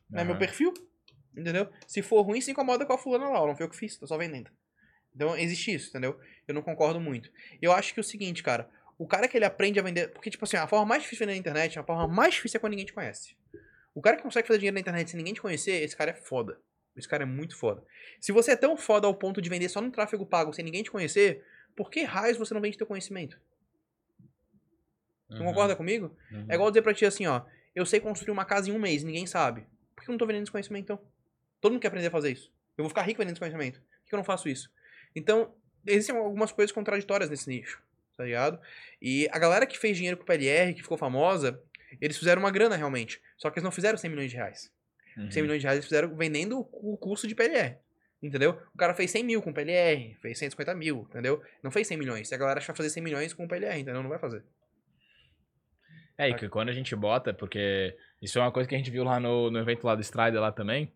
Não 0.09 0.21
é 0.21 0.23
meu 0.23 0.37
perfil. 0.37 0.73
Entendeu? 1.35 1.67
Se 1.87 2.01
for 2.01 2.21
ruim, 2.21 2.39
se 2.41 2.51
incomoda 2.51 2.85
com 2.85 2.93
a 2.93 2.97
fulana 2.97 3.27
lá. 3.29 3.45
Não 3.47 3.55
foi 3.55 3.65
eu 3.65 3.69
que 3.69 3.75
fiz, 3.77 3.97
tô 3.97 4.05
só 4.05 4.17
vendendo. 4.17 4.51
Então 5.15 5.35
existe 5.37 5.73
isso, 5.73 5.89
entendeu? 5.89 6.19
Eu 6.47 6.53
não 6.53 6.61
concordo 6.61 6.99
muito. 6.99 7.31
Eu 7.61 7.71
acho 7.71 7.93
que 7.93 7.99
é 7.99 8.01
o 8.01 8.03
seguinte, 8.03 8.43
cara. 8.43 8.69
O 8.97 9.07
cara 9.07 9.27
que 9.27 9.35
ele 9.37 9.45
aprende 9.45 9.79
a 9.79 9.83
vender. 9.83 10.09
Porque, 10.11 10.29
tipo 10.29 10.43
assim, 10.45 10.57
a 10.57 10.67
forma 10.67 10.85
mais 10.85 11.01
difícil 11.03 11.25
de 11.25 11.31
vender 11.33 11.39
na 11.49 11.51
internet, 11.51 11.79
a 11.79 11.83
forma 11.83 12.07
mais 12.07 12.35
difícil 12.35 12.57
é 12.57 12.59
quando 12.59 12.71
ninguém 12.71 12.85
te 12.85 12.93
conhece. 12.93 13.35
O 13.95 14.01
cara 14.01 14.17
que 14.17 14.23
consegue 14.23 14.47
fazer 14.47 14.59
dinheiro 14.59 14.73
na 14.75 14.79
internet 14.81 15.09
sem 15.09 15.17
ninguém 15.17 15.33
te 15.33 15.41
conhecer, 15.41 15.81
esse 15.83 15.95
cara 15.95 16.11
é 16.11 16.13
foda. 16.13 16.59
Esse 16.95 17.07
cara 17.07 17.23
é 17.23 17.25
muito 17.25 17.57
foda. 17.57 17.83
Se 18.19 18.31
você 18.31 18.51
é 18.51 18.55
tão 18.55 18.77
foda 18.77 19.07
ao 19.07 19.15
ponto 19.15 19.41
de 19.41 19.49
vender 19.49 19.69
só 19.69 19.81
no 19.81 19.89
tráfego 19.91 20.25
pago 20.25 20.53
sem 20.53 20.63
ninguém 20.63 20.83
te 20.83 20.91
conhecer, 20.91 21.43
por 21.75 21.89
que 21.89 22.03
raios 22.03 22.37
você 22.37 22.53
não 22.53 22.61
vende 22.61 22.77
teu 22.77 22.87
conhecimento? 22.87 23.39
Uhum. 25.29 25.45
concorda 25.45 25.75
comigo? 25.75 26.15
Uhum. 26.31 26.45
É 26.49 26.55
igual 26.55 26.69
dizer 26.69 26.81
pra 26.81 26.93
ti 26.93 27.05
assim, 27.05 27.25
ó. 27.25 27.41
eu 27.75 27.85
sei 27.85 27.99
construir 27.99 28.31
uma 28.31 28.45
casa 28.45 28.69
em 28.69 28.73
um 28.73 28.79
mês, 28.79 29.03
ninguém 29.03 29.25
sabe. 29.25 29.65
Por 29.95 30.03
que 30.03 30.09
eu 30.09 30.13
não 30.13 30.17
tô 30.17 30.25
vendendo 30.25 30.43
esse 30.43 30.51
conhecimento 30.51 30.83
então? 30.83 30.99
Todo 31.59 31.71
mundo 31.71 31.81
quer 31.81 31.87
aprender 31.87 32.07
a 32.07 32.11
fazer 32.11 32.31
isso. 32.31 32.51
Eu 32.77 32.83
vou 32.83 32.89
ficar 32.89 33.03
rico 33.03 33.19
vendendo 33.19 33.33
esse 33.33 33.39
conhecimento. 33.39 33.79
Por 33.79 34.09
que 34.09 34.15
eu 34.15 34.17
não 34.17 34.23
faço 34.23 34.49
isso? 34.49 34.69
Então, 35.15 35.53
existem 35.85 36.15
algumas 36.15 36.51
coisas 36.51 36.71
contraditórias 36.71 37.29
nesse 37.29 37.49
nicho, 37.49 37.81
tá 38.17 38.23
ligado? 38.23 38.59
E 39.01 39.27
a 39.31 39.39
galera 39.39 39.65
que 39.65 39.77
fez 39.77 39.95
dinheiro 39.95 40.17
com 40.17 40.23
o 40.23 40.25
PLR, 40.25 40.73
que 40.73 40.81
ficou 40.81 40.97
famosa, 40.97 41.61
eles 42.01 42.17
fizeram 42.17 42.41
uma 42.41 42.51
grana 42.51 42.75
realmente. 42.75 43.21
Só 43.37 43.49
que 43.49 43.59
eles 43.59 43.63
não 43.63 43.71
fizeram 43.71 43.97
100 43.97 44.09
milhões 44.09 44.31
de 44.31 44.37
reais. 44.37 44.71
Uhum. 45.17 45.31
100 45.31 45.43
milhões 45.43 45.61
de 45.61 45.65
reais 45.65 45.77
eles 45.77 45.85
fizeram 45.85 46.15
vendendo 46.15 46.59
o 46.59 46.97
curso 46.97 47.27
de 47.27 47.35
PLR. 47.35 47.77
Entendeu? 48.23 48.57
O 48.73 48.77
cara 48.77 48.93
fez 48.93 49.11
100 49.11 49.23
mil 49.25 49.41
com 49.41 49.51
PLR, 49.51 50.15
fez 50.21 50.39
150 50.39 50.73
mil, 50.73 51.05
entendeu? 51.09 51.43
Não 51.61 51.69
fez 51.69 51.85
100 51.87 51.97
milhões. 51.97 52.29
Se 52.29 52.33
a 52.33 52.37
galera 52.37 52.57
acha 52.59 52.65
que 52.67 52.71
vai 52.71 52.77
fazer 52.77 52.89
100 52.89 53.03
milhões 53.03 53.33
com 53.33 53.45
PLR, 53.47 53.77
entendeu? 53.81 54.01
Não 54.01 54.09
vai 54.09 54.17
fazer. 54.17 54.43
É, 56.17 56.29
e 56.29 56.33
que 56.35 56.47
quando 56.47 56.69
a 56.69 56.73
gente 56.73 56.95
bota, 56.95 57.33
porque 57.33 57.95
isso 58.21 58.37
é 58.39 58.41
uma 58.41 58.51
coisa 58.51 58.69
que 58.69 58.75
a 58.75 58.77
gente 58.77 58.89
viu 58.91 59.03
lá 59.03 59.19
no, 59.19 59.49
no 59.51 59.59
evento 59.59 59.85
lá 59.85 59.93
do 59.95 60.01
Strider 60.01 60.39
lá 60.39 60.51
também, 60.51 60.91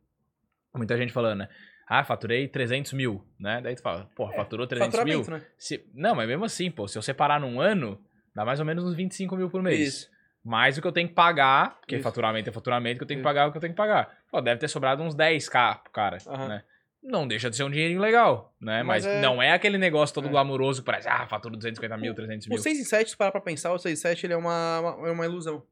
muita 0.74 0.96
gente 0.96 1.12
falando, 1.12 1.40
né? 1.40 1.50
Ah, 1.88 2.04
faturei 2.04 2.48
300 2.48 2.94
mil, 2.94 3.26
né? 3.40 3.60
Daí 3.62 3.76
tu 3.76 3.82
fala, 3.82 4.10
porra, 4.16 4.34
faturou 4.34 4.68
300 4.68 5.04
mil? 5.04 5.24
Né? 5.30 5.42
Se- 5.58 5.86
Não, 5.94 6.14
mas 6.16 6.28
mesmo 6.28 6.46
assim, 6.46 6.70
pô, 6.70 6.88
se 6.88 6.98
eu 6.98 7.02
separar 7.02 7.40
num 7.40 7.60
ano, 7.60 8.00
dá 8.36 8.46
mais 8.46 8.60
ou 8.60 8.66
menos 8.66 8.84
uns 8.86 8.96
25 8.96 9.36
mil 9.36 9.50
por 9.50 9.62
mês. 9.64 9.80
Isso. 9.80 10.12
Mais 10.44 10.78
o 10.78 10.82
que 10.82 10.88
eu 10.88 10.92
tenho 10.92 11.08
que 11.10 11.14
pagar, 11.16 11.78
porque 11.80 11.96
Isso. 11.96 12.04
faturamento 12.04 12.50
é 12.50 12.54
faturamento, 12.54 12.98
que 13.00 13.04
eu 13.04 13.08
tenho 13.08 13.18
que 13.18 13.22
Isso. 13.22 13.28
pagar 13.30 13.48
o 13.48 13.52
que 13.52 13.58
eu 13.58 13.62
tenho 13.62 13.74
que 13.74 13.78
pagar. 13.78 14.18
Pô, 14.32 14.40
deve 14.40 14.60
ter 14.60 14.68
sobrado 14.68 15.02
uns 15.02 15.16
10k 15.16 15.80
pro 15.84 15.92
cara, 15.92 16.18
Aham. 16.28 16.48
né? 16.48 16.64
Não 17.08 17.26
deixa 17.26 17.50
de 17.50 17.56
ser 17.56 17.64
um 17.64 17.70
dinheirinho 17.72 18.02
legal, 18.02 18.54
né? 18.60 18.84
Mas, 18.84 19.06
Mas 19.06 19.16
é- 19.16 19.22
não 19.22 19.42
é 19.42 19.54
aquele 19.54 19.78
negócio 19.78 20.14
todo 20.14 20.28
É. 20.28 20.30
glamouroso 20.32 20.82
que 20.82 20.86
parece, 20.86 21.08
ah, 21.08 21.26
faturo 21.28 21.56
250 21.56 21.98
mil, 21.98 22.14
300 22.14 22.48
mil. 22.48 22.58
O 22.58 22.62
6 22.62 22.78
em 22.78 22.84
7, 22.84 23.12
se 23.12 23.16
parar 23.18 23.32
pra 23.32 23.40
pensar, 23.40 23.72
o 23.72 23.80
6 23.80 23.98
em 23.98 24.02
7 24.02 24.26
ele 24.26 24.34
é 24.34 24.38
uma, 24.38 24.80
uma, 24.82 25.08
é 25.08 25.12
uma 25.12 25.26
ilusão. 25.26 25.64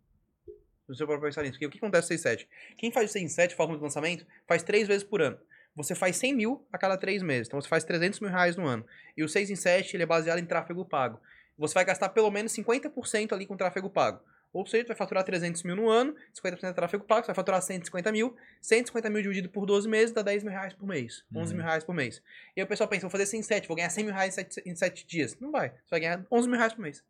Se 0.88 0.96
você 0.96 1.06
parar 1.06 1.20
pra 1.20 1.28
pensar 1.28 1.42
nisso. 1.42 1.54
Porque 1.54 1.66
o 1.66 1.70
que 1.70 1.78
acontece 1.78 2.06
no 2.06 2.08
6 2.08 2.20
em 2.22 2.24
7? 2.24 2.50
Quem 2.78 2.92
faz 2.92 3.10
o 3.10 3.14
6 3.14 3.26
em 3.26 3.28
7, 3.28 3.54
fórmula 3.56 3.78
de 3.78 3.84
lançamento, 3.84 4.26
faz 4.48 4.64
3 4.64 4.88
vezes 4.88 5.04
por 5.04 5.22
ano. 5.22 5.38
Você 5.76 5.94
faz 5.94 6.16
100 6.16 6.34
mil 6.34 6.66
a 6.72 6.78
cada 6.78 6.96
3 6.96 7.22
meses. 7.22 7.48
Então 7.48 7.60
você 7.60 7.68
faz 7.68 7.84
300 7.84 8.22
mil 8.22 8.30
reais 8.30 8.56
no 8.56 8.66
ano. 8.66 8.86
E 9.18 9.24
o 9.24 9.28
6 9.28 9.50
em 9.50 9.56
7 9.58 9.98
ele 9.98 10.04
é 10.04 10.06
baseado 10.06 10.40
em 10.40 10.46
tráfego 10.46 10.86
pago. 10.86 11.20
Você 11.58 11.74
vai 11.74 11.84
gastar 11.84 12.10
pelo 12.10 12.32
menos 12.32 12.54
50% 12.54 13.34
ali 13.34 13.46
com 13.46 13.58
tráfego 13.58 13.90
pago. 13.90 14.22
Ou 14.56 14.66
seja, 14.66 14.86
tu 14.86 14.88
vai 14.88 14.96
faturar 14.96 15.22
300 15.26 15.64
mil 15.64 15.76
no 15.76 15.90
ano, 15.90 16.16
50% 16.34 16.70
é 16.70 16.74
tráfego 16.74 17.04
pago, 17.04 17.22
você 17.24 17.28
vai 17.28 17.36
faturar 17.36 17.62
150 17.62 18.10
mil. 18.12 18.38
150 18.62 19.10
mil 19.10 19.22
dividido 19.22 19.50
por 19.50 19.66
12 19.66 19.86
meses 19.88 20.14
dá 20.14 20.22
10 20.22 20.44
mil 20.44 20.52
reais 20.54 20.74
por 20.74 20.88
mês. 20.88 21.26
11 21.36 21.52
Uhum. 21.52 21.58
mil 21.58 21.66
reais 21.66 21.84
por 21.84 21.94
mês. 21.94 22.22
E 22.56 22.62
aí 22.62 22.64
o 22.64 22.68
pessoal 22.68 22.88
pensa, 22.88 23.02
vou 23.02 23.10
fazer 23.10 23.26
100 23.26 23.42
em 23.42 23.44
7, 23.44 23.68
vou 23.68 23.76
ganhar 23.76 23.90
100 23.90 24.06
mil 24.06 24.14
reais 24.14 24.30
em 24.34 24.36
7, 24.44 24.62
em 24.66 24.74
7 24.76 25.06
dias. 25.06 25.38
Não 25.42 25.52
vai. 25.52 25.72
Você 25.72 25.90
vai 25.92 26.00
ganhar 26.00 26.26
11 26.32 26.48
mil 26.48 26.58
reais 26.58 26.72
por 26.74 26.82
mês. 26.82 27.04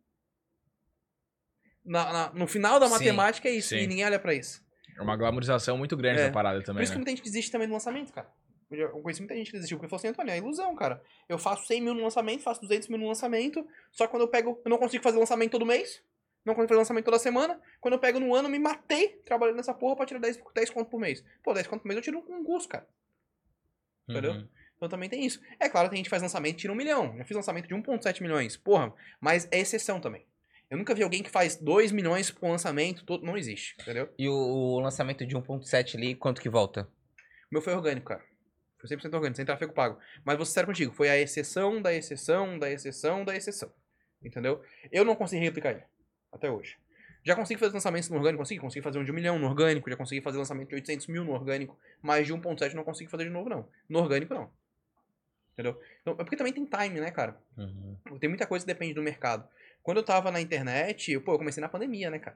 Na- 1.86 2.12
na- 2.12 2.34
no 2.34 2.48
final 2.48 2.80
da 2.80 2.88
Sim, 2.88 2.94
matemática 2.94 3.48
é 3.48 3.52
isso, 3.52 3.70
sim. 3.70 3.78
e 3.78 3.86
ninguém 3.88 4.06
olha 4.06 4.18
pra 4.20 4.34
isso. 4.34 4.66
É 4.98 5.02
uma 5.02 5.16
glamorização 5.16 5.78
muito 5.78 5.96
grande 5.96 6.22
É. 6.22 6.28
da 6.28 6.32
parada 6.34 6.58
Por 6.60 6.66
também, 6.66 6.84
isso 6.84 6.92
que 6.94 6.98
né? 6.98 7.00
muita 7.02 7.12
gente 7.12 7.22
desiste 7.24 7.52
também 7.52 7.68
do 7.68 7.74
lançamento, 7.74 8.12
cara. 8.12 8.28
Eu 8.72 8.90
conheci 9.02 9.22
muita 9.22 9.36
gente 9.36 9.48
que 9.52 9.54
desistiu, 9.58 9.78
porque 9.78 9.88
falou 9.88 10.00
assim, 10.00 10.08
Antônio, 10.08 10.32
é 10.32 10.38
ilusão, 10.40 10.76
cara. 10.76 11.00
Eu 11.30 11.38
faço 11.38 11.68
100 11.68 11.80
mil 11.82 11.94
no 11.94 12.02
lançamento, 12.02 12.42
faço 12.42 12.60
200 12.62 12.88
mil 12.88 12.98
no 12.98 13.08
lançamento, 13.08 13.64
só 13.92 14.08
que 14.08 14.12
quando 14.12 14.24
eu 14.24 14.28
pego, 14.28 14.60
eu 14.66 14.70
não 14.72 14.80
consigo 14.80 15.04
fazer 15.04 15.20
lançamento 15.20 15.52
todo 15.52 15.66
mês, 15.66 16.02
não 16.46 16.54
consigo 16.54 16.70
fazer 16.70 16.80
lançamento 16.80 17.06
toda 17.06 17.18
semana. 17.18 17.60
Quando 17.82 17.96
eu 17.96 18.00
pego 18.00 18.20
no 18.20 18.36
ano, 18.36 18.48
eu 18.48 18.52
me 18.52 18.60
matei 18.60 19.10
trabalhando 19.26 19.58
nessa 19.58 19.74
porra 19.74 19.96
pra 19.96 20.06
tirar 20.06 20.20
10, 20.20 20.40
10 20.54 20.70
conto 20.70 20.90
por 20.90 21.00
mês. 21.00 21.24
Pô, 21.44 21.54
10 21.54 21.68
conto 21.68 21.82
por 21.82 21.88
mês 21.88 21.98
eu 21.98 22.04
tiro 22.04 22.20
um 22.20 22.44
curso, 22.44 22.70
cara. 22.70 22.88
entendeu? 24.08 24.34
Uhum. 24.34 24.48
Então 24.78 24.90
também 24.90 25.10
tem 25.10 25.26
isso. 25.26 25.42
É 25.60 25.68
claro, 25.68 25.90
tem 25.90 25.98
gente 25.98 26.06
que 26.06 26.10
faz 26.10 26.22
lançamento 26.22 26.56
e 26.56 26.60
tira 26.60 26.74
um 26.74 26.76
milhão. 26.76 27.18
Já 27.18 27.26
fiz 27.26 27.36
lançamento 27.36 27.68
de 27.68 27.74
1,7 27.74 28.22
milhões. 28.22 28.56
Porra, 28.58 28.94
mas 29.20 29.48
é 29.52 29.60
exceção 29.60 30.00
também. 30.00 30.28
Eu 30.70 30.78
nunca 30.78 30.94
vi 30.94 31.04
alguém 31.04 31.24
que 31.24 31.30
faz 31.30 31.56
2 31.56 31.92
milhões 31.92 32.32
por 32.32 32.50
lançamento, 32.50 33.06
todo... 33.06 33.26
não 33.26 33.38
existe, 33.38 33.76
entendeu? 33.80 34.10
E 34.18 34.28
o, 34.28 34.34
o 34.34 34.80
lançamento 34.80 35.26
de 35.26 35.36
1.7 35.36 35.96
ali, 35.96 36.16
quanto 36.16 36.42
que 36.42 36.50
volta? 36.50 36.90
O 37.52 37.54
meu 37.54 37.62
foi 37.62 37.74
orgânico, 37.74 38.08
cara. 38.08 38.24
Foi 38.80 38.90
100% 38.90 39.14
orgânico, 39.14 39.36
sem 39.38 39.46
tráfego 39.46 39.74
pago. 39.74 40.00
Mas 40.24 40.38
vou 40.38 40.46
ser 40.46 40.54
sério 40.54 40.68
contigo, 40.68 40.94
foi 40.94 41.08
a 41.10 41.18
exceção 41.18 41.82
da 41.82 41.94
exceção 41.94 42.58
da 42.58 42.70
exceção 42.70 43.24
da 43.24 43.36
exceção. 43.36 43.72
Entendeu? 44.24 44.62
Eu 44.92 45.06
não 45.06 45.16
consegui 45.16 45.44
replicar 45.44 45.72
ele. 45.72 45.84
Até 46.36 46.52
hoje. 46.52 46.78
Já 47.24 47.36
consegui 47.36 47.60
fazer 47.60 47.74
lançamentos 47.74 48.10
no 48.10 48.18
orgânico, 48.18 48.40
consegui. 48.44 48.60
Consegui 48.62 48.84
fazer 48.84 49.00
um 49.00 49.04
de 49.04 49.12
um 49.12 49.16
milhão 49.16 49.40
no 49.40 49.48
orgânico, 49.48 49.90
já 49.90 49.96
consegui 49.96 50.22
fazer 50.22 50.38
lançamento 50.38 50.70
de 50.70 50.76
800 50.76 51.08
mil 51.08 51.24
no 51.24 51.32
orgânico. 51.32 51.78
Mas 52.02 52.28
de 52.28 52.34
1.7 52.34 52.74
não 52.76 52.84
consigo 52.84 53.10
fazer 53.10 53.24
de 53.24 53.30
novo, 53.32 53.50
não. 53.50 53.68
No 53.90 54.00
orgânico, 54.00 54.34
não. 54.34 54.52
Entendeu? 55.54 55.82
Então, 56.02 56.14
é 56.14 56.18
porque 56.18 56.36
também 56.36 56.54
tem 56.54 56.66
time, 56.66 57.00
né, 57.00 57.10
cara? 57.10 57.40
Tem 58.20 58.30
muita 58.30 58.46
coisa 58.46 58.66
que 58.66 58.72
depende 58.72 58.94
do 58.94 59.02
mercado. 59.02 59.48
Quando 59.82 59.98
eu 59.98 60.04
tava 60.04 60.30
na 60.30 60.42
internet, 60.42 61.12
eu, 61.12 61.22
pô, 61.22 61.34
eu 61.34 61.38
comecei 61.38 61.62
na 61.62 61.70
pandemia, 61.70 62.10
né, 62.12 62.20
cara? 62.20 62.36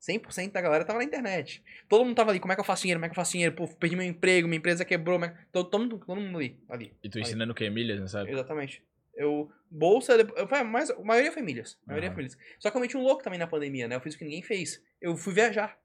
100% 0.00 0.52
da 0.52 0.60
galera 0.60 0.84
tava 0.84 0.98
na 0.98 1.04
internet. 1.04 1.62
Todo 1.88 2.04
mundo 2.04 2.14
tava 2.16 2.30
ali, 2.30 2.38
como 2.40 2.52
é 2.52 2.56
que 2.56 2.60
eu 2.60 2.64
faço 2.64 2.82
dinheiro, 2.82 2.98
como 2.98 3.06
é 3.06 3.08
que 3.08 3.12
eu 3.12 3.16
faço 3.16 3.32
dinheiro? 3.32 3.54
Pô, 3.54 3.66
perdi 3.68 3.96
meu 3.96 4.06
emprego, 4.06 4.46
minha 4.48 4.58
empresa 4.58 4.84
quebrou. 4.84 5.16
como 5.16 5.26
é 5.26 5.28
que- 5.30 5.46
Todo, 5.52 5.68
todo, 5.68 5.80
mundo, 5.82 5.98
todo 5.98 6.20
mundo 6.20 6.38
ali. 6.38 6.58
ali. 6.68 6.94
E 7.02 7.08
tu 7.08 7.18
Aí. 7.18 7.22
ensinando 7.22 7.52
o 7.52 7.54
que? 7.54 7.68
Milhas, 7.68 8.00
né, 8.00 8.06
sabe? 8.06 8.30
Exatamente. 8.30 8.82
Eu, 9.20 9.50
bolsa, 9.70 10.14
foi 10.48 10.62
mais, 10.62 10.90
a 10.90 10.98
maioria 11.02 11.30
foi 11.30 11.42
milhas. 11.42 11.78
A 11.86 11.90
maioria 11.90 12.10
foi 12.10 12.22
milhas. 12.24 12.38
Só 12.58 12.70
que 12.70 12.76
eu 12.76 12.80
meti 12.80 12.96
um 12.96 13.02
louco 13.02 13.22
também 13.22 13.38
na 13.38 13.46
pandemia, 13.46 13.86
né? 13.86 13.96
Eu 13.96 14.00
fiz 14.00 14.14
o 14.14 14.18
que 14.18 14.24
ninguém 14.24 14.42
fez. 14.42 14.82
Eu 15.00 15.16
fui 15.16 15.34
viajar. 15.34 15.78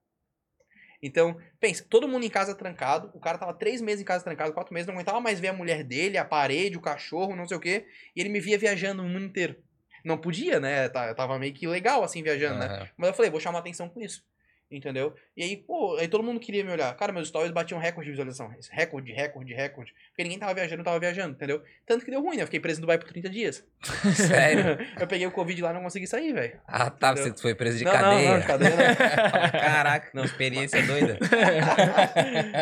Então, 1.01 1.37
pensa, 1.59 1.85
todo 1.87 2.07
mundo 2.07 2.25
em 2.25 2.29
casa 2.29 2.55
trancado. 2.55 3.11
O 3.13 3.19
cara 3.19 3.37
tava 3.37 3.53
três 3.53 3.81
meses 3.81 4.01
em 4.01 4.05
casa 4.05 4.23
trancado, 4.23 4.53
quatro 4.53 4.73
meses, 4.73 4.87
não 4.87 4.93
aguentava 4.95 5.19
mais 5.19 5.39
ver 5.39 5.49
a 5.49 5.53
mulher 5.53 5.83
dele, 5.83 6.17
a 6.17 6.25
parede, 6.25 6.77
o 6.77 6.81
cachorro, 6.81 7.35
não 7.35 7.47
sei 7.47 7.57
o 7.57 7.59
quê. 7.59 7.85
E 8.15 8.21
ele 8.21 8.29
me 8.29 8.39
via 8.39 8.57
viajando 8.57 9.03
o 9.03 9.05
mundo 9.05 9.25
inteiro. 9.25 9.55
Não 10.03 10.17
podia, 10.17 10.59
né? 10.59 10.87
Tá- 10.89 11.07
Eu 11.07 11.15
tava 11.15 11.37
meio 11.37 11.53
que 11.53 11.67
legal 11.67 12.03
assim 12.03 12.23
viajando, 12.23 12.59
né? 12.59 12.65
Aham. 12.67 12.89
Mas 12.97 13.09
eu 13.09 13.13
falei, 13.13 13.29
vou 13.29 13.39
chamar 13.39 13.59
atenção 13.59 13.89
com 13.89 13.99
isso. 14.01 14.23
Entendeu? 14.71 15.15
E 15.37 15.43
aí, 15.43 15.55
pô, 15.57 15.95
aí 15.97 16.07
todo 16.07 16.23
mundo 16.23 16.39
queria 16.39 16.63
me 16.63 16.71
olhar. 16.71 16.93
Cara, 16.95 17.13
meus 17.13 17.27
stories 17.27 17.51
batiam 17.51 17.79
recorde 17.79 18.05
de 18.05 18.11
visualização. 18.11 18.51
Recorde, 18.71 19.11
recorde, 19.11 19.53
recorde. 19.53 19.93
Porque 20.09 20.23
ninguém 20.23 20.39
tava 20.39 20.55
viajando, 20.55 20.81
eu 20.81 20.85
tava 20.85 20.99
viajando, 20.99 21.35
entendeu? 21.35 21.61
Tanto 21.85 22.03
que 22.03 22.09
deu 22.09 22.19
ruim, 22.19 22.35
né? 22.35 22.41
Eu 22.41 22.47
fiquei 22.47 22.59
preso 22.59 22.79
em 22.79 22.81
Dubai 22.81 22.97
por 22.97 23.07
30 23.07 23.29
dias. 23.29 23.63
Sério? 24.15 24.77
eu 24.99 25.07
peguei 25.07 25.27
o 25.27 25.31
Covid 25.31 25.61
lá 25.61 25.69
e 25.69 25.73
não 25.75 25.83
consegui 25.83 26.07
sair, 26.07 26.33
velho. 26.33 26.59
Ah, 26.67 26.89
tá. 26.89 27.11
Entendeu? 27.11 27.35
Você 27.35 27.41
foi 27.43 27.53
preso 27.53 27.77
de 27.77 27.83
Não, 27.83 27.93
não, 27.93 27.99
cadeia. 27.99 28.31
não, 28.31 28.39
de 28.39 28.47
cadeia 28.47 28.75
não. 28.75 29.51
Caraca, 29.51 30.09
não, 30.15 30.25
experiência 30.25 30.81
doida. 30.81 31.19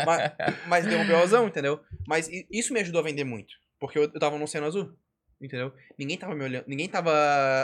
mas, 0.05 0.31
mas 0.67 0.85
deu 0.85 0.99
um 0.99 1.07
BOzão, 1.07 1.47
entendeu? 1.47 1.79
Mas 2.05 2.29
isso 2.51 2.73
me 2.73 2.81
ajudou 2.81 2.99
a 2.99 3.03
vender 3.03 3.23
muito. 3.23 3.53
Porque 3.79 3.97
eu, 3.97 4.03
eu 4.03 4.19
tava 4.19 4.37
no 4.37 4.43
Oceano 4.43 4.67
Azul. 4.67 4.93
Entendeu? 5.41 5.73
Ninguém 5.97 6.17
tava 6.17 6.35
me 6.35 6.43
olhando. 6.43 6.65
Ninguém 6.67 6.87
tava 6.87 7.11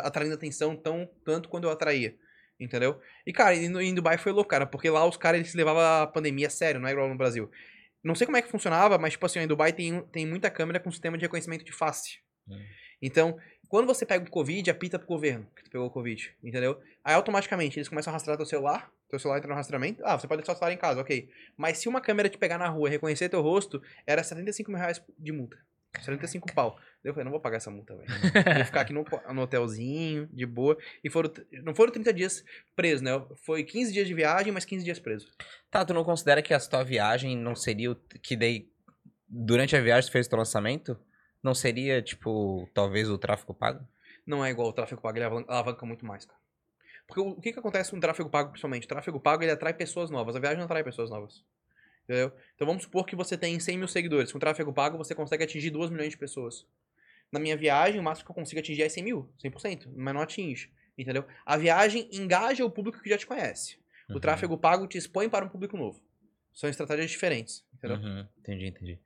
atraindo 0.04 0.34
atenção 0.34 0.76
tão, 0.76 1.10
tanto 1.26 1.50
quando 1.50 1.66
eu 1.66 1.72
atraía. 1.72 2.16
Entendeu? 2.60 3.00
E, 3.26 3.32
cara, 3.32 3.56
em 3.56 3.96
Dubai 3.96 4.18
foi 4.18 4.32
louco, 4.32 4.50
cara. 4.50 4.66
Porque 4.66 4.90
lá 4.90 5.06
os 5.06 5.16
caras 5.16 5.40
eles 5.40 5.54
levavam 5.54 5.82
a 5.82 6.08
pandemia 6.08 6.48
a 6.48 6.50
sério, 6.50 6.80
não 6.80 6.88
é 6.88 6.92
igual 6.92 7.08
no 7.08 7.18
Brasil. 7.18 7.50
Não 8.04 8.16
sei 8.16 8.26
como 8.26 8.38
é 8.38 8.42
que 8.42 8.50
funcionava, 8.50 8.98
mas, 8.98 9.14
tipo 9.14 9.26
assim, 9.26 9.40
em 9.40 9.48
Dubai 9.48 9.72
tem, 9.72 10.02
tem 10.12 10.26
muita 10.26 10.50
câmera 10.50 10.80
com 10.80 10.92
sistema 10.92 11.18
de 11.18 11.24
reconhecimento 11.24 11.64
de 11.64 11.72
face. 11.72 12.20
Hum. 12.48 12.60
Então, 13.02 13.38
quando 13.70 13.88
você 13.88 14.06
pega 14.06 14.26
o 14.26 14.30
Covid, 14.30 14.70
apita 14.70 14.98
pro 14.98 15.08
governo 15.08 15.48
que 15.56 15.64
tu 15.64 15.70
pegou 15.70 15.88
o 15.88 15.92
Covid, 15.92 16.36
entendeu? 16.44 16.82
Aí 17.04 17.14
automaticamente 17.14 17.78
eles 17.78 17.88
começam 17.88 18.12
a 18.12 18.14
rastrear 18.14 18.36
teu 18.36 18.46
celular, 18.46 18.92
teu 19.10 19.20
celular 19.20 19.38
entra 19.38 19.50
no 19.50 19.56
rastreamento. 19.56 20.02
Ah, 20.06 20.18
você 20.18 20.28
pode 20.28 20.42
deixar 20.42 20.54
o 20.54 20.56
celular 20.56 20.74
em 20.74 20.78
casa, 20.78 21.00
ok. 21.00 21.30
Mas 21.56 21.78
se 21.78 21.88
uma 21.88 22.02
câmera 22.02 22.30
te 22.30 22.38
pegar 22.38 22.58
na 22.58 22.68
rua 22.68 22.90
e 22.90 22.92
reconhecer 22.92 23.30
teu 23.30 23.42
rosto, 23.42 23.82
era 24.06 24.24
75 24.24 24.72
mil 24.72 24.80
reais 24.80 25.02
de 25.18 25.32
multa. 25.32 25.58
75 25.98 26.54
pau. 26.54 26.78
Daí 27.04 27.10
Eu 27.10 27.14
falei, 27.14 27.24
não 27.24 27.32
vou 27.32 27.40
pagar 27.40 27.58
essa 27.58 27.72
multa, 27.72 27.96
velho. 27.96 28.08
Vou 28.58 28.66
ficar 28.66 28.82
aqui 28.82 28.94
no, 28.94 29.06
no 29.34 29.42
hotelzinho, 29.42 30.28
de 30.32 30.46
boa. 30.46 30.78
E 31.04 31.10
foram, 31.10 31.32
não 31.64 31.74
foram 31.74 31.92
30 31.92 32.14
dias 32.14 32.44
preso, 32.76 33.04
né? 33.04 33.12
Foi 33.46 33.64
15 33.64 33.94
dias 33.94 34.08
de 34.08 34.14
viagem, 34.14 34.52
mas 34.52 34.66
15 34.66 34.84
dias 34.84 35.00
preso. 35.00 35.28
Tá, 35.72 35.84
tu 35.86 35.94
não 35.94 36.04
considera 36.04 36.42
que 36.42 36.54
a 36.54 36.60
tua 36.60 36.84
viagem 36.84 37.38
não 37.38 37.56
seria 37.56 37.92
o 37.92 37.96
que 37.96 38.36
daí 38.36 38.70
durante 39.28 39.76
a 39.76 39.82
viagem 39.82 40.10
tu 40.10 40.12
fez 40.12 40.28
o 40.28 40.30
teu 40.30 40.38
lançamento? 40.40 41.00
Não 41.42 41.56
seria, 41.56 42.02
tipo, 42.02 42.70
talvez 42.74 43.10
o 43.10 43.18
tráfego 43.18 43.54
pago? 43.54 43.88
Não 44.28 44.44
é 44.46 44.52
igual 44.52 44.68
o 44.68 44.74
tráfego 44.74 45.02
pago, 45.02 45.18
ele 45.18 45.26
alavan- 45.26 45.46
alavanca 45.48 45.86
muito 45.86 46.06
mais, 46.06 46.26
cara. 46.26 46.40
Porque 47.08 47.22
o 47.22 47.30
o 47.30 47.42
que, 47.42 47.54
que 47.54 47.60
acontece 47.60 47.90
com 47.90 47.98
o 47.98 48.02
tráfego 48.02 48.30
pago, 48.30 48.50
principalmente? 48.52 48.84
O 48.86 48.88
tráfego 48.90 49.20
pago, 49.20 49.42
ele 49.42 49.52
atrai 49.52 49.74
pessoas 49.74 50.12
novas. 50.12 50.36
A 50.36 50.40
viagem 50.40 50.58
não 50.60 50.66
atrai 50.66 50.84
pessoas 50.84 51.10
novas. 51.10 51.44
Entendeu? 52.10 52.32
Então 52.56 52.66
vamos 52.66 52.82
supor 52.84 53.06
que 53.06 53.16
você 53.16 53.38
tem 53.38 53.60
100 53.60 53.78
mil 53.78 53.88
seguidores. 53.88 54.32
Com 54.32 54.40
tráfego 54.40 54.74
pago, 54.74 54.98
você 54.98 55.14
consegue 55.14 55.44
atingir 55.44 55.70
2 55.70 55.92
milhões 55.92 56.10
de 56.10 56.18
pessoas. 56.18 56.66
Na 57.32 57.40
minha 57.40 57.56
viagem, 57.56 58.00
o 58.00 58.04
máximo 58.04 58.26
que 58.26 58.32
eu 58.32 58.36
consigo 58.36 58.60
atingir 58.60 58.82
é 58.82 58.90
100 58.90 59.04
mil. 59.04 59.32
100%. 59.38 59.88
Mas 59.96 60.14
não 60.16 60.22
atinge. 60.22 60.72
Entendeu? 60.98 61.24
A 61.46 61.56
viagem 61.56 62.10
engaja 62.12 62.66
o 62.66 62.72
público 62.72 63.00
que 63.00 63.10
já 63.12 63.16
te 63.16 63.28
conhece. 63.28 63.78
O 64.10 64.14
Uhum. 64.14 64.20
tráfego 64.20 64.58
pago 64.58 64.88
te 64.88 64.98
expõe 64.98 65.30
para 65.30 65.46
um 65.46 65.50
público 65.50 65.78
novo. 65.78 66.02
São 66.52 66.68
estratégias 66.68 67.12
diferentes. 67.12 67.64
Entendeu? 67.76 67.98
Uhum, 67.98 68.28
entendi, 68.40 68.66
entendi. 68.66 69.00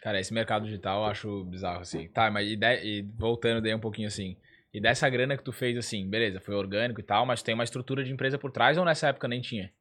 Cara, 0.00 0.20
esse 0.20 0.32
mercado 0.32 0.66
digital 0.66 1.00
eu 1.02 1.06
acho 1.10 1.44
bizarro, 1.46 1.80
assim. 1.80 2.06
Tá, 2.08 2.30
mas 2.30 2.48
e, 2.48 2.54
de- 2.54 2.84
e 2.84 3.02
voltando 3.02 3.60
daí 3.60 3.74
um 3.74 3.80
pouquinho 3.80 4.06
assim. 4.06 4.36
E 4.72 4.80
dessa 4.80 5.08
grana 5.10 5.36
que 5.36 5.42
tu 5.42 5.52
fez, 5.52 5.76
assim, 5.76 6.08
beleza, 6.08 6.38
foi 6.38 6.54
orgânico 6.54 7.00
e 7.00 7.02
tal, 7.02 7.26
mas 7.26 7.42
tem 7.42 7.54
uma 7.54 7.64
estrutura 7.64 8.04
de 8.04 8.12
empresa 8.12 8.38
por 8.38 8.52
trás 8.52 8.78
ou 8.78 8.84
nessa 8.84 9.08
época 9.08 9.26
nem 9.26 9.40
tinha? 9.40 9.72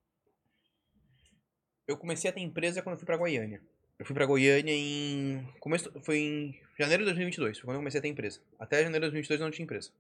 Eu 1.88 1.98
comecei 1.98 2.30
a 2.30 2.34
ter 2.34 2.42
empresa 2.42 2.82
quando 2.82 2.94
eu 2.94 3.00
fui 3.00 3.06
pra 3.06 3.18
Goiânia. 3.18 3.62
Eu 3.98 4.06
fui 4.06 4.14
pra 4.14 4.26
Goiânia 4.26 4.74
em. 4.74 5.48
Começo... 5.60 5.92
Foi 6.02 6.18
em 6.18 6.56
janeiro 6.78 7.04
de 7.04 7.10
2022. 7.10 7.60
Foi 7.60 7.66
quando 7.66 7.76
eu 7.76 7.82
comecei 7.82 8.00
a 8.00 8.02
ter 8.02 8.10
empresa. 8.10 8.40
Até 8.60 8.78
janeiro 8.84 9.06
de 9.06 9.12
2022 9.12 9.40
eu 9.40 9.46
não 9.46 9.52
tinha 9.52 9.64
empresa. 9.64 9.92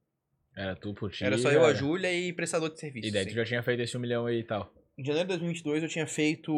Era 0.56 0.76
tu 0.76 0.94
por 0.94 1.12
ti. 1.12 1.24
Era 1.24 1.38
só 1.38 1.52
eu, 1.52 1.64
a 1.64 1.70
era. 1.70 1.76
Júlia 1.76 2.12
e 2.12 2.34
prestador 2.34 2.70
de 2.70 2.80
serviço. 2.80 3.08
E 3.08 3.12
daí 3.12 3.26
tu 3.26 3.30
sim. 3.30 3.36
já 3.36 3.46
tinha 3.46 3.64
feito 3.64 3.82
esse 3.82 3.96
um 3.96 4.00
milhão 4.00 4.26
aí 4.26 4.40
e 4.40 4.44
tal. 4.44 4.74
Em 4.98 5.04
janeiro 5.04 5.28
de 5.28 5.36
2022 5.36 5.84
eu 5.84 5.90
tinha 5.90 6.08
feito, 6.08 6.52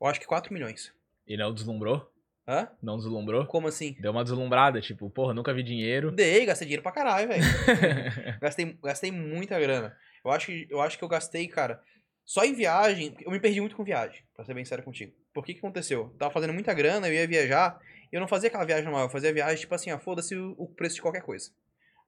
eu 0.00 0.06
acho 0.06 0.18
que 0.18 0.26
4 0.26 0.52
milhões. 0.52 0.92
E 1.26 1.36
não 1.36 1.52
deslumbrou? 1.52 2.10
Hã? 2.48 2.68
Não 2.82 2.96
deslumbrou? 2.96 3.46
Como 3.46 3.68
assim? 3.68 3.94
Deu 4.00 4.10
uma 4.10 4.24
deslumbrada, 4.24 4.80
tipo, 4.80 5.08
porra, 5.10 5.34
nunca 5.34 5.52
vi 5.52 5.62
dinheiro. 5.62 6.10
Dei, 6.10 6.46
gastei 6.46 6.66
dinheiro 6.66 6.82
pra 6.82 6.90
caralho, 6.90 7.28
velho. 7.28 7.44
gastei, 8.40 8.78
gastei 8.82 9.12
muita 9.12 9.60
grana. 9.60 9.96
Eu 10.24 10.30
acho, 10.30 10.50
eu 10.50 10.80
acho 10.80 10.98
que 10.98 11.04
eu 11.04 11.08
gastei, 11.08 11.46
cara, 11.46 11.82
só 12.30 12.44
em 12.44 12.54
viagem. 12.54 13.16
Eu 13.22 13.32
me 13.32 13.40
perdi 13.40 13.60
muito 13.60 13.74
com 13.74 13.82
viagem, 13.82 14.22
pra 14.36 14.44
ser 14.44 14.54
bem 14.54 14.64
sério 14.64 14.84
contigo. 14.84 15.12
Por 15.34 15.44
que 15.44 15.52
que 15.52 15.58
aconteceu? 15.58 16.02
Eu 16.02 16.10
tava 16.10 16.32
fazendo 16.32 16.52
muita 16.52 16.72
grana, 16.72 17.08
eu 17.08 17.12
ia 17.12 17.26
viajar, 17.26 17.80
e 18.12 18.14
eu 18.14 18.20
não 18.20 18.28
fazia 18.28 18.46
aquela 18.46 18.64
viagem 18.64 18.84
normal, 18.84 19.02
eu 19.02 19.10
fazia 19.10 19.32
viagem 19.32 19.58
tipo 19.58 19.74
assim, 19.74 19.90
ó, 19.90 19.98
foda-se 19.98 20.36
o, 20.36 20.68
preço 20.68 20.94
de 20.94 21.02
qualquer 21.02 21.22
coisa. 21.22 21.50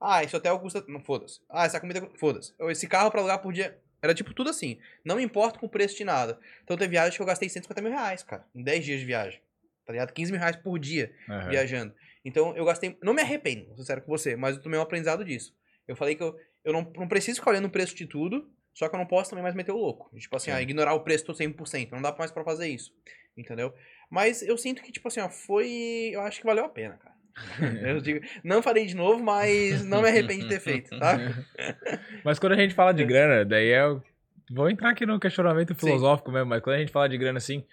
Ah, 0.00 0.22
esse 0.22 0.36
hotel 0.36 0.60
custa. 0.60 0.84
Não, 0.86 1.02
foda-se. 1.02 1.40
Ah, 1.50 1.66
essa 1.66 1.80
comida. 1.80 2.08
Foda-se. 2.20 2.54
Esse 2.70 2.86
carro 2.86 3.10
pra 3.10 3.18
alugar 3.18 3.42
por 3.42 3.52
dia. 3.52 3.76
Era 4.00 4.14
tipo 4.14 4.32
tudo 4.32 4.50
assim. 4.50 4.78
Não 5.04 5.16
me 5.16 5.24
importo 5.24 5.58
com 5.58 5.66
o 5.66 5.68
preço 5.68 5.96
de 5.96 6.04
nada. 6.04 6.38
Então 6.62 6.76
tem 6.76 6.88
viagens 6.88 7.16
que 7.16 7.22
eu 7.22 7.26
gastei 7.26 7.48
150 7.48 7.82
mil 7.82 7.90
reais, 7.90 8.22
cara. 8.22 8.44
Em 8.54 8.62
10 8.62 8.84
dias 8.84 9.00
de 9.00 9.06
viagem. 9.06 9.40
Tá 9.84 9.92
ligado? 9.92 10.12
15 10.12 10.30
mil 10.30 10.40
reais 10.40 10.56
por 10.56 10.78
dia 10.78 11.12
Aham. 11.28 11.50
viajando. 11.50 11.94
Então 12.24 12.56
eu 12.56 12.64
gastei. 12.64 12.96
Não 13.02 13.14
me 13.14 13.22
arrependo, 13.22 13.76
sincero 13.76 14.02
com 14.02 14.08
você, 14.08 14.36
mas 14.36 14.56
eu 14.56 14.62
tomei 14.62 14.78
um 14.78 14.82
aprendizado 14.82 15.24
disso. 15.24 15.52
Eu 15.86 15.96
falei 15.96 16.14
que 16.14 16.22
eu, 16.22 16.36
eu 16.64 16.72
não, 16.72 16.92
não 16.96 17.08
preciso 17.08 17.38
ficar 17.38 17.50
olhando 17.50 17.66
o 17.66 17.70
preço 17.70 17.94
de 17.94 18.06
tudo, 18.06 18.48
só 18.74 18.88
que 18.88 18.94
eu 18.94 18.98
não 18.98 19.06
posso 19.06 19.30
também 19.30 19.42
mais 19.42 19.54
meter 19.54 19.72
o 19.72 19.76
louco. 19.76 20.10
Tipo 20.18 20.36
assim, 20.36 20.50
Sim. 20.50 20.56
ah, 20.56 20.62
ignorar 20.62 20.94
o 20.94 21.00
preço 21.00 21.24
todo 21.24 21.36
100%. 21.36 21.90
Não 21.92 22.02
dá 22.02 22.14
mais 22.16 22.30
pra 22.30 22.44
fazer 22.44 22.68
isso. 22.68 22.92
Entendeu? 23.36 23.72
Mas 24.10 24.42
eu 24.42 24.56
sinto 24.58 24.82
que, 24.82 24.92
tipo 24.92 25.08
assim, 25.08 25.20
ó, 25.20 25.28
foi. 25.28 26.10
Eu 26.12 26.20
acho 26.20 26.40
que 26.40 26.46
valeu 26.46 26.64
a 26.64 26.68
pena, 26.68 26.98
cara. 26.98 27.12
eu 27.88 28.00
digo, 28.00 28.20
não 28.44 28.62
farei 28.62 28.84
de 28.84 28.94
novo, 28.94 29.22
mas 29.22 29.84
não 29.84 30.02
me 30.02 30.08
arrependo 30.08 30.42
de 30.42 30.48
ter 30.48 30.60
feito, 30.60 30.98
tá? 30.98 31.16
Mas 32.22 32.38
quando 32.38 32.52
a 32.52 32.56
gente 32.56 32.74
fala 32.74 32.92
de 32.92 33.04
grana, 33.04 33.44
daí 33.44 33.70
é. 33.70 33.82
Vou 34.50 34.68
entrar 34.68 34.90
aqui 34.90 35.06
no 35.06 35.18
questionamento 35.18 35.74
filosófico 35.74 36.30
mesmo, 36.30 36.50
mas 36.50 36.60
quando 36.60 36.76
a 36.76 36.78
gente 36.80 36.92
fala 36.92 37.08
de 37.08 37.16
grana 37.16 37.38
assim, 37.38 37.64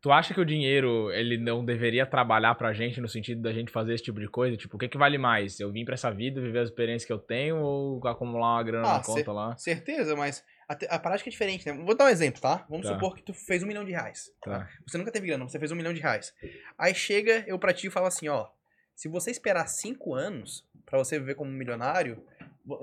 tu 0.00 0.10
acha 0.12 0.32
que 0.34 0.40
o 0.40 0.44
dinheiro 0.44 1.10
ele 1.12 1.36
não 1.38 1.64
deveria 1.64 2.06
trabalhar 2.06 2.54
pra 2.54 2.72
gente 2.72 3.00
no 3.00 3.08
sentido 3.08 3.42
da 3.42 3.52
gente 3.52 3.70
fazer 3.72 3.94
esse 3.94 4.04
tipo 4.04 4.20
de 4.20 4.28
coisa? 4.28 4.56
Tipo, 4.56 4.76
o 4.76 4.78
que, 4.78 4.88
que 4.88 4.98
vale 4.98 5.18
mais? 5.18 5.58
Eu 5.60 5.70
vim 5.72 5.84
pra 5.84 5.94
essa 5.94 6.10
vida, 6.10 6.40
viver 6.40 6.60
as 6.60 6.68
experiências 6.68 7.04
que 7.06 7.12
eu 7.12 7.18
tenho 7.18 7.56
ou 7.58 8.06
acumular 8.06 8.54
uma 8.56 8.62
grana 8.62 8.88
Ah, 8.88 8.98
na 8.98 9.02
conta 9.04 9.32
lá? 9.32 9.56
Certeza, 9.56 10.14
mas 10.16 10.44
a, 10.68 10.74
te- 10.74 10.86
a 10.90 10.98
prática 10.98 11.28
é 11.28 11.32
diferente, 11.32 11.66
né? 11.66 11.72
Vou 11.84 11.96
dar 11.96 12.04
um 12.04 12.08
exemplo, 12.08 12.40
tá? 12.40 12.64
Vamos 12.68 12.86
Tá. 12.86 12.94
supor 12.94 13.14
que 13.16 13.22
tu 13.22 13.32
fez 13.34 13.62
um 13.62 13.66
milhão 13.66 13.84
de 13.84 13.90
reais. 13.92 14.30
Tá. 14.42 14.68
Você 14.86 14.96
nunca 14.98 15.10
teve 15.10 15.26
grana, 15.26 15.48
você 15.48 15.58
fez 15.58 15.72
um 15.72 15.76
milhão 15.76 15.92
de 15.94 16.00
reais. 16.00 16.32
Aí 16.78 16.94
chega 16.94 17.44
eu 17.46 17.58
pra 17.58 17.72
ti 17.72 17.86
e 17.88 17.90
falo 17.90 18.06
assim, 18.06 18.28
ó. 18.28 18.46
Se 18.94 19.08
você 19.08 19.30
esperar 19.30 19.66
cinco 19.68 20.14
anos 20.14 20.64
pra 20.84 20.98
você 20.98 21.18
viver 21.18 21.34
como 21.36 21.50
um 21.50 21.54
milionário, 21.54 22.22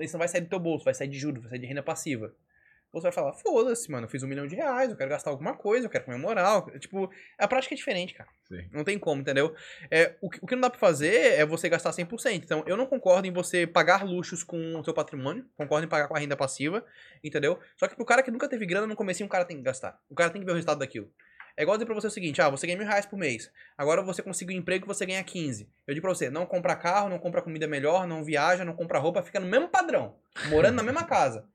isso 0.00 0.14
não 0.14 0.18
vai 0.18 0.28
sair 0.28 0.40
do 0.40 0.48
teu 0.48 0.58
bolso, 0.58 0.84
vai 0.84 0.94
sair 0.94 1.08
de 1.08 1.18
juros, 1.18 1.42
vai 1.42 1.50
sair 1.50 1.58
de 1.58 1.66
renda 1.66 1.82
passiva. 1.82 2.32
Você 2.92 3.02
vai 3.02 3.12
falar, 3.12 3.32
foda-se, 3.34 3.90
mano, 3.90 4.06
eu 4.06 4.10
fiz 4.10 4.22
um 4.22 4.26
milhão 4.26 4.46
de 4.46 4.54
reais, 4.56 4.90
eu 4.90 4.96
quero 4.96 5.10
gastar 5.10 5.28
alguma 5.30 5.54
coisa, 5.54 5.86
eu 5.86 5.90
quero 5.90 6.04
comemorar. 6.04 6.64
eu- 6.72 6.78
Tipo, 6.78 7.10
a 7.38 7.46
prática 7.46 7.74
é 7.74 7.76
diferente, 7.76 8.14
cara. 8.14 8.28
Sim. 8.48 8.66
Não 8.72 8.84
tem 8.84 8.98
como, 8.98 9.20
entendeu? 9.20 9.54
É, 9.90 10.14
o, 10.20 10.30
que, 10.30 10.38
o 10.42 10.46
que 10.46 10.54
não 10.54 10.62
dá 10.62 10.70
pra 10.70 10.78
fazer 10.78 11.14
é 11.38 11.44
você 11.44 11.68
gastar 11.68 11.92
100%. 11.92 12.44
Então, 12.44 12.64
eu 12.66 12.76
não 12.76 12.86
concordo 12.86 13.26
em 13.28 13.32
você 13.32 13.66
pagar 13.66 14.02
luxos 14.04 14.42
com 14.42 14.78
o 14.78 14.84
seu 14.84 14.94
patrimônio, 14.94 15.44
concordo 15.56 15.84
em 15.84 15.88
pagar 15.90 16.08
com 16.08 16.16
a 16.16 16.18
renda 16.18 16.36
passiva, 16.36 16.84
entendeu? 17.22 17.58
Só 17.76 17.86
que 17.86 17.94
pro 17.96 18.04
cara 18.04 18.22
que 18.22 18.30
nunca 18.30 18.48
teve 18.48 18.64
grana, 18.64 18.86
no 18.86 18.96
começo 18.96 19.22
o 19.24 19.28
cara 19.28 19.44
tem 19.44 19.56
que 19.58 19.62
gastar. 19.62 20.00
O 20.08 20.14
cara 20.14 20.30
tem 20.30 20.40
que 20.40 20.46
ver 20.46 20.52
o 20.52 20.54
resultado 20.54 20.78
daquilo. 20.78 21.10
É 21.58 21.62
igual 21.62 21.76
dizer 21.76 21.86
pra 21.86 21.94
você 21.94 22.06
o 22.06 22.10
seguinte, 22.10 22.40
ah, 22.42 22.50
você 22.50 22.66
ganha 22.66 22.78
mil 22.78 22.86
reais 22.86 23.06
por 23.06 23.18
mês. 23.18 23.50
Agora 23.78 24.02
você 24.02 24.22
conseguiu 24.22 24.54
um 24.54 24.58
emprego 24.60 24.84
e 24.84 24.88
você 24.88 25.06
ganha 25.06 25.24
15. 25.24 25.68
Eu 25.86 25.94
digo 25.94 26.04
pra 26.06 26.14
você, 26.14 26.28
não 26.28 26.44
compra 26.44 26.76
carro, 26.76 27.08
não 27.08 27.18
compra 27.18 27.40
comida 27.40 27.66
melhor, 27.66 28.06
não 28.06 28.22
viaja, 28.22 28.62
não 28.64 28.74
compra 28.74 28.98
roupa, 28.98 29.22
fica 29.22 29.40
no 29.40 29.46
mesmo 29.46 29.68
padrão. 29.68 30.16
Morando 30.50 30.74
na 30.76 30.82
mesma 30.82 31.04
casa. 31.04 31.46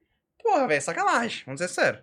Porra, 0.42 0.68
velho, 0.68 0.78
é 0.78 0.82
sacanagem. 0.82 1.44
Vamos 1.46 1.60
ser 1.62 1.68
sério. 1.68 2.02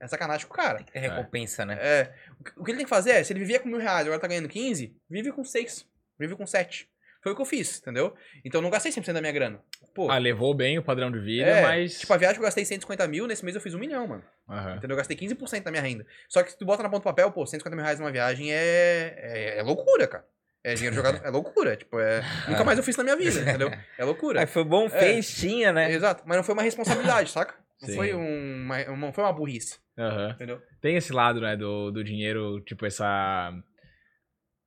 É 0.00 0.06
sacanagem 0.08 0.46
com 0.46 0.52
o 0.52 0.56
cara. 0.56 0.84
É 0.92 1.00
recompensa, 1.00 1.64
né? 1.64 1.78
É, 1.80 2.12
o 2.58 2.64
que- 2.64 2.70
ele 2.70 2.78
tem 2.78 2.84
que 2.86 2.90
fazer 2.90 3.12
é, 3.12 3.24
se 3.24 3.32
ele 3.32 3.40
vivia 3.40 3.60
com 3.60 3.68
mil 3.68 3.78
reais 3.78 4.04
e 4.04 4.08
agora 4.08 4.20
tá 4.20 4.26
ganhando 4.26 4.48
15, 4.48 4.94
vive 5.08 5.32
com 5.32 5.44
6. 5.44 5.86
Vive 6.18 6.36
com 6.36 6.46
7. 6.46 6.88
Foi 7.22 7.32
o 7.32 7.34
que 7.36 7.40
eu 7.40 7.46
fiz, 7.46 7.78
entendeu? 7.78 8.14
Então 8.44 8.58
eu 8.58 8.62
não 8.62 8.68
gastei 8.70 8.92
100% 8.92 9.14
da 9.14 9.20
minha 9.20 9.32
grana. 9.32 9.58
Pô, 9.94 10.10
Ah, 10.10 10.18
levou 10.18 10.52
bem 10.52 10.78
o 10.78 10.82
padrão 10.82 11.10
de 11.10 11.18
vida, 11.20 11.48
é, 11.48 11.62
mas. 11.62 12.00
tipo, 12.00 12.12
a 12.12 12.18
viagem 12.18 12.34
que 12.36 12.40
eu 12.40 12.44
gastei 12.44 12.66
150 12.66 13.08
mil, 13.08 13.26
nesse 13.26 13.42
mês 13.42 13.54
eu 13.54 13.62
fiz 13.62 13.72
um 13.72 13.78
milhão, 13.78 14.06
mano. 14.06 14.22
Aham. 14.46 14.72
Entendeu? 14.76 14.90
Eu 14.94 14.98
gastei 14.98 15.16
15% 15.16 15.62
da 15.64 15.70
minha 15.70 15.82
renda. 15.82 16.04
Só 16.28 16.42
que 16.42 16.50
se 16.50 16.58
tu 16.58 16.66
bota 16.66 16.82
na 16.82 16.90
ponta 16.90 17.00
do 17.00 17.04
papel, 17.04 17.30
pô, 17.32 17.46
150 17.46 17.74
mil 17.74 17.82
reais 17.84 17.98
numa 17.98 18.12
viagem 18.12 18.52
é, 18.52 19.14
é, 19.16 19.58
é 19.58 19.62
loucura, 19.62 20.06
cara. 20.06 20.26
É 20.62 20.74
dinheiro 20.74 20.96
jogado, 20.96 21.24
é 21.24 21.30
loucura. 21.30 21.76
Tipo, 21.76 21.98
é, 21.98 22.20
nunca 22.48 22.62
mais 22.64 22.76
eu 22.78 22.84
fiz 22.84 22.96
na 22.96 23.04
minha 23.04 23.16
vida, 23.16 23.40
entendeu? 23.40 23.70
É 23.96 24.04
loucura. 24.04 24.40
Aí 24.40 24.46
foi 24.46 24.64
bom, 24.64 24.90
fez, 24.90 25.34
tinha, 25.34 25.72
né? 25.72 25.90
Exato, 25.92 26.24
mas 26.26 26.36
não 26.36 26.44
foi 26.44 26.52
uma 26.54 26.62
responsabilidade, 26.62 27.30
saca? 27.30 27.54
Não 27.84 27.88
Sim. 27.88 27.96
foi, 27.96 28.14
um, 28.14 28.62
uma, 28.88 29.12
foi 29.12 29.24
uma 29.24 29.32
burrice, 29.32 29.78
Aham. 29.98 30.30
entendeu? 30.30 30.62
Tem 30.80 30.96
esse 30.96 31.12
lado, 31.12 31.40
né, 31.40 31.54
do, 31.54 31.90
do 31.90 32.02
dinheiro, 32.02 32.60
tipo, 32.62 32.86
essa. 32.86 33.52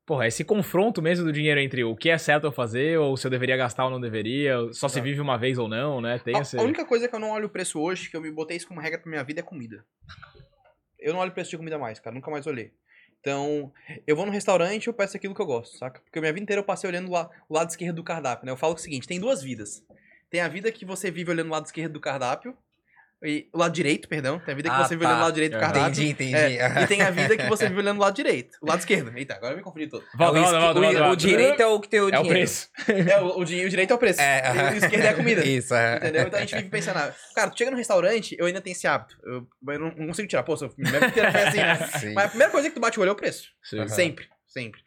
Porra, 0.06 0.28
esse 0.28 0.46
confronto 0.46 1.02
mesmo 1.02 1.26
do 1.26 1.34
dinheiro 1.34 1.60
entre 1.60 1.84
o 1.84 1.96
que 1.96 2.10
é 2.10 2.18
certo 2.18 2.46
eu 2.46 2.52
fazer, 2.52 2.98
ou 2.98 3.18
se 3.18 3.28
eu 3.28 3.32
deveria 3.32 3.58
gastar 3.58 3.86
ou 3.86 3.92
não 3.92 4.00
deveria, 4.00 4.56
só 4.72 4.88
se 4.88 5.02
vive 5.02 5.20
uma 5.20 5.38
vez 5.38 5.58
ou 5.58 5.68
não, 5.68 6.00
né? 6.00 6.18
Tem 6.20 6.36
A, 6.36 6.42
esse. 6.42 6.58
a 6.58 6.62
única 6.62 6.86
coisa 6.86 7.10
que 7.10 7.16
eu 7.16 7.20
não 7.20 7.32
olho 7.32 7.48
o 7.48 7.50
preço 7.50 7.80
hoje, 7.80 8.10
que 8.10 8.16
eu 8.16 8.22
me 8.22 8.32
botei 8.32 8.56
isso 8.56 8.68
como 8.68 8.80
regra 8.80 9.00
pra 9.00 9.10
minha 9.10 9.24
vida, 9.24 9.42
é 9.42 9.44
comida. 9.44 9.84
Eu 11.00 11.14
não 11.14 11.20
olho 11.20 11.32
o 11.32 11.34
preço 11.34 11.50
de 11.50 11.58
comida 11.58 11.78
mais, 11.78 12.00
cara. 12.00 12.14
Nunca 12.14 12.32
mais 12.32 12.48
olhei. 12.48 12.74
Então, 13.20 13.74
eu 14.06 14.16
vou 14.16 14.26
no 14.26 14.32
restaurante 14.32 14.86
e 14.86 14.90
eu 14.90 14.94
peço 14.94 15.18
aquilo 15.18 15.36
que 15.36 15.42
eu 15.42 15.46
gosto, 15.46 15.78
saca? 15.78 16.00
Porque 16.00 16.20
a 16.20 16.22
minha 16.22 16.32
vida 16.32 16.44
inteira 16.44 16.62
eu 16.62 16.66
passei 16.66 16.90
olhando 16.90 17.12
lá, 17.12 17.30
o 17.50 17.54
lado 17.54 17.70
esquerdo 17.70 17.98
do 17.98 18.04
cardápio, 18.04 18.46
né? 18.46 18.52
Eu 18.52 18.58
falo 18.58 18.76
o 18.76 18.78
seguinte, 18.78 19.08
tem 19.08 19.20
duas 19.20 19.42
vidas. 19.44 19.84
Tem 20.30 20.40
a 20.40 20.48
vida 20.48 20.72
que 20.72 20.86
você 20.86 21.12
vive 21.12 21.32
olhando 21.32 21.48
o 21.48 21.52
lado 21.52 21.66
esquerdo 21.66 21.94
do 21.94 22.00
cardápio, 22.00 22.58
e 23.24 23.48
o 23.52 23.58
lado 23.58 23.74
direito, 23.74 24.08
perdão. 24.08 24.38
Tem 24.40 24.54
a 24.54 24.56
vida 24.56 24.70
que 24.70 24.76
Ah, 24.76 24.84
você 24.84 24.90
vive 24.96 25.02
tá. 25.04 25.10
olhando 25.10 25.20
o 25.22 25.24
lado 25.26 25.34
direito 25.34 25.54
do 25.54 25.60
cardápio. 25.60 25.88
Entendi, 25.92 26.10
entendi. 26.10 26.36
É, 26.36 26.68
e 26.84 26.88
tem 26.88 27.02
a 27.02 27.10
vida 27.10 27.36
que 27.38 27.48
você 27.48 27.68
vive 27.68 27.80
olhando 27.80 27.98
o 27.98 28.02
lado 28.02 28.16
direito. 28.16 28.58
O 28.62 28.68
lado 28.68 28.80
esquerdo. 28.80 29.12
Eita, 29.18 29.36
agora 29.36 29.54
eu 29.54 29.58
me 29.58 29.64
confundi 29.64 29.88
todo. 29.88 30.04
Volta, 30.16 30.38
É 30.38 30.42
o 30.42 30.44
volta, 30.44 30.60
volta, 30.60 30.80
o- 30.80 30.82
volta, 30.84 30.98
o, 31.00 31.04
volta. 31.04 31.16
direito 31.18 31.60
é 31.62 31.66
o 31.68 31.80
que 31.80 31.90
tem 31.90 32.00
o 32.00 32.04
É 32.04 32.08
o 32.08 32.12
dinheiro. 32.24 32.30
preço. 32.30 32.70
É, 32.88 33.20
o, 33.22 33.26
o, 33.26 33.40
o 33.42 33.46
direito 33.46 33.92
é 33.92 33.96
o 33.96 33.98
preço. 33.98 34.22
É, 34.22 34.72
o 34.74 34.76
esquerdo 34.76 35.04
é 35.06 35.10
a 35.10 35.14
comida. 35.16 35.46
Isso, 35.46 35.74
é. 35.74 35.98
Entendeu? 35.98 36.22
Então 36.28 36.38
a 36.38 36.42
gente 36.42 36.56
vive 36.56 36.70
pensando, 36.70 36.98
ah, 36.98 37.14
cara, 37.36 37.50
tu 37.50 37.58
chega 37.58 37.72
no 37.72 37.78
restaurante, 37.78 38.36
eu 38.40 38.46
ainda 38.46 38.62
tenho 38.62 38.74
esse 38.74 38.88
hábito. 38.88 39.16
Eu, 39.24 39.48
eu 39.74 39.80
não, 39.80 39.92
não 39.98 40.08
consigo 40.08 40.28
tirar, 40.28 40.44
pô, 40.44 40.56
minha 40.78 40.92
vida 40.92 41.08
inteira 41.08 41.32
foi 41.32 41.42
assim. 41.42 41.58
né? 41.58 42.14
Mas 42.14 42.26
a 42.26 42.30
primeira 42.30 42.52
coisa 42.52 42.70
que 42.70 42.76
tu 42.76 42.82
bate 42.82 43.00
o 43.00 43.02
olho 43.02 43.10
é 43.10 43.14
o 43.14 43.16
preço. 43.16 43.50
Sim. 43.64 43.88
Sempre, 43.88 44.28
sempre. 44.48 44.80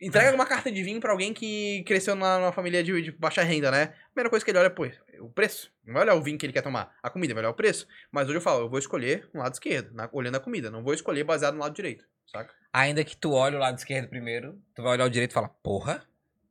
Entrega 0.00 0.34
uma 0.34 0.46
carta 0.46 0.72
de 0.72 0.82
vinho 0.82 0.98
pra 1.00 1.12
alguém 1.12 1.34
que 1.34 1.82
cresceu 1.86 2.14
na- 2.14 2.38
numa 2.38 2.52
família 2.52 2.82
de, 2.82 3.02
de 3.02 3.12
baixa 3.12 3.42
renda, 3.42 3.70
né? 3.70 3.92
Primeira 4.14 4.30
coisa 4.30 4.44
que 4.44 4.50
ele 4.50 4.58
olha, 4.58 4.70
pô, 4.70 4.86
o 5.20 5.28
preço. 5.28 5.70
Não 5.84 5.92
vai 5.94 6.02
olhar 6.04 6.14
o 6.14 6.22
vinho 6.22 6.38
que 6.38 6.46
ele 6.46 6.52
quer 6.52 6.62
tomar. 6.62 6.90
A 7.02 7.10
comida, 7.10 7.34
vai 7.34 7.42
olhar 7.42 7.50
o 7.50 7.54
preço. 7.54 7.86
Mas 8.10 8.26
hoje 8.26 8.38
eu 8.38 8.40
falo, 8.40 8.62
eu 8.62 8.70
vou 8.70 8.78
escolher 8.78 9.28
no 9.34 9.40
lado 9.40 9.52
esquerdo, 9.52 9.92
na- 9.92 10.08
olhando 10.12 10.36
a 10.36 10.40
comida. 10.40 10.70
Não 10.70 10.82
vou 10.82 10.94
escolher 10.94 11.22
baseado 11.24 11.54
no 11.54 11.60
lado 11.60 11.74
direito, 11.74 12.04
saca? 12.32 12.52
Ainda 12.72 13.04
que 13.04 13.14
tu 13.16 13.32
olhe 13.32 13.56
o 13.56 13.58
lado 13.58 13.76
esquerdo 13.76 14.08
primeiro, 14.08 14.58
tu 14.74 14.82
vai 14.82 14.92
olhar 14.92 15.04
o 15.04 15.10
direito 15.10 15.32
e 15.32 15.34
falar, 15.34 15.48
porra, 15.62 16.02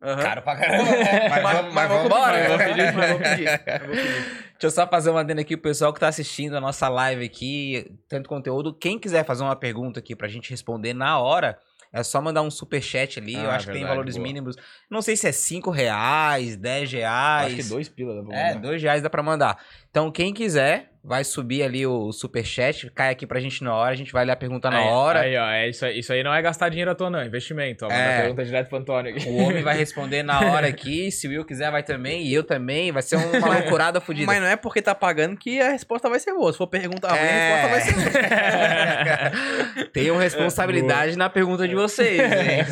Aham. 0.02 0.22
caro 0.22 0.42
pra 0.44 0.56
caramba. 0.56 0.92
mas, 1.30 1.54
vamos- 1.54 1.74
mas 1.74 1.90
vamos 1.90 2.06
embora. 2.06 2.38
Mas 2.38 2.48
vou 2.50 2.58
pedir, 2.58 2.94
mas 2.94 3.10
vou 3.10 3.20
pedir. 3.20 3.46
mas 3.66 3.80
vou 3.82 3.96
pedir. 3.96 4.50
Deixa 4.60 4.68
eu 4.68 4.72
só 4.72 4.88
fazer 4.88 5.10
uma 5.10 5.22
adenda 5.22 5.42
aqui 5.42 5.56
pro 5.58 5.70
pessoal 5.70 5.92
que 5.94 6.00
tá 6.00 6.08
assistindo 6.10 6.56
a 6.56 6.62
nossa 6.62 6.88
live 6.90 7.24
aqui, 7.26 7.98
tanto 8.08 8.28
conteúdo. 8.30 8.74
Quem 8.78 9.00
quiser 9.00 9.26
fazer 9.26 9.42
uma 9.44 9.56
pergunta 9.56 10.00
aqui 10.02 10.16
pra 10.16 10.28
gente 10.28 10.50
responder 10.50 10.94
na 10.94 11.18
hora, 11.20 11.58
é 11.92 12.04
só 12.04 12.22
mandar 12.22 12.42
um 12.42 12.52
superchat 12.52 13.20
ali. 13.20 13.34
eu 13.36 13.50
Ah, 13.50 13.56
acho 13.56 13.66
que 13.68 13.72
tem 13.74 13.82
verdade, 13.82 13.90
valores 13.98 14.16
boa. 14.16 14.28
mínimos. 14.28 14.56
Não 14.90 15.02
sei 15.02 15.16
se 15.18 15.28
é 15.28 15.32
5 15.32 15.72
reais, 15.72 16.56
10 16.58 16.92
reais. 16.92 17.48
Acho 17.54 17.56
que 17.56 17.64
dois 17.70 17.90
pila 17.90 18.16
dá 18.16 18.24
pra 18.24 18.38
É, 18.38 18.48
mandar. 18.54 18.60
dois 18.68 18.82
reais 18.82 19.02
dá 19.02 19.10
pra 19.10 19.24
mandar. 19.24 19.58
Então, 19.90 20.12
quem 20.12 20.34
quiser, 20.34 20.89
vai 21.04 21.24
subir 21.24 21.64
ali 21.64 21.88
o 21.88 22.12
superchat, 22.12 22.92
cai 22.94 23.10
aqui 23.12 23.26
pra 23.26 23.40
gente 23.40 23.64
na 23.64 23.74
hora, 23.74 23.92
a 23.94 23.96
gente 23.96 24.12
vai 24.12 24.26
ler 24.26 24.34
a 24.34 24.36
pergunta 24.36 24.70
na 24.70 24.82
hora. 24.82 25.22
Aí, 25.22 25.36
ó, 25.38 25.50
é 25.50 25.70
isso, 25.70 25.86
aí- 25.86 26.00
isso 26.00 26.12
aí 26.12 26.22
não 26.24 26.34
é 26.34 26.42
gastar 26.42 26.68
dinheiro 26.70 26.92
à 26.92 26.96
toa, 26.96 27.10
não. 27.10 27.20
é 27.20 27.26
Investimento. 27.26 27.86
Ó, 27.86 27.88
manda 27.90 28.00
É. 28.02 28.18
a 28.18 28.22
pergunta 28.22 28.44
direto 28.46 28.68
pro 28.70 28.78
Antônio 28.80 29.16
aqui. 29.16 29.28
O 29.30 29.38
homem 29.38 29.64
vai 29.64 29.78
responder 29.78 30.24
na 30.24 30.40
hora 30.42 30.68
aqui. 30.68 31.10
Se 31.12 31.28
o 31.28 31.32
Will 31.32 31.46
quiser, 31.46 31.72
vai 31.72 31.84
também. 31.84 32.24
E 32.28 32.34
eu 32.34 32.44
também. 32.44 32.92
Vai 32.92 33.02
ser 33.02 33.16
uma 33.16 33.48
loucurada 33.56 34.02
fodida. 34.02 34.26
Mas 34.28 34.42
não 34.42 34.48
é 34.48 34.56
porque 34.56 34.82
tá 34.82 34.94
pagando 34.94 35.38
que 35.38 35.60
a 35.62 35.70
resposta 35.72 36.10
vai 36.10 36.20
ser 36.20 36.34
boa. 36.34 36.52
Se 36.52 36.58
for 36.58 36.68
perguntar 36.68 37.10
ruim, 37.12 37.20
É. 37.20 37.54
a 37.54 37.68
resposta 37.68 37.70
vai 37.70 37.82
ser 37.82 37.94
boa. 39.76 39.88
Tenham 39.94 40.18
responsabilidade 40.18 41.18
na 41.18 41.30
pergunta 41.30 41.68
de 41.68 41.76
vocês, 41.76 42.20
hein? 42.20 42.66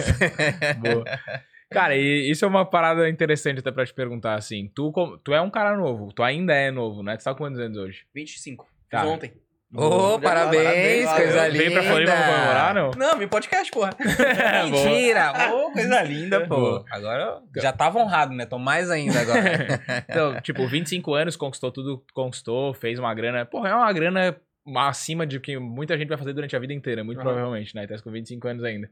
Boa. 0.79 1.05
Cara, 1.69 1.95
e 1.95 2.30
isso 2.30 2.45
é 2.45 2.48
uma 2.48 2.65
parada 2.65 3.10
interessante 3.10 3.60
até 3.60 3.72
pra 3.72 3.85
te 3.85 3.94
perguntar, 3.94 4.35
assim. 4.35 4.72
Tu, 4.73 4.91
tu 5.23 5.34
é 5.34 5.41
um 5.41 5.49
cara 5.49 5.76
novo, 5.76 6.14
tu 6.14 6.23
ainda 6.23 6.53
é 6.53 6.72
novo, 6.72 7.03
né? 7.03 7.18
Tu 7.18 7.23
tá 7.23 7.31
com 7.34 7.39
quantos 7.39 7.60
anos 7.60 7.77
hoje? 7.77 8.06
25. 8.15 8.65
Tá. 8.89 9.02
Fiz 9.02 9.10
ontem. 9.10 9.34
Ô, 9.76 10.18
parabéns, 10.18 10.64
Parabéns, 10.64 11.11
coisa 11.11 11.48
linda. 11.49 11.57
Veio 11.57 11.73
pra 11.73 11.84
Floripa 11.84 12.11
pra 12.14 12.26
comemorar, 12.26 12.73
não? 12.73 12.91
Não, 12.91 13.18
meu 13.18 13.27
podcast, 13.27 13.69
porra. 13.69 13.89
Mentira! 14.64 15.53
Ô, 15.53 15.72
coisa 15.72 16.02
linda, 16.03 16.48
pô. 16.48 16.85
Agora 16.89 17.41
eu 17.53 17.61
já 17.61 17.73
tava 17.73 17.99
honrado, 17.99 18.34
né? 18.34 18.45
Tô 18.45 18.57
mais 18.57 18.89
ainda 18.89 19.19
agora. 19.19 19.38
Então, 20.10 20.39
tipo, 20.39 20.65
25 20.65 21.14
anos, 21.14 21.35
conquistou 21.35 21.69
tudo, 21.69 22.02
conquistou, 22.14 22.73
fez 22.73 22.98
uma 22.98 23.14
grana. 23.14 23.45
Porra, 23.45 23.69
é 23.69 23.76
uma 23.76 23.91
grana 23.91 24.39
acima 24.77 25.27
de 25.27 25.38
que 25.39 25.60
muita 25.60 25.98
gente 25.98 26.07
vai 26.07 26.18
fazer 26.18 26.31
durante 26.31 26.56
a 26.56 26.60
vida 26.60 26.73
inteira, 26.73 27.03
muito 27.03 27.19
Aham. 27.19 27.27
provavelmente, 27.27 27.76
né? 27.76 27.85
Tá 27.85 28.02
com 28.02 28.10
25 28.10 28.48
anos 28.48 28.64
ainda. 28.64 28.89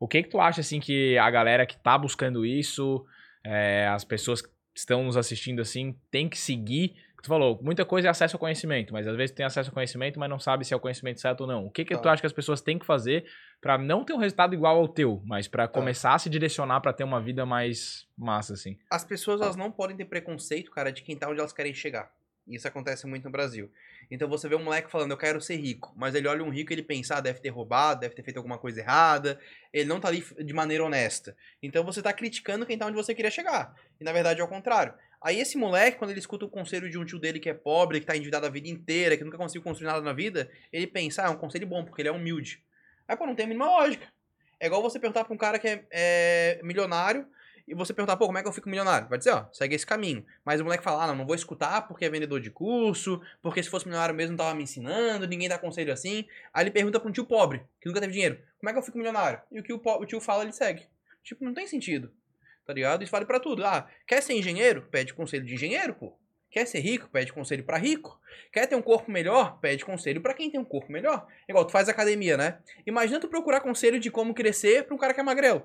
O 0.00 0.08
que 0.08 0.22
que 0.24 0.28
tu 0.30 0.40
acha, 0.40 0.60
assim, 0.62 0.80
que 0.80 1.16
a 1.16 1.30
galera 1.30 1.64
que 1.64 1.76
tá 1.78 1.96
buscando 1.96 2.44
isso, 2.44 3.06
é, 3.44 3.86
as 3.86 4.02
pessoas 4.04 4.42
que 4.42 4.48
estão 4.74 5.04
nos 5.04 5.16
assistindo, 5.16 5.60
assim, 5.60 5.94
tem 6.10 6.28
que 6.28 6.38
seguir 6.38 6.96
Tu 7.22 7.28
falou, 7.28 7.60
muita 7.62 7.84
coisa 7.84 8.08
é 8.08 8.10
acesso 8.10 8.36
ao 8.36 8.40
conhecimento, 8.40 8.94
mas 8.94 9.06
às 9.06 9.14
vezes 9.14 9.34
tem 9.34 9.44
acesso 9.44 9.68
ao 9.68 9.74
conhecimento, 9.74 10.18
mas 10.18 10.30
não 10.30 10.38
sabe 10.38 10.64
se 10.64 10.72
é 10.72 10.76
o 10.76 10.80
conhecimento 10.80 11.20
certo 11.20 11.42
ou 11.42 11.46
não. 11.46 11.66
O 11.66 11.70
que 11.70 11.84
que 11.84 11.94
Tá. 11.94 12.00
tu 12.00 12.08
acha 12.08 12.22
que 12.22 12.26
as 12.26 12.32
pessoas 12.32 12.62
têm 12.62 12.78
que 12.78 12.86
fazer 12.86 13.26
pra 13.60 13.76
não 13.76 14.04
ter 14.04 14.14
um 14.14 14.16
resultado 14.18 14.54
igual 14.54 14.78
ao 14.78 14.88
teu, 14.88 15.20
mas 15.26 15.46
pra 15.46 15.68
começar 15.68 16.14
a 16.14 16.18
se 16.18 16.30
direcionar 16.30 16.80
pra 16.80 16.94
ter 16.94 17.04
uma 17.04 17.20
vida 17.20 17.44
mais 17.44 18.06
massa, 18.16 18.54
assim? 18.54 18.78
As 18.90 19.04
pessoas 19.04 19.40
elas 19.40 19.54
não 19.54 19.70
podem 19.70 19.96
ter 19.96 20.06
preconceito, 20.06 20.70
cara, 20.70 20.90
de 20.90 21.02
quem 21.02 21.14
tá 21.14 21.28
onde 21.28 21.40
elas 21.40 21.52
querem 21.52 21.74
chegar. 21.74 22.10
Isso 22.46 22.66
acontece 22.66 23.06
muito 23.06 23.24
no 23.24 23.30
Brasil. 23.30 23.70
Então 24.10 24.28
você 24.28 24.48
vê 24.48 24.56
um 24.56 24.64
moleque 24.64 24.90
falando, 24.90 25.12
eu 25.12 25.16
quero 25.16 25.40
ser 25.40 25.56
rico. 25.56 25.92
Mas 25.96 26.14
ele 26.14 26.26
olha 26.26 26.42
um 26.42 26.50
rico 26.50 26.72
e 26.72 26.74
ele 26.74 26.82
pensa, 26.82 27.16
ah, 27.16 27.20
deve 27.20 27.40
ter 27.40 27.50
roubado, 27.50 28.00
deve 28.00 28.14
ter 28.14 28.22
feito 28.22 28.38
alguma 28.38 28.58
coisa 28.58 28.80
errada. 28.80 29.38
Ele 29.72 29.88
não 29.88 30.00
tá 30.00 30.08
ali 30.08 30.24
de 30.44 30.52
maneira 30.52 30.84
honesta. 30.84 31.36
Então 31.62 31.84
você 31.84 32.02
tá 32.02 32.12
criticando 32.12 32.66
quem 32.66 32.76
tá 32.76 32.86
onde 32.86 32.96
você 32.96 33.14
queria 33.14 33.30
chegar. 33.30 33.74
E 34.00 34.04
na 34.04 34.12
verdade 34.12 34.40
é 34.40 34.44
o 34.44 34.48
contrário. 34.48 34.94
Aí 35.22 35.38
esse 35.38 35.58
moleque, 35.58 35.98
quando 35.98 36.10
ele 36.10 36.20
escuta 36.20 36.46
o 36.46 36.48
conselho 36.48 36.88
de 36.90 36.98
um 36.98 37.04
tio 37.04 37.18
dele 37.18 37.38
que 37.38 37.50
é 37.50 37.54
pobre, 37.54 38.00
que 38.00 38.06
tá 38.06 38.16
endividado 38.16 38.46
a 38.46 38.50
vida 38.50 38.68
inteira, 38.68 39.16
que 39.16 39.22
nunca 39.22 39.36
conseguiu 39.36 39.62
construir 39.62 39.86
nada 39.86 40.00
na 40.00 40.14
vida, 40.14 40.50
ele 40.72 40.86
pensa, 40.86 41.22
ah, 41.22 41.26
é 41.26 41.30
um 41.30 41.36
conselho 41.36 41.66
bom, 41.66 41.84
porque 41.84 42.00
ele 42.00 42.08
é 42.08 42.12
humilde. 42.12 42.64
Aí, 43.06 43.16
pô, 43.16 43.26
não 43.26 43.34
tem 43.34 43.44
a 43.44 43.48
mínima 43.48 43.66
lógica. 43.66 44.06
É 44.58 44.66
igual 44.66 44.82
você 44.82 44.98
perguntar 44.98 45.24
pra 45.24 45.34
um 45.34 45.38
cara 45.38 45.58
que 45.58 45.68
é, 45.68 45.84
é 45.90 46.60
milionário 46.62 47.26
e 47.70 47.74
você 47.74 47.94
perguntar, 47.94 48.16
pô, 48.16 48.26
como 48.26 48.36
é 48.36 48.42
que 48.42 48.48
eu 48.48 48.52
fico 48.52 48.68
milionário? 48.68 49.08
Vai 49.08 49.16
dizer, 49.16 49.30
ó, 49.30 49.46
segue 49.52 49.76
esse 49.76 49.86
caminho. 49.86 50.26
Mas 50.44 50.60
o 50.60 50.64
moleque 50.64 50.82
fala, 50.82 51.04
ah, 51.04 51.06
não, 51.06 51.14
não 51.14 51.26
vou 51.26 51.36
escutar 51.36 51.82
porque 51.86 52.04
é 52.04 52.10
vendedor 52.10 52.40
de 52.40 52.50
curso, 52.50 53.20
porque 53.40 53.62
se 53.62 53.70
fosse 53.70 53.86
milionário 53.86 54.14
mesmo 54.14 54.32
não 54.32 54.44
tava 54.44 54.54
me 54.54 54.64
ensinando, 54.64 55.26
ninguém 55.26 55.48
dá 55.48 55.56
conselho 55.56 55.92
assim. 55.92 56.24
Aí 56.52 56.64
ele 56.64 56.70
pergunta 56.70 56.98
pra 56.98 57.08
um 57.08 57.12
tio 57.12 57.24
pobre, 57.24 57.62
que 57.80 57.88
nunca 57.88 58.00
teve 58.00 58.12
dinheiro, 58.12 58.40
como 58.58 58.68
é 58.68 58.72
que 58.72 58.78
eu 58.78 58.82
fico 58.82 58.98
milionário? 58.98 59.40
E 59.52 59.60
o 59.60 59.62
que 59.62 59.72
o, 59.72 59.80
o 59.82 60.04
tio 60.04 60.20
fala, 60.20 60.42
ele 60.42 60.52
segue. 60.52 60.82
Tipo, 61.22 61.44
não 61.44 61.54
tem 61.54 61.66
sentido. 61.66 62.12
Tá 62.66 62.72
ligado? 62.72 63.02
Isso 63.02 63.12
vale 63.12 63.24
pra 63.24 63.40
tudo. 63.40 63.64
Ah, 63.64 63.88
quer 64.06 64.22
ser 64.22 64.34
engenheiro? 64.34 64.82
Pede 64.90 65.14
conselho 65.14 65.44
de 65.44 65.54
engenheiro, 65.54 65.94
pô. 65.94 66.16
Quer 66.50 66.66
ser 66.66 66.80
rico? 66.80 67.08
Pede 67.08 67.32
conselho 67.32 67.62
pra 67.64 67.76
rico. 67.78 68.20
Quer 68.52 68.66
ter 68.66 68.74
um 68.74 68.82
corpo 68.82 69.10
melhor? 69.10 69.58
Pede 69.60 69.84
conselho 69.84 70.20
pra 70.20 70.34
quem 70.34 70.50
tem 70.50 70.58
um 70.58 70.64
corpo 70.64 70.90
melhor. 70.90 71.26
Igual, 71.48 71.64
tu 71.64 71.72
faz 71.72 71.88
academia, 71.88 72.36
né? 72.36 72.58
Imagina 72.84 73.20
tu 73.20 73.28
procurar 73.28 73.60
conselho 73.60 74.00
de 74.00 74.10
como 74.10 74.34
crescer 74.34 74.84
pra 74.84 74.94
um 74.94 74.98
cara 74.98 75.14
que 75.14 75.20
é 75.20 75.22
magrelo. 75.22 75.62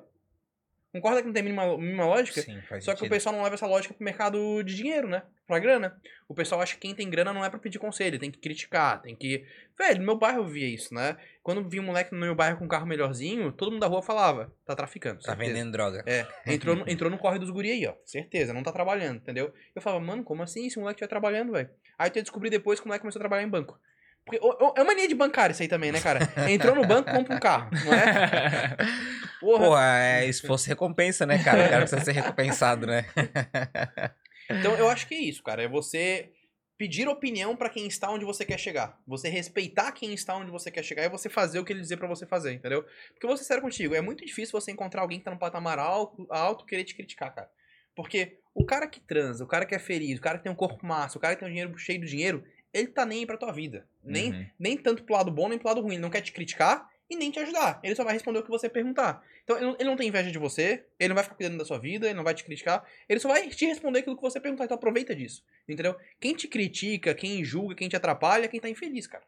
Concorda 0.96 1.20
que 1.20 1.28
não 1.28 1.34
tem 1.34 1.44
mínima, 1.44 1.78
mínima 1.78 2.06
lógica? 2.06 2.42
Sim, 2.42 2.62
faz 2.62 2.86
Só 2.86 2.92
que 2.92 2.96
o 2.96 3.00
sentido. 3.00 3.12
pessoal 3.12 3.36
não 3.36 3.44
leva 3.44 3.56
essa 3.56 3.68
lógica 3.68 3.94
pro 3.94 4.02
mercado 4.02 4.64
de 4.64 4.78
dinheiro, 4.78 5.10
né? 5.10 5.24
Pra 5.46 5.60
grana. 5.60 6.00
O 6.26 6.34
pessoal 6.34 6.62
acha 6.62 6.76
que 6.76 6.80
quem 6.80 6.96
tem 6.96 7.10
grana 7.10 7.34
não 7.34 7.44
é 7.44 7.50
pra 7.50 7.60
pedir 7.60 7.80
conselho, 7.80 8.18
tem 8.18 8.32
que 8.32 8.40
criticar, 8.40 9.02
tem 9.02 9.14
que. 9.14 9.46
Velho, 9.78 10.00
no 10.00 10.06
meu 10.06 10.18
bairro 10.18 10.44
eu 10.44 10.48
via 10.48 10.66
isso, 10.66 10.94
né? 10.94 11.18
Quando 11.44 11.68
vi 11.68 11.82
um 11.82 11.84
moleque 11.84 12.14
no 12.14 12.20
meu 12.22 12.34
bairro 12.34 12.58
com 12.60 12.64
um 12.64 12.70
carro 12.70 12.88
melhorzinho, 12.88 13.52
todo 13.52 13.72
mundo 13.74 13.82
da 13.82 13.88
rua 13.88 14.02
falava, 14.02 14.56
tá 14.66 14.74
traficando. 14.74 15.20
Tá 15.20 15.34
certeza. 15.34 15.52
vendendo 15.52 15.74
droga. 15.74 16.02
É, 16.08 16.26
entrou 16.48 16.78
no, 16.78 16.88
entrou 16.90 17.12
no 17.12 17.18
corre 17.18 17.40
dos 17.40 17.50
guri 17.50 17.72
aí, 17.72 17.86
ó. 17.86 17.94
Certeza, 18.06 18.54
não 18.54 18.64
tá 18.64 18.72
trabalhando, 18.72 19.18
entendeu? 19.18 19.54
Eu 19.76 19.82
falava, 19.82 20.02
mano, 20.02 20.24
como 20.24 20.44
assim 20.44 20.66
esse 20.66 20.80
moleque 20.80 21.02
vai 21.02 21.10
trabalhando, 21.10 21.52
velho? 21.52 21.70
Aí 22.00 22.10
eu 22.16 22.24
descobri 22.24 22.50
depois 22.50 22.80
que 22.80 22.86
o 22.86 22.88
moleque 22.88 23.02
começou 23.02 23.20
a 23.20 23.24
trabalhar 23.24 23.44
em 23.44 23.50
banco. 23.50 23.78
Porque, 24.26 24.40
é 24.76 24.84
mania 24.84 25.08
de 25.08 25.14
bancário 25.14 25.54
isso 25.54 25.62
aí 25.62 25.68
também, 25.68 25.92
né, 25.92 26.02
cara? 26.02 26.20
Entrou 26.50 26.76
no 26.76 26.86
banco, 26.86 27.12
compra 27.12 27.36
um 27.36 27.40
carro, 27.40 27.70
não 27.86 27.94
é? 27.94 28.76
Porra. 29.40 29.66
Pô, 29.66 29.78
é 29.78 30.26
esforço 30.28 30.68
recompensa, 30.68 31.26
né, 31.26 31.44
cara? 31.44 31.66
O 31.66 31.70
cara 31.70 31.82
precisa 31.82 32.04
ser 32.04 32.12
recompensado, 32.12 32.88
né? 32.88 33.06
Então 34.48 34.76
eu 34.76 34.88
acho 34.88 35.08
que 35.08 35.16
é 35.16 35.20
isso, 35.22 35.42
cara. 35.42 35.64
É 35.64 35.68
você 35.68 36.30
pedir 36.78 37.08
opinião 37.08 37.56
pra 37.56 37.70
quem 37.70 37.88
está 37.88 38.12
onde 38.12 38.26
você 38.26 38.46
quer 38.46 38.60
chegar. 38.60 39.02
Você 39.08 39.30
respeitar 39.30 39.92
quem 39.92 40.14
está 40.14 40.36
onde 40.36 40.52
você 40.52 40.70
quer 40.70 40.84
chegar 40.84 41.04
e 41.04 41.10
você 41.10 41.30
fazer 41.30 41.58
o 41.58 41.66
que 41.66 41.74
ele 41.74 41.82
dizer 41.82 41.98
pra 41.98 42.08
você 42.08 42.28
fazer, 42.28 42.54
entendeu? 42.54 42.84
Porque 42.84 43.26
eu 43.26 43.28
vou 43.28 43.38
ser 43.38 43.46
sério 43.46 43.64
contigo, 43.64 43.96
é 43.96 44.02
muito 44.02 44.24
difícil 44.24 44.52
você 44.60 44.72
encontrar 44.72 45.02
alguém 45.02 45.18
que 45.18 45.26
tá 45.26 45.32
no 45.32 45.40
patamar 45.40 45.80
alto, 45.80 46.28
alto 46.30 46.66
querer 46.66 46.84
te 46.84 46.94
criticar, 46.94 47.34
cara. 47.34 47.50
Porque 47.96 48.40
o 48.54 48.66
cara 48.66 48.88
que 48.88 49.00
transa, 49.00 49.44
o 49.44 49.48
cara 49.48 49.66
que 49.66 49.74
é 49.74 49.80
feliz, 49.80 50.20
o 50.20 50.22
cara 50.22 50.38
que 50.38 50.44
tem 50.44 50.52
um 50.52 50.56
corpo 50.56 50.86
massa, 50.86 51.18
o 51.18 51.22
cara 51.22 51.34
que 51.36 51.40
tem 51.40 51.48
um 51.48 51.52
dinheiro 51.52 51.78
cheio 51.78 52.00
de 52.00 52.08
dinheiro, 52.08 52.44
ele 52.78 52.88
tá 52.88 53.06
nem 53.06 53.20
aí 53.20 53.26
pra 53.26 53.38
tua 53.38 53.52
vida. 53.52 53.88
Nem, 54.04 54.32
Uhum. 54.32 54.46
nem 54.60 54.78
tanto 54.78 55.04
pro 55.04 55.16
lado 55.16 55.32
bom, 55.32 55.48
nem 55.50 55.58
pro 55.58 55.68
lado 55.68 55.82
ruim. 55.82 55.94
Ele 55.94 56.02
não 56.02 56.10
quer 56.10 56.22
te 56.22 56.32
criticar 56.32 56.90
e 57.10 57.16
nem 57.16 57.32
te 57.32 57.40
ajudar. 57.40 57.80
Ele 57.84 57.96
só 57.96 58.04
vai 58.04 58.14
responder 58.14 58.40
o 58.40 58.44
que 58.44 58.50
você 58.50 58.68
perguntar. 58.68 59.24
Então, 59.44 59.56
ele 59.58 59.66
não, 59.66 59.76
ele 59.80 59.90
não 59.90 59.96
tem 59.96 60.08
inveja 60.08 60.32
de 60.32 60.38
você, 60.40 60.86
ele 61.00 61.10
não 61.10 61.16
vai 61.16 61.24
ficar 61.24 61.36
cuidando 61.36 61.58
da 61.60 61.66
sua 61.66 61.78
vida, 61.80 62.08
ele 62.08 62.16
não 62.16 62.24
vai 62.24 62.34
te 62.34 62.44
criticar, 62.44 62.84
ele 63.08 63.20
só 63.20 63.28
vai 63.28 63.48
te 63.48 63.66
responder 63.66 64.00
aquilo 64.00 64.16
que 64.16 64.22
você 64.22 64.40
perguntar. 64.40 64.66
Então, 64.66 64.76
aproveita 64.76 65.16
disso. 65.16 65.44
Entendeu? 65.70 65.96
Quem 66.20 66.34
te 66.36 66.48
critica, 66.48 67.14
quem 67.14 67.44
julga, 67.44 67.76
quem 67.76 67.88
te 67.88 67.96
atrapalha, 67.96 68.46
é 68.46 68.48
quem 68.48 68.60
tá 68.60 68.70
infeliz, 68.70 69.06
cara. 69.08 69.24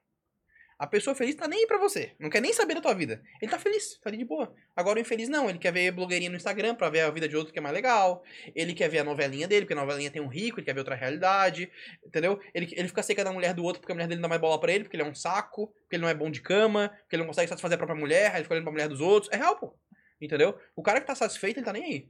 A 0.79 0.85
pessoa 0.85 1.15
feliz 1.15 1.33
tá 1.33 1.47
nem 1.47 1.61
aí 1.61 1.67
pra 1.67 1.79
você. 1.79 2.11
Não 2.19 2.29
quer 2.29 2.39
nem 2.39 2.53
saber 2.53 2.75
da 2.75 2.81
tua 2.81 2.93
vida. 2.93 3.23
Ele 3.41 3.49
tá 3.49 3.57
feliz, 3.57 3.97
tá 3.97 4.09
ali 4.09 4.17
de 4.17 4.25
boa. 4.25 4.53
Agora 4.75 4.99
o 4.99 5.01
infeliz 5.01 5.27
não, 5.27 5.49
ele 5.49 5.57
quer 5.57 5.71
ver 5.73 5.91
blogueirinha 5.91 6.29
no 6.29 6.35
Instagram 6.35 6.75
pra 6.75 6.89
ver 6.89 7.01
a 7.01 7.09
vida 7.09 7.27
de 7.27 7.35
outro 7.35 7.51
que 7.51 7.57
é 7.57 7.61
mais 7.61 7.73
legal. 7.73 8.23
Ele 8.53 8.73
quer 8.73 8.87
ver 8.87 8.99
a 8.99 9.03
novelinha 9.03 9.47
dele, 9.47 9.65
porque 9.65 9.73
a 9.73 9.81
novelinha 9.81 10.11
tem 10.11 10.21
um 10.21 10.27
rico, 10.27 10.59
ele 10.59 10.65
quer 10.65 10.73
ver 10.73 10.79
outra 10.79 10.93
realidade. 10.93 11.71
Entendeu? 12.05 12.39
Ele, 12.53 12.67
ele 12.73 12.87
fica 12.87 13.01
seca 13.01 13.23
da 13.23 13.31
mulher 13.31 13.55
do 13.55 13.63
outro 13.63 13.81
porque 13.81 13.91
a 13.91 13.95
mulher 13.95 14.07
dele 14.07 14.21
não 14.21 14.23
dá 14.23 14.29
mais 14.29 14.41
bola 14.41 14.59
pra 14.59 14.71
ele, 14.71 14.83
porque 14.83 14.95
ele 14.95 15.03
é 15.03 15.07
um 15.07 15.15
saco, 15.15 15.67
porque 15.67 15.95
ele 15.95 16.03
não 16.03 16.09
é 16.09 16.13
bom 16.13 16.29
de 16.29 16.41
cama, 16.41 16.89
porque 16.89 17.15
ele 17.15 17.23
não 17.23 17.27
consegue 17.27 17.49
satisfazer 17.49 17.75
a 17.75 17.79
própria 17.79 17.99
mulher, 17.99 18.29
aí 18.29 18.37
ele 18.37 18.43
fica 18.43 18.53
olhando 18.53 18.65
pra 18.65 18.73
mulher 18.73 18.87
dos 18.87 19.01
outros. 19.01 19.31
É 19.33 19.37
real, 19.37 19.57
pô. 19.57 19.75
Entendeu? 20.21 20.59
O 20.75 20.83
cara 20.83 21.01
que 21.01 21.07
tá 21.07 21.15
satisfeito, 21.15 21.57
ele 21.57 21.65
tá 21.65 21.73
nem 21.73 21.83
aí. 21.83 22.09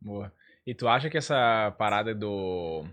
Boa. 0.00 0.32
E 0.66 0.74
tu 0.74 0.86
acha 0.86 1.10
que 1.10 1.18
essa 1.18 1.74
parada 1.76 2.14
do. 2.14 2.86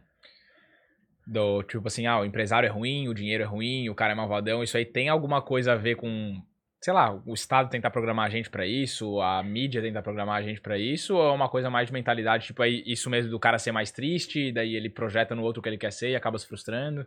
Do 1.25 1.63
tipo 1.63 1.87
assim, 1.87 2.05
ah, 2.07 2.19
o 2.19 2.25
empresário 2.25 2.67
é 2.67 2.69
ruim, 2.69 3.07
o 3.07 3.13
dinheiro 3.13 3.43
é 3.43 3.45
ruim, 3.45 3.89
o 3.89 3.95
cara 3.95 4.13
é 4.13 4.15
malvadão, 4.15 4.63
isso 4.63 4.75
aí 4.75 4.85
tem 4.85 5.09
alguma 5.09 5.41
coisa 5.41 5.73
a 5.73 5.75
ver 5.75 5.95
com. 5.95 6.41
Sei 6.83 6.91
lá, 6.91 7.13
o 7.27 7.33
Estado 7.33 7.69
tentar 7.69 7.91
programar 7.91 8.25
a 8.25 8.29
gente 8.29 8.49
pra 8.49 8.65
isso, 8.65 9.21
a 9.21 9.43
mídia 9.43 9.83
tentar 9.83 10.01
programar 10.01 10.37
a 10.37 10.41
gente 10.41 10.59
pra 10.59 10.79
isso, 10.79 11.15
ou 11.15 11.29
é 11.29 11.31
uma 11.31 11.47
coisa 11.47 11.69
mais 11.69 11.87
de 11.87 11.93
mentalidade, 11.93 12.47
tipo, 12.47 12.63
aí 12.63 12.83
isso 12.87 13.07
mesmo 13.07 13.29
do 13.29 13.39
cara 13.39 13.59
ser 13.59 13.71
mais 13.71 13.91
triste, 13.91 14.51
daí 14.51 14.75
ele 14.75 14.89
projeta 14.89 15.35
no 15.35 15.43
outro 15.43 15.59
o 15.59 15.63
que 15.63 15.69
ele 15.69 15.77
quer 15.77 15.93
ser 15.93 16.09
e 16.09 16.15
acaba 16.15 16.39
se 16.39 16.47
frustrando? 16.47 17.05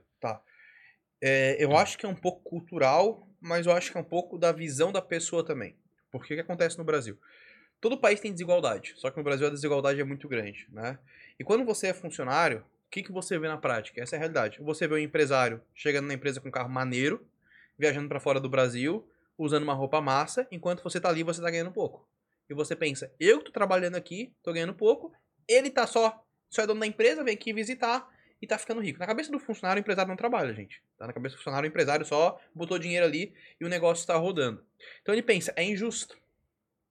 É, 1.20 1.56
eu 1.58 1.76
acho 1.76 1.98
que 1.98 2.06
é 2.06 2.08
um 2.08 2.14
pouco 2.14 2.40
cultural, 2.48 3.26
mas 3.40 3.66
eu 3.66 3.72
acho 3.72 3.90
que 3.90 3.98
é 3.98 4.00
um 4.00 4.04
pouco 4.04 4.38
da 4.38 4.52
visão 4.52 4.92
da 4.92 5.02
pessoa 5.02 5.44
também. 5.44 5.74
Porque 6.12 6.34
o 6.34 6.36
que 6.36 6.42
acontece 6.42 6.78
no 6.78 6.84
Brasil? 6.84 7.18
Todo 7.80 7.98
país 7.98 8.20
tem 8.20 8.30
desigualdade, 8.30 8.94
só 8.96 9.10
que 9.10 9.16
no 9.16 9.24
Brasil 9.24 9.48
a 9.48 9.50
desigualdade 9.50 10.00
é 10.00 10.04
muito 10.04 10.28
grande, 10.28 10.68
né? 10.70 10.98
E 11.38 11.42
quando 11.42 11.64
você 11.64 11.88
é 11.88 11.92
funcionário, 11.92 12.64
que, 12.94 13.02
que 13.02 13.10
você 13.10 13.36
vê 13.40 13.48
na 13.48 13.58
prática? 13.58 14.00
Essa 14.00 14.14
é 14.14 14.16
a 14.18 14.20
realidade. 14.20 14.62
Você 14.62 14.86
vê 14.86 14.94
um 14.94 14.98
empresário 14.98 15.60
chegando 15.74 16.06
na 16.06 16.14
empresa 16.14 16.40
com 16.40 16.46
um 16.46 16.52
carro 16.52 16.68
maneiro, 16.68 17.26
viajando 17.76 18.08
pra 18.08 18.20
fora 18.20 18.38
do 18.38 18.48
Brasil, 18.48 19.04
usando 19.36 19.64
uma 19.64 19.74
roupa 19.74 20.00
massa, 20.00 20.46
enquanto 20.48 20.80
você 20.84 21.00
tá 21.00 21.08
ali 21.08 21.24
você 21.24 21.42
tá 21.42 21.50
ganhando 21.50 21.72
pouco. 21.72 22.08
E 22.48 22.54
você 22.54 22.76
pensa, 22.76 23.12
eu 23.18 23.38
que 23.38 23.46
tô 23.46 23.50
trabalhando 23.50 23.96
aqui, 23.96 24.32
tô 24.44 24.52
ganhando 24.52 24.74
pouco, 24.74 25.12
ele 25.48 25.70
tá 25.70 25.88
só, 25.88 26.24
só 26.48 26.62
é 26.62 26.66
dono 26.68 26.78
da 26.78 26.86
empresa, 26.86 27.24
vem 27.24 27.34
aqui 27.34 27.52
visitar 27.52 28.08
e 28.40 28.46
tá 28.46 28.56
ficando 28.58 28.80
rico. 28.80 29.00
Na 29.00 29.08
cabeça 29.08 29.32
do 29.32 29.40
funcionário, 29.40 29.80
o 29.80 29.82
empresário 29.82 30.08
não 30.08 30.16
trabalha, 30.16 30.54
gente. 30.54 30.80
Tá 30.96 31.08
na 31.08 31.12
cabeça 31.12 31.34
do 31.34 31.38
funcionário, 31.38 31.66
o 31.66 31.70
empresário 31.70 32.06
só 32.06 32.40
botou 32.54 32.78
dinheiro 32.78 33.04
ali 33.04 33.34
e 33.60 33.64
o 33.64 33.68
negócio 33.68 34.02
está 34.02 34.14
rodando. 34.14 34.64
Então 35.02 35.12
ele 35.12 35.22
pensa, 35.22 35.52
é 35.56 35.64
injusto. 35.64 36.16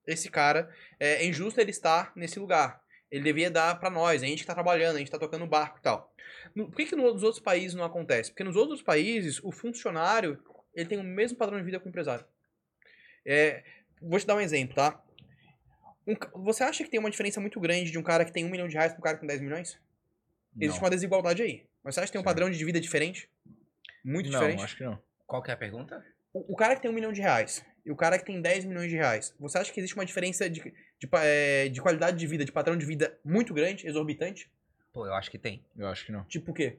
Esse 0.06 0.28
cara, 0.28 0.70
é, 1.00 1.24
é 1.24 1.26
injusto 1.26 1.58
ele 1.62 1.70
estar 1.70 2.12
nesse 2.14 2.38
lugar. 2.38 2.83
Ele 3.10 3.22
devia 3.24 3.50
dar 3.50 3.78
pra 3.78 3.90
nós, 3.90 4.22
a 4.22 4.26
gente 4.26 4.40
que 4.40 4.46
tá 4.46 4.54
trabalhando, 4.54 4.96
a 4.96 4.98
gente 4.98 5.10
tá 5.10 5.18
tocando 5.18 5.46
barco 5.46 5.78
e 5.78 5.82
tal. 5.82 6.12
No- 6.54 6.66
por 6.68 6.76
que, 6.76 6.86
que 6.86 6.96
nos 6.96 7.22
outros 7.22 7.42
países 7.42 7.74
não 7.74 7.84
acontece? 7.84 8.30
Porque 8.30 8.44
nos 8.44 8.56
outros 8.56 8.82
países, 8.82 9.40
o 9.44 9.52
funcionário, 9.52 10.42
ele 10.74 10.88
tem 10.88 10.98
o 10.98 11.04
mesmo 11.04 11.38
padrão 11.38 11.58
de 11.58 11.64
vida 11.64 11.78
que 11.78 11.86
o 11.86 11.88
empresário. 11.88 12.24
É, 13.24 13.62
vou 14.02 14.18
te 14.18 14.26
dar 14.26 14.34
um 14.36 14.40
exemplo, 14.40 14.74
tá? 14.74 15.00
Um 16.06 16.14
você 16.42 16.62
acha 16.64 16.84
que 16.84 16.90
tem 16.90 17.00
uma 17.00 17.10
diferença 17.10 17.40
muito 17.40 17.58
grande 17.60 17.90
de 17.90 17.98
um 17.98 18.02
cara 18.02 18.24
que 18.24 18.32
tem 18.32 18.44
um 18.44 18.50
milhão 18.50 18.68
de 18.68 18.74
reais 18.74 18.92
para 18.92 18.98
um 18.98 19.02
cara 19.02 19.14
que 19.16 19.20
tem 19.20 19.28
10 19.28 19.40
milhões? 19.40 19.80
Existe 20.60 20.76
Não. 20.78 20.84
uma 20.84 20.90
desigualdade 20.90 21.42
aí. 21.42 21.66
Mas 21.82 21.94
você 21.94 22.00
acha 22.00 22.06
que 22.08 22.12
tem 22.12 22.20
um 22.20 22.24
Certo. 22.24 22.34
padrão 22.34 22.50
de 22.50 22.64
vida 22.64 22.80
diferente? 22.80 23.30
Muito 24.04 24.30
não, 24.30 24.38
diferente? 24.38 24.62
acho 24.62 24.76
que 24.76 24.84
não. 24.84 25.02
Qual 25.26 25.42
que 25.42 25.50
é 25.50 25.54
a 25.54 25.56
pergunta? 25.56 26.04
O, 26.34 26.52
o 26.52 26.56
cara 26.56 26.74
que 26.76 26.82
tem 26.82 26.90
um 26.90 26.94
milhão 26.94 27.12
de 27.12 27.20
reais 27.22 27.64
e 27.86 27.90
o 27.90 27.96
cara 27.96 28.18
que 28.18 28.24
tem 28.26 28.42
10 28.42 28.64
milhões 28.64 28.90
de 28.90 28.96
reais, 28.96 29.34
você 29.38 29.56
acha 29.56 29.72
que 29.72 29.78
existe 29.80 29.94
uma 29.94 30.04
diferença 30.04 30.50
de, 30.50 30.60
de, 30.60 31.08
é, 31.14 31.68
de 31.68 31.80
qualidade 31.80 32.18
de 32.18 32.26
vida, 32.26 32.44
de 32.44 32.50
padrão 32.52 32.76
de 32.76 32.84
vida 32.84 33.16
muito 33.24 33.54
grande, 33.54 33.86
exorbitante? 33.86 34.50
Pô, 34.92 35.06
eu 35.06 35.14
acho 35.14 35.30
que 35.30 35.38
tem. 35.38 35.64
Eu 35.76 35.86
acho 35.88 36.04
que 36.04 36.12
não. 36.12 36.24
Tipo 36.24 36.50
o 36.50 36.54
quê? 36.54 36.78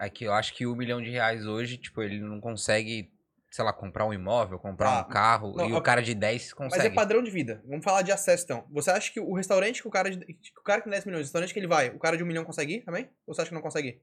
É 0.00 0.08
que 0.08 0.24
eu 0.24 0.32
acho 0.32 0.54
que 0.54 0.66
um 0.66 0.74
milhão 0.74 1.00
de 1.02 1.10
reais 1.10 1.46
hoje, 1.46 1.76
tipo, 1.76 2.02
ele 2.02 2.18
não 2.20 2.40
consegue, 2.40 3.12
sei 3.50 3.64
lá, 3.64 3.72
comprar 3.72 4.04
um 4.06 4.12
imóvel, 4.12 4.58
comprar 4.58 4.90
Ah, 4.98 5.00
um 5.00 5.08
carro, 5.08 5.54
não, 5.56 5.68
e 5.68 5.72
a- 5.72 5.78
o 5.78 5.82
cara 5.82 6.02
de 6.02 6.14
10 6.14 6.48
Mas 6.58 6.70
consegue. 6.70 6.88
é 6.88 6.90
padrão 6.90 7.22
de 7.22 7.30
vida. 7.30 7.62
Vamos 7.66 7.84
falar 7.84 8.02
de 8.02 8.10
acesso 8.12 8.44
então. 8.44 8.66
Você 8.70 8.90
acha 8.90 9.12
que 9.12 9.20
o 9.20 9.32
restaurante 9.34 9.80
que 9.82 9.88
o 9.88 9.90
cara, 9.90 10.10
de, 10.10 10.18
que 10.24 10.58
o 10.58 10.62
cara 10.62 10.80
que 10.80 10.84
tem 10.84 10.90
10 10.92 11.04
milhões, 11.04 11.20
o 11.22 11.24
restaurante 11.24 11.52
que 11.52 11.58
ele 11.60 11.66
vai, 11.68 11.90
o 11.90 11.98
cara 11.98 12.16
de 12.16 12.22
um 12.22 12.26
milhão 12.26 12.44
consegue 12.44 12.74
ir 12.76 12.82
também? 12.84 13.08
Ou 13.26 13.34
você 13.34 13.42
acha 13.42 13.50
que 13.50 13.54
não 13.54 13.62
consegue 13.62 13.88
ir? 13.88 14.02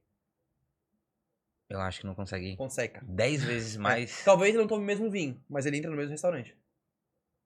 Eu 1.71 1.79
acho 1.79 2.01
que 2.01 2.05
não 2.05 2.13
consegue. 2.13 2.55
Consegue, 2.57 2.93
cara. 2.95 3.05
10 3.07 3.43
vezes 3.43 3.77
mais. 3.77 4.23
Talvez 4.23 4.49
ele 4.49 4.61
não 4.61 4.67
tome 4.67 4.83
o 4.83 4.85
mesmo 4.85 5.09
vinho, 5.09 5.41
mas 5.49 5.65
ele 5.65 5.77
entra 5.77 5.89
no 5.89 5.95
mesmo 5.95 6.11
restaurante. 6.11 6.55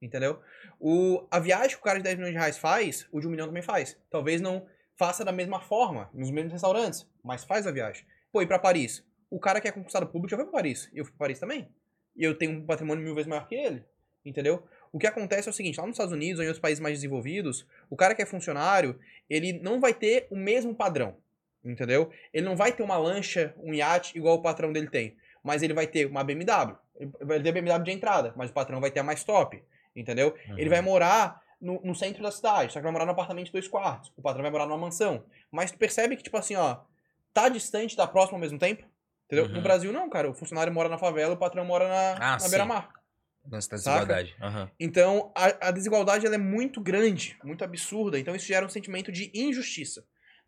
Entendeu? 0.01 0.41
O, 0.79 1.25
a 1.31 1.39
viagem 1.39 1.75
que 1.75 1.81
o 1.81 1.83
cara 1.83 1.99
de 1.99 2.03
10 2.03 2.17
milhões 2.17 2.33
de 2.33 2.39
reais 2.39 2.57
faz, 2.57 3.07
o 3.11 3.19
de 3.19 3.27
um 3.27 3.29
milhão 3.31 3.47
também 3.47 3.63
faz. 3.63 3.97
Talvez 4.09 4.41
não 4.41 4.65
faça 4.97 5.23
da 5.23 5.31
mesma 5.31 5.59
forma, 5.61 6.09
nos 6.13 6.31
mesmos 6.31 6.53
restaurantes, 6.53 7.07
mas 7.23 7.43
faz 7.43 7.67
a 7.67 7.71
viagem. 7.71 8.05
Pô, 8.31 8.41
ir 8.41 8.47
pra 8.47 8.59
Paris. 8.59 9.05
O 9.29 9.39
cara 9.39 9.61
que 9.61 9.67
é 9.67 9.71
conquistado 9.71 10.07
público 10.07 10.29
já 10.29 10.37
foi 10.37 10.45
pra 10.45 10.53
Paris. 10.53 10.89
Eu 10.93 11.05
fui 11.05 11.13
pra 11.13 11.25
Paris 11.25 11.39
também. 11.39 11.69
E 12.15 12.23
eu 12.23 12.37
tenho 12.37 12.51
um 12.51 12.65
patrimônio 12.65 13.03
mil 13.03 13.13
vezes 13.13 13.27
maior 13.27 13.47
que 13.47 13.55
ele. 13.55 13.83
Entendeu? 14.25 14.67
O 14.91 14.97
que 14.97 15.05
acontece 15.05 15.47
é 15.47 15.51
o 15.51 15.53
seguinte, 15.53 15.77
lá 15.77 15.85
nos 15.85 15.95
Estados 15.95 16.13
Unidos 16.13 16.39
ou 16.39 16.43
em 16.43 16.47
outros 16.47 16.61
países 16.61 16.79
mais 16.79 16.95
desenvolvidos, 16.95 17.67
o 17.89 17.95
cara 17.95 18.15
que 18.15 18.21
é 18.21 18.25
funcionário, 18.25 18.99
ele 19.29 19.53
não 19.53 19.79
vai 19.79 19.93
ter 19.93 20.27
o 20.31 20.35
mesmo 20.35 20.73
padrão. 20.73 21.17
Entendeu? 21.65 22.11
Ele 22.31 22.45
não 22.45 22.55
vai 22.55 22.71
ter 22.71 22.83
uma 22.83 22.97
lancha, 22.97 23.53
um 23.57 23.73
iate 23.73 24.15
igual 24.17 24.35
o 24.35 24.41
patrão 24.41 24.71
dele 24.71 24.87
tem. 24.87 25.17
Mas 25.43 25.63
ele 25.63 25.73
vai 25.73 25.87
ter 25.87 26.05
uma 26.05 26.23
BMW. 26.23 26.77
Ele 26.99 27.11
vai 27.21 27.41
ter 27.41 27.51
BMW 27.51 27.83
de 27.83 27.91
entrada, 27.91 28.33
mas 28.35 28.51
o 28.51 28.53
patrão 28.53 28.79
vai 28.79 28.91
ter 28.91 28.99
a 28.99 29.03
mais 29.03 29.23
top. 29.23 29.63
Entendeu? 29.95 30.35
Uhum. 30.47 30.59
Ele 30.59 30.69
vai 30.69 30.81
morar 30.81 31.41
no, 31.59 31.81
no 31.83 31.95
centro 31.95 32.21
da 32.21 32.31
cidade, 32.31 32.71
só 32.71 32.79
que 32.79 32.83
vai 32.83 32.91
morar 32.91 33.05
num 33.05 33.11
apartamento 33.13 33.47
de 33.47 33.51
dois 33.51 33.67
quartos. 33.67 34.11
O 34.15 34.21
patrão 34.21 34.43
vai 34.43 34.51
morar 34.51 34.65
numa 34.65 34.77
mansão. 34.77 35.25
Mas 35.51 35.71
tu 35.71 35.77
percebe 35.77 36.15
que, 36.15 36.23
tipo 36.23 36.37
assim, 36.37 36.55
ó, 36.55 36.77
tá 37.33 37.49
distante, 37.49 37.95
tá 37.95 38.05
próximo 38.05 38.35
ao 38.35 38.41
mesmo 38.41 38.59
tempo? 38.59 38.85
Entendeu? 39.25 39.45
Uhum. 39.45 39.53
No 39.53 39.61
Brasil, 39.61 39.91
não, 39.91 40.09
cara. 40.09 40.29
O 40.29 40.33
funcionário 40.33 40.71
mora 40.71 40.87
na 40.89 40.97
favela, 40.97 41.33
o 41.33 41.37
patrão 41.37 41.65
mora 41.65 41.87
na, 41.87 42.33
Ah, 42.33 42.37
na 42.39 42.49
beira-mar. 42.49 42.89
Lance 43.49 43.69
da 43.69 43.77
Saca? 43.77 43.99
desigualdade. 43.99 44.35
Aham. 44.41 44.71
Então, 44.79 45.31
a, 45.35 45.67
a 45.67 45.71
desigualdade 45.71 46.25
ela 46.25 46.35
é 46.35 46.39
muito 46.39 46.81
grande, 46.81 47.37
muito 47.43 47.63
absurda. 47.63 48.19
Então, 48.19 48.35
isso 48.35 48.47
gera 48.47 48.65
um 48.65 48.69
sentimento 48.69 49.11
de 49.11 49.31
injustiça. 49.33 50.03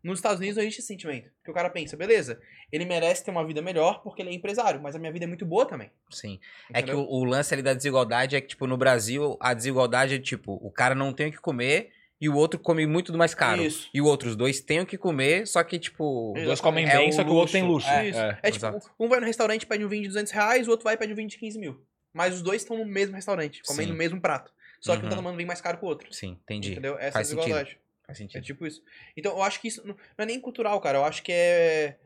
Nos 0.08 0.20
Estados 0.20 0.40
Unidos 0.40 0.56
não 0.56 0.64
existe 0.64 0.80
esse 0.80 0.88
sentimento. 0.88 1.30
Porque 1.38 1.52
o 1.52 1.54
cara 1.54 1.70
pensa, 1.70 1.98
beleza, 1.98 2.40
ele 2.72 2.86
merece 2.86 3.26
ter 3.26 3.32
uma 3.32 3.46
vida 3.46 3.62
melhor 3.62 4.02
porque 4.02 4.22
ele 4.22 4.30
é 4.30 4.34
empresário, 4.34 4.82
mas 4.82 4.96
a 4.96 5.00
minha 5.00 5.12
vida 5.12 5.26
é 5.26 5.28
muito 5.28 5.46
boa 5.46 5.66
também. 5.66 5.92
Sim. 6.10 6.40
É 6.74 6.82
que 6.82 6.92
o, 6.92 6.94
entendeu? 6.94 7.08
o 7.12 7.24
lance 7.26 7.54
ali 7.54 7.62
da 7.62 7.74
desigualdade 7.74 8.36
é 8.36 8.42
que, 8.42 8.48
tipo, 8.48 8.66
no 8.66 8.78
Brasil, 8.78 9.36
a 9.40 9.54
desigualdade 9.54 10.16
é, 10.16 10.20
tipo, 10.20 10.54
o 10.62 10.72
cara 10.72 10.96
não 10.96 11.12
tem 11.12 11.28
o 11.28 11.32
que 11.32 11.38
comer 11.40 11.92
e 12.22 12.30
o 12.30 12.36
outro 12.36 12.58
come 12.60 12.88
muito 12.88 13.12
do 13.12 13.18
mais 13.18 13.36
caro. 13.36 13.62
Isso. 13.62 13.90
E 13.94 14.02
o 14.02 14.06
outro, 14.06 14.30
os 14.30 14.36
dois 14.36 14.62
têm 14.62 14.80
o 14.80 14.86
que 14.86 14.98
comer, 14.98 15.46
só 15.46 15.64
que, 15.64 15.78
tipo. 15.78 16.34
Isso. 16.38 16.46
Dois 16.46 16.62
comem 16.62 16.88
É 16.88 16.98
bem, 16.98 17.12
só 17.12 17.24
que 17.24 17.30
o 17.30 17.34
outro 17.34 17.52
tem 17.52 17.64
luxo. 17.64 17.90
É, 17.90 18.08
Isso. 18.10 18.20
É. 18.20 18.40
É 18.42 18.52
tipo, 18.52 18.66
exato. 18.66 18.90
um 19.00 19.08
vai 19.10 19.20
no 19.20 19.26
restaurante 19.26 19.64
e 19.64 19.66
pede 19.68 19.84
um 19.86 19.90
vinho 19.90 20.04
de 20.04 20.08
200 20.08 20.32
reais, 20.32 20.68
o 20.68 20.72
outro 20.72 20.86
vai 20.86 20.94
e 20.94 20.98
pede 20.98 21.14
um 21.14 21.16
vinho 21.16 21.28
de 21.28 21.38
15 21.38 21.60
mil. 21.60 21.80
Mas 22.14 22.34
os 22.34 22.42
dois 22.42 22.62
estão 22.62 22.78
no 22.78 22.86
mesmo 22.86 23.14
restaurante, 23.16 23.62
comendo 23.68 23.90
Sim. 23.90 23.94
o 23.94 23.98
mesmo 23.98 24.20
prato. 24.22 24.52
Só 24.80 24.94
que 24.96 25.00
um 25.06 25.10
tá 25.10 25.16
Uhum. 25.16 25.16
tomando 25.24 25.36
vinho 25.38 25.48
mais 25.48 25.60
caro 25.62 25.78
que 25.78 25.86
o 25.86 25.88
outro. 25.88 26.12
Sim, 26.14 26.38
entendi. 26.44 26.72
Entendeu? 26.72 26.96
Essa 26.98 27.12
Faz 27.14 27.30
é 27.30 27.34
a 27.34 27.36
desigualdade. 27.36 27.70
sentido. 27.70 27.86
Faz 28.08 28.18
É 28.20 28.22
sentido. 28.24 28.44
tipo 28.44 28.66
isso. 28.66 28.82
Então, 29.16 29.34
eu 29.34 29.44
acho 29.44 29.60
que 29.62 29.68
isso 29.68 29.86
não 29.86 29.96
é 30.18 30.26
nem 30.26 30.40
cultural, 30.40 30.80
cara. 30.82 30.98
Eu 30.98 31.04
acho 31.06 31.22
que 31.22 31.32
é. 31.32 31.98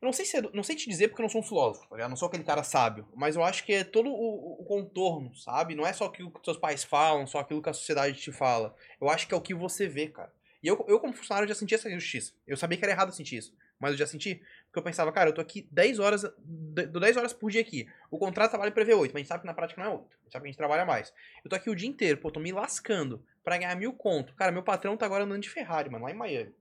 Eu 0.00 0.06
não 0.06 0.12
sei 0.12 0.24
se 0.24 0.36
é- 0.36 0.42
não 0.54 0.62
sei 0.62 0.76
te 0.76 0.88
dizer 0.88 1.08
porque 1.08 1.20
eu 1.20 1.24
não 1.24 1.28
sou 1.30 1.40
um 1.40 1.44
filósofo, 1.44 1.88
tá 1.88 2.08
não 2.08 2.16
sou 2.16 2.28
aquele 2.28 2.44
cara 2.44 2.62
sábio, 2.62 3.08
mas 3.16 3.34
eu 3.34 3.42
acho 3.42 3.64
que 3.64 3.72
é 3.72 3.82
todo 3.82 4.08
o, 4.08 4.62
o 4.62 4.64
contorno, 4.64 5.34
sabe? 5.34 5.74
Não 5.74 5.84
é 5.84 5.92
só 5.92 6.04
aquilo 6.04 6.30
que 6.30 6.38
seus 6.44 6.56
pais 6.56 6.84
falam, 6.84 7.26
só 7.26 7.40
aquilo 7.40 7.60
que 7.60 7.68
a 7.68 7.72
sociedade 7.72 8.16
te 8.20 8.30
fala. 8.30 8.76
Eu 9.00 9.08
acho 9.10 9.26
que 9.26 9.34
é 9.34 9.36
o 9.36 9.40
que 9.40 9.52
você 9.52 9.88
vê, 9.88 10.06
cara. 10.06 10.32
E 10.62 10.68
eu, 10.68 10.84
eu 10.88 11.00
como 11.00 11.12
funcionário, 11.12 11.48
já 11.48 11.54
senti 11.56 11.74
essa 11.74 11.90
injustiça. 11.90 12.32
Eu 12.46 12.56
sabia 12.56 12.78
que 12.78 12.84
era 12.84 12.92
errado 12.92 13.12
sentir 13.12 13.38
isso, 13.38 13.52
mas 13.80 13.90
eu 13.90 13.98
já 13.98 14.06
senti. 14.06 14.40
Porque 14.68 14.78
eu 14.78 14.82
pensava, 14.82 15.10
cara, 15.10 15.30
eu 15.30 15.34
tô 15.34 15.40
aqui 15.40 15.66
10 15.72 15.98
horas, 15.98 16.22
dou 16.38 17.00
10 17.00 17.16
horas 17.16 17.32
por 17.32 17.50
dia 17.50 17.62
aqui. 17.62 17.88
O 18.10 18.18
contrato 18.18 18.50
trabalha 18.50 18.70
prevê 18.70 18.92
8, 18.92 19.12
mas 19.12 19.16
a 19.16 19.18
gente 19.20 19.28
sabe 19.28 19.40
que 19.40 19.46
na 19.46 19.54
prática 19.54 19.82
não 19.82 19.90
é 19.90 19.94
8. 19.94 20.04
A 20.04 20.22
gente 20.24 20.32
sabe 20.32 20.42
que 20.42 20.48
a 20.48 20.50
gente 20.50 20.58
trabalha 20.58 20.84
mais. 20.84 21.12
Eu 21.42 21.48
tô 21.48 21.56
aqui 21.56 21.70
o 21.70 21.74
dia 21.74 21.88
inteiro, 21.88 22.18
pô, 22.18 22.30
tô 22.30 22.38
me 22.38 22.52
lascando 22.52 23.24
pra 23.42 23.56
ganhar 23.56 23.74
mil 23.76 23.94
conto. 23.94 24.34
Cara, 24.34 24.52
meu 24.52 24.62
patrão 24.62 24.96
tá 24.96 25.06
agora 25.06 25.24
andando 25.24 25.42
de 25.42 25.48
Ferrari, 25.48 25.88
mano, 25.88 26.04
lá 26.04 26.10
em 26.10 26.14
Miami. 26.14 26.54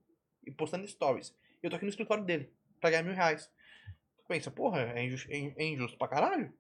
E 0.46 0.52
postando 0.52 0.88
stories. 0.88 1.36
Eu 1.62 1.70
tô 1.70 1.76
aqui 1.76 1.84
no 1.84 1.90
escritório 1.90 2.24
dele, 2.24 2.50
pra 2.80 2.90
ganhar 2.90 3.04
mil 3.04 3.14
reais. 3.14 3.52
Tu 4.18 4.24
pensa, 4.26 4.50
porra, 4.50 4.94
é 4.96 5.04
injusto, 5.04 5.30
é 5.30 5.54
é 5.58 5.66
injusto 5.66 5.98
pra 5.98 6.08
caralho? 6.08 6.54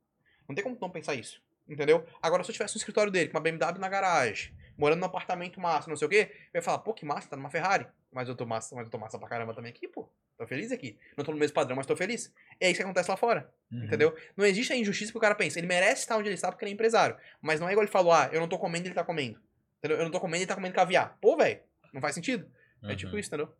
Não 0.47 0.53
tem 0.53 0.63
como 0.63 0.77
não 0.81 0.89
pensar 0.89 1.15
isso. 1.15 1.41
Entendeu? 1.67 2.05
Agora, 2.21 2.43
se 2.43 2.49
eu 2.49 2.53
tivesse 2.53 2.75
no 2.75 2.79
escritório 2.79 3.11
dele, 3.11 3.29
com 3.29 3.37
uma 3.37 3.43
BMW 3.43 3.79
na 3.79 3.89
garagem, 3.89 4.53
morando 4.77 4.99
num 4.99 5.05
apartamento 5.05 5.59
massa, 5.59 5.89
não 5.89 5.97
sei 5.97 6.07
o 6.07 6.09
quê, 6.09 6.31
eu 6.53 6.59
ia 6.59 6.61
falar, 6.61 6.79
pô, 6.79 6.93
que 6.93 7.05
massa, 7.05 7.29
tá 7.29 7.35
numa 7.35 7.49
Ferrari. 7.49 7.87
Mas 8.11 8.29
eu 8.29 8.35
tô 8.35 8.45
massa, 8.45 8.75
mas 8.75 8.85
eu 8.85 8.91
tô 8.91 8.97
massa 8.97 9.19
pra 9.19 9.27
caramba 9.27 9.53
também 9.53 9.71
aqui, 9.71 9.87
pô. 9.87 10.09
Tô 10.37 10.45
feliz 10.45 10.71
aqui. 10.71 10.97
Não 11.17 11.25
tô 11.25 11.31
no 11.31 11.37
mesmo 11.37 11.53
padrão, 11.55 11.75
mas 11.75 11.85
tô 11.87 11.95
feliz. 11.95 12.31
É 12.59 12.69
isso 12.69 12.77
que 12.77 12.83
acontece 12.83 13.09
lá 13.09 13.17
fora. 13.17 13.51
Uhum. 13.71 13.85
Entendeu? 13.85 14.15
Não 14.35 14.45
existe 14.45 14.71
a 14.71 14.75
injustiça 14.75 15.11
porque 15.11 15.17
o 15.17 15.21
cara 15.27 15.33
pensa, 15.35 15.57
ele 15.59 15.65
merece 15.67 16.01
estar 16.01 16.15
onde 16.17 16.27
ele 16.27 16.35
está 16.35 16.51
porque 16.51 16.63
ele 16.63 16.71
é 16.71 16.73
empresário. 16.75 17.17
Mas 17.41 17.59
não 17.59 17.67
é 17.67 17.71
igual 17.71 17.83
ele 17.83 17.91
falou, 17.91 18.11
ah, 18.13 18.29
eu 18.31 18.39
não 18.39 18.47
tô 18.47 18.57
comendo, 18.59 18.87
ele 18.87 18.93
tá 18.93 19.03
comendo. 19.03 19.39
Entendeu? 19.79 19.97
Eu 19.97 20.03
não 20.03 20.11
tô 20.11 20.19
comendo, 20.19 20.37
ele 20.43 20.47
tá 20.47 20.55
comendo 20.55 20.75
caviar. 20.75 21.17
Pô, 21.19 21.35
velho, 21.35 21.59
não 21.93 21.99
faz 22.01 22.13
sentido. 22.13 22.47
É 22.83 22.89
Uhum. 22.89 22.95
tipo 22.95 23.17
isso, 23.17 23.29
entendeu? 23.29 23.51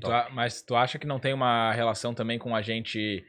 Tu 0.00 0.12
a- 0.12 0.28
mas 0.30 0.62
tu 0.62 0.76
acha 0.76 0.98
que 0.98 1.06
não 1.06 1.18
tem 1.18 1.32
uma 1.32 1.72
relação 1.72 2.14
também 2.14 2.38
com 2.38 2.54
a 2.54 2.62
gente, 2.62 3.24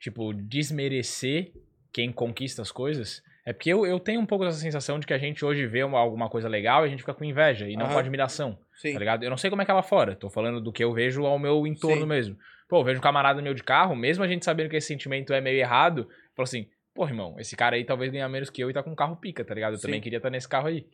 tipo, 0.00 0.32
desmerecer 0.32 1.52
quem 1.92 2.12
conquista 2.12 2.62
as 2.62 2.70
coisas? 2.72 3.22
É 3.46 3.52
porque 3.52 3.72
eu, 3.72 3.86
eu 3.86 4.00
tenho 4.00 4.20
um 4.20 4.26
pouco 4.26 4.44
essa 4.44 4.58
sensação 4.58 4.98
de 4.98 5.06
que 5.06 5.14
a 5.14 5.18
gente 5.18 5.44
hoje 5.44 5.66
vê 5.68 5.84
uma- 5.84 6.00
alguma 6.00 6.28
coisa 6.28 6.48
legal 6.48 6.82
e 6.82 6.86
a 6.86 6.90
gente 6.90 6.98
fica 7.00 7.14
com 7.14 7.24
inveja 7.24 7.68
e 7.68 7.76
não 7.76 7.86
com 7.88 7.96
admiração, 7.96 8.58
Sim. 8.74 8.92
tá 8.92 8.98
ligado? 8.98 9.22
Eu 9.22 9.30
não 9.30 9.36
sei 9.36 9.48
como 9.50 9.62
é 9.62 9.64
que 9.64 9.70
é 9.70 9.74
lá 9.74 9.82
fora, 9.84 10.16
tô 10.16 10.28
falando 10.28 10.60
do 10.60 10.72
que 10.72 10.82
eu 10.82 10.92
vejo 10.92 11.24
ao 11.24 11.38
meu 11.38 11.64
entorno 11.66 12.02
Sim. 12.02 12.06
mesmo. 12.08 12.36
Pô, 12.68 12.80
eu 12.80 12.84
vejo 12.84 12.98
um 12.98 13.02
camarada 13.02 13.40
meu 13.40 13.54
de 13.54 13.62
carro, 13.62 13.94
mesmo 13.94 14.24
a 14.24 14.26
gente 14.26 14.44
sabendo 14.44 14.68
que 14.68 14.76
esse 14.76 14.88
sentimento 14.88 15.32
é 15.32 15.40
meio 15.40 15.58
errado, 15.60 16.08
falo 16.34 16.42
assim, 16.42 16.68
pô, 16.92 17.06
irmão, 17.06 17.36
esse 17.38 17.54
cara 17.56 17.76
aí 17.76 17.84
talvez 17.84 18.10
ganha 18.10 18.28
menos 18.28 18.50
que 18.50 18.60
eu 18.60 18.68
e 18.68 18.72
tá 18.72 18.82
com 18.82 18.90
um 18.90 18.96
carro 18.96 19.14
pica, 19.16 19.44
tá 19.44 19.54
ligado? 19.54 19.74
Eu 19.74 19.78
Sim. 19.78 19.82
também 19.86 20.00
queria 20.00 20.16
estar 20.16 20.28
nesse 20.30 20.48
carro 20.48 20.66
aí. 20.66 20.84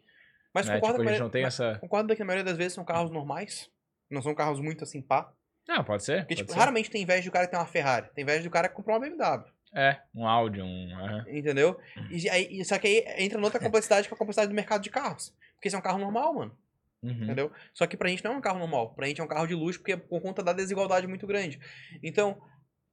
Mas 0.54 0.68
né? 0.68 0.74
concorda 0.74 0.98
Tipo, 0.98 1.08
a 1.08 1.12
gente 1.12 1.22
não 1.22 1.30
tem 1.30 1.42
mas- 1.44 1.54
essa... 1.58 1.78
Concorda 1.78 2.14
que 2.14 2.20
a 2.20 2.24
maioria 2.26 2.44
das 2.44 2.58
vezes 2.58 2.74
são 2.74 2.84
carros 2.84 3.10
normais? 3.10 3.70
Não 4.10 4.20
são 4.20 4.34
carros 4.34 4.60
muito 4.60 4.84
assim, 4.84 5.00
pá? 5.00 5.32
Não, 5.66 5.82
pode 5.82 6.04
ser. 6.04 6.18
Porque, 6.18 6.34
pode 6.34 6.42
tipo, 6.42 6.52
ser. 6.52 6.58
raramente 6.58 6.90
tem 6.90 7.02
inveja 7.02 7.24
do 7.24 7.32
cara 7.32 7.46
que 7.46 7.52
tem 7.52 7.58
uma 7.58 7.64
Ferrari. 7.66 8.08
Tem 8.14 8.22
inveja 8.22 8.42
do 8.42 8.50
cara 8.50 8.68
que 8.68 8.74
comprou 8.74 8.94
uma 8.98 9.00
BMW. 9.08 9.44
É, 9.74 10.00
um 10.14 10.26
áudio, 10.26 10.64
um... 10.64 10.94
aham. 10.94 11.24
Entendeu? 11.28 11.78
E, 12.10 12.28
aí, 12.28 12.64
só 12.64 12.78
que 12.78 12.86
aí 12.86 13.24
entra 13.24 13.40
noutra 13.40 13.60
complexidade 13.60 14.06
que 14.06 14.12
é 14.12 14.16
a 14.16 14.18
complexidade 14.18 14.50
do 14.50 14.54
mercado 14.54 14.82
de 14.82 14.90
carros. 14.90 15.34
Porque 15.54 15.68
esse 15.68 15.76
é 15.76 15.78
um 15.78 15.82
carro 15.82 15.98
normal, 15.98 16.34
mano. 16.34 16.58
Uhum. 17.02 17.24
Entendeu? 17.24 17.50
Só 17.72 17.86
que 17.86 17.96
pra 17.96 18.08
gente 18.08 18.22
não 18.24 18.34
é 18.34 18.36
um 18.36 18.40
carro 18.40 18.58
normal. 18.58 18.94
Pra 18.94 19.06
gente 19.06 19.20
é 19.20 19.24
um 19.24 19.28
carro 19.28 19.46
de 19.46 19.54
luxo 19.54 19.78
porque 19.78 19.92
é 19.92 19.96
por 19.96 20.20
conta 20.20 20.42
da 20.42 20.52
desigualdade 20.52 21.06
muito 21.06 21.26
grande. 21.26 21.58
Então, 22.02 22.40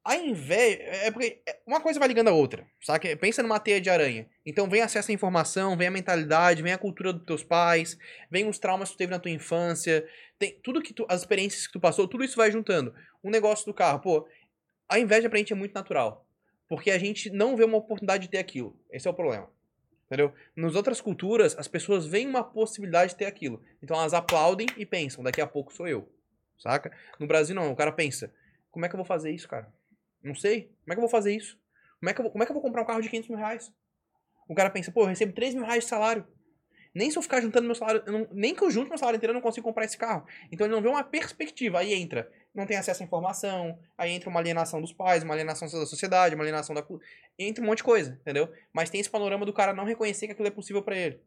a 0.03 0.15
inveja. 0.15 0.81
É 0.81 1.11
porque 1.11 1.41
uma 1.67 1.81
coisa 1.81 1.99
vai 1.99 2.07
ligando 2.07 2.29
a 2.29 2.33
outra. 2.33 2.65
Sabe? 2.81 3.15
Pensa 3.17 3.43
numa 3.43 3.59
teia 3.59 3.81
de 3.81 3.89
aranha. 3.89 4.27
Então 4.45 4.69
vem 4.69 4.81
acesso 4.81 5.11
à 5.11 5.13
informação, 5.13 5.77
vem 5.77 5.87
a 5.87 5.91
mentalidade, 5.91 6.63
vem 6.63 6.73
a 6.73 6.77
cultura 6.77 7.13
dos 7.13 7.25
teus 7.25 7.43
pais, 7.43 7.97
vem 8.31 8.47
os 8.47 8.57
traumas 8.57 8.89
que 8.89 8.95
tu 8.95 8.97
teve 8.97 9.11
na 9.11 9.19
tua 9.19 9.31
infância, 9.31 10.07
tem 10.39 10.59
tudo 10.63 10.81
que 10.81 10.93
tu. 10.93 11.05
As 11.09 11.21
experiências 11.21 11.67
que 11.67 11.73
tu 11.73 11.79
passou, 11.79 12.07
tudo 12.07 12.23
isso 12.23 12.37
vai 12.37 12.51
juntando. 12.51 12.95
Um 13.23 13.29
negócio 13.29 13.65
do 13.65 13.73
carro, 13.73 13.99
pô, 13.99 14.27
a 14.87 14.97
inveja 14.97 15.29
pra 15.29 15.37
gente 15.37 15.53
é 15.53 15.55
muito 15.55 15.73
natural. 15.73 16.25
Porque 16.69 16.91
a 16.91 16.99
gente 16.99 17.29
não 17.31 17.57
vê 17.57 17.65
uma 17.65 17.77
oportunidade 17.77 18.23
de 18.23 18.29
ter 18.29 18.37
aquilo. 18.37 18.79
Esse 18.91 19.07
é 19.07 19.11
o 19.11 19.13
problema. 19.13 19.49
Entendeu? 20.05 20.33
Nas 20.55 20.75
outras 20.75 21.01
culturas, 21.01 21.57
as 21.57 21.67
pessoas 21.67 22.05
veem 22.05 22.27
uma 22.27 22.43
possibilidade 22.43 23.11
de 23.11 23.17
ter 23.17 23.25
aquilo. 23.25 23.61
Então 23.81 23.97
elas 23.97 24.13
aplaudem 24.13 24.67
e 24.77 24.85
pensam, 24.85 25.23
daqui 25.23 25.41
a 25.41 25.47
pouco 25.47 25.73
sou 25.73 25.87
eu. 25.87 26.07
Saca? 26.57 26.95
No 27.19 27.27
Brasil 27.27 27.55
não, 27.55 27.71
o 27.71 27.75
cara 27.75 27.91
pensa, 27.91 28.33
como 28.71 28.85
é 28.85 28.89
que 28.89 28.95
eu 28.95 28.97
vou 28.97 29.05
fazer 29.05 29.31
isso, 29.31 29.47
cara? 29.47 29.71
Não 30.23 30.35
sei. 30.35 30.71
Como 30.83 30.91
é 30.91 30.95
que 30.95 30.99
eu 30.99 31.01
vou 31.01 31.09
fazer 31.09 31.35
isso? 31.35 31.59
Como 31.99 32.09
é 32.09 32.13
que 32.13 32.21
eu 32.21 32.23
vou, 32.23 32.31
como 32.31 32.43
é 32.43 32.45
que 32.45 32.51
eu 32.51 32.53
vou 32.53 32.61
comprar 32.61 32.81
um 32.81 32.85
carro 32.85 33.01
de 33.01 33.09
500 33.09 33.29
mil 33.29 33.37
reais? 33.37 33.73
O 34.47 34.55
cara 34.55 34.69
pensa, 34.69 34.91
pô, 34.91 35.03
eu 35.03 35.07
recebo 35.07 35.33
3 35.33 35.55
mil 35.55 35.63
reais 35.63 35.83
de 35.83 35.89
salário. 35.89 36.25
Nem 36.93 37.11
se 37.11 37.17
eu 37.17 37.21
ficar 37.21 37.39
juntando 37.41 37.65
meu 37.65 37.75
salário, 37.75 38.01
não- 38.07 38.27
nem 38.31 38.53
que 38.55 38.63
eu 38.63 38.71
junte 38.71 38.89
meu 38.89 38.97
salário 38.97 39.17
inteiro, 39.17 39.31
eu 39.31 39.35
não 39.35 39.41
consigo 39.41 39.65
comprar 39.67 39.85
esse 39.85 39.97
carro. 39.97 40.25
Então 40.51 40.65
ele 40.65 40.73
não 40.75 40.81
vê 40.81 40.87
uma 40.87 41.03
perspectiva. 41.03 41.79
Aí 41.79 41.93
entra, 41.93 42.29
não 42.53 42.65
tem 42.65 42.77
acesso 42.77 43.03
à 43.03 43.05
informação, 43.05 43.77
aí 43.97 44.11
entra 44.11 44.29
uma 44.29 44.39
alienação 44.39 44.81
dos 44.81 44.91
pais, 44.91 45.23
uma 45.23 45.33
alienação 45.33 45.67
da 45.67 45.85
sociedade, 45.85 46.33
uma 46.35 46.43
alienação 46.43 46.73
da. 46.75 46.83
Entra 47.37 47.63
um 47.63 47.67
monte 47.67 47.77
de 47.77 47.83
coisa, 47.83 48.17
entendeu? 48.21 48.51
Mas 48.73 48.89
tem 48.89 48.99
esse 48.99 49.09
panorama 49.09 49.45
do 49.45 49.53
cara 49.53 49.71
não 49.73 49.85
reconhecer 49.85 50.25
que 50.27 50.33
aquilo 50.33 50.47
é 50.47 50.51
possível 50.51 50.81
pra 50.81 50.95
ele. 50.97 51.19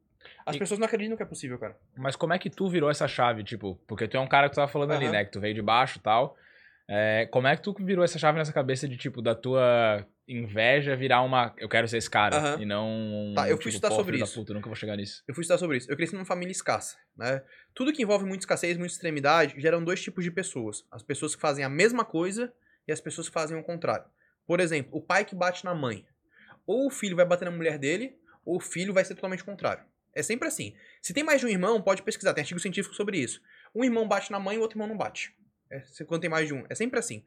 As 0.47 0.55
E- 0.57 0.59
pessoas 0.59 0.79
não 0.79 0.87
acreditam 0.87 1.17
que 1.17 1.23
é 1.23 1.27
possível, 1.27 1.59
cara. 1.59 1.77
Mas 1.97 2.15
como 2.17 2.33
é 2.33 2.39
que 2.39 2.51
tu 2.51 2.69
virou 2.69 2.91
essa 2.91 3.09
chave, 3.09 3.43
tipo, 3.43 3.77
porque 3.87 4.07
tu 4.07 4.17
é 4.17 4.21
um 4.21 4.29
cara 4.29 4.49
que 4.49 4.55
tu 4.55 4.57
tava 4.57 4.71
falando 4.71 4.93
ali, 4.93 5.05
Aham. 5.07 5.13
né, 5.13 5.25
que 5.25 5.31
tu 5.33 5.41
veio 5.41 5.55
de 5.55 5.63
baixo 5.63 5.99
e 5.99 6.03
tal. 6.03 6.37
É, 6.89 7.27
como 7.31 7.47
é 7.47 7.57
que 7.57 7.63
tu 7.63 7.75
virou 7.81 8.05
essa 8.05 8.19
chave 8.19 8.39
nessa 8.39 8.53
cabeça 8.53 8.89
de, 8.89 8.97
tipo, 8.97 9.23
da 9.23 9.35
tua 9.35 10.07
inveja 10.27 10.97
virar 10.97 11.23
uma, 11.23 11.55
eu 11.59 11.69
quero 11.69 11.87
ser 11.89 11.99
esse 11.99 12.11
cara, 12.11 12.37
Aham. 12.37 12.63
e 12.63 12.67
não 12.67 12.89
um, 12.89 13.35
Tá, 13.35 13.49
eu 13.49 13.55
tipo, 13.55 13.63
fui 13.63 13.71
estudar 13.71 13.89
pô, 13.89 13.97
sobre 13.97 14.19
isso. 14.19 14.35
Puta, 14.35 14.55
nunca 14.55 14.69
vou 14.69 14.77
chegar 14.77 14.97
nisso. 14.97 15.23
Eu 15.27 15.35
fui 15.35 15.43
estudar 15.43 15.59
sobre 15.59 15.77
isso. 15.77 15.91
Eu 15.91 15.97
cresci 15.97 16.15
numa 16.15 16.25
família 16.25 16.53
escassa, 16.53 16.97
né? 17.17 17.43
Tudo 17.75 17.93
que 17.93 18.03
envolve 18.03 18.25
muita 18.25 18.43
escassez, 18.43 18.77
muita 18.77 18.93
extremidade, 18.93 19.55
geram 19.61 19.83
dois 19.83 20.03
tipos 20.03 20.25
de 20.25 20.31
pessoas. 20.31 20.85
As 20.91 21.03
pessoas 21.03 21.35
que 21.35 21.41
fazem 21.41 21.65
a 21.65 21.69
mesma 21.69 22.05
coisa 22.05 22.53
e 22.87 22.93
as 22.93 23.01
pessoas 23.01 23.29
que 23.29 23.35
fazem 23.35 23.57
o 23.57 23.63
contrário. 23.63 24.05
Por 24.47 24.61
exemplo, 24.61 24.91
o 24.97 25.01
pai 25.01 25.25
que 25.25 25.35
bate 25.35 25.65
na 25.65 25.75
mãe. 25.75 26.05
Ou 26.67 26.87
o 26.87 26.91
filho 26.91 27.17
vai 27.17 27.25
bater 27.25 27.45
na 27.45 27.51
mulher 27.51 27.79
dele, 27.79 28.17
ou 28.45 28.57
o 28.57 28.61
filho 28.61 28.93
vai 28.93 29.05
ser 29.05 29.15
totalmente 29.15 29.45
contrário. 29.45 29.85
É 30.15 30.23
sempre 30.23 30.47
assim. 30.49 30.75
Se 31.01 31.15
tem 31.15 31.25
mais 31.25 31.41
de 31.41 31.47
um 31.47 31.49
irmão, 31.49 31.81
pode 31.81 32.03
pesquisar, 32.03 32.35
tem 32.35 32.43
artigo 32.43 32.61
científico 32.61 32.95
sobre 32.95 33.19
isso. 33.19 33.41
Um 33.75 33.83
irmão 33.83 34.07
bate 34.07 34.31
na 34.31 34.39
mãe 34.39 34.57
e 34.57 34.59
o 34.59 34.63
outro 34.63 34.77
irmão 34.77 34.89
não 34.89 34.97
bate. 34.97 35.35
É, 35.73 36.05
quando 36.05 36.21
tem 36.21 36.31
mais 36.31 36.47
de 36.47 36.53
um. 36.53 36.65
É 36.69 36.75
sempre 36.75 36.99
assim. 36.99 37.25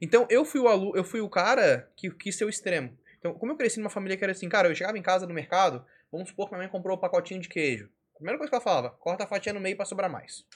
Então, 0.00 0.26
eu 0.30 0.44
fui 0.44 0.60
o 0.60 0.68
alu 0.68 0.96
eu 0.96 1.02
fui 1.02 1.20
o 1.20 1.28
cara 1.28 1.90
que 1.96 2.10
quis 2.10 2.36
ser 2.36 2.44
o 2.44 2.48
extremo. 2.48 2.96
Então, 3.18 3.34
como 3.34 3.52
eu 3.52 3.56
cresci 3.56 3.80
numa 3.80 3.90
família 3.90 4.16
que 4.16 4.22
era 4.22 4.30
assim, 4.30 4.48
cara, 4.48 4.68
eu 4.68 4.74
chegava 4.74 4.96
em 4.96 5.02
casa 5.02 5.26
no 5.26 5.34
mercado, 5.34 5.84
vamos 6.10 6.28
supor 6.28 6.46
que 6.46 6.52
minha 6.52 6.62
mãe 6.62 6.70
comprou 6.70 6.96
um 6.96 7.00
pacotinho 7.00 7.40
de 7.40 7.48
queijo. 7.48 7.90
A 8.14 8.18
primeira 8.18 8.38
coisa 8.38 8.48
que 8.48 8.54
ela 8.54 8.62
falava, 8.62 8.90
corta 8.90 9.24
a 9.24 9.26
fatia 9.26 9.52
no 9.52 9.60
meio 9.60 9.76
pra 9.76 9.84
sobrar 9.84 10.08
mais. 10.08 10.46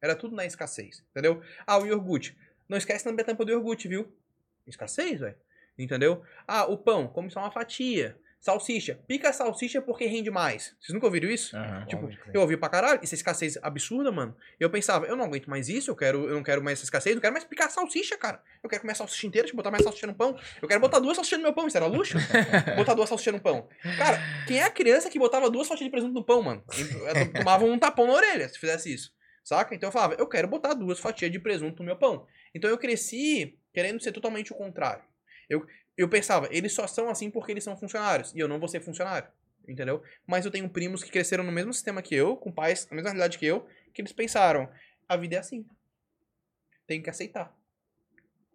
Era 0.00 0.14
tudo 0.14 0.34
na 0.34 0.46
escassez, 0.46 1.04
entendeu? 1.10 1.42
Ah, 1.66 1.78
o 1.78 1.86
iogurte. 1.86 2.36
Não 2.68 2.78
esquece 2.78 3.04
também 3.04 3.22
a 3.22 3.26
tampa 3.26 3.44
do 3.44 3.50
iogurte, 3.50 3.88
viu? 3.88 4.12
Escassez, 4.66 5.20
velho. 5.20 5.36
Entendeu? 5.78 6.22
Ah, 6.46 6.64
o 6.66 6.78
pão, 6.78 7.08
come 7.08 7.30
só 7.30 7.40
uma 7.40 7.50
fatia. 7.50 8.16
Salsicha. 8.42 8.98
Pica 9.06 9.28
a 9.28 9.32
salsicha 9.32 9.80
porque 9.80 10.04
rende 10.04 10.28
mais. 10.28 10.74
Vocês 10.80 10.92
nunca 10.92 11.06
ouviram 11.06 11.30
isso? 11.30 11.56
Aham. 11.56 11.86
Tipo, 11.86 12.10
eu 12.34 12.40
ouvi 12.40 12.56
pra 12.56 12.68
caralho, 12.68 12.98
isso 13.00 13.14
é 13.14 13.16
escassez 13.16 13.56
absurda, 13.62 14.10
mano. 14.10 14.36
E 14.58 14.64
eu 14.64 14.68
pensava, 14.68 15.06
eu 15.06 15.14
não 15.14 15.24
aguento 15.24 15.48
mais 15.48 15.68
isso, 15.68 15.92
eu 15.92 15.94
quero, 15.94 16.28
eu 16.28 16.34
não 16.34 16.42
quero 16.42 16.60
mais 16.60 16.76
essa 16.76 16.84
escassez, 16.84 17.12
eu 17.12 17.14
não 17.14 17.20
quero 17.20 17.32
mais 17.32 17.44
picar 17.44 17.70
salsicha, 17.70 18.18
cara. 18.18 18.42
Eu 18.60 18.68
quero 18.68 18.80
comer 18.82 18.94
a 18.94 18.96
salsicha 18.96 19.28
inteira, 19.28 19.44
deixa 19.44 19.54
eu 19.54 19.56
botar 19.56 19.70
mais 19.70 19.84
salsicha 19.84 20.08
no 20.08 20.14
pão. 20.14 20.36
Eu 20.60 20.66
quero 20.66 20.80
botar 20.80 20.98
duas 20.98 21.14
salsichas 21.14 21.38
no 21.38 21.44
meu 21.44 21.52
pão, 21.54 21.68
isso 21.68 21.76
era 21.76 21.86
luxo? 21.86 22.18
botar 22.76 22.94
duas 22.94 23.08
salsichas 23.08 23.32
no 23.32 23.40
pão. 23.40 23.68
Cara, 23.96 24.18
quem 24.48 24.58
é 24.58 24.64
a 24.64 24.70
criança 24.70 25.08
que 25.08 25.20
botava 25.20 25.48
duas 25.48 25.68
fatias 25.68 25.84
de 25.84 25.90
presunto 25.92 26.12
no 26.12 26.24
pão, 26.24 26.42
mano? 26.42 26.64
Eu 26.76 27.32
tomava 27.32 27.64
um 27.64 27.78
tapão 27.78 28.08
na 28.08 28.14
orelha 28.14 28.48
se 28.48 28.58
fizesse 28.58 28.92
isso. 28.92 29.12
Saca? 29.44 29.72
Então 29.72 29.86
eu 29.86 29.92
falava, 29.92 30.16
eu 30.18 30.26
quero 30.26 30.48
botar 30.48 30.74
duas 30.74 30.98
fatias 30.98 31.30
de 31.30 31.38
presunto 31.38 31.78
no 31.78 31.86
meu 31.86 31.96
pão. 31.96 32.26
Então 32.52 32.68
eu 32.68 32.76
cresci 32.76 33.56
querendo 33.72 34.02
ser 34.02 34.10
totalmente 34.10 34.52
o 34.52 34.56
contrário. 34.56 35.04
Eu, 35.48 35.66
eu 35.96 36.08
pensava, 36.08 36.48
eles 36.50 36.72
só 36.72 36.86
são 36.86 37.08
assim 37.08 37.30
porque 37.30 37.52
eles 37.52 37.64
são 37.64 37.76
funcionários. 37.76 38.34
E 38.34 38.38
eu 38.38 38.48
não 38.48 38.58
vou 38.58 38.68
ser 38.68 38.80
funcionário. 38.80 39.28
Entendeu? 39.68 40.02
Mas 40.26 40.44
eu 40.44 40.50
tenho 40.50 40.68
primos 40.68 41.04
que 41.04 41.10
cresceram 41.10 41.44
no 41.44 41.52
mesmo 41.52 41.72
sistema 41.72 42.02
que 42.02 42.14
eu, 42.14 42.36
com 42.36 42.50
pais 42.50 42.88
na 42.90 42.96
mesma 42.96 43.10
realidade 43.10 43.38
que 43.38 43.46
eu, 43.46 43.66
que 43.94 44.02
eles 44.02 44.12
pensaram, 44.12 44.68
a 45.08 45.16
vida 45.16 45.36
é 45.36 45.38
assim. 45.38 45.64
Tem 46.86 47.00
que 47.00 47.08
aceitar. 47.08 47.54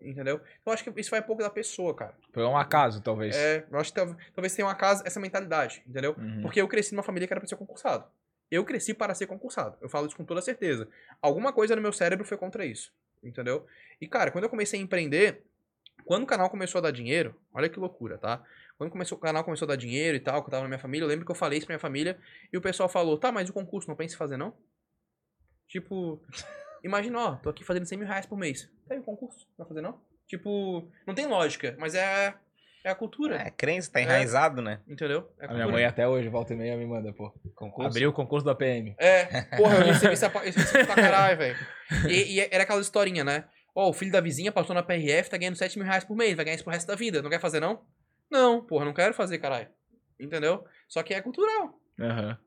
Entendeu? 0.02 0.40
Eu 0.66 0.72
acho 0.72 0.84
que 0.84 1.00
isso 1.02 1.10
vai 1.10 1.22
pouco 1.22 1.42
da 1.42 1.50
pessoa, 1.50 1.96
cara. 1.96 2.14
Foi 2.32 2.44
um 2.44 2.56
acaso, 2.58 3.02
talvez. 3.02 3.36
É, 3.36 3.66
eu 3.72 3.80
acho 3.80 3.92
que 3.92 4.00
tal- 4.00 4.16
talvez 4.34 4.54
tenha 4.54 4.68
uma 4.68 4.76
casa, 4.76 5.02
essa 5.08 5.20
mentalidade, 5.20 5.82
entendeu? 5.88 6.14
Uhum. 6.18 6.42
Porque 6.42 6.62
eu 6.62 6.68
cresci 6.68 6.94
numa 6.94 7.04
família 7.04 7.26
que 7.28 7.34
era 7.34 7.40
pra 7.40 7.48
ser 7.48 7.56
concursado. 7.56 8.06
Eu 8.52 8.64
cresci 8.64 8.94
para 8.94 9.16
ser 9.16 9.26
concursado. 9.28 9.76
Eu 9.82 9.90
falo 9.90 10.06
isso 10.08 10.16
com 10.16 10.24
toda 10.24 10.42
certeza. 10.42 10.88
Alguma 11.22 11.52
coisa 11.52 11.76
no 11.76 11.82
meu 11.82 11.92
cérebro 11.92 12.26
foi 12.26 12.38
contra 12.38 12.66
isso. 12.66 12.94
Entendeu? 13.24 13.66
E, 14.00 14.08
cara, 14.08 14.30
quando 14.30 14.44
eu 14.44 14.50
comecei 14.50 14.80
a 14.80 14.84
empreender, 14.84 15.42
quando 16.08 16.24
o 16.24 16.28
canal 16.28 16.50
começou 16.50 16.80
a 16.80 16.82
dar 16.82 16.92
dinheiro, 16.92 17.36
olha 17.54 17.70
que 17.70 17.80
loucura, 17.80 18.18
tá? 18.18 18.42
Quando 18.78 18.92
começou, 18.92 19.18
o 19.18 19.22
canal 19.22 19.44
começou 19.44 19.66
a 19.66 19.70
dar 19.70 19.76
dinheiro 19.76 20.16
e 20.16 20.20
tal, 20.20 20.42
que 20.42 20.48
eu 20.48 20.52
tava 20.52 20.64
na 20.64 20.70
minha 20.70 20.80
família, 20.80 21.04
eu 21.04 21.08
lembro 21.10 21.26
que 21.26 21.32
eu 21.32 21.36
falei 21.36 21.58
isso 21.58 21.68
pra 21.68 21.74
minha 21.74 21.80
família 21.80 22.18
e 22.52 22.58
o 22.58 22.62
pessoal 22.62 22.88
falou, 22.88 23.18
tá, 23.18 23.32
mas 23.32 23.50
o 23.50 23.54
concurso 23.54 23.88
não 23.90 23.96
pensa 23.96 24.16
em 24.16 24.18
fazer, 24.18 24.38
não? 24.38 24.54
Tipo, 25.68 26.22
imagina, 26.84 27.20
ó, 27.20 27.36
tô 27.36 27.50
aqui 27.50 27.64
fazendo 27.64 27.86
100 27.86 27.98
mil 27.98 28.08
reais 28.08 28.26
por 28.26 28.38
mês. 28.38 28.70
Tá 28.88 28.94
aí 28.94 29.00
o 29.00 29.04
concurso, 29.04 29.46
não 29.58 29.66
vai 29.66 29.68
fazer, 29.68 29.82
não? 29.82 30.00
Tipo, 30.28 30.90
não 31.06 31.14
tem 31.14 31.26
lógica, 31.26 31.76
mas 31.80 31.96
é, 31.96 32.34
é 32.84 32.90
a 32.90 32.96
cultura, 32.96 33.36
É, 33.36 33.50
crença, 33.50 33.92
tá 33.92 34.02
enraizado, 34.02 34.62
né? 34.62 34.80
entendeu? 34.88 35.30
É 35.40 35.46
A 35.46 35.54
minha 35.54 35.68
mãe 35.68 35.84
até 35.86 36.08
hoje, 36.08 36.30
volta 36.30 36.54
e 36.54 36.58
meia, 36.58 36.78
me 36.78 36.86
manda, 36.86 37.12
pô. 37.14 37.32
Concurso. 37.56 37.90
Abriu 37.90 38.10
o 38.10 38.14
concurso 38.14 38.46
da 38.46 38.56
PM. 38.56 38.96
É, 38.98 39.26
porra, 39.58 39.78
eu 39.78 39.86
recebi 39.86 40.14
isso 40.14 40.30
pra 40.86 40.96
caralho, 40.96 41.38
velho. 41.38 41.58
E, 42.08 42.36
e 42.36 42.40
era 42.52 42.64
aquela 42.64 42.80
historinha, 42.82 43.24
né? 43.24 43.46
Ó, 43.80 43.90
o 43.90 43.94
filho 43.94 44.12
da 44.12 44.20
vizinha 44.20 44.52
passou 44.52 44.74
na 44.74 44.82
PRF, 44.82 45.30
tá 45.30 45.38
ganhando 45.38 45.56
7 45.56 45.78
mil 45.78 45.86
reais 45.88 46.04
por 46.04 46.18
mês, 46.18 46.36
vai 46.36 46.44
ganhar 46.44 46.56
isso 46.56 46.64
pro 46.64 46.74
resto 46.74 46.88
da 46.88 46.96
vida. 46.96 47.22
Não 47.22 47.30
quer 47.30 47.40
fazer, 47.40 47.60
não? 47.60 47.84
Não, 48.32 48.60
porra, 48.66 48.84
não 48.86 48.94
quero 48.94 49.14
fazer, 49.14 49.38
caralho. 49.38 49.68
Entendeu? 50.20 50.66
Só 50.88 51.04
que 51.04 51.14
é 51.14 51.22
cultural. 51.22 51.80
Aham. 52.00 52.38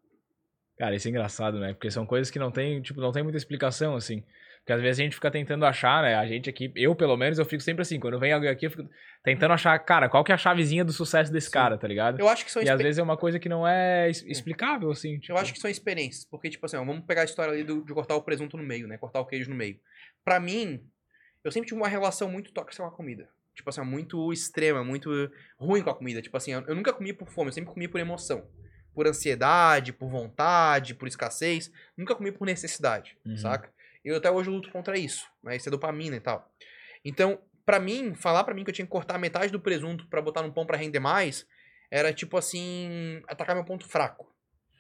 Cara, 0.77 0.97
isso 0.97 1.07
é 1.07 1.11
engraçado, 1.11 1.61
né? 1.61 1.73
Porque 1.73 1.89
são 1.89 2.05
coisas 2.05 2.33
que 2.33 2.39
não 2.41 2.51
tem, 2.51 2.83
tipo, 2.83 3.01
não 3.01 3.13
tem 3.13 3.23
muita 3.23 3.39
explicação, 3.39 3.95
assim. 3.95 4.25
Porque 4.59 4.73
às 4.73 4.81
vezes 4.81 4.99
a 4.99 5.05
gente 5.05 5.15
fica 5.15 5.31
tentando 5.31 5.65
achar, 5.65 6.03
né? 6.03 6.17
A 6.17 6.27
gente 6.27 6.51
aqui, 6.51 6.73
eu 6.75 6.97
pelo 6.97 7.17
menos, 7.17 7.39
eu 7.39 7.45
fico 7.45 7.63
sempre 7.63 7.83
assim. 7.83 8.01
Quando 8.01 8.19
vem 8.19 8.33
alguém 8.33 8.51
aqui, 8.51 8.67
eu 8.67 8.71
fico 8.71 8.89
tentando 9.23 9.53
achar, 9.55 9.79
cara, 9.79 10.09
qual 10.09 10.25
que 10.25 10.33
é 10.33 10.35
a 10.35 10.39
chavezinha 10.39 10.85
do 10.85 10.93
sucesso 10.93 11.33
desse 11.33 11.47
Sim. 11.47 11.53
cara, 11.53 11.79
tá 11.79 11.87
ligado? 11.87 12.19
Eu 12.19 12.29
acho 12.29 12.45
que 12.45 12.51
são 12.51 12.61
E 12.63 12.69
às 12.69 12.81
vezes 12.81 12.99
é 12.99 13.03
uma 13.05 13.17
coisa 13.17 13.39
que 13.39 13.49
não 13.49 13.65
é 13.69 14.11
explicável, 14.11 14.91
assim. 14.91 15.19
Tipo, 15.21 15.35
Eu 15.35 15.37
acho 15.39 15.53
que 15.53 15.61
são 15.61 15.71
experiências. 15.71 16.25
Porque, 16.25 16.51
tipo 16.51 16.67
assim, 16.67 16.77
ó, 16.77 16.85
vamos 16.85 17.05
pegar 17.05 17.23
a 17.23 17.25
história 17.25 17.53
ali 17.53 17.63
do- 17.63 17.85
de 17.85 17.95
cortar 17.95 18.17
o 18.17 18.23
presunto 18.23 18.57
no 18.57 18.65
meio, 18.65 18.89
né? 18.89 18.99
Cortar 18.99 19.21
o 19.21 19.27
queijo 19.27 19.49
no 19.49 19.57
meio. 19.57 19.79
Pra 20.25 20.41
mim, 20.41 20.83
eu 21.45 21.51
sempre 21.53 21.69
tive 21.69 21.81
uma 21.81 21.89
relação 21.89 22.29
muito 22.31 22.53
tóxica 22.53 22.83
com 22.83 22.89
a 22.89 22.93
comida. 22.97 23.29
Tipo 23.55 23.69
assim, 23.69 23.81
muito 23.83 24.33
extrema, 24.33 24.83
muito 24.85 25.11
ruim 25.59 25.83
com 25.83 25.91
a 25.91 25.95
comida. 25.95 26.23
Tipo 26.23 26.37
assim, 26.37 26.53
eu 26.53 26.75
nunca 26.75 26.93
comi 26.93 27.13
por 27.13 27.29
fome, 27.29 27.49
eu 27.49 27.53
sempre 27.53 27.73
comi 27.73 27.89
por 27.89 28.01
emoção. 28.01 28.49
Por 28.95 29.07
ansiedade, 29.07 29.93
por 29.93 30.09
vontade, 30.09 30.95
por 30.95 31.07
escassez. 31.09 31.71
Nunca 31.97 32.15
comi 32.15 32.33
por 32.33 32.47
necessidade, 32.47 33.17
Uhum. 33.25 33.37
saca? 33.37 33.71
E 34.05 34.09
eu 34.09 34.17
até 34.17 34.31
hoje 34.31 34.49
luto 34.49 34.71
contra 34.71 34.99
isso, 34.99 35.27
né? 35.43 35.57
Isso 35.57 35.69
é 35.69 35.71
dopamina 35.71 36.17
e 36.17 36.21
tal. 36.21 36.51
Então, 37.05 37.39
pra 37.67 37.79
mim, 37.79 38.15
falar 38.15 38.45
pra 38.45 38.55
mim 38.55 38.65
que 38.65 38.71
eu 38.71 38.75
tinha 38.75 38.87
que 38.87 38.91
cortar 38.91 39.19
metade 39.19 39.53
do 39.53 39.61
presunto 39.61 40.07
pra 40.09 40.23
botar 40.23 40.43
no 40.43 40.53
pão 40.53 40.65
pra 40.67 40.77
render 40.77 41.01
mais, 41.01 41.47
era 41.91 42.13
tipo 42.13 42.37
assim, 42.37 43.23
atacar 43.29 43.55
meu 43.55 43.65
ponto 43.65 43.87
fraco, 43.87 44.33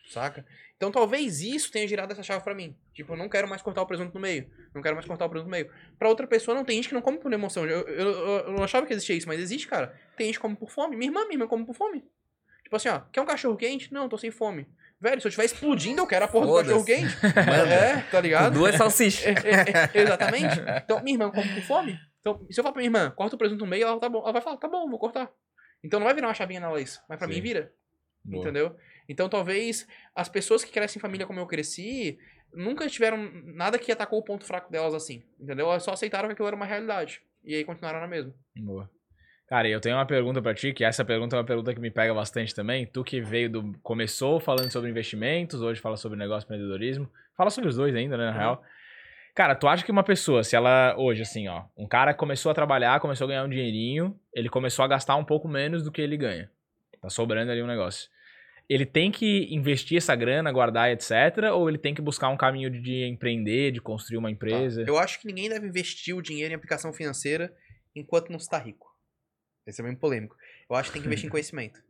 saca? 0.08 0.46
Então 0.80 0.90
talvez 0.90 1.42
isso 1.42 1.70
tenha 1.70 1.86
girado 1.86 2.10
essa 2.10 2.22
chave 2.22 2.42
pra 2.42 2.54
mim. 2.54 2.74
Tipo, 2.94 3.12
eu 3.12 3.16
não 3.18 3.28
quero 3.28 3.46
mais 3.46 3.60
cortar 3.60 3.82
o 3.82 3.86
presunto 3.86 4.14
no 4.14 4.20
meio. 4.20 4.50
Não 4.74 4.80
quero 4.80 4.94
mais 4.94 5.06
cortar 5.06 5.26
o 5.26 5.28
presunto 5.28 5.44
no 5.44 5.50
meio. 5.50 5.70
Pra 5.98 6.08
outra 6.08 6.26
pessoa 6.26 6.54
não 6.54 6.64
tem 6.64 6.76
gente 6.76 6.88
que 6.88 6.94
não 6.94 7.02
come 7.02 7.18
por 7.18 7.30
emoção. 7.30 7.66
Eu, 7.66 7.86
eu, 7.86 8.08
eu, 8.08 8.52
não 8.52 8.64
achava 8.64 8.86
que 8.86 8.94
existia 8.94 9.14
isso, 9.14 9.28
mas 9.28 9.38
existe, 9.38 9.68
cara. 9.68 9.94
Tem 10.16 10.28
gente 10.28 10.36
que 10.36 10.40
come 10.40 10.56
por 10.56 10.70
fome. 10.70 10.96
Minha 10.96 11.10
irmã, 11.10 11.20
minha 11.24 11.34
irmã 11.34 11.46
come 11.46 11.66
por 11.66 11.74
fome. 11.74 12.02
Tipo 12.62 12.76
assim, 12.76 12.88
ó, 12.88 13.00
quer 13.12 13.20
um 13.20 13.26
cachorro 13.26 13.58
quente? 13.58 13.92
Não, 13.92 14.08
tô 14.08 14.16
sem 14.16 14.30
fome. 14.30 14.66
Velho, 14.98 15.20
se 15.20 15.26
eu 15.26 15.28
estiver 15.28 15.44
explodindo, 15.44 16.00
eu 16.00 16.06
quero 16.06 16.24
a 16.24 16.28
porra 16.28 16.46
do 16.46 16.54
cachorro 16.54 16.84
quente. 16.86 17.14
é, 17.36 18.00
tá 18.10 18.18
ligado? 18.18 18.54
duas 18.54 18.74
salsichas. 18.74 19.26
É, 19.26 19.50
é, 19.50 19.98
é, 19.98 20.02
exatamente. 20.02 20.60
Então, 20.82 21.02
minha 21.02 21.14
irmã 21.14 21.30
come 21.30 21.48
por 21.56 21.62
fome. 21.62 22.00
Então, 22.20 22.40
se 22.50 22.58
eu 22.58 22.64
falar 22.64 22.72
pra 22.72 22.80
minha 22.80 22.88
irmã, 22.88 23.10
corta 23.10 23.36
o 23.36 23.38
presunto 23.38 23.60
no 23.62 23.70
meio, 23.70 23.86
ela, 23.86 24.00
tá 24.00 24.08
bom, 24.08 24.22
ela 24.22 24.32
vai 24.32 24.40
falar, 24.40 24.56
tá 24.56 24.66
bom, 24.68 24.88
vou 24.88 24.98
cortar. 24.98 25.30
Então 25.84 26.00
não 26.00 26.06
vai 26.06 26.14
virar 26.14 26.28
uma 26.28 26.34
chavinha 26.34 26.60
nela 26.60 26.80
isso. 26.80 27.02
Mas 27.06 27.18
pra 27.18 27.28
Sim. 27.28 27.34
mim 27.34 27.40
vira. 27.42 27.70
boa. 28.24 28.42
Entendeu? 28.42 28.76
Então 29.10 29.28
talvez 29.28 29.86
as 30.14 30.28
pessoas 30.28 30.64
que 30.64 30.70
crescem 30.70 30.98
em 30.98 31.02
família 31.02 31.26
como 31.26 31.40
eu 31.40 31.46
cresci 31.46 32.16
nunca 32.54 32.88
tiveram 32.88 33.30
nada 33.44 33.78
que 33.78 33.90
atacou 33.90 34.20
o 34.20 34.24
ponto 34.24 34.44
fraco 34.44 34.70
delas 34.70 34.94
assim. 34.94 35.24
Entendeu? 35.38 35.66
Elas 35.66 35.82
só 35.82 35.92
aceitaram 35.92 36.28
que 36.28 36.32
aquilo 36.34 36.46
era 36.46 36.56
uma 36.56 36.64
realidade. 36.64 37.20
E 37.44 37.54
aí 37.54 37.64
continuaram 37.64 38.00
na 38.00 38.06
mesma. 38.06 38.32
Boa. 38.56 38.88
Cara, 39.48 39.68
eu 39.68 39.80
tenho 39.80 39.96
uma 39.96 40.06
pergunta 40.06 40.40
pra 40.40 40.54
ti, 40.54 40.72
que 40.72 40.84
essa 40.84 41.04
pergunta 41.04 41.34
é 41.34 41.38
uma 41.40 41.44
pergunta 41.44 41.74
que 41.74 41.80
me 41.80 41.90
pega 41.90 42.14
bastante 42.14 42.54
também. 42.54 42.86
Tu 42.86 43.02
que 43.02 43.20
veio 43.20 43.50
do. 43.50 43.76
começou 43.82 44.38
falando 44.38 44.70
sobre 44.70 44.88
investimentos, 44.88 45.60
hoje 45.60 45.80
fala 45.80 45.96
sobre 45.96 46.16
negócio 46.16 46.44
e 46.44 46.46
empreendedorismo. 46.46 47.10
Fala 47.36 47.50
sobre 47.50 47.68
os 47.68 47.74
dois 47.74 47.92
ainda, 47.96 48.16
né, 48.16 48.26
na 48.26 48.30
Uhum. 48.30 48.38
real. 48.38 48.64
Cara, 49.34 49.56
tu 49.56 49.66
acha 49.66 49.84
que 49.84 49.90
uma 49.90 50.04
pessoa, 50.04 50.44
se 50.44 50.54
ela, 50.54 50.94
hoje, 50.96 51.22
assim, 51.22 51.48
ó, 51.48 51.64
um 51.76 51.88
cara 51.88 52.14
começou 52.14 52.52
a 52.52 52.54
trabalhar, 52.54 53.00
começou 53.00 53.24
a 53.24 53.28
ganhar 53.28 53.44
um 53.44 53.48
dinheirinho, 53.48 54.16
ele 54.32 54.48
começou 54.48 54.84
a 54.84 54.88
gastar 54.88 55.16
um 55.16 55.24
pouco 55.24 55.48
menos 55.48 55.82
do 55.82 55.90
que 55.90 56.00
ele 56.00 56.16
ganha. 56.16 56.48
Tá 57.00 57.08
sobrando 57.08 57.50
ali 57.50 57.62
um 57.62 57.66
negócio. 57.66 58.08
Ele 58.70 58.86
tem 58.86 59.10
que 59.10 59.52
investir 59.52 59.98
essa 59.98 60.14
grana, 60.14 60.52
guardar, 60.52 60.92
etc. 60.92 61.10
Ou 61.52 61.68
ele 61.68 61.76
tem 61.76 61.92
que 61.92 62.00
buscar 62.00 62.28
um 62.28 62.36
caminho 62.36 62.70
de, 62.70 62.80
de 62.80 63.04
empreender, 63.04 63.72
de 63.72 63.80
construir 63.80 64.16
uma 64.16 64.30
empresa? 64.30 64.84
Eu 64.86 64.96
acho 64.96 65.18
que 65.20 65.26
ninguém 65.26 65.48
deve 65.48 65.66
investir 65.66 66.16
o 66.16 66.22
dinheiro 66.22 66.52
em 66.52 66.56
aplicação 66.56 66.92
financeira 66.92 67.52
enquanto 67.96 68.30
não 68.30 68.36
está 68.36 68.58
rico. 68.58 68.88
Esse 69.66 69.80
é 69.80 69.84
bem 69.84 69.96
polêmico. 69.96 70.36
Eu 70.68 70.76
acho 70.76 70.88
que 70.88 70.92
tem 70.92 71.02
que 71.02 71.08
investir 71.08 71.26
em 71.26 71.30
conhecimento. 71.34 71.82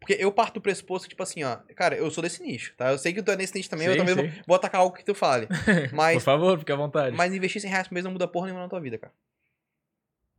Porque 0.00 0.14
eu 0.18 0.32
parto 0.32 0.54
do 0.54 0.60
pressuposto 0.60 1.06
que, 1.06 1.10
tipo 1.10 1.22
assim, 1.22 1.44
ó, 1.44 1.56
cara, 1.76 1.96
eu 1.96 2.10
sou 2.10 2.22
desse 2.22 2.42
nicho, 2.42 2.74
tá? 2.76 2.90
Eu 2.90 2.98
sei 2.98 3.12
que 3.12 3.22
tu 3.22 3.30
é 3.30 3.36
desse 3.36 3.54
nicho 3.56 3.70
também, 3.70 3.86
eu 3.86 3.92
Sim, 3.92 3.98
também 3.98 4.14
vou, 4.16 4.24
vou 4.48 4.56
atacar 4.56 4.80
algo 4.80 4.96
que 4.96 5.04
tu 5.04 5.14
fale. 5.14 5.46
Por 5.90 5.94
Mas, 5.94 6.24
favor, 6.24 6.58
fique 6.58 6.72
à 6.72 6.76
vontade. 6.76 7.16
mas 7.16 7.32
investir 7.32 7.60
100 7.62 7.70
reais 7.70 7.88
por 7.88 7.94
mês 7.94 8.04
não 8.04 8.12
muda 8.12 8.26
porra 8.26 8.46
nenhuma 8.46 8.62
na 8.62 8.68
tua 8.68 8.80
vida, 8.80 8.98
cara. 8.98 9.12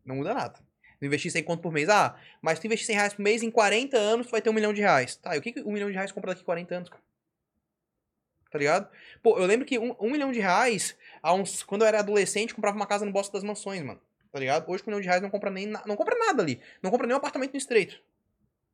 Não 0.06 0.16
muda 0.16 0.34
nada. 0.34 0.60
Tu 1.00 1.06
investir 1.06 1.32
100 1.32 1.44
conto 1.44 1.62
por 1.62 1.72
mês, 1.72 1.88
ah, 1.90 2.18
mas 2.42 2.60
tu 2.60 2.66
investir 2.68 2.88
100 2.88 2.96
reais 2.96 3.14
por 3.14 3.22
mês, 3.22 3.42
em 3.42 3.50
40 3.50 3.98
anos 3.98 4.28
tu 4.28 4.32
vai 4.32 4.42
ter 4.42 4.50
um 4.50 4.54
milhão 4.54 4.74
de 4.74 4.82
reais. 4.82 5.16
Tá, 5.16 5.36
e 5.36 5.40
o 5.40 5.42
que, 5.42 5.54
que 5.54 5.62
um 5.62 5.72
milhão 5.72 5.88
de 5.90 5.94
reais 5.96 6.12
compra 6.12 6.32
daqui 6.32 6.42
a 6.42 6.46
40 6.46 6.76
anos? 6.76 6.90
Tá 8.52 8.58
ligado? 8.58 8.90
Pô, 9.22 9.38
eu 9.38 9.46
lembro 9.46 9.66
que 9.66 9.78
um, 9.78 9.96
um 10.00 10.10
milhão 10.10 10.32
de 10.32 10.40
reais, 10.40 10.98
há 11.22 11.34
uns, 11.34 11.62
quando 11.64 11.84
eu 11.84 11.88
era 11.88 12.00
adolescente, 12.00 12.54
comprava 12.54 12.76
uma 12.76 12.88
casa 12.88 13.06
no 13.06 13.12
Bosque 13.12 13.32
das 13.34 13.44
Mansões, 13.44 13.82
mano. 13.84 14.02
Tá 14.32 14.40
ligado? 14.40 14.70
Hoje 14.70 14.84
com 14.84 14.90
um 14.90 14.92
milhão 14.92 15.02
de 15.02 15.08
reais 15.08 15.22
não 15.22 15.30
compra 15.30 15.50
nem 15.50 15.68
na- 15.68 15.84
não 15.86 15.96
compra 15.96 16.16
nada 16.18 16.42
ali. 16.44 16.60
Não 16.82 16.92
compra 16.92 17.08
nem 17.08 17.14
um 17.16 17.18
apartamento 17.18 17.52
no 17.54 17.58
estreito. 17.58 18.00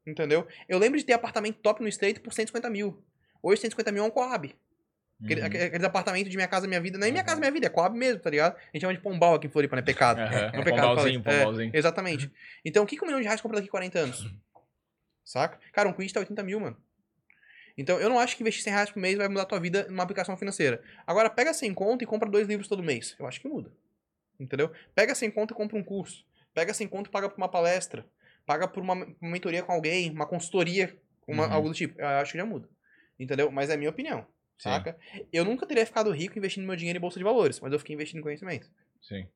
Entendeu? 0.06 0.48
Eu 0.68 0.78
lembro 0.80 0.98
de 0.98 1.06
ter 1.06 1.14
apartamento 1.14 1.58
top 1.60 1.82
no 1.82 1.88
estreito 1.88 2.22
por 2.22 2.34
150 2.34 2.70
mil. 2.70 3.04
Hoje 3.42 3.62
150 3.62 3.92
mil 3.92 4.04
é 4.04 4.08
um 4.08 4.12
Coab. 4.12 4.56
Aquele- 5.24 5.42
Uhum. 5.42 5.48
aquele- 5.48 5.64
Aqueles 5.64 5.86
apartamentos 5.86 6.30
de 6.30 6.36
Minha 6.38 6.48
Casa 6.48 6.68
Minha 6.68 6.82
Vida. 6.82 6.98
Não 6.98 7.08
é 7.08 7.12
Minha 7.12 7.24
Casa 7.24 7.40
Minha 7.40 7.52
Vida, 7.52 7.68
é 7.68 7.70
Coab 7.70 7.98
mesmo, 7.98 8.20
tá 8.22 8.30
ligado? 8.30 8.56
A 8.58 8.60
gente 8.74 8.82
chama 8.82 8.94
de 8.94 9.00
pombal 9.00 9.36
aqui 9.36 9.48
em 9.48 9.50
Floripa, 9.50 9.76
né? 9.76 9.82
Pecado. 9.82 10.20
Aham, 10.20 10.30
Não 10.54 10.60
é 10.60 10.64
pecado, 10.64 10.88
pombalzinho. 10.90 11.24
É, 11.26 11.40
pombalzinho. 11.40 11.72
exatamente. 11.74 12.32
Então, 12.66 12.84
o 12.84 12.86
que, 12.86 12.98
que 12.98 13.04
um 13.04 13.06
milhão 13.08 13.20
de 13.20 13.26
reais 13.26 13.40
compra 13.42 13.58
daqui 13.58 13.70
a 13.70 13.72
40 13.72 14.00
anos? 14.00 14.30
Saca? 15.24 15.60
Cara, 15.74 15.90
um 15.90 15.94
quiz 15.94 16.12
tá 16.12 16.20
80 16.20 16.44
mil, 16.44 16.60
mano. 16.60 16.78
Então, 17.78 18.00
eu 18.00 18.10
não 18.10 18.20
acho 18.20 18.36
que 18.38 18.44
investir 18.44 18.64
100 18.64 18.74
reais 18.74 18.90
por 18.92 19.00
mês 19.00 19.18
vai 19.18 19.28
mudar 19.28 19.42
a 19.42 19.46
tua 19.46 19.60
vida 19.60 19.86
numa 19.90 20.04
aplicação 20.04 20.38
financeira. 20.38 20.82
Agora, 21.06 21.30
pega 21.30 21.54
100 21.54 21.74
conto 21.74 22.04
e 22.04 22.06
compra 22.08 22.30
dois 22.30 22.48
livros 22.48 22.68
todo 22.68 22.82
mês. 22.84 23.16
Eu 23.20 23.26
acho 23.28 23.42
que 23.42 23.48
muda. 23.48 23.72
Entendeu? 24.40 24.72
Pega 24.94 25.14
100 25.16 25.32
conto 25.32 25.54
e 25.54 25.58
compra 25.58 25.78
um 25.78 25.84
curso. 25.84 26.26
Pega 26.54 26.74
100 26.74 26.88
conto 26.88 27.08
e 27.08 27.10
paga 27.12 27.28
por 27.30 27.38
uma 27.38 27.50
palestra. 27.50 28.06
Paga 28.46 28.68
por 28.68 28.82
uma, 28.82 28.94
uma 28.94 29.16
mentoria 29.22 29.64
com 29.64 29.72
alguém, 29.74 30.10
uma 30.12 30.26
consultoria, 30.26 30.96
uma- 31.28 31.48
Uhum. 31.48 31.54
algo 31.54 31.68
do 31.70 31.74
tipo. 31.74 32.00
Eu 32.00 32.08
acho 32.08 32.32
que 32.34 32.38
já 32.38 32.46
muda. 32.46 32.70
Entendeu? 33.20 33.52
Mas 33.52 33.70
é 33.70 33.74
a 33.74 33.78
minha 33.78 33.90
opinião. 33.90 34.26
Sim. 34.58 34.70
Saca? 34.70 34.98
Eu 35.34 35.44
nunca 35.46 35.66
teria 35.66 35.86
ficado 35.86 36.12
rico 36.12 36.38
investindo 36.38 36.66
meu 36.66 36.76
dinheiro 36.76 36.98
em 36.98 37.02
bolsa 37.02 37.18
de 37.20 37.24
valores, 37.24 37.60
mas 37.60 37.72
eu 37.74 37.80
fiquei 37.80 37.94
investindo 37.94 38.20
em 38.20 38.24
conhecimento. 38.24 38.68
Sim. 39.02 39.28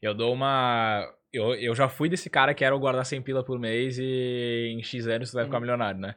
Eu 0.00 0.14
dou 0.14 0.32
uma. 0.32 1.10
Eu, 1.32 1.54
eu 1.54 1.74
já 1.74 1.88
fui 1.88 2.08
desse 2.08 2.28
cara 2.30 2.54
que 2.54 2.64
era 2.64 2.74
o 2.74 2.78
guardar 2.78 3.04
100 3.04 3.22
pila 3.22 3.44
por 3.44 3.58
mês 3.58 3.98
e 3.98 4.72
em 4.76 4.82
X 4.82 5.06
anos 5.06 5.30
você 5.30 5.36
vai 5.36 5.44
ficar 5.44 5.56
Uhum. 5.56 5.62
milionário, 5.62 6.00
né? 6.00 6.14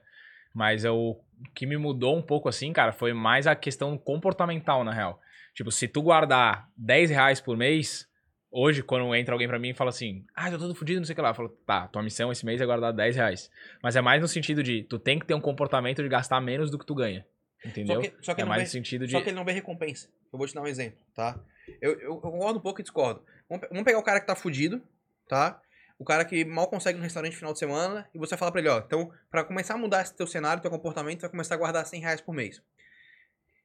Mas 0.54 0.84
eu, 0.86 0.96
o 0.96 1.22
que 1.54 1.66
me 1.66 1.78
mudou 1.78 2.16
um 2.18 2.22
pouco 2.22 2.50
assim, 2.50 2.72
cara, 2.74 2.92
foi 2.92 3.14
mais 3.14 3.48
a 3.48 3.56
questão 3.56 3.98
comportamental, 3.98 4.84
na 4.84 4.92
real. 4.94 5.20
Tipo, 5.54 5.72
se 5.72 5.88
tu 5.88 6.02
guardar 6.02 6.70
10 6.78 7.10
reais 7.10 7.40
por 7.42 7.56
mês, 7.58 8.08
hoje, 8.52 8.82
quando 8.84 9.14
entra 9.16 9.34
alguém 9.34 9.48
pra 9.48 9.60
mim 9.60 9.70
e 9.70 9.74
fala 9.74 9.90
assim, 9.90 10.26
ah, 10.36 10.48
eu 10.50 10.54
tô 10.58 10.66
todo 10.66 10.76
fudido, 10.76 11.00
não 11.00 11.06
sei 11.06 11.14
o 11.14 11.16
que 11.16 11.22
lá. 11.22 11.30
Eu 11.30 11.36
falo, 11.36 11.50
tá, 11.66 11.88
tua 11.88 12.04
missão 12.04 12.32
esse 12.32 12.46
mês 12.46 12.60
é 12.62 12.66
guardar 12.66 12.94
10 12.94 13.16
reais. 13.16 13.50
Mas 13.82 13.96
é 13.96 14.02
mais 14.02 14.22
no 14.22 14.28
sentido 14.28 14.62
de, 14.64 14.84
tu 14.84 14.98
tem 15.00 15.18
que 15.20 15.26
ter 15.26 15.34
um 15.34 15.42
comportamento 15.42 16.02
de 16.04 16.10
gastar 16.10 16.40
menos 16.42 16.70
do 16.72 16.78
que 16.78 16.86
tu 16.86 16.94
ganha. 16.96 17.26
Entendeu? 17.66 17.96
Só 17.96 18.02
que, 18.02 18.26
só 18.26 18.34
que 18.36 18.42
é 18.42 18.46
mais 18.46 18.70
sentido 18.70 19.06
de. 19.06 19.12
Só 19.12 19.22
que 19.22 19.30
ele 19.30 19.36
não 19.36 19.46
vê 19.46 19.52
recompensa. 19.52 20.08
Eu 20.32 20.38
vou 20.38 20.48
te 20.48 20.54
dar 20.54 20.62
um 20.62 20.68
exemplo, 20.68 21.00
tá? 21.16 21.40
Eu, 21.82 21.94
eu, 21.94 22.00
eu 22.02 22.18
concordo 22.22 22.60
um 22.60 22.62
pouco 22.62 22.80
e 22.80 22.84
discordo. 22.84 23.24
Vamos, 23.50 23.68
vamos 23.70 23.84
pegar 23.84 24.00
o 24.00 24.04
cara 24.04 24.20
que 24.20 24.28
tá 24.28 24.36
fudido, 24.36 24.82
tá? 25.28 25.62
O 26.00 26.06
cara 26.06 26.24
que 26.24 26.46
mal 26.46 26.68
consegue 26.68 26.98
no 26.98 27.04
restaurante 27.04 27.32
no 27.34 27.38
final 27.40 27.54
de 27.54 27.60
semana 27.60 28.08
e 28.14 28.20
você 28.20 28.38
fala 28.38 28.52
pra 28.52 28.62
ele, 28.62 28.70
ó, 28.70 28.78
então, 28.80 29.12
pra 29.32 29.44
começar 29.44 29.74
a 29.74 29.78
mudar 29.78 30.02
esse 30.04 30.14
teu 30.16 30.28
cenário, 30.28 30.62
teu 30.62 30.70
comportamento, 30.70 31.22
vai 31.22 31.30
começar 31.30 31.56
a 31.56 31.58
guardar 31.58 31.86
100 31.86 32.02
reais 32.02 32.22
por 32.22 32.34
mês. 32.36 32.62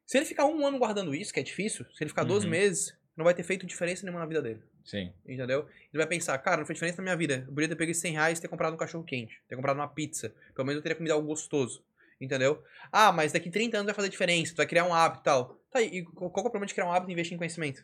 Se 0.06 0.16
ele 0.18 0.24
ficar 0.26 0.46
um 0.46 0.66
ano 0.66 0.78
guardando 0.78 1.14
isso, 1.14 1.32
que 1.32 1.40
é 1.40 1.42
difícil, 1.42 1.84
se 1.94 2.02
ele 2.02 2.08
ficar 2.08 2.24
12 2.24 2.46
Uhum. 2.46 2.50
meses, 2.50 2.96
não 3.16 3.24
vai 3.24 3.34
ter 3.34 3.42
feito 3.42 3.66
diferença 3.66 4.02
nenhuma 4.04 4.20
na 4.20 4.26
vida 4.26 4.40
dele. 4.42 4.62
Sim. 4.84 5.12
Entendeu? 5.26 5.60
Ele 5.92 5.98
vai 6.02 6.06
pensar, 6.06 6.36
cara, 6.38 6.56
não 6.56 6.66
fez 6.66 6.76
diferença 6.76 6.98
na 6.98 7.04
minha 7.04 7.16
vida. 7.16 7.34
Eu 7.46 7.46
poderia 7.48 7.68
ter 7.68 7.76
pego 7.76 7.90
esses 7.90 8.00
100 8.00 8.12
reais 8.14 8.38
e 8.38 8.42
ter 8.42 8.48
comprado 8.48 8.74
um 8.74 8.76
cachorro 8.78 9.04
quente, 9.04 9.40
ter 9.48 9.54
comprado 9.54 9.76
uma 9.76 9.88
pizza. 9.88 10.34
Pelo 10.54 10.66
menos 10.66 10.78
eu 10.78 10.82
teria 10.82 10.96
comido 10.96 11.12
algo 11.12 11.26
gostoso. 11.28 11.84
Entendeu? 12.22 12.62
Ah, 12.92 13.10
mas 13.10 13.32
daqui 13.32 13.50
30 13.50 13.78
anos 13.78 13.86
vai 13.86 13.94
fazer 13.94 14.08
diferença, 14.08 14.54
tu 14.54 14.58
vai 14.58 14.66
criar 14.66 14.84
um 14.84 14.94
hábito 14.94 15.22
e 15.22 15.24
tal. 15.24 15.58
Tá, 15.72 15.82
e 15.82 16.04
qual 16.04 16.30
que 16.30 16.38
é 16.38 16.40
o 16.40 16.44
problema 16.44 16.66
de 16.66 16.72
criar 16.74 16.86
um 16.86 16.92
hábito 16.92 17.10
e 17.10 17.14
investir 17.14 17.34
em 17.34 17.38
conhecimento? 17.38 17.82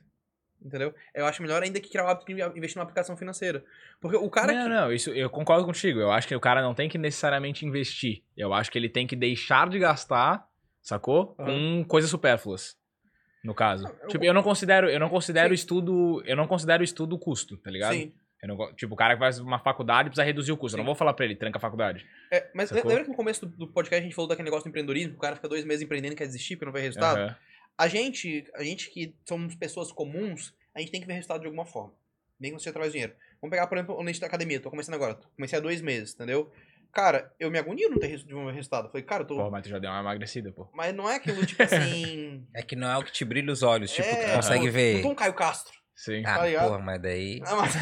Entendeu? 0.65 0.95
Eu 1.15 1.27
acho 1.27 1.43
melhor 1.43 1.63
ainda 1.63 1.81
que 1.81 1.89
criar 1.89 2.05
um 2.05 2.09
hábito 2.09 2.27
de 2.27 2.33
investir 2.57 2.77
numa 2.77 2.85
aplicação 2.85 3.17
financeira. 3.17 3.65
Porque 4.01 4.17
o 4.17 4.31
cara 4.31 4.53
não, 4.53 4.63
que. 4.63 4.69
não, 4.69 4.93
isso 4.93 5.11
eu 5.11 5.29
concordo 5.29 5.65
contigo. 5.65 5.99
Eu 5.99 6.11
acho 6.13 6.29
que 6.29 6.35
o 6.37 6.41
cara 6.41 6.63
não 6.63 6.75
tem 6.75 6.89
que 6.89 6.99
necessariamente 6.99 7.65
investir. 7.67 8.23
Eu 8.37 8.53
acho 8.55 8.71
que 8.71 8.79
ele 8.79 8.89
tem 8.89 9.07
que 9.07 9.17
deixar 9.17 9.69
de 9.69 9.79
gastar, 9.79 10.47
sacou? 10.81 11.35
Com 11.35 11.85
coisas 11.87 12.11
supérfluas. 12.11 12.77
No 13.43 13.55
caso. 13.55 13.85
Não, 13.85 13.95
eu- 14.03 14.09
Tipo, 14.09 14.25
eu 14.25 14.35
não 14.35 14.43
considero, 14.43 14.89
eu 14.91 15.01
não 15.01 15.09
considero 15.09 15.49
Sim. 15.49 15.55
estudo, 15.55 16.23
eu 16.25 16.37
não 16.37 16.47
considero 16.47 16.83
estudo 16.85 17.19
custo, 17.19 17.57
tá 17.57 17.71
ligado? 17.71 17.95
Sim. 17.95 18.13
Eu 18.41 18.49
não 18.49 18.57
go- 18.57 18.73
tipo, 18.75 18.95
o 18.95 18.97
cara 18.97 19.15
que 19.15 19.21
faz 19.21 19.39
uma 19.41 19.59
faculdade 19.59 20.09
precisa 20.11 20.25
reduzir 20.25 20.53
o 20.53 20.57
custo. 20.57 20.77
Eu 20.77 20.79
não 20.79 20.85
vou 20.87 20.95
falar 20.95 21.13
pra 21.13 21.25
ele, 21.25 21.35
tranca 21.35 21.59
a 21.59 21.61
faculdade. 21.61 22.07
É, 22.31 22.49
mas 22.55 22.69
Sacou? 22.69 22.89
lembra 22.89 23.05
que 23.05 23.11
no 23.11 23.17
começo 23.17 23.45
do, 23.47 23.67
podcast 23.67 24.01
a 24.01 24.05
gente 24.05 24.15
falou 24.15 24.29
daquele 24.29 24.45
negócio 24.47 24.65
do 24.65 24.69
empreendedorismo? 24.69 25.13
que 25.13 25.19
O 25.19 25.21
cara 25.21 25.35
fica 25.37 25.49
dois 25.49 25.65
meses 25.65 25.83
empreendendo 25.83 26.15
e 26.15 26.17
quer 26.17 26.27
desistir 26.27 26.57
porque 26.57 26.67
não 26.67 26.73
vê 26.73 26.81
resultado? 26.81 27.19
Aham. 27.19 27.37
A 27.77 27.87
gente, 27.89 28.45
a 28.55 28.63
gente 28.65 28.91
que 28.91 29.15
somos 29.25 29.55
pessoas 29.55 29.93
comuns, 29.93 30.53
a 30.75 30.81
gente 30.81 30.91
tem 30.91 31.01
que 31.01 31.07
ver 31.07 31.13
resultado 31.15 31.41
de 31.41 31.47
alguma 31.47 31.65
forma. 31.65 31.93
Nem 32.39 32.53
que 32.55 32.61
você 32.61 32.71
do 32.73 32.91
dinheiro. 32.91 33.13
Vamos 33.41 33.51
pegar, 33.53 33.67
por 33.67 33.77
exemplo, 33.79 33.97
o 33.97 34.03
nicho 34.03 34.21
da 34.21 34.27
academia. 34.27 34.61
Tô 34.61 34.71
começando 34.71 34.95
agora. 34.95 35.15
Comecei 35.37 35.59
há 35.59 35.63
dois 35.63 35.81
meses, 35.81 36.15
entendeu? 36.15 36.53
Cara, 36.93 37.33
eu 37.39 37.51
me 37.51 37.59
agonio 37.59 37.91
não 37.91 37.99
ter 37.99 38.17
de 38.17 38.35
um 38.35 38.51
resultado. 38.51 38.87
Eu 38.87 38.91
Falei, 38.91 39.05
cara, 39.05 39.23
eu 39.23 39.27
tô. 39.27 39.37
Pô, 39.37 39.51
mas 39.51 39.63
tu 39.63 39.69
já 39.69 39.79
deu 39.79 39.91
uma 39.91 40.01
emagrecida, 40.01 40.51
pô. 40.53 40.69
Mas 40.73 40.95
não 40.95 41.09
é 41.09 41.17
aquilo, 41.17 41.45
tipo 41.45 41.63
assim. 41.63 42.47
É 42.55 42.63
que 42.63 42.75
não 42.75 42.91
é 42.91 42.97
o 42.97 43.03
que 43.05 43.13
te 43.13 43.25
brilha 43.25 43.53
os 43.53 43.63
olhos, 43.63 43.91
tipo, 43.93 44.09
é, 44.09 44.29
tu 44.31 44.37
consegue 44.37 44.67
Não 44.67 44.73
ver. 44.73 45.03
tô 45.03 45.09
um 45.11 45.15
Caio 45.15 45.35
Castro. 45.35 45.79
Sim. 45.99 46.23
Ah, 46.25 46.39
tá 46.39 46.65
porra, 46.65 46.79
mas 46.79 47.03
daí. 47.03 47.43
Ah, 47.45 47.57
mas- 47.57 47.75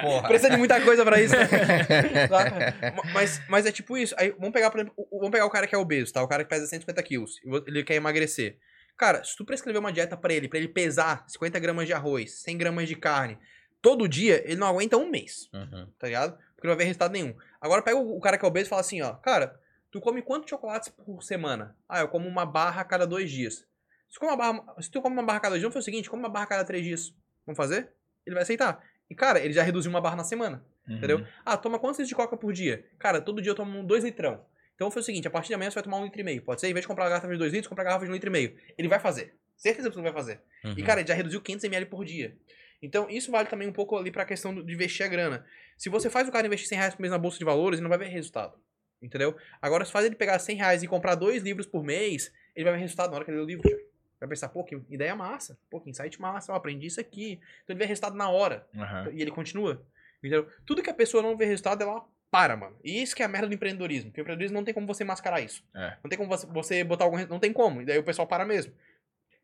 Porra. 0.00 0.28
Precisa 0.28 0.50
de 0.50 0.56
muita 0.56 0.80
coisa 0.80 1.04
pra 1.04 1.20
isso. 1.20 1.34
Saca? 2.30 2.74
mas, 3.12 3.42
mas 3.48 3.66
é 3.66 3.72
tipo 3.72 3.96
isso. 3.98 4.14
Aí, 4.16 4.30
vamos 4.30 4.52
pegar, 4.52 4.70
por 4.70 4.78
exemplo, 4.80 4.94
o- 4.96 5.18
vamos 5.18 5.32
pegar 5.32 5.44
o 5.46 5.50
cara 5.50 5.66
que 5.66 5.74
é 5.74 5.78
obeso, 5.78 6.12
tá? 6.12 6.22
O 6.22 6.28
cara 6.28 6.44
que 6.44 6.50
pesa 6.50 6.66
150 6.66 7.02
quilos. 7.02 7.38
e 7.44 7.48
Ele 7.68 7.82
quer 7.82 7.94
emagrecer. 7.94 8.58
Cara, 8.96 9.24
se 9.24 9.36
tu 9.36 9.44
prescrever 9.44 9.80
uma 9.80 9.92
dieta 9.92 10.16
pra 10.16 10.32
ele, 10.32 10.48
pra 10.48 10.58
ele 10.58 10.68
pesar 10.68 11.24
50 11.28 11.58
gramas 11.58 11.86
de 11.86 11.92
arroz, 11.92 12.32
100 12.42 12.56
gramas 12.56 12.88
de 12.88 12.94
carne, 12.94 13.36
todo 13.82 14.08
dia, 14.08 14.42
ele 14.44 14.56
não 14.56 14.68
aguenta 14.68 14.96
um 14.96 15.10
mês, 15.10 15.50
Uhum. 15.52 15.86
tá 15.98 16.06
ligado? 16.06 16.38
Porque 16.54 16.66
não 16.66 16.74
vai 16.74 16.78
ver 16.78 16.84
resultado 16.84 17.12
nenhum. 17.12 17.34
Agora 17.60 17.82
pega 17.82 17.96
o 17.98 18.16
o 18.16 18.20
cara 18.20 18.38
que 18.38 18.44
é 18.44 18.48
obeso 18.48 18.66
e 18.66 18.70
fala 18.70 18.80
assim, 18.80 19.02
ó, 19.02 19.12
cara, 19.14 19.54
tu 19.90 20.00
come 20.00 20.22
quantos 20.22 20.48
chocolates 20.48 20.88
por 20.88 21.22
semana? 21.22 21.76
Ah, 21.88 22.00
eu 22.00 22.08
como 22.08 22.26
uma 22.28 22.46
barra 22.46 22.80
a 22.80 22.84
cada 22.84 23.06
dois 23.06 23.30
dias. 23.30 23.66
Se 24.08 24.14
tu 24.14 24.20
come 24.20 24.30
uma 24.32 24.36
barra, 24.36 24.82
se 24.82 24.90
tu 24.90 25.02
come 25.02 25.14
uma 25.16 25.22
barra 25.22 25.40
cada 25.40 25.54
dias, 25.56 25.62
vamos 25.62 25.74
fazer 25.74 25.82
o 25.82 25.84
seguinte, 25.84 26.08
come 26.10 26.22
uma 26.22 26.28
barra 26.28 26.46
cada 26.46 26.64
três 26.64 26.84
dias. 26.84 27.14
Vamos 27.44 27.56
fazer? 27.56 27.90
Ele 28.24 28.34
vai 28.34 28.42
aceitar. 28.42 28.82
E, 29.08 29.14
cara, 29.14 29.38
ele 29.40 29.52
já 29.52 29.62
reduziu 29.62 29.90
uma 29.90 30.00
barra 30.00 30.16
na 30.16 30.24
semana. 30.24 30.64
Uhum. 30.88 30.96
Entendeu? 30.96 31.26
Ah, 31.44 31.56
toma 31.56 31.78
quantos 31.78 31.98
litros 31.98 32.08
de 32.08 32.14
coca 32.14 32.36
por 32.36 32.52
dia? 32.52 32.84
Cara, 32.98 33.20
todo 33.20 33.40
dia 33.42 33.50
eu 33.50 33.54
tomo 33.54 33.82
dois 33.84 34.02
litrão. 34.04 34.44
Então 34.74 34.90
foi 34.90 35.00
o 35.00 35.04
seguinte, 35.04 35.26
a 35.26 35.30
partir 35.30 35.48
de 35.48 35.54
amanhã 35.54 35.70
você 35.70 35.74
vai 35.74 35.82
tomar 35.84 35.98
um 35.98 36.04
litro 36.04 36.20
e 36.20 36.24
meio. 36.24 36.42
Pode 36.42 36.60
ser, 36.60 36.68
em 36.68 36.72
vez 36.72 36.82
de 36.82 36.88
comprar 36.88 37.04
uma 37.04 37.10
garrafa 37.10 37.28
de 37.28 37.38
dois 37.38 37.52
litros, 37.52 37.68
comprar 37.68 37.82
uma 37.84 37.88
garrafa 37.88 38.04
de 38.04 38.10
um 38.10 38.14
litro 38.14 38.28
e 38.28 38.32
meio. 38.32 38.56
Ele 38.76 38.88
vai 38.88 38.98
fazer. 38.98 39.34
Certeza 39.56 39.90
que 39.90 39.96
ele 39.96 40.02
vai 40.02 40.12
fazer. 40.12 40.40
E, 40.64 40.68
Uhum. 40.68 40.84
cara, 40.84 41.00
ele 41.00 41.08
já 41.08 41.14
reduziu 41.14 41.40
500 41.40 41.64
ml 41.64 41.86
por 41.86 42.04
dia. 42.04 42.36
Então, 42.82 43.08
isso 43.08 43.30
vale 43.30 43.48
também 43.48 43.66
um 43.66 43.72
pouco 43.72 43.96
ali 43.96 44.10
pra 44.10 44.24
questão 44.26 44.54
de 44.54 44.72
investir 44.74 45.04
a 45.06 45.08
grana. 45.08 45.46
Se 45.78 45.88
você 45.88 46.10
faz 46.10 46.28
o 46.28 46.32
cara 46.32 46.46
investir 46.46 46.68
100 46.68 46.78
reais 46.78 46.94
por 46.94 47.00
mês 47.00 47.10
na 47.10 47.16
bolsa 47.18 47.38
de 47.38 47.44
valores, 47.44 47.78
ele 47.78 47.82
não 47.84 47.88
vai 47.88 47.98
ver 47.98 48.08
resultado. 48.08 48.58
Entendeu? 49.00 49.34
Agora, 49.62 49.84
se 49.84 49.92
faz 49.92 50.04
ele 50.04 50.14
pegar 50.14 50.38
100 50.38 50.56
reais 50.56 50.82
e 50.82 50.86
comprar 50.86 51.14
dois 51.14 51.42
livros 51.42 51.66
por 51.66 51.82
mês, 51.82 52.30
ele 52.54 52.64
vai 52.64 52.74
ver 52.74 52.80
resultado 52.80 53.10
na 53.10 53.16
hora 53.16 53.24
que 53.24 53.30
ele 53.30 53.38
lê 53.38 53.44
o 53.44 53.46
livro. 53.46 53.85
Vai 54.26 54.30
pensar, 54.30 54.48
pô, 54.48 54.64
que 54.64 54.80
ideia 54.90 55.14
massa. 55.16 55.58
Pô, 55.70 55.80
que 55.80 55.88
insight 55.90 56.20
massa. 56.20 56.52
Eu 56.52 56.56
aprendi 56.56 56.86
isso 56.86 57.00
aqui. 57.00 57.34
Então, 57.64 57.74
ele 57.74 57.78
vê 57.78 57.84
resultado 57.86 58.16
na 58.16 58.28
hora. 58.28 58.66
Aham. 58.76 59.10
E 59.12 59.22
ele 59.22 59.30
continua. 59.30 59.84
Entendeu? 60.18 60.48
Tudo 60.64 60.82
que 60.82 60.90
a 60.90 60.94
pessoa 60.94 61.22
não 61.22 61.36
vê 61.36 61.44
resultado, 61.44 61.82
ela 61.82 62.04
para, 62.30 62.56
mano. 62.56 62.76
E 62.82 63.00
isso 63.02 63.14
que 63.14 63.22
é 63.22 63.26
a 63.26 63.28
merda 63.28 63.46
do 63.48 63.54
empreendedorismo. 63.54 64.10
Porque 64.10 64.20
o 64.20 64.22
empreendedorismo 64.22 64.56
não 64.56 64.64
tem 64.64 64.74
como 64.74 64.86
você 64.86 65.04
mascarar 65.04 65.40
isso. 65.40 65.62
É. 65.74 65.96
Não 66.02 66.08
tem 66.10 66.18
como 66.18 66.28
você- 66.52 66.82
botar 66.84 67.04
algum. 67.04 67.24
Não 67.26 67.38
tem 67.38 67.52
como. 67.52 67.82
E 67.82 67.84
daí 67.84 67.98
o 67.98 68.02
pessoal 68.04 68.26
para 68.26 68.44
mesmo. 68.44 68.72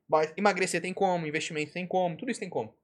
Mas 0.09 0.33
emagrecer 0.37 0.81
tem 0.83 0.93
como, 0.93 1.27
investimento 1.27 1.73
tem 1.73 1.87
como, 1.87 2.17
tudo 2.17 2.31
isso 2.31 2.41
tem 2.41 2.51
como. 2.51 2.75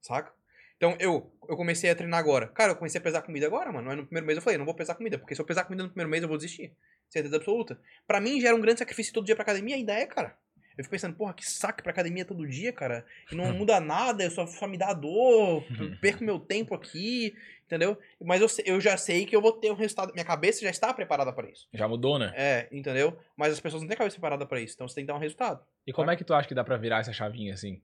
Saca? 0.00 0.32
Então 0.76 0.96
eu, 1.00 1.32
eu 1.48 1.56
comecei 1.56 1.90
a 1.90 1.94
treinar 1.94 2.18
agora. 2.20 2.48
Cara, 2.48 2.72
eu 2.72 2.76
comecei 2.76 3.00
a 3.00 3.02
pesar 3.02 3.22
comida 3.22 3.46
agora, 3.46 3.72
mano. 3.72 3.88
Aí 3.90 3.96
no 3.96 4.04
primeiro 4.04 4.26
mês 4.26 4.36
eu 4.36 4.42
falei, 4.42 4.58
não 4.58 4.64
vou 4.64 4.74
pesar 4.74 4.94
comida, 4.96 5.16
porque 5.18 5.34
se 5.34 5.40
eu 5.40 5.44
pesar 5.46 5.64
comida 5.64 5.82
no 5.84 5.88
primeiro 5.88 6.10
mês 6.10 6.22
eu 6.22 6.28
vou 6.28 6.36
desistir. 6.36 6.76
Certeza 7.08 7.36
absoluta. 7.36 7.80
Pra 8.06 8.20
mim 8.20 8.40
já 8.40 8.48
era 8.48 8.56
um 8.56 8.60
grande 8.60 8.80
sacrifício 8.80 9.12
todo 9.12 9.24
dia 9.24 9.34
pra 9.36 9.42
academia, 9.42 9.76
ainda 9.76 9.92
é, 9.92 10.06
cara. 10.06 10.36
Eu 10.76 10.84
fico 10.84 10.90
pensando, 10.90 11.14
porra, 11.14 11.34
que 11.34 11.48
saco 11.48 11.82
pra 11.82 11.92
academia 11.92 12.24
todo 12.24 12.46
dia, 12.46 12.72
cara. 12.72 13.04
E 13.30 13.34
não 13.34 13.52
muda 13.52 13.80
nada, 13.80 14.24
eu 14.24 14.30
só, 14.30 14.46
só 14.46 14.66
me 14.66 14.78
dá 14.78 14.92
dor, 14.92 15.64
perco 16.00 16.24
meu 16.24 16.38
tempo 16.38 16.74
aqui, 16.74 17.34
entendeu? 17.66 17.98
Mas 18.20 18.40
eu, 18.40 18.74
eu 18.74 18.80
já 18.80 18.96
sei 18.96 19.26
que 19.26 19.34
eu 19.34 19.42
vou 19.42 19.52
ter 19.52 19.70
um 19.70 19.74
resultado. 19.74 20.12
Minha 20.12 20.24
cabeça 20.24 20.62
já 20.62 20.70
está 20.70 20.92
preparada 20.92 21.32
pra 21.32 21.48
isso. 21.48 21.68
Já 21.72 21.86
mudou, 21.86 22.18
né? 22.18 22.32
É, 22.34 22.68
entendeu? 22.72 23.18
Mas 23.36 23.52
as 23.52 23.60
pessoas 23.60 23.82
não 23.82 23.88
têm 23.88 23.94
a 23.94 23.98
cabeça 23.98 24.16
preparada 24.16 24.46
pra 24.46 24.60
isso, 24.60 24.74
então 24.74 24.88
você 24.88 24.94
tem 24.94 25.04
que 25.04 25.08
dar 25.08 25.16
um 25.16 25.20
resultado. 25.20 25.64
E 25.86 25.92
como 25.92 26.10
é 26.10 26.16
que 26.16 26.24
tu 26.24 26.34
acha 26.34 26.48
que 26.48 26.54
dá 26.54 26.64
pra 26.64 26.76
virar 26.76 27.00
essa 27.00 27.12
chavinha 27.12 27.54
assim? 27.54 27.80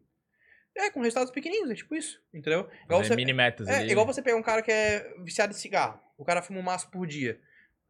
É, 0.77 0.90
com 0.90 1.01
resultados 1.01 1.32
pequenininhos, 1.32 1.70
é 1.70 1.74
tipo 1.74 1.94
isso, 1.94 2.20
entendeu? 2.32 2.69
Igual 2.85 3.01
Fazer 3.01 3.09
você, 3.09 3.16
mini 3.16 3.32
metas 3.32 3.66
é, 3.66 3.78
ali. 3.78 3.90
igual 3.90 4.06
você 4.06 4.23
pegar 4.23 4.36
um 4.36 4.43
cara 4.43 4.62
que 4.62 4.70
é 4.70 5.12
viciado 5.24 5.52
em 5.52 5.56
cigarro, 5.56 5.98
o 6.16 6.24
cara 6.24 6.40
fuma 6.40 6.60
um 6.60 6.62
maço 6.62 6.89
por 6.90 7.06
dia. 7.06 7.40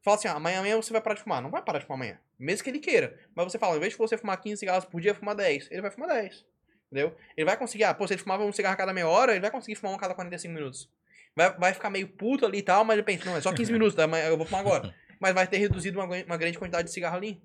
Fala 0.03 0.17
assim, 0.17 0.29
ah, 0.29 0.35
amanhã, 0.35 0.61
amanhã 0.61 0.77
você 0.77 0.93
vai 0.93 1.01
parar 1.01 1.17
de 1.17 1.23
fumar. 1.23 1.43
Não 1.43 1.51
vai 1.51 1.63
parar 1.63 1.79
de 1.79 1.87
fumar 1.87 1.99
amanhã. 1.99 2.19
Mesmo 2.39 2.63
que 2.63 2.71
ele 2.71 2.79
queira. 2.79 3.19
Mas 3.35 3.51
você 3.51 3.59
fala, 3.59 3.77
em 3.77 3.81
vez 3.81 3.93
de 3.93 3.99
você 3.99 4.17
fumar 4.17 4.41
15 4.41 4.57
cigarros 4.59 4.85
por 4.85 5.01
dia, 5.01 5.15
fuma 5.15 5.35
10. 5.35 5.69
Ele 5.71 5.83
vai 5.83 5.91
fumar 5.91 6.09
10. 6.09 6.45
Entendeu? 6.91 7.15
Ele 7.37 7.45
vai 7.45 7.57
conseguir, 7.57 7.85
ah, 7.85 7.95
pô, 7.95 8.07
se 8.07 8.15
ele 8.15 8.23
fumava 8.23 8.45
um 8.45 8.53
cigarro 8.53 8.75
a 8.75 8.77
cada 8.77 8.93
meia 8.93 9.09
hora, 9.09 9.33
ele 9.33 9.41
vai 9.41 9.51
conseguir 9.51 9.75
fumar 9.75 9.93
um 9.93 9.97
a 9.97 9.99
cada 9.99 10.15
45 10.15 10.55
minutos. 10.55 10.89
Vai, 11.37 11.53
vai 11.59 11.75
ficar 11.75 11.91
meio 11.91 12.09
puto 12.09 12.47
ali 12.47 12.59
e 12.59 12.63
tal, 12.63 12.85
mas 12.85 12.95
ele 12.95 13.03
pensa, 13.03 13.25
não, 13.25 13.37
é 13.37 13.41
só 13.41 13.53
15 13.53 13.71
minutos, 13.73 13.95
tá? 13.95 14.05
Eu 14.27 14.37
vou 14.37 14.47
fumar 14.47 14.61
agora. 14.61 14.95
Mas 15.21 15.35
vai 15.35 15.47
ter 15.47 15.59
reduzido 15.59 15.99
uma, 15.99 16.07
uma 16.07 16.37
grande 16.37 16.59
quantidade 16.59 16.89
de 16.89 16.95
cigarro 16.95 17.17
ali. 17.17 17.43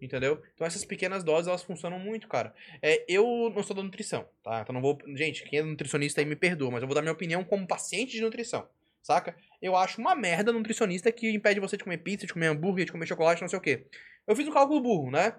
Entendeu? 0.00 0.40
Então 0.54 0.66
essas 0.66 0.84
pequenas 0.84 1.24
doses, 1.24 1.48
elas 1.48 1.62
funcionam 1.62 1.98
muito, 1.98 2.28
cara. 2.28 2.54
É, 2.80 3.04
eu 3.08 3.52
não 3.54 3.62
sou 3.62 3.74
da 3.74 3.82
nutrição, 3.82 4.28
tá? 4.42 4.60
Então 4.60 4.72
não 4.72 4.80
vou. 4.80 4.98
Gente, 5.16 5.42
quem 5.44 5.58
é 5.58 5.62
nutricionista 5.62 6.20
aí 6.20 6.24
me 6.24 6.36
perdoa, 6.36 6.70
mas 6.70 6.82
eu 6.82 6.86
vou 6.86 6.94
dar 6.94 7.02
minha 7.02 7.12
opinião 7.12 7.42
como 7.42 7.66
paciente 7.66 8.12
de 8.12 8.20
nutrição. 8.20 8.68
Saca? 9.04 9.36
Eu 9.60 9.76
acho 9.76 10.00
uma 10.00 10.14
merda 10.14 10.50
nutricionista 10.50 11.12
que 11.12 11.30
impede 11.30 11.60
você 11.60 11.76
de 11.76 11.84
comer 11.84 11.98
pizza, 11.98 12.26
de 12.26 12.32
comer 12.32 12.46
hambúrguer, 12.46 12.86
de 12.86 12.92
comer 12.92 13.06
chocolate, 13.06 13.42
não 13.42 13.48
sei 13.48 13.58
o 13.58 13.62
quê. 13.62 13.86
Eu 14.26 14.34
fiz 14.34 14.48
um 14.48 14.52
cálculo 14.52 14.80
burro, 14.80 15.10
né? 15.10 15.34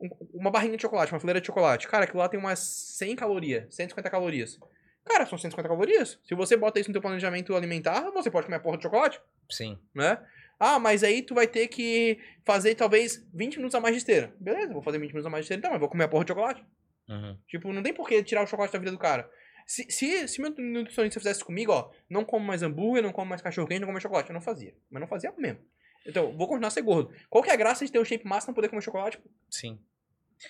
Um- 0.00 0.08
uma 0.32 0.50
barrinha 0.50 0.74
de 0.74 0.80
chocolate, 0.82 1.12
uma 1.12 1.20
fileira 1.20 1.38
de 1.40 1.46
chocolate. 1.46 1.86
Cara, 1.86 2.04
aquilo 2.04 2.18
lá 2.20 2.28
tem 2.30 2.40
umas 2.40 2.58
100 2.60 3.14
calorias, 3.14 3.74
150 3.74 4.08
calorias. 4.08 4.58
Cara, 5.04 5.26
são 5.26 5.36
150 5.36 5.68
calorias. 5.68 6.18
Se 6.24 6.34
você 6.34 6.56
bota 6.56 6.80
isso 6.80 6.88
no 6.88 6.94
teu 6.94 7.02
planejamento 7.02 7.54
alimentar, 7.54 8.10
você 8.10 8.30
pode 8.30 8.46
comer 8.46 8.56
a 8.56 8.60
porra 8.60 8.78
de 8.78 8.84
chocolate 8.84 9.20
Sim. 9.50 9.78
né? 9.94 10.18
Ah, 10.58 10.78
mas 10.78 11.04
aí 11.04 11.20
tu 11.20 11.34
vai 11.34 11.46
ter 11.46 11.68
que 11.68 12.18
fazer 12.46 12.74
talvez 12.74 13.26
20 13.34 13.56
minutos 13.56 13.74
a 13.74 13.80
mais 13.80 13.94
de 13.94 13.98
esteira. 13.98 14.32
Beleza, 14.40 14.72
vou 14.72 14.82
fazer 14.82 14.98
20 14.98 15.10
minutos 15.10 15.26
a 15.26 15.30
mais 15.30 15.42
de 15.42 15.44
esteira, 15.44 15.58
então, 15.58 15.70
mas 15.70 15.80
vou 15.80 15.88
comer 15.90 16.04
a 16.04 16.08
porra 16.08 16.24
de 16.24 16.28
chocolate. 16.28 16.64
Uhum. 17.08 17.36
Tipo, 17.48 17.70
não 17.72 17.82
tem 17.82 17.92
por 17.92 18.08
que 18.08 18.22
tirar 18.22 18.42
o 18.44 18.46
chocolate 18.46 18.72
da 18.72 18.78
vida 18.78 18.92
do 18.92 18.98
cara. 18.98 19.28
Se, 19.72 19.86
se, 19.88 20.26
se 20.26 20.40
meu 20.40 20.50
nutricionista 20.50 21.20
fizesse 21.20 21.44
comigo, 21.44 21.70
ó, 21.70 21.90
não 22.08 22.24
como 22.24 22.44
mais 22.44 22.60
hambúrguer, 22.60 23.04
não 23.04 23.12
como 23.12 23.28
mais 23.28 23.40
cachorro 23.40 23.68
quente, 23.68 23.78
não 23.78 23.86
como 23.86 23.92
mais 23.92 24.02
chocolate, 24.02 24.28
eu 24.28 24.34
não 24.34 24.40
fazia. 24.40 24.74
Mas 24.90 25.00
não 25.00 25.06
fazia 25.06 25.32
mesmo. 25.38 25.60
Então, 26.04 26.36
vou 26.36 26.48
continuar 26.48 26.66
a 26.68 26.70
ser 26.72 26.82
gordo. 26.82 27.12
Qual 27.28 27.44
que 27.44 27.50
é 27.50 27.52
a 27.52 27.56
graça 27.56 27.86
de 27.86 27.92
ter 27.92 28.00
um 28.00 28.04
shape 28.04 28.26
massa 28.26 28.46
e 28.46 28.48
não 28.48 28.54
poder 28.56 28.68
comer 28.68 28.82
chocolate? 28.82 29.20
Sim. 29.48 29.78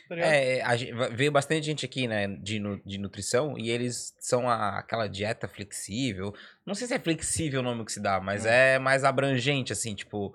Tá 0.09 0.15
ligado? 0.15 0.33
É, 0.33 0.63
a 0.63 0.75
gen- 0.75 0.95
veio 1.15 1.31
bastante 1.31 1.67
gente 1.67 1.85
aqui, 1.85 2.09
né, 2.09 2.29
de, 2.29 2.59
de 2.87 2.97
nutrição, 2.97 3.59
e 3.59 3.69
eles 3.71 4.15
são 4.21 4.49
a- 4.49 4.79
aquela 4.79 5.07
dieta 5.07 5.47
flexível. 5.47 6.33
Não 6.65 6.75
sei 6.75 6.87
se 6.87 6.95
é 6.95 6.99
flexível 6.99 7.61
o 7.61 7.63
nome 7.63 7.85
que 7.85 7.93
se 7.93 8.01
dá, 8.01 8.21
mas 8.23 8.47
é 8.47 8.79
mais 8.79 9.05
abrangente, 9.05 9.71
assim, 9.71 9.95
tipo. 9.95 10.35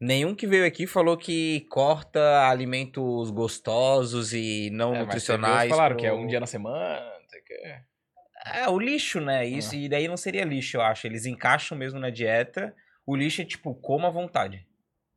Nenhum 0.00 0.34
que 0.34 0.44
veio 0.48 0.66
aqui 0.66 0.88
falou 0.88 1.16
que 1.16 1.60
corta 1.70 2.48
alimentos 2.48 3.30
gostosos 3.30 4.32
e 4.32 4.70
não 4.72 4.88
É, 4.92 4.98
mas 4.98 5.04
nutricionais. 5.06 5.54
outros 5.54 5.70
falaram 5.70 5.94
pro- 5.94 6.00
que 6.02 6.06
é 6.08 6.12
um 6.12 6.26
dia 6.26 6.40
na 6.40 6.46
semana, 6.48 7.00
não 7.22 7.28
sei 7.28 7.40
o 7.40 7.44
quê. 7.44 7.80
É, 8.44 8.68
o 8.68 8.78
lixo, 8.78 9.20
né? 9.20 9.46
Isso, 9.46 9.74
e 9.74 9.88
daí 9.88 10.06
não 10.06 10.16
seria 10.16 10.44
lixo, 10.44 10.76
eu 10.76 10.82
acho. 10.82 11.06
Eles 11.06 11.24
encaixam 11.26 11.76
mesmo 11.78 11.98
na 11.98 12.10
dieta. 12.10 12.74
O 13.06 13.16
lixo 13.16 13.40
é 13.42 13.44
tipo, 13.44 13.74
coma 13.74 14.08
à 14.08 14.10
vontade. 14.10 14.66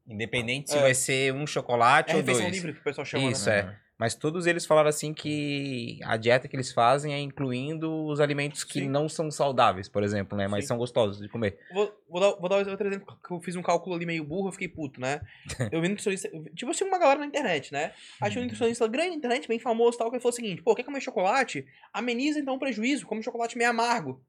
Independente 0.08 0.70
se 0.72 0.78
É. 0.78 0.82
vai 0.82 0.94
ser 0.94 1.34
um 1.34 1.46
chocolate 1.46 2.12
É 2.12 2.16
ou 2.16 2.20
refeição 2.22 2.44
dois. 2.44 2.56
livre 2.56 2.74
que 2.74 2.80
o 2.80 2.84
pessoal 2.84 3.04
chama, 3.06 3.30
Isso, 3.30 3.50
né? 3.50 3.60
é. 3.60 3.87
Mas 4.00 4.14
todos 4.14 4.46
eles 4.46 4.64
falaram 4.66 4.90
assim 4.90 5.12
que 5.14 6.00
a 6.04 6.18
dieta 6.18 6.48
que 6.48 6.56
eles 6.56 6.72
fazem 6.72 7.14
é 7.14 7.20
incluindo 7.20 7.92
os 8.06 8.20
alimentos 8.20 8.64
que 8.64 8.82
Sim. 8.82 8.90
não 8.90 9.10
são 9.10 9.32
saudáveis, 9.32 9.90
por 9.90 10.04
exemplo, 10.04 10.38
né? 10.38 10.48
Mas 10.48 10.66
Sim. 10.66 10.68
são 10.70 10.78
gostosos 10.78 11.20
de 11.20 11.28
comer. 11.28 11.58
Vou, 11.74 11.92
vou, 12.08 12.22
dar, 12.22 12.32
vou 12.40 12.48
dar 12.48 12.58
outro 12.68 12.88
exemplo, 12.88 13.18
que 13.26 13.34
eu 13.34 13.42
fiz 13.42 13.56
um 13.56 13.64
cálculo 13.64 13.96
ali 13.96 14.06
meio 14.06 14.24
burro, 14.24 14.50
eu 14.50 14.52
fiquei 14.52 14.68
puto, 14.68 15.02
né? 15.02 15.22
Eu 15.72 15.82
vi 15.82 15.90
nutricionista, 15.90 16.30
eu 16.32 16.44
vi- 16.44 16.52
tipo 16.54 16.70
assim, 16.72 16.86
uma 16.86 17.00
galera 17.00 17.20
na 17.20 17.26
internet, 17.26 17.74
né? 17.74 17.92
Achei 18.22 18.40
um 18.40 18.44
nutricionista 18.44 18.88
grande 18.88 19.10
na 19.12 19.16
internet, 19.16 19.48
bem 19.48 19.58
famoso 19.60 19.96
e 19.96 20.00
tal, 20.00 20.10
que 20.10 20.16
ele 20.18 20.22
falou 20.22 20.32
o 20.34 20.36
seguinte, 20.36 20.62
pô, 20.62 20.76
quer 20.76 20.84
comer 20.84 21.02
chocolate? 21.02 21.66
Ameniza 21.92 22.40
então 22.40 22.54
o 22.56 22.60
prejuízo, 22.60 23.06
come 23.08 23.24
chocolate 23.24 23.58
meio 23.58 23.70
amargo. 23.72 24.22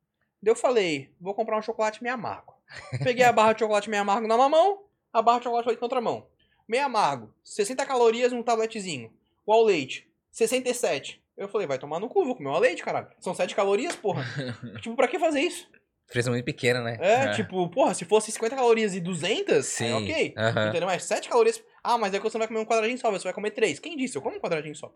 Daí 0.42 0.50
eu 0.52 0.56
falei, 0.56 1.10
vou 1.20 1.34
comprar 1.34 1.58
um 1.58 1.62
chocolate 1.62 2.02
meio 2.02 2.14
amargo. 2.14 2.54
Peguei 3.04 3.24
a 3.24 3.32
barra 3.32 3.52
de 3.52 3.60
chocolate 3.60 3.90
meio 3.90 4.02
amargo 4.02 4.26
na 4.26 4.36
mão, 4.48 4.84
a 5.12 5.20
barra 5.20 5.38
de 5.38 5.44
chocolate 5.44 5.68
na 5.68 5.78
outra 5.82 6.00
mão. 6.00 6.26
Meio 6.66 6.84
amargo, 6.84 7.32
60 7.44 7.84
calorias 7.84 8.32
num 8.32 8.42
tabletezinho. 8.42 9.12
O 9.48 9.52
ao 9.54 9.64
leite, 9.64 10.06
67. 10.30 11.22
Eu 11.34 11.48
falei, 11.48 11.66
vai 11.66 11.78
tomar 11.78 11.98
no 11.98 12.06
cu, 12.06 12.22
vou 12.22 12.36
comer 12.36 12.50
uma 12.50 12.58
leite, 12.58 12.82
caralho. 12.82 13.08
São 13.18 13.32
7 13.34 13.54
calorias, 13.54 13.96
porra. 13.96 14.22
tipo, 14.82 14.94
pra 14.94 15.08
que 15.08 15.18
fazer 15.18 15.40
isso? 15.40 15.66
Diferença 16.06 16.30
muito 16.30 16.44
pequena, 16.44 16.82
né? 16.82 16.98
É, 17.00 17.12
É. 17.24 17.32
tipo, 17.32 17.66
porra, 17.70 17.94
se 17.94 18.04
fosse 18.04 18.30
50 18.30 18.54
calorias 18.56 18.94
e 18.94 19.00
200, 19.00 19.64
Sim. 19.64 19.88
é 19.90 19.94
ok. 19.94 20.34
Aham. 20.36 20.68
Entendeu? 20.68 20.86
Mas 20.86 21.04
7 21.04 21.30
calorias. 21.30 21.62
Ah, 21.82 21.96
mas 21.96 22.12
é 22.12 22.18
que 22.18 22.24
você 22.24 22.36
não 22.36 22.40
vai 22.40 22.48
comer 22.48 22.60
um 22.60 22.66
quadradinho 22.66 22.98
só, 22.98 23.10
você 23.10 23.24
vai 23.24 23.32
comer 23.32 23.52
3. 23.52 23.78
Quem 23.78 23.96
disse? 23.96 24.16
Eu 24.16 24.20
como 24.20 24.36
um 24.36 24.40
quadradinho 24.40 24.76
só. 24.76 24.92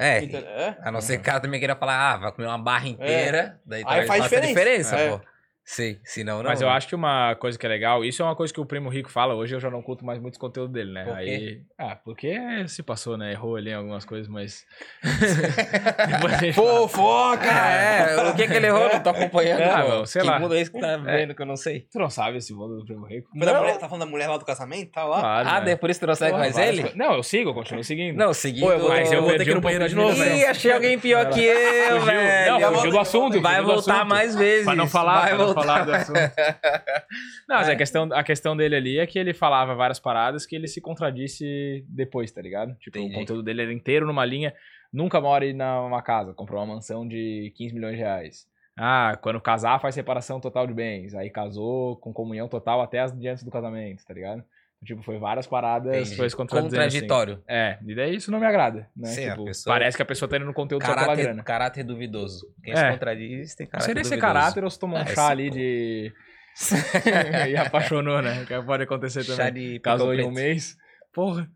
É. 0.00 0.24
É. 0.24 0.76
A 0.82 0.90
não 0.90 1.00
ser 1.00 1.18
que 1.18 1.22
o 1.22 1.24
cara 1.24 1.38
também 1.38 1.60
queira 1.60 1.76
falar, 1.76 2.14
ah, 2.14 2.16
vai 2.16 2.32
comer 2.32 2.48
uma 2.48 2.58
barra 2.58 2.88
inteira. 2.88 3.60
Daí 3.64 3.84
Aí 3.86 4.04
faz 4.08 4.24
faça 4.24 4.40
diferença. 4.40 4.96
É. 4.96 5.10
pô. 5.10 5.20
Sim, 5.64 5.98
senão 6.04 6.42
não. 6.42 6.50
Mas 6.50 6.60
eu 6.60 6.68
acho 6.68 6.88
que 6.88 6.94
uma 6.94 7.34
coisa 7.36 7.56
que 7.58 7.64
é 7.64 7.68
legal, 7.68 8.04
isso 8.04 8.20
é 8.20 8.24
uma 8.24 8.34
coisa 8.34 8.52
que 8.52 8.60
o 8.60 8.66
Primo 8.66 8.88
Rico 8.88 9.08
fala, 9.10 9.34
hoje 9.34 9.54
eu 9.54 9.60
já 9.60 9.70
não 9.70 9.80
curto 9.80 10.04
mais 10.04 10.18
muito 10.20 10.38
conteúdo 10.38 10.72
dele, 10.72 10.92
né? 10.92 11.04
Por 11.04 11.16
quê? 11.18 11.22
Aí, 11.22 11.62
ah, 11.78 11.96
porque 11.96 12.36
se 12.68 12.82
passou, 12.82 13.16
né? 13.16 13.32
Errou 13.32 13.56
ali 13.56 13.70
em 13.70 13.74
algumas 13.74 14.04
coisas, 14.04 14.26
mas. 14.28 14.64
Fofoca! 16.54 17.46
É, 17.48 18.28
o 18.30 18.34
que 18.34 18.46
que 18.48 18.54
ele 18.54 18.66
errou? 18.66 18.88
Não 18.92 19.00
tô 19.00 19.10
acompanhando. 19.10 19.60
Ah, 19.62 19.84
não, 19.88 20.06
sei 20.06 20.22
que 20.22 20.28
lá. 20.28 20.38
mundo 20.38 20.54
é 20.54 20.60
esse 20.60 20.70
que 20.70 20.80
tá 20.80 20.96
vendo 20.96 21.34
que 21.34 21.42
eu 21.42 21.46
não 21.46 21.56
sei? 21.56 21.86
Tu 21.92 21.98
não 21.98 22.10
sabe 22.10 22.38
esse 22.38 22.52
mundo 22.52 22.78
do 22.78 22.84
Primo 22.84 23.06
Rico? 23.06 23.30
Foi 23.30 23.46
da 23.46 23.52
Não. 23.52 23.60
mulher- 23.60 23.78
tá 23.78 23.88
falando 23.88 24.04
da 24.04 24.10
mulher 24.10 24.28
lá 24.28 24.36
do 24.38 24.44
casamento? 24.44 24.90
Tá 24.92 25.04
lá? 25.04 25.20
Claro, 25.20 25.48
Ah, 25.48 25.60
né? 25.60 25.66
daí 25.66 25.76
por 25.76 25.90
isso 25.90 26.00
tu 26.00 26.06
não 26.06 26.14
segue 26.14 26.36
mais 26.36 26.56
ele? 26.58 26.82
coisas. 26.82 26.96
Não, 26.98 27.14
eu 27.14 27.22
sigo, 27.22 27.50
eu 27.50 27.54
continuo 27.54 27.84
seguindo. 27.84 28.16
Não, 28.16 28.34
segui. 28.34 28.60
Pô, 28.60 28.72
eu 28.72 28.78
vou, 28.80 28.88
Mas 28.88 29.10
eu 29.12 29.22
vou 29.22 29.30
ter 29.36 29.44
que 29.44 29.50
ir 29.50 29.54
no 29.54 29.58
um 29.60 29.62
banheiro 29.62 29.88
de 29.88 29.94
novo, 29.94 30.14
velho. 30.14 30.36
Ih, 30.36 30.44
achei 30.46 30.72
alguém 30.72 30.98
pior 30.98 31.28
que 31.30 31.40
eu, 31.40 32.00
velho. 32.00 32.60
Não, 32.60 32.74
fugiu 32.74 32.90
do 32.90 32.98
assunto. 32.98 33.40
Vai 33.40 33.62
voltar 33.62 34.04
mais 34.04 34.34
vezes. 34.34 34.64
Pra 34.64 34.74
não 34.74 34.88
falar, 34.88 35.36
não 35.36 35.51
voltar. 35.54 35.84
falar 35.84 35.84
do 35.84 35.94
assunto. 35.94 36.18
Não, 37.48 37.56
mas 37.56 37.68
a, 37.68 37.76
questão, 37.76 38.08
a 38.12 38.24
questão 38.24 38.56
dele 38.56 38.76
ali 38.76 38.98
é 38.98 39.06
que 39.06 39.18
ele 39.18 39.34
falava 39.34 39.74
várias 39.74 39.98
paradas 39.98 40.46
que 40.46 40.56
ele 40.56 40.68
se 40.68 40.80
contradisse 40.80 41.84
depois, 41.88 42.30
tá 42.30 42.40
ligado? 42.40 42.74
Tipo, 42.76 42.98
Entendi. 42.98 43.14
o 43.14 43.18
conteúdo 43.18 43.42
dele 43.42 43.62
era 43.62 43.72
inteiro 43.72 44.06
numa 44.06 44.24
linha. 44.24 44.54
Nunca 44.92 45.20
mora 45.20 45.44
em 45.44 45.54
uma 45.54 46.02
casa, 46.02 46.34
comprou 46.34 46.60
uma 46.60 46.74
mansão 46.74 47.06
de 47.06 47.52
15 47.56 47.74
milhões 47.74 47.94
de 47.94 48.00
reais. 48.00 48.46
Ah, 48.76 49.18
quando 49.22 49.40
casar 49.40 49.80
faz 49.80 49.94
separação 49.94 50.40
total 50.40 50.66
de 50.66 50.74
bens. 50.74 51.14
Aí 51.14 51.30
casou 51.30 51.96
com 51.96 52.12
comunhão 52.12 52.48
total 52.48 52.80
até 52.80 53.00
as 53.00 53.18
diante 53.18 53.44
do 53.44 53.50
casamento, 53.50 54.04
tá 54.04 54.14
ligado? 54.14 54.42
Tipo, 54.84 55.00
foi 55.02 55.16
várias 55.18 55.46
paradas, 55.46 55.94
Entendi. 55.94 56.16
foi 56.16 56.26
assim. 56.26 56.36
Contraditório. 56.36 57.40
É, 57.46 57.78
e 57.86 57.94
daí 57.94 58.16
isso 58.16 58.32
não 58.32 58.40
me 58.40 58.46
agrada, 58.46 58.88
né? 58.96 59.06
Sim, 59.08 59.30
Tipo, 59.30 59.44
pessoa- 59.44 59.74
Parece 59.74 59.96
que 59.96 60.02
a 60.02 60.06
pessoa 60.06 60.28
tá 60.28 60.36
indo 60.36 60.44
no 60.46 60.52
conteúdo 60.52 60.82
só 60.84 60.88
pela 60.92 61.00
Caráter, 61.06 61.22
grana. 61.24 61.42
caráter 61.44 61.84
duvidoso. 61.84 62.46
Quem 62.64 62.72
É. 62.72 62.76
se 62.76 62.90
contradiz 62.90 63.54
tem 63.54 63.66
caráter 63.66 63.84
sei 63.84 63.94
nem 63.94 64.02
se 64.04 64.08
é 64.14 64.16
duvidoso. 64.16 64.34
caráter 64.40 64.64
ou 64.64 64.70
se 64.70 64.78
tomou 64.80 64.98
um 64.98 65.02
É, 65.06 65.14
chá 65.14 65.28
ali 65.28 65.48
pô. 65.50 65.54
de. 65.56 66.12
e 67.50 67.56
apaixonou, 67.56 68.20
né? 68.20 68.44
Que 68.46 68.60
pode 68.62 68.82
acontecer 68.82 69.22
também. 69.22 69.36
Chá 69.36 69.50
de 69.50 69.78
Casou 69.80 70.12
em 70.14 70.24
um 70.24 70.30
mês. 70.32 70.76
Porra. 71.12 71.48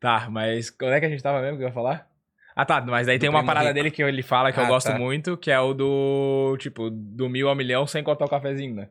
Tá, 0.00 0.28
mas 0.30 0.70
quando 0.70 0.92
é 0.92 1.00
que 1.00 1.06
a 1.06 1.08
gente 1.08 1.22
tava 1.22 1.40
mesmo 1.42 1.56
que 1.58 1.64
eu 1.64 1.68
ia 1.68 1.74
falar? 1.74 2.06
Ah, 2.54 2.64
tá, 2.64 2.80
mas 2.80 3.06
daí 3.06 3.18
Do 3.18 3.20
tem 3.22 3.28
uma 3.30 3.44
parada 3.44 3.66
Rico. 3.66 3.74
dele 3.74 3.90
que 3.90 4.02
ele 4.02 4.22
fala 4.22 4.50
que 4.52 4.58
eu 4.60 4.64
Ah, 4.64 4.68
gosto 4.68 4.90
tá. 4.92 4.98
muito, 4.98 5.36
que 5.36 5.50
é 5.50 5.58
o 5.60 5.74
do, 5.74 6.56
tipo, 6.58 6.88
do 6.90 7.28
mil 7.28 7.50
a 7.50 7.54
milhão 7.54 7.86
sem 7.86 8.02
cortar 8.04 8.24
o 8.24 8.28
cafezinho, 8.30 8.74
né? 8.74 8.88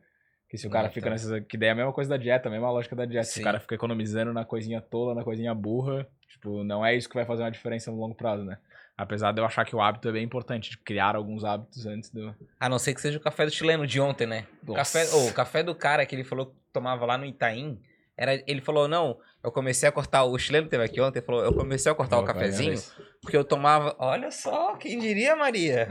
Que 0.55 0.61
se 0.61 0.67
o 0.67 0.69
cara 0.69 0.87
Ah, 0.87 0.91
fica 0.91 1.05
tá. 1.05 1.11
nessas... 1.11 1.45
Que 1.47 1.57
daí 1.57 1.69
é 1.69 1.71
a 1.71 1.75
mesma 1.75 1.91
coisa 1.93 2.09
da 2.09 2.17
dieta, 2.17 2.47
a 2.47 2.51
mesma 2.51 2.71
lógica 2.71 2.95
da 2.95 3.05
dieta. 3.05 3.25
Se 3.25 3.33
Sim. 3.33 3.41
o 3.41 3.43
cara 3.43 3.59
fica 3.59 3.75
economizando 3.75 4.31
na 4.33 4.45
coisinha 4.45 4.81
tola, 4.81 5.13
na 5.13 5.23
coisinha 5.23 5.53
burra, 5.53 6.07
tipo, 6.29 6.63
não 6.63 6.85
é 6.85 6.95
isso 6.95 7.09
que 7.09 7.15
vai 7.15 7.25
fazer 7.25 7.43
uma 7.43 7.51
diferença 7.51 7.91
no 7.91 7.97
longo 7.99 8.15
prazo, 8.15 8.43
né? 8.43 8.57
Apesar 8.97 9.33
de 9.33 9.41
eu 9.41 9.45
achar 9.45 9.65
que 9.65 9.75
o 9.75 9.81
hábito 9.81 10.07
é 10.07 10.11
bem 10.13 10.23
importante, 10.23 10.69
de 10.71 10.77
criar 10.77 11.17
alguns 11.17 11.43
hábitos 11.43 11.85
antes 11.85 12.09
do... 12.09 12.33
A 12.57 12.69
não 12.69 12.79
ser 12.79 12.93
que 12.93 13.01
seja 13.01 13.17
o 13.17 13.21
café 13.21 13.43
do 13.45 13.51
chileno 13.51 13.85
de 13.85 13.99
ontem, 13.99 14.25
né? 14.25 14.47
O 14.65 14.73
Nossa. 14.73 14.99
café, 14.99 15.15
ô, 15.15 15.27
o 15.27 15.33
café 15.33 15.61
do 15.63 15.75
cara 15.75 16.05
que 16.05 16.15
ele 16.15 16.23
falou 16.23 16.45
que 16.45 16.53
tomava 16.71 17.05
lá 17.05 17.17
no 17.17 17.25
Itaim, 17.25 17.77
era, 18.15 18.41
ele 18.47 18.61
falou, 18.61 18.87
não, 18.87 19.17
eu 19.45 19.51
comecei 19.51 19.87
a 19.87 19.91
cortar, 19.91 20.23
o 20.23 20.39
chileno 20.39 20.67
teve 20.67 20.83
aqui 20.83 20.99
ontem, 20.99 21.19
ele 21.19 21.25
falou, 21.25 21.45
eu 21.45 21.53
comecei 21.53 21.91
a 21.91 21.93
cortar 21.93 22.17
o 22.17 22.21
Pô, 22.21 22.25
cafezinho, 22.25 22.81
porque 23.21 23.37
eu 23.37 23.43
tomava, 23.43 23.95
olha 23.99 24.31
só, 24.31 24.75
quem 24.75 24.97
diria, 24.97 25.35
Maria? 25.35 25.87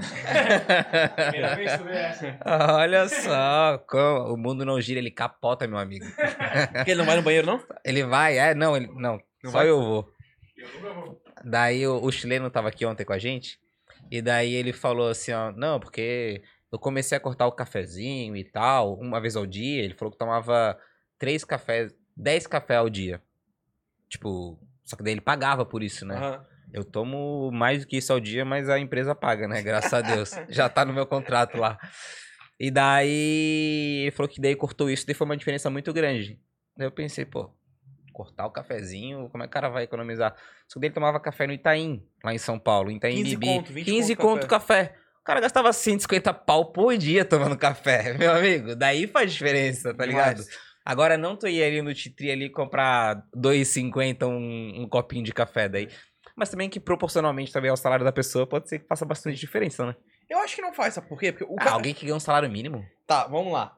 Primeira 1.14 1.55
vez 1.55 1.72
que 1.72 1.78
tu 1.78 1.85
vê 1.85 1.97
essa. 1.97 2.39
olha 2.44 3.09
só, 3.09 3.78
como 3.89 4.35
o 4.35 4.36
mundo 4.36 4.64
não 4.64 4.81
gira, 4.81 4.98
ele 4.98 5.12
capota, 5.12 5.68
meu 5.68 5.78
amigo. 5.78 6.05
Porque 6.72 6.90
ele 6.90 6.98
não 6.98 7.06
vai 7.06 7.14
no 7.14 7.22
banheiro, 7.22 7.47
não? 7.47 7.62
Ele 7.85 8.02
vai, 8.02 8.36
é, 8.36 8.56
não, 8.56 8.76
ele, 8.76 8.89
não, 8.89 9.20
Não 9.44 9.51
só 9.52 9.59
vai? 9.59 9.70
eu 9.70 9.81
vou. 9.81 10.09
Daí 11.44 11.86
o, 11.86 12.02
o 12.02 12.10
chileno 12.10 12.51
tava 12.51 12.70
aqui 12.70 12.85
ontem 12.85 13.05
com 13.05 13.12
a 13.12 13.18
gente, 13.18 13.60
e 14.10 14.20
daí 14.20 14.52
ele 14.52 14.72
falou 14.72 15.10
assim, 15.10 15.31
ó, 15.31 15.52
não, 15.52 15.78
porque 15.78 16.43
eu 16.72 16.78
comecei 16.81 17.16
a 17.16 17.20
cortar 17.20 17.47
o 17.47 17.52
cafezinho 17.52 18.35
e 18.35 18.43
tal, 18.43 18.98
uma 18.98 19.20
vez 19.20 19.36
ao 19.36 19.47
dia, 19.47 19.85
ele 19.85 19.94
falou 19.94 20.10
que 20.10 20.18
tomava 20.18 20.76
três 21.20 21.44
cafés, 21.44 21.94
dez 22.16 22.48
cafés 22.48 22.81
ao 22.81 22.90
dia. 22.90 23.22
Tipo, 24.09 24.59
só 24.85 24.97
que 24.97 25.02
daí 25.02 25.12
ele 25.12 25.20
pagava 25.20 25.64
por 25.64 25.82
isso, 25.82 26.05
né? 26.06 26.16
Aham. 26.16 26.47
Eu 26.72 26.85
tomo 26.85 27.52
mais 27.52 27.82
do 27.82 27.86
que 27.86 27.97
isso 27.97 28.12
ao 28.12 28.18
dia, 28.18 28.44
mas 28.44 28.68
a 28.68 28.81
empresa 28.81 29.14
paga, 29.14 29.47
né? 29.47 29.62
Graças 29.62 29.94
a 29.94 30.01
Deus. 30.01 30.32
Já 30.51 30.68
tá 30.68 30.85
no 30.85 30.93
meu 30.93 31.06
contrato 31.06 31.56
lá. 31.56 31.78
E 32.59 32.68
daí 32.68 34.02
ele 34.02 34.10
falou 34.10 34.28
que 34.28 34.40
daí 34.40 34.56
cortou 34.56 34.90
isso, 34.90 35.06
daí 35.06 35.14
foi 35.14 35.24
uma 35.24 35.36
diferença 35.36 35.70
muito 35.70 35.93
grande. 35.93 36.40
Daí 36.76 36.89
eu 36.89 36.90
pensei, 36.90 37.24
pô, 37.24 37.48
cortar 38.12 38.47
o 38.47 38.51
cafezinho, 38.51 39.28
como 39.31 39.44
é 39.44 39.47
que 39.47 39.51
o 39.51 39.52
cara 39.52 39.68
vai 39.68 39.85
economizar? 39.85 40.35
Só 40.66 40.74
que 40.74 40.81
daí 40.81 40.89
ele 40.89 40.94
tomava 40.94 41.20
café 41.20 41.47
no 41.47 41.52
Itaim, 41.52 42.05
lá 42.24 42.35
em 42.35 42.39
São 42.39 42.59
Paulo. 42.59 42.90
Itaim 42.90 43.22
15 43.22 43.36
Bibi. 43.36 43.47
conto, 43.47 43.72
20 43.72 43.85
15 43.85 44.16
conto 44.16 44.26
conto 44.26 44.47
café. 44.48 44.97
O 45.20 45.24
cara 45.24 45.40
gastava 45.40 45.72
150 45.72 46.35
pau 46.35 46.72
por 46.72 46.97
dia 46.97 47.24
tomando 47.24 47.56
café, 47.56 48.14
meu 48.18 48.32
amigo. 48.32 48.74
Daí 48.74 49.06
faz 49.06 49.32
diferença, 49.32 49.94
tá 49.94 50.05
ligado? 50.05 50.43
Demais. 50.43 50.59
Agora 50.85 51.16
não 51.16 51.35
tu 51.36 51.48
ir 51.48 51.62
ali 51.62 51.81
no 51.81 51.94
Titri 51.94 52.31
ali 52.31 52.51
comprar 52.51 53.24
2,50 53.35 54.27
um, 54.27 54.82
um 54.82 54.89
copinho 54.89 55.24
de 55.24 55.32
café 55.32 55.69
daí. 55.69 55.89
Mas 56.36 56.51
também 56.51 56.69
que 56.69 56.81
proporcionalmente 56.81 57.52
também 57.52 57.70
ao 57.70 57.77
salário 57.77 58.05
da 58.05 58.12
pessoa 58.12 58.47
pode 58.47 58.69
ser 58.69 58.81
que 58.81 58.86
faça 58.86 59.05
bastante 59.05 59.39
diferença, 59.39 59.86
né? 59.86 59.94
Eu 60.28 60.39
acho 60.39 60.56
que 60.56 60.62
não 60.62 60.73
faz, 60.74 60.94
sabe 60.94 61.09
por 61.09 61.19
quê? 61.19 61.31
Porque 61.32 61.44
o 61.44 61.55
Ah, 61.59 61.65
cara... 61.65 61.70
alguém 61.73 61.94
que 61.94 62.05
ganha 62.05 62.16
um 62.16 62.20
salário 62.20 62.51
mínimo? 62.51 62.85
Tá, 63.06 63.27
vamos 63.27 63.52
lá. 63.52 63.77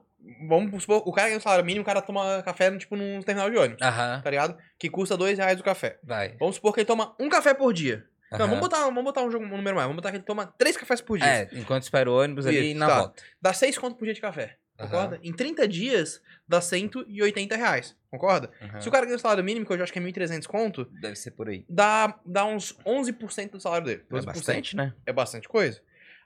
Vamos 0.48 0.82
supor, 0.82 1.02
o 1.06 1.12
cara 1.12 1.28
ganha 1.28 1.38
um 1.38 1.42
salário 1.42 1.64
mínimo, 1.64 1.82
o 1.82 1.86
cara 1.86 2.00
toma 2.02 2.42
café, 2.42 2.76
tipo, 2.76 2.96
num 2.96 3.20
terminal 3.22 3.48
de 3.50 3.56
ônibus, 3.56 3.82
Aham, 3.82 4.20
tá 4.24 4.30
ligado? 4.30 4.56
Que 4.78 4.88
custa 4.88 5.16
dois 5.16 5.38
reais 5.38 5.60
o 5.60 5.62
café. 5.62 5.98
vai. 6.02 6.34
Vamos 6.40 6.56
supor 6.56 6.72
que 6.72 6.80
ele 6.80 6.86
toma 6.86 7.14
um 7.20 7.28
café 7.28 7.54
por 7.54 7.72
dia. 7.72 8.04
Não, 8.32 8.38
Aham. 8.40 8.46
vamos 8.48 8.60
botar, 8.60 8.80
vamos 8.84 9.04
botar 9.04 9.22
um, 9.22 9.30
jogo, 9.30 9.44
um 9.44 9.48
número 9.56 9.76
mais. 9.76 9.86
Vamos 9.86 9.96
botar 9.96 10.10
que 10.10 10.16
ele 10.16 10.24
toma 10.24 10.46
três 10.58 10.76
cafés 10.76 11.00
por 11.00 11.18
dia. 11.18 11.28
É, 11.28 11.48
enquanto 11.52 11.84
espera 11.84 12.10
o 12.10 12.18
ônibus 12.18 12.44
ali 12.46 12.70
Isso, 12.70 12.78
na 12.80 12.86
tá. 12.88 12.98
volta. 12.98 13.22
Dá 13.40 13.52
seis 13.52 13.78
conto 13.78 13.96
por 13.96 14.04
dia 14.04 14.14
de 14.14 14.20
café. 14.20 14.56
Concorda? 14.76 15.18
Em 15.22 15.32
30 15.32 15.66
dias, 15.66 16.22
dá 16.46 16.60
180 16.60 17.56
reais. 17.56 17.96
Concorda? 18.10 18.50
Aham. 18.60 18.80
Se 18.80 18.88
o 18.88 18.92
cara 18.92 19.06
ganha 19.06 19.16
um 19.16 19.20
salário 19.20 19.42
mínimo, 19.44 19.64
que 19.66 19.72
eu 19.72 19.78
já 19.78 19.84
acho 19.84 19.92
que 19.92 19.98
é 19.98 20.02
1.300 20.02 20.46
conto, 20.46 20.84
Deve 21.00 21.16
ser 21.16 21.30
por 21.30 21.48
aí. 21.48 21.64
dá, 21.68 22.18
dá 22.24 22.44
uns 22.44 22.72
11% 22.84 23.52
do 23.52 23.60
salário 23.60 23.86
dele. 23.86 24.02
É 24.10 24.14
12%. 24.14 24.24
bastante, 24.26 24.76
né? 24.76 24.94
É 25.06 25.12
bastante 25.12 25.48
coisa. 25.48 25.80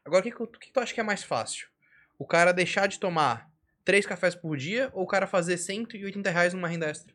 Agora, 0.05 0.21
o 0.21 0.23
que, 0.25 0.31
que, 0.33 0.43
o 0.43 0.47
que 0.47 0.73
tu 0.73 0.81
acha 0.81 0.93
que 0.93 1.01
é 1.01 1.05
mais 1.05 1.23
fácil? 1.23 1.69
O 2.19 2.27
cara 2.27 2.53
deixar 2.53 2.87
de 2.87 2.99
tomar 2.99 3.49
três 3.85 4.05
cafés 4.07 4.35
por 4.35 4.57
dia 4.57 4.91
ou 4.93 5.05
o 5.05 5.07
cara 5.07 5.27
fazer 5.27 5.57
180 5.57 6.29
reais 6.31 6.53
numa 6.55 6.69
renda 6.69 6.87
extra? 6.87 7.15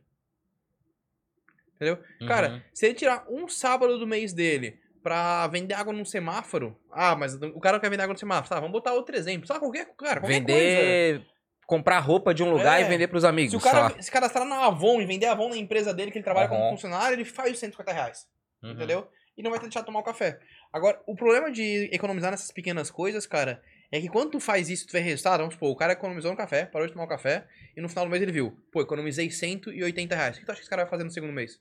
Entendeu? 1.76 2.00
Cara, 2.28 2.52
Uhum. 2.54 2.62
se 2.74 2.86
ele 2.86 2.96
tirar 2.96 3.26
um 3.30 3.48
sábado 3.50 4.00
do 4.00 4.08
mês 4.08 4.32
dele 4.34 4.80
pra 5.06 5.46
vender 5.46 5.76
água 5.76 5.94
num 5.94 6.04
semáforo. 6.04 6.76
Ah, 6.92 7.16
mas 7.16 7.36
o 7.36 7.60
cara 7.60 7.80
quer 7.80 7.92
vender 7.92 8.02
água 8.02 8.14
no 8.14 8.18
semáforo. 8.20 8.50
Tá, 8.50 8.56
vamos 8.56 8.72
botar 8.72 8.92
outro 8.94 9.16
exemplo. 9.16 9.46
Sabe 9.46 9.60
qualquer, 9.60 9.86
cara, 9.96 10.20
qualquer 10.20 10.44
coisa. 10.44 10.58
vender. 10.58 11.26
Comprar 11.68 12.00
roupa 12.00 12.34
de 12.34 12.42
um 12.42 12.50
lugar 12.50 12.82
É. 12.82 12.86
e 12.86 12.90
vender 12.90 13.08
pros 13.08 13.24
amigos. 13.24 13.52
Se 13.52 13.58
o 13.58 13.60
cara 13.60 13.92
só. 13.92 14.02
se 14.02 14.10
cadastrar 14.12 14.46
na 14.46 14.66
Avon 14.66 15.00
e 15.00 15.06
vender 15.06 15.28
Avon 15.28 15.50
na 15.50 15.58
empresa 15.58 15.94
dele 15.94 16.10
que 16.10 16.18
ele 16.18 16.24
trabalha 16.24 16.48
como 16.48 16.60
Aham. 16.60 16.72
funcionário, 16.72 17.14
ele 17.16 17.24
faz 17.26 17.52
os 17.54 17.60
150 17.60 17.92
reais. 17.94 18.28
Uhum. 18.64 18.72
Entendeu? 18.72 19.08
E 19.38 19.44
não 19.44 19.52
vai 19.52 19.60
deixar 19.60 19.82
de 19.82 19.86
tomar 19.86 20.00
o 20.00 20.04
café. 20.04 20.40
Agora, 20.74 21.00
o 21.06 21.16
problema 21.16 21.52
de 21.52 21.88
economizar 21.94 22.32
nessas 22.32 22.52
pequenas 22.52 22.90
coisas, 22.90 23.28
cara, 23.28 23.62
é 23.92 24.02
que 24.02 24.08
quando 24.10 24.32
tu 24.32 24.40
faz 24.40 24.70
isso, 24.72 24.88
tu 24.88 24.92
vê 24.94 25.02
resultado, 25.02 25.40
vamos 25.42 25.54
supor, 25.54 25.70
o 25.70 25.76
cara 25.76 25.94
economizou 25.94 26.32
no 26.32 26.38
café, 26.38 26.66
parou 26.66 26.88
de 26.88 26.94
tomar 26.94 27.06
o 27.06 27.10
café, 27.10 27.46
e 27.78 27.82
no 27.82 27.88
final 27.90 28.06
do 28.06 28.10
mês 28.12 28.24
ele 28.24 28.32
viu, 28.32 28.58
pô, 28.72 28.82
economizei 28.82 29.30
180 29.30 30.16
reais. 30.16 30.38
O 30.38 30.40
que 30.40 30.46
tu 30.48 30.52
acha 30.52 30.60
que 30.60 30.64
esse 30.64 30.70
cara 30.70 30.82
vai 30.84 30.90
fazer 30.90 31.04
no 31.04 31.12
segundo 31.12 31.32
mês? 31.32 31.60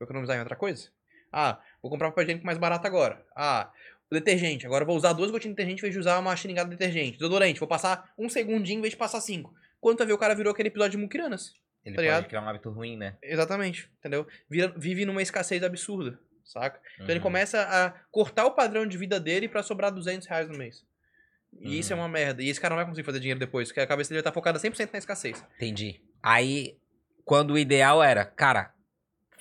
Vou 0.00 0.06
economizar 0.06 0.36
em 0.36 0.40
outra 0.40 0.56
coisa? 0.56 0.88
Ah, 1.32 1.58
vou 1.84 1.90
comprar 1.90 2.08
papel 2.10 2.24
higiênico 2.24 2.46
mais 2.46 2.58
barato 2.58 2.86
agora. 2.86 3.24
Ah, 3.36 3.70
o 4.10 4.14
detergente. 4.14 4.64
Agora 4.66 4.82
eu 4.82 4.86
vou 4.86 4.96
usar 4.96 5.12
duas 5.12 5.30
gotinhas 5.30 5.52
de 5.52 5.56
detergente 5.56 5.80
em 5.80 5.82
vez 5.82 5.94
de 5.94 6.00
usar 6.00 6.18
uma 6.18 6.34
xingada 6.36 6.68
de 6.70 6.76
detergente. 6.76 7.18
Desodorante, 7.18 7.58
vou 7.60 7.68
passar 7.68 8.12
um 8.18 8.28
segundinho 8.28 8.78
em 8.78 8.82
vez 8.82 8.92
de 8.92 8.96
passar 8.98 9.20
cinco. 9.20 9.54
Quando 9.80 9.96
tu 9.96 9.98
vai 9.98 10.06
ver, 10.08 10.12
o 10.14 10.18
cara 10.18 10.34
virou 10.34 10.52
aquele 10.52 10.68
episódio 10.68 10.92
de 10.92 10.96
Mukiranas. 10.98 11.52
Ele 11.84 11.94
tá 11.94 12.00
pode 12.00 12.06
ligado? 12.08 12.26
criar 12.28 12.40
um 12.42 12.48
hábito 12.48 12.70
ruim, 12.70 12.96
né? 12.96 13.16
Exatamente, 13.22 13.90
entendeu? 13.98 14.26
Vira- 14.48 14.72
vive 14.76 15.04
numa 15.04 15.20
escassez 15.20 15.62
absurda, 15.62 16.18
saca? 16.42 16.80
Então 16.94 17.08
ele 17.08 17.18
Uhum. 17.18 17.22
começa 17.22 17.60
a 17.62 17.90
cortar 18.10 18.46
o 18.46 18.52
padrão 18.52 18.86
de 18.86 18.96
vida 18.96 19.20
dele 19.20 19.48
pra 19.48 19.62
sobrar 19.62 19.92
200 19.92 20.26
reais 20.26 20.48
no 20.48 20.56
mês. 20.56 20.84
E 21.60 21.78
isso 21.78 21.92
é 21.92 21.96
Uhum. 21.96 22.02
uma 22.02 22.08
merda. 22.08 22.42
E 22.42 22.48
esse 22.48 22.60
cara 22.60 22.72
não 22.74 22.78
vai 22.78 22.86
conseguir 22.86 23.04
fazer 23.06 23.20
dinheiro 23.20 23.38
depois, 23.38 23.68
porque 23.68 23.80
a 23.80 23.86
cabeça 23.86 24.08
dele 24.08 24.18
vai 24.22 24.22
estar 24.22 24.32
focada 24.32 24.58
100% 24.58 24.92
na 24.92 24.98
escassez. 24.98 25.44
Entendi. 25.56 26.00
Aí, 26.22 26.76
quando 27.24 27.52
o 27.52 27.58
ideal 27.58 28.02
era, 28.02 28.24
cara, 28.24 28.73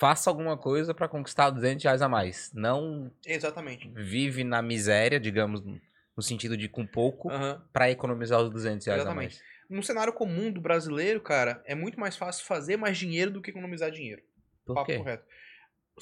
faça 0.03 0.29
alguma 0.29 0.57
coisa 0.57 0.93
pra 0.93 1.07
conquistar 1.07 1.49
200 1.49 1.81
reais 1.81 2.01
a 2.01 2.09
mais. 2.09 2.51
Não 2.53 3.09
Exatamente. 3.25 3.89
vive 3.95 4.43
na 4.43 4.61
miséria, 4.61 5.17
digamos, 5.17 5.63
no 5.63 6.21
sentido 6.21 6.57
de 6.57 6.67
com 6.67 6.85
pouco, 6.85 7.31
Aham. 7.31 7.65
pra 7.71 7.89
economizar 7.89 8.41
os 8.41 8.49
200 8.49 8.85
reais 8.85 8.99
a 8.99 9.03
Exatamente. 9.05 9.35
mais. 9.39 9.43
No 9.69 9.81
cenário 9.81 10.11
comum 10.11 10.51
do 10.51 10.59
brasileiro, 10.59 11.21
cara, 11.21 11.63
é 11.65 11.73
muito 11.73 11.97
mais 11.97 12.17
fácil 12.17 12.45
fazer 12.45 12.75
mais 12.75 12.97
dinheiro 12.97 13.31
do 13.31 13.41
que 13.41 13.49
economizar 13.51 13.89
dinheiro. 13.91 14.21
Por 14.65 14.73
Papo 14.75 14.87
quê? 14.87 14.97
correto. 14.97 15.25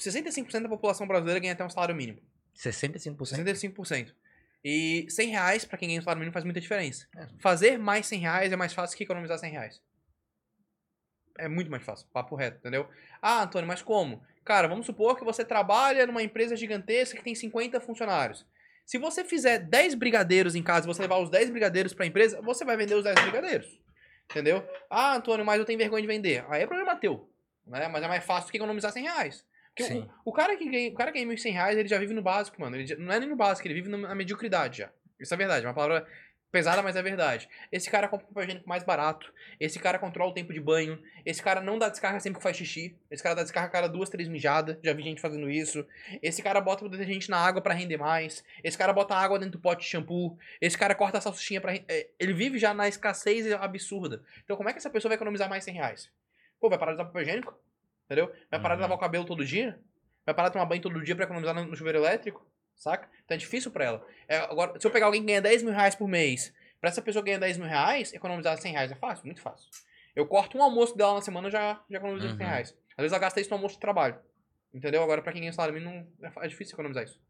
65% 0.00 0.62
da 0.64 0.68
população 0.68 1.06
brasileira 1.06 1.38
ganha 1.38 1.52
até 1.52 1.64
um 1.64 1.70
salário 1.70 1.94
mínimo. 1.94 2.18
65%. 2.56 3.36
65%. 3.36 4.12
E 4.64 5.06
100 5.08 5.30
reais, 5.30 5.64
pra 5.64 5.78
quem 5.78 5.88
ganha 5.90 6.00
o 6.00 6.02
salário 6.02 6.18
mínimo, 6.18 6.32
faz 6.32 6.44
muita 6.44 6.60
diferença. 6.60 7.06
Fazer 7.38 7.78
mais 7.78 8.06
100 8.06 8.18
reais 8.18 8.52
é 8.52 8.56
mais 8.56 8.72
fácil 8.72 8.96
que 8.96 9.04
economizar 9.04 9.38
100 9.38 9.52
reais. 9.52 9.80
É 11.38 11.48
muito 11.48 11.70
mais 11.70 11.82
fácil, 11.84 12.06
papo 12.12 12.34
reto, 12.36 12.58
entendeu? 12.58 12.88
Ah, 13.20 13.42
Antônio, 13.42 13.66
mas 13.66 13.82
como? 13.82 14.22
Cara, 14.44 14.68
vamos 14.68 14.86
supor 14.86 15.16
que 15.16 15.24
você 15.24 15.44
trabalha 15.44 16.06
numa 16.06 16.22
empresa 16.22 16.56
gigantesca 16.56 17.16
que 17.16 17.24
tem 17.24 17.34
50 17.34 17.80
funcionários. 17.80 18.44
Se 18.84 18.98
você 18.98 19.24
fizer 19.24 19.58
10 19.60 19.94
brigadeiros 19.94 20.54
em 20.54 20.62
casa, 20.62 20.86
você 20.86 21.00
levar 21.02 21.18
os 21.18 21.30
10 21.30 21.50
brigadeiros 21.50 21.94
pra 21.94 22.04
empresa, 22.04 22.40
você 22.42 22.64
vai 22.64 22.76
vender 22.76 22.94
os 22.94 23.04
10 23.04 23.14
brigadeiros. 23.20 23.80
Entendeu? 24.30 24.66
Ah, 24.90 25.14
Antônio, 25.14 25.44
mas 25.46 25.58
eu 25.58 25.64
tenho 25.64 25.78
vergonha 25.78 26.02
de 26.02 26.08
vender. 26.08 26.44
Aí 26.48 26.62
é 26.62 26.66
problema 26.66 26.96
teu. 26.96 27.28
Né? 27.66 27.86
Mas 27.88 28.02
é 28.02 28.08
mais 28.08 28.24
fácil 28.24 28.48
do 28.48 28.50
que 28.50 28.58
economizar 28.58 28.92
100 28.92 29.04
reais. 29.04 29.44
Porque 29.74 29.84
Sim. 29.84 30.08
o, 30.24 30.30
o 30.30 30.32
cara 30.32 30.56
que 30.56 30.68
ganha, 30.68 30.90
o 30.90 30.94
cara 30.94 31.12
que 31.12 31.18
ganha 31.18 31.32
1.100 31.32 31.52
reais, 31.52 31.78
ele 31.78 31.88
já 31.88 31.98
vive 31.98 32.12
no 32.12 32.22
básico, 32.22 32.60
mano. 32.60 32.76
Ele 32.76 32.86
já- 32.86 32.96
não 32.96 33.12
é 33.12 33.20
nem 33.20 33.28
no 33.28 33.36
básico, 33.36 33.66
ele 33.66 33.74
vive 33.74 33.88
na 33.88 34.14
mediocridade 34.14 34.78
já. 34.78 34.90
Isso 35.18 35.32
é 35.32 35.36
verdade, 35.36 35.64
é 35.64 35.68
uma 35.68 35.74
palavra 35.74 36.06
pesada, 36.52 36.82
mas 36.82 36.94
é 36.94 37.02
verdade. 37.02 37.48
Esse 37.72 37.90
cara 37.90 38.06
compra 38.06 38.26
papel 38.26 38.44
higiênico 38.44 38.68
mais 38.68 38.84
barato. 38.84 39.32
Esse 39.58 39.78
cara 39.78 39.98
controla 39.98 40.30
o 40.30 40.34
tempo 40.34 40.52
de 40.52 40.60
banho. 40.60 41.02
Esse 41.24 41.42
cara 41.42 41.60
não 41.60 41.78
dá 41.78 41.88
descarga 41.88 42.20
sempre 42.20 42.36
que 42.38 42.42
faz 42.42 42.56
xixi. 42.56 42.96
Esse 43.10 43.22
cara 43.22 43.34
dá 43.34 43.42
descarga 43.42 43.68
a 43.68 43.72
cada 43.72 43.88
duas, 43.88 44.10
três 44.10 44.28
mijadas. 44.28 44.76
Já 44.84 44.92
vi 44.92 45.02
gente 45.02 45.20
fazendo 45.20 45.50
isso. 45.50 45.84
Esse 46.22 46.42
cara 46.42 46.60
bota 46.60 46.84
o 46.84 46.88
detergente 46.88 47.30
na 47.30 47.38
água 47.38 47.62
pra 47.62 47.74
render 47.74 47.96
mais. 47.96 48.44
Esse 48.62 48.76
cara 48.78 48.92
bota 48.92 49.14
água 49.16 49.38
dentro 49.38 49.52
do 49.52 49.62
pote 49.62 49.82
de 49.82 49.88
shampoo. 49.90 50.38
Esse 50.60 50.76
cara 50.78 50.94
corta 50.94 51.18
a 51.18 51.20
salsichinha 51.20 51.60
pra. 51.60 51.74
é, 51.74 52.08
Ele 52.20 52.32
vive 52.34 52.58
já 52.58 52.72
na 52.74 52.86
escassez 52.86 53.50
absurda. 53.52 54.22
Então, 54.44 54.56
como 54.56 54.68
é 54.68 54.72
que 54.72 54.78
essa 54.78 54.90
pessoa 54.90 55.08
vai 55.08 55.16
economizar 55.16 55.48
mais 55.48 55.64
100 55.64 55.74
reais? 55.74 56.10
Pô, 56.60 56.68
vai 56.68 56.78
parar 56.78 56.92
de 56.92 56.96
usar 56.96 57.06
papel 57.06 57.22
higiênico? 57.22 57.58
Entendeu? 58.04 58.30
Vai 58.50 58.60
parar 58.60 58.74
de 58.74 58.80
Uhum. 58.80 58.82
lavar 58.82 58.96
o 58.98 59.00
cabelo 59.00 59.24
todo 59.24 59.44
dia? 59.44 59.80
Vai 60.26 60.34
parar 60.34 60.48
de 60.48 60.52
tomar 60.52 60.66
banho 60.66 60.82
todo 60.82 61.02
dia 61.02 61.16
pra 61.16 61.24
economizar 61.24 61.54
no 61.54 61.64
no 61.64 61.74
chuveiro 61.74 61.98
elétrico? 61.98 62.46
Saca? 62.76 63.08
Então 63.24 63.34
é 63.34 63.38
difícil 63.38 63.70
pra 63.70 63.84
ela. 63.84 64.06
É, 64.28 64.36
agora, 64.38 64.78
se 64.80 64.86
eu 64.86 64.90
pegar 64.90 65.06
alguém 65.06 65.20
que 65.20 65.26
ganha 65.26 65.40
10 65.40 65.62
mil 65.62 65.72
reais 65.72 65.94
por 65.94 66.08
mês, 66.08 66.52
pra 66.80 66.90
essa 66.90 67.00
pessoa 67.02 67.22
que 67.22 67.30
ganha 67.30 67.38
10 67.38 67.56
mil 67.58 67.68
reais, 67.68 68.12
economizar 68.12 68.56
100 68.60 68.72
reais 68.72 68.90
é 68.90 68.94
fácil? 68.94 69.24
Muito 69.26 69.40
fácil. 69.40 69.68
Eu 70.14 70.26
corto 70.26 70.58
um 70.58 70.62
almoço 70.62 70.96
dela 70.96 71.14
na 71.14 71.20
semana, 71.22 71.48
já, 71.50 71.80
já 71.88 71.98
economizo 71.98 72.28
Uhum. 72.28 72.36
100 72.36 72.46
reais. 72.46 72.68
Às 72.90 72.96
vezes 73.02 73.12
ela 73.12 73.20
gasta 73.20 73.40
isso 73.40 73.50
no 73.50 73.56
almoço 73.56 73.74
de 73.76 73.80
trabalho. 73.80 74.18
Entendeu? 74.74 75.02
Agora, 75.02 75.22
pra 75.22 75.32
quem 75.32 75.40
ganha 75.42 75.52
salário 75.52 75.74
mínimo, 75.74 76.06
é 76.22 76.44
é 76.44 76.48
difícil 76.48 76.74
economizar 76.74 77.04
isso. 77.04 77.20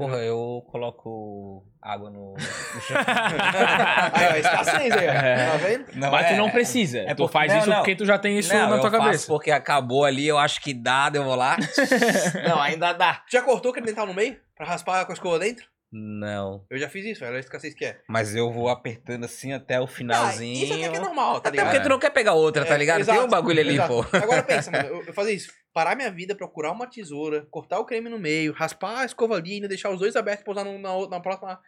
Porra, 0.00 0.16
eu 0.18 0.64
coloco 0.70 1.62
água 1.82 2.08
no, 2.10 2.34
aí, 4.12 4.26
ó, 4.32 4.36
escassez 4.36 4.92
aí, 4.92 5.08
ó. 5.08 5.10
É. 5.10 5.46
Tá 5.50 5.56
vendo? 5.58 5.84
Mas 6.10 6.28
tu 6.28 6.36
não 6.36 6.50
precisa. 6.50 6.98
é 7.00 7.14
tu 7.14 7.18
porque- 7.18 7.32
faz 7.32 7.52
não, 7.52 7.58
isso 7.60 7.68
não. 7.68 7.76
porque 7.76 7.94
tu 7.96 8.06
já 8.06 8.18
tem 8.18 8.38
isso 8.38 8.52
Não, 8.54 8.70
na 8.70 8.76
eu 8.76 8.80
tua 8.80 8.90
faço 8.90 9.02
cabeça. 9.04 9.26
porque 9.26 9.50
acabou 9.50 10.04
ali, 10.04 10.26
eu 10.26 10.38
acho 10.38 10.60
que 10.62 10.72
dá, 10.72 11.10
eu 11.12 11.22
vou 11.24 11.34
lá. 11.34 11.56
Não, 12.48 12.60
ainda 12.60 12.92
dá. 12.94 13.22
Já 13.30 13.42
cortou 13.42 13.70
aquele 13.72 13.86
dental 13.86 14.06
no 14.06 14.14
meio? 14.14 14.36
Pra 14.56 14.66
raspar 14.66 15.04
com 15.04 15.12
a 15.12 15.14
escova 15.14 15.38
dentro? 15.38 15.64
Não. 15.92 16.64
Eu 16.70 16.78
já 16.78 16.88
fiz 16.88 17.04
isso, 17.04 17.24
era 17.24 17.36
a 17.36 17.40
escassez 17.40 17.74
que 17.74 17.84
é. 17.84 18.00
Mas 18.08 18.34
eu 18.36 18.52
vou 18.52 18.68
apertando 18.68 19.24
assim 19.24 19.52
até 19.52 19.80
o 19.80 19.84
Ah, 19.84 19.88
finalzinho. 19.88 20.64
isso 20.64 20.72
até 20.74 20.88
que 20.88 20.96
é 20.96 21.00
normal, 21.00 21.40
tá 21.40 21.48
Até 21.48 21.58
ligado? 21.58 21.66
porque 21.72 21.82
tu 21.82 21.88
não 21.88 21.98
quer 21.98 22.10
pegar 22.10 22.34
outra, 22.34 22.64
tá 22.64 22.74
É, 22.74 22.78
ligado? 22.78 23.00
exato, 23.00 23.18
Tem 23.18 23.26
um 23.26 23.30
bagulho 23.30 23.60
ali, 23.60 23.74
exato. 23.74 23.88
pô. 24.08 24.16
Agora 24.16 24.42
pensa, 24.42 24.70
mano, 24.70 24.88
eu, 24.88 25.04
eu 25.06 25.12
fazer 25.12 25.32
isso. 25.32 25.52
Parar 25.72 25.96
minha 25.96 26.10
vida, 26.10 26.34
procurar 26.34 26.70
uma 26.72 26.86
tesoura, 26.86 27.46
cortar 27.50 27.78
o 27.80 27.84
creme 27.84 28.08
no 28.08 28.18
meio, 28.18 28.52
raspar 28.52 29.00
a 29.00 29.04
escova 29.04 29.34
ali 29.36 29.50
e 29.50 29.54
ainda 29.54 29.68
deixar 29.68 29.90
os 29.90 29.98
dois 29.98 30.14
abertos 30.16 30.44
pra 30.44 30.52
usar 30.52 30.64
no- 30.64 30.78
na, 30.78 30.92
outra- 30.94 31.16
na 31.16 31.22
próxima. 31.22 31.60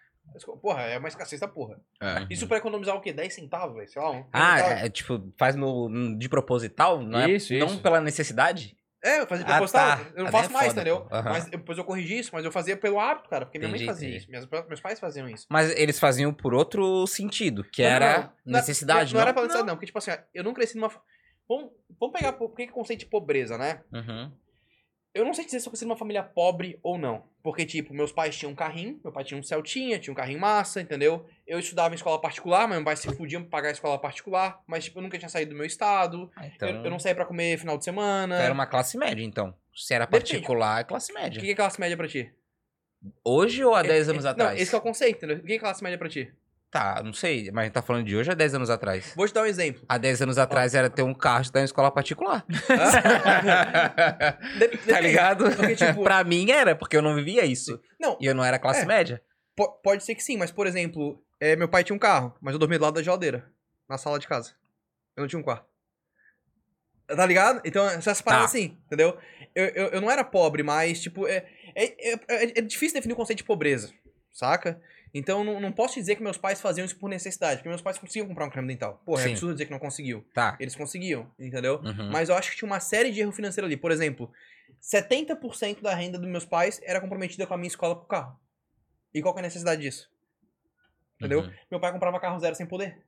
Porra, 0.62 0.82
é 0.82 0.98
uma 0.98 1.08
escassez 1.08 1.40
da 1.40 1.48
porra. 1.48 1.80
Isso 2.30 2.46
pra 2.46 2.58
economizar 2.58 2.94
o 2.96 3.00
quê? 3.00 3.12
10 3.12 3.34
centavos, 3.34 3.74
velho? 3.74 3.88
Sei 3.88 4.00
lá. 4.00 4.10
Um, 4.12 4.24
Ah, 4.32 4.56
centavo. 4.58 4.86
é, 4.86 4.88
tipo, 4.88 5.32
faz 5.36 5.56
no, 5.56 6.16
de 6.16 6.28
proposital? 6.28 7.02
Não, 7.02 7.28
Isso, 7.28 7.52
é, 7.52 7.58
não 7.58 7.66
isso. 7.66 7.80
pela 7.80 8.00
necessidade? 8.00 8.76
É, 9.04 9.20
eu 9.20 9.26
fazia 9.26 9.44
Ah, 9.44 9.48
proposital. 9.50 9.96
tá. 9.96 10.02
Eu 10.14 10.18
não 10.20 10.26
Aí 10.26 10.32
faço 10.32 10.50
é 10.50 10.52
mais, 10.52 10.66
foda, 10.68 10.80
entendeu? 10.80 11.08
Aham. 11.10 11.30
Mas 11.30 11.44
depois 11.46 11.76
eu 11.76 11.84
corrigi 11.84 12.18
isso, 12.20 12.30
mas 12.32 12.44
eu 12.44 12.52
fazia 12.52 12.76
pelo 12.76 13.00
hábito, 13.00 13.28
cara, 13.28 13.44
porque 13.44 13.58
minha 13.58 13.68
mãe 13.70 13.84
fazia 13.84 14.08
entendi. 14.08 14.22
isso. 14.22 14.30
Meus, 14.30 14.66
meus 14.68 14.80
pais 14.80 15.00
faziam 15.00 15.28
isso. 15.28 15.46
Mas 15.50 15.70
eles 15.76 15.98
faziam 15.98 16.32
por 16.32 16.54
outro 16.54 17.04
sentido, 17.06 17.64
que 17.64 17.82
Não, 17.82 17.90
era 17.90 18.16
não. 18.18 18.22
Não- 18.46 18.52
necessidade, 18.60 19.12
não, 19.12 19.18
não? 19.18 19.22
era 19.22 19.34
pela 19.34 19.46
necessidade, 19.46 19.66
não. 19.68 19.74
Porque, 19.76 19.86
tipo 19.86 19.98
assim, 19.98 20.12
eu 20.32 20.44
não 20.44 20.54
cresci 20.54 20.76
numa. 20.76 20.88
Vamos, 21.48 21.70
vamos 21.98 22.16
pegar. 22.16 22.32
Por 22.34 22.54
que 22.54 22.62
é 22.62 22.66
o 22.66 22.72
conceito 22.72 23.00
de 23.00 23.06
pobreza, 23.06 23.58
né? 23.58 23.80
Uhum. 23.92 24.32
Eu 25.14 25.26
não 25.26 25.34
sei 25.34 25.44
dizer 25.44 25.60
se 25.60 25.66
eu 25.68 25.70
cresci 25.70 25.84
numa 25.84 25.96
família 25.96 26.22
pobre 26.22 26.78
ou 26.82 26.96
não. 26.96 27.24
Porque, 27.42 27.66
tipo, 27.66 27.92
meus 27.92 28.10
pais 28.10 28.34
tinham 28.34 28.52
um 28.52 28.54
carrinho, 28.54 28.98
meu 29.04 29.12
pai 29.12 29.24
tinha 29.24 29.38
um 29.38 29.42
Celtinha, 29.42 29.98
tinha 29.98 30.10
um 30.10 30.16
carrinho 30.16 30.40
massa, 30.40 30.80
entendeu? 30.80 31.26
Eu 31.46 31.58
estudava 31.58 31.92
em 31.92 31.96
escola 31.96 32.18
particular, 32.18 32.66
mas 32.66 32.76
meu 32.78 32.84
pai 32.84 32.96
se 32.96 33.14
fudia 33.14 33.38
pra 33.40 33.48
pagar 33.50 33.68
a 33.68 33.72
escola 33.72 33.98
particular. 33.98 34.62
Mas, 34.66 34.84
tipo, 34.84 34.98
eu 34.98 35.02
nunca 35.02 35.18
tinha 35.18 35.28
saído 35.28 35.50
do 35.50 35.56
meu 35.56 35.66
estado. 35.66 36.30
Ah, 36.34 36.46
Então, 36.46 36.66
Eu, 36.68 36.84
eu 36.84 36.90
não 36.90 36.98
saía 36.98 37.14
pra 37.14 37.26
comer 37.26 37.58
final 37.58 37.76
de 37.76 37.84
semana. 37.84 38.36
era 38.40 38.54
uma 38.54 38.66
classe 38.66 38.96
média, 38.96 39.22
então. 39.22 39.54
Se 39.74 39.92
era 39.92 40.06
Depende. 40.06 40.32
particular, 40.32 40.80
é 40.80 40.84
classe 40.84 41.12
O 41.12 41.14
média. 41.14 41.40
que 41.40 41.46
que 41.46 41.52
é 41.52 41.56
classe 41.56 41.78
média 41.80 41.96
pra 41.96 42.08
ti? 42.08 42.32
Hoje 43.24 43.62
ou 43.64 43.74
há 43.74 43.82
10 43.82 44.08
É- 44.08 44.10
anos 44.12 44.24
é- 44.24 44.28
atrás? 44.28 44.50
Não, 44.54 44.62
esse 44.62 44.74
é 44.74 44.78
o 44.78 44.80
conceito, 44.80 45.16
entendeu? 45.18 45.38
O 45.38 45.42
que 45.42 45.52
é 45.54 45.58
classe 45.58 45.82
média 45.82 45.98
pra 45.98 46.08
ti? 46.08 46.32
Tá, 46.72 47.02
não 47.04 47.12
sei, 47.12 47.50
mas 47.52 47.60
a 47.60 47.64
gente 47.66 47.74
tá 47.74 47.82
falando 47.82 48.06
de 48.06 48.16
hoje 48.16 48.30
há 48.30 48.34
10 48.34 48.54
anos 48.54 48.70
atrás? 48.70 49.12
Vou 49.14 49.28
te 49.28 49.34
dar 49.34 49.42
um 49.42 49.46
exemplo. 49.46 49.84
Há 49.86 49.98
10 49.98 50.22
anos 50.22 50.38
atrás 50.38 50.74
era 50.74 50.88
ter 50.88 51.02
um 51.02 51.12
carro 51.12 51.44
e 51.54 51.58
em 51.58 51.64
escola 51.64 51.90
particular. 51.90 52.46
De- 54.58 54.78
tá 54.90 54.98
ligado? 55.00 55.54
Porque, 55.54 55.76
tipo- 55.76 56.02
pra 56.02 56.24
mim 56.24 56.50
era, 56.50 56.74
porque 56.74 56.96
eu 56.96 57.02
não 57.02 57.14
vivia 57.14 57.44
isso. 57.44 57.78
Não, 58.00 58.16
E 58.18 58.24
eu 58.24 58.34
não 58.34 58.42
era 58.42 58.58
classe 58.58 58.80
É. 58.82 58.86
média. 58.86 59.22
po- 59.54 59.70
pode 59.82 60.02
ser 60.02 60.14
que 60.14 60.22
sim, 60.22 60.38
mas, 60.38 60.50
por 60.50 60.66
exemplo, 60.66 61.22
é, 61.38 61.54
meu 61.56 61.68
pai 61.68 61.84
tinha 61.84 61.94
um 61.94 61.98
carro, 61.98 62.34
mas 62.40 62.54
eu 62.54 62.58
dormia 62.58 62.78
do 62.78 62.84
lado 62.86 62.94
da 62.94 63.02
geladeira, 63.02 63.46
na 63.86 63.98
sala 63.98 64.18
de 64.18 64.26
casa. 64.26 64.54
Eu 65.14 65.20
não 65.20 65.28
tinha 65.28 65.38
um 65.38 65.42
quarto. 65.42 65.66
Tá 67.06 67.26
ligado? 67.26 67.60
Então, 67.66 67.84
essas 67.86 68.22
paradas 68.22 68.50
Tá. 68.50 68.56
assim, 68.56 68.78
entendeu? 68.86 69.18
Eu, 69.54 69.66
eu, 69.66 69.86
eu 69.88 70.00
não 70.00 70.10
era 70.10 70.24
pobre, 70.24 70.62
mas, 70.62 71.02
tipo, 71.02 71.26
é, 71.28 71.44
é, 71.76 72.12
é, 72.12 72.18
é- 72.28 72.58
é 72.58 72.60
difícil 72.62 72.94
definir 72.94 73.12
o 73.12 73.16
conceito 73.16 73.38
de 73.38 73.44
pobreza, 73.44 73.92
saca? 74.32 74.80
Então, 75.14 75.44
não, 75.44 75.60
não 75.60 75.70
posso 75.70 75.94
dizer 75.94 76.16
que 76.16 76.22
meus 76.22 76.38
pais 76.38 76.60
faziam 76.60 76.84
isso 76.84 76.96
por 76.96 77.08
necessidade, 77.08 77.56
porque 77.56 77.68
meus 77.68 77.82
pais 77.82 77.98
conseguiam 77.98 78.26
comprar 78.26 78.46
um 78.46 78.50
creme 78.50 78.68
dental. 78.68 79.02
Porra, 79.04 79.22
é 79.22 79.30
absurdo 79.30 79.52
dizer 79.52 79.66
que 79.66 79.70
não 79.70 79.78
conseguiu. 79.78 80.24
Tá. 80.32 80.56
Eles 80.58 80.74
conseguiam, 80.74 81.30
entendeu? 81.38 81.80
Uhum. 81.84 82.10
Mas 82.10 82.30
eu 82.30 82.34
acho 82.34 82.50
que 82.50 82.56
tinha 82.56 82.66
uma 82.66 82.80
série 82.80 83.10
de 83.10 83.20
erro 83.20 83.32
financeiro 83.32 83.66
ali. 83.66 83.76
Por 83.76 83.90
exemplo, 83.90 84.32
70% 84.80 85.82
da 85.82 85.94
renda 85.94 86.18
dos 86.18 86.28
meus 86.28 86.46
pais 86.46 86.80
era 86.82 87.00
comprometida 87.00 87.46
com 87.46 87.52
a 87.52 87.56
minha 87.58 87.68
escola 87.68 87.94
pro 87.94 88.06
carro. 88.06 88.40
E 89.12 89.20
qual 89.20 89.34
que 89.34 89.40
é 89.40 89.42
a 89.42 89.46
necessidade 89.46 89.82
disso? 89.82 90.10
Entendeu? 91.18 91.40
Uhum. 91.40 91.52
Meu 91.70 91.78
pai 91.78 91.92
comprava 91.92 92.18
carro 92.18 92.38
zero 92.40 92.54
sem 92.54 92.66
poder. 92.66 92.98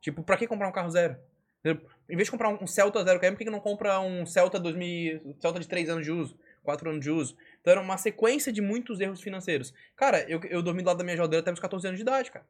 Tipo, 0.00 0.24
pra 0.24 0.36
que 0.36 0.46
comprar 0.46 0.68
um 0.68 0.72
carro 0.72 0.90
zero? 0.90 1.16
Em 1.64 2.16
vez 2.16 2.26
de 2.26 2.30
comprar 2.30 2.48
um 2.48 2.66
Celta 2.66 3.04
zero 3.04 3.20
km, 3.20 3.30
por 3.30 3.38
que 3.38 3.44
que 3.44 3.50
não 3.50 3.60
compra 3.60 4.00
um 4.00 4.26
Celta 4.26 4.58
2000, 4.58 5.36
Celta 5.40 5.60
de 5.60 5.68
3 5.68 5.88
anos 5.90 6.04
de 6.04 6.12
uso, 6.12 6.38
4 6.62 6.90
anos 6.90 7.04
de 7.04 7.10
uso? 7.10 7.36
Então 7.68 7.72
era 7.72 7.80
uma 7.82 7.98
sequência 7.98 8.50
de 8.50 8.62
muitos 8.62 8.98
erros 8.98 9.20
financeiros. 9.20 9.74
Cara, 9.94 10.22
eu, 10.26 10.40
eu 10.44 10.62
dormi 10.62 10.80
do 10.82 10.86
lado 10.86 10.96
da 10.96 11.04
minha 11.04 11.14
geladeira 11.14 11.42
até 11.42 11.50
meus 11.50 11.60
14 11.60 11.86
anos 11.86 11.98
de 11.98 12.02
idade, 12.02 12.30
cara. 12.30 12.46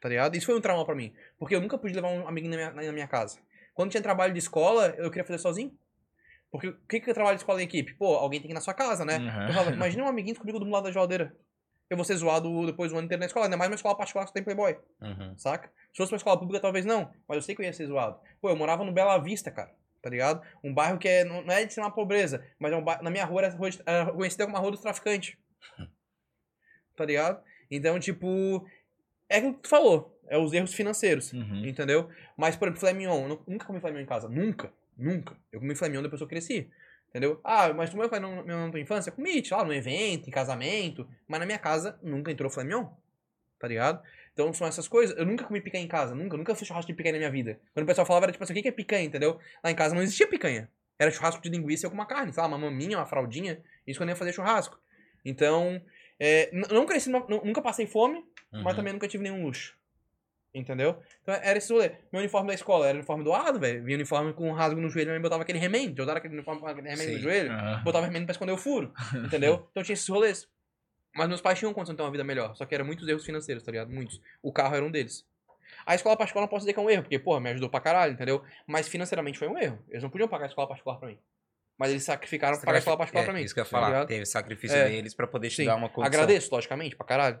Tá 0.00 0.08
ligado? 0.08 0.34
Isso 0.36 0.46
foi 0.46 0.56
um 0.56 0.60
trauma 0.60 0.86
pra 0.86 0.94
mim. 0.94 1.12
Porque 1.38 1.54
eu 1.54 1.60
nunca 1.60 1.76
pude 1.76 1.92
levar 1.92 2.08
um 2.08 2.26
amiguinho 2.26 2.52
na 2.58 2.70
minha, 2.72 2.86
na 2.86 2.92
minha 2.92 3.06
casa. 3.06 3.38
Quando 3.74 3.90
tinha 3.90 4.02
trabalho 4.02 4.32
de 4.32 4.38
escola, 4.38 4.94
eu 4.96 5.10
queria 5.10 5.24
fazer 5.24 5.38
sozinho. 5.38 5.76
Porque 6.50 6.68
o 6.68 6.76
que, 6.88 7.00
que 7.00 7.10
é 7.10 7.12
trabalho 7.14 7.36
de 7.36 7.42
escola 7.42 7.60
em 7.60 7.64
equipe? 7.64 7.92
Pô, 7.92 8.14
alguém 8.14 8.40
tem 8.40 8.46
que 8.48 8.52
ir 8.52 8.54
na 8.54 8.62
sua 8.62 8.72
casa, 8.72 9.04
né? 9.04 9.18
Uhum. 9.18 9.46
Eu 9.48 9.52
falava, 9.52 9.70
imagina 9.72 10.04
um 10.04 10.08
amiguinho 10.08 10.36
comigo 10.36 10.58
do 10.58 10.64
lado 10.70 10.84
da 10.84 10.90
geladeira. 10.92 11.36
Eu 11.90 11.96
vou 11.98 12.04
ser 12.06 12.16
zoado 12.16 12.64
depois 12.64 12.90
do 12.90 12.96
ano 12.96 13.04
inteiro 13.04 13.20
na 13.20 13.26
escola, 13.26 13.44
ainda 13.44 13.56
mais 13.58 13.68
uma 13.70 13.74
escola 13.76 13.94
particular 13.94 14.24
que 14.24 14.32
tem 14.32 14.42
Playboy, 14.42 14.78
Uhum. 15.02 15.36
saca? 15.36 15.68
Se 15.92 15.98
fosse 15.98 16.12
uma 16.12 16.16
escola 16.16 16.38
pública, 16.38 16.60
talvez 16.62 16.86
não, 16.86 17.10
mas 17.28 17.36
eu 17.36 17.42
sei 17.42 17.54
que 17.54 17.60
eu 17.60 17.66
ia 17.66 17.72
ser 17.74 17.86
zoado. 17.86 18.18
Pô, 18.40 18.48
eu 18.48 18.56
morava 18.56 18.82
no 18.84 18.92
Bela 18.92 19.18
Vista, 19.18 19.50
cara, 19.50 19.70
tá 20.04 20.10
ligado? 20.10 20.46
Um 20.62 20.72
bairro 20.74 20.98
que 20.98 21.08
é, 21.08 21.24
não 21.24 21.38
é 21.50 21.64
de 21.64 21.72
ser 21.72 21.80
uma 21.80 21.90
pobreza, 21.90 22.46
mas 22.58 22.70
é 22.70 22.76
um 22.76 22.84
bairro, 22.84 23.02
na 23.02 23.08
minha 23.10 23.24
rua 23.24 23.40
era 23.46 23.54
rua 23.56 23.70
de- 23.70 23.82
era 23.86 24.12
conhecida 24.12 24.44
como 24.44 24.54
a 24.58 24.60
Rua 24.60 24.70
dos 24.70 24.80
Traficantes. 24.82 25.34
Tá 26.96 27.04
ligado? 27.04 27.42
Então, 27.70 27.98
tipo, 27.98 28.64
é 29.28 29.38
aquilo 29.38 29.54
que 29.54 29.62
tu 29.62 29.68
falou, 29.68 30.16
é 30.28 30.38
os 30.38 30.52
erros 30.52 30.72
financeiros. 30.74 31.32
Uhum. 31.32 31.66
Entendeu? 31.66 32.08
Mas, 32.36 32.54
por 32.54 32.68
exemplo, 32.68 32.80
filé 32.80 32.92
mignon. 32.92 33.22
Eu 33.22 33.28
nu- 33.28 33.44
nunca 33.48 33.64
comi 33.66 33.80
filé 33.80 33.90
mignon 33.92 34.04
em 34.04 34.08
casa. 34.08 34.28
Nunca. 34.28 34.72
Nunca. 34.96 35.36
Eu 35.50 35.58
comi 35.58 35.74
filé 35.74 35.88
mignon 35.88 36.02
depois 36.02 36.20
que 36.20 36.24
eu 36.24 36.28
cresci. 36.28 36.70
Entendeu? 37.08 37.40
Ah, 37.42 37.72
mas 37.72 37.90
tu 37.90 37.96
comeu 37.96 38.08
filé 38.08 38.20
mignon 38.20 38.66
na 38.66 38.70
tua 38.70 38.78
infância? 38.80 39.10
Comi, 39.10 39.44
sei 39.44 39.56
lá, 39.56 39.64
num 39.64 39.72
evento, 39.72 40.28
em 40.28 40.30
casamento. 40.30 41.08
Mas 41.26 41.40
na 41.40 41.46
minha 41.46 41.58
casa 41.58 41.98
nunca 42.02 42.30
entrou 42.30 42.48
filé 42.50 42.64
mignon. 42.64 42.86
Tá 43.58 43.66
ligado? 43.66 44.00
Então 44.34 44.52
são 44.52 44.66
essas 44.66 44.86
coisas. 44.86 45.16
Eu 45.16 45.24
nunca 45.24 45.44
comi 45.44 45.60
picanha 45.60 45.82
em 45.84 45.88
casa. 45.88 46.14
Nunca. 46.14 46.36
Nunca 46.36 46.54
fiz 46.54 46.66
churrasco 46.68 46.90
de 46.90 46.94
picanha 46.96 47.12
na 47.14 47.18
minha 47.18 47.30
vida. 47.30 47.58
Quando 47.72 47.84
o 47.84 47.86
pessoal 47.86 48.04
falava, 48.06 48.26
era 48.26 48.32
tipo 48.32 48.44
assim, 48.44 48.52
o 48.52 48.60
que 48.62 48.68
é 48.68 48.72
picanha, 48.72 49.04
entendeu? 49.04 49.38
Lá 49.62 49.70
em 49.70 49.74
casa 49.74 49.94
não 49.94 50.02
existia 50.02 50.26
picanha. 50.26 50.68
Era 50.98 51.10
churrasco 51.10 51.40
de 51.40 51.48
linguiça 51.48 51.84
e 51.84 51.86
alguma 51.86 52.04
carne. 52.04 52.32
Sei 52.32 52.42
lá, 52.42 52.48
uma 52.48 52.58
maminha, 52.58 52.98
uma 52.98 53.06
fraldinha. 53.06 53.62
Isso 53.86 53.98
quando 53.98 54.10
eu 54.10 54.12
ia 54.12 54.16
fazer 54.18 54.32
churrasco. 54.32 54.78
Então, 55.24 55.80
é, 56.20 56.50
não 56.52 56.84
cresci, 56.84 57.08
nunca 57.10 57.62
passei 57.62 57.86
fome 57.86 58.24
mas 58.52 58.66
Uhum. 58.66 58.74
também 58.76 58.92
nunca 58.92 59.08
tive 59.08 59.24
nenhum 59.24 59.42
luxo. 59.44 59.74
Entendeu? 60.54 60.96
Então 61.22 61.34
era 61.34 61.58
esse 61.58 61.72
rolê. 61.72 61.90
Meu 62.12 62.20
uniforme 62.20 62.46
da 62.46 62.54
escola 62.54 62.86
era 62.86 62.96
uniforme 62.96 63.24
doado, 63.24 63.58
velho. 63.58 63.82
Vinha 63.82 63.96
uniforme 63.96 64.32
com 64.32 64.48
um 64.48 64.52
rasgo 64.52 64.80
no 64.80 64.88
joelho, 64.88 65.10
mas 65.10 65.20
botava 65.20 65.42
aquele 65.42 65.58
remendo. 65.58 65.98
Eu 66.00 66.04
usava 66.04 66.18
aquele 66.18 66.34
uniforme 66.34 66.60
com 66.60 66.66
aquele 66.68 66.88
remendo 66.88 67.08
Sim. 67.08 67.14
no 67.16 67.18
joelho, 67.20 67.50
Aham. 67.50 67.82
botava 67.82 68.06
remendo 68.06 68.26
pra 68.26 68.32
esconder 68.32 68.52
o 68.52 68.56
furo. 68.56 68.92
Entendeu? 69.24 69.66
Então 69.72 69.82
tinha 69.82 69.94
esses 69.94 70.06
rolês. 70.08 70.48
Mas 71.14 71.28
meus 71.28 71.40
pais 71.40 71.58
tinham 71.58 71.72
condição 71.72 71.94
de 71.94 71.98
ter 71.98 72.02
uma 72.02 72.10
vida 72.10 72.24
melhor. 72.24 72.54
Só 72.56 72.64
que 72.66 72.74
eram 72.74 72.84
muitos 72.84 73.06
erros 73.06 73.24
financeiros, 73.24 73.62
tá 73.62 73.70
ligado? 73.70 73.90
Muitos. 73.90 74.20
O 74.42 74.52
carro 74.52 74.74
era 74.74 74.84
um 74.84 74.90
deles. 74.90 75.24
A 75.86 75.94
escola 75.94 76.16
particular 76.16 76.42
não 76.42 76.48
posso 76.48 76.60
dizer 76.62 76.72
que 76.72 76.80
é 76.80 76.82
um 76.82 76.90
erro, 76.90 77.02
porque, 77.02 77.18
porra, 77.18 77.40
me 77.40 77.50
ajudou 77.50 77.68
pra 77.68 77.80
caralho, 77.80 78.12
entendeu? 78.12 78.42
Mas 78.66 78.88
financeiramente 78.88 79.38
foi 79.38 79.48
um 79.48 79.58
erro. 79.58 79.78
Eles 79.88 80.02
não 80.02 80.10
podiam 80.10 80.28
pagar 80.28 80.44
a 80.44 80.48
escola 80.48 80.66
particular 80.68 80.98
pra 80.98 81.08
mim. 81.08 81.18
Mas 81.78 81.90
eles 81.90 82.04
sacrificaram 82.04 82.58
pra 82.60 82.78
aquela 82.78 82.96
parte 82.96 83.16
é, 83.16 83.24
pra 83.24 83.32
mim. 83.32 83.42
Isso 83.42 83.52
que 83.54 83.60
eu 83.60 83.64
ia 83.64 83.70
tá 83.70 83.70
falar. 83.70 83.86
ligado? 83.88 84.08
Teve 84.08 84.26
sacrifício 84.26 84.76
É. 84.76 84.88
deles 84.88 85.14
pra 85.14 85.26
poder 85.26 85.50
te 85.50 85.56
Sim. 85.56 85.64
dar 85.66 85.74
uma 85.76 85.88
condição. 85.88 86.06
Agradeço, 86.06 86.54
logicamente, 86.54 86.96
pra 86.96 87.06
caralho. 87.06 87.40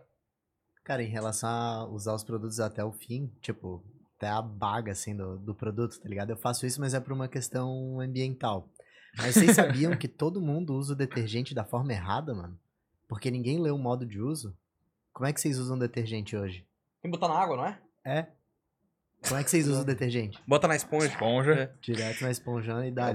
Cara, 0.82 1.02
em 1.02 1.08
relação 1.08 1.48
a 1.48 1.86
usar 1.88 2.14
os 2.14 2.24
produtos 2.24 2.60
até 2.60 2.84
o 2.84 2.92
fim, 2.92 3.32
tipo, 3.40 3.82
até 4.16 4.28
a 4.28 4.42
baga, 4.42 4.92
assim, 4.92 5.16
do, 5.16 5.38
do 5.38 5.54
produto, 5.54 6.00
tá 6.00 6.08
ligado? 6.08 6.30
Eu 6.30 6.36
faço 6.36 6.66
isso, 6.66 6.80
mas 6.80 6.92
é 6.94 7.00
por 7.00 7.12
uma 7.12 7.28
questão 7.28 8.00
ambiental. 8.00 8.68
Mas 9.16 9.34
vocês 9.34 9.54
sabiam 9.54 9.92
que 9.96 10.08
todo 10.08 10.40
mundo 10.42 10.74
usa 10.74 10.92
o 10.92 10.96
detergente 10.96 11.54
da 11.54 11.64
forma 11.64 11.92
errada, 11.92 12.34
mano? 12.34 12.58
Porque 13.14 13.30
ninguém 13.30 13.60
lê 13.62 13.70
o 13.70 13.78
modo 13.78 14.04
de 14.04 14.20
uso? 14.20 14.56
Como 15.12 15.24
é 15.24 15.32
que 15.32 15.40
vocês 15.40 15.56
usam 15.56 15.78
detergente 15.78 16.36
hoje? 16.36 16.66
Tem 17.00 17.08
que 17.12 17.16
botar 17.16 17.32
na 17.32 17.38
água, 17.40 17.56
não 17.56 17.64
é? 17.64 17.78
É? 18.04 18.26
Como 19.28 19.40
é 19.40 19.44
que 19.44 19.50
vocês 19.50 19.68
usam 19.68 19.84
detergente? 19.84 20.36
Bota 20.44 20.66
na 20.66 20.74
esponja. 20.74 21.06
Esponja. 21.06 21.72
Direto 21.80 22.22
na 22.24 22.30
esponjando 22.32 22.84
e 22.84 22.90
dá 22.90 23.14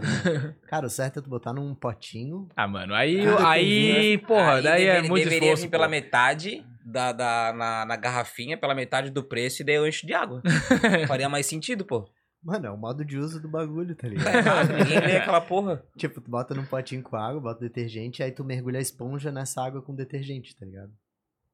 Cara, 0.70 0.86
o 0.88 0.90
certo 0.90 1.20
é 1.20 1.22
tu 1.22 1.30
botar 1.30 1.52
num 1.52 1.76
potinho. 1.76 2.48
Ah, 2.56 2.66
mano, 2.66 2.94
aí, 2.96 3.20
Ah, 3.28 3.50
aí 3.52 4.18
porra, 4.20 4.56
Aí 4.56 4.64
daí 4.64 4.86
é 4.86 5.02
muito 5.02 5.16
deveria 5.26 5.48
esforço. 5.50 5.64
vir 5.64 5.70
pela 5.70 5.84
pô. 5.86 5.92
metade 5.92 6.66
da, 6.86 7.12
da, 7.12 7.54
na, 7.54 7.86
na 7.86 7.96
garrafinha, 7.98 8.58
pela 8.58 8.74
metade 8.74 9.12
do 9.12 9.22
preço, 9.22 9.62
e 9.62 9.66
daí 9.66 9.76
eu 9.76 9.86
encho 9.86 10.08
de 10.08 10.14
água. 10.14 10.42
Faria 11.10 11.28
mais 11.28 11.46
sentido, 11.46 11.84
pô. 11.86 12.10
Mano, 12.42 12.68
é 12.68 12.72
o 12.72 12.78
modo 12.78 13.04
de 13.04 13.18
uso 13.18 13.42
do 13.42 13.50
bagulho, 13.50 13.96
tá 13.96 14.04
Tá 14.04 14.08
ligado? 14.10 14.36
errado, 14.36 14.70
ninguém 14.74 15.00
lê 15.02 15.18
aquela 15.18 15.42
porra. 15.42 15.84
tipo, 15.98 16.22
tu 16.22 16.32
bota 16.32 16.54
num 16.56 16.66
potinho 16.66 17.04
com 17.04 17.16
água, 17.18 17.42
bota 17.42 17.60
detergente, 17.60 18.24
aí 18.24 18.32
tu 18.32 18.44
mergulha 18.46 18.80
a 18.80 18.82
esponja 18.82 19.32
nessa 19.32 19.62
água 19.64 19.82
com 19.82 19.94
detergente, 19.94 20.56
tá 20.56 20.66
ligado? 20.66 20.92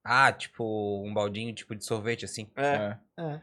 Ah, 0.04 0.32
tipo, 0.32 1.04
um 1.04 1.12
baldinho 1.12 1.54
tipo 1.56 1.76
de 1.76 1.84
sorvete, 1.84 2.26
assim. 2.26 2.48
É. 2.56 2.98
É. 3.18 3.24
É. 3.24 3.42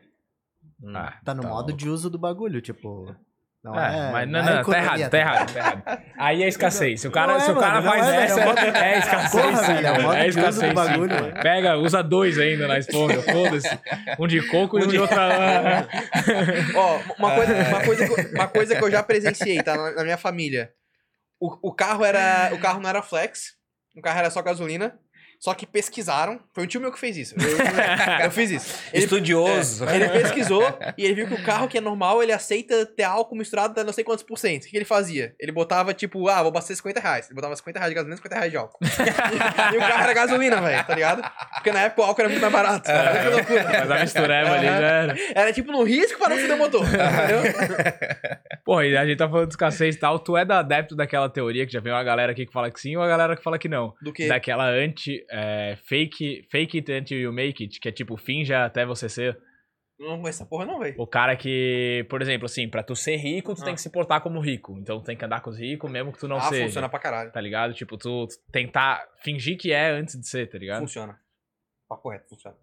Ah, 0.94 1.20
Tá 1.24 1.34
no 1.34 1.42
modo 1.42 1.68
louco. 1.70 1.72
de 1.76 1.88
uso 1.88 2.08
do 2.08 2.18
bagulho, 2.18 2.60
tipo. 2.62 3.12
Não 3.64 3.78
É, 3.78 4.08
é. 4.08 4.10
mas 4.10 4.28
não, 4.28 4.40
é 4.40 4.42
não, 4.42 4.52
tá 4.54 4.60
economia, 4.60 4.84
errado, 4.84 5.10
tá 5.10 5.18
errado, 5.18 5.52
tá 5.52 5.58
errado. 5.60 6.02
Aí 6.18 6.42
é 6.42 6.48
escassez. 6.48 7.00
Se 7.00 7.06
o 7.06 7.12
cara, 7.12 7.32
Não 7.34 7.36
é, 7.36 7.40
se 7.44 7.50
o 7.52 7.54
cara 7.54 7.74
mano, 7.80 7.84
não 7.86 7.92
faz 7.92 8.08
é, 8.08 8.24
essa, 8.24 8.40
é 8.40 8.94
é 8.94 8.98
escassez 8.98 9.30
Porra, 9.30 9.56
sim, 9.64 9.72
velho, 9.74 9.86
é 9.86 9.98
mano. 10.02 10.12
É 10.14 10.26
escassez 10.26 10.68
sim. 10.68 10.74
bagulho, 10.74 11.14
mano. 11.14 11.32
Pega, 11.40 11.76
usa 11.76 12.02
dois 12.02 12.38
ainda 12.40 12.66
na 12.66 12.78
esponja, 12.78 13.22
foda-se. 13.22 13.78
Um 14.18 14.26
de 14.26 14.44
coco 14.48 14.80
e 14.80 14.82
um 14.84 14.86
de 14.88 14.98
outra... 14.98 15.86
Ó, 16.74 16.98
uma 17.18 17.34
coisa, 17.36 17.54
uma, 17.68 17.84
coisa 17.84 18.06
que, 18.08 18.20
eu- 18.20 18.30
uma 18.32 18.48
coisa 18.48 18.76
que 18.76 18.82
eu 18.84 18.90
já 18.90 19.02
presenciei, 19.02 19.62
tá? 19.62 19.76
Na, 19.76 19.92
na 19.92 20.02
minha 20.02 20.18
família. 20.18 20.72
O, 21.40 21.70
o 21.70 21.72
carro 21.72 22.04
era. 22.04 22.50
O 22.52 22.58
carro 22.58 22.80
não 22.80 22.88
era 22.90 23.02
flex, 23.02 23.52
o 23.96 24.00
carro 24.02 24.18
era 24.18 24.30
só 24.30 24.42
gasolina. 24.42 24.96
Só 25.42 25.54
que 25.54 25.66
pesquisaram. 25.66 26.38
Foi 26.54 26.62
um 26.62 26.66
tio 26.68 26.80
meu 26.80 26.92
que 26.92 26.98
fez 27.00 27.16
isso. 27.16 27.34
Eu, 27.34 27.58
eu 28.26 28.30
fiz 28.30 28.48
isso. 28.48 28.78
Ele, 28.92 29.02
Estudioso. 29.02 29.84
é, 29.84 29.96
ele 29.96 30.08
pesquisou 30.10 30.62
e 30.96 31.04
ele 31.04 31.14
viu 31.14 31.26
que 31.26 31.34
o 31.34 31.42
carro 31.42 31.66
que 31.66 31.76
é 31.76 31.80
normal, 31.80 32.22
ele 32.22 32.30
aceita 32.30 32.86
ter 32.86 33.02
álcool 33.02 33.34
misturado 33.34 33.80
a 33.80 33.82
não 33.82 33.92
sei 33.92 34.04
quantos 34.04 34.22
por 34.22 34.38
cento. 34.38 34.66
O 34.66 34.68
que, 34.68 34.76
ele 34.76 34.84
fazia? 34.84 35.34
Ele 35.40 35.50
botava, 35.50 35.92
tipo, 35.92 36.28
ah, 36.28 36.42
vou 36.42 36.50
abastecer 36.50 36.76
50 36.76 37.00
reais. 37.00 37.26
Ele 37.26 37.34
botava 37.34 37.56
50 37.56 37.76
reais 37.76 37.90
de 37.90 37.94
gasolina 37.96 38.14
e 38.14 38.18
50 38.18 38.34
reais 38.36 38.50
de 38.52 38.56
álcool. 38.56 38.78
e, 38.84 39.74
e 39.74 39.78
o 39.78 39.80
carro 39.80 40.02
era 40.04 40.14
gasolina, 40.14 40.60
velho, 40.60 40.86
tá 40.86 40.94
ligado? 40.94 41.22
Porque 41.54 41.72
na 41.72 41.80
época 41.80 42.02
o 42.02 42.04
álcool 42.04 42.20
era 42.20 42.28
muito 42.28 42.40
mais 42.40 42.52
barato. 42.52 42.90
Loucura. 43.32 43.64
Mas 43.80 43.90
a 43.90 43.98
mistureba 43.98 44.50
ali 44.52 44.66
já 44.66 44.74
era. 44.74 45.16
Era 45.34 45.52
tipo 45.52 45.72
no 45.72 45.82
risco 45.82 46.20
para 46.20 46.36
não 46.36 46.38
fuder 46.40 46.54
o 46.54 46.58
motor. 46.58 46.86
Entendeu? 46.86 48.31
Pô, 48.64 48.80
e 48.80 48.96
a 48.96 49.04
gente 49.04 49.18
tá 49.18 49.28
falando 49.28 49.48
de 49.48 49.54
escassez 49.54 49.96
e 49.96 49.98
tal. 49.98 50.18
Tu 50.20 50.36
é 50.36 50.44
da 50.44 50.60
adepto 50.60 50.94
daquela 50.94 51.28
teoria 51.28 51.66
que 51.66 51.72
já 51.72 51.80
veio 51.80 51.96
uma 51.96 52.04
galera 52.04 52.30
aqui 52.32 52.46
que 52.46 52.52
fala 52.52 52.70
que 52.70 52.80
sim 52.80 52.96
ou 52.96 53.02
a 53.02 53.08
galera 53.08 53.36
que 53.36 53.42
fala 53.42 53.58
que 53.58 53.68
não. 53.68 53.92
Do 54.00 54.12
que. 54.12 54.28
Daquela 54.28 54.68
anti... 54.68 55.24
é, 55.30 55.76
fake, 55.84 56.46
fake 56.50 56.78
it 56.78 56.92
until 56.92 57.18
you 57.20 57.32
make 57.32 57.62
it, 57.62 57.80
que 57.80 57.88
é 57.88 57.92
tipo, 57.92 58.16
finja 58.16 58.64
até 58.64 58.86
você 58.86 59.08
ser. 59.08 59.36
Não 59.98 60.26
essa 60.26 60.44
porra, 60.44 60.64
não, 60.64 60.80
velho. 60.80 60.94
O 60.98 61.06
cara 61.06 61.36
que, 61.36 62.04
por 62.10 62.20
exemplo, 62.22 62.46
assim, 62.46 62.68
pra 62.68 62.82
tu 62.82 62.94
ser 62.96 63.16
rico, 63.16 63.54
tu 63.54 63.62
Ah. 63.62 63.64
tem 63.64 63.74
que 63.74 63.80
se 63.80 63.90
portar 63.90 64.20
como 64.20 64.40
rico. 64.40 64.76
Então 64.78 65.00
tu 65.00 65.04
tem 65.04 65.16
que 65.16 65.24
andar 65.24 65.40
com 65.40 65.50
os 65.50 65.58
ricos, 65.58 65.90
mesmo 65.90 66.12
que 66.12 66.18
tu 66.18 66.26
não 66.26 66.36
ah, 66.38 66.42
seja. 66.42 66.64
funciona 66.64 66.88
pra 66.88 66.98
caralho. 66.98 67.30
Tá 67.32 67.40
ligado? 67.40 67.72
Tipo, 67.74 67.96
tu 67.96 68.26
tentar 68.50 69.04
fingir 69.22 69.56
que 69.56 69.72
é 69.72 69.90
antes 69.90 70.18
de 70.18 70.26
ser, 70.26 70.48
tá 70.48 70.58
ligado? 70.58 70.80
Funciona. 70.80 71.18
Papo 71.88 72.02
correto, 72.02 72.28
funciona. 72.28 72.56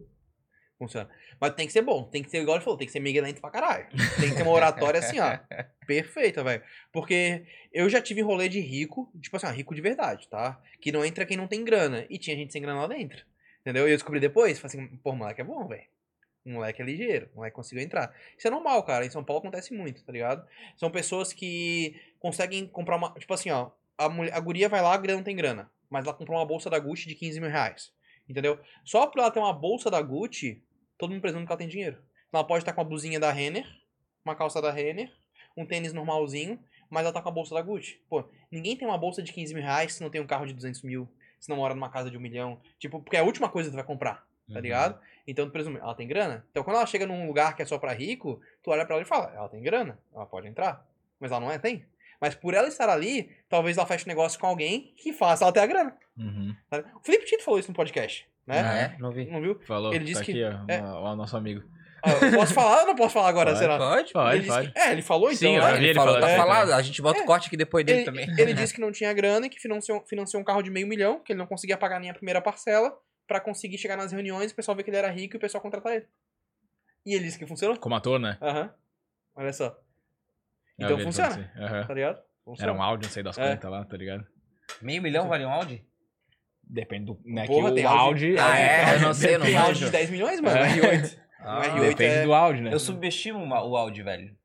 Funciona. 0.80 1.10
Mas 1.42 1.54
tem 1.56 1.68
que 1.68 1.74
ser 1.74 1.82
bom. 1.82 2.06
Tem 2.06 2.24
que 2.24 2.32
ser, 2.32 2.42
igual 2.42 2.56
ele 2.56 2.64
falou, 2.64 2.78
tem 2.80 2.88
que 2.88 2.94
ser 2.94 3.02
miguelento 3.02 3.42
pra 3.42 3.52
caralho. 3.52 3.86
Tem 4.18 4.30
que 4.30 4.36
ter 4.38 4.44
uma 4.44 4.52
oratória 4.52 5.00
assim, 5.00 5.20
ó. 5.20 5.38
Perfeita, 5.86 6.42
velho. 6.42 6.64
Porque 6.94 7.44
eu 7.74 7.90
já 7.90 8.02
tive 8.02 8.22
rolê 8.22 8.48
de 8.48 8.62
rico, 8.62 9.12
tipo 9.22 9.36
assim, 9.36 9.46
ó, 9.46 9.50
rico 9.50 9.76
de 9.76 9.82
verdade, 9.82 10.30
tá? 10.30 10.58
Que 10.80 10.90
não 10.90 11.04
entra 11.04 11.26
quem 11.26 11.36
não 11.36 11.48
tem 11.48 11.66
grana. 11.66 12.06
E 12.10 12.18
tinha 12.18 12.36
gente 12.36 12.54
sem 12.54 12.62
grana 12.62 12.80
lá 12.80 12.88
dentro. 12.88 13.26
Entendeu? 13.60 13.90
E 13.90 13.92
eu 13.92 13.98
descobri 13.98 14.22
depois, 14.22 14.58
falei 14.58 14.86
assim, 14.86 14.98
pô, 14.98 15.14
moleque 15.14 15.42
é 15.42 15.44
bom, 15.44 15.68
velho. 15.68 15.84
O 16.46 16.52
moleque 16.52 16.82
é 16.82 16.86
ligeiro, 16.86 17.30
o 17.34 17.38
moleque 17.38 17.56
conseguiu 17.56 17.84
entrar. 17.84 18.16
Isso 18.38 18.48
é 18.48 18.50
normal, 18.50 18.82
cara. 18.84 19.06
Em 19.06 19.10
São 19.10 19.24
Paulo 19.24 19.42
acontece 19.42 19.74
muito, 19.74 20.02
tá 20.04 20.14
ligado? 20.14 20.48
São 20.78 20.90
pessoas 20.90 21.34
que 21.34 22.00
conseguem 22.20 22.66
comprar 22.66 22.96
uma. 22.96 23.12
Tipo 23.20 23.34
assim, 23.34 23.50
ó. 23.50 23.72
A, 23.98 24.08
mulher, 24.08 24.34
a 24.34 24.40
guria 24.40 24.70
vai 24.70 24.82
lá, 24.82 24.94
a 24.94 24.98
guria 24.98 25.16
não 25.16 25.24
tem 25.24 25.36
grana. 25.36 25.70
Mas 25.90 26.06
ela 26.06 26.16
comprou 26.16 26.38
uma 26.38 26.46
bolsa 26.46 26.70
da 26.70 26.80
Gucci 26.80 27.10
de 27.10 27.16
15 27.16 27.42
mil 27.42 27.50
reais. 27.50 27.92
Entendeu? 28.30 28.60
Só 28.86 29.08
por 29.08 29.20
ela 29.20 29.32
ter 29.32 29.40
uma 29.40 29.52
bolsa 29.52 29.92
da 29.92 30.02
Gucci, 30.02 30.64
todo 31.00 31.10
mundo 31.10 31.22
presume 31.22 31.46
que 31.48 31.52
ela 31.52 31.58
tem 31.58 31.68
dinheiro. 31.68 31.98
Ela 32.32 32.44
pode 32.44 32.62
estar 32.62 32.74
com 32.74 32.82
uma 32.82 32.88
blusinha 32.88 33.20
da 33.20 33.32
Renner, 33.32 33.66
uma 34.24 34.36
calça 34.36 34.62
da 34.62 34.70
Renner, 34.72 35.12
um 35.58 35.66
tênis 35.66 35.94
normalzinho, 35.94 36.60
mas 36.90 37.04
ela 37.04 37.14
tá 37.14 37.22
com 37.22 37.30
a 37.30 37.32
bolsa 37.32 37.56
da 37.56 37.62
Gucci. 37.64 38.00
Pô, 38.08 38.24
ninguém 38.52 38.76
tem 38.78 38.88
uma 38.88 38.98
bolsa 38.98 39.24
de 39.24 39.34
15 39.34 39.54
mil 39.56 39.64
reais 39.64 39.94
se 39.94 40.04
não 40.04 40.10
tem 40.12 40.22
um 40.22 40.28
carro 40.28 40.46
de 40.46 40.54
200 40.54 40.84
mil, 40.84 41.10
se 41.40 41.50
não 41.50 41.58
mora 41.58 41.74
numa 41.74 41.90
casa 41.90 42.12
de 42.12 42.18
um 42.18 42.22
milhão. 42.22 42.60
Tipo, 42.78 43.02
porque 43.02 43.18
é 43.18 43.22
a 43.22 43.24
última 43.24 43.50
coisa 43.50 43.70
que 43.70 43.74
tu 43.74 43.78
vai 43.78 43.86
comprar, 43.86 44.28
tá 44.48 44.56
Uhum. 44.56 44.60
ligado? 44.60 45.00
Então 45.28 45.46
tu 45.48 45.52
presume, 45.52 45.78
ela 45.78 45.96
tem 45.96 46.08
grana? 46.08 46.46
Então 46.52 46.64
quando 46.64 46.78
ela 46.78 46.86
chega 46.86 47.06
num 47.08 47.26
lugar 47.28 47.56
que 47.56 47.62
é 47.62 47.66
só 47.66 47.78
pra 47.80 47.94
rico, 47.94 48.40
tu 48.62 48.70
olha 48.72 48.86
pra 48.86 48.96
ela 48.96 49.04
e 49.04 49.08
fala, 49.08 49.32
ela 49.36 49.48
tem 49.50 49.62
grana, 49.64 49.98
ela 50.14 50.26
pode 50.26 50.48
entrar. 50.48 50.86
Mas 51.20 51.32
ela 51.32 51.40
não 51.42 51.52
é, 51.52 51.58
tem. 51.58 51.86
Mas 52.22 52.36
por 52.36 52.54
ela 52.54 52.68
estar 52.68 52.90
ali, 52.90 53.32
talvez 53.48 53.78
ela 53.78 53.88
feche 53.88 54.06
negócio 54.08 54.40
com 54.40 54.46
alguém 54.48 54.94
que 54.98 55.14
faça 55.14 55.46
ela 55.46 55.54
ter 55.54 55.62
a 55.62 55.66
grana. 55.68 55.98
Uhum. 56.18 56.54
O 56.96 57.00
Felipe 57.02 57.26
Tito 57.26 57.44
falou 57.44 57.60
isso 57.60 57.70
no 57.70 57.76
podcast, 57.76 58.29
né? 58.50 58.62
Ah, 58.62 58.78
é? 58.78 58.96
Não 59.00 59.12
vi. 59.12 59.26
Não 59.30 59.42
viu? 59.42 59.60
Falou. 59.68 59.94
Ele 59.94 60.04
disse 60.06 60.20
tá 60.20 60.26
que- 60.26 60.44
aqui, 60.44 60.56
ó, 60.56 60.72
é. 60.72 60.82
ó, 60.82 61.14
o 61.14 61.16
nosso 61.16 61.36
amigo. 61.38 61.64
Ah, 62.02 62.12
posso 62.34 62.54
falar 62.54 62.82
ou 62.82 62.88
não 62.88 62.96
posso 62.96 63.14
falar 63.14 63.28
agora, 63.30 63.48
Pode, 63.50 63.60
será? 63.60 63.78
Pode? 63.78 64.14
Pode, 64.14 64.48
pode. 64.48 64.72
que- 64.72 64.80
é, 64.80 64.92
ele 64.94 65.02
falou 65.02 65.28
então. 65.32 65.38
Sim, 65.38 65.58
né? 65.60 65.76
Ele 65.76 65.86
ele 65.88 65.94
falou, 65.94 66.14
falando 66.14 66.22
tá 66.22 66.28
isso 66.30 66.38
falado. 66.38 66.72
A 66.74 66.82
gente 66.82 67.02
bota 67.02 67.20
É. 67.20 67.24
o 67.24 67.26
corte 67.26 67.48
aqui 67.48 67.58
depois 67.58 67.86
dele 67.86 68.00
Ele, 68.00 68.06
também. 68.06 68.26
ele 68.40 68.54
disse 68.54 68.74
que 68.74 68.80
não 68.80 68.92
tinha 68.92 69.12
grana 69.14 69.46
e 69.46 69.50
que 69.50 69.60
financiou, 69.60 70.02
financiou 70.08 70.42
um 70.42 70.46
carro 70.46 70.62
de 70.62 70.70
meio 70.70 70.88
milhão, 70.88 71.20
que 71.20 71.34
ele 71.34 71.40
não 71.40 71.46
conseguia 71.46 71.78
pagar 71.78 72.00
nem 72.00 72.10
a 72.10 72.14
primeira 72.14 72.42
parcela, 72.42 72.98
pra 73.28 73.40
conseguir 73.42 73.78
chegar 73.78 73.98
nas 73.98 74.12
reuniões, 74.14 74.52
o 74.52 74.56
pessoal 74.56 74.76
ver 74.78 74.84
que 74.84 74.90
ele 74.90 74.98
era 74.98 75.10
rico 75.10 75.36
e 75.36 75.38
o 75.38 75.40
pessoal 75.42 75.62
contratar 75.62 75.94
ele. 75.94 76.06
E 77.06 77.14
ele 77.16 77.26
disse 77.26 77.38
que 77.38 77.46
funcionou. 77.46 77.78
Como 77.78 77.94
ator, 77.96 78.18
né? 78.20 78.38
Aham. 78.42 78.74
Olha 79.36 79.54
só. 79.54 79.78
Eu 80.78 80.86
Então 80.86 81.00
funciona, 81.00 81.30
assim. 81.30 81.46
Aham. 81.62 81.86
tá 81.86 81.94
ligado? 81.94 82.16
Era 82.16 82.24
Funciona. 82.46 82.74
um 82.74 82.82
áudio, 82.82 83.08
não 83.08 83.14
sei 83.14 83.22
das 83.24 83.38
É. 83.38 83.50
contas 83.52 83.70
lá, 83.72 83.84
tá 83.86 83.98
ligado? 83.98 84.26
Meio 84.82 85.02
milhão 85.02 85.28
vale 85.28 85.46
um 85.46 85.52
Audi? 85.52 85.84
Depende 86.70 87.06
do. 87.06 87.20
Né, 87.26 87.48
Porra, 87.48 87.74
que 87.74 87.82
o 87.84 87.88
áudio. 87.90 88.36
Ah, 88.40 88.60
é? 88.60 88.96
Eu 88.96 89.00
não 89.02 89.14
sei, 89.14 89.36
eu 89.36 89.40
não 89.40 89.46
Tem 89.48 89.58
áudio 89.58 89.86
de 89.86 89.92
10 89.92 90.10
milhões, 90.12 90.40
mano. 90.40 90.58
É. 90.58 90.64
Um 90.64 90.68
R8. 90.68 91.20
Ah, 91.42 91.62
R8 91.62 91.80
Depende 91.90 92.16
é- 92.16 92.24
do 92.26 92.34
áudio, 92.34 92.64
né? 92.66 92.74
Eu 92.74 92.80
subestimo 92.80 93.40
o 93.46 93.78
Audi, 93.78 94.04
velho. 94.04 94.36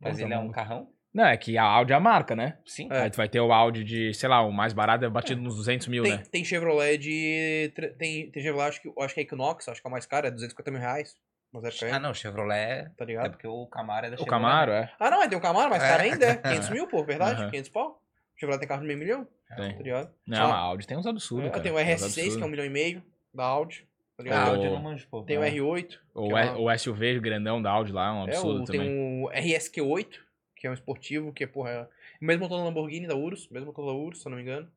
Mas 0.00 0.12
Nossa, 0.14 0.22
ele 0.24 0.32
é 0.34 0.38
um 0.38 0.50
carrão? 0.50 0.88
Não, 1.12 1.26
é 1.26 1.36
que 1.36 1.56
a 1.58 1.62
Audi 1.62 1.92
é 1.92 1.96
a 1.96 2.00
marca, 2.00 2.34
né? 2.34 2.56
Sim. 2.64 2.88
É. 2.90 3.02
Aí 3.02 3.10
tu 3.10 3.16
vai 3.18 3.28
ter 3.28 3.40
o 3.40 3.52
Audi 3.52 3.84
de, 3.84 4.12
sei 4.14 4.28
lá, 4.28 4.40
o 4.40 4.50
mais 4.50 4.72
barato 4.72 5.04
é 5.04 5.08
batido 5.10 5.42
nos 5.42 5.54
200 5.56 5.86
mil, 5.86 6.02
Tem, 6.02 6.16
né? 6.16 6.22
tem 6.32 6.42
Chevrolet 6.42 6.96
de. 6.96 7.70
Tem, 7.98 8.30
tem 8.30 8.42
Chevrolet, 8.42 8.68
acho 8.70 8.80
que, 8.82 8.90
acho 8.98 9.14
que 9.14 9.20
é 9.20 9.22
Equinox, 9.22 9.68
acho 9.68 9.80
que 9.82 9.86
é 9.86 9.88
o 9.88 9.92
mais 9.92 10.06
caro, 10.06 10.26
é 10.26 10.30
250 10.30 10.70
mil 10.70 10.80
reais. 10.80 11.14
Mas 11.52 11.82
é 11.82 11.90
Ah, 11.92 11.98
não, 12.00 12.12
Chevrolet. 12.14 12.88
tá 12.96 13.04
É 13.04 13.06
ligado? 13.06 13.30
porque 13.32 13.46
o 13.46 13.66
Camaro 13.66 14.06
é 14.06 14.08
da 14.10 14.16
O 14.16 14.18
Chevrolet. 14.20 14.42
Camaro, 14.42 14.72
é. 14.72 14.90
Ah, 14.98 15.10
não, 15.10 15.22
é, 15.22 15.28
tem 15.28 15.36
um 15.38 15.42
Camaro, 15.42 15.68
mais 15.70 15.82
É. 15.82 15.88
caro 15.88 16.02
ainda, 16.02 16.26
é. 16.26 16.34
500 16.64 16.70
mil, 16.70 16.88
pô, 16.88 17.04
verdade? 17.04 17.42
Aham. 17.42 17.50
500 17.50 17.68
pau. 17.70 18.00
O 18.34 18.40
Chevrolet 18.40 18.58
tem 18.58 18.66
carro 18.68 18.80
de 18.80 18.86
meio 18.88 18.98
milhão, 18.98 19.28
Tem. 19.56 19.72
tá 19.76 19.82
ligado? 19.82 20.10
Não, 20.26 20.46
Ah. 20.52 20.54
a 20.54 20.58
Audi 20.58 20.86
tem 20.86 20.96
uns 20.96 21.06
absurdos, 21.06 21.46
É, 21.46 21.50
cara. 21.50 21.62
tem 21.62 21.72
o 21.72 21.76
uns 21.76 21.80
RS6, 21.80 22.04
absurdos. 22.04 22.36
que 22.36 22.42
é 22.42 22.46
um 22.46 22.48
milhão 22.48 22.64
e 22.66 22.70
meio, 22.70 23.02
da 23.32 23.44
Audi, 23.44 23.86
tá 24.16 24.22
ligado? 24.22 24.48
Audi 24.50 24.64
eu 24.66 24.72
não 24.72 24.82
manjo, 24.82 25.06
pô. 25.10 25.22
Tem 25.22 25.38
o 25.38 25.42
É. 25.42 25.50
R8, 25.50 25.98
O, 26.14 26.36
é 26.36 26.44
uma- 26.50 26.58
o 26.58 26.70
SUV 26.78 27.18
grandão 27.20 27.60
da 27.60 27.70
Audi 27.70 27.92
lá 27.92 28.08
é 28.08 28.12
um 28.12 28.20
é, 28.20 28.22
absurdo 28.30 28.62
o, 28.62 28.64
também. 28.64 28.80
tem 28.80 29.22
o 29.24 29.30
RSQ8, 29.32 30.20
que 30.56 30.66
é 30.66 30.70
um 30.70 30.74
esportivo, 30.74 31.32
que 31.32 31.44
é, 31.44 31.46
porra, 31.46 31.70
é 31.70 31.86
mesmo 32.20 32.42
motor 32.44 32.58
da 32.58 32.64
Lamborghini, 32.64 33.06
da 33.06 33.14
Urus, 33.16 33.48
mesmo 33.50 33.66
motor 33.66 33.86
da 33.86 33.92
Urus, 33.92 34.20
se 34.22 34.26
eu 34.26 34.30
não 34.30 34.36
me 34.36 34.42
engano. 34.42 34.68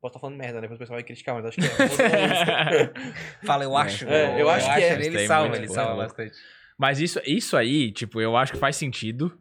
Posso 0.00 0.12
estar 0.12 0.20
falando 0.20 0.38
merda, 0.38 0.54
né? 0.54 0.62
Depois 0.62 0.76
o 0.76 0.80
pessoal 0.80 0.96
vai 0.96 1.04
criticar, 1.04 1.34
mas 1.34 1.44
acho 1.44 1.58
que 1.58 1.66
é. 1.66 1.66
Fala, 3.44 3.64
eu 3.64 3.76
É, 3.78 3.82
acho. 3.82 4.08
é, 4.08 4.40
eu 4.42 4.48
acho 4.48 4.66
que 4.74 4.80
é. 4.80 4.92
Ele 4.94 5.16
Tem 5.18 5.26
salva, 5.26 5.56
ele 5.56 5.68
salva 5.68 5.90
tá 5.90 5.96
bastante. 5.96 6.36
Mas 6.78 6.98
isso, 7.00 7.20
isso 7.26 7.54
aí, 7.56 7.92
tipo, 7.92 8.18
eu 8.20 8.34
acho 8.34 8.52
que 8.52 8.58
faz 8.58 8.76
sentido 8.76 9.38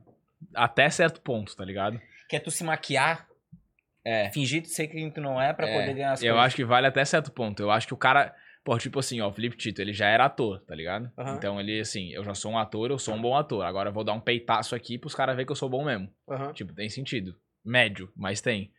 até 0.53 0.89
certo 0.89 1.21
ponto, 1.21 1.55
tá 1.55 1.63
ligado? 1.63 2.01
Que 2.27 2.35
é 2.35 2.39
tu 2.39 2.51
se 2.51 2.63
maquiar, 2.65 3.25
É. 4.03 4.31
fingir 4.31 4.61
de 4.61 4.69
ser 4.69 4.87
quem 4.87 5.11
tu 5.11 5.19
não 5.21 5.41
é 5.41 5.51
pra 5.53 5.67
É, 5.67 5.73
poder 5.79 5.93
ganhar 5.93 6.13
as 6.13 6.21
Eu 6.23 6.33
coisas. 6.33 6.45
acho 6.47 6.55
que 6.55 6.65
vale 6.65 6.87
até 6.87 7.03
certo 7.05 7.31
ponto. 7.31 7.61
Eu 7.61 7.69
acho 7.71 7.85
que 7.87 7.93
o 7.93 7.97
cara. 7.97 8.33
Pô, 8.63 8.77
tipo 8.77 8.99
assim, 8.99 9.19
ó, 9.21 9.29
o 9.29 9.33
Felipe 9.33 9.55
Tito, 9.57 9.81
ele 9.81 9.93
já 9.93 10.07
era 10.07 10.25
ator, 10.25 10.59
tá 10.61 10.75
ligado? 10.75 11.11
Aham. 11.17 11.35
Então 11.35 11.59
ele, 11.59 11.79
assim, 11.79 12.09
eu 12.11 12.23
já 12.23 12.33
sou 12.33 12.51
um 12.51 12.57
ator, 12.57 12.91
eu 12.91 12.99
sou 12.99 13.15
um 13.15 13.21
bom 13.21 13.35
ator. 13.35 13.63
Agora 13.65 13.89
eu 13.89 13.93
vou 13.93 14.03
dar 14.03 14.13
um 14.13 14.19
peitaço 14.19 14.75
aqui 14.75 14.97
pros 14.97 15.15
caras 15.15 15.35
verem 15.35 15.45
que 15.45 15.51
eu 15.51 15.55
sou 15.55 15.69
bom 15.69 15.83
mesmo. 15.85 16.09
Aham. 16.29 16.51
Tipo, 16.53 16.73
tem 16.73 16.89
sentido. 16.89 17.35
Médio, 17.63 18.11
mas 18.15 18.41
tem. 18.41 18.71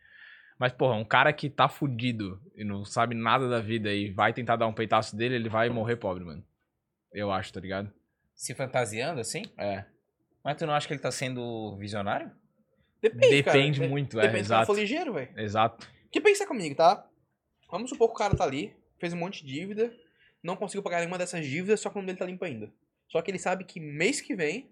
Mas, 0.59 0.71
porra, 0.71 0.95
um 0.95 1.03
cara 1.03 1.33
que 1.33 1.49
tá 1.49 1.67
fudido 1.67 2.39
e 2.55 2.63
não 2.63 2.85
sabe 2.85 3.15
nada 3.15 3.49
da 3.49 3.59
vida 3.59 3.91
e 3.91 4.11
vai 4.11 4.31
tentar 4.33 4.55
dar 4.55 4.67
um 4.67 4.73
peitaço 4.73 5.15
dele, 5.15 5.33
ele 5.35 5.49
vai 5.49 5.69
morrer 5.69 5.95
pobre, 5.95 6.23
mano. 6.23 6.43
Eu 7.11 7.31
acho, 7.31 7.51
tá 7.51 7.59
ligado? 7.59 7.91
Se 8.35 8.53
fantasiando 8.53 9.19
assim? 9.19 9.43
É. 9.57 9.83
Mas 10.43 10.57
tu 10.57 10.65
não 10.67 10.73
acha 10.73 10.87
que 10.87 10.93
ele 10.93 11.01
tá 11.01 11.11
sendo 11.11 11.75
visionário? 11.77 12.31
Depende, 13.01 13.43
cara. 13.43 13.57
Depende 13.57 13.79
De- 13.79 13.87
muito, 13.87 14.19
é, 14.19 14.23
Depende 14.23 14.43
se 14.43 14.47
o 14.47 14.49
cara 14.49 14.61
exato. 14.61 14.65
for 14.73 14.79
ligeiro, 14.79 15.13
velho. 15.13 15.39
Exato. 15.39 15.87
Porque 16.03 16.21
pensa 16.21 16.45
comigo, 16.45 16.75
tá? 16.75 17.07
Vamos 17.69 17.89
supor 17.89 18.09
que 18.09 18.15
o 18.15 18.17
cara 18.17 18.35
tá 18.35 18.43
ali, 18.43 18.75
fez 18.99 19.13
um 19.13 19.17
monte 19.17 19.45
de 19.45 19.53
dívida, 19.53 19.93
não 20.43 20.55
conseguiu 20.55 20.83
pagar 20.83 20.99
nenhuma 20.99 21.17
dessas 21.17 21.45
dívidas, 21.45 21.79
só 21.79 21.89
que 21.89 21.95
o 21.95 21.99
nome 21.99 22.07
dele 22.07 22.19
tá 22.19 22.25
limpo 22.25 22.43
ainda. 22.45 22.71
Só 23.07 23.21
que 23.21 23.31
ele 23.31 23.39
sabe 23.39 23.63
que 23.63 23.79
mês 23.79 24.21
que 24.21 24.35
vem, 24.35 24.69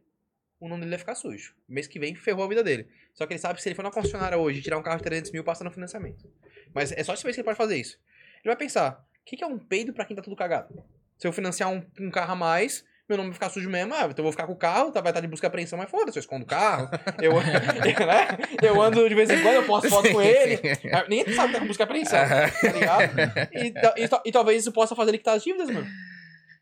o 0.60 0.68
nome 0.68 0.82
dele 0.82 0.92
vai 0.92 1.00
ficar 1.00 1.16
sujo. 1.16 1.56
Mês 1.68 1.88
que 1.88 1.98
vem, 2.00 2.14
ferrou 2.16 2.44
a 2.44 2.48
vida 2.48 2.64
dele. 2.64 2.88
Só 3.14 3.26
que 3.26 3.34
ele 3.34 3.40
sabe 3.40 3.56
que 3.56 3.62
se 3.64 3.70
ele 3.70 3.76
for 3.76 3.84
na 3.84 3.92
concessionária 3.92 4.38
hoje 4.38 4.60
e 4.60 4.62
tirar 4.62 4.78
um 4.78 4.84
carro 4.84 4.98
de 4.98 5.04
300 5.04 5.32
mil, 5.32 5.44
passa 5.44 5.64
no 5.64 5.72
financiamento. 5.72 6.30
Mas 6.74 6.92
é 6.92 7.04
só 7.04 7.14
esse 7.14 7.24
mês 7.24 7.36
que 7.36 7.42
ele 7.42 7.46
pode 7.46 7.58
fazer 7.58 7.78
isso. 7.78 7.98
Ele 8.44 8.46
vai 8.54 8.56
pensar, 8.58 9.06
o 9.22 9.26
que, 9.26 9.38
que 9.38 9.44
é 9.44 9.48
um 9.48 9.58
peido 9.58 9.94
pra 9.94 10.06
quem 10.06 10.16
tá 10.16 10.22
tudo 10.22 10.36
cagado? 10.36 10.84
Se 11.18 11.28
eu 11.28 11.34
financiar 11.34 11.70
um, 11.72 11.82
um 12.00 12.10
carro 12.12 12.32
a 12.34 12.36
mais, 12.36 12.86
meu 13.10 13.18
nome 13.18 13.30
vai 13.30 13.34
ficar 13.34 13.50
sujo 13.50 13.70
mesmo, 13.70 13.94
ah, 13.94 14.04
então 14.04 14.16
eu 14.20 14.24
vou 14.24 14.32
ficar 14.32 14.46
com 14.46 14.54
o 14.54 14.56
carro, 14.56 14.92
tá, 14.92 15.02
vai 15.02 15.10
estar 15.10 15.20
de 15.20 15.28
busca 15.28 15.46
e 15.46 15.50
apreensão, 15.50 15.80
mas 15.80 15.90
foda-se, 15.90 16.18
eu 16.18 16.22
escondo 16.22 16.44
o 16.44 16.48
carro, 16.48 16.88
eu, 17.20 17.34
né? 17.34 18.38
eu 18.62 18.80
ando 18.82 19.10
de 19.10 19.16
vez 19.16 19.30
em 19.30 19.42
quando, 19.42 19.56
eu 19.56 19.66
posto 19.66 19.90
foto 19.90 20.12
com 20.12 20.22
ele, 20.22 20.60
ninguém 21.10 21.34
sabe 21.34 21.48
que 21.48 21.54
tá 21.54 21.60
com 21.60 21.68
busca 21.68 21.84
e 21.84 21.86
apreensão, 21.86 22.20
tá 22.20 22.72
ligado? 22.72 23.12
E, 23.54 23.74
e 24.04 24.10
e 24.26 24.32
talvez 24.32 24.62
isso 24.62 24.72
possa 24.72 24.96
fazer 24.96 25.12
ele 25.12 25.18
quitar 25.18 25.36
as 25.36 25.44
dívidas, 25.44 25.70
mano. 25.70 25.88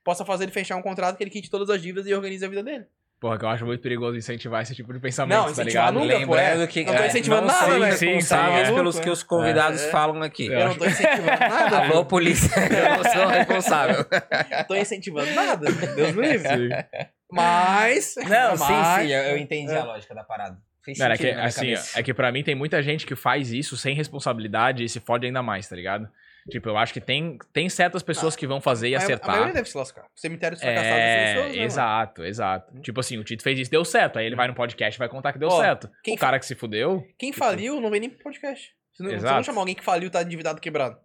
Possa 0.03 0.24
fazer 0.24 0.45
ele 0.45 0.53
fechar 0.53 0.77
um 0.77 0.82
contrato 0.82 1.17
que 1.17 1.24
ele 1.24 1.30
quite 1.30 1.50
todas 1.50 1.69
as 1.69 1.82
dívidas 1.82 2.08
e 2.08 2.14
organize 2.14 2.45
a 2.45 2.48
vida 2.48 2.64
dele. 2.64 2.85
Porra, 3.20 3.40
que 3.40 3.46
eu 3.46 3.50
acho 3.50 3.66
muito 3.66 3.82
perigoso 3.82 4.16
incentivar 4.16 4.62
esse 4.62 4.76
tipo 4.76 4.94
de 4.94 5.00
pensamento, 5.00 5.36
Não, 5.38 5.46
tá 5.46 5.52
incentivar 5.52 5.92
ligado? 5.92 5.94
nunca, 6.06 6.14
pô, 6.28 6.36
Lembrando 6.36 6.62
é. 6.64 6.68
que 6.68 6.84
Não 6.84 6.94
tô 6.96 7.02
é, 7.02 7.08
incentivando 7.08 7.42
não 7.42 7.48
nada, 7.48 7.60
são 7.66 7.80
velho. 7.80 7.92
Sim, 7.94 7.98
sim, 7.98 8.06
responsáveis 8.14 8.70
é. 8.70 8.74
pelos 8.74 9.00
que 9.00 9.10
os 9.10 9.24
convidados 9.24 9.82
É. 9.82 9.90
falam 9.90 10.22
aqui. 10.22 10.46
Eu 10.46 10.68
não 10.68 10.76
tô 10.76 10.86
incentivando 10.88 11.26
nada, 11.40 11.78
Alô, 11.80 12.06
polícia, 12.06 12.52
eu 12.62 13.04
não 13.04 13.12
sou 13.12 13.28
responsável. 13.28 14.06
não 14.52 14.64
tô 14.68 14.76
incentivando 14.76 15.32
nada, 15.34 15.72
Deus 15.72 16.14
me 16.16 16.28
livre. 16.28 16.48
Sim. 16.48 16.70
Mas... 17.32 18.16
Não, 18.28 18.56
sim, 18.56 18.64
mas- 18.72 19.02
sim, 19.08 19.12
eu, 19.14 19.22
eu 19.24 19.38
entendi 19.38 19.72
É. 19.74 19.78
a 19.80 19.84
lógica 19.84 20.14
da 20.14 20.24
parada. 20.24 20.58
Cara, 20.98 21.16
é 21.16 21.18
que, 21.18 21.28
assim, 21.32 21.60
cabeça. 21.72 22.00
é 22.00 22.04
que 22.04 22.14
pra 22.14 22.32
mim 22.32 22.44
tem 22.44 22.56
muita 22.56 22.82
gente 22.82 23.06
que 23.06 23.14
faz 23.16 23.52
isso 23.52 23.76
sem 23.76 23.94
responsabilidade 23.94 24.84
e 24.86 24.88
se 24.90 25.00
fode 25.02 25.26
ainda 25.26 25.42
mais, 25.44 25.68
tá 25.68 25.76
ligado? 25.76 26.08
Tipo, 26.50 26.69
eu 26.69 26.77
acho 26.77 26.93
que 26.93 27.01
tem, 27.01 27.38
tem 27.51 27.69
certas 27.69 28.01
pessoas 28.01 28.35
que 28.35 28.48
vão 28.48 28.61
fazer 28.61 28.88
e 28.90 28.95
A- 28.95 29.00
A 29.00 29.03
acertar. 29.03 29.32
maioria 29.32 29.53
deve 29.53 29.69
se 29.69 29.77
lascar. 29.77 30.06
Cemitérios 30.16 30.61
fracassados 30.61 30.90
são 30.92 30.98
É, 31.00 31.26
pessoas, 31.27 31.45
né, 31.48 31.51
mano? 31.56 31.66
exato, 31.66 32.24
exato. 32.24 32.82
Tipo 32.82 33.00
assim, 33.01 33.17
o 33.17 33.24
Tito 33.24 33.43
fez 33.43 33.59
isso, 33.59 33.69
deu 33.72 33.84
certo. 33.84 34.17
Aí 34.19 34.26
ele 34.26 34.35
vai 34.35 34.48
no 34.48 34.53
podcast 34.56 34.98
e 34.98 35.00
vai 35.00 35.09
contar 35.09 35.34
que 35.34 35.40
deu 35.40 35.50
Ó, 35.50 35.59
certo. 35.61 35.90
quem 36.03 36.16
o 36.16 36.17
cara 36.17 36.40
que 36.40 36.45
se 36.45 36.56
fudeu, 36.56 37.06
Quem 37.17 37.34
faliu 37.34 37.82
não 37.82 37.90
vem 37.90 38.00
nem 38.00 38.09
pro 38.09 38.19
podcast. 38.24 38.74
Você 38.93 39.03
não, 39.03 39.09
você 39.09 39.16
Exato. 39.17 39.35
não 39.35 39.43
chama 39.43 39.59
alguém 39.61 39.76
que 39.76 39.84
faliu 39.84 40.09
tá 40.09 40.22
endividado 40.22 40.61
quebrado. 40.61 40.98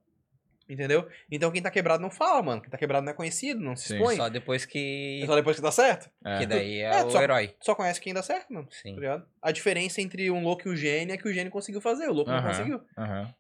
Entendeu? 0.68 1.06
Então 1.30 1.50
quem 1.50 1.60
tá 1.60 1.70
quebrado 1.70 2.00
não 2.00 2.10
fala, 2.10 2.40
mano. 2.40 2.62
Quem 2.62 2.70
tá 2.70 2.78
quebrado 2.78 3.04
não 3.04 3.12
é 3.12 3.14
conhecido, 3.14 3.60
não 3.60 3.74
se 3.76 3.88
Sim. 3.88 3.96
expõe. 3.96 4.16
Só 4.16 4.28
depois 4.28 4.64
que. 4.64 5.20
É 5.22 5.26
só 5.26 5.34
depois 5.34 5.56
que 5.56 5.62
dá 5.62 5.72
certo. 5.72 6.08
é, 6.24 6.38
Que 6.38 6.46
daí 6.46 6.78
é, 6.78 6.84
É, 7.00 7.04
o 7.04 7.10
só- 7.10 7.20
herói. 7.20 7.54
Só 7.60 7.74
conhece 7.74 8.00
quem 8.00 8.14
dá 8.14 8.22
certo, 8.22 8.52
mano. 8.52 8.68
Sim. 8.70 8.96
Tá? 8.98 9.22
A 9.42 9.50
diferença 9.50 10.00
entre 10.00 10.30
um 10.30 10.42
louco 10.42 10.66
e 10.68 10.70
o 10.72 10.76
gênio 10.76 11.12
é 11.12 11.18
que 11.18 11.28
o 11.28 11.32
gênio 11.32 11.50
conseguiu 11.50 11.80
fazer, 11.80 12.08
o 12.08 12.12
louco 12.12 12.30
não 12.30 12.38
Aham. 12.38 12.48
conseguiu. 12.48 12.80
aham. 12.96 13.34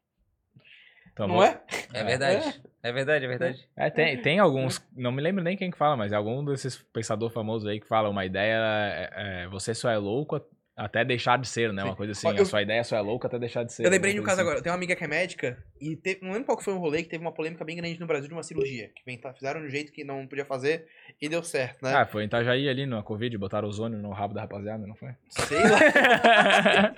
Então, 1.12 1.28
Não 1.28 1.34
vou- 1.36 1.44
é? 1.44 1.60
É 1.92 2.04
verdade. 2.04 2.62
É 2.82 2.90
verdade, 2.90 3.24
é 3.24 3.28
verdade. 3.28 3.68
É, 3.76 3.90
tem, 3.90 4.20
tem 4.20 4.38
alguns, 4.40 4.84
não 4.96 5.12
me 5.12 5.22
lembro 5.22 5.42
nem 5.44 5.56
quem 5.56 5.70
que 5.70 5.78
fala, 5.78 5.96
mas 5.96 6.10
é 6.12 6.16
algum 6.16 6.44
desses 6.44 6.78
pensador 6.92 7.30
famoso 7.30 7.68
aí 7.68 7.78
que 7.78 7.86
fala 7.86 8.08
uma 8.08 8.24
ideia 8.24 8.56
é, 8.58 9.10
é, 9.44 9.48
você 9.48 9.72
só 9.72 9.88
é 9.88 9.96
louco 9.98 10.40
até 10.76 11.04
deixar 11.04 11.38
de 11.38 11.46
ser, 11.48 11.72
né? 11.72 11.84
Uma 11.84 11.94
coisa 11.94 12.12
assim, 12.12 12.28
eu- 12.34 12.42
a 12.42 12.46
sua 12.46 12.62
ideia 12.62 12.82
só 12.82 12.96
é 12.96 13.00
louca 13.00 13.28
até 13.28 13.38
deixar 13.38 13.62
de 13.62 13.72
ser. 13.72 13.84
Eu 13.84 13.90
lembrei 13.90 14.14
de 14.14 14.20
um 14.20 14.22
caso 14.22 14.36
coisa 14.36 14.42
agora. 14.42 14.58
Eu 14.58 14.62
tenho 14.62 14.72
uma 14.72 14.78
amiga 14.78 14.96
que 14.96 15.04
é 15.04 15.06
médica 15.06 15.62
e 15.80 15.96
teve, 15.96 16.20
não 16.22 16.32
lembro 16.32 16.46
qual 16.46 16.56
que 16.56 16.64
foi 16.64 16.72
o 16.74 16.78
rolê 16.78 17.02
que 17.02 17.10
teve 17.10 17.22
uma 17.22 17.32
polêmica 17.32 17.64
bem 17.64 17.76
grande 17.76 18.00
no 18.00 18.06
Brasil 18.06 18.28
de 18.28 18.34
uma 18.34 18.42
cirurgia. 18.42 18.88
Que 18.88 19.02
vem- 19.04 19.18
tá- 19.18 19.34
fizeram 19.34 19.60
de 19.60 19.66
um 19.66 19.70
jeito 19.70 19.92
que 19.92 20.02
não 20.02 20.26
podia 20.26 20.44
fazer 20.44 20.86
e 21.20 21.28
deu 21.28 21.42
certo, 21.42 21.82
né? 21.82 21.90
assim. 21.90 21.98
Ah, 21.98 22.06
foi 22.06 22.22
em 22.22 22.26
Itajaí 22.26 22.68
ali 22.68 22.86
na 22.86 23.02
Covid, 23.02 23.36
botaram 23.38 23.68
ozônio 23.68 23.98
no 23.98 24.10
rabo 24.12 24.34
da 24.34 24.40
rapaziada, 24.42 24.86
não 24.86 24.94
foi? 24.96 25.10
Sei 25.28 25.58
lá. 25.58 25.78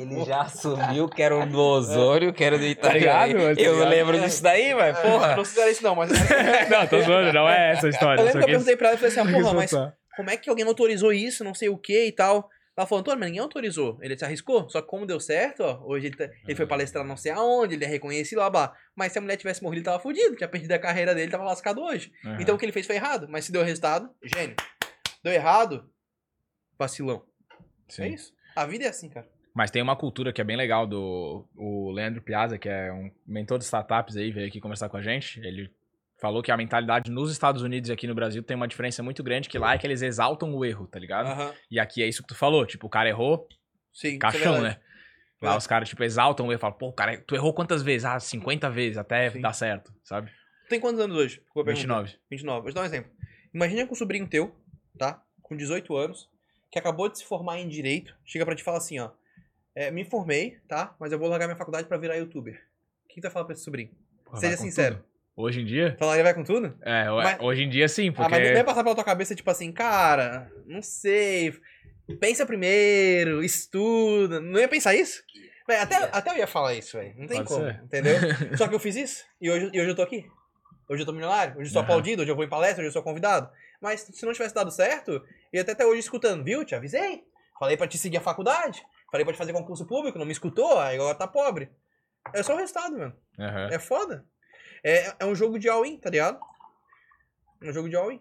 Ele 0.00 0.24
já 0.24 0.42
assumiu 0.42 1.08
que 1.08 1.22
era 1.22 1.36
o 1.36 1.46
do 1.46 1.58
Osório, 1.60 2.32
que 2.32 2.42
era 2.44 2.58
do 2.58 2.74
Tá 2.76 2.92
ligado? 2.92 3.30
Itajaí. 3.30 3.56
Tá 3.56 3.62
Eu 3.62 3.88
lembro 3.88 4.20
disso 4.20 4.42
daí, 4.42 4.74
velho. 4.74 4.96
Porra. 5.02 5.36
Não 5.36 5.44
fizeram 5.44 5.70
isso 5.70 5.82
não, 5.82 5.94
mas... 5.94 6.10
não, 6.70 6.86
tô 6.86 7.00
zoando, 7.02 7.32
não 7.32 7.48
é 7.48 7.72
essa 7.72 7.86
a 7.86 7.90
história. 7.90 8.20
Eu 8.20 8.24
lembro 8.26 8.40
que 8.40 8.44
eu 8.44 8.48
perguntei 8.50 8.76
pra 8.76 8.88
ela 8.88 8.96
e 8.96 9.00
falei 9.00 9.12
assim, 9.12 9.20
ah, 9.20 9.32
porra, 9.40 9.54
mas 9.54 9.70
como 10.16 10.30
é 10.30 10.36
que 10.36 10.50
alguém 10.50 10.66
autorizou 10.66 11.12
isso, 11.12 11.44
não 11.44 11.54
sei 11.54 11.68
o 11.68 11.78
que 11.78 12.06
e 12.06 12.12
tal. 12.12 12.48
Ela 12.76 12.86
falou, 12.86 13.00
Antônio, 13.00 13.20
mas 13.20 13.28
ninguém 13.28 13.42
autorizou. 13.42 13.98
Ele 14.00 14.16
se 14.16 14.24
arriscou. 14.24 14.68
Só 14.70 14.80
que 14.80 14.88
como 14.88 15.04
deu 15.06 15.20
certo, 15.20 15.60
ó, 15.62 15.82
hoje 15.84 16.06
ele, 16.06 16.16
tá- 16.16 16.30
ele 16.46 16.54
foi 16.56 16.66
palestrar 16.66 17.04
não 17.04 17.16
sei 17.18 17.30
aonde, 17.32 17.74
ele 17.74 17.84
é 17.84 17.88
reconhecido, 17.88 18.38
lá, 18.38 18.48
blá. 18.48 18.74
Mas 18.96 19.12
se 19.12 19.18
a 19.18 19.20
mulher 19.20 19.36
tivesse 19.36 19.62
morrido, 19.62 19.80
ele 19.80 19.84
tava 19.84 20.00
fudido. 20.02 20.36
Tinha 20.36 20.48
perdido 20.48 20.72
a 20.72 20.78
carreira 20.78 21.14
dele, 21.14 21.30
tava 21.30 21.44
lascado 21.44 21.82
hoje. 21.82 22.10
Aham. 22.24 22.38
Então 22.40 22.54
o 22.54 22.58
que 22.58 22.64
ele 22.64 22.72
fez 22.72 22.86
foi 22.86 22.96
errado. 22.96 23.26
Mas 23.28 23.44
se 23.44 23.52
deu 23.52 23.62
resultado, 23.62 24.08
gênio. 24.24 24.56
Deu 25.22 25.32
errado, 25.32 25.90
vacilão. 26.78 27.22
Sim. 27.88 28.02
É 28.04 28.08
isso. 28.08 28.32
A 28.56 28.66
vida 28.66 28.84
é 28.84 28.88
assim, 28.88 29.08
cara. 29.10 29.28
Mas 29.54 29.70
tem 29.70 29.82
uma 29.82 29.94
cultura 29.96 30.32
que 30.32 30.40
é 30.40 30.44
bem 30.44 30.56
legal 30.56 30.86
do 30.86 31.46
o 31.54 31.90
Leandro 31.90 32.22
Piazza, 32.22 32.56
que 32.58 32.68
é 32.70 32.90
um 32.90 33.10
mentor 33.26 33.58
de 33.58 33.64
startups 33.64 34.16
aí, 34.16 34.30
veio 34.32 34.48
aqui 34.48 34.60
conversar 34.60 34.88
com 34.88 34.96
a 34.96 35.02
gente. 35.02 35.38
Ele 35.40 35.70
falou 36.22 36.40
que 36.40 36.52
a 36.52 36.56
mentalidade 36.56 37.10
nos 37.10 37.32
Estados 37.32 37.62
Unidos 37.62 37.90
e 37.90 37.92
aqui 37.92 38.06
no 38.06 38.14
Brasil 38.14 38.42
tem 38.44 38.56
uma 38.56 38.68
diferença 38.68 39.02
muito 39.02 39.22
grande, 39.24 39.48
que 39.48 39.58
lá 39.58 39.74
é 39.74 39.78
que 39.78 39.84
eles 39.84 40.00
exaltam 40.02 40.54
o 40.54 40.64
erro, 40.64 40.86
tá 40.86 40.96
ligado? 40.98 41.26
Aham. 41.26 41.52
E 41.68 41.80
aqui 41.80 42.00
é 42.00 42.06
isso 42.06 42.22
que 42.22 42.28
tu 42.28 42.34
falou, 42.36 42.64
tipo, 42.64 42.86
o 42.86 42.90
cara 42.90 43.08
errou, 43.08 43.48
Sim. 43.92 44.14
é 44.14 44.18
caixão, 44.18 44.52
verdade. 44.54 44.76
né? 44.76 44.82
Lá 45.42 45.54
É. 45.54 45.56
os 45.56 45.66
caras, 45.66 45.88
tipo, 45.88 46.04
exaltam 46.04 46.46
o 46.46 46.52
erro, 46.52 46.60
falam, 46.60 46.78
pô, 46.78 46.92
cara, 46.92 47.20
tu 47.26 47.34
errou 47.34 47.52
quantas 47.52 47.82
vezes? 47.82 48.04
Ah, 48.04 48.20
50 48.20 48.70
vezes, 48.70 48.96
até 48.96 49.30
Sim. 49.30 49.40
dar 49.40 49.52
certo, 49.52 49.92
sabe? 50.04 50.30
Tem 50.68 50.78
quantos 50.78 51.00
anos 51.00 51.16
hoje? 51.16 51.42
Boa 51.52 51.64
pergunta. 51.64 51.82
29. 51.88 52.16
29. 52.30 52.60
Vou 52.62 52.70
te 52.70 52.74
dar 52.76 52.82
um 52.82 52.84
exemplo. 52.84 53.10
Imagina 53.52 53.84
com 53.84 53.92
um 53.92 53.96
sobrinho 53.96 54.28
teu, 54.28 54.54
tá? 54.96 55.20
Com 55.42 55.56
18 55.56 55.96
anos, 55.96 56.30
que 56.70 56.78
acabou 56.78 57.08
de 57.08 57.18
se 57.18 57.24
formar 57.24 57.58
em 57.58 57.68
direito, 57.68 58.16
chega 58.24 58.46
pra 58.46 58.54
te 58.54 58.62
falar 58.62 58.78
assim, 58.78 59.00
ó. 59.00 59.10
é, 59.74 59.90
me 59.90 60.04
formei, 60.04 60.58
tá? 60.68 60.94
Mas 61.00 61.10
eu 61.10 61.18
vou 61.18 61.28
largar 61.28 61.46
minha 61.48 61.56
faculdade 61.58 61.88
pra 61.88 61.96
virar 61.98 62.14
youtuber. 62.14 62.62
O 63.04 63.08
que 63.08 63.20
tu 63.20 63.22
vai 63.24 63.30
falar 63.32 63.44
pra 63.44 63.54
esse 63.54 63.64
sobrinho? 63.64 63.90
Seja 64.36 64.56
sincero. 64.56 64.94
tudo. 64.96 65.11
Hoje 65.36 65.60
em 65.60 65.64
dia? 65.64 65.96
Falaria 65.98 66.22
vai 66.24 66.34
com 66.34 66.44
tudo? 66.44 66.76
É, 66.82 67.08
Mas- 67.08 67.40
hoje 67.40 67.62
em 67.62 67.68
dia 67.70 67.88
sim, 67.88 68.08
Ah, 68.10 68.12
porque... 68.12 68.30
mas 68.30 68.42
nem 68.42 68.52
vai 68.54 68.64
passar 68.64 68.82
pela 68.82 68.94
tua 68.94 69.04
cabeça, 69.04 69.34
tipo 69.34 69.50
assim, 69.50 69.72
cara, 69.72 70.50
não 70.66 70.82
sei. 70.82 71.54
Pensa 72.20 72.44
primeiro, 72.44 73.42
estuda. 73.42 74.40
Não 74.40 74.60
ia 74.60 74.68
pensar 74.68 74.94
isso? 74.94 75.22
Véi, 75.66 75.78
até, 75.78 75.96
até 75.96 76.30
eu 76.32 76.36
ia 76.36 76.46
falar 76.46 76.74
isso, 76.74 76.98
velho. 76.98 77.14
Não 77.16 77.26
tem 77.26 77.38
Pode 77.38 77.48
como, 77.48 77.64
ser. 77.64 77.80
entendeu? 77.84 78.14
Só 78.58 78.68
que 78.68 78.74
eu 78.74 78.80
fiz 78.80 78.96
isso. 78.96 79.24
E 79.40 79.50
hoje, 79.50 79.70
e 79.72 79.80
hoje 79.80 79.90
eu 79.90 79.94
tô 79.96 80.02
aqui. 80.02 80.26
Hoje 80.88 81.02
eu 81.02 81.06
tô 81.06 81.12
milionário. 81.12 81.54
Hoje 81.56 81.68
eu 81.68 81.72
sou 81.72 81.80
Aham. 81.80 81.84
aplaudido. 81.88 82.22
Hoje 82.22 82.30
eu 82.30 82.36
vou 82.36 82.44
em 82.44 82.48
palestra. 82.48 82.80
Hoje 82.82 82.88
eu 82.88 82.92
sou 82.92 83.02
convidado. 83.02 83.48
Mas 83.80 84.00
se 84.00 84.26
não 84.26 84.32
tivesse 84.32 84.54
dado 84.54 84.70
certo, 84.70 85.12
eu 85.12 85.22
ia 85.54 85.62
até 85.62 85.72
até 85.72 85.86
hoje 85.86 86.00
escutando. 86.00 86.44
Viu? 86.44 86.64
Te 86.64 86.74
avisei. 86.74 87.22
Falei 87.58 87.76
pra 87.76 87.86
te 87.86 87.96
seguir 87.96 88.18
a 88.18 88.20
faculdade. 88.20 88.82
Falei 89.10 89.24
pra 89.24 89.32
te 89.32 89.38
fazer 89.38 89.52
concurso 89.52 89.86
público. 89.86 90.18
Não 90.18 90.26
me 90.26 90.32
escutou. 90.32 90.78
Aí 90.78 90.96
agora 90.96 91.14
tá 91.14 91.26
pobre. 91.28 91.70
É 92.34 92.42
só 92.42 92.54
o 92.54 92.58
resultado, 92.58 92.98
mano. 92.98 93.14
Aham. 93.38 93.68
É 93.72 93.78
foda. 93.78 94.24
É, 94.84 95.14
é 95.20 95.26
um 95.26 95.34
jogo 95.34 95.58
de 95.58 95.68
all-in, 95.68 95.96
tá 95.96 96.10
ligado? 96.10 96.40
É 97.62 97.70
um 97.70 97.72
jogo 97.72 97.88
de 97.88 97.96
all-in. 97.96 98.20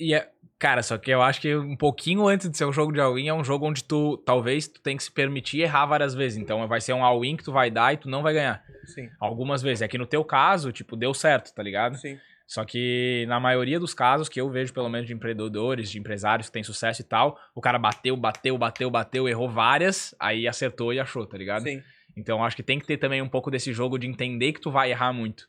E 0.00 0.14
é, 0.14 0.30
cara, 0.58 0.82
só 0.82 0.96
que 0.96 1.10
eu 1.10 1.22
acho 1.22 1.40
que 1.40 1.54
um 1.56 1.76
pouquinho 1.76 2.26
antes 2.26 2.48
de 2.48 2.56
ser 2.56 2.64
um 2.64 2.72
jogo 2.72 2.92
de 2.92 3.00
all-in, 3.00 3.28
é 3.28 3.34
um 3.34 3.44
jogo 3.44 3.66
onde 3.66 3.82
tu, 3.84 4.16
talvez, 4.18 4.68
tu 4.68 4.80
tem 4.80 4.96
que 4.96 5.02
se 5.02 5.10
permitir 5.10 5.60
errar 5.60 5.86
várias 5.86 6.14
vezes. 6.14 6.38
Então 6.38 6.66
vai 6.66 6.80
ser 6.80 6.92
um 6.92 7.04
all-in 7.04 7.36
que 7.36 7.44
tu 7.44 7.52
vai 7.52 7.70
dar 7.70 7.92
e 7.92 7.96
tu 7.96 8.08
não 8.08 8.22
vai 8.22 8.34
ganhar. 8.34 8.64
Sim, 8.84 9.08
Algumas 9.20 9.62
vezes. 9.62 9.82
É 9.82 9.88
que 9.88 9.98
no 9.98 10.06
teu 10.06 10.24
caso, 10.24 10.72
tipo, 10.72 10.96
deu 10.96 11.12
certo, 11.12 11.54
tá 11.54 11.62
ligado? 11.62 11.96
sim. 11.96 12.18
Só 12.48 12.64
que 12.64 13.26
na 13.28 13.38
maioria 13.38 13.78
dos 13.78 13.92
casos 13.92 14.26
que 14.26 14.40
eu 14.40 14.48
vejo, 14.48 14.72
pelo 14.72 14.88
menos 14.88 15.06
de 15.06 15.12
empreendedores, 15.12 15.90
de 15.90 15.98
empresários 15.98 16.48
que 16.48 16.52
têm 16.54 16.64
sucesso 16.64 17.02
e 17.02 17.04
tal, 17.04 17.38
o 17.54 17.60
cara 17.60 17.78
bateu, 17.78 18.16
bateu, 18.16 18.56
bateu, 18.56 18.90
bateu, 18.90 19.28
errou 19.28 19.50
várias, 19.50 20.14
aí 20.18 20.48
acertou 20.48 20.90
e 20.90 20.98
achou, 20.98 21.26
tá 21.26 21.36
ligado? 21.36 21.64
Sim. 21.64 21.82
Então 22.16 22.42
acho 22.42 22.56
que 22.56 22.62
tem 22.62 22.78
que 22.78 22.86
ter 22.86 22.96
também 22.96 23.20
um 23.20 23.28
pouco 23.28 23.50
desse 23.50 23.70
jogo 23.70 23.98
de 23.98 24.06
entender 24.06 24.54
que 24.54 24.62
tu 24.62 24.70
vai 24.70 24.90
errar 24.90 25.12
muito. 25.12 25.46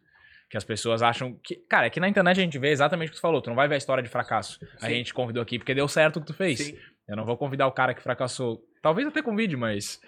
Que 0.50 0.58
as 0.58 0.64
pessoas 0.64 1.02
acham 1.03 1.38
que. 1.44 1.56
Cara, 1.69 1.88
é 1.88 1.90
que 1.90 2.00
na 2.00 2.10
internet 2.10 2.40
a 2.40 2.44
gente 2.44 2.58
vê 2.58 2.69
exatamente 2.69 3.10
o 3.10 3.11
que 3.11 3.18
tu 3.18 3.22
falou. 3.22 3.42
Tu 3.42 3.50
não 3.50 3.56
vai 3.56 3.68
ver 3.68 3.76
a 3.76 3.78
história 3.78 4.02
de 4.02 4.10
fracasso. 4.10 4.60
A 4.82 4.88
Sim. 4.88 4.95
gente 4.95 5.14
convidou 5.14 5.44
aqui 5.44 5.60
porque 5.60 5.76
deu 5.76 5.88
certo 5.88 6.18
o 6.18 6.22
que 6.22 6.28
tu 6.28 6.34
fez. 6.34 6.60
Sim. 6.60 6.78
Eu 7.08 7.16
não 7.16 7.26
vou 7.26 7.38
convidar 7.38 7.68
o 7.68 7.72
cara 7.72 7.94
que 7.94 8.02
fracassou. 8.02 8.64
Talvez 8.82 9.08
até 9.08 9.22
convide, 9.22 9.56
mas. 9.56 10.02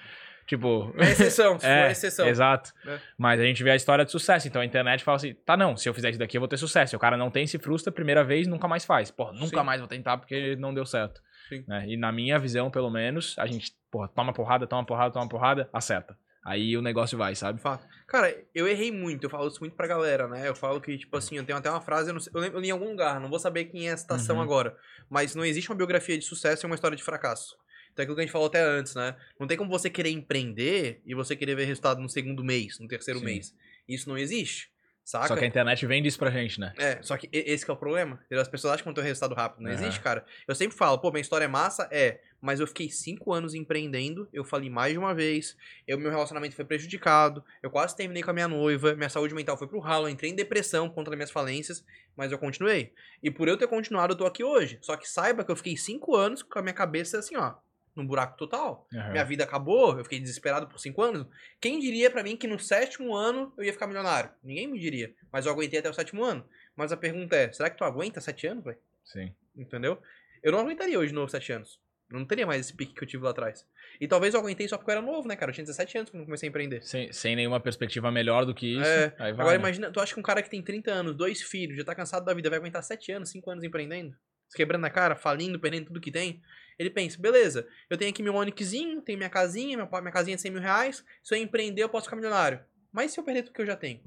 Tipo. 0.48 0.94
É 0.98 1.12
exceção, 1.12 1.58
É, 1.62 1.84
for 1.84 1.92
exceção. 1.92 2.28
Exato. 2.28 2.72
É. 2.88 3.00
Mas 3.18 3.40
a 3.40 3.44
gente 3.44 3.64
vê 3.64 3.72
a 3.72 3.76
história 3.76 4.04
de 4.04 4.12
sucesso. 4.12 4.48
Então 4.48 4.62
a 4.62 4.66
internet 4.66 5.04
fala 5.04 5.18
assim: 5.18 5.34
tá, 5.34 5.56
não, 5.56 5.78
se 5.78 5.88
eu 5.88 5.94
fizer 5.94 6.10
isso 6.10 6.20
daqui 6.20 6.38
eu 6.38 6.42
vou 6.42 6.48
ter 6.48 6.58
sucesso. 6.58 6.96
O 6.96 7.00
cara 7.00 7.16
não 7.16 7.30
tem, 7.30 7.46
se 7.46 7.60
frustra, 7.60 7.92
primeira 7.92 8.24
vez, 8.24 8.48
nunca 8.48 8.68
mais 8.68 8.84
faz. 8.84 9.12
Porra, 9.12 9.34
nunca 9.34 9.60
Sim. 9.60 9.64
mais 9.64 9.80
vou 9.80 9.88
tentar 9.88 10.18
porque 10.18 10.56
não 10.56 10.74
deu 10.74 10.86
certo. 10.86 11.22
Né? 11.68 11.86
E 11.88 11.98
na 11.98 12.12
minha 12.12 12.40
visão, 12.40 12.72
pelo 12.72 12.90
menos, 12.90 13.36
a 13.38 13.46
gente, 13.46 13.72
porra, 13.92 14.08
toma 14.08 14.34
porrada, 14.34 14.66
toma 14.66 14.86
porrada, 14.86 15.12
toma 15.12 15.28
porrada, 15.28 15.70
acerta. 15.74 16.18
Aí 16.44 16.76
o 16.76 16.82
negócio 16.82 17.18
vai, 17.18 17.36
sabe? 17.36 17.62
Fato. 17.62 17.86
Cara, 18.08 18.36
eu 18.54 18.68
errei 18.68 18.92
muito, 18.92 19.24
eu 19.26 19.30
falo 19.30 19.48
isso 19.48 19.60
muito 19.60 19.76
pra 19.76 19.86
galera, 19.86 20.28
né? 20.28 20.48
Eu 20.48 20.56
falo 20.56 20.82
que, 20.82 20.98
tipo 20.98 21.16
assim, 21.16 21.38
eu 21.38 21.44
tenho 21.46 21.58
até 21.58 21.70
uma 21.70 21.82
frase, 21.82 22.10
eu, 22.10 22.14
não 22.14 22.20
sei, 22.20 22.32
eu, 22.36 22.42
lembro, 22.42 22.58
eu 22.58 22.62
li 22.62 22.68
em 22.70 22.72
algum 22.72 22.90
lugar, 22.90 23.20
não 23.20 23.30
vou 23.30 23.40
saber 23.40 23.66
quem 23.66 23.88
é 23.88 23.92
a 23.92 23.98
citação 23.98 24.38
Uhum. 24.38 24.42
agora, 24.42 24.76
mas 25.10 25.36
não 25.36 25.46
existe 25.46 25.70
uma 25.70 25.76
biografia 25.76 26.18
de 26.18 26.26
sucesso 26.26 26.66
e 26.66 26.68
uma 26.68 26.76
história 26.76 26.98
de 26.98 27.04
fracasso. 27.04 27.56
Então 27.94 28.02
é 28.02 28.04
aquilo 28.04 28.16
que 28.16 28.22
a 28.22 28.26
gente 28.26 28.32
falou 28.32 28.48
até 28.48 28.62
antes, 28.62 28.96
né? 28.96 29.16
Não 29.40 29.46
tem 29.46 29.58
como 29.58 29.70
você 29.70 29.90
querer 29.90 30.10
empreender 30.10 31.02
e 31.06 31.14
você 31.14 31.36
querer 31.36 31.56
ver 31.56 31.66
resultado 31.66 32.02
no 32.02 32.10
segundo 32.10 32.44
mês, 32.44 32.80
no 32.80 32.88
terceiro 32.88 33.20
Sim. 33.20 33.26
mês. 33.26 33.54
Isso 33.88 34.10
não 34.10 34.18
existe, 34.18 34.72
saca? 35.04 35.28
Só 35.28 35.36
que 35.36 35.44
a 35.44 35.48
internet 35.48 35.86
vende 35.86 36.08
isso 36.08 36.18
pra 36.18 36.32
gente, 36.32 36.60
né? 36.60 36.74
É, 36.78 37.00
só 37.04 37.18
que 37.18 37.30
esse 37.32 37.66
que 37.66 37.70
é 37.70 37.74
o 37.74 37.78
problema. 37.78 38.20
As 38.32 38.48
pessoas 38.48 38.74
acham 38.74 38.84
que 38.84 38.86
vão 38.86 38.94
ter 38.94 39.02
um 39.02 39.04
resultado 39.04 39.36
rápido. 39.36 39.62
Não 39.62 39.70
Aham. 39.70 39.80
existe, 39.80 40.00
cara. 40.00 40.26
Eu 40.48 40.56
sempre 40.56 40.76
falo, 40.76 40.98
pô, 41.00 41.12
minha 41.12 41.22
história 41.22 41.46
é 41.46 41.50
massa, 41.50 41.88
é. 41.92 42.22
Mas 42.42 42.60
eu 42.60 42.66
fiquei 42.66 42.90
cinco 42.90 43.32
anos 43.32 43.54
empreendendo, 43.54 44.28
eu 44.34 44.44
falei 44.44 44.70
mais 44.70 44.94
de 44.94 44.98
uma 44.98 45.14
vez, 45.14 45.56
eu, 45.88 46.00
meu 46.00 46.10
relacionamento 46.10 46.56
foi 46.56 46.66
prejudicado, 46.66 47.44
eu 47.62 47.70
quase 47.70 47.96
terminei 47.96 48.24
com 48.24 48.32
a 48.32 48.34
minha 48.34 48.48
noiva, 48.48 48.96
minha 48.96 49.10
saúde 49.10 49.36
mental 49.36 49.56
foi 49.56 49.68
pro 49.68 49.80
ralo, 49.80 50.08
eu 50.08 50.12
entrei 50.12 50.32
em 50.32 50.36
depressão 50.36 50.90
contra 50.90 51.16
minhas 51.16 51.30
falências, 51.30 51.86
mas 52.16 52.32
eu 52.32 52.40
continuei. 52.40 52.94
E 53.22 53.30
por 53.30 53.48
eu 53.48 53.58
ter 53.58 53.68
continuado, 53.68 54.14
eu 54.14 54.18
tô 54.18 54.26
aqui 54.26 54.44
hoje. 54.44 54.80
Só 54.82 54.98
que 54.98 55.08
saiba 55.08 55.44
que 55.44 55.52
eu 55.52 55.56
fiquei 55.56 55.78
cinco 55.78 56.16
anos 56.16 56.42
com 56.42 56.58
a 56.58 56.62
minha 56.64 56.74
cabeça 56.74 57.20
assim, 57.20 57.38
ó, 57.38 57.54
num 57.96 58.06
buraco 58.06 58.38
total. 58.38 58.88
Aham. 58.94 59.12
Minha 59.12 59.24
vida 59.24 59.44
acabou, 59.44 59.98
eu 59.98 60.04
fiquei 60.04 60.20
desesperado 60.20 60.68
por 60.68 60.80
cinco 60.80 61.02
anos. 61.02 61.28
Quem 61.60 61.80
diria 61.80 62.10
pra 62.10 62.24
mim 62.24 62.36
que 62.36 62.48
no 62.48 62.60
sétimo 62.60 63.16
ano 63.16 63.54
eu 63.58 63.64
ia 63.64 63.74
ficar 63.74 63.86
milionário? 63.86 64.32
Ninguém 64.44 64.68
me 64.68 64.80
diria. 64.80 65.14
Mas 65.32 65.46
eu 65.46 65.52
aguentei 65.52 65.80
até 65.80 65.90
o 65.90 65.94
sétimo 65.94 66.24
ano. 66.24 66.44
Mas 66.76 66.92
a 66.92 66.98
pergunta 66.98 67.36
é, 67.36 67.52
será 67.52 67.70
que 67.70 67.78
tu 67.78 67.84
aguenta 67.84 68.20
sete 68.20 68.48
anos, 68.48 68.64
velho? 68.64 68.80
Sim. 69.04 69.34
Entendeu? 69.56 70.02
Eu 70.42 70.52
não 70.52 70.60
aguentaria 70.60 70.98
hoje 70.98 71.10
de 71.10 71.16
novo 71.16 71.30
sete 71.30 71.52
anos. 71.52 71.80
Eu 72.12 72.20
não 72.20 72.26
teria 72.26 72.46
mais 72.46 72.62
esse 72.62 72.74
pique 72.74 72.94
que 72.94 73.04
eu 73.04 73.08
tive 73.08 73.24
lá 73.24 73.32
atrás. 73.32 73.66
E 74.00 74.08
talvez 74.08 74.34
eu 74.34 74.40
aguentei 74.40 74.68
só 74.68 74.78
porque 74.78 74.92
eu 74.92 74.94
era 74.98 75.02
novo, 75.02 75.28
né, 75.28 75.36
cara? 75.36 75.52
Eu 75.52 75.56
tinha 75.56 75.66
17 75.66 75.98
anos 75.98 76.10
quando 76.10 76.26
comecei 76.26 76.48
a 76.48 76.50
empreender. 76.50 76.82
Sem, 76.84 77.12
sem 77.14 77.36
nenhuma 77.36 77.60
perspectiva 77.60 78.12
melhor 78.12 78.46
do 78.46 78.54
que 78.54 78.68
isso. 78.80 78.84
É, 78.90 79.06
aí 79.20 79.32
vai, 79.34 79.42
Agora 79.46 79.52
né? 79.52 79.56
imagina, 79.56 79.92
tu 79.92 80.00
acha 80.00 80.14
que 80.14 80.20
um 80.20 80.24
cara 80.24 80.42
que 80.42 80.50
tem 80.50 80.62
30 80.62 80.92
anos, 80.92 81.16
dois 81.16 81.42
filhos, 81.42 81.78
já 81.78 81.84
tá 81.84 81.96
cansado 81.96 82.26
da 82.26 82.34
vida, 82.34 82.50
vai 82.50 82.60
aguentar 82.60 82.84
7 82.84 83.12
anos, 83.12 83.30
5 83.30 83.50
anos 83.50 83.64
empreendendo? 83.64 84.16
Se 84.50 84.58
quebrando 84.58 84.84
a 84.86 84.90
cara, 84.90 85.16
falindo, 85.16 85.60
perdendo 85.60 85.86
tudo 85.88 86.02
que 86.02 86.12
tem? 86.12 86.42
Ele 86.78 86.90
pensa, 86.90 87.18
beleza, 87.22 87.68
eu 87.90 87.98
tenho 87.98 88.12
aqui 88.12 88.22
meu 88.24 88.34
Onixzinho, 88.36 89.02
tenho 89.02 89.18
minha 89.18 89.30
casinha, 89.30 89.78
minha, 89.78 90.02
minha 90.02 90.12
casinha 90.12 90.36
de 90.36 90.42
100 90.42 90.52
mil 90.52 90.62
reais, 90.62 91.06
se 91.24 91.34
eu 91.34 91.38
empreender 91.40 91.84
eu 91.84 91.90
posso 91.90 92.06
ficar 92.06 92.16
milionário. 92.16 92.60
Mas 92.92 93.12
se 93.12 93.20
eu 93.20 93.24
perder 93.24 93.44
tudo 93.44 93.54
que 93.54 93.62
eu 93.62 93.66
já 93.66 93.76
tenho? 93.78 94.02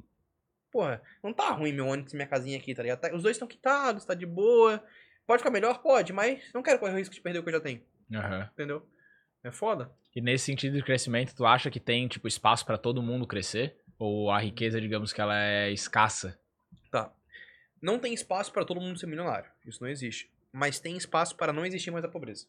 Porra, 0.70 1.00
não 1.22 1.32
tá 1.32 1.50
ruim 1.50 1.72
meu 1.72 1.86
Onix 1.86 2.12
e 2.12 2.16
minha 2.16 2.26
casinha 2.26 2.58
aqui, 2.58 2.74
tá 2.74 2.82
ligado? 2.82 3.00
Tá- 3.00 3.14
Os 3.14 3.22
dois 3.22 3.36
estão 3.36 3.46
quitados, 3.46 4.04
tá 4.04 4.12
de 4.12 4.26
boa. 4.26 4.82
Pode 5.26 5.40
ficar 5.40 5.50
melhor? 5.50 5.80
Pode, 5.80 6.12
mas 6.12 6.42
não 6.52 6.62
quero 6.62 6.78
correr 6.78 6.92
o 6.92 6.96
risco 6.98 7.14
de 7.14 7.20
perder 7.20 7.38
o 7.38 7.42
que 7.42 7.48
eu 7.48 7.54
já 7.54 7.60
tenho, 7.60 7.80
Aham. 8.12 8.48
entendeu? 8.52 8.88
É 9.42 9.50
foda. 9.50 9.90
E 10.14 10.20
nesse 10.20 10.44
sentido 10.46 10.76
de 10.76 10.82
crescimento, 10.82 11.34
tu 11.34 11.44
acha 11.44 11.70
que 11.70 11.80
tem, 11.80 12.06
tipo, 12.08 12.26
espaço 12.28 12.64
pra 12.64 12.78
todo 12.78 13.02
mundo 13.02 13.26
crescer? 13.26 13.76
Ou 13.98 14.30
a 14.30 14.38
riqueza, 14.38 14.80
digamos 14.80 15.12
que 15.12 15.20
ela 15.20 15.36
é 15.38 15.70
escassa? 15.70 16.38
Tá. 16.90 17.12
Não 17.82 17.98
tem 17.98 18.14
espaço 18.14 18.52
para 18.52 18.64
todo 18.64 18.80
mundo 18.80 18.98
ser 18.98 19.06
milionário. 19.06 19.50
Isso 19.66 19.82
não 19.82 19.88
existe. 19.90 20.30
Mas 20.52 20.78
tem 20.80 20.96
espaço 20.96 21.36
para 21.36 21.52
não 21.52 21.66
existir 21.66 21.90
mais 21.90 22.04
a 22.04 22.08
pobreza. 22.08 22.46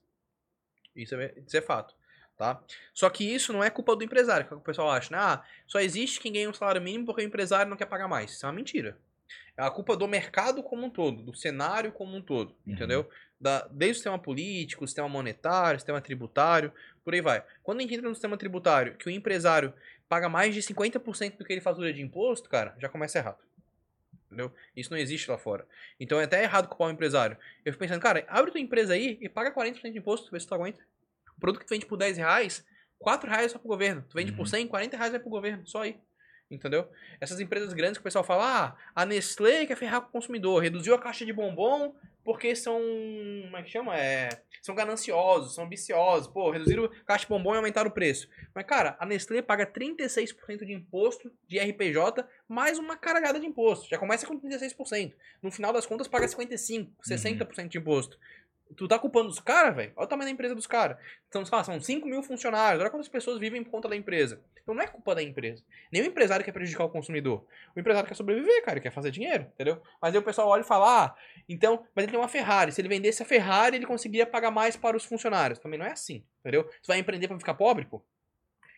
Isso 0.95 1.15
é, 1.15 1.33
isso 1.45 1.57
é 1.57 1.61
fato. 1.61 1.93
Tá? 2.37 2.61
Só 2.93 3.09
que 3.09 3.23
isso 3.23 3.53
não 3.53 3.63
é 3.63 3.69
culpa 3.69 3.95
do 3.95 4.03
empresário, 4.03 4.45
que 4.45 4.53
é 4.53 4.55
o 4.55 4.59
que 4.59 4.63
o 4.63 4.65
pessoal 4.65 4.91
acha, 4.91 5.09
né? 5.09 5.17
Ah, 5.21 5.43
só 5.65 5.79
existe 5.79 6.19
quem 6.19 6.33
ganha 6.33 6.49
um 6.49 6.53
salário 6.53 6.81
mínimo 6.81 7.05
porque 7.05 7.21
o 7.21 7.25
empresário 7.25 7.69
não 7.69 7.77
quer 7.77 7.85
pagar 7.85 8.09
mais. 8.09 8.31
Isso 8.31 8.45
é 8.45 8.49
uma 8.49 8.55
mentira. 8.55 8.97
É 9.57 9.63
a 9.63 9.71
culpa 9.71 9.95
do 9.95 10.05
mercado 10.05 10.61
como 10.61 10.85
um 10.85 10.89
todo, 10.89 11.23
do 11.23 11.33
cenário 11.33 11.93
como 11.93 12.15
um 12.15 12.21
todo, 12.21 12.51
Uhum. 12.67 12.73
entendeu? 12.73 13.09
Da, 13.45 13.67
desde 13.69 13.91
o 13.91 13.95
sistema 13.97 14.17
político, 14.17 14.83
o 14.83 14.87
sistema 14.87 15.07
monetário, 15.07 15.77
o 15.77 15.79
sistema 15.79 16.01
tributário, 16.01 16.73
por 17.03 17.13
aí 17.13 17.21
vai. 17.21 17.43
Quando 17.61 17.77
a 17.77 17.81
gente 17.83 17.93
entra 17.93 18.09
no 18.09 18.15
sistema 18.15 18.35
tributário, 18.35 18.95
que 18.95 19.07
o 19.07 19.11
empresário 19.11 19.71
paga 20.09 20.27
mais 20.27 20.55
de 20.55 20.63
50% 20.63 21.37
do 21.37 21.45
que 21.45 21.53
ele 21.53 21.61
fatura 21.61 21.93
de 21.93 22.01
imposto, 22.01 22.49
cara, 22.49 22.75
já 22.79 22.89
começa 22.89 23.19
errado. 23.19 23.37
Entendeu? 24.25 24.51
Isso 24.75 24.89
não 24.89 24.97
existe 24.97 25.29
lá 25.29 25.37
fora. 25.37 25.67
Então 25.99 26.19
é 26.19 26.23
até 26.23 26.41
errado 26.41 26.67
culpar 26.67 26.87
o 26.87 26.91
empresário. 26.91 27.37
Eu 27.63 27.71
fico 27.71 27.83
pensando, 27.83 28.01
cara, 28.01 28.25
abre 28.27 28.49
tua 28.49 28.59
empresa 28.59 28.95
aí 28.95 29.19
e 29.21 29.29
paga 29.29 29.53
40% 29.53 29.91
de 29.91 29.99
imposto, 29.99 30.31
vê 30.31 30.39
se 30.39 30.47
tu 30.47 30.55
aguenta. 30.55 30.81
O 31.37 31.39
produto 31.39 31.59
que 31.59 31.67
tu 31.67 31.69
vende 31.69 31.85
por 31.85 31.97
10 31.97 32.17
reais, 32.17 32.65
4 32.97 33.29
reais 33.29 33.51
só 33.51 33.59
pro 33.59 33.67
governo. 33.67 34.03
Tu 34.09 34.15
vende 34.15 34.31
por 34.31 34.39
Uhum. 34.39 34.45
100, 34.47 34.67
40 34.67 34.97
reais 34.97 35.11
vai 35.11 35.19
pro 35.19 35.29
governo, 35.29 35.67
só 35.67 35.83
aí. 35.83 35.99
Entendeu? 36.49 36.89
Essas 37.21 37.39
empresas 37.39 37.73
grandes 37.73 37.99
que 37.99 38.01
o 38.01 38.03
pessoal 38.03 38.23
fala, 38.23 38.43
ah, 38.43 38.75
a 38.95 39.05
Nestlé 39.05 39.67
quer 39.67 39.77
ferrar 39.77 40.01
com 40.01 40.07
o 40.07 40.11
consumidor, 40.11 40.63
reduziu 40.63 40.95
a 40.95 40.99
caixa 40.99 41.23
de 41.23 41.31
bombom 41.31 41.93
porque 42.25 42.55
são. 42.55 42.81
Como 43.43 43.55
é 43.55 43.61
que 43.61 43.69
chama? 43.69 43.95
É, 43.95 44.29
são 44.63 44.73
gananciosos, 44.73 45.53
são 45.53 45.65
ambiciosos. 45.65 46.27
Pô, 46.27 46.49
reduziram 46.49 46.85
a 46.85 47.05
caixa 47.05 47.25
de 47.25 47.29
bombom 47.29 47.53
e 47.53 47.57
aumentaram 47.57 47.89
o 47.89 47.93
preço. 47.93 48.27
Mas, 48.53 48.65
cara, 48.65 48.97
a 48.99 49.05
Nestlé 49.05 49.43
paga 49.43 49.65
36% 49.65 50.65
de 50.65 50.73
imposto 50.73 51.31
de 51.47 51.59
RPJ 51.59 52.27
mais 52.49 52.79
uma 52.79 52.97
caralhada 52.97 53.39
de 53.39 53.45
imposto. 53.45 53.87
Já 53.87 53.99
começa 53.99 54.25
com 54.25 54.41
36%. 54.41 55.13
No 55.41 55.51
final 55.51 55.71
das 55.71 55.85
contas, 55.85 56.07
paga 56.07 56.25
55%, 56.25 56.89
60% 57.07 57.67
de 57.67 57.77
imposto. 57.77 58.17
Tu 58.75 58.87
tá 58.87 58.97
culpando 58.97 59.29
os 59.29 59.39
caras, 59.39 59.75
velho? 59.75 59.93
Olha 59.95 60.05
o 60.05 60.07
tamanho 60.07 60.27
da 60.27 60.33
empresa 60.33 60.55
dos 60.55 60.65
caras. 60.65 60.97
Então, 61.29 61.45
sei 61.45 61.55
lá, 61.55 61.63
são 61.63 61.79
5 61.79 62.07
mil 62.07 62.23
funcionários. 62.23 62.81
Olha 62.81 62.89
quantas 62.89 63.07
pessoas 63.07 63.39
vivem 63.39 63.63
por 63.63 63.69
conta 63.69 63.87
da 63.87 63.95
empresa. 63.95 64.41
Então 64.65 64.73
não 64.73 64.81
é 64.81 64.87
culpa 64.87 65.13
da 65.13 65.21
empresa. 65.21 65.63
Nem 65.91 66.01
o 66.01 66.05
empresário 66.05 66.43
quer 66.43 66.51
prejudicar 66.51 66.85
o 66.85 66.89
consumidor. 66.89 67.45
O 67.75 67.79
empresário 67.79 68.07
quer 68.07 68.15
sobreviver, 68.15 68.63
cara, 68.63 68.73
ele 68.73 68.81
quer 68.81 68.91
fazer 68.91 69.11
dinheiro, 69.11 69.45
entendeu? 69.53 69.79
Mas 70.01 70.13
aí 70.13 70.19
o 70.19 70.23
pessoal 70.23 70.47
olha 70.47 70.61
e 70.61 70.63
fala, 70.63 71.05
ah, 71.05 71.15
então, 71.47 71.85
mas 71.93 72.03
ele 72.03 72.11
tem 72.11 72.19
uma 72.19 72.27
Ferrari. 72.27 72.71
Se 72.71 72.81
ele 72.81 72.89
vendesse 72.89 73.21
a 73.21 73.25
Ferrari, 73.25 73.75
ele 73.75 73.85
conseguiria 73.85 74.25
pagar 74.25 74.49
mais 74.49 74.75
para 74.75 74.97
os 74.97 75.05
funcionários. 75.05 75.59
Também 75.59 75.77
não 75.77 75.85
é 75.85 75.91
assim, 75.91 76.23
entendeu? 76.39 76.63
Você 76.63 76.87
vai 76.87 76.97
empreender 76.97 77.27
para 77.27 77.37
ficar 77.37 77.53
pobre, 77.53 77.85
pô? 77.85 78.01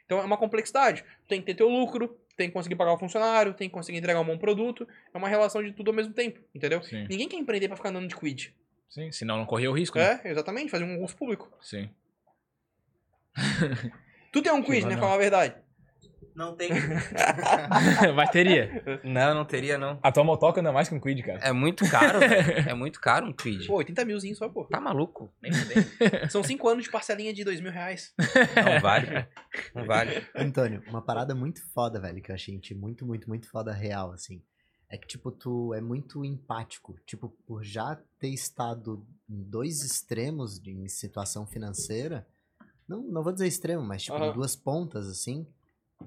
Então 0.06 0.19
é 0.19 0.24
uma 0.24 0.38
complexidade. 0.38 1.03
Tu 1.03 1.27
tem 1.30 1.40
que 1.40 1.45
ter 1.45 1.56
teu 1.56 1.69
lucro, 1.69 2.19
tem 2.35 2.49
que 2.49 2.53
conseguir 2.53 2.75
pagar 2.75 2.91
o 2.91 2.98
funcionário, 2.98 3.53
tem 3.53 3.69
que 3.69 3.74
conseguir 3.74 3.98
entregar 3.98 4.19
um 4.19 4.25
bom 4.25 4.38
produto. 4.38 4.85
É 5.14 5.17
uma 5.17 5.30
relação 5.30 5.64
de 5.64 5.72
tudo 5.72 5.91
ao 5.91 5.95
mesmo 5.95 6.14
tempo, 6.14 6.41
entendeu? 6.53 6.83
Sim. 6.83 7.07
Ninguém 7.09 7.30
quer 7.30 7.38
empreender 7.38 7.67
para 7.69 7.77
ficar 7.77 7.90
andando 7.90 8.07
de 8.07 8.16
quid. 8.16 8.53
Sim, 8.90 9.11
senão 9.11 9.38
não 9.38 9.45
corria 9.45 9.69
o 9.69 9.74
risco, 9.74 9.98
né? 9.98 10.22
É, 10.24 10.32
exatamente, 10.32 10.72
fazer 10.72 10.83
um 10.83 10.95
concurso 10.95 11.16
público. 11.16 11.51
Sim. 11.61 11.90
Tu 14.32 14.41
tem 14.41 14.51
um 14.51 14.61
quid, 14.61 14.82
vai 14.82 14.95
né? 14.95 14.99
Falar 14.99 15.16
a 15.16 15.17
verdade. 15.17 15.56
Não 16.35 16.56
tem. 16.56 16.69
Mas 18.16 18.30
teria. 18.30 18.83
Não, 19.03 19.33
não 19.33 19.43
teria, 19.43 19.75
não. 19.75 19.99
A 20.03 20.11
tua 20.11 20.24
motoca 20.24 20.61
anda 20.61 20.72
mais 20.72 20.88
que 20.88 20.93
um 20.93 20.99
Quid, 20.99 21.24
cara. 21.24 21.40
É 21.40 21.51
muito 21.51 21.90
caro, 21.90 22.19
velho. 22.19 22.57
É 22.69 22.74
muito 22.75 23.01
caro 23.01 23.25
um 23.25 23.33
quid. 23.33 23.66
Pô, 23.66 23.77
80 23.77 24.06
milzinho 24.06 24.35
só, 24.35 24.48
pô. 24.48 24.66
Tá 24.66 24.80
maluco? 24.80 25.33
Nem 25.41 25.51
fudendo. 25.51 25.88
São 26.30 26.43
5 26.43 26.69
anos 26.69 26.83
de 26.83 26.91
parcelinha 26.91 27.33
de 27.33 27.43
2 27.43 27.59
mil 27.59 27.72
reais. 27.72 28.14
Não 28.56 28.80
vale. 28.80 29.27
Não 29.74 29.85
vale. 29.85 30.24
Antônio, 30.35 30.83
uma 30.88 31.01
parada 31.01 31.33
muito 31.33 31.59
foda, 31.74 31.99
velho, 31.99 32.22
que 32.22 32.30
eu 32.30 32.35
achei 32.35 32.53
gente, 32.53 32.75
muito, 32.75 33.03
muito, 33.03 33.27
muito 33.27 33.49
foda 33.49 33.74
real, 33.74 34.11
assim. 34.11 34.43
É 34.90 34.98
que, 34.98 35.07
tipo, 35.07 35.32
tu 35.32 35.74
é 35.74 35.82
muito 35.82 36.24
empático. 36.24 36.98
Tipo, 37.06 37.30
por 37.45 37.64
já 37.64 37.95
ter 38.19 38.30
estado 38.30 39.06
em 39.30 39.43
dois 39.43 39.83
extremos 39.83 40.59
de, 40.59 40.72
em 40.72 40.88
situação 40.88 41.45
financeira. 41.45 42.25
Não, 42.88 43.01
não 43.01 43.22
vou 43.24 43.33
dizer 43.33 43.48
extremo, 43.48 43.83
mas, 43.83 44.03
tipo, 44.03 44.16
Aham. 44.16 44.30
em 44.30 44.33
duas 44.33 44.56
pontas, 44.56 45.07
assim. 45.07 45.45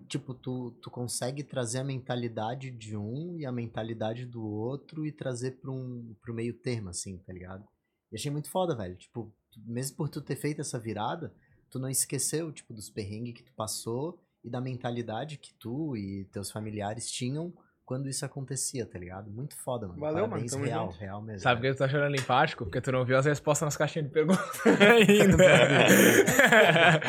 Tipo, 0.08 0.32
tu, 0.32 0.70
tu 0.80 0.90
consegue 0.90 1.42
trazer 1.44 1.78
a 1.80 1.84
mentalidade 1.84 2.70
de 2.70 2.96
um 2.96 3.36
e 3.38 3.44
a 3.44 3.52
mentalidade 3.52 4.24
do 4.24 4.42
outro 4.42 5.04
e 5.04 5.12
trazer 5.12 5.60
pra 5.60 5.70
um, 5.70 6.14
pro 6.22 6.32
meio 6.32 6.54
termo, 6.54 6.88
assim, 6.88 7.18
tá 7.18 7.32
ligado? 7.32 7.64
E 8.10 8.16
achei 8.16 8.30
muito 8.30 8.48
foda, 8.50 8.74
velho. 8.74 8.96
Tipo, 8.96 9.30
tu- 9.50 9.60
mesmo 9.66 9.96
por 9.96 10.08
tu 10.08 10.22
ter 10.22 10.36
feito 10.36 10.60
essa 10.62 10.78
virada, 10.78 11.34
tu 11.68 11.78
não 11.78 11.88
esqueceu, 11.88 12.50
tipo, 12.50 12.72
dos 12.72 12.88
perrengues 12.88 13.34
que 13.34 13.42
tu 13.42 13.52
passou 13.54 14.18
e 14.42 14.48
da 14.48 14.60
mentalidade 14.60 15.36
que 15.36 15.52
tu 15.54 15.94
e 15.96 16.24
teus 16.32 16.50
familiares 16.50 17.10
tinham 17.10 17.52
quando 17.90 18.08
isso 18.08 18.24
acontecia, 18.24 18.86
tá 18.86 18.96
ligado? 18.96 19.28
Muito 19.32 19.56
foda, 19.56 19.88
mano. 19.88 19.98
Valeu, 19.98 20.28
mano, 20.28 20.28
Parabéns, 20.28 20.52
tamo 20.52 20.64
real, 20.64 20.86
junto. 20.92 21.00
real 21.00 21.20
mesmo. 21.20 21.40
Sabe 21.40 21.60
por 21.60 21.66
que 21.66 21.74
tu 21.74 21.78
tá 21.78 21.88
chorando 21.88 22.14
empático? 22.14 22.64
Porque 22.64 22.80
tu 22.80 22.92
não 22.92 23.04
viu 23.04 23.18
as 23.18 23.26
respostas 23.26 23.66
nas 23.66 23.76
caixinhas 23.76 24.06
de 24.06 24.12
perguntas 24.12 24.48
ainda. 24.80 25.44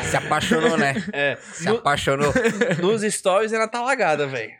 Se 0.02 0.16
apaixonou, 0.16 0.76
né? 0.76 0.94
É. 1.12 1.36
Se 1.36 1.68
apaixonou. 1.68 2.32
Nos 2.82 3.02
stories 3.02 3.52
ela 3.52 3.68
tá 3.68 3.80
lagada, 3.80 4.26
velho. 4.26 4.50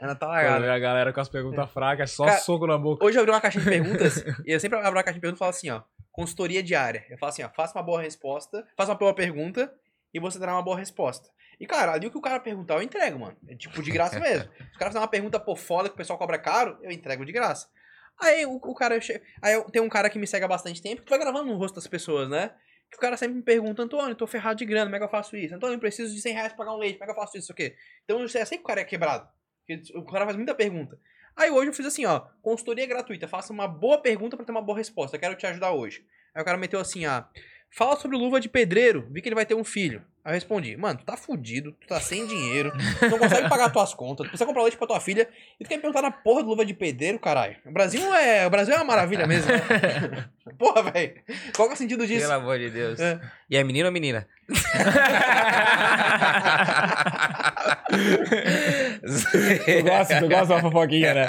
Ela 0.00 0.14
tá 0.14 0.28
lagada. 0.28 0.72
a 0.72 0.78
galera 0.78 1.12
com 1.12 1.18
as 1.20 1.28
perguntas 1.28 1.68
fracas, 1.72 2.12
é 2.12 2.14
só 2.14 2.26
Cara, 2.26 2.38
soco 2.38 2.64
na 2.68 2.78
boca. 2.78 3.04
Hoje 3.04 3.18
eu 3.18 3.22
abri 3.22 3.32
uma 3.32 3.40
caixinha 3.40 3.64
de 3.64 3.68
perguntas 3.82 4.24
e 4.46 4.52
eu 4.52 4.60
sempre 4.60 4.78
abro 4.78 4.92
uma 4.92 5.02
caixinha 5.02 5.14
de 5.14 5.20
perguntas 5.20 5.38
e 5.38 5.40
falo 5.40 5.50
assim, 5.50 5.70
ó. 5.70 5.82
Consultoria 6.12 6.62
diária. 6.62 7.04
Eu 7.10 7.18
falo 7.18 7.30
assim, 7.30 7.42
ó. 7.42 7.48
Faça 7.48 7.76
uma 7.76 7.82
boa 7.82 8.00
resposta, 8.00 8.64
faça 8.76 8.92
uma 8.92 8.98
boa 8.98 9.12
pergunta 9.12 9.74
e 10.14 10.20
você 10.20 10.38
terá 10.38 10.52
uma 10.52 10.62
boa 10.62 10.78
resposta. 10.78 11.28
E, 11.58 11.66
cara, 11.66 11.92
ali 11.92 12.06
o 12.06 12.10
que 12.10 12.18
o 12.18 12.20
cara 12.20 12.38
perguntar, 12.38 12.74
eu 12.74 12.82
entrego, 12.82 13.18
mano. 13.18 13.36
É 13.48 13.54
tipo 13.54 13.82
de 13.82 13.90
graça 13.90 14.20
mesmo. 14.20 14.50
Se 14.56 14.76
o 14.76 14.78
cara 14.78 14.90
fizer 14.90 14.98
uma 15.00 15.08
pergunta 15.08 15.40
por 15.40 15.56
foda 15.56 15.88
que 15.88 15.94
o 15.94 15.96
pessoal 15.96 16.18
cobra 16.18 16.38
caro, 16.38 16.78
eu 16.82 16.90
entrego 16.90 17.24
de 17.24 17.32
graça. 17.32 17.68
Aí 18.20 18.44
o, 18.46 18.56
o 18.56 18.74
cara. 18.74 19.00
che- 19.00 19.22
Aí 19.42 19.54
eu, 19.54 19.64
tem 19.64 19.80
um 19.82 19.88
cara 19.88 20.08
que 20.10 20.18
me 20.18 20.26
segue 20.26 20.44
há 20.44 20.48
bastante 20.48 20.82
tempo, 20.82 21.00
que 21.02 21.06
tu 21.06 21.10
vai 21.10 21.18
gravando 21.18 21.46
no 21.50 21.56
rosto 21.56 21.74
das 21.76 21.86
pessoas, 21.86 22.28
né? 22.28 22.52
Que 22.90 22.96
o 22.98 23.00
cara 23.00 23.16
sempre 23.16 23.36
me 23.36 23.42
pergunta, 23.42 23.82
Antônio, 23.82 24.14
tô 24.14 24.26
ferrado 24.26 24.56
de 24.58 24.64
grana, 24.64 24.84
como 24.86 24.96
é 24.96 24.98
que 24.98 25.04
eu 25.04 25.08
faço 25.08 25.36
isso? 25.36 25.54
Antônio, 25.54 25.74
eu 25.74 25.80
preciso 25.80 26.14
de 26.14 26.20
100 26.20 26.32
reais 26.34 26.48
pra 26.52 26.58
pagar 26.64 26.76
um 26.76 26.78
leite, 26.78 26.98
como 26.98 27.10
é 27.10 27.12
que 27.12 27.18
eu 27.18 27.22
faço 27.22 27.36
isso? 27.36 27.46
Isso 27.46 27.52
aqui. 27.52 27.74
Então 28.04 28.20
eu 28.20 28.28
sei 28.28 28.42
sempre 28.44 28.58
que 28.58 28.64
o 28.64 28.66
cara 28.68 28.80
é 28.80 28.84
quebrado. 28.84 29.28
O 29.94 30.04
cara 30.04 30.24
faz 30.24 30.36
muita 30.36 30.54
pergunta. 30.54 30.98
Aí 31.34 31.50
hoje 31.50 31.68
eu 31.70 31.74
fiz 31.74 31.84
assim, 31.84 32.06
ó, 32.06 32.20
consultoria 32.40 32.86
gratuita, 32.86 33.26
faça 33.26 33.52
uma 33.52 33.66
boa 33.66 33.98
pergunta 34.00 34.36
pra 34.36 34.46
ter 34.46 34.52
uma 34.52 34.62
boa 34.62 34.78
resposta. 34.78 35.16
Eu 35.16 35.20
quero 35.20 35.34
te 35.34 35.46
ajudar 35.46 35.72
hoje. 35.72 36.06
Aí 36.34 36.40
o 36.40 36.44
cara 36.44 36.56
meteu 36.56 36.78
assim, 36.80 37.04
ah, 37.06 37.28
fala 37.76 37.94
sobre 37.96 38.16
luva 38.16 38.40
de 38.40 38.48
pedreiro, 38.48 39.06
vi 39.10 39.20
que 39.20 39.28
ele 39.28 39.34
vai 39.34 39.44
ter 39.44 39.54
um 39.54 39.62
filho. 39.62 40.02
Aí 40.24 40.32
eu 40.32 40.34
respondi, 40.34 40.74
mano, 40.78 40.98
tu 40.98 41.04
tá 41.04 41.14
fudido, 41.14 41.72
tu 41.72 41.86
tá 41.86 42.00
sem 42.00 42.26
dinheiro, 42.26 42.72
tu 42.98 43.10
não 43.10 43.18
consegue 43.18 43.50
pagar 43.50 43.68
tuas 43.68 43.92
contas, 43.92 44.26
tu 44.26 44.30
precisa 44.30 44.46
comprar 44.46 44.62
leite 44.62 44.78
pra 44.78 44.86
tua 44.86 44.98
filha, 44.98 45.28
e 45.60 45.64
tu 45.64 45.68
quer 45.68 45.76
me 45.76 45.82
perguntar 45.82 46.00
na 46.00 46.10
porra 46.10 46.42
de 46.42 46.48
luva 46.48 46.64
de 46.64 46.72
pedreiro, 46.72 47.18
caralho. 47.18 47.54
O 47.66 47.70
Brasil 47.70 48.02
é, 48.14 48.46
o 48.46 48.50
Brasil 48.50 48.74
é 48.74 48.78
uma 48.78 48.84
maravilha 48.84 49.26
mesmo, 49.26 49.52
né? 49.52 49.60
Porra, 50.58 50.90
velho. 50.90 51.16
Qual 51.54 51.68
que 51.68 51.72
é 51.72 51.74
o 51.74 51.78
sentido 51.78 52.06
disso? 52.06 52.22
Pelo 52.22 52.40
amor 52.40 52.58
de 52.58 52.70
Deus. 52.70 52.98
É. 52.98 53.20
E 53.50 53.58
é 53.58 53.62
menino 53.62 53.86
ou 53.86 53.92
menina? 53.92 54.26
Tu 59.00 59.82
gosta, 59.82 60.20
tu 60.20 60.28
gosta 60.28 60.46
de 60.46 60.52
uma 60.52 60.60
fofoquinha, 60.60 61.14
né? 61.14 61.26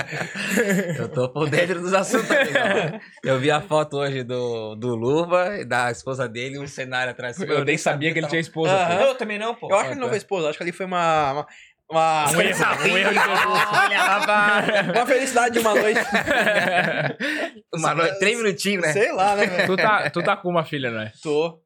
Eu 0.97 1.09
tô 1.09 1.29
por 1.29 1.49
dentro 1.49 1.79
dos 1.81 1.93
assuntos 1.93 2.29
aqui, 2.31 2.51
não. 2.53 2.99
Eu 3.23 3.39
vi 3.39 3.51
a 3.51 3.61
foto 3.61 3.97
hoje 3.97 4.23
do, 4.23 4.75
do 4.75 4.95
Luva 4.95 5.57
e 5.59 5.65
da 5.65 5.91
esposa 5.91 6.27
dele, 6.27 6.59
um 6.59 6.67
cenário 6.67 7.11
atrás. 7.11 7.39
Eu 7.39 7.63
nem 7.65 7.77
sabia 7.77 8.11
que 8.13 8.19
ele 8.19 8.27
tinha 8.27 8.41
esposa. 8.41 8.73
Aham. 8.73 8.97
pô. 8.97 9.03
Eu 9.03 9.15
também 9.15 9.37
não, 9.39 9.53
pô. 9.55 9.67
Eu 9.69 9.75
acho 9.75 9.85
que 9.85 9.91
ele 9.93 10.01
não 10.01 10.07
foi 10.09 10.17
esposa, 10.17 10.49
acho 10.49 10.57
que 10.57 10.63
ali 10.63 10.71
foi 10.71 10.85
uma. 10.85 11.31
Uma, 11.31 11.45
uma, 11.89 12.25
Um 12.35 12.41
erro, 12.41 12.83
um 12.91 12.97
erro 12.97 13.13
de. 13.13 13.19
Olha, 13.19 14.91
uma 14.93 15.05
felicidade 15.05 15.53
de 15.53 15.59
uma 15.59 15.73
noite. 15.73 15.99
Uma 17.73 17.93
noite, 17.95 18.19
três 18.19 18.37
minutinhos, 18.37 18.81
né? 18.85 18.93
Sei 18.93 19.11
lá, 19.13 19.35
né? 19.35 19.65
Tu 19.65 19.75
tá, 19.75 20.09
tu 20.09 20.21
tá 20.23 20.35
com 20.37 20.49
uma 20.49 20.63
filha, 20.65 20.89
né? 20.91 21.11
Tô. 21.21 21.61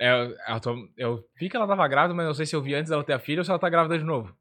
Eu, 0.00 0.34
eu, 0.48 0.60
tô- 0.60 0.76
eu 0.96 1.20
vi 1.38 1.48
que 1.50 1.56
ela 1.56 1.66
tava 1.68 1.86
grávida, 1.86 2.14
mas 2.14 2.24
não 2.26 2.32
sei 2.34 2.46
se 2.46 2.56
eu 2.56 2.62
vi 2.62 2.74
antes 2.74 2.88
dela 2.90 3.04
ter 3.04 3.12
a 3.12 3.18
filha 3.18 3.40
ou 3.40 3.44
se 3.44 3.50
ela 3.50 3.58
tá 3.58 3.68
grávida 3.68 3.98
de 3.98 4.04
novo. 4.04 4.34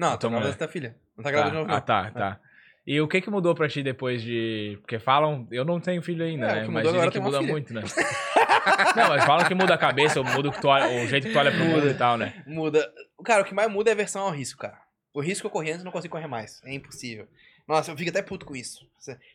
Não, 0.00 0.14
Então, 0.14 0.18
tô 0.18 0.28
grávida 0.30 0.48
mulher. 0.52 0.58
da 0.58 0.68
filha. 0.68 0.96
Não 1.16 1.22
tá 1.24 1.30
grávida 1.30 1.50
de 1.50 1.56
Tá. 1.56 1.58
novo, 1.58 1.68
não. 1.70 1.76
Ah, 1.76 1.80
tá, 1.80 2.10
tá. 2.10 2.40
E 2.86 3.00
o 3.00 3.06
que 3.06 3.20
que 3.20 3.28
mudou 3.30 3.54
pra 3.54 3.68
ti 3.68 3.82
depois 3.82 4.22
de... 4.22 4.78
Porque 4.80 4.98
falam... 4.98 5.46
Eu 5.50 5.64
não 5.64 5.78
tenho 5.78 6.02
filho 6.02 6.24
ainda, 6.24 6.46
É, 6.46 6.50
o 6.50 6.54
né? 6.56 6.64
que 6.64 6.70
Mas 6.70 6.82
dizem 6.84 6.96
agora 6.98 7.10
que 7.10 7.12
tem 7.12 7.20
uma 7.20 7.28
muda 7.28 7.40
filha. 7.40 7.52
muito, 7.52 7.74
né? 7.74 7.82
não, 8.96 9.08
mas 9.08 9.24
falam 9.24 9.46
que 9.46 9.54
muda 9.54 9.74
a 9.74 9.78
cabeça, 9.78 10.18
ou 10.18 10.24
muda 10.24 10.48
o, 10.48 10.52
que 10.52 10.60
tu 10.60 10.68
olha- 10.68 10.88
o 11.02 11.06
jeito 11.06 11.26
que 11.26 11.32
tu 11.32 11.38
olha 11.38 11.50
pro 11.52 11.60
mundo 11.64 11.88
e 11.88 11.94
tal, 11.94 12.16
né? 12.16 12.42
Muda. 12.46 12.90
Cara, 13.24 13.42
o 13.42 13.44
que 13.44 13.54
mais 13.54 13.70
muda 13.70 13.90
é 13.90 13.92
a 13.92 13.96
versão 13.96 14.22
ao 14.22 14.30
risco, 14.30 14.60
cara. 14.60 14.78
O 15.12 15.20
risco 15.20 15.42
que 15.42 15.46
eu 15.46 15.50
corri 15.50 15.68
antes 15.70 15.80
eu 15.80 15.84
não 15.84 15.92
consigo 15.92 16.12
correr 16.12 16.26
mais. 16.26 16.62
É 16.64 16.72
impossível. 16.72 17.28
Nossa, 17.68 17.90
eu 17.92 17.96
fico 17.96 18.10
até 18.10 18.22
puto 18.22 18.46
com 18.46 18.56
isso. 18.56 18.80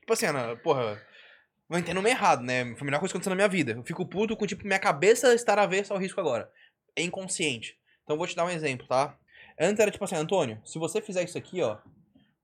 Tipo 0.01 0.13
assim, 0.13 0.25
Ana, 0.25 0.55
porra. 0.57 0.99
Não 1.69 1.79
entendo 1.79 2.05
errado, 2.07 2.43
né? 2.43 2.63
Foi 2.75 2.81
a 2.81 2.85
melhor 2.85 2.99
coisa 2.99 3.11
que 3.13 3.17
aconteceu 3.17 3.29
na 3.31 3.35
minha 3.35 3.47
vida. 3.47 3.71
Eu 3.73 3.83
fico 3.83 4.05
puto 4.05 4.35
com, 4.35 4.45
tipo, 4.45 4.65
minha 4.67 4.77
cabeça 4.79 5.33
estar 5.33 5.57
avessa 5.57 5.93
ao 5.93 5.99
risco 5.99 6.19
agora. 6.19 6.49
É 6.95 7.01
inconsciente. 7.01 7.75
Então 8.03 8.15
eu 8.15 8.17
vou 8.17 8.27
te 8.27 8.35
dar 8.35 8.45
um 8.45 8.49
exemplo, 8.49 8.85
tá? 8.87 9.15
Antes 9.59 9.79
era 9.79 9.91
tipo 9.91 10.03
assim, 10.03 10.15
Antônio, 10.15 10.61
se 10.65 10.77
você 10.77 11.01
fizer 11.01 11.23
isso 11.23 11.37
aqui, 11.37 11.61
ó, 11.61 11.77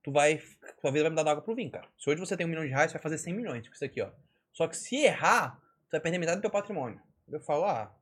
tu 0.03 0.11
vai. 0.11 0.41
Tua 0.81 0.91
vida 0.91 1.03
vai 1.03 1.09
mudar 1.09 1.23
da 1.23 1.31
água 1.31 1.43
pro 1.43 1.55
vinho, 1.55 1.69
cara. 1.69 1.87
Se 1.99 2.09
hoje 2.09 2.19
você 2.19 2.37
tem 2.37 2.45
um 2.45 2.49
milhão 2.49 2.63
de 2.63 2.69
reais, 2.69 2.91
você 2.91 2.97
vai 2.97 3.03
fazer 3.03 3.17
100 3.17 3.33
milhões 3.33 3.67
com 3.67 3.73
isso 3.73 3.85
aqui, 3.85 4.01
ó. 4.01 4.09
Só 4.53 4.67
que 4.67 4.75
se 4.75 4.95
errar, 4.97 5.59
tu 5.87 5.91
vai 5.91 5.99
perder 5.99 6.17
metade 6.17 6.37
do 6.37 6.41
teu 6.41 6.49
patrimônio. 6.49 6.99
Eu 7.29 7.39
falo, 7.39 7.65
ah, 7.65 7.93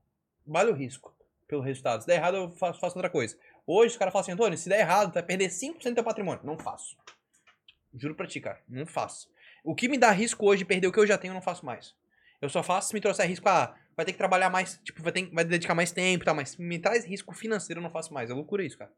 vale 0.46 0.72
o 0.72 0.76
risco 0.76 1.14
pelo 1.48 1.62
resultado. 1.62 2.02
Se 2.02 2.08
der 2.08 2.16
errado, 2.16 2.38
eu 2.38 2.52
faço, 2.52 2.80
faço 2.80 2.96
outra 2.96 3.10
coisa. 3.10 3.38
Hoje 3.66 3.94
os 3.94 3.98
caras 3.98 4.12
falam 4.12 4.22
assim, 4.22 4.32
Antônio, 4.32 4.58
se 4.58 4.70
der 4.70 4.80
errado, 4.80 5.12
tu 5.12 5.16
vai 5.16 5.24
perder 5.24 5.50
5% 5.50 5.90
do 5.90 5.96
teu 5.96 6.04
patrimônio. 6.04 6.42
Não 6.44 6.58
faço. 6.58 6.98
Juro 7.94 8.16
pra 8.16 8.28
ti, 8.28 8.40
cara. 8.40 8.62
Não 8.68 8.86
faço. 8.86 9.30
O 9.64 9.76
que 9.76 9.88
me 9.88 9.98
dá 9.98 10.12
risco 10.12 10.46
hoje 10.46 10.60
de 10.60 10.66
perder 10.66 10.88
o 10.88 10.92
que 10.92 11.00
eu 11.00 11.08
já 11.08 11.18
tenho, 11.18 11.32
eu 11.32 11.36
não 11.36 11.42
faço 11.42 11.66
mais. 11.66 11.96
Eu 12.42 12.50
só 12.50 12.64
faço 12.64 12.90
se 12.90 12.94
me 12.94 13.02
trouxer 13.02 13.28
risco, 13.28 13.50
ah, 13.50 13.76
vai 14.00 14.06
ter 14.06 14.14
que 14.14 14.18
trabalhar 14.18 14.50
mais, 14.50 14.80
tipo, 14.82 15.04
vai, 15.04 15.12
ter, 15.12 15.30
vai 15.30 15.44
dedicar 15.44 15.76
mais 15.76 15.92
tempo 15.92 16.24
e 16.24 16.26
tal, 16.26 16.34
mas 16.34 16.56
me 16.56 16.80
traz 16.80 17.04
risco 17.04 17.36
financeiro, 17.36 17.82
eu 17.82 17.84
não 17.84 17.90
faço 17.90 18.14
mais. 18.14 18.30
É 18.30 18.34
loucura 18.34 18.64
isso, 18.64 18.78
cara. 18.78 18.90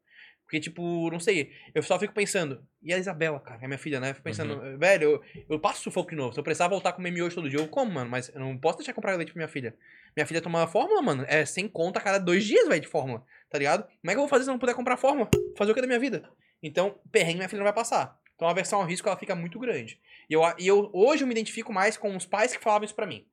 Porque, 0.45 0.59
tipo, 0.59 1.09
não 1.09 1.19
sei, 1.19 1.51
eu 1.73 1.81
só 1.81 1.97
fico 1.97 2.13
pensando, 2.13 2.63
e 2.83 2.93
a 2.93 2.99
Isabela, 2.99 3.39
cara, 3.39 3.59
é 3.63 3.65
minha 3.65 3.79
filha, 3.79 3.99
né? 3.99 4.11
Eu 4.11 4.13
fico 4.13 4.23
pensando, 4.23 4.77
velho, 4.77 5.03
eu, 5.03 5.45
eu 5.49 5.59
passo 5.59 5.81
sufoco 5.81 6.11
de 6.11 6.15
novo. 6.15 6.33
Se 6.33 6.39
eu 6.39 6.43
precisar 6.43 6.67
voltar 6.67 6.89
a 6.89 6.93
comer 6.93 7.09
miojo 7.09 7.33
todo 7.33 7.49
dia, 7.49 7.57
eu 7.57 7.67
como, 7.67 7.91
mano, 7.91 8.11
mas 8.11 8.29
eu 8.29 8.39
não 8.39 8.55
posso 8.55 8.77
deixar 8.77 8.93
comprar 8.93 9.15
leite 9.15 9.31
pra 9.31 9.39
minha 9.39 9.47
filha. 9.47 9.75
Minha 10.15 10.27
filha 10.27 10.39
toma 10.39 10.67
fórmula, 10.67 11.01
mano, 11.01 11.25
é 11.27 11.45
sem 11.45 11.67
conta 11.67 11.97
a 11.97 12.03
cada 12.03 12.19
dois 12.19 12.45
dias, 12.45 12.67
velho, 12.67 12.81
de 12.81 12.87
fórmula, 12.87 13.25
tá 13.49 13.57
ligado? 13.57 13.83
Como 13.83 14.11
é 14.11 14.13
que 14.13 14.17
eu 14.17 14.21
vou 14.21 14.27
fazer 14.27 14.43
se 14.43 14.51
eu 14.51 14.53
não 14.53 14.59
puder 14.59 14.75
comprar 14.75 14.97
fórmula? 14.97 15.27
Fazer 15.57 15.71
o 15.71 15.73
que 15.73 15.81
da 15.81 15.87
minha 15.87 15.99
vida? 15.99 16.29
Então, 16.61 16.99
perrengue 17.11 17.37
minha 17.37 17.49
filha 17.49 17.61
não 17.61 17.65
vai 17.65 17.73
passar. 17.73 18.21
Então 18.35 18.47
a 18.47 18.53
versão 18.53 18.81
ao 18.81 18.85
risco 18.85 19.07
ela 19.07 19.17
fica 19.17 19.35
muito 19.35 19.57
grande. 19.57 19.99
E 20.29 20.33
eu, 20.33 20.41
e 20.59 20.67
eu 20.67 20.91
hoje 20.93 21.23
eu 21.23 21.27
me 21.27 21.33
identifico 21.33 21.73
mais 21.73 21.97
com 21.97 22.15
os 22.15 22.25
pais 22.25 22.55
que 22.55 22.61
falavam 22.61 22.85
isso 22.85 22.95
pra 22.95 23.07
mim. 23.07 23.25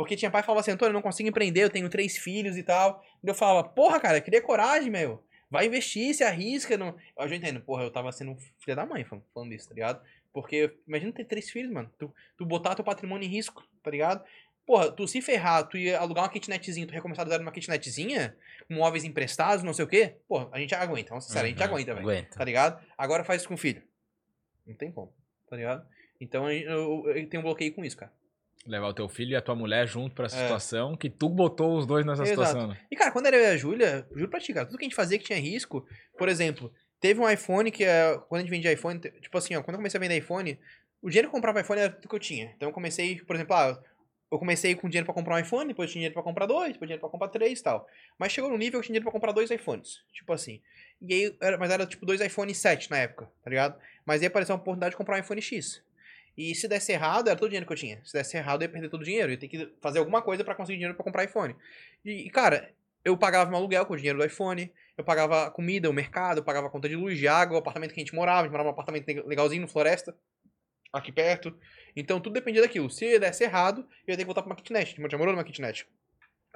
Porque 0.00 0.16
tinha 0.16 0.30
pai 0.30 0.40
que 0.40 0.46
falava 0.46 0.62
assim, 0.62 0.70
Antônio, 0.70 0.92
eu 0.92 0.94
não 0.94 1.02
consigo 1.02 1.28
empreender, 1.28 1.62
eu 1.62 1.68
tenho 1.68 1.86
três 1.90 2.16
filhos 2.16 2.56
e 2.56 2.62
tal. 2.62 3.04
E 3.22 3.28
eu 3.28 3.34
falava, 3.34 3.68
porra, 3.68 4.00
cara, 4.00 4.18
cria 4.18 4.40
coragem, 4.40 4.90
meu. 4.90 5.22
Vai 5.50 5.66
investir, 5.66 6.14
se 6.14 6.24
arrisca. 6.24 6.74
Não... 6.78 6.96
Eu 7.18 7.28
já 7.28 7.36
entendo, 7.36 7.60
porra, 7.60 7.82
eu 7.82 7.90
tava 7.90 8.10
sendo 8.10 8.34
filha 8.60 8.74
da 8.74 8.86
mãe 8.86 9.04
falando, 9.04 9.52
isso, 9.52 9.68
tá 9.68 9.74
ligado? 9.74 10.02
Porque 10.32 10.74
imagina 10.88 11.12
ter 11.12 11.26
três 11.26 11.50
filhos, 11.50 11.70
mano. 11.70 11.92
Tu, 11.98 12.10
tu 12.38 12.46
botar 12.46 12.74
teu 12.74 12.82
patrimônio 12.82 13.26
em 13.26 13.30
risco, 13.30 13.62
tá 13.82 13.90
ligado? 13.90 14.24
Porra, 14.64 14.90
tu 14.90 15.06
se 15.06 15.20
ferrar, 15.20 15.68
tu 15.68 15.76
ia 15.76 15.98
alugar 15.98 16.24
uma 16.24 16.30
kitnetzinha, 16.30 16.86
tu 16.86 16.94
recomeçar 16.94 17.26
do 17.26 17.28
zero 17.28 17.42
numa 17.42 17.52
kitnetzinha, 17.52 18.34
com 18.66 18.76
móveis 18.76 19.04
emprestados, 19.04 19.62
não 19.62 19.74
sei 19.74 19.84
o 19.84 19.88
quê, 19.88 20.14
porra, 20.26 20.48
a 20.50 20.58
gente 20.58 20.74
aguenta, 20.74 21.10
vamos 21.10 21.26
ser 21.26 21.32
sérios, 21.34 21.48
a 21.48 21.50
gente 21.50 21.68
Uhum, 21.68 21.74
aguenta, 21.74 21.94
velho. 21.94 22.08
Aguenta. 22.08 22.38
Tá 22.38 22.44
ligado? 22.44 22.82
Agora 22.96 23.22
faz 23.22 23.42
isso 23.42 23.48
com 23.48 23.54
o 23.54 23.58
filho. 23.58 23.82
Não 24.66 24.74
tem 24.74 24.90
como, 24.90 25.12
tá 25.46 25.56
ligado? 25.56 25.86
Então 26.18 26.50
eu, 26.50 26.70
eu, 26.70 27.16
eu 27.16 27.28
tenho 27.28 27.42
um 27.42 27.44
bloqueio 27.44 27.74
com 27.74 27.84
isso, 27.84 27.98
cara. 27.98 28.10
Levar 28.66 28.88
o 28.88 28.94
teu 28.94 29.08
filho 29.08 29.30
e 29.32 29.36
a 29.36 29.40
tua 29.40 29.54
mulher 29.54 29.86
junto 29.88 30.14
pra 30.14 30.26
essa 30.26 30.36
É. 30.36 30.42
situação, 30.42 30.94
que 30.96 31.08
tu 31.08 31.28
botou 31.28 31.78
os 31.78 31.86
dois 31.86 32.04
nessa 32.04 32.22
Exato. 32.22 32.40
situação. 32.46 32.68
né? 32.68 32.76
E, 32.90 32.96
cara, 32.96 33.10
quando 33.10 33.26
era 33.26 33.36
eu 33.36 33.42
e 33.42 33.46
a 33.46 33.56
Júlia, 33.56 34.06
juro 34.14 34.28
pra 34.28 34.38
ti, 34.38 34.52
cara, 34.52 34.66
tudo 34.66 34.76
que 34.76 34.84
a 34.84 34.88
gente 34.88 34.94
fazia 34.94 35.18
que 35.18 35.24
tinha 35.24 35.38
risco, 35.38 35.86
por 36.18 36.28
exemplo, 36.28 36.72
teve 37.00 37.18
um 37.20 37.28
iPhone 37.28 37.70
que, 37.70 37.84
é, 37.84 38.18
quando 38.28 38.40
a 38.40 38.42
gente 38.44 38.50
vendia 38.50 38.70
iPhone, 38.72 39.00
tipo 39.00 39.36
assim, 39.38 39.54
ó, 39.56 39.62
quando 39.62 39.74
eu 39.74 39.78
comecei 39.78 39.96
a 39.98 40.00
vender 40.00 40.18
iPhone, 40.18 40.58
o 41.00 41.08
dinheiro 41.08 41.28
que 41.28 41.34
eu 41.34 41.38
comprava 41.38 41.60
iPhone 41.62 41.80
era 41.80 41.90
tudo 41.90 42.08
que 42.08 42.14
eu 42.14 42.20
tinha. 42.20 42.52
Então 42.54 42.68
eu 42.68 42.72
comecei, 42.72 43.16
por 43.22 43.34
exemplo, 43.34 43.56
ah, 43.56 43.82
eu 44.30 44.38
comecei 44.38 44.74
com 44.74 44.88
dinheiro 44.90 45.06
pra 45.06 45.14
comprar 45.14 45.36
um 45.36 45.38
iPhone, 45.38 45.68
depois 45.68 45.88
eu 45.88 45.92
tinha 45.94 46.00
dinheiro 46.00 46.12
pra 46.14 46.22
comprar 46.22 46.44
dois, 46.44 46.74
depois 46.74 46.86
dinheiro 46.86 47.00
pra 47.00 47.08
comprar 47.08 47.28
três 47.28 47.58
e 47.58 47.62
tal. 47.62 47.86
Mas 48.18 48.30
chegou 48.30 48.50
no 48.50 48.58
nível 48.58 48.72
que 48.72 48.76
eu 48.76 48.82
tinha 48.82 48.92
dinheiro 48.92 49.04
pra 49.04 49.12
comprar 49.12 49.32
dois 49.32 49.50
iPhones, 49.50 50.02
tipo 50.12 50.30
assim. 50.34 50.60
E 51.00 51.14
aí, 51.14 51.36
era, 51.40 51.56
mas 51.56 51.70
era 51.70 51.86
tipo 51.86 52.04
dois 52.04 52.20
iPhone 52.20 52.54
7 52.54 52.90
na 52.90 52.98
época, 52.98 53.24
tá 53.42 53.48
ligado? 53.48 53.80
Mas 54.04 54.20
aí 54.20 54.26
apareceu 54.26 54.54
uma 54.54 54.60
oportunidade 54.60 54.90
de 54.90 54.98
comprar 54.98 55.16
um 55.16 55.20
iPhone 55.20 55.40
X. 55.40 55.82
E 56.36 56.54
se 56.54 56.66
desse 56.68 56.92
errado, 56.92 57.28
era 57.28 57.36
todo 57.36 57.46
o 57.46 57.48
dinheiro 57.48 57.66
que 57.66 57.72
eu 57.72 57.76
tinha. 57.76 58.00
Se 58.04 58.12
desse 58.12 58.36
errado, 58.36 58.62
eu 58.62 58.66
ia 58.66 58.72
perder 58.72 58.88
todo 58.88 59.02
o 59.02 59.04
dinheiro. 59.04 59.28
Eu 59.28 59.32
ia 59.32 59.38
ter 59.38 59.48
que 59.48 59.72
fazer 59.80 59.98
alguma 59.98 60.22
coisa 60.22 60.42
pra 60.44 60.54
conseguir 60.54 60.76
dinheiro 60.78 60.94
pra 60.94 61.04
comprar 61.04 61.24
iPhone. 61.24 61.54
E, 62.04 62.30
cara, 62.30 62.72
eu 63.04 63.16
pagava 63.16 63.50
meu 63.50 63.58
aluguel 63.58 63.84
com 63.84 63.94
o 63.94 63.96
dinheiro 63.96 64.18
do 64.18 64.24
iPhone, 64.24 64.72
eu 64.96 65.04
pagava 65.04 65.50
comida, 65.50 65.88
o 65.88 65.92
mercado, 65.92 66.38
eu 66.38 66.44
pagava 66.44 66.66
a 66.66 66.70
conta 66.70 66.88
de 66.88 66.96
luz, 66.96 67.18
de 67.18 67.26
água, 67.28 67.56
o 67.56 67.58
apartamento 67.58 67.92
que 67.92 68.00
a 68.00 68.04
gente 68.04 68.14
morava, 68.14 68.40
a 68.40 68.42
gente 68.44 68.52
morava 68.52 68.68
num 68.68 68.72
apartamento 68.72 69.06
leg- 69.06 69.24
legalzinho 69.26 69.62
no 69.62 69.68
Floresta, 69.68 70.16
aqui 70.92 71.10
perto. 71.12 71.54
Então 71.96 72.20
tudo 72.20 72.34
dependia 72.34 72.62
daquilo. 72.62 72.90
Se 72.90 73.18
desse 73.18 73.44
errado, 73.44 73.80
eu 74.06 74.12
ia 74.12 74.16
ter 74.16 74.22
que 74.22 74.24
voltar 74.26 74.42
pra 74.42 74.50
uma 74.50 74.56
kitnet. 74.56 74.94
A 74.98 75.02
gente 75.02 75.16
morou 75.16 75.32
numa 75.34 75.44
kitnet. 75.44 75.86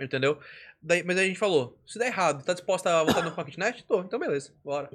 Entendeu? 0.01 0.39
Daí, 0.83 1.03
mas 1.03 1.17
aí 1.17 1.25
a 1.25 1.29
gente 1.29 1.39
falou, 1.39 1.79
se 1.87 1.99
der 1.99 2.07
errado, 2.09 2.45
tá 2.45 2.53
disposta 2.53 2.91
a 3.01 3.05
voltar 3.05 3.23
numa 3.23 3.45
kitnet? 3.45 3.85
Tô, 3.85 4.01
então 4.03 4.19
beleza, 4.19 4.53
bora. 4.65 4.91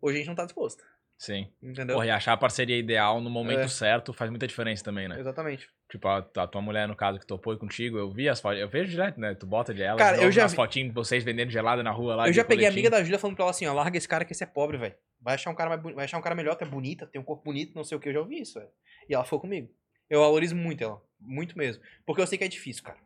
Hoje 0.00 0.16
a 0.16 0.18
gente 0.18 0.28
não 0.28 0.34
tá 0.34 0.44
disposto. 0.44 0.82
Sim. 1.18 1.50
Entendeu? 1.60 1.96
Porra, 1.96 2.06
e 2.06 2.10
achar 2.10 2.32
a 2.32 2.36
parceria 2.36 2.78
ideal 2.78 3.20
no 3.20 3.28
momento 3.28 3.62
É. 3.62 3.68
certo 3.68 4.12
faz 4.12 4.30
muita 4.30 4.46
diferença 4.46 4.84
também, 4.84 5.08
né? 5.08 5.18
Exatamente. 5.18 5.68
Tipo, 5.90 6.06
a, 6.06 6.18
a 6.36 6.46
tua 6.46 6.62
mulher, 6.62 6.86
no 6.86 6.94
caso, 6.94 7.18
que 7.18 7.26
topou 7.26 7.56
contigo, 7.58 7.98
eu 7.98 8.08
vi 8.12 8.28
as 8.28 8.40
fotos, 8.40 8.60
eu 8.60 8.68
vejo 8.68 8.88
direto, 8.90 9.18
né? 9.18 9.34
Tu 9.34 9.44
bota 9.44 9.74
de 9.74 9.82
ela, 9.82 9.98
Cara, 9.98 10.16
eu 10.22 10.30
já 10.30 10.42
umas 10.42 10.52
vi- 10.52 10.56
fotinhas 10.56 10.88
de 10.90 10.94
vocês 10.94 11.24
vendendo 11.24 11.50
gelada 11.50 11.82
na 11.82 11.90
rua 11.90 12.14
lá. 12.14 12.28
eu 12.28 12.32
já 12.32 12.44
peguei 12.44 12.66
a 12.66 12.68
coletinho. 12.70 12.86
amiga 12.86 12.90
da 12.98 13.02
Júlia 13.02 13.18
falando 13.18 13.34
pra 13.34 13.44
ela 13.46 13.50
assim, 13.50 13.66
ó, 13.66 13.72
larga 13.72 13.98
esse 13.98 14.06
cara 14.08 14.24
que 14.24 14.32
esse 14.32 14.44
é 14.44 14.46
pobre, 14.46 14.76
velho. 14.78 14.94
Vai 15.20 15.34
achar 15.34 15.50
um 15.50 15.54
cara 15.56 15.70
mais 15.76 15.94
vai 15.96 16.04
achar 16.04 16.18
um 16.18 16.22
cara 16.22 16.36
melhor, 16.36 16.54
tu 16.54 16.62
é 16.64 16.68
bonita, 16.68 17.04
tem 17.06 17.20
um 17.20 17.24
corpo 17.24 17.42
bonito, 17.42 17.74
não 17.74 17.82
sei 17.82 17.98
o 17.98 18.00
que, 18.00 18.08
eu 18.10 18.12
já 18.12 18.20
ouvi 18.20 18.40
isso, 18.40 18.54
velho. 18.60 18.70
E 19.08 19.14
ela 19.14 19.24
ficou 19.24 19.40
comigo. 19.40 19.68
Eu 20.08 20.20
valorizo 20.20 20.54
muito 20.54 20.84
ela, 20.84 21.02
muito 21.20 21.58
mesmo. 21.58 21.82
Porque 22.06 22.22
eu 22.22 22.26
sei 22.28 22.38
que 22.38 22.44
é 22.44 22.48
difícil, 22.48 22.84
cara. 22.84 22.98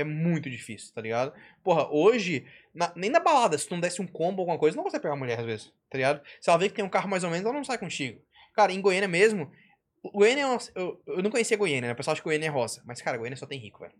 É 0.00 0.04
muito 0.04 0.48
difícil, 0.50 0.92
tá 0.94 1.00
ligado? 1.00 1.32
Porra, 1.64 1.88
hoje, 1.90 2.46
na- 2.74 2.92
nem 2.96 3.10
na 3.10 3.20
balada, 3.20 3.56
se 3.58 3.66
tu 3.68 3.72
não 3.74 3.80
desse 3.80 4.00
um 4.00 4.06
combo 4.06 4.38
ou 4.38 4.42
alguma 4.42 4.58
coisa, 4.58 4.76
não 4.76 4.84
consegue 4.84 5.02
pegar 5.02 5.14
uma 5.14 5.20
mulher 5.20 5.38
às 5.40 5.46
vezes, 5.46 5.66
tá 5.90 5.96
ligado? 5.98 6.20
Se 6.40 6.48
ela 6.50 6.58
vê 6.58 6.68
que 6.68 6.74
tem 6.74 6.84
um 6.84 6.88
carro 6.88 7.08
mais 7.08 7.24
ou 7.24 7.30
menos, 7.30 7.44
ela 7.44 7.54
não 7.54 7.64
sai 7.64 7.78
contigo. 7.78 8.20
Cara, 8.54 8.72
em 8.72 8.80
Goiânia 8.80 9.08
mesmo, 9.08 9.50
Goiânia 10.14 10.42
é 10.42 10.46
uma, 10.46 10.58
eu, 10.74 11.02
eu 11.06 11.22
não 11.22 11.30
conhecia 11.30 11.56
Goiânia, 11.56 11.88
né? 11.88 11.92
O 11.92 11.96
pessoal 11.96 12.12
acha 12.12 12.22
que 12.22 12.28
Goiânia 12.28 12.46
é 12.46 12.50
roça. 12.50 12.82
Mas, 12.86 13.02
cara, 13.02 13.16
Goiânia 13.18 13.36
só 13.36 13.46
tem 13.46 13.58
rico, 13.58 13.80
velho. 13.80 13.92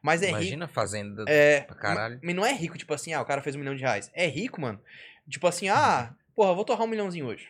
Mas 0.00 0.22
é 0.22 0.26
rico. 0.26 0.38
Imagina 0.38 0.66
fazenda. 0.68 1.24
É, 1.28 1.60
pra 1.60 1.76
caralho. 1.76 2.14
ma- 2.16 2.20
Mas 2.24 2.34
não 2.34 2.44
é 2.46 2.52
rico, 2.52 2.76
tipo 2.78 2.92
assim, 2.94 3.12
ah, 3.12 3.20
o 3.20 3.24
cara 3.24 3.42
fez 3.42 3.54
um 3.54 3.58
milhão 3.58 3.74
de 3.74 3.82
reais. 3.82 4.10
É 4.14 4.26
rico, 4.26 4.60
mano. 4.60 4.80
Tipo 5.28 5.46
assim, 5.46 5.68
ah, 5.68 6.14
porra, 6.34 6.54
vou 6.54 6.64
torrar 6.64 6.84
um 6.84 6.88
milhãozinho 6.90 7.26
hoje. 7.26 7.48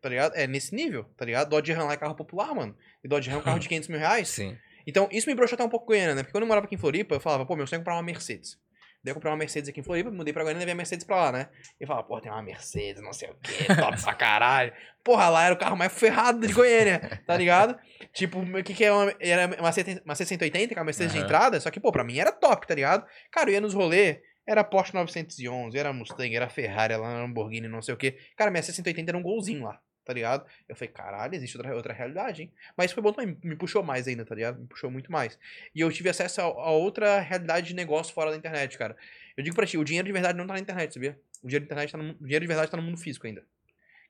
Tá 0.00 0.08
ligado? 0.08 0.34
É 0.34 0.46
nesse 0.46 0.74
nível, 0.74 1.04
tá 1.16 1.24
ligado? 1.24 1.48
Dodge 1.48 1.72
Ram 1.72 1.86
lá 1.86 1.92
é 1.94 1.96
carro 1.96 2.14
popular, 2.14 2.54
mano. 2.54 2.76
E 3.02 3.08
Dodge 3.08 3.30
Ram 3.30 3.36
é 3.36 3.40
um 3.40 3.42
carro 3.44 3.58
de 3.58 3.68
500 3.68 3.88
mil 3.88 3.98
reais. 3.98 4.28
Sim. 4.28 4.56
Então, 4.86 5.08
isso 5.10 5.28
me 5.28 5.34
broxou 5.34 5.54
até 5.56 5.64
um 5.64 5.68
pouco 5.68 5.86
Goiânia, 5.86 6.14
né? 6.14 6.22
Porque 6.22 6.32
quando 6.32 6.42
eu 6.42 6.48
morava 6.48 6.66
aqui 6.66 6.74
em 6.74 6.78
Floripa, 6.78 7.14
eu 7.14 7.20
falava, 7.20 7.46
pô, 7.46 7.56
meu 7.56 7.66
sonho 7.66 7.78
é 7.78 7.80
comprar 7.80 7.94
uma 7.94 8.02
Mercedes. 8.02 8.58
Daí 9.04 9.10
eu 9.10 9.14
comprei 9.14 9.32
uma 9.32 9.36
Mercedes 9.38 9.68
aqui 9.68 9.80
em 9.80 9.82
Floripa, 9.82 10.12
mudei 10.12 10.32
pra 10.32 10.44
Goiânia 10.44 10.60
e 10.60 10.60
levei 10.60 10.74
a 10.74 10.76
Mercedes 10.76 11.04
pra 11.04 11.16
lá, 11.16 11.32
né? 11.32 11.48
E 11.80 11.84
falava, 11.84 12.06
pô, 12.06 12.20
tem 12.20 12.30
uma 12.30 12.40
Mercedes, 12.40 13.02
não 13.02 13.12
sei 13.12 13.30
o 13.30 13.34
quê, 13.42 13.64
top 13.74 14.00
pra 14.00 14.14
caralho. 14.14 14.72
Porra, 15.02 15.28
lá 15.28 15.44
era 15.44 15.54
o 15.54 15.58
carro 15.58 15.76
mais 15.76 15.92
ferrado 15.92 16.46
de 16.46 16.52
Goiânia, 16.52 17.20
tá 17.26 17.36
ligado? 17.36 17.76
Tipo, 18.12 18.38
o 18.38 18.62
que 18.62 18.72
que 18.72 18.84
é 18.84 18.92
uma... 18.92 19.12
Era 19.18 19.60
uma, 19.60 19.72
70 19.72 20.02
uma 20.04 20.14
680, 20.14 20.68
que 20.68 20.74
é 20.74 20.78
uma 20.80 20.84
Mercedes 20.84 21.12
de 21.12 21.18
Aham. 21.18 21.26
entrada, 21.26 21.60
só 21.60 21.68
que, 21.68 21.80
pô, 21.80 21.90
pra 21.90 22.04
mim 22.04 22.18
era 22.18 22.30
top, 22.30 22.64
tá 22.64 22.76
ligado? 22.76 23.04
Cara, 23.32 23.50
eu 23.50 23.54
ia 23.54 23.60
nos 23.60 23.74
rolê, 23.74 24.20
era 24.46 24.62
Porsche 24.62 24.94
911, 24.94 25.76
era 25.76 25.92
Mustang, 25.92 26.36
era 26.36 26.48
Ferrari, 26.48 26.94
era 26.94 27.02
Lamborghini, 27.02 27.66
não 27.66 27.82
sei 27.82 27.94
o 27.94 27.96
quê. 27.96 28.16
Cara, 28.36 28.52
minha 28.52 28.62
680 28.62 29.10
era 29.10 29.18
um 29.18 29.22
golzinho 29.22 29.64
lá, 29.64 29.80
tá 30.04 30.12
ligado? 30.12 30.46
Eu 30.68 30.74
falei, 30.74 30.92
caralho, 30.92 31.34
existe 31.34 31.56
outra, 31.56 31.74
outra 31.74 31.92
realidade, 31.92 32.42
hein? 32.42 32.52
Mas 32.76 32.86
isso 32.86 32.94
foi 32.94 33.02
bom 33.02 33.12
também, 33.12 33.36
me 33.42 33.56
puxou 33.56 33.82
mais 33.82 34.06
ainda, 34.08 34.24
tá 34.24 34.34
ligado? 34.34 34.60
Me 34.60 34.66
puxou 34.66 34.90
muito 34.90 35.10
mais. 35.10 35.38
E 35.74 35.80
eu 35.80 35.90
tive 35.92 36.08
acesso 36.08 36.40
a, 36.40 36.44
a 36.44 36.70
outra 36.70 37.20
realidade 37.20 37.68
de 37.68 37.74
negócio 37.74 38.12
fora 38.12 38.30
da 38.30 38.36
internet, 38.36 38.76
cara. 38.76 38.96
Eu 39.36 39.44
digo 39.44 39.56
pra 39.56 39.66
ti, 39.66 39.78
o 39.78 39.84
dinheiro 39.84 40.06
de 40.06 40.12
verdade 40.12 40.36
não 40.36 40.46
tá 40.46 40.54
na 40.54 40.60
internet, 40.60 40.94
sabia? 40.94 41.18
O 41.42 41.46
dinheiro, 41.46 41.64
de 41.64 41.66
internet 41.66 41.92
tá 41.92 41.98
no, 41.98 42.14
dinheiro 42.14 42.42
de 42.42 42.46
verdade 42.46 42.70
tá 42.70 42.76
no 42.76 42.82
mundo 42.82 42.98
físico 42.98 43.26
ainda. 43.26 43.44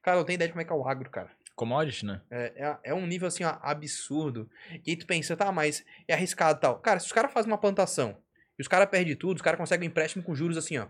Cara, 0.03 0.19
eu 0.19 0.25
tenho 0.25 0.35
ideia 0.35 0.49
de 0.49 0.53
como 0.53 0.63
é 0.63 0.65
que 0.65 0.73
é 0.73 0.75
o 0.75 0.87
agro, 0.87 1.09
cara. 1.11 1.31
Commodity, 1.55 2.07
né? 2.07 2.21
É, 2.31 2.53
é, 2.57 2.91
é 2.91 2.95
um 2.95 3.07
nível 3.07 3.29
assim, 3.29 3.45
ó, 3.45 3.57
absurdo. 3.63 4.51
E 4.85 4.91
aí 4.91 4.97
tu 4.97 5.07
pensa, 5.07 5.37
tá, 5.37 5.53
mas 5.53 5.85
é 6.09 6.15
arriscado 6.15 6.59
e 6.59 6.61
tal. 6.61 6.79
Cara, 6.79 6.99
se 6.99 7.07
os 7.07 7.13
caras 7.13 7.33
fazem 7.33 7.51
uma 7.51 7.59
plantação 7.59 8.17
e 8.59 8.63
os 8.63 8.69
caras 8.69 8.89
perdem 8.89 9.15
tudo, 9.15 9.37
os 9.37 9.43
caras 9.43 9.59
conseguem 9.59 9.89
um 9.89 9.91
empréstimo 9.91 10.25
com 10.25 10.35
juros 10.35 10.57
assim, 10.57 10.79
ó. 10.79 10.87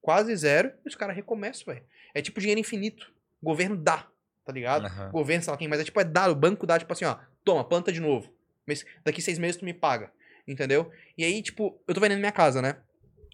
quase 0.00 0.34
zero, 0.36 0.72
e 0.84 0.88
os 0.88 0.94
caras 0.94 1.16
recomeçam, 1.16 1.72
velho. 1.72 1.86
É 2.14 2.20
tipo 2.20 2.40
dinheiro 2.40 2.60
infinito. 2.60 3.12
O 3.40 3.46
governo 3.46 3.76
dá, 3.76 4.06
tá 4.44 4.52
ligado? 4.52 4.86
Aham. 4.86 5.08
O 5.08 5.12
governo, 5.12 5.42
sei 5.42 5.50
lá 5.50 5.56
quem, 5.56 5.68
mas 5.68 5.80
é 5.80 5.84
tipo, 5.84 6.00
é 6.00 6.04
dar, 6.04 6.30
o 6.30 6.34
banco 6.34 6.66
dá, 6.66 6.78
tipo 6.78 6.92
assim, 6.92 7.04
ó, 7.04 7.16
toma, 7.44 7.64
planta 7.64 7.92
de 7.92 8.00
novo. 8.00 8.32
Mas 8.66 8.84
daqui 9.04 9.20
seis 9.20 9.38
meses 9.38 9.56
tu 9.56 9.64
me 9.64 9.74
paga, 9.74 10.12
entendeu? 10.46 10.90
E 11.16 11.24
aí, 11.24 11.42
tipo, 11.42 11.80
eu 11.86 11.94
tô 11.94 12.00
vendendo 12.00 12.20
minha 12.20 12.32
casa, 12.32 12.62
né? 12.62 12.76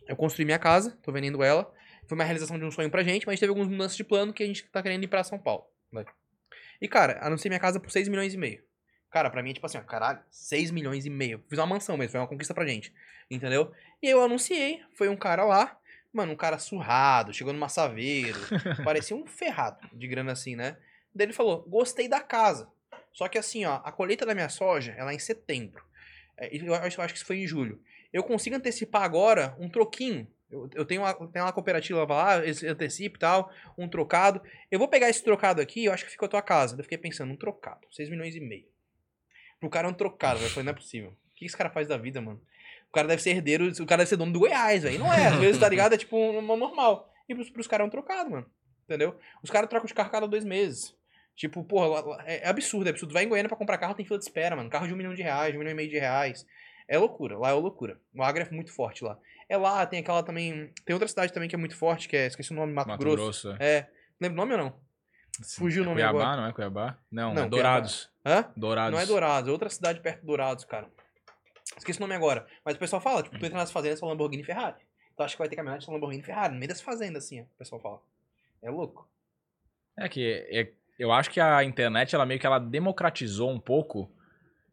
Eu 0.06 0.16
construí 0.16 0.44
minha 0.44 0.58
casa, 0.58 0.98
tô 1.02 1.12
vendendo 1.12 1.42
ela. 1.42 1.70
Foi 2.06 2.16
uma 2.16 2.24
realização 2.24 2.58
de 2.58 2.64
um 2.64 2.70
sonho 2.70 2.90
pra 2.90 3.02
gente, 3.02 3.26
mas 3.26 3.38
teve 3.38 3.50
algumas 3.50 3.68
mudanças 3.68 3.96
de 3.96 4.02
plano 4.02 4.32
que 4.32 4.42
a 4.42 4.46
gente 4.46 4.64
tá 4.68 4.82
querendo 4.82 5.04
ir 5.04 5.08
pra 5.08 5.22
São 5.22 5.38
Paulo. 5.38 5.66
né? 5.92 6.04
E, 6.80 6.88
cara, 6.88 7.18
anunciei 7.20 7.50
minha 7.50 7.60
casa 7.60 7.78
por 7.78 7.90
6 7.90 8.08
milhões 8.08 8.32
e 8.32 8.38
meio. 8.38 8.62
Cara, 9.10 9.30
pra 9.30 9.42
mim 9.42 9.50
é 9.50 9.54
tipo 9.54 9.66
assim, 9.66 9.78
ó, 9.78 9.82
caralho, 9.82 10.20
6 10.30 10.70
milhões 10.70 11.04
e 11.04 11.10
meio. 11.10 11.44
Fiz 11.48 11.58
uma 11.58 11.66
mansão 11.66 11.96
mesmo, 11.96 12.12
foi 12.12 12.20
uma 12.20 12.26
conquista 12.26 12.54
pra 12.54 12.66
gente. 12.66 12.92
Entendeu? 13.30 13.72
E 14.02 14.06
aí 14.06 14.12
eu 14.12 14.22
anunciei, 14.22 14.80
foi 14.96 15.08
um 15.08 15.16
cara 15.16 15.44
lá, 15.44 15.78
mano, 16.12 16.32
um 16.32 16.36
cara 16.36 16.58
surrado, 16.58 17.32
chegou 17.34 17.52
no 17.52 17.58
massaveiro, 17.58 18.38
parecia 18.84 19.16
um 19.16 19.26
ferrado 19.26 19.78
de 19.92 20.06
grana 20.06 20.32
assim, 20.32 20.56
né? 20.56 20.76
Daí 21.18 21.26
ele 21.26 21.32
falou, 21.32 21.64
gostei 21.68 22.06
da 22.06 22.20
casa. 22.20 22.70
Só 23.12 23.26
que 23.26 23.36
assim, 23.36 23.64
ó, 23.64 23.80
a 23.82 23.90
colheita 23.90 24.24
da 24.24 24.34
minha 24.34 24.48
soja, 24.48 24.94
ela 24.96 25.10
é 25.10 25.16
em 25.16 25.18
setembro. 25.18 25.84
É, 26.36 26.56
eu, 26.56 26.72
acho, 26.72 27.00
eu 27.00 27.04
acho 27.04 27.12
que 27.12 27.18
isso 27.18 27.26
foi 27.26 27.38
em 27.38 27.46
julho. 27.46 27.82
Eu 28.12 28.22
consigo 28.22 28.54
antecipar 28.54 29.02
agora 29.02 29.56
um 29.58 29.68
troquinho. 29.68 30.28
Eu, 30.48 30.70
eu 30.76 30.84
tenho, 30.84 31.02
uma, 31.02 31.12
tenho 31.12 31.44
uma 31.44 31.52
cooperativa 31.52 32.04
lá, 32.04 32.46
esse 32.46 32.64
antecipo 32.68 33.16
e 33.16 33.18
tal, 33.18 33.52
um 33.76 33.88
trocado. 33.88 34.40
Eu 34.70 34.78
vou 34.78 34.86
pegar 34.86 35.08
esse 35.08 35.22
trocado 35.24 35.60
aqui, 35.60 35.86
eu 35.86 35.92
acho 35.92 36.04
que 36.04 36.12
ficou 36.12 36.26
a 36.26 36.28
tua 36.28 36.40
casa. 36.40 36.76
Eu 36.78 36.84
fiquei 36.84 36.96
pensando, 36.96 37.32
um 37.32 37.36
trocado, 37.36 37.88
6 37.90 38.08
milhões 38.10 38.36
e 38.36 38.40
meio. 38.40 38.68
Pro 39.58 39.68
cara 39.68 39.88
é 39.88 39.90
um 39.90 39.94
trocado. 39.94 40.40
Eu 40.40 40.48
falei, 40.50 40.66
não 40.66 40.70
é 40.70 40.76
possível. 40.76 41.10
O 41.10 41.34
que 41.34 41.44
esse 41.44 41.56
cara 41.56 41.70
faz 41.70 41.88
da 41.88 41.96
vida, 41.96 42.20
mano? 42.20 42.40
O 42.88 42.92
cara 42.92 43.08
deve 43.08 43.20
ser 43.20 43.30
herdeiro, 43.30 43.66
o 43.66 43.86
cara 43.86 43.98
deve 44.02 44.10
ser 44.10 44.16
dono 44.16 44.32
do 44.32 44.38
Goiás, 44.38 44.84
velho. 44.84 45.00
Não 45.00 45.12
é, 45.12 45.26
às 45.26 45.36
vezes, 45.36 45.60
tá 45.60 45.68
ligado? 45.68 45.94
É 45.94 45.98
tipo 45.98 46.16
um 46.16 46.40
normal. 46.40 47.12
E 47.28 47.34
pros, 47.34 47.50
pros 47.50 47.66
caras 47.66 47.84
é 47.84 47.88
um 47.88 47.90
trocado, 47.90 48.30
mano. 48.30 48.46
Entendeu? 48.84 49.18
Os 49.42 49.50
caras 49.50 49.68
trocam 49.68 49.88
de 49.88 49.94
carro 49.94 50.10
cada 50.10 50.28
dois 50.28 50.44
meses. 50.44 50.96
Tipo, 51.38 51.62
porra, 51.62 52.20
é 52.26 52.44
é 52.44 52.48
absurdo, 52.48 52.88
é 52.88 52.90
absurdo. 52.90 53.14
Vai 53.14 53.22
em 53.22 53.28
Goiânia 53.28 53.48
pra 53.48 53.56
comprar 53.56 53.78
carro, 53.78 53.94
tem 53.94 54.04
fila 54.04 54.18
de 54.18 54.24
espera, 54.24 54.56
mano. 54.56 54.68
Carro 54.68 54.88
de 54.88 54.92
um 54.92 54.96
milhão 54.96 55.14
de 55.14 55.22
reais, 55.22 55.54
um 55.54 55.58
milhão 55.58 55.70
e 55.70 55.74
meio 55.74 55.88
de 55.88 55.96
reais. 55.96 56.44
É 56.88 56.98
loucura, 56.98 57.38
lá 57.38 57.50
é 57.50 57.52
loucura. 57.52 58.00
O 58.12 58.22
Agro 58.24 58.42
é 58.42 58.50
muito 58.50 58.72
forte 58.72 59.04
lá. 59.04 59.16
É 59.48 59.56
lá, 59.56 59.86
tem 59.86 60.00
aquela 60.00 60.20
também. 60.24 60.72
Tem 60.84 60.94
outra 60.94 61.06
cidade 61.06 61.32
também 61.32 61.48
que 61.48 61.54
é 61.54 61.58
muito 61.58 61.76
forte, 61.76 62.08
que 62.08 62.16
é. 62.16 62.26
Esqueci 62.26 62.50
o 62.52 62.56
nome, 62.56 62.72
Mato, 62.72 62.88
Mato 62.88 62.98
Grosso. 62.98 63.16
Grosso. 63.50 63.62
É. 63.62 63.88
Lembra 64.20 64.34
o 64.42 64.46
nome 64.46 64.52
ou 64.54 64.58
não? 64.58 64.80
Sim. 65.40 65.60
fugiu 65.60 65.82
o 65.82 65.84
É 65.84 65.88
nome 65.90 66.00
Cuiabá, 66.00 66.18
agora. 66.24 66.36
não 66.42 66.48
é 66.48 66.52
Cuiabá? 66.52 66.98
Não, 67.08 67.32
Não, 67.34 67.44
é 67.44 67.48
Dourados. 67.48 68.10
Hã? 68.26 68.50
Dourados. 68.56 68.92
Não 68.92 69.00
é 69.00 69.06
Dourados, 69.06 69.48
é 69.48 69.52
outra 69.52 69.70
cidade 69.70 70.00
perto 70.00 70.20
de 70.22 70.26
Dourados, 70.26 70.64
cara. 70.64 70.88
Esqueci 71.76 72.00
o 72.00 72.02
nome 72.02 72.14
agora. 72.16 72.48
Mas 72.64 72.74
o 72.74 72.78
pessoal 72.80 73.00
fala, 73.00 73.22
tipo, 73.22 73.38
tu 73.38 73.46
entra 73.46 73.56
nas 73.58 73.70
fazendas, 73.70 74.00
sua 74.00 74.08
Lamborghini 74.08 74.42
e 74.42 74.44
Ferrari. 74.44 74.74
Tu 75.16 75.22
acha 75.22 75.34
que 75.34 75.38
vai 75.38 75.48
ter 75.48 75.54
caminhonete 75.54 75.84
sua 75.84 75.94
Lamborghini 75.94 76.20
e 76.22 76.26
Ferrari, 76.26 76.52
no 76.54 76.58
meio 76.58 76.68
das 76.68 76.80
fazendas, 76.80 77.24
assim, 77.24 77.40
ó, 77.40 77.44
o 77.44 77.58
pessoal 77.58 77.80
fala. 77.80 78.00
É 78.60 78.68
louco. 78.70 79.08
É 79.96 80.08
que 80.08 80.46
é- 80.50 80.72
eu 80.98 81.12
acho 81.12 81.30
que 81.30 81.40
a 81.40 81.62
internet, 81.64 82.14
ela 82.14 82.26
meio 82.26 82.40
que 82.40 82.46
ela 82.46 82.58
democratizou 82.58 83.50
um 83.50 83.60
pouco 83.60 84.10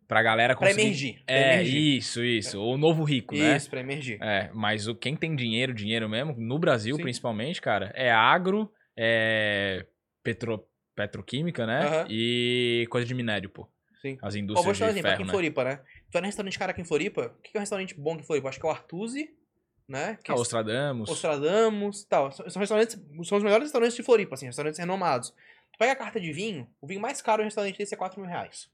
pra 0.07 0.21
galera 0.21 0.55
Pra 0.55 0.67
conseguir... 0.67 0.81
emergir. 0.83 1.23
Pra 1.25 1.35
É, 1.35 1.53
emergir. 1.55 1.97
isso, 1.97 2.23
isso. 2.23 2.61
O 2.61 2.77
novo 2.77 3.03
rico, 3.03 3.35
né? 3.35 3.55
Isso, 3.57 3.69
pra 3.69 3.79
emergir. 3.79 4.21
É, 4.21 4.49
mas 4.53 4.87
o, 4.87 4.95
quem 4.95 5.15
tem 5.15 5.35
dinheiro, 5.35 5.73
dinheiro 5.73 6.07
mesmo, 6.07 6.35
no 6.37 6.59
Brasil 6.59 6.95
Sim. 6.95 7.01
principalmente, 7.01 7.61
cara, 7.61 7.91
é 7.95 8.11
agro, 8.11 8.71
é 8.95 9.85
petro, 10.23 10.63
petroquímica, 10.95 11.65
né? 11.65 11.79
Aham. 11.85 12.07
E 12.09 12.87
coisa 12.89 13.05
de 13.07 13.13
minério, 13.13 13.49
pô. 13.49 13.67
Sim. 14.01 14.17
As 14.21 14.35
Ó, 14.35 14.37
vou 14.37 14.39
indústrias 14.43 14.77
te 14.77 14.79
dar 14.81 14.85
um 14.85 14.89
exemplo 14.89 15.11
aqui 15.11 15.21
em 15.23 15.25
né? 15.25 15.31
Floripa, 15.31 15.63
né? 15.63 15.75
Tu 15.77 16.13
vai 16.13 16.21
no 16.21 16.25
restaurante 16.27 16.59
cara 16.59 16.71
aqui 16.71 16.81
em 16.81 16.85
Floripa, 16.85 17.33
o 17.37 17.41
que 17.41 17.51
é 17.55 17.57
um 17.57 17.61
restaurante 17.61 17.95
bom 17.99 18.13
aqui 18.13 18.21
em 18.21 18.25
Floripa? 18.25 18.49
Acho 18.49 18.59
que 18.59 18.65
é 18.65 18.69
o 18.69 18.71
Artusi, 18.71 19.29
né? 19.89 20.19
Que 20.23 20.31
Ah, 20.31 20.35
é 20.35 20.37
Ostradamus. 20.37 21.09
Ostradamus 21.09 22.03
tal. 22.05 22.31
São 22.31 22.47
são 22.47 22.59
restaurantes, 22.59 22.93
são 23.23 23.37
os 23.39 23.43
melhores 23.43 23.63
restaurantes 23.65 23.95
de 23.95 24.03
Floripa, 24.03 24.35
assim, 24.35 24.45
restaurantes 24.45 24.79
renomados. 24.79 25.33
Tu 25.73 25.77
pega 25.79 25.91
a 25.91 25.95
carta 25.95 26.19
de 26.19 26.31
vinho, 26.31 26.69
o 26.81 26.87
vinho 26.87 27.01
mais 27.01 27.21
caro 27.21 27.41
no 27.41 27.45
restaurante 27.45 27.77
desse 27.77 27.93
é 27.93 27.97
4 27.97 28.19
mil 28.19 28.29
reais. 28.29 28.69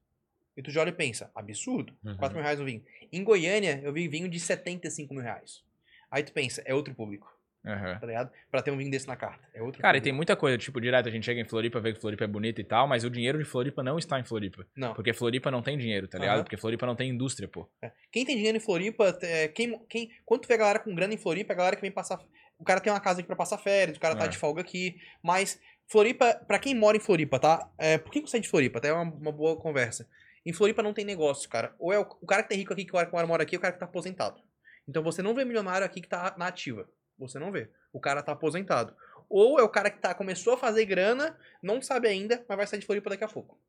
E 0.56 0.62
tu 0.62 0.70
já 0.70 0.82
olha 0.82 0.90
e 0.90 0.94
pensa, 0.94 1.32
absurdo, 1.34 1.94
Uhum. 2.04 2.18
4 2.18 2.36
mil 2.36 2.44
reais 2.44 2.60
no 2.60 2.66
vinho. 2.66 2.84
Em 3.12 3.24
Goiânia, 3.24 3.80
eu 3.84 3.92
vi 3.94 4.08
vinho 4.08 4.28
de 4.30 4.40
75 4.40 5.14
mil 5.14 5.24
reais. 5.24 5.64
Aí 6.12 6.24
tu 6.24 6.34
pensa, 6.34 6.62
é 6.66 6.74
outro 6.76 6.94
público, 6.94 7.34
Aham. 7.66 7.98
tá 8.00 8.06
ligado? 8.06 8.32
Pra 8.52 8.62
ter 8.62 8.70
um 8.70 8.78
vinho 8.78 8.92
desse 8.92 9.08
na 9.08 9.16
carta. 9.16 9.48
É 9.54 9.62
outro 9.64 9.82
Cara, 9.82 9.96
e 9.96 10.00
público. 10.00 10.04
tem 10.04 10.14
muita 10.14 10.36
coisa, 10.36 10.58
tipo, 10.58 10.80
direto 10.82 11.08
a 11.08 11.12
gente 11.12 11.24
chega 11.24 11.40
em 11.40 11.46
Floripa, 11.46 11.80
vê 11.80 11.94
que 11.94 12.02
Floripa 12.02 12.26
é 12.26 12.28
bonita 12.28 12.60
e 12.60 12.64
tal, 12.66 12.86
mas 12.88 13.04
o 13.06 13.10
dinheiro 13.10 13.38
de 13.40 13.46
Floripa 13.46 13.82
não 13.82 13.98
está 13.98 14.20
em 14.20 14.24
Floripa. 14.26 14.68
Não. 14.76 14.94
Porque 14.94 15.14
Floripa 15.14 15.50
não 15.50 15.62
tem 15.64 15.78
dinheiro, 15.78 16.08
tá 16.08 16.20
ligado? 16.20 16.36
Aham. 16.36 16.44
Porque 16.44 16.58
Floripa 16.58 16.86
não 16.86 16.96
tem 16.96 17.10
indústria, 17.10 17.48
pô. 17.48 17.68
Quem 18.12 18.26
tem 18.26 18.36
dinheiro 18.36 18.58
em 18.58 18.62
Floripa, 18.62 19.18
é, 19.22 19.48
quem, 19.48 19.80
quem, 19.88 20.12
quando 20.26 20.42
tu 20.42 20.48
vê 20.50 20.56
a 20.56 20.58
galera 20.58 20.80
com 20.80 20.94
grana 20.94 21.14
em 21.14 21.18
Floripa, 21.18 21.54
é 21.54 21.56
a 21.56 21.58
galera 21.58 21.76
que 21.78 21.82
vem 21.82 21.92
passar. 21.92 22.22
O 22.60 22.64
cara 22.64 22.80
tem 22.80 22.94
uma 22.94 23.00
casa 23.00 23.22
aqui 23.22 23.28
pra 23.28 23.36
passar 23.36 23.58
férias, 23.58 23.98
o 23.98 24.00
cara 24.00 24.16
tá 24.16 24.26
É. 24.26 24.28
de 24.28 24.38
folga 24.38 24.62
aqui. 24.62 25.00
Mas 25.24 25.60
Floripa, 25.92 26.34
pra 26.48 26.58
quem 26.58 26.74
mora 26.74 26.96
em 26.96 27.02
Floripa, 27.02 27.38
tá? 27.38 27.70
É, 27.78 27.98
por 27.98 28.14
que 28.14 28.22
você 28.22 28.38
é 28.38 28.40
de 28.40 28.48
Floripa? 28.48 28.80
Até 28.80 28.88
é 28.88 28.94
uma, 28.94 29.04
uma 29.04 29.32
boa 29.32 29.58
conversa. 29.58 30.08
Em 30.46 30.54
Floripa 30.54 30.82
não 30.82 30.94
tem 30.94 31.04
negócio, 31.04 31.50
cara. 31.50 31.76
Ou 31.78 31.92
é 31.92 32.00
o, 32.00 32.04
o 32.22 32.26
cara 32.26 32.44
que 32.44 32.48
tem 32.48 32.58
rico 32.58 32.72
aqui, 32.72 32.86
que 32.86 32.92
o 32.92 32.94
cara 32.94 33.08
que 33.08 33.28
mora 33.28 33.44
aqui, 33.44 33.56
é 33.56 33.58
o 33.58 33.62
cara 33.62 33.74
que 33.74 33.80
tá 33.80 33.86
aposentado. 33.86 34.42
Então 34.88 35.04
você 35.04 35.22
não 35.22 35.36
vê 35.36 35.44
milionário 35.44 35.86
aqui 35.86 36.00
que 36.00 36.08
tá 36.08 36.34
na 36.38 36.48
ativa. 36.48 36.88
Você 37.20 37.38
não 37.38 37.52
vê. 37.52 37.70
O 37.92 38.00
cara 38.00 38.24
tá 38.24 38.32
aposentado. 38.32 38.96
Ou 39.30 39.60
é 39.60 39.64
o 39.64 39.68
cara 39.68 39.90
que 39.90 40.00
tá, 40.00 40.14
começou 40.14 40.54
a 40.54 40.58
fazer 40.58 40.86
grana, 40.86 41.38
não 41.62 41.82
sabe 41.82 42.08
ainda, 42.08 42.42
mas 42.48 42.58
vai 42.58 42.68
sair 42.68 42.80
de 42.80 42.86
Floripa 42.86 43.10
daqui 43.10 43.26
a 43.26 43.28
pouco. 43.28 43.60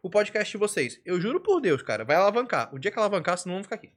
O 0.00 0.08
podcast 0.08 0.52
de 0.52 0.58
vocês, 0.58 1.00
eu 1.04 1.20
juro 1.20 1.40
por 1.40 1.60
Deus, 1.60 1.82
cara, 1.82 2.04
vai 2.04 2.14
alavancar. 2.14 2.72
O 2.72 2.78
dia 2.78 2.92
que 2.92 2.98
alavancar, 3.00 3.36
vocês 3.36 3.46
não 3.46 3.54
vão 3.54 3.64
ficar 3.64 3.74
aqui. 3.74 3.92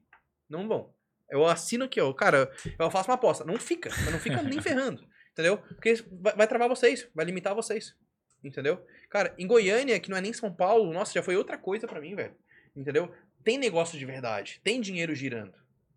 Não 0.50 0.68
vão. 0.68 0.92
Eu 1.30 1.46
assino 1.46 1.86
aqui, 1.86 2.02
ó. 2.02 2.12
Cara, 2.12 2.52
eu 2.80 2.90
faço 2.90 3.10
uma 3.10 3.16
aposta. 3.16 3.46
Não 3.46 3.58
fica. 3.58 3.90
Mas 3.90 4.12
não 4.12 4.20
fica 4.20 4.42
nem 4.42 4.62
ferrando. 4.62 5.06
Entendeu? 5.38 5.60
Porque 5.60 5.94
vai, 6.20 6.36
vai 6.36 6.48
travar 6.48 6.68
vocês. 6.68 7.08
Vai 7.14 7.24
limitar 7.24 7.54
vocês. 7.54 7.96
Entendeu? 8.44 8.84
Cara, 9.10 9.36
em 9.38 9.46
Goiânia, 9.46 10.00
que 10.00 10.10
não 10.10 10.18
é 10.18 10.22
nem 10.22 10.34
São 10.34 10.52
Paulo, 10.52 10.92
nossa, 10.92 11.14
já 11.14 11.22
foi 11.22 11.36
outra 11.36 11.58
coisa 11.60 11.86
pra 11.88 12.02
mim, 12.02 12.16
velho. 12.16 12.36
Entendeu? 12.76 13.14
Tem 13.44 13.58
negócio 13.58 14.00
de 14.00 14.06
verdade. 14.06 14.60
Tem 14.64 14.82
dinheiro 14.82 15.14
girando. 15.14 15.54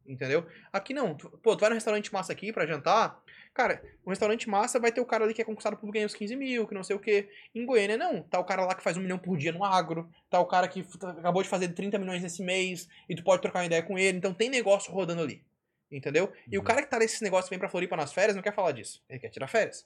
Entendeu? 0.06 0.46
Aqui 0.72 0.92
não. 0.92 1.14
Tu- 1.14 1.30
Pô, 1.42 1.56
tu 1.56 1.60
vai 1.60 1.70
no 1.70 1.74
restaurante 1.74 2.12
massa 2.12 2.32
aqui 2.32 2.52
pra 2.52 2.66
jantar. 2.66 3.22
Cara, 3.54 3.82
o 4.04 4.10
restaurante 4.10 4.48
massa 4.48 4.78
vai 4.78 4.92
ter 4.92 5.00
o 5.00 5.06
cara 5.06 5.24
ali 5.24 5.32
que 5.34 5.40
é 5.42 5.44
conquistado 5.44 5.76
por 5.76 5.90
ganhar 5.90 6.06
os 6.06 6.14
15 6.14 6.36
mil, 6.36 6.66
que 6.66 6.74
não 6.74 6.82
sei 6.84 6.96
o 6.96 7.00
quê. 7.00 7.28
Em 7.54 7.64
Goiânia, 7.64 7.96
não. 7.96 8.22
Tá 8.22 8.38
o 8.38 8.44
cara 8.44 8.64
lá 8.66 8.74
que 8.74 8.82
faz 8.82 8.96
um 8.96 9.00
milhão 9.00 9.18
por 9.18 9.36
dia 9.38 9.52
no 9.52 9.64
agro. 9.64 10.08
Tá 10.28 10.38
o 10.40 10.46
cara 10.46 10.68
que 10.68 10.84
acabou 11.02 11.42
de 11.42 11.48
fazer 11.48 11.68
30 11.68 11.98
milhões 11.98 12.22
nesse 12.22 12.42
mês. 12.42 12.88
E 13.08 13.14
tu 13.14 13.24
pode 13.24 13.40
trocar 13.42 13.60
uma 13.60 13.66
ideia 13.66 13.82
com 13.82 13.98
ele. 13.98 14.18
Então 14.18 14.34
tem 14.34 14.48
negócio 14.50 14.92
rodando 14.92 15.22
ali. 15.22 15.42
Entendeu? 15.90 16.32
E 16.50 16.56
o 16.58 16.62
cara 16.62 16.82
que 16.82 16.88
tá 16.90 16.98
nesse 16.98 17.22
negócio 17.22 17.50
vem 17.50 17.58
pra 17.58 17.68
Floripa 17.68 17.96
nas 17.96 18.12
férias 18.12 18.36
não 18.36 18.42
quer 18.42 18.54
falar 18.54 18.72
disso. 18.72 19.02
Ele 19.08 19.18
quer 19.18 19.28
tirar 19.28 19.48
férias. 19.48 19.84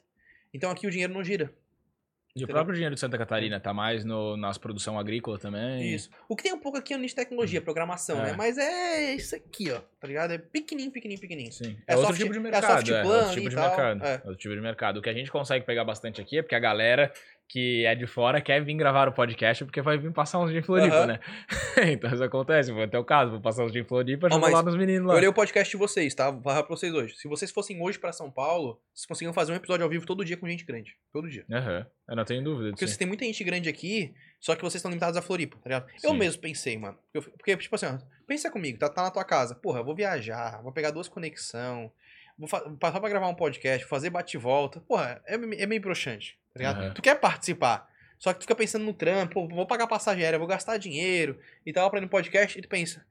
Então 0.52 0.70
aqui 0.70 0.86
o 0.86 0.90
dinheiro 0.90 1.12
não 1.12 1.24
gira. 1.24 1.52
E 2.36 2.40
o 2.40 2.42
Entendeu? 2.42 2.54
próprio 2.56 2.74
dinheiro 2.74 2.94
de 2.96 3.00
Santa 3.00 3.16
Catarina 3.16 3.60
tá 3.60 3.72
mais 3.72 4.04
no, 4.04 4.36
nas 4.36 4.58
produção 4.58 4.98
agrícola 4.98 5.38
também. 5.38 5.94
Isso. 5.94 6.10
O 6.28 6.34
que 6.34 6.42
tem 6.42 6.52
um 6.52 6.58
pouco 6.58 6.76
aqui 6.76 6.92
é 6.92 6.96
o 6.96 6.98
nicho 6.98 7.14
de 7.14 7.22
tecnologia, 7.22 7.62
programação, 7.62 8.18
É. 8.18 8.30
né? 8.30 8.34
Mas 8.36 8.58
é 8.58 9.14
isso 9.14 9.36
aqui, 9.36 9.70
ó. 9.70 9.80
Tá 10.00 10.08
ligado? 10.08 10.32
É 10.32 10.38
pequenininho, 10.38 10.90
pequenininho, 10.90 11.20
pequenininho. 11.20 11.52
Sim. 11.52 11.78
É 11.86 11.92
É, 11.92 11.96
outro 11.96 12.08
soft- 12.08 12.20
tipo 12.20 12.32
de 12.32 12.38
é 12.40 12.42
mercado. 12.42 12.66
soft 12.72 12.88
É, 12.90 13.02
plan 13.02 13.16
outro 13.18 13.34
tipo 13.34 13.48
de 13.48 13.54
tal, 13.54 13.68
mercado. 13.68 14.04
é. 14.04 14.14
Outro 14.24 14.36
tipo 14.36 14.54
de 14.54 14.60
mercado. 14.60 14.96
O 14.98 15.02
que 15.02 15.08
a 15.10 15.12
gente 15.14 15.30
consegue 15.30 15.64
pegar 15.64 15.84
bastante 15.84 16.20
aqui 16.20 16.38
é 16.38 16.42
porque 16.42 16.56
a 16.56 16.60
galera 16.60 17.12
que 17.48 17.84
é 17.84 17.94
de 17.94 18.06
fora 18.06 18.40
quer 18.40 18.64
vir 18.64 18.74
gravar 18.74 19.06
o 19.08 19.12
podcast 19.12 19.64
porque 19.64 19.80
vai 19.82 19.96
vir 19.98 20.12
passar 20.12 20.40
uns 20.40 20.50
dias 20.50 20.62
em 20.64 20.66
Floripa, 20.66 20.96
Aham. 20.96 21.06
né? 21.06 21.20
então 21.92 22.12
isso 22.12 22.24
acontece. 22.24 22.72
Foi 22.72 22.84
até 22.84 22.98
o 22.98 23.04
caso. 23.04 23.32
Vou 23.32 23.40
passar 23.40 23.64
uns 23.64 23.72
dias 23.72 23.84
em 23.84 23.88
Floripa, 23.88 24.28
vou 24.28 24.40
mas 24.40 24.52
lá 24.52 24.62
nos 24.62 24.76
meninos 24.76 25.02
Eu 25.04 25.08
lá. 25.08 25.14
olhei 25.14 25.28
o 25.28 25.32
podcast 25.32 25.70
de 25.70 25.76
vocês, 25.76 26.14
tá? 26.14 26.30
Vou 26.30 26.42
falar 26.42 26.62
pra 26.62 26.74
vocês 26.74 26.92
hoje. 26.92 27.14
Se 27.16 27.28
vocês 27.28 27.50
fossem 27.50 27.80
hoje 27.80 27.98
pra 27.98 28.12
São 28.12 28.30
Paulo, 28.30 28.80
vocês 28.92 29.06
conseguiam 29.06 29.32
fazer 29.32 29.52
um 29.52 29.56
episódio 29.56 29.84
ao 29.84 29.90
vivo 29.90 30.06
todo 30.06 30.24
dia 30.24 30.36
com 30.36 30.48
gente 30.48 30.64
grande. 30.64 30.96
Todo 31.12 31.28
dia. 31.28 31.44
Aham. 31.52 31.86
Eu 32.08 32.16
não 32.16 32.24
tenho 32.24 32.42
dúvida 32.44 32.70
Porque 32.70 32.86
vocês 32.86 32.96
têm 32.98 33.06
muita 33.06 33.24
gente 33.24 33.42
grande 33.44 33.68
aqui, 33.68 34.14
só 34.40 34.54
que 34.54 34.60
vocês 34.60 34.76
estão 34.76 34.90
limitados 34.90 35.16
a 35.16 35.22
Floripa, 35.22 35.56
tá 35.56 35.62
ligado? 35.64 35.86
Eu 36.02 36.10
Sim. 36.10 36.18
mesmo 36.18 36.42
pensei, 36.42 36.76
mano. 36.76 36.98
Eu- 37.14 37.22
porque, 37.22 37.56
tipo 37.56 37.74
assim, 37.74 37.86
ó, 37.86 37.98
pensa 38.26 38.50
comigo, 38.50 38.78
tá, 38.78 38.88
tá 38.90 39.02
na 39.02 39.10
tua 39.10 39.24
casa. 39.24 39.54
Porra, 39.54 39.80
eu 39.80 39.84
vou 39.84 39.94
viajar, 39.94 40.60
vou 40.62 40.70
pegar 40.72 40.90
duas 40.90 41.08
conexão, 41.08 41.90
vou 42.38 42.48
passar 42.78 43.00
pra 43.00 43.08
gravar 43.08 43.28
um 43.28 43.34
podcast, 43.34 43.86
fazer 43.86 44.10
bate-volta. 44.10 44.80
Porra, 44.80 45.22
é, 45.26 45.34
é 45.34 45.66
meio 45.66 45.80
broxante, 45.80 46.38
tá 46.52 46.58
ligado? 46.58 46.80
Aham. 46.82 46.94
Tu 46.94 47.02
quer 47.02 47.14
participar, 47.20 47.88
só 48.18 48.32
que 48.32 48.40
tu 48.40 48.42
fica 48.42 48.54
pensando 48.54 48.84
no 48.84 48.92
trampo, 48.94 49.46
vou 49.48 49.66
pagar 49.66 49.86
passagem 49.86 50.22
aérea, 50.24 50.38
vou 50.38 50.48
gastar 50.48 50.76
dinheiro 50.78 51.38
e 51.64 51.72
tal 51.72 51.88
pra 51.90 51.98
ir 51.98 52.02
no 52.02 52.08
podcast, 52.08 52.58
e 52.58 52.62
tu 52.62 52.68
pensa, 52.68 53.04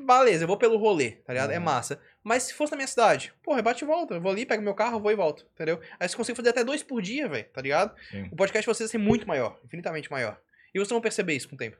beleza, 0.00 0.44
eu 0.44 0.48
vou 0.48 0.56
pelo 0.56 0.76
rolê, 0.78 1.12
tá 1.12 1.32
ligado? 1.32 1.50
É 1.50 1.58
Uhum. 1.58 1.64
massa. 1.64 2.00
Mas 2.22 2.44
se 2.44 2.54
fosse 2.54 2.70
na 2.72 2.76
minha 2.76 2.86
cidade, 2.86 3.32
porra, 3.42 3.58
é 3.58 3.62
bate 3.62 3.82
e 3.82 3.86
volta. 3.86 4.14
Eu 4.14 4.20
vou 4.20 4.30
ali, 4.30 4.44
pego 4.46 4.62
meu 4.62 4.74
carro, 4.74 5.00
vou 5.00 5.10
e 5.10 5.16
volto, 5.16 5.46
entendeu? 5.54 5.80
Aí 5.98 6.08
você 6.08 6.16
consegue 6.16 6.36
fazer 6.36 6.50
até 6.50 6.62
dois 6.62 6.82
por 6.82 7.00
dia, 7.02 7.26
velho, 7.28 7.46
tá 7.52 7.60
ligado? 7.62 7.94
Sim. 8.10 8.28
O 8.30 8.36
podcast 8.36 8.60
de 8.62 8.66
vocês 8.74 8.90
vai 8.90 8.92
ser 8.92 8.98
muito 8.98 9.26
maior, 9.26 9.58
infinitamente 9.64 10.10
maior. 10.10 10.38
E 10.74 10.78
vocês 10.78 10.90
vão 10.90 11.00
perceber 11.00 11.34
isso 11.34 11.48
com 11.48 11.54
o 11.54 11.58
tempo. 11.58 11.76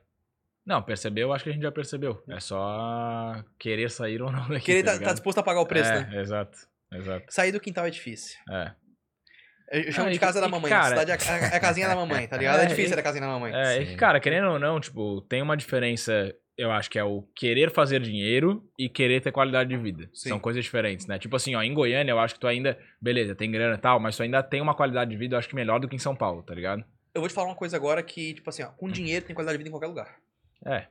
Não, 0.65 0.81
percebeu? 0.83 1.31
Acho 1.31 1.43
que 1.45 1.49
a 1.51 1.53
gente 1.53 1.61
já 1.63 1.71
percebeu. 1.71 2.21
É 2.27 2.39
só 2.39 3.43
querer 3.57 3.89
sair 3.89 4.21
ou 4.21 4.31
não 4.31 4.47
daqui. 4.49 4.71
Ele 4.71 4.83
tá, 4.83 4.91
tá 4.91 4.97
ligado? 4.97 5.13
disposto 5.15 5.37
a 5.39 5.43
pagar 5.43 5.61
o 5.61 5.65
preço, 5.65 5.91
é, 5.91 6.05
né? 6.05 6.21
Exato. 6.21 6.67
Exato. 6.93 7.25
Sair 7.29 7.51
do 7.51 7.59
quintal 7.59 7.85
é 7.85 7.89
difícil. 7.89 8.37
É. 8.51 8.71
Eu, 9.71 9.91
chamo 9.91 10.07
Ah, 10.07 10.11
de 10.11 10.15
e- 10.17 10.19
casa 10.19 10.41
da 10.41 10.47
e, 10.47 10.49
mamãe. 10.49 10.69
cara- 10.69 10.85
a 10.95 10.99
cidade 10.99 11.11
é 11.11 11.31
a, 11.31 11.37
é 11.53 11.55
a 11.55 11.59
casinha 11.59 11.87
da 11.87 11.95
mamãe, 11.95 12.27
tá 12.27 12.37
ligado? 12.37 12.59
É, 12.59 12.63
É, 12.65 12.65
difícil 12.65 12.85
e- 12.85 12.93
ser 12.95 12.99
a 12.99 13.03
casinha 13.03 13.21
da 13.21 13.27
mamãe. 13.27 13.53
É, 13.53 13.81
e, 13.83 13.95
cara, 13.95 14.19
querendo 14.19 14.47
ou 14.49 14.57
não, 14.59 14.79
tipo, 14.79 15.21
tem 15.21 15.41
uma 15.41 15.55
diferença 15.55 16.33
eu 16.57 16.71
acho 16.73 16.89
que 16.89 16.99
é 16.99 17.03
o 17.05 17.21
querer 17.37 17.71
fazer 17.71 18.01
dinheiro 18.01 18.69
e 18.77 18.89
querer 18.89 19.21
ter 19.21 19.31
qualidade 19.31 19.69
de 19.69 19.77
vida. 19.77 20.09
Sim. 20.13 20.27
São 20.27 20.39
coisas 20.39 20.61
diferentes, 20.61 21.07
né? 21.07 21.17
Tipo 21.17 21.37
assim, 21.37 21.55
ó, 21.55 21.61
em 21.63 21.73
Goiânia 21.73 22.11
eu 22.11 22.19
acho 22.19 22.33
que 22.33 22.39
tu 22.41 22.47
ainda, 22.47 22.77
beleza, 23.01 23.33
tem 23.33 23.49
grana 23.49 23.75
e 23.75 23.77
tal, 23.77 23.97
mas 23.97 24.17
tu 24.17 24.23
ainda 24.23 24.43
tem 24.43 24.59
uma 24.59 24.75
qualidade 24.75 25.09
de 25.09 25.15
vida, 25.15 25.35
eu 25.35 25.39
acho 25.39 25.47
que 25.47 25.55
melhor 25.55 25.79
do 25.79 25.87
que 25.87 25.95
em 25.95 25.99
São 25.99 26.13
Paulo, 26.13 26.43
tá 26.43 26.53
ligado? 26.53 26.83
Eu 27.13 27.21
vou 27.21 27.29
te 27.29 27.33
falar 27.33 27.47
uma 27.47 27.55
coisa 27.55 27.77
agora 27.77 28.03
que, 28.03 28.33
tipo 28.33 28.49
assim, 28.49 28.61
ó, 28.63 28.71
com 28.71 28.89
dinheiro 28.89 29.23
tem 29.25 29.33
qualidade 29.33 29.53
de 29.57 29.59
vida 29.59 29.69
em 29.69 29.71
qualquer 29.71 29.87
lugar. 29.87 30.17
É. 30.65 30.87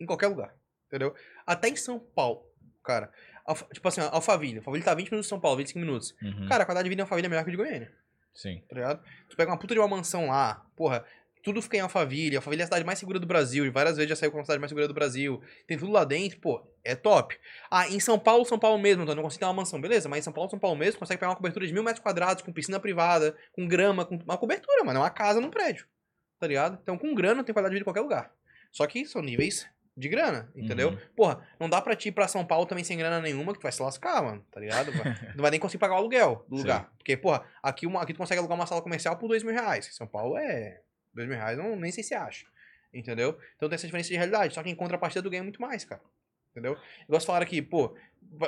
Em 0.00 0.04
qualquer 0.06 0.26
lugar. 0.26 0.52
Entendeu? 0.88 1.14
Até 1.46 1.68
em 1.68 1.76
São 1.76 2.00
Paulo, 2.00 2.42
cara. 2.82 3.08
Alfa- 3.48 3.66
tipo 3.72 3.88
assim, 3.88 4.00
Alphaville. 4.00 4.58
Alphaville 4.58 4.84
tá 4.84 4.94
20 4.94 5.06
minutos 5.10 5.26
de 5.26 5.30
São 5.30 5.40
Paulo, 5.40 5.56
25 5.58 5.78
minutos. 5.78 6.14
Uhum. 6.22 6.46
Cara, 6.48 6.62
a 6.62 6.66
qualidade 6.66 6.84
de 6.84 6.90
vida 6.90 7.00
em 7.00 7.04
Alphaville 7.04 7.26
é 7.26 7.28
melhor 7.28 7.42
que 7.44 7.50
a 7.50 7.52
de 7.52 7.56
Goiânia. 7.56 7.92
Sim. 8.34 8.62
tá 8.68 8.74
ligado? 8.76 9.02
Tu 9.28 9.36
pega 9.36 9.50
uma 9.50 9.58
puta 9.58 9.74
de 9.74 9.80
uma 9.80 9.88
mansão 9.88 10.28
lá, 10.28 10.64
porra, 10.76 11.04
tudo 11.42 11.60
fica 11.62 11.76
em 11.76 11.80
Alphaville, 11.80 12.36
Alphaville 12.36 12.60
é 12.60 12.64
a 12.64 12.66
cidade 12.66 12.84
mais 12.84 12.98
segura 12.98 13.18
do 13.18 13.26
Brasil, 13.26 13.64
e 13.66 13.70
várias 13.70 13.96
vezes 13.96 14.10
já 14.10 14.14
saiu 14.16 14.30
como 14.30 14.42
a 14.42 14.44
cidade 14.44 14.60
mais 14.60 14.70
segura 14.70 14.86
do 14.86 14.94
Brasil, 14.94 15.42
tem 15.66 15.76
tudo 15.78 15.90
lá 15.90 16.04
dentro, 16.04 16.38
pô, 16.38 16.64
é 16.84 16.94
top. 16.94 17.36
Ah, 17.70 17.88
em 17.88 17.98
São 17.98 18.16
Paulo, 18.18 18.44
São 18.44 18.58
Paulo 18.58 18.78
mesmo, 18.78 19.02
então 19.02 19.14
não 19.14 19.22
consigo 19.24 19.40
ter 19.40 19.46
uma 19.46 19.54
mansão, 19.54 19.80
beleza, 19.80 20.08
mas 20.08 20.20
em 20.20 20.22
São 20.22 20.32
Paulo, 20.32 20.50
São 20.50 20.58
Paulo 20.58 20.76
mesmo, 20.76 21.00
consegue 21.00 21.18
pegar 21.18 21.30
uma 21.30 21.36
cobertura 21.36 21.66
de 21.66 21.72
mil 21.72 21.82
metros 21.82 22.02
quadrados, 22.02 22.42
com 22.42 22.52
piscina 22.52 22.78
privada, 22.78 23.36
com 23.52 23.66
grama, 23.66 24.04
com 24.04 24.16
uma 24.16 24.36
cobertura, 24.38 24.84
mano, 24.84 24.98
é 24.98 25.02
uma 25.02 25.10
casa 25.10 25.40
num 25.40 25.50
prédio, 25.50 25.86
tá 26.38 26.46
ligado? 26.46 26.78
Então 26.82 26.96
com 26.98 27.12
grana 27.14 27.42
tem 27.42 27.52
qualidade 27.52 27.72
de 27.74 27.78
vida 27.78 27.82
em 27.82 27.84
qualquer 27.92 28.02
lugar. 28.02 28.30
Só 28.70 28.86
que 28.86 29.04
são 29.06 29.22
níveis 29.22 29.66
de 29.98 30.08
grana, 30.08 30.50
entendeu? 30.54 30.90
Uhum. 30.90 30.98
Porra, 31.16 31.46
não 31.58 31.68
dá 31.68 31.82
pra 31.82 31.96
ti 31.96 32.08
ir 32.08 32.12
pra 32.12 32.28
São 32.28 32.46
Paulo 32.46 32.66
também 32.66 32.84
sem 32.84 32.96
grana 32.96 33.20
nenhuma, 33.20 33.52
que 33.52 33.58
tu 33.58 33.64
vai 33.64 33.72
se 33.72 33.82
lascar, 33.82 34.22
mano, 34.22 34.44
tá 34.50 34.60
ligado? 34.60 34.92
não 35.34 35.42
vai 35.42 35.50
nem 35.50 35.58
conseguir 35.58 35.80
pagar 35.80 35.94
o 35.94 35.98
aluguel 35.98 36.44
do 36.48 36.56
Sim. 36.56 36.62
lugar. 36.62 36.92
Porque, 36.96 37.16
porra, 37.16 37.44
aqui, 37.62 37.86
uma, 37.86 38.00
aqui 38.02 38.12
tu 38.14 38.18
consegue 38.18 38.38
alugar 38.38 38.56
uma 38.56 38.66
sala 38.66 38.80
comercial 38.80 39.16
por 39.16 39.26
dois 39.28 39.42
mil 39.42 39.52
reais. 39.52 39.88
São 39.94 40.06
Paulo 40.06 40.38
é. 40.38 40.80
Dois 41.12 41.26
mil 41.28 41.36
reais, 41.36 41.58
não, 41.58 41.74
nem 41.74 41.90
sei 41.90 42.04
se 42.04 42.14
acha. 42.14 42.46
Entendeu? 42.94 43.36
Então 43.56 43.68
tem 43.68 43.74
essa 43.74 43.86
diferença 43.86 44.08
de 44.08 44.16
realidade. 44.16 44.54
Só 44.54 44.62
que 44.62 44.70
em 44.70 44.74
contrapartida 44.74 45.22
tu 45.22 45.28
ganha 45.30 45.42
muito 45.42 45.60
mais, 45.60 45.84
cara. 45.84 46.00
Entendeu? 46.52 46.72
Igual 46.72 47.20
vocês 47.20 47.24
falaram 47.24 47.44
aqui, 47.44 47.60
pô, 47.60 47.94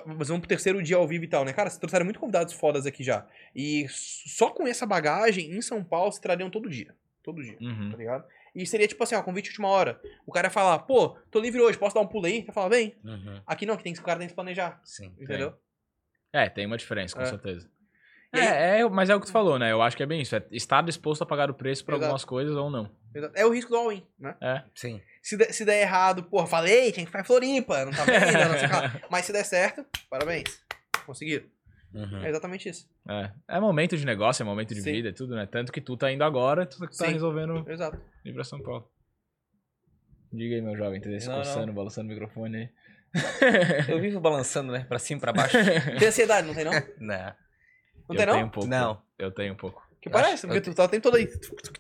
vamos 0.06 0.38
pro 0.38 0.48
terceiro 0.48 0.82
dia 0.82 0.96
ao 0.96 1.06
vivo 1.06 1.24
e 1.24 1.28
tal, 1.28 1.44
né? 1.44 1.52
Cara, 1.52 1.68
vocês 1.68 1.78
trouxeram 1.78 2.04
muito 2.04 2.18
convidados 2.18 2.54
fodas 2.54 2.86
aqui 2.86 3.04
já. 3.04 3.26
E 3.54 3.86
só 3.88 4.50
com 4.50 4.66
essa 4.66 4.86
bagagem, 4.86 5.52
em 5.52 5.60
São 5.60 5.84
Paulo, 5.84 6.10
se 6.12 6.20
trariam 6.20 6.48
todo 6.50 6.68
dia. 6.70 6.94
Todo 7.22 7.42
dia 7.42 7.56
Uhum. 7.60 7.90
tá 7.90 7.96
ligado? 7.98 8.24
E 8.54 8.66
seria 8.66 8.86
tipo 8.88 9.02
assim, 9.02 9.14
ó, 9.14 9.22
convite 9.22 9.44
de 9.46 9.50
última 9.50 9.68
hora. 9.68 10.00
O 10.26 10.32
cara 10.32 10.46
ia 10.46 10.50
falar, 10.50 10.78
pô, 10.80 11.10
tô 11.30 11.38
livre 11.40 11.60
hoje, 11.60 11.78
posso 11.78 11.94
dar 11.94 12.00
um 12.00 12.06
pulo 12.06 12.26
aí? 12.26 12.42
Você 12.44 12.52
fala, 12.52 12.68
vem. 12.68 12.96
Uhum. 13.04 13.40
Aqui 13.46 13.64
não, 13.66 13.76
que 13.76 13.82
tem 13.84 13.92
que 13.92 14.00
o 14.00 14.04
cara 14.04 14.18
tem 14.18 14.28
que 14.28 14.34
planejar, 14.34 14.80
Sim. 14.84 15.14
entendeu? 15.20 15.54
É, 16.32 16.48
tem 16.48 16.66
uma 16.66 16.76
diferença, 16.76 17.14
com 17.16 17.22
É. 17.22 17.26
certeza. 17.26 17.68
E 18.32 18.38
É, 18.38 18.78
é, 18.80 18.88
mas 18.88 19.10
é 19.10 19.14
o 19.16 19.20
que 19.20 19.26
tu 19.26 19.32
falou, 19.32 19.58
né? 19.58 19.72
Eu 19.72 19.82
acho 19.82 19.96
que 19.96 20.02
é 20.04 20.06
bem 20.06 20.20
isso. 20.20 20.36
É 20.36 20.46
estar 20.52 20.82
disposto 20.82 21.22
a 21.22 21.26
pagar 21.26 21.50
o 21.50 21.54
preço 21.54 21.84
por 21.84 21.92
Exato. 21.94 22.04
algumas 22.04 22.24
coisas 22.24 22.54
ou 22.56 22.70
não. 22.70 22.88
Exato. 23.12 23.36
É 23.36 23.44
o 23.44 23.50
risco 23.50 23.70
do 23.70 23.76
all-in, 23.76 24.06
né? 24.18 24.36
É. 24.40 24.62
Sim. 24.74 25.00
Se 25.20 25.36
der, 25.36 25.52
se 25.52 25.64
der 25.64 25.80
errado, 25.82 26.22
porra, 26.22 26.46
falei, 26.46 26.92
tinha 26.92 27.04
que 27.04 27.10
ficar 27.10 27.20
em 27.20 27.24
Floripa, 27.24 27.84
não 27.84 27.92
tá 27.92 28.04
vendo, 28.04 28.20
não 28.22 28.58
sei 28.58 28.66
o 28.66 28.70
que 28.70 28.76
lá. 28.76 29.00
Mas 29.10 29.24
se 29.26 29.32
der 29.32 29.44
certo, 29.44 29.84
parabéns. 30.08 30.62
Conseguiram. 31.04 31.44
Uhum. 31.92 32.22
É 32.24 32.28
exatamente 32.30 32.68
isso. 32.68 32.88
É. 33.08 33.32
É 33.48 33.60
momento 33.60 33.96
de 33.96 34.04
negócio, 34.06 34.42
é 34.42 34.46
momento 34.46 34.74
de 34.74 34.80
Sim. 34.82 34.92
vida, 34.92 35.08
é 35.08 35.12
tudo, 35.12 35.34
né? 35.34 35.46
Tanto 35.46 35.72
que 35.72 35.80
tu 35.80 35.96
tá 35.96 36.10
indo 36.12 36.22
agora, 36.22 36.64
tu 36.66 36.78
tá 36.78 36.88
Sim. 36.90 37.12
resolvendo 37.12 37.68
Exato. 37.68 38.00
ir 38.24 38.32
pra 38.32 38.44
São 38.44 38.60
Paulo. 38.62 38.88
Diga 40.32 40.54
aí, 40.54 40.62
meu 40.62 40.76
jovem, 40.76 41.00
tá 41.00 41.08
coçando, 41.10 41.72
balançando 41.72 42.06
o 42.08 42.10
microfone 42.12 42.56
aí. 42.56 42.68
Eu 43.88 44.00
vivo 44.00 44.20
balançando, 44.20 44.70
né? 44.72 44.84
Pra 44.84 44.98
cima 45.00 45.18
e 45.18 45.20
pra 45.20 45.32
baixo. 45.32 45.56
Tem 45.98 46.06
ansiedade, 46.08 46.46
não 46.46 46.54
tem 46.54 46.64
não? 46.64 46.72
Não 46.72 46.80
não. 47.00 47.34
eu 48.08 48.16
tem 48.16 48.26
não? 48.26 48.32
tenho 48.34 48.46
um 48.46 48.50
pouco. 48.50 48.68
Não. 48.68 49.02
Eu 49.18 49.30
tenho 49.32 49.52
um 49.52 49.56
pouco. 49.56 49.90
Que 50.00 50.08
Eu 50.08 50.12
parece, 50.12 50.34
acho- 50.34 50.46
porque 50.46 50.60
tu 50.60 50.72
tá 50.74 50.84
o 50.84 50.88
tempo 50.88 51.02
todo 51.02 51.16
aí. 51.16 51.28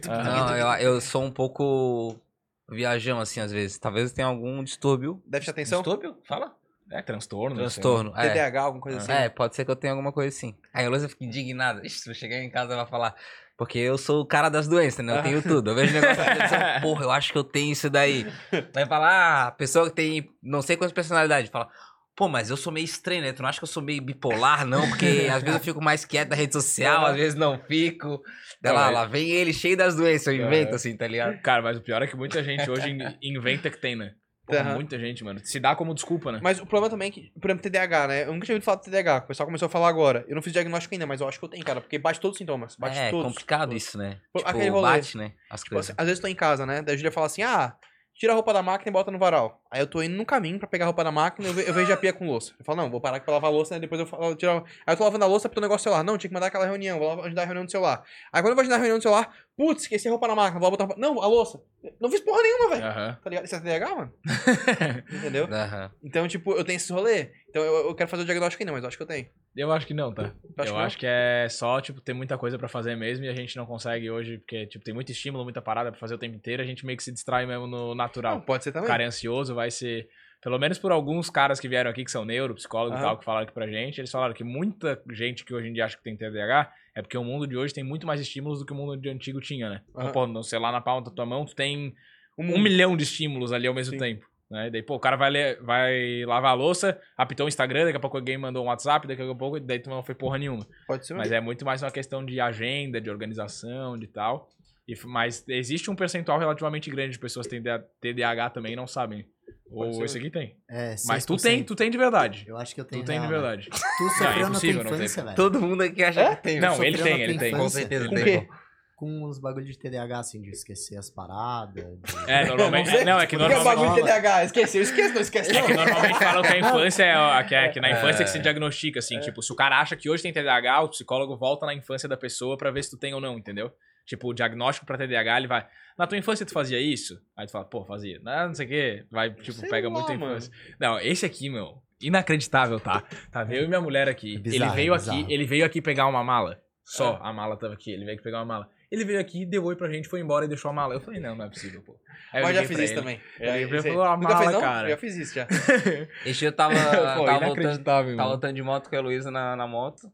Ah, 0.08 0.24
Não, 0.24 0.56
eu, 0.56 0.94
eu 0.94 1.00
sou 1.00 1.22
um 1.22 1.30
pouco 1.30 2.20
viajão, 2.68 3.20
assim, 3.20 3.38
às 3.40 3.52
vezes. 3.52 3.78
Talvez 3.78 4.10
eu 4.10 4.16
tenha 4.16 4.26
algum 4.26 4.62
distúrbio. 4.64 5.22
Déficit 5.24 5.46
de 5.46 5.50
atenção? 5.60 5.82
Distúrbio? 5.82 6.16
Fala. 6.26 6.54
É, 6.90 7.00
transtorno. 7.02 7.56
não 7.60 7.68
sei. 7.68 7.82
Transtorno. 7.82 8.12
É. 8.16 8.28
TDAH, 8.30 8.60
alguma 8.62 8.82
coisa 8.82 8.98
assim. 8.98 9.12
É, 9.12 9.28
pode 9.28 9.54
ser 9.54 9.64
que 9.64 9.70
eu 9.70 9.76
tenha 9.76 9.92
alguma 9.92 10.12
coisa 10.12 10.28
assim. 10.34 10.56
Aí 10.74 10.84
a 10.86 10.88
Luísa 10.88 11.08
fica 11.08 11.24
indignada. 11.24 11.84
Ixi, 11.86 11.98
se 12.00 12.10
eu 12.10 12.14
chegar 12.14 12.36
em 12.38 12.50
casa, 12.50 12.72
ela 12.72 12.82
vai 12.82 12.90
falar. 12.90 13.14
Porque 13.56 13.78
eu 13.78 13.98
sou 13.98 14.22
o 14.22 14.26
cara 14.26 14.48
das 14.48 14.66
doenças, 14.66 15.04
né? 15.04 15.18
Eu 15.18 15.22
tenho 15.22 15.42
tudo. 15.42 15.70
Eu 15.70 15.74
vejo 15.74 15.92
negócio 15.92 16.16
na 16.24 16.32
televisão, 16.32 16.58
porra, 16.80 17.04
eu 17.04 17.10
acho 17.10 17.30
que 17.30 17.38
eu 17.38 17.44
tenho 17.44 17.72
isso 17.72 17.90
daí. 17.90 18.26
Vai 18.72 18.86
falar, 18.86 19.08
ah, 19.10 19.46
a 19.48 19.50
pessoa 19.50 19.88
que 19.90 19.94
tem 19.96 20.30
não 20.42 20.62
sei 20.62 20.76
quantas 20.76 20.92
personalidades. 20.94 21.50
Fala, 21.50 21.68
pô, 22.16 22.26
mas 22.26 22.48
eu 22.50 22.56
sou 22.56 22.72
meio 22.72 22.84
estranho, 22.84 23.20
né? 23.22 23.32
Tu 23.32 23.42
não 23.42 23.48
acha 23.50 23.58
que 23.58 23.64
eu 23.64 23.68
sou 23.68 23.82
meio 23.82 24.00
bipolar, 24.02 24.64
não? 24.66 24.88
Porque 24.88 25.28
às 25.30 25.42
vezes 25.42 25.58
eu 25.58 25.64
fico 25.64 25.80
mais 25.82 26.04
quieto 26.06 26.30
na 26.30 26.36
rede 26.36 26.54
social, 26.54 27.04
às 27.04 27.14
vezes 27.16 27.34
não 27.38 27.58
fico. 27.58 28.22
Daí 28.62 28.72
lá, 28.72 28.88
lá 28.90 29.04
vem 29.04 29.28
ele 29.30 29.52
cheio 29.52 29.76
das 29.76 29.94
doenças, 29.94 30.26
eu 30.28 30.34
invento 30.46 30.72
É. 30.72 30.74
assim, 30.76 30.96
tá 30.96 31.06
ligado? 31.06 31.38
Cara, 31.42 31.60
mas 31.62 31.76
o 31.76 31.82
pior 31.82 32.02
é 32.02 32.06
que 32.06 32.16
muita 32.16 32.42
gente 32.42 32.68
hoje 32.70 32.90
in- 32.90 33.16
inventa 33.36 33.68
que 33.70 33.78
tem, 33.78 33.94
né? 33.94 34.12
Porra, 34.50 34.60
Aham. 34.70 34.74
muita 34.74 34.98
gente, 34.98 35.22
mano. 35.24 35.40
Se 35.44 35.58
dá 35.60 35.74
como 35.76 35.94
desculpa, 35.94 36.32
né? 36.32 36.40
Mas 36.42 36.58
o 36.60 36.66
problema 36.66 36.90
também 36.90 37.08
é 37.08 37.10
que, 37.10 37.32
por 37.40 37.48
exemplo, 37.50 37.62
TDAH, 37.62 38.06
né? 38.08 38.22
Eu 38.24 38.32
nunca 38.32 38.44
tinha 38.46 38.54
ouvido 38.54 38.64
falar 38.64 38.78
de 38.78 38.84
TDAH. 38.84 39.16
O 39.18 39.26
pessoal 39.28 39.46
começou 39.46 39.66
a 39.66 39.68
falar 39.68 39.88
agora. 39.88 40.24
Eu 40.28 40.34
não 40.34 40.42
fiz 40.42 40.52
diagnóstico 40.52 40.94
ainda, 40.94 41.06
mas 41.06 41.20
eu 41.20 41.28
acho 41.28 41.38
que 41.38 41.44
eu 41.44 41.48
tenho, 41.48 41.64
cara. 41.64 41.80
Porque 41.80 41.98
bate 41.98 42.20
todos 42.20 42.34
os 42.34 42.38
sintomas. 42.38 42.76
Bate 42.76 42.98
é 42.98 43.10
todos. 43.10 43.26
complicado 43.26 43.74
isso, 43.74 43.96
né? 43.98 44.18
Tipo, 44.36 44.48
aquele 44.48 44.68
rolê. 44.70 44.82
bate, 44.82 45.16
né? 45.16 45.32
As 45.48 45.62
Tipo, 45.62 45.78
assim, 45.78 45.92
às 45.96 46.04
vezes 46.06 46.18
eu 46.18 46.22
tô 46.22 46.28
em 46.28 46.34
casa, 46.34 46.66
né? 46.66 46.82
Daí 46.82 46.94
a 46.94 46.96
Julia 46.96 47.12
fala 47.12 47.26
assim: 47.26 47.42
ah, 47.42 47.74
tira 48.14 48.32
a 48.32 48.34
roupa 48.34 48.52
da 48.52 48.62
máquina 48.62 48.90
e 48.90 48.92
bota 48.92 49.10
no 49.10 49.18
varal. 49.18 49.62
Aí 49.70 49.80
eu 49.80 49.86
tô 49.86 50.02
indo 50.02 50.14
no 50.14 50.26
caminho 50.26 50.58
pra 50.58 50.68
pegar 50.68 50.84
a 50.84 50.88
roupa 50.88 51.02
da 51.02 51.10
máquina 51.10 51.46
e 51.48 51.50
eu, 51.50 51.54
ve- 51.54 51.68
eu 51.68 51.72
vejo 51.72 51.90
a 51.92 51.96
pia 51.96 52.12
com 52.12 52.26
louça. 52.26 52.52
Eu 52.58 52.64
falo, 52.64 52.82
não, 52.82 52.90
vou 52.90 53.00
parar 53.00 53.16
aqui 53.16 53.24
pra 53.24 53.32
lavar 53.34 53.48
a 53.50 53.52
louça, 53.54 53.74
né? 53.74 53.80
Depois 53.80 53.98
eu 54.00 54.06
falo, 54.06 54.34
tiro... 54.34 54.52
Aí 54.86 54.92
eu 54.92 54.96
tô 54.96 55.04
lavando 55.04 55.24
a 55.24 55.28
louça 55.28 55.48
pro 55.48 55.54
teu 55.54 55.62
negócio 55.62 55.80
do 55.82 55.84
celular. 55.84 56.04
Não, 56.04 56.18
tinha 56.18 56.28
que 56.28 56.34
mandar 56.34 56.48
aquela 56.48 56.66
reunião, 56.66 56.98
vou 56.98 57.22
ajudar 57.24 57.42
a 57.42 57.44
reunião 57.46 57.64
do 57.64 57.70
celular. 57.70 58.02
Aí 58.32 58.42
quando 58.42 58.48
eu 58.50 58.54
vou 58.56 58.60
ajudar 58.60 58.74
a 58.76 58.78
reunião 58.78 58.98
do 58.98 59.02
celular, 59.02 59.34
putz, 59.56 59.82
esqueci 59.82 60.08
a 60.08 60.10
roupa 60.10 60.26
na 60.28 60.34
máquina, 60.34 60.58
vou 60.60 60.70
botar. 60.70 60.88
Não, 60.96 61.20
a 61.22 61.26
louça. 61.26 61.60
Não 62.00 62.10
fiz 62.10 62.20
porra 62.20 62.42
nenhuma, 62.42 62.70
velho. 62.70 62.84
Aham. 62.86 63.18
Tá 63.22 63.30
ligado? 63.30 63.44
Isso 63.44 63.54
é 63.56 63.60
TDAH, 63.60 63.94
mano? 63.94 64.12
Entendeu? 65.12 65.44
Aham. 65.50 65.90
Então, 66.02 66.28
tipo, 66.28 66.52
eu 66.52 66.64
tenho 66.64 66.76
esse 66.76 66.92
rolê. 66.92 67.30
Então 67.48 67.62
eu, 67.62 67.88
eu 67.88 67.94
quero 67.94 68.08
fazer 68.08 68.22
o 68.22 68.26
diagnóstico 68.26 68.62
ainda, 68.62 68.72
mas 68.72 68.82
eu 68.82 68.88
acho 68.88 68.96
que 68.96 69.02
eu 69.02 69.06
tenho. 69.06 69.26
Eu 69.56 69.72
acho 69.72 69.86
que 69.86 69.94
não, 69.94 70.12
tá? 70.12 70.34
Eu 70.44 70.64
que 70.64 70.70
não? 70.70 70.78
acho 70.78 70.96
que 70.98 71.06
é 71.06 71.48
só, 71.48 71.80
tipo, 71.80 72.00
ter 72.00 72.12
muita 72.14 72.38
coisa 72.38 72.56
pra 72.58 72.68
fazer 72.68 72.96
mesmo 72.96 73.24
e 73.24 73.28
a 73.28 73.34
gente 73.34 73.56
não 73.56 73.66
consegue 73.66 74.10
hoje, 74.10 74.38
porque, 74.38 74.66
tipo, 74.66 74.84
tem 74.84 74.94
muito 74.94 75.10
estímulo, 75.10 75.44
muita 75.44 75.60
parada 75.60 75.90
pra 75.90 75.98
fazer 76.00 76.14
o 76.14 76.18
tempo 76.18 76.36
inteiro, 76.36 76.62
a 76.62 76.66
gente 76.66 76.86
meio 76.86 76.96
que 76.96 77.02
se 77.02 77.12
distrai 77.12 77.46
mesmo 77.46 77.66
no 77.66 77.94
natural. 77.94 78.36
Não, 78.36 78.40
pode 78.40 78.64
ser 78.64 78.70
o 78.70 78.72
também. 78.74 78.88
cara 78.88 79.02
é 79.02 79.06
ansioso, 79.06 79.54
vai 79.54 79.70
ser. 79.70 80.08
Pelo 80.42 80.58
menos 80.58 80.78
por 80.78 80.90
alguns 80.90 81.28
caras 81.28 81.60
que 81.60 81.68
vieram 81.68 81.90
aqui, 81.90 82.02
que 82.04 82.10
são 82.10 82.24
neuro, 82.24 82.54
psicólogos 82.54 82.98
e 82.98 83.02
Aham. 83.02 83.08
tal, 83.10 83.18
que 83.18 83.24
falaram 83.24 83.44
aqui 83.44 83.52
pra 83.52 83.66
gente, 83.66 84.00
eles 84.00 84.10
falaram 84.10 84.32
que 84.32 84.44
muita 84.44 85.02
gente 85.12 85.44
que 85.44 85.52
hoje 85.52 85.68
em 85.68 85.72
dia 85.72 85.84
acha 85.84 85.96
que 85.96 86.02
tem 86.02 86.16
TDAH 86.16 86.72
é 86.94 87.02
porque 87.02 87.16
o 87.16 87.24
mundo 87.24 87.46
de 87.46 87.56
hoje 87.56 87.74
tem 87.74 87.84
muito 87.84 88.06
mais 88.06 88.20
estímulos 88.20 88.58
do 88.60 88.66
que 88.66 88.72
o 88.72 88.76
mundo 88.76 88.96
de 88.96 89.08
antigo 89.08 89.40
tinha, 89.40 89.68
né? 89.68 89.82
Então, 89.90 90.02
Aham. 90.04 90.12
pô, 90.12 90.26
no 90.26 90.42
celular 90.42 90.72
na 90.72 90.80
palma 90.80 91.02
da 91.02 91.10
tua 91.10 91.26
mão, 91.26 91.44
tu 91.44 91.54
tem 91.54 91.94
Um 92.38 92.54
um 92.54 92.58
milhão 92.58 92.96
de 92.96 93.04
estímulos 93.04 93.52
ali 93.52 93.66
ao 93.66 93.74
mesmo 93.74 93.92
Sim. 93.92 93.98
tempo. 93.98 94.26
Né? 94.50 94.66
E 94.66 94.70
daí, 94.70 94.82
pô, 94.82 94.96
o 94.96 94.98
cara 94.98 95.16
vai, 95.16 95.30
ler, 95.30 95.62
vai 95.62 96.24
lavar 96.26 96.50
a 96.50 96.54
louça, 96.54 97.00
apitou 97.16 97.46
o 97.46 97.48
Instagram, 97.48 97.84
daqui 97.84 97.96
a 97.96 98.00
pouco 98.00 98.16
alguém 98.16 98.36
mandou 98.36 98.64
um 98.64 98.66
WhatsApp, 98.66 99.06
daqui 99.06 99.22
a 99.22 99.34
pouco, 99.34 99.60
daí 99.60 99.78
tu 99.78 99.88
não 99.88 100.02
foi 100.02 100.14
porra 100.14 100.38
nenhuma. 100.38 100.66
Pode 100.88 101.06
ser. 101.06 101.14
Mas 101.14 101.30
é 101.30 101.40
muito 101.40 101.64
mais 101.64 101.82
uma 101.82 101.90
questão 101.90 102.24
de 102.24 102.40
agenda, 102.40 103.00
de 103.00 103.08
organização, 103.08 103.96
de 103.96 104.08
tal. 104.08 104.48
E, 104.88 104.94
mas 105.06 105.44
existe 105.48 105.88
um 105.88 105.94
percentual 105.94 106.38
relativamente 106.38 106.90
grande 106.90 107.12
de 107.12 107.18
pessoas 107.20 107.46
que 107.46 107.50
têm 107.50 107.62
DA 107.62 107.78
TDAH 108.00 108.50
também 108.50 108.72
e 108.72 108.76
não 108.76 108.88
sabem. 108.88 109.24
Ou 109.70 109.92
ser. 109.94 110.04
esse 110.04 110.18
aqui 110.18 110.30
tem. 110.30 110.56
É, 110.68 110.96
Mas 111.06 111.24
tu 111.24 111.34
6%. 111.34 111.42
tem, 111.42 111.62
tu 111.64 111.74
tem 111.74 111.90
de 111.90 111.98
verdade. 111.98 112.44
Eu 112.48 112.56
acho 112.56 112.74
que 112.74 112.80
eu 112.80 112.84
tenho 112.84 113.02
Tu 113.02 113.06
tem 113.06 113.20
de 113.20 113.26
real, 113.26 113.40
né? 113.40 113.48
verdade. 113.48 113.70
Tu 113.70 113.76
é 113.76 114.08
sofreu 114.10 114.26
na 114.28 114.32
tua 114.34 114.48
impossível 114.48 114.84
não 114.84 114.90
ter. 114.90 114.96
infância, 114.96 115.22
velho. 115.24 115.36
Todo 115.36 115.60
mundo 115.60 115.82
aqui 115.82 116.02
acha 116.04 116.20
É? 116.20 116.36
que 116.36 116.42
tem. 116.42 116.60
Não, 116.60 116.82
ele 116.82 116.96
na 116.98 117.04
tem, 117.04 117.14
tua 117.16 117.24
ele 117.24 117.38
tem. 117.38 117.52
Com 117.56 117.68
certeza 117.68 118.08
Com 118.08 118.14
tem. 118.14 118.48
Com 118.96 119.24
os 119.24 119.38
bagulhos 119.40 119.66
de 119.70 119.78
TDAH, 119.78 120.18
assim, 120.18 120.42
de 120.42 120.50
esquecer 120.50 120.98
as 120.98 121.08
paradas. 121.08 121.72
de- 121.84 122.30
É, 122.30 122.44
normalmente. 122.44 123.02
não, 123.02 123.18
é 123.18 123.26
que 123.26 123.34
é 123.34 123.38
normalmente. 123.38 123.64
bagulho 123.64 123.94
de 123.94 124.00
TDAH. 124.02 124.44
Esqueci, 124.44 124.76
eu 124.76 124.82
esqueço, 124.82 125.14
não 125.14 125.20
esquece. 125.22 125.56
É 125.56 125.62
que 125.62 125.72
não. 125.72 125.84
normalmente 125.86 126.18
falam 126.18 126.42
que 126.42 126.48
a 126.52 126.58
infância 126.58 127.02
é, 127.04 127.14
a- 127.14 127.42
que, 127.44 127.54
é, 127.54 127.68
que 127.70 127.80
na 127.80 127.90
infância 127.92 128.22
É. 128.22 128.24
que 128.24 128.30
se 128.30 128.38
diagnostica, 128.40 128.98
assim, 128.98 129.18
tipo, 129.20 129.40
se 129.42 129.50
o 129.52 129.56
cara 129.56 129.80
acha 129.80 129.96
que 129.96 130.10
hoje 130.10 130.22
tem 130.22 130.32
TDAH, 130.34 130.82
o 130.82 130.88
psicólogo 130.90 131.34
volta 131.34 131.64
na 131.64 131.72
infância 131.72 132.06
da 132.06 132.16
pessoa 132.16 132.58
pra 132.58 132.70
ver 132.70 132.84
se 132.84 132.90
tu 132.90 132.98
tem 132.98 133.14
ou 133.14 133.22
não, 133.22 133.38
entendeu? 133.38 133.72
Tipo, 134.06 134.28
o 134.30 134.34
diagnóstico 134.34 134.86
pra 134.86 134.98
TDAH, 134.98 135.36
ele 135.38 135.46
vai. 135.46 135.66
Na 135.96 136.06
tua 136.06 136.18
infância 136.18 136.44
tu 136.46 136.52
fazia 136.52 136.80
isso? 136.80 137.20
Aí 137.36 137.46
tu 137.46 137.52
fala, 137.52 137.64
pô, 137.64 137.84
fazia. 137.84 138.18
Não, 138.22 138.48
não 138.48 138.54
sei 138.54 138.66
o 138.66 138.68
quê. 138.68 139.06
Vai, 139.10 139.30
tipo, 139.34 139.52
Sei 139.52 139.68
pega 139.68 139.88
lá, 139.88 139.94
muito 139.94 140.10
a 140.10 140.16
mano. 140.16 140.32
infância. 140.32 140.52
Não, 140.80 140.98
esse 141.00 141.24
aqui, 141.26 141.48
meu, 141.50 141.82
inacreditável, 142.00 142.80
tá? 142.80 143.02
Tá 143.30 143.46
eu 143.50 143.64
e 143.64 143.68
minha 143.68 143.80
mulher 143.80 144.08
aqui. 144.08 144.36
É 144.36 144.38
bizarro, 144.38 144.64
ele 144.72 144.74
veio 144.76 144.94
é 144.94 144.96
aqui, 144.96 145.26
ele 145.32 145.44
veio 145.44 145.64
aqui 145.64 145.80
pegar 145.82 146.06
uma 146.06 146.24
mala. 146.24 146.60
Só 146.84 147.20
Ah. 147.22 147.28
a 147.28 147.32
mala 147.32 147.56
tava 147.56 147.74
aqui, 147.74 147.92
ele 147.92 148.04
veio 148.04 148.14
aqui 148.14 148.24
pegar 148.24 148.38
uma 148.38 148.46
mala. 148.46 148.68
Ele 148.90 149.04
veio 149.04 149.20
aqui, 149.20 149.46
deu 149.46 149.62
oi 149.64 149.76
pra 149.76 149.88
gente, 149.88 150.08
foi 150.08 150.18
embora 150.20 150.44
e 150.46 150.48
deixou 150.48 150.68
a 150.70 150.74
mala. 150.74 150.94
Eu 150.94 151.00
falei, 151.00 151.20
não, 151.20 151.36
não 151.36 151.44
é 151.44 151.48
possível, 151.48 151.80
pô. 151.82 151.94
Aí 152.32 152.40
eu 152.40 152.46
Mas 152.46 152.56
já 152.56 152.64
fiz 152.64 152.78
isso 152.80 152.92
ele. 152.94 153.00
também. 153.00 153.20
Ele 153.38 153.66
veio 153.66 153.82
sei. 153.82 153.92
falou, 153.92 154.06
"Ah, 154.06 154.16
Nunca 154.16 154.34
mala, 154.34 154.50
fez, 154.50 154.58
cara." 154.60 154.88
Já 154.88 154.96
fiz 154.96 155.16
isso, 155.16 155.34
já. 155.34 155.46
Esse 156.26 156.40
dia 156.40 156.48
eu 156.48 156.52
tava, 156.52 156.74
Pô, 156.74 156.90
tava, 156.90 157.14
voltando, 157.16 157.42
inacreditável, 157.44 157.84
tava 157.84 158.16
mano. 158.16 158.28
voltando 158.30 158.54
de 158.54 158.62
moto 158.62 158.90
com 158.90 158.96
a 158.96 159.00
Luísa 159.00 159.30
na, 159.30 159.54
na 159.54 159.68
moto. 159.68 160.10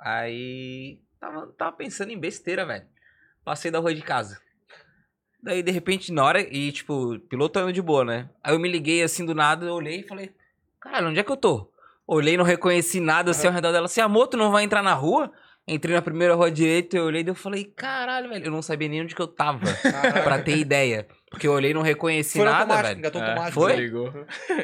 Aí 0.00 0.98
tava, 1.20 1.46
tava 1.56 1.76
pensando 1.76 2.10
em 2.10 2.18
besteira, 2.18 2.66
velho. 2.66 2.84
Passei 3.44 3.70
da 3.70 3.78
rua 3.78 3.94
de 3.94 4.02
casa. 4.02 4.40
Daí, 5.42 5.62
de 5.62 5.72
repente, 5.72 6.12
na 6.12 6.24
hora. 6.24 6.40
E, 6.40 6.70
tipo, 6.70 7.18
piloto 7.28 7.58
indo 7.58 7.72
de 7.72 7.82
boa, 7.82 8.04
né? 8.04 8.30
Aí 8.42 8.54
eu 8.54 8.60
me 8.60 8.68
liguei 8.68 9.02
assim 9.02 9.26
do 9.26 9.34
nada, 9.34 9.66
eu 9.66 9.74
olhei 9.74 10.00
e 10.00 10.06
falei, 10.06 10.32
cara, 10.80 11.08
onde 11.08 11.18
é 11.18 11.22
que 11.24 11.32
eu 11.32 11.36
tô? 11.36 11.68
Olhei, 12.06 12.36
não 12.36 12.44
reconheci 12.44 13.00
nada 13.00 13.30
assim 13.30 13.46
ao 13.46 13.52
redor 13.52 13.72
dela. 13.72 13.88
Se 13.88 14.00
a 14.00 14.08
moto 14.08 14.36
não 14.36 14.52
vai 14.52 14.64
entrar 14.64 14.82
na 14.82 14.94
rua? 14.94 15.32
Entrei 15.68 15.94
na 15.94 16.02
primeira 16.02 16.34
rua 16.34 16.50
direita, 16.50 16.96
eu 16.96 17.04
olhei 17.04 17.22
e 17.22 17.28
eu 17.28 17.36
falei, 17.36 17.64
caralho, 17.64 18.28
velho, 18.28 18.46
eu 18.46 18.50
não 18.50 18.60
sabia 18.60 18.88
nem 18.88 19.00
onde 19.00 19.14
que 19.14 19.22
eu 19.22 19.28
tava, 19.28 19.60
pra 20.24 20.40
ter 20.40 20.56
ideia. 20.56 21.06
Porque 21.30 21.46
eu 21.46 21.52
olhei 21.52 21.70
e 21.70 21.74
não 21.74 21.82
reconheci 21.82 22.36
Foi 22.38 22.44
nada, 22.44 22.58
automático, 22.58 22.88
velho. 22.88 22.98
engatou 22.98 23.22
É, 23.22 23.24
automático. 23.30 23.60
Foi? 23.60 23.76
Ligou. 23.76 24.12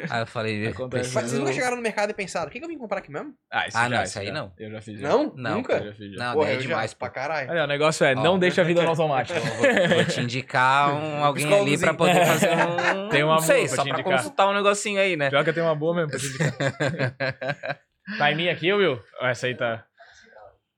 Aí 0.09 0.19
eu 0.21 0.27
falei, 0.27 0.67
Acontece. 0.67 1.15
Mas 1.15 1.25
vocês 1.29 1.39
nunca 1.39 1.53
chegaram 1.53 1.77
no 1.77 1.81
mercado 1.81 2.11
e 2.11 2.13
pensaram, 2.13 2.47
o 2.47 2.51
que, 2.51 2.59
que 2.59 2.65
eu 2.65 2.69
vim 2.69 2.77
comprar 2.77 2.99
aqui 2.99 3.11
mesmo? 3.11 3.33
Ah, 3.51 3.65
isso 3.67 3.77
Ah, 3.77 3.83
já, 3.83 3.89
não, 3.89 4.03
isso 4.03 4.19
aí 4.19 4.25
já. 4.27 4.33
não. 4.33 4.51
Eu 4.59 4.71
já 4.71 4.81
fiz. 4.81 4.99
já. 4.99 5.07
Não? 5.07 5.33
Não, 5.35 5.55
Nunca? 5.55 5.73
Eu 5.77 5.85
já 5.85 5.93
fiz. 5.93 6.11
já. 6.13 6.17
Não, 6.25 6.33
Porra, 6.33 6.49
é 6.49 6.51
eu 6.51 6.59
já, 6.59 6.67
demais, 6.67 6.93
pra 6.93 7.09
caralho. 7.09 7.49
Olha, 7.49 7.63
o 7.63 7.67
negócio 7.67 8.05
é, 8.05 8.13
Ó. 8.15 8.21
não 8.21 8.37
deixa 8.37 8.61
a 8.61 8.65
vida 8.65 8.83
no 8.83 8.89
automático. 8.89 9.39
Vou 9.95 10.05
te 10.05 10.19
indicar 10.21 10.93
um, 10.93 11.23
alguém 11.23 11.51
ali 11.51 11.77
pra 11.77 11.93
poder 11.93 12.23
fazer 12.27 12.49
um... 12.51 13.07
Tem 13.09 13.23
uma 13.23 13.35
Não 13.35 13.41
sei, 13.41 13.65
boa 13.65 13.67
pra 13.69 13.75
só 13.77 13.83
te 13.83 13.89
pra 13.89 13.99
indicar. 13.99 14.17
consultar 14.17 14.49
um 14.49 14.53
negocinho 14.53 14.99
aí, 14.99 15.15
né? 15.15 15.29
Pior 15.29 15.43
que 15.45 15.49
eu 15.49 15.53
tenho 15.53 15.65
uma 15.65 15.75
boa 15.75 15.95
mesmo 15.95 16.09
pra 16.11 16.19
te 16.19 16.25
indicar. 16.27 17.79
Tá 18.17 18.31
em 18.31 18.35
mim 18.35 18.49
aqui, 18.49 18.73
Will? 18.73 18.99
Essa 19.21 19.45
aí 19.45 19.53
tá... 19.55 19.85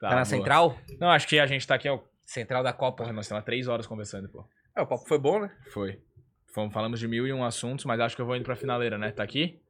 Tá 0.01 0.09
na 0.09 0.15
boa. 0.15 0.25
central? 0.25 0.77
Não, 0.99 1.09
acho 1.11 1.27
que 1.27 1.39
a 1.39 1.45
gente 1.45 1.65
tá 1.65 1.75
aqui, 1.75 1.87
ó. 1.87 1.99
Central 2.25 2.63
da 2.63 2.73
Copa. 2.73 3.03
Porra, 3.03 3.13
nós 3.13 3.25
estamos 3.25 3.41
há 3.41 3.45
três 3.45 3.67
horas 3.67 3.85
conversando, 3.85 4.27
pô. 4.29 4.43
É, 4.75 4.81
o 4.81 4.87
papo 4.87 5.07
foi 5.07 5.19
bom, 5.19 5.39
né? 5.39 5.51
Foi. 5.71 5.99
Fomos, 6.47 6.73
falamos 6.73 6.99
de 6.99 7.07
mil 7.07 7.27
e 7.27 7.31
um 7.31 7.43
assuntos, 7.43 7.85
mas 7.85 7.99
acho 7.99 8.15
que 8.15 8.21
eu 8.21 8.25
vou 8.25 8.35
indo 8.35 8.43
pra 8.43 8.55
finaleira, 8.55 8.97
né? 8.97 9.11
Tá 9.11 9.23
aqui? 9.23 9.61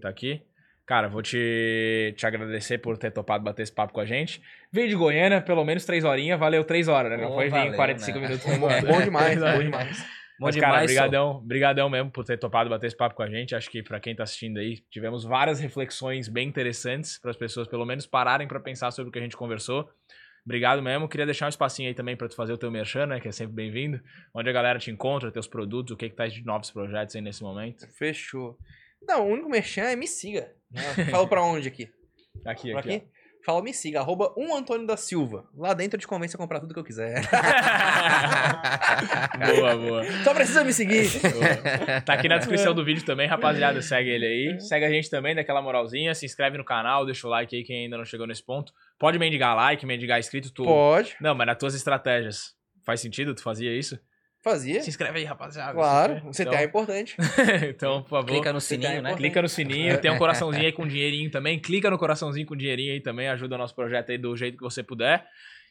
Tá 0.00 0.08
aqui? 0.08 0.42
Cara, 0.84 1.08
vou 1.08 1.22
te, 1.22 2.12
te 2.16 2.26
agradecer 2.26 2.78
por 2.78 2.98
ter 2.98 3.10
topado 3.10 3.42
bater 3.42 3.62
esse 3.62 3.72
papo 3.72 3.94
com 3.94 4.00
a 4.00 4.04
gente. 4.04 4.42
Veio 4.70 4.88
de 4.88 4.96
Goiânia, 4.96 5.40
pelo 5.40 5.64
menos 5.64 5.84
três 5.84 6.04
horinhas, 6.04 6.38
valeu 6.38 6.64
três 6.64 6.86
horas, 6.88 7.10
né? 7.12 7.16
Não 7.16 7.32
foi 7.32 7.44
vir 7.44 7.50
valeu, 7.50 7.74
45 7.74 8.18
né? 8.18 8.28
minutos. 8.28 8.46
Bom, 8.58 8.92
bom 8.92 9.00
demais, 9.00 9.38
bom 9.40 9.58
demais. 9.62 10.21
Bom 10.42 10.46
Mas, 10.48 10.56
cara, 10.56 10.72
demais, 10.72 10.90
só. 10.90 10.96
brigadão, 11.02 11.40
brigadão 11.44 11.88
mesmo 11.88 12.10
por 12.10 12.24
ter 12.24 12.36
topado 12.36 12.68
bater 12.68 12.88
esse 12.88 12.96
papo 12.96 13.14
com 13.14 13.22
a 13.22 13.30
gente. 13.30 13.54
Acho 13.54 13.70
que 13.70 13.80
pra 13.80 14.00
quem 14.00 14.12
tá 14.12 14.24
assistindo 14.24 14.58
aí, 14.58 14.78
tivemos 14.90 15.22
várias 15.22 15.60
reflexões 15.60 16.26
bem 16.26 16.48
interessantes 16.48 17.16
para 17.16 17.30
as 17.30 17.36
pessoas 17.36 17.68
pelo 17.68 17.86
menos 17.86 18.06
pararem 18.06 18.48
pra 18.48 18.58
pensar 18.58 18.90
sobre 18.90 19.08
o 19.08 19.12
que 19.12 19.20
a 19.20 19.22
gente 19.22 19.36
conversou. 19.36 19.88
Obrigado 20.44 20.82
mesmo. 20.82 21.08
Queria 21.08 21.24
deixar 21.26 21.46
um 21.46 21.48
espacinho 21.48 21.88
aí 21.88 21.94
também 21.94 22.16
pra 22.16 22.28
tu 22.28 22.34
fazer 22.34 22.52
o 22.52 22.58
teu 22.58 22.72
merchan, 22.72 23.06
né, 23.06 23.20
que 23.20 23.28
é 23.28 23.30
sempre 23.30 23.54
bem-vindo. 23.54 24.00
Onde 24.34 24.50
a 24.50 24.52
galera 24.52 24.80
te 24.80 24.90
encontra, 24.90 25.30
teus 25.30 25.46
produtos, 25.46 25.92
o 25.92 25.96
que 25.96 26.10
que 26.10 26.16
tá 26.16 26.26
de 26.26 26.44
novos 26.44 26.72
projetos 26.72 27.14
aí 27.14 27.22
nesse 27.22 27.40
momento. 27.44 27.86
Fechou. 27.96 28.58
Não, 29.06 29.24
o 29.28 29.30
único 29.32 29.48
merchan 29.48 29.82
é 29.82 29.94
me 29.94 30.08
siga. 30.08 30.52
né? 30.72 30.82
Falo 31.08 31.28
pra 31.28 31.44
onde 31.44 31.68
aqui? 31.68 31.88
Aqui, 32.44 32.70
Por 32.72 32.78
aqui. 32.80 32.94
aqui? 32.96 33.06
Fala, 33.44 33.60
me 33.60 33.74
siga, 33.74 33.98
arroba 33.98 34.32
um 34.36 34.54
Antônio 34.54 34.86
da 34.86 34.96
Silva. 34.96 35.44
Lá 35.56 35.74
dentro 35.74 35.96
eu 35.96 36.00
te 36.00 36.06
convenço 36.06 36.36
a 36.36 36.38
comprar 36.38 36.60
tudo 36.60 36.72
que 36.72 36.78
eu 36.78 36.84
quiser. 36.84 37.22
boa, 39.56 39.76
boa. 39.76 40.04
Só 40.22 40.32
precisa 40.32 40.62
me 40.62 40.72
seguir. 40.72 41.08
Boa. 41.20 42.00
Tá 42.02 42.14
aqui 42.14 42.28
na 42.28 42.38
descrição 42.38 42.72
do 42.72 42.84
vídeo 42.84 43.04
também, 43.04 43.26
rapaziada. 43.26 43.82
Segue 43.82 44.10
ele 44.10 44.26
aí. 44.26 44.60
Segue 44.60 44.84
a 44.84 44.90
gente 44.90 45.10
também, 45.10 45.34
daquela 45.34 45.60
moralzinha. 45.60 46.14
Se 46.14 46.24
inscreve 46.24 46.56
no 46.56 46.64
canal, 46.64 47.04
deixa 47.04 47.26
o 47.26 47.30
like 47.30 47.56
aí 47.56 47.64
quem 47.64 47.84
ainda 47.84 47.98
não 47.98 48.04
chegou 48.04 48.28
nesse 48.28 48.44
ponto. 48.44 48.72
Pode 48.96 49.18
mendigar 49.18 49.56
like, 49.56 49.84
mendigar 49.84 50.20
inscrito, 50.20 50.52
tu. 50.52 50.62
Pode. 50.62 51.16
Não, 51.20 51.34
mas 51.34 51.48
nas 51.48 51.58
tuas 51.58 51.74
estratégias. 51.74 52.54
Faz 52.84 53.00
sentido? 53.00 53.34
Tu 53.34 53.42
fazia 53.42 53.76
isso? 53.76 53.98
Fazia. 54.42 54.82
Se 54.82 54.88
inscreve 54.90 55.20
aí, 55.20 55.24
rapaziada. 55.24 55.72
Claro, 55.72 56.14
Então- 56.14 56.32
você 56.32 56.42
é 56.42 56.64
importante. 56.64 57.16
então, 57.68 58.02
por 58.02 58.10
favor. 58.10 58.26
Clica 58.26 58.52
no 58.52 58.60
sininho, 58.60 59.00
né? 59.00 59.14
Clica 59.14 59.40
no 59.40 59.48
sininho, 59.48 60.00
tem 60.00 60.10
um 60.10 60.18
coraçãozinho 60.18 60.66
aí 60.66 60.72
com 60.72 60.86
dinheirinho 60.86 61.30
também. 61.30 61.60
Clica 61.60 61.88
no 61.88 61.96
coraçãozinho 61.96 62.44
com 62.46 62.56
dinheirinho 62.56 62.92
aí 62.92 63.00
também, 63.00 63.28
ajuda 63.28 63.54
o 63.54 63.58
nosso 63.58 63.74
projeto 63.74 64.10
aí 64.10 64.18
do 64.18 64.36
jeito 64.36 64.56
que 64.58 64.64
você 64.64 64.82
puder. 64.82 65.24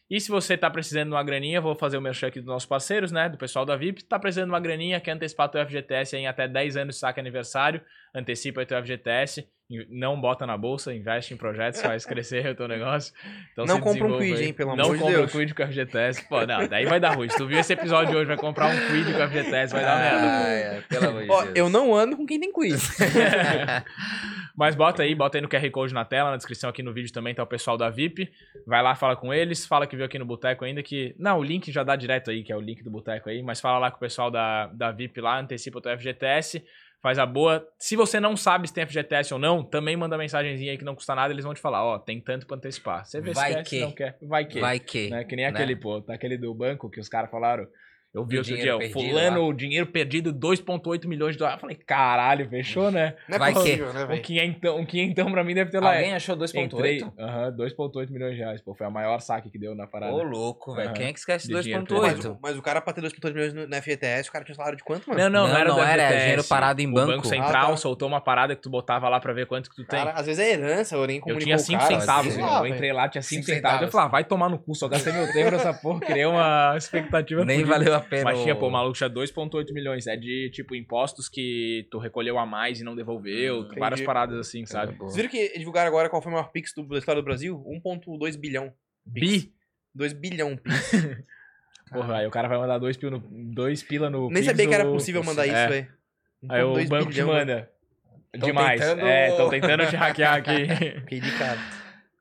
E 0.10 0.20
se 0.20 0.30
você 0.30 0.58
tá 0.58 0.70
precisando 0.70 1.08
de 1.10 1.14
uma 1.16 1.24
graninha, 1.24 1.62
vou 1.62 1.74
fazer 1.74 1.98
o 1.98 2.02
merchan 2.02 2.28
aqui 2.28 2.40
dos 2.40 2.48
nossos 2.48 2.68
parceiros, 2.68 3.12
né? 3.14 3.30
Do 3.30 3.38
pessoal 3.38 3.66
da 3.66 3.78
VIP. 3.78 4.04
Tá 4.04 4.20
precisando 4.20 4.46
de 4.48 4.52
uma 4.52 4.60
graninha, 4.60 5.00
quer 5.00 5.12
antecipar 5.12 5.48
teu 5.50 5.66
FGTS 5.66 6.16
aí 6.18 6.24
em 6.24 6.28
até 6.28 6.48
10 6.50 6.76
anos 6.76 6.96
de 6.96 7.00
saque 7.00 7.20
aniversário. 7.20 7.82
Antecipa 8.14 8.60
aí 8.62 8.66
teu 8.66 8.78
FGTS. 8.82 9.48
Não 9.90 10.20
bota 10.20 10.46
na 10.46 10.58
bolsa, 10.58 10.94
investe 10.94 11.34
em 11.34 11.38
projetos, 11.38 11.82
faz 11.82 12.06
crescer 12.06 12.46
o 12.48 12.56
teu 12.56 12.68
negócio. 12.68 13.14
Então, 13.54 13.66
Não 13.66 13.80
compra 13.80 14.08
um 14.08 14.18
Quid, 14.18 14.44
hein, 14.44 14.54
pelo 14.54 14.76
Não 14.76 14.86
amor 14.86 14.96
de 14.96 15.02
compra 15.02 15.18
Deus. 15.18 15.36
um 15.36 15.38
Quid 15.40 15.54
com 15.54 15.68
FGTS. 15.68 16.28
Pô, 16.28 16.46
não, 16.46 16.68
daí 16.68 16.86
vai 16.86 17.00
dar 17.00 17.16
ruim. 17.16 17.30
Se 17.30 17.38
tu 17.38 17.48
viu 17.48 17.60
esse 17.60 17.74
episódio 17.74 18.12
de 18.12 18.18
hoje, 18.18 18.26
vai 18.28 18.38
comprar 18.38 18.68
um 18.68 18.88
Quid 18.88 19.14
com 19.14 19.28
FGTS, 19.28 19.74
vai 19.74 19.84
dar 19.84 19.98
merda. 20.00 20.20
pô. 20.20 20.28
Ah, 20.28 20.50
é, 20.50 20.82
pelo 20.90 21.08
amor 21.10 21.24
de 21.24 21.30
Ó, 21.32 21.42
Deus. 21.44 21.56
eu 21.56 21.70
não 21.70 21.96
ando 21.96 22.18
com 22.18 22.26
quem 22.26 22.40
tem 22.40 22.52
quiz. 22.52 22.98
Mas 24.56 24.76
bota 24.76 25.04
aí, 25.04 25.16
bota 25.16 25.38
aí 25.38 25.42
no 25.42 25.48
QR 25.50 25.70
Code 25.72 25.94
na 25.94 26.06
tela, 26.06 26.32
na 26.32 26.38
descrição 26.38 26.70
aqui 26.70 26.84
no 26.84 26.94
vídeo 26.94 27.12
também 27.12 27.34
tá 27.34 27.42
o 27.42 27.48
pessoal 27.48 27.78
da 27.78 27.90
VIP. 27.90 28.30
Vai 28.68 28.84
lá, 28.84 28.94
fala 28.96 29.16
com 29.16 29.34
eles, 29.34 29.66
fala 29.66 29.88
que 29.88 29.96
viu 29.96 30.06
aqui 30.06 30.20
no 30.20 30.26
Boteco 30.26 30.66
ainda 30.66 30.84
que... 30.84 31.16
Não, 31.18 31.40
o 31.40 31.44
link 31.44 31.72
já 31.72 31.84
dá 31.84 31.96
direto 31.96 32.30
aí, 32.30 32.44
que 32.44 32.52
é 32.52 32.56
o 32.56 32.60
link 32.60 32.84
do 32.84 32.92
Boteco 32.92 33.30
aí, 33.30 33.42
mas 33.42 33.60
fala 33.62 33.78
lá 33.80 33.90
com 33.92 33.98
o 33.98 34.00
pessoal 34.00 34.30
da, 34.30 34.68
da 34.68 34.92
VIP 34.92 35.22
lá, 35.22 35.40
antecipa 35.40 35.80
o 35.80 35.82
teu 35.82 35.98
FGTS, 35.98 36.64
faz 37.02 37.18
a 37.18 37.26
boa. 37.26 37.68
Se 37.78 37.96
você 37.96 38.20
não 38.20 38.38
sabe 38.38 38.68
se 38.68 38.74
tem 38.74 38.86
FGTS 38.86 39.34
ou 39.34 39.40
não, 39.40 39.64
também 39.64 39.98
manda 39.98 40.18
mensagenzinha 40.18 40.72
aí 40.72 40.78
que 40.78 40.86
não 40.86 40.96
custa 40.96 41.16
nada, 41.16 41.34
eles 41.34 41.44
vão 41.44 41.54
te 41.54 41.62
falar, 41.62 41.84
ó, 41.84 41.98
tem 41.98 42.22
tanto 42.22 42.46
pra 42.46 42.58
antecipar. 42.58 43.06
Você 43.06 43.20
vê 43.20 43.34
Vai 43.34 43.50
se 43.50 43.56
quer, 43.56 43.64
que. 43.64 43.70
se 43.78 43.82
não 43.82 43.92
quer. 43.92 44.18
Vai 44.22 44.46
que. 44.46 44.60
Vai 44.60 44.80
que. 44.80 45.10
Né? 45.10 45.24
Que 45.24 45.36
nem 45.36 45.46
né? 45.46 45.52
aquele, 45.52 45.76
pô, 45.76 46.04
aquele 46.08 46.38
do 46.38 46.54
banco 46.54 46.90
que 46.90 47.00
os 47.00 47.10
caras 47.10 47.30
falaram... 47.30 47.68
Eu 48.14 48.26
vi 48.26 48.38
outro 48.40 48.54
dia, 48.58 48.76
o 48.76 48.80
perdido 48.80 48.94
fulano, 49.08 49.42
lá. 49.42 49.48
o 49.48 49.54
dinheiro 49.54 49.86
perdido, 49.88 50.34
2,8 50.34 51.08
milhões 51.08 51.32
de 51.34 51.40
dólares. 51.40 51.58
Eu 51.58 51.62
falei, 51.62 51.78
caralho, 51.78 52.50
fechou, 52.50 52.92
né? 52.92 53.16
Não 53.30 53.38
é 53.38 53.40
Vai 53.40 53.54
possível, 53.54 53.94
né, 53.94 54.04
Um 54.04 54.08
velho? 54.08 54.22
quinhentão, 54.22 54.78
um 54.80 54.86
quinhentão 54.86 55.32
pra 55.32 55.44
mim 55.46 55.54
deve 55.54 55.72
ter 55.72 55.80
lá. 55.80 55.94
Alguém 55.96 56.14
achou 56.14 56.36
Entrei, 56.36 57.00
2.8? 57.00 57.14
aham, 57.18 57.52
2.8 57.56 58.12
milhões 58.12 58.34
de 58.36 58.40
reais, 58.40 58.60
pô, 58.62 58.76
foi 58.76 58.86
a 58.86 58.90
maior 58.90 59.20
saque 59.22 59.50
que 59.50 59.58
deu 59.58 59.74
na 59.74 59.88
parada. 59.88 60.12
Ô, 60.12 60.24
louco, 60.24 60.74
velho. 60.76 60.90
Aham. 60.90 60.94
Quem 60.98 61.06
é 61.08 61.14
que 61.14 61.20
esquece 61.20 61.48
De 61.48 61.62
dinheiro 61.62 61.86
Mas, 61.90 62.20
2.8? 62.20 62.32
o- 62.32 62.40
mas 62.44 62.58
o 62.58 62.62
cara 62.62 62.82
pra 62.82 62.92
ter 62.92 63.00
2,2 63.02 63.34
milhões 63.34 63.54
no, 63.54 63.66
na 63.66 63.78
FGTS, 63.78 64.28
o 64.28 64.32
cara 64.34 64.44
tinha 64.44 64.56
salário 64.56 64.78
de 64.78 64.84
quanto, 64.84 65.08
mano? 65.10 65.18
não, 65.22 65.30
não, 65.30 65.44
não, 65.44 65.48
Não, 65.54 65.58
era 65.60 65.70
não 65.70 65.80
era, 65.82 66.04
FGTS. 66.04 66.20
dinheiro 66.22 66.44
parado 66.44 66.82
em 66.82 66.88
O 66.90 66.94
banco. 66.94 67.08
Banco 67.14 67.28
Central 67.28 67.68
Ah, 67.68 67.70
tá. 67.72 67.78
soltou 67.78 68.10
uma 68.10 68.20
parada 68.20 68.58
que 68.58 68.62
tu 68.62 68.70
botava 68.70 69.08
lá 69.08 69.22
pra 69.22 69.32
ver 69.32 69.46
quanto 69.48 69.70
que 69.70 69.76
tu 69.78 69.86
tem. 69.86 69.98
Cara, 70.00 70.12
às 70.20 70.26
vezes 70.26 70.44
é 70.46 70.52
herança, 70.52 70.98
o 70.98 71.04
eu 71.06 71.08
comunicou 71.22 71.38
tinha 71.40 71.56
o 71.56 71.60
5 71.60 71.80
cara, 71.80 72.00
centavos, 72.02 72.36
lá, 72.38 72.60
Eu 72.60 72.68
entrei 72.68 72.92
lá, 72.92 73.08
tinha 73.08 73.22
5 73.22 73.42
Cinco 73.46 73.56
centavos. 73.56 73.82
Eu 73.84 73.88
falei, 73.88 74.10
vai 74.10 74.24
tomar 74.26 74.50
no 74.50 74.60
cu, 74.60 74.76
só 74.76 74.90
gastei 74.90 75.14
meu 75.14 75.32
tempo 75.32 75.52
nessa 75.52 75.74
porra, 75.74 76.02
criei 76.02 76.26
uma 76.26 76.74
expectativa 76.76 77.46
Nem 77.46 77.64
valeu 77.64 77.96
a 77.96 78.01
pena. 78.02 78.24
Mas 78.26 78.42
tinha, 78.42 78.54
o- 78.54 78.60
pô, 78.60 78.68
o 78.68 78.72
maluco 78.72 78.98
tinha 78.98 79.10
2,8 79.10 79.74
milhões. 79.74 80.08
É 80.08 80.16
de, 80.16 80.50
tipo, 80.52 80.76
impostos 80.76 81.30
que 81.30 81.88
tu 81.92 81.98
recolheu 81.98 82.38
a 82.38 82.46
mais 82.46 82.80
e 82.82 82.84
não 82.84 82.96
devolveu. 82.96 83.62
Hum, 83.62 83.68
várias 83.78 84.00
entendi. 84.00 84.06
paradas 84.06 84.40
assim, 84.40 84.66
sabe? 84.66 84.96
Vocês 84.98 85.16
viram 85.16 85.30
que 85.30 85.58
divulgaram 85.58 85.88
agora 85.88 86.10
qual 86.10 86.22
foi 86.22 86.32
o 86.32 86.36
maior 86.36 86.52
Pix 86.52 86.74
do, 86.74 86.84
da 86.84 86.98
história 86.98 87.22
do 87.22 87.26
Brasil? 87.26 87.64
1,2 87.66 88.36
bilhão. 88.36 88.74
Bi. 89.06 89.54
2 89.96 90.14
bilhão 90.14 90.56
Pix. 90.58 90.92
Porra, 91.92 92.20
aí 92.20 92.28
o 92.28 92.32
cara 92.32 92.48
vai 92.48 92.58
mandar 92.58 92.78
dois 92.78 92.96
pila 92.96 93.12
no, 93.12 93.20
dois 93.54 93.84
pila 93.84 94.10
no 94.10 94.28
Nem 94.28 94.36
Pix 94.36 94.46
sabia 94.46 94.68
que 94.68 94.74
era 94.74 94.86
possível 94.86 95.22
mandar 95.24 95.46
isso, 95.46 95.56
É. 95.56 95.68
velho. 95.68 95.88
Aí 96.50 96.64
o 96.64 96.74
1,2 96.74 96.88
banco 96.90 97.06
te 97.06 97.10
bilhão, 97.16 97.28
manda. 97.28 97.70
Tão 98.32 98.48
Demais. 98.48 98.80
tentando- 98.80 99.02
É, 99.06 99.30
estão 99.30 99.50
tentando 99.50 99.86
te 99.90 99.96
hackear 99.98 100.36
aqui. 100.36 100.68
Fiquei 101.02 101.20
de 101.20 101.38
cara. 101.38 101.60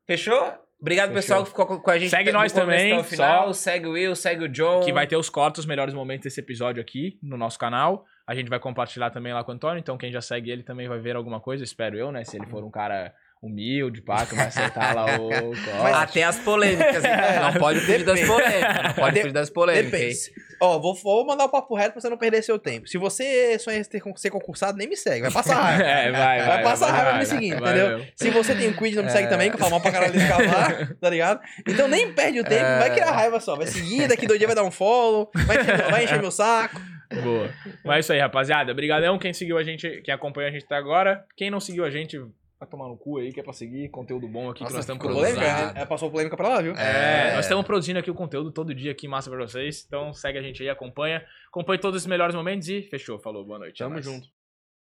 Fechou? 0.09 0.53
Obrigado, 0.81 1.09
Fechou. 1.09 1.15
pessoal, 1.23 1.43
que 1.43 1.49
ficou 1.51 1.67
com- 1.81 1.91
a 1.91 1.99
gente. 1.99 2.11
Segue 2.11 2.33
nós 2.33 2.53
também, 2.53 2.93
até 2.93 3.01
o 3.01 3.05
final. 3.05 3.47
só- 3.49 3.53
Segue 3.71 3.87
o 3.87 3.93
Will, 3.93 4.17
segue 4.17 4.45
o 4.45 4.49
John. 4.49 4.81
que 4.81 4.93
vai 4.93 5.07
ter 5.07 5.17
os 5.17 5.29
cortes, 5.29 5.61
os 5.61 5.67
melhores 5.67 5.93
momentos 5.93 6.25
desse 6.25 6.41
episódio 6.41 6.81
aqui 6.81 7.19
no 7.23 7.37
nosso 7.37 7.59
canal. 7.59 8.05
A 8.27 8.35
gente 8.35 8.49
vai 8.49 8.59
compartilhar 8.59 9.11
também 9.11 9.33
lá 9.35 9.43
com 9.45 9.51
o 9.53 9.55
Antônio, 9.55 9.79
então 9.79 9.99
quem 9.99 10.11
já 10.11 10.21
segue 10.21 10.51
ele 10.51 10.63
também 10.63 10.89
vai 10.89 10.99
ver 10.99 11.17
alguma 11.17 11.41
coisa, 11.41 11.63
espero 11.65 11.99
eu, 11.99 12.11
né? 12.11 12.25
Se 12.25 12.37
ele 12.37 12.47
for 12.47 12.65
um 12.65 12.71
cara 12.71 13.13
humilde, 13.43 14.03
pá, 14.03 14.27
que 14.27 14.35
vai 14.35 14.47
aceitar 14.49 14.95
lá 14.95 15.17
o 15.17 15.29
corte. 15.31 15.95
Até 15.95 16.25
as 16.25 16.39
polêmicas. 16.39 17.03
hein? 17.05 17.11
Não 17.41 17.55
pode 17.55 17.81
fugir 17.81 18.05
das 18.05 18.21
polêmicas. 18.21 18.83
Não 18.85 18.93
pode 18.95 19.15
De- 19.15 19.21
fugir 19.23 19.33
das 19.33 19.51
polêmicas. 19.51 20.31
Ó, 20.63 20.79
vou, 20.79 20.95
vou 20.95 21.27
mandar 21.27 21.45
o 21.45 21.49
papo 21.49 21.75
reto 21.75 21.93
pra 21.93 22.01
você 22.03 22.11
não 22.11 22.19
perder 22.19 22.43
seu 22.43 22.59
tempo. 22.59 22.87
Se 22.87 22.99
você 22.99 23.59
sonha 23.59 23.79
em 23.79 23.83
ter, 23.85 24.03
ser 24.17 24.29
concursado, 24.31 24.77
nem 24.77 24.87
me 24.87 24.95
segue. 24.97 25.23
Vai 25.23 25.31
passar 25.33 25.55
raiva. 25.55 25.81
É, 25.91 26.11
vai, 26.13 26.39
vai. 26.39 26.47
Vai 26.47 26.63
passar 26.63 26.91
raiva 26.91 27.11
vai, 27.13 27.19
me 27.21 27.27
seguindo, 27.27 27.57
entendeu? 27.63 28.07
Se 28.15 28.29
você 28.31 28.55
tem 28.55 28.69
um 28.69 28.73
quid, 28.75 28.95
não 28.97 29.05
me 29.05 29.11
segue 29.11 29.29
também, 29.29 29.49
que 29.49 29.55
eu 29.57 29.59
falo 29.59 29.71
mal 29.71 29.81
pra 29.81 29.91
caralho 29.91 30.13
desse 30.13 30.29
cavar, 30.29 30.95
tá 31.01 31.09
ligado? 31.09 31.41
Então 31.67 31.89
nem 31.89 32.13
perde 32.13 32.41
o 32.41 32.45
tempo, 32.45 32.65
vai 32.79 32.91
criar 32.93 33.11
raiva 33.13 33.41
só. 33.41 33.57
Vai 33.57 33.67
seguir, 33.67 34.07
daqui 34.07 34.27
dois 34.27 34.39
dias 34.39 34.49
vai 34.49 34.55
dar 34.55 34.65
um 34.65 34.71
follow, 34.71 35.31
vai 35.47 35.57
encher, 35.61 35.91
vai 35.91 36.05
encher 36.05 36.21
meu 36.21 36.31
saco. 36.31 36.79
Boa. 37.23 37.51
Mas 37.85 37.97
é 37.97 38.01
isso 38.01 38.13
aí, 38.13 38.21
rapaziada. 38.21 38.71
Obrigadão 38.71 39.19
quem 39.19 39.33
seguiu 39.33 39.57
a 39.59 39.65
gente, 39.65 40.01
quem 40.05 40.13
acompanha 40.15 40.49
a 40.49 40.53
gente 40.53 40.65
até 40.65 40.77
agora. 40.77 41.25
Quem 41.37 41.51
não 41.51 41.59
seguiu 41.59 41.85
a 41.85 41.91
gente, 41.91 42.21
vai 42.61 42.69
tomar 42.69 42.89
no 42.89 42.97
cu 42.97 43.17
aí, 43.19 43.33
que 43.33 43.41
é 43.41 43.43
pra 43.43 43.55
seguir 43.55 43.89
conteúdo 43.89 44.29
bom 44.29 44.51
aqui 44.51 44.65
que 44.67 44.71
nós 44.73 44.81
estamos 44.81 45.03
produzindo. 45.03 45.41
polêmica? 45.41 45.81
É, 45.81 45.87
Passou 45.87 46.11
polêmica 46.11 46.37
pra 46.37 46.49
lá, 46.49 46.61
viu? 46.63 46.75
É, 46.77 47.31
É. 47.31 47.37
nós 47.37 47.47
estamos 47.47 47.65
produzindo 47.65 47.99
aqui 47.99 48.11
o 48.11 48.15
conteúdo 48.15 48.53
todo 48.53 48.75
dia 48.75 48.93
aqui, 48.93 49.09
massa 49.09 49.31
pra 49.31 49.39
vocês. 49.41 49.83
Então 49.87 50.13
segue 50.13 50.39
a 50.39 50.43
gente 50.43 50.63
aí, 50.63 50.69
acompanha. 50.69 51.25
Acompanhe 51.49 51.81
todos 51.81 52.03
os 52.03 52.07
melhores 52.07 52.35
momentos 52.35 52.69
e 52.69 52.83
fechou. 52.83 53.19
Falou, 53.19 53.45
boa 53.47 53.59
noite. 53.59 53.79
Tamo 53.79 54.01
junto. 54.03 54.29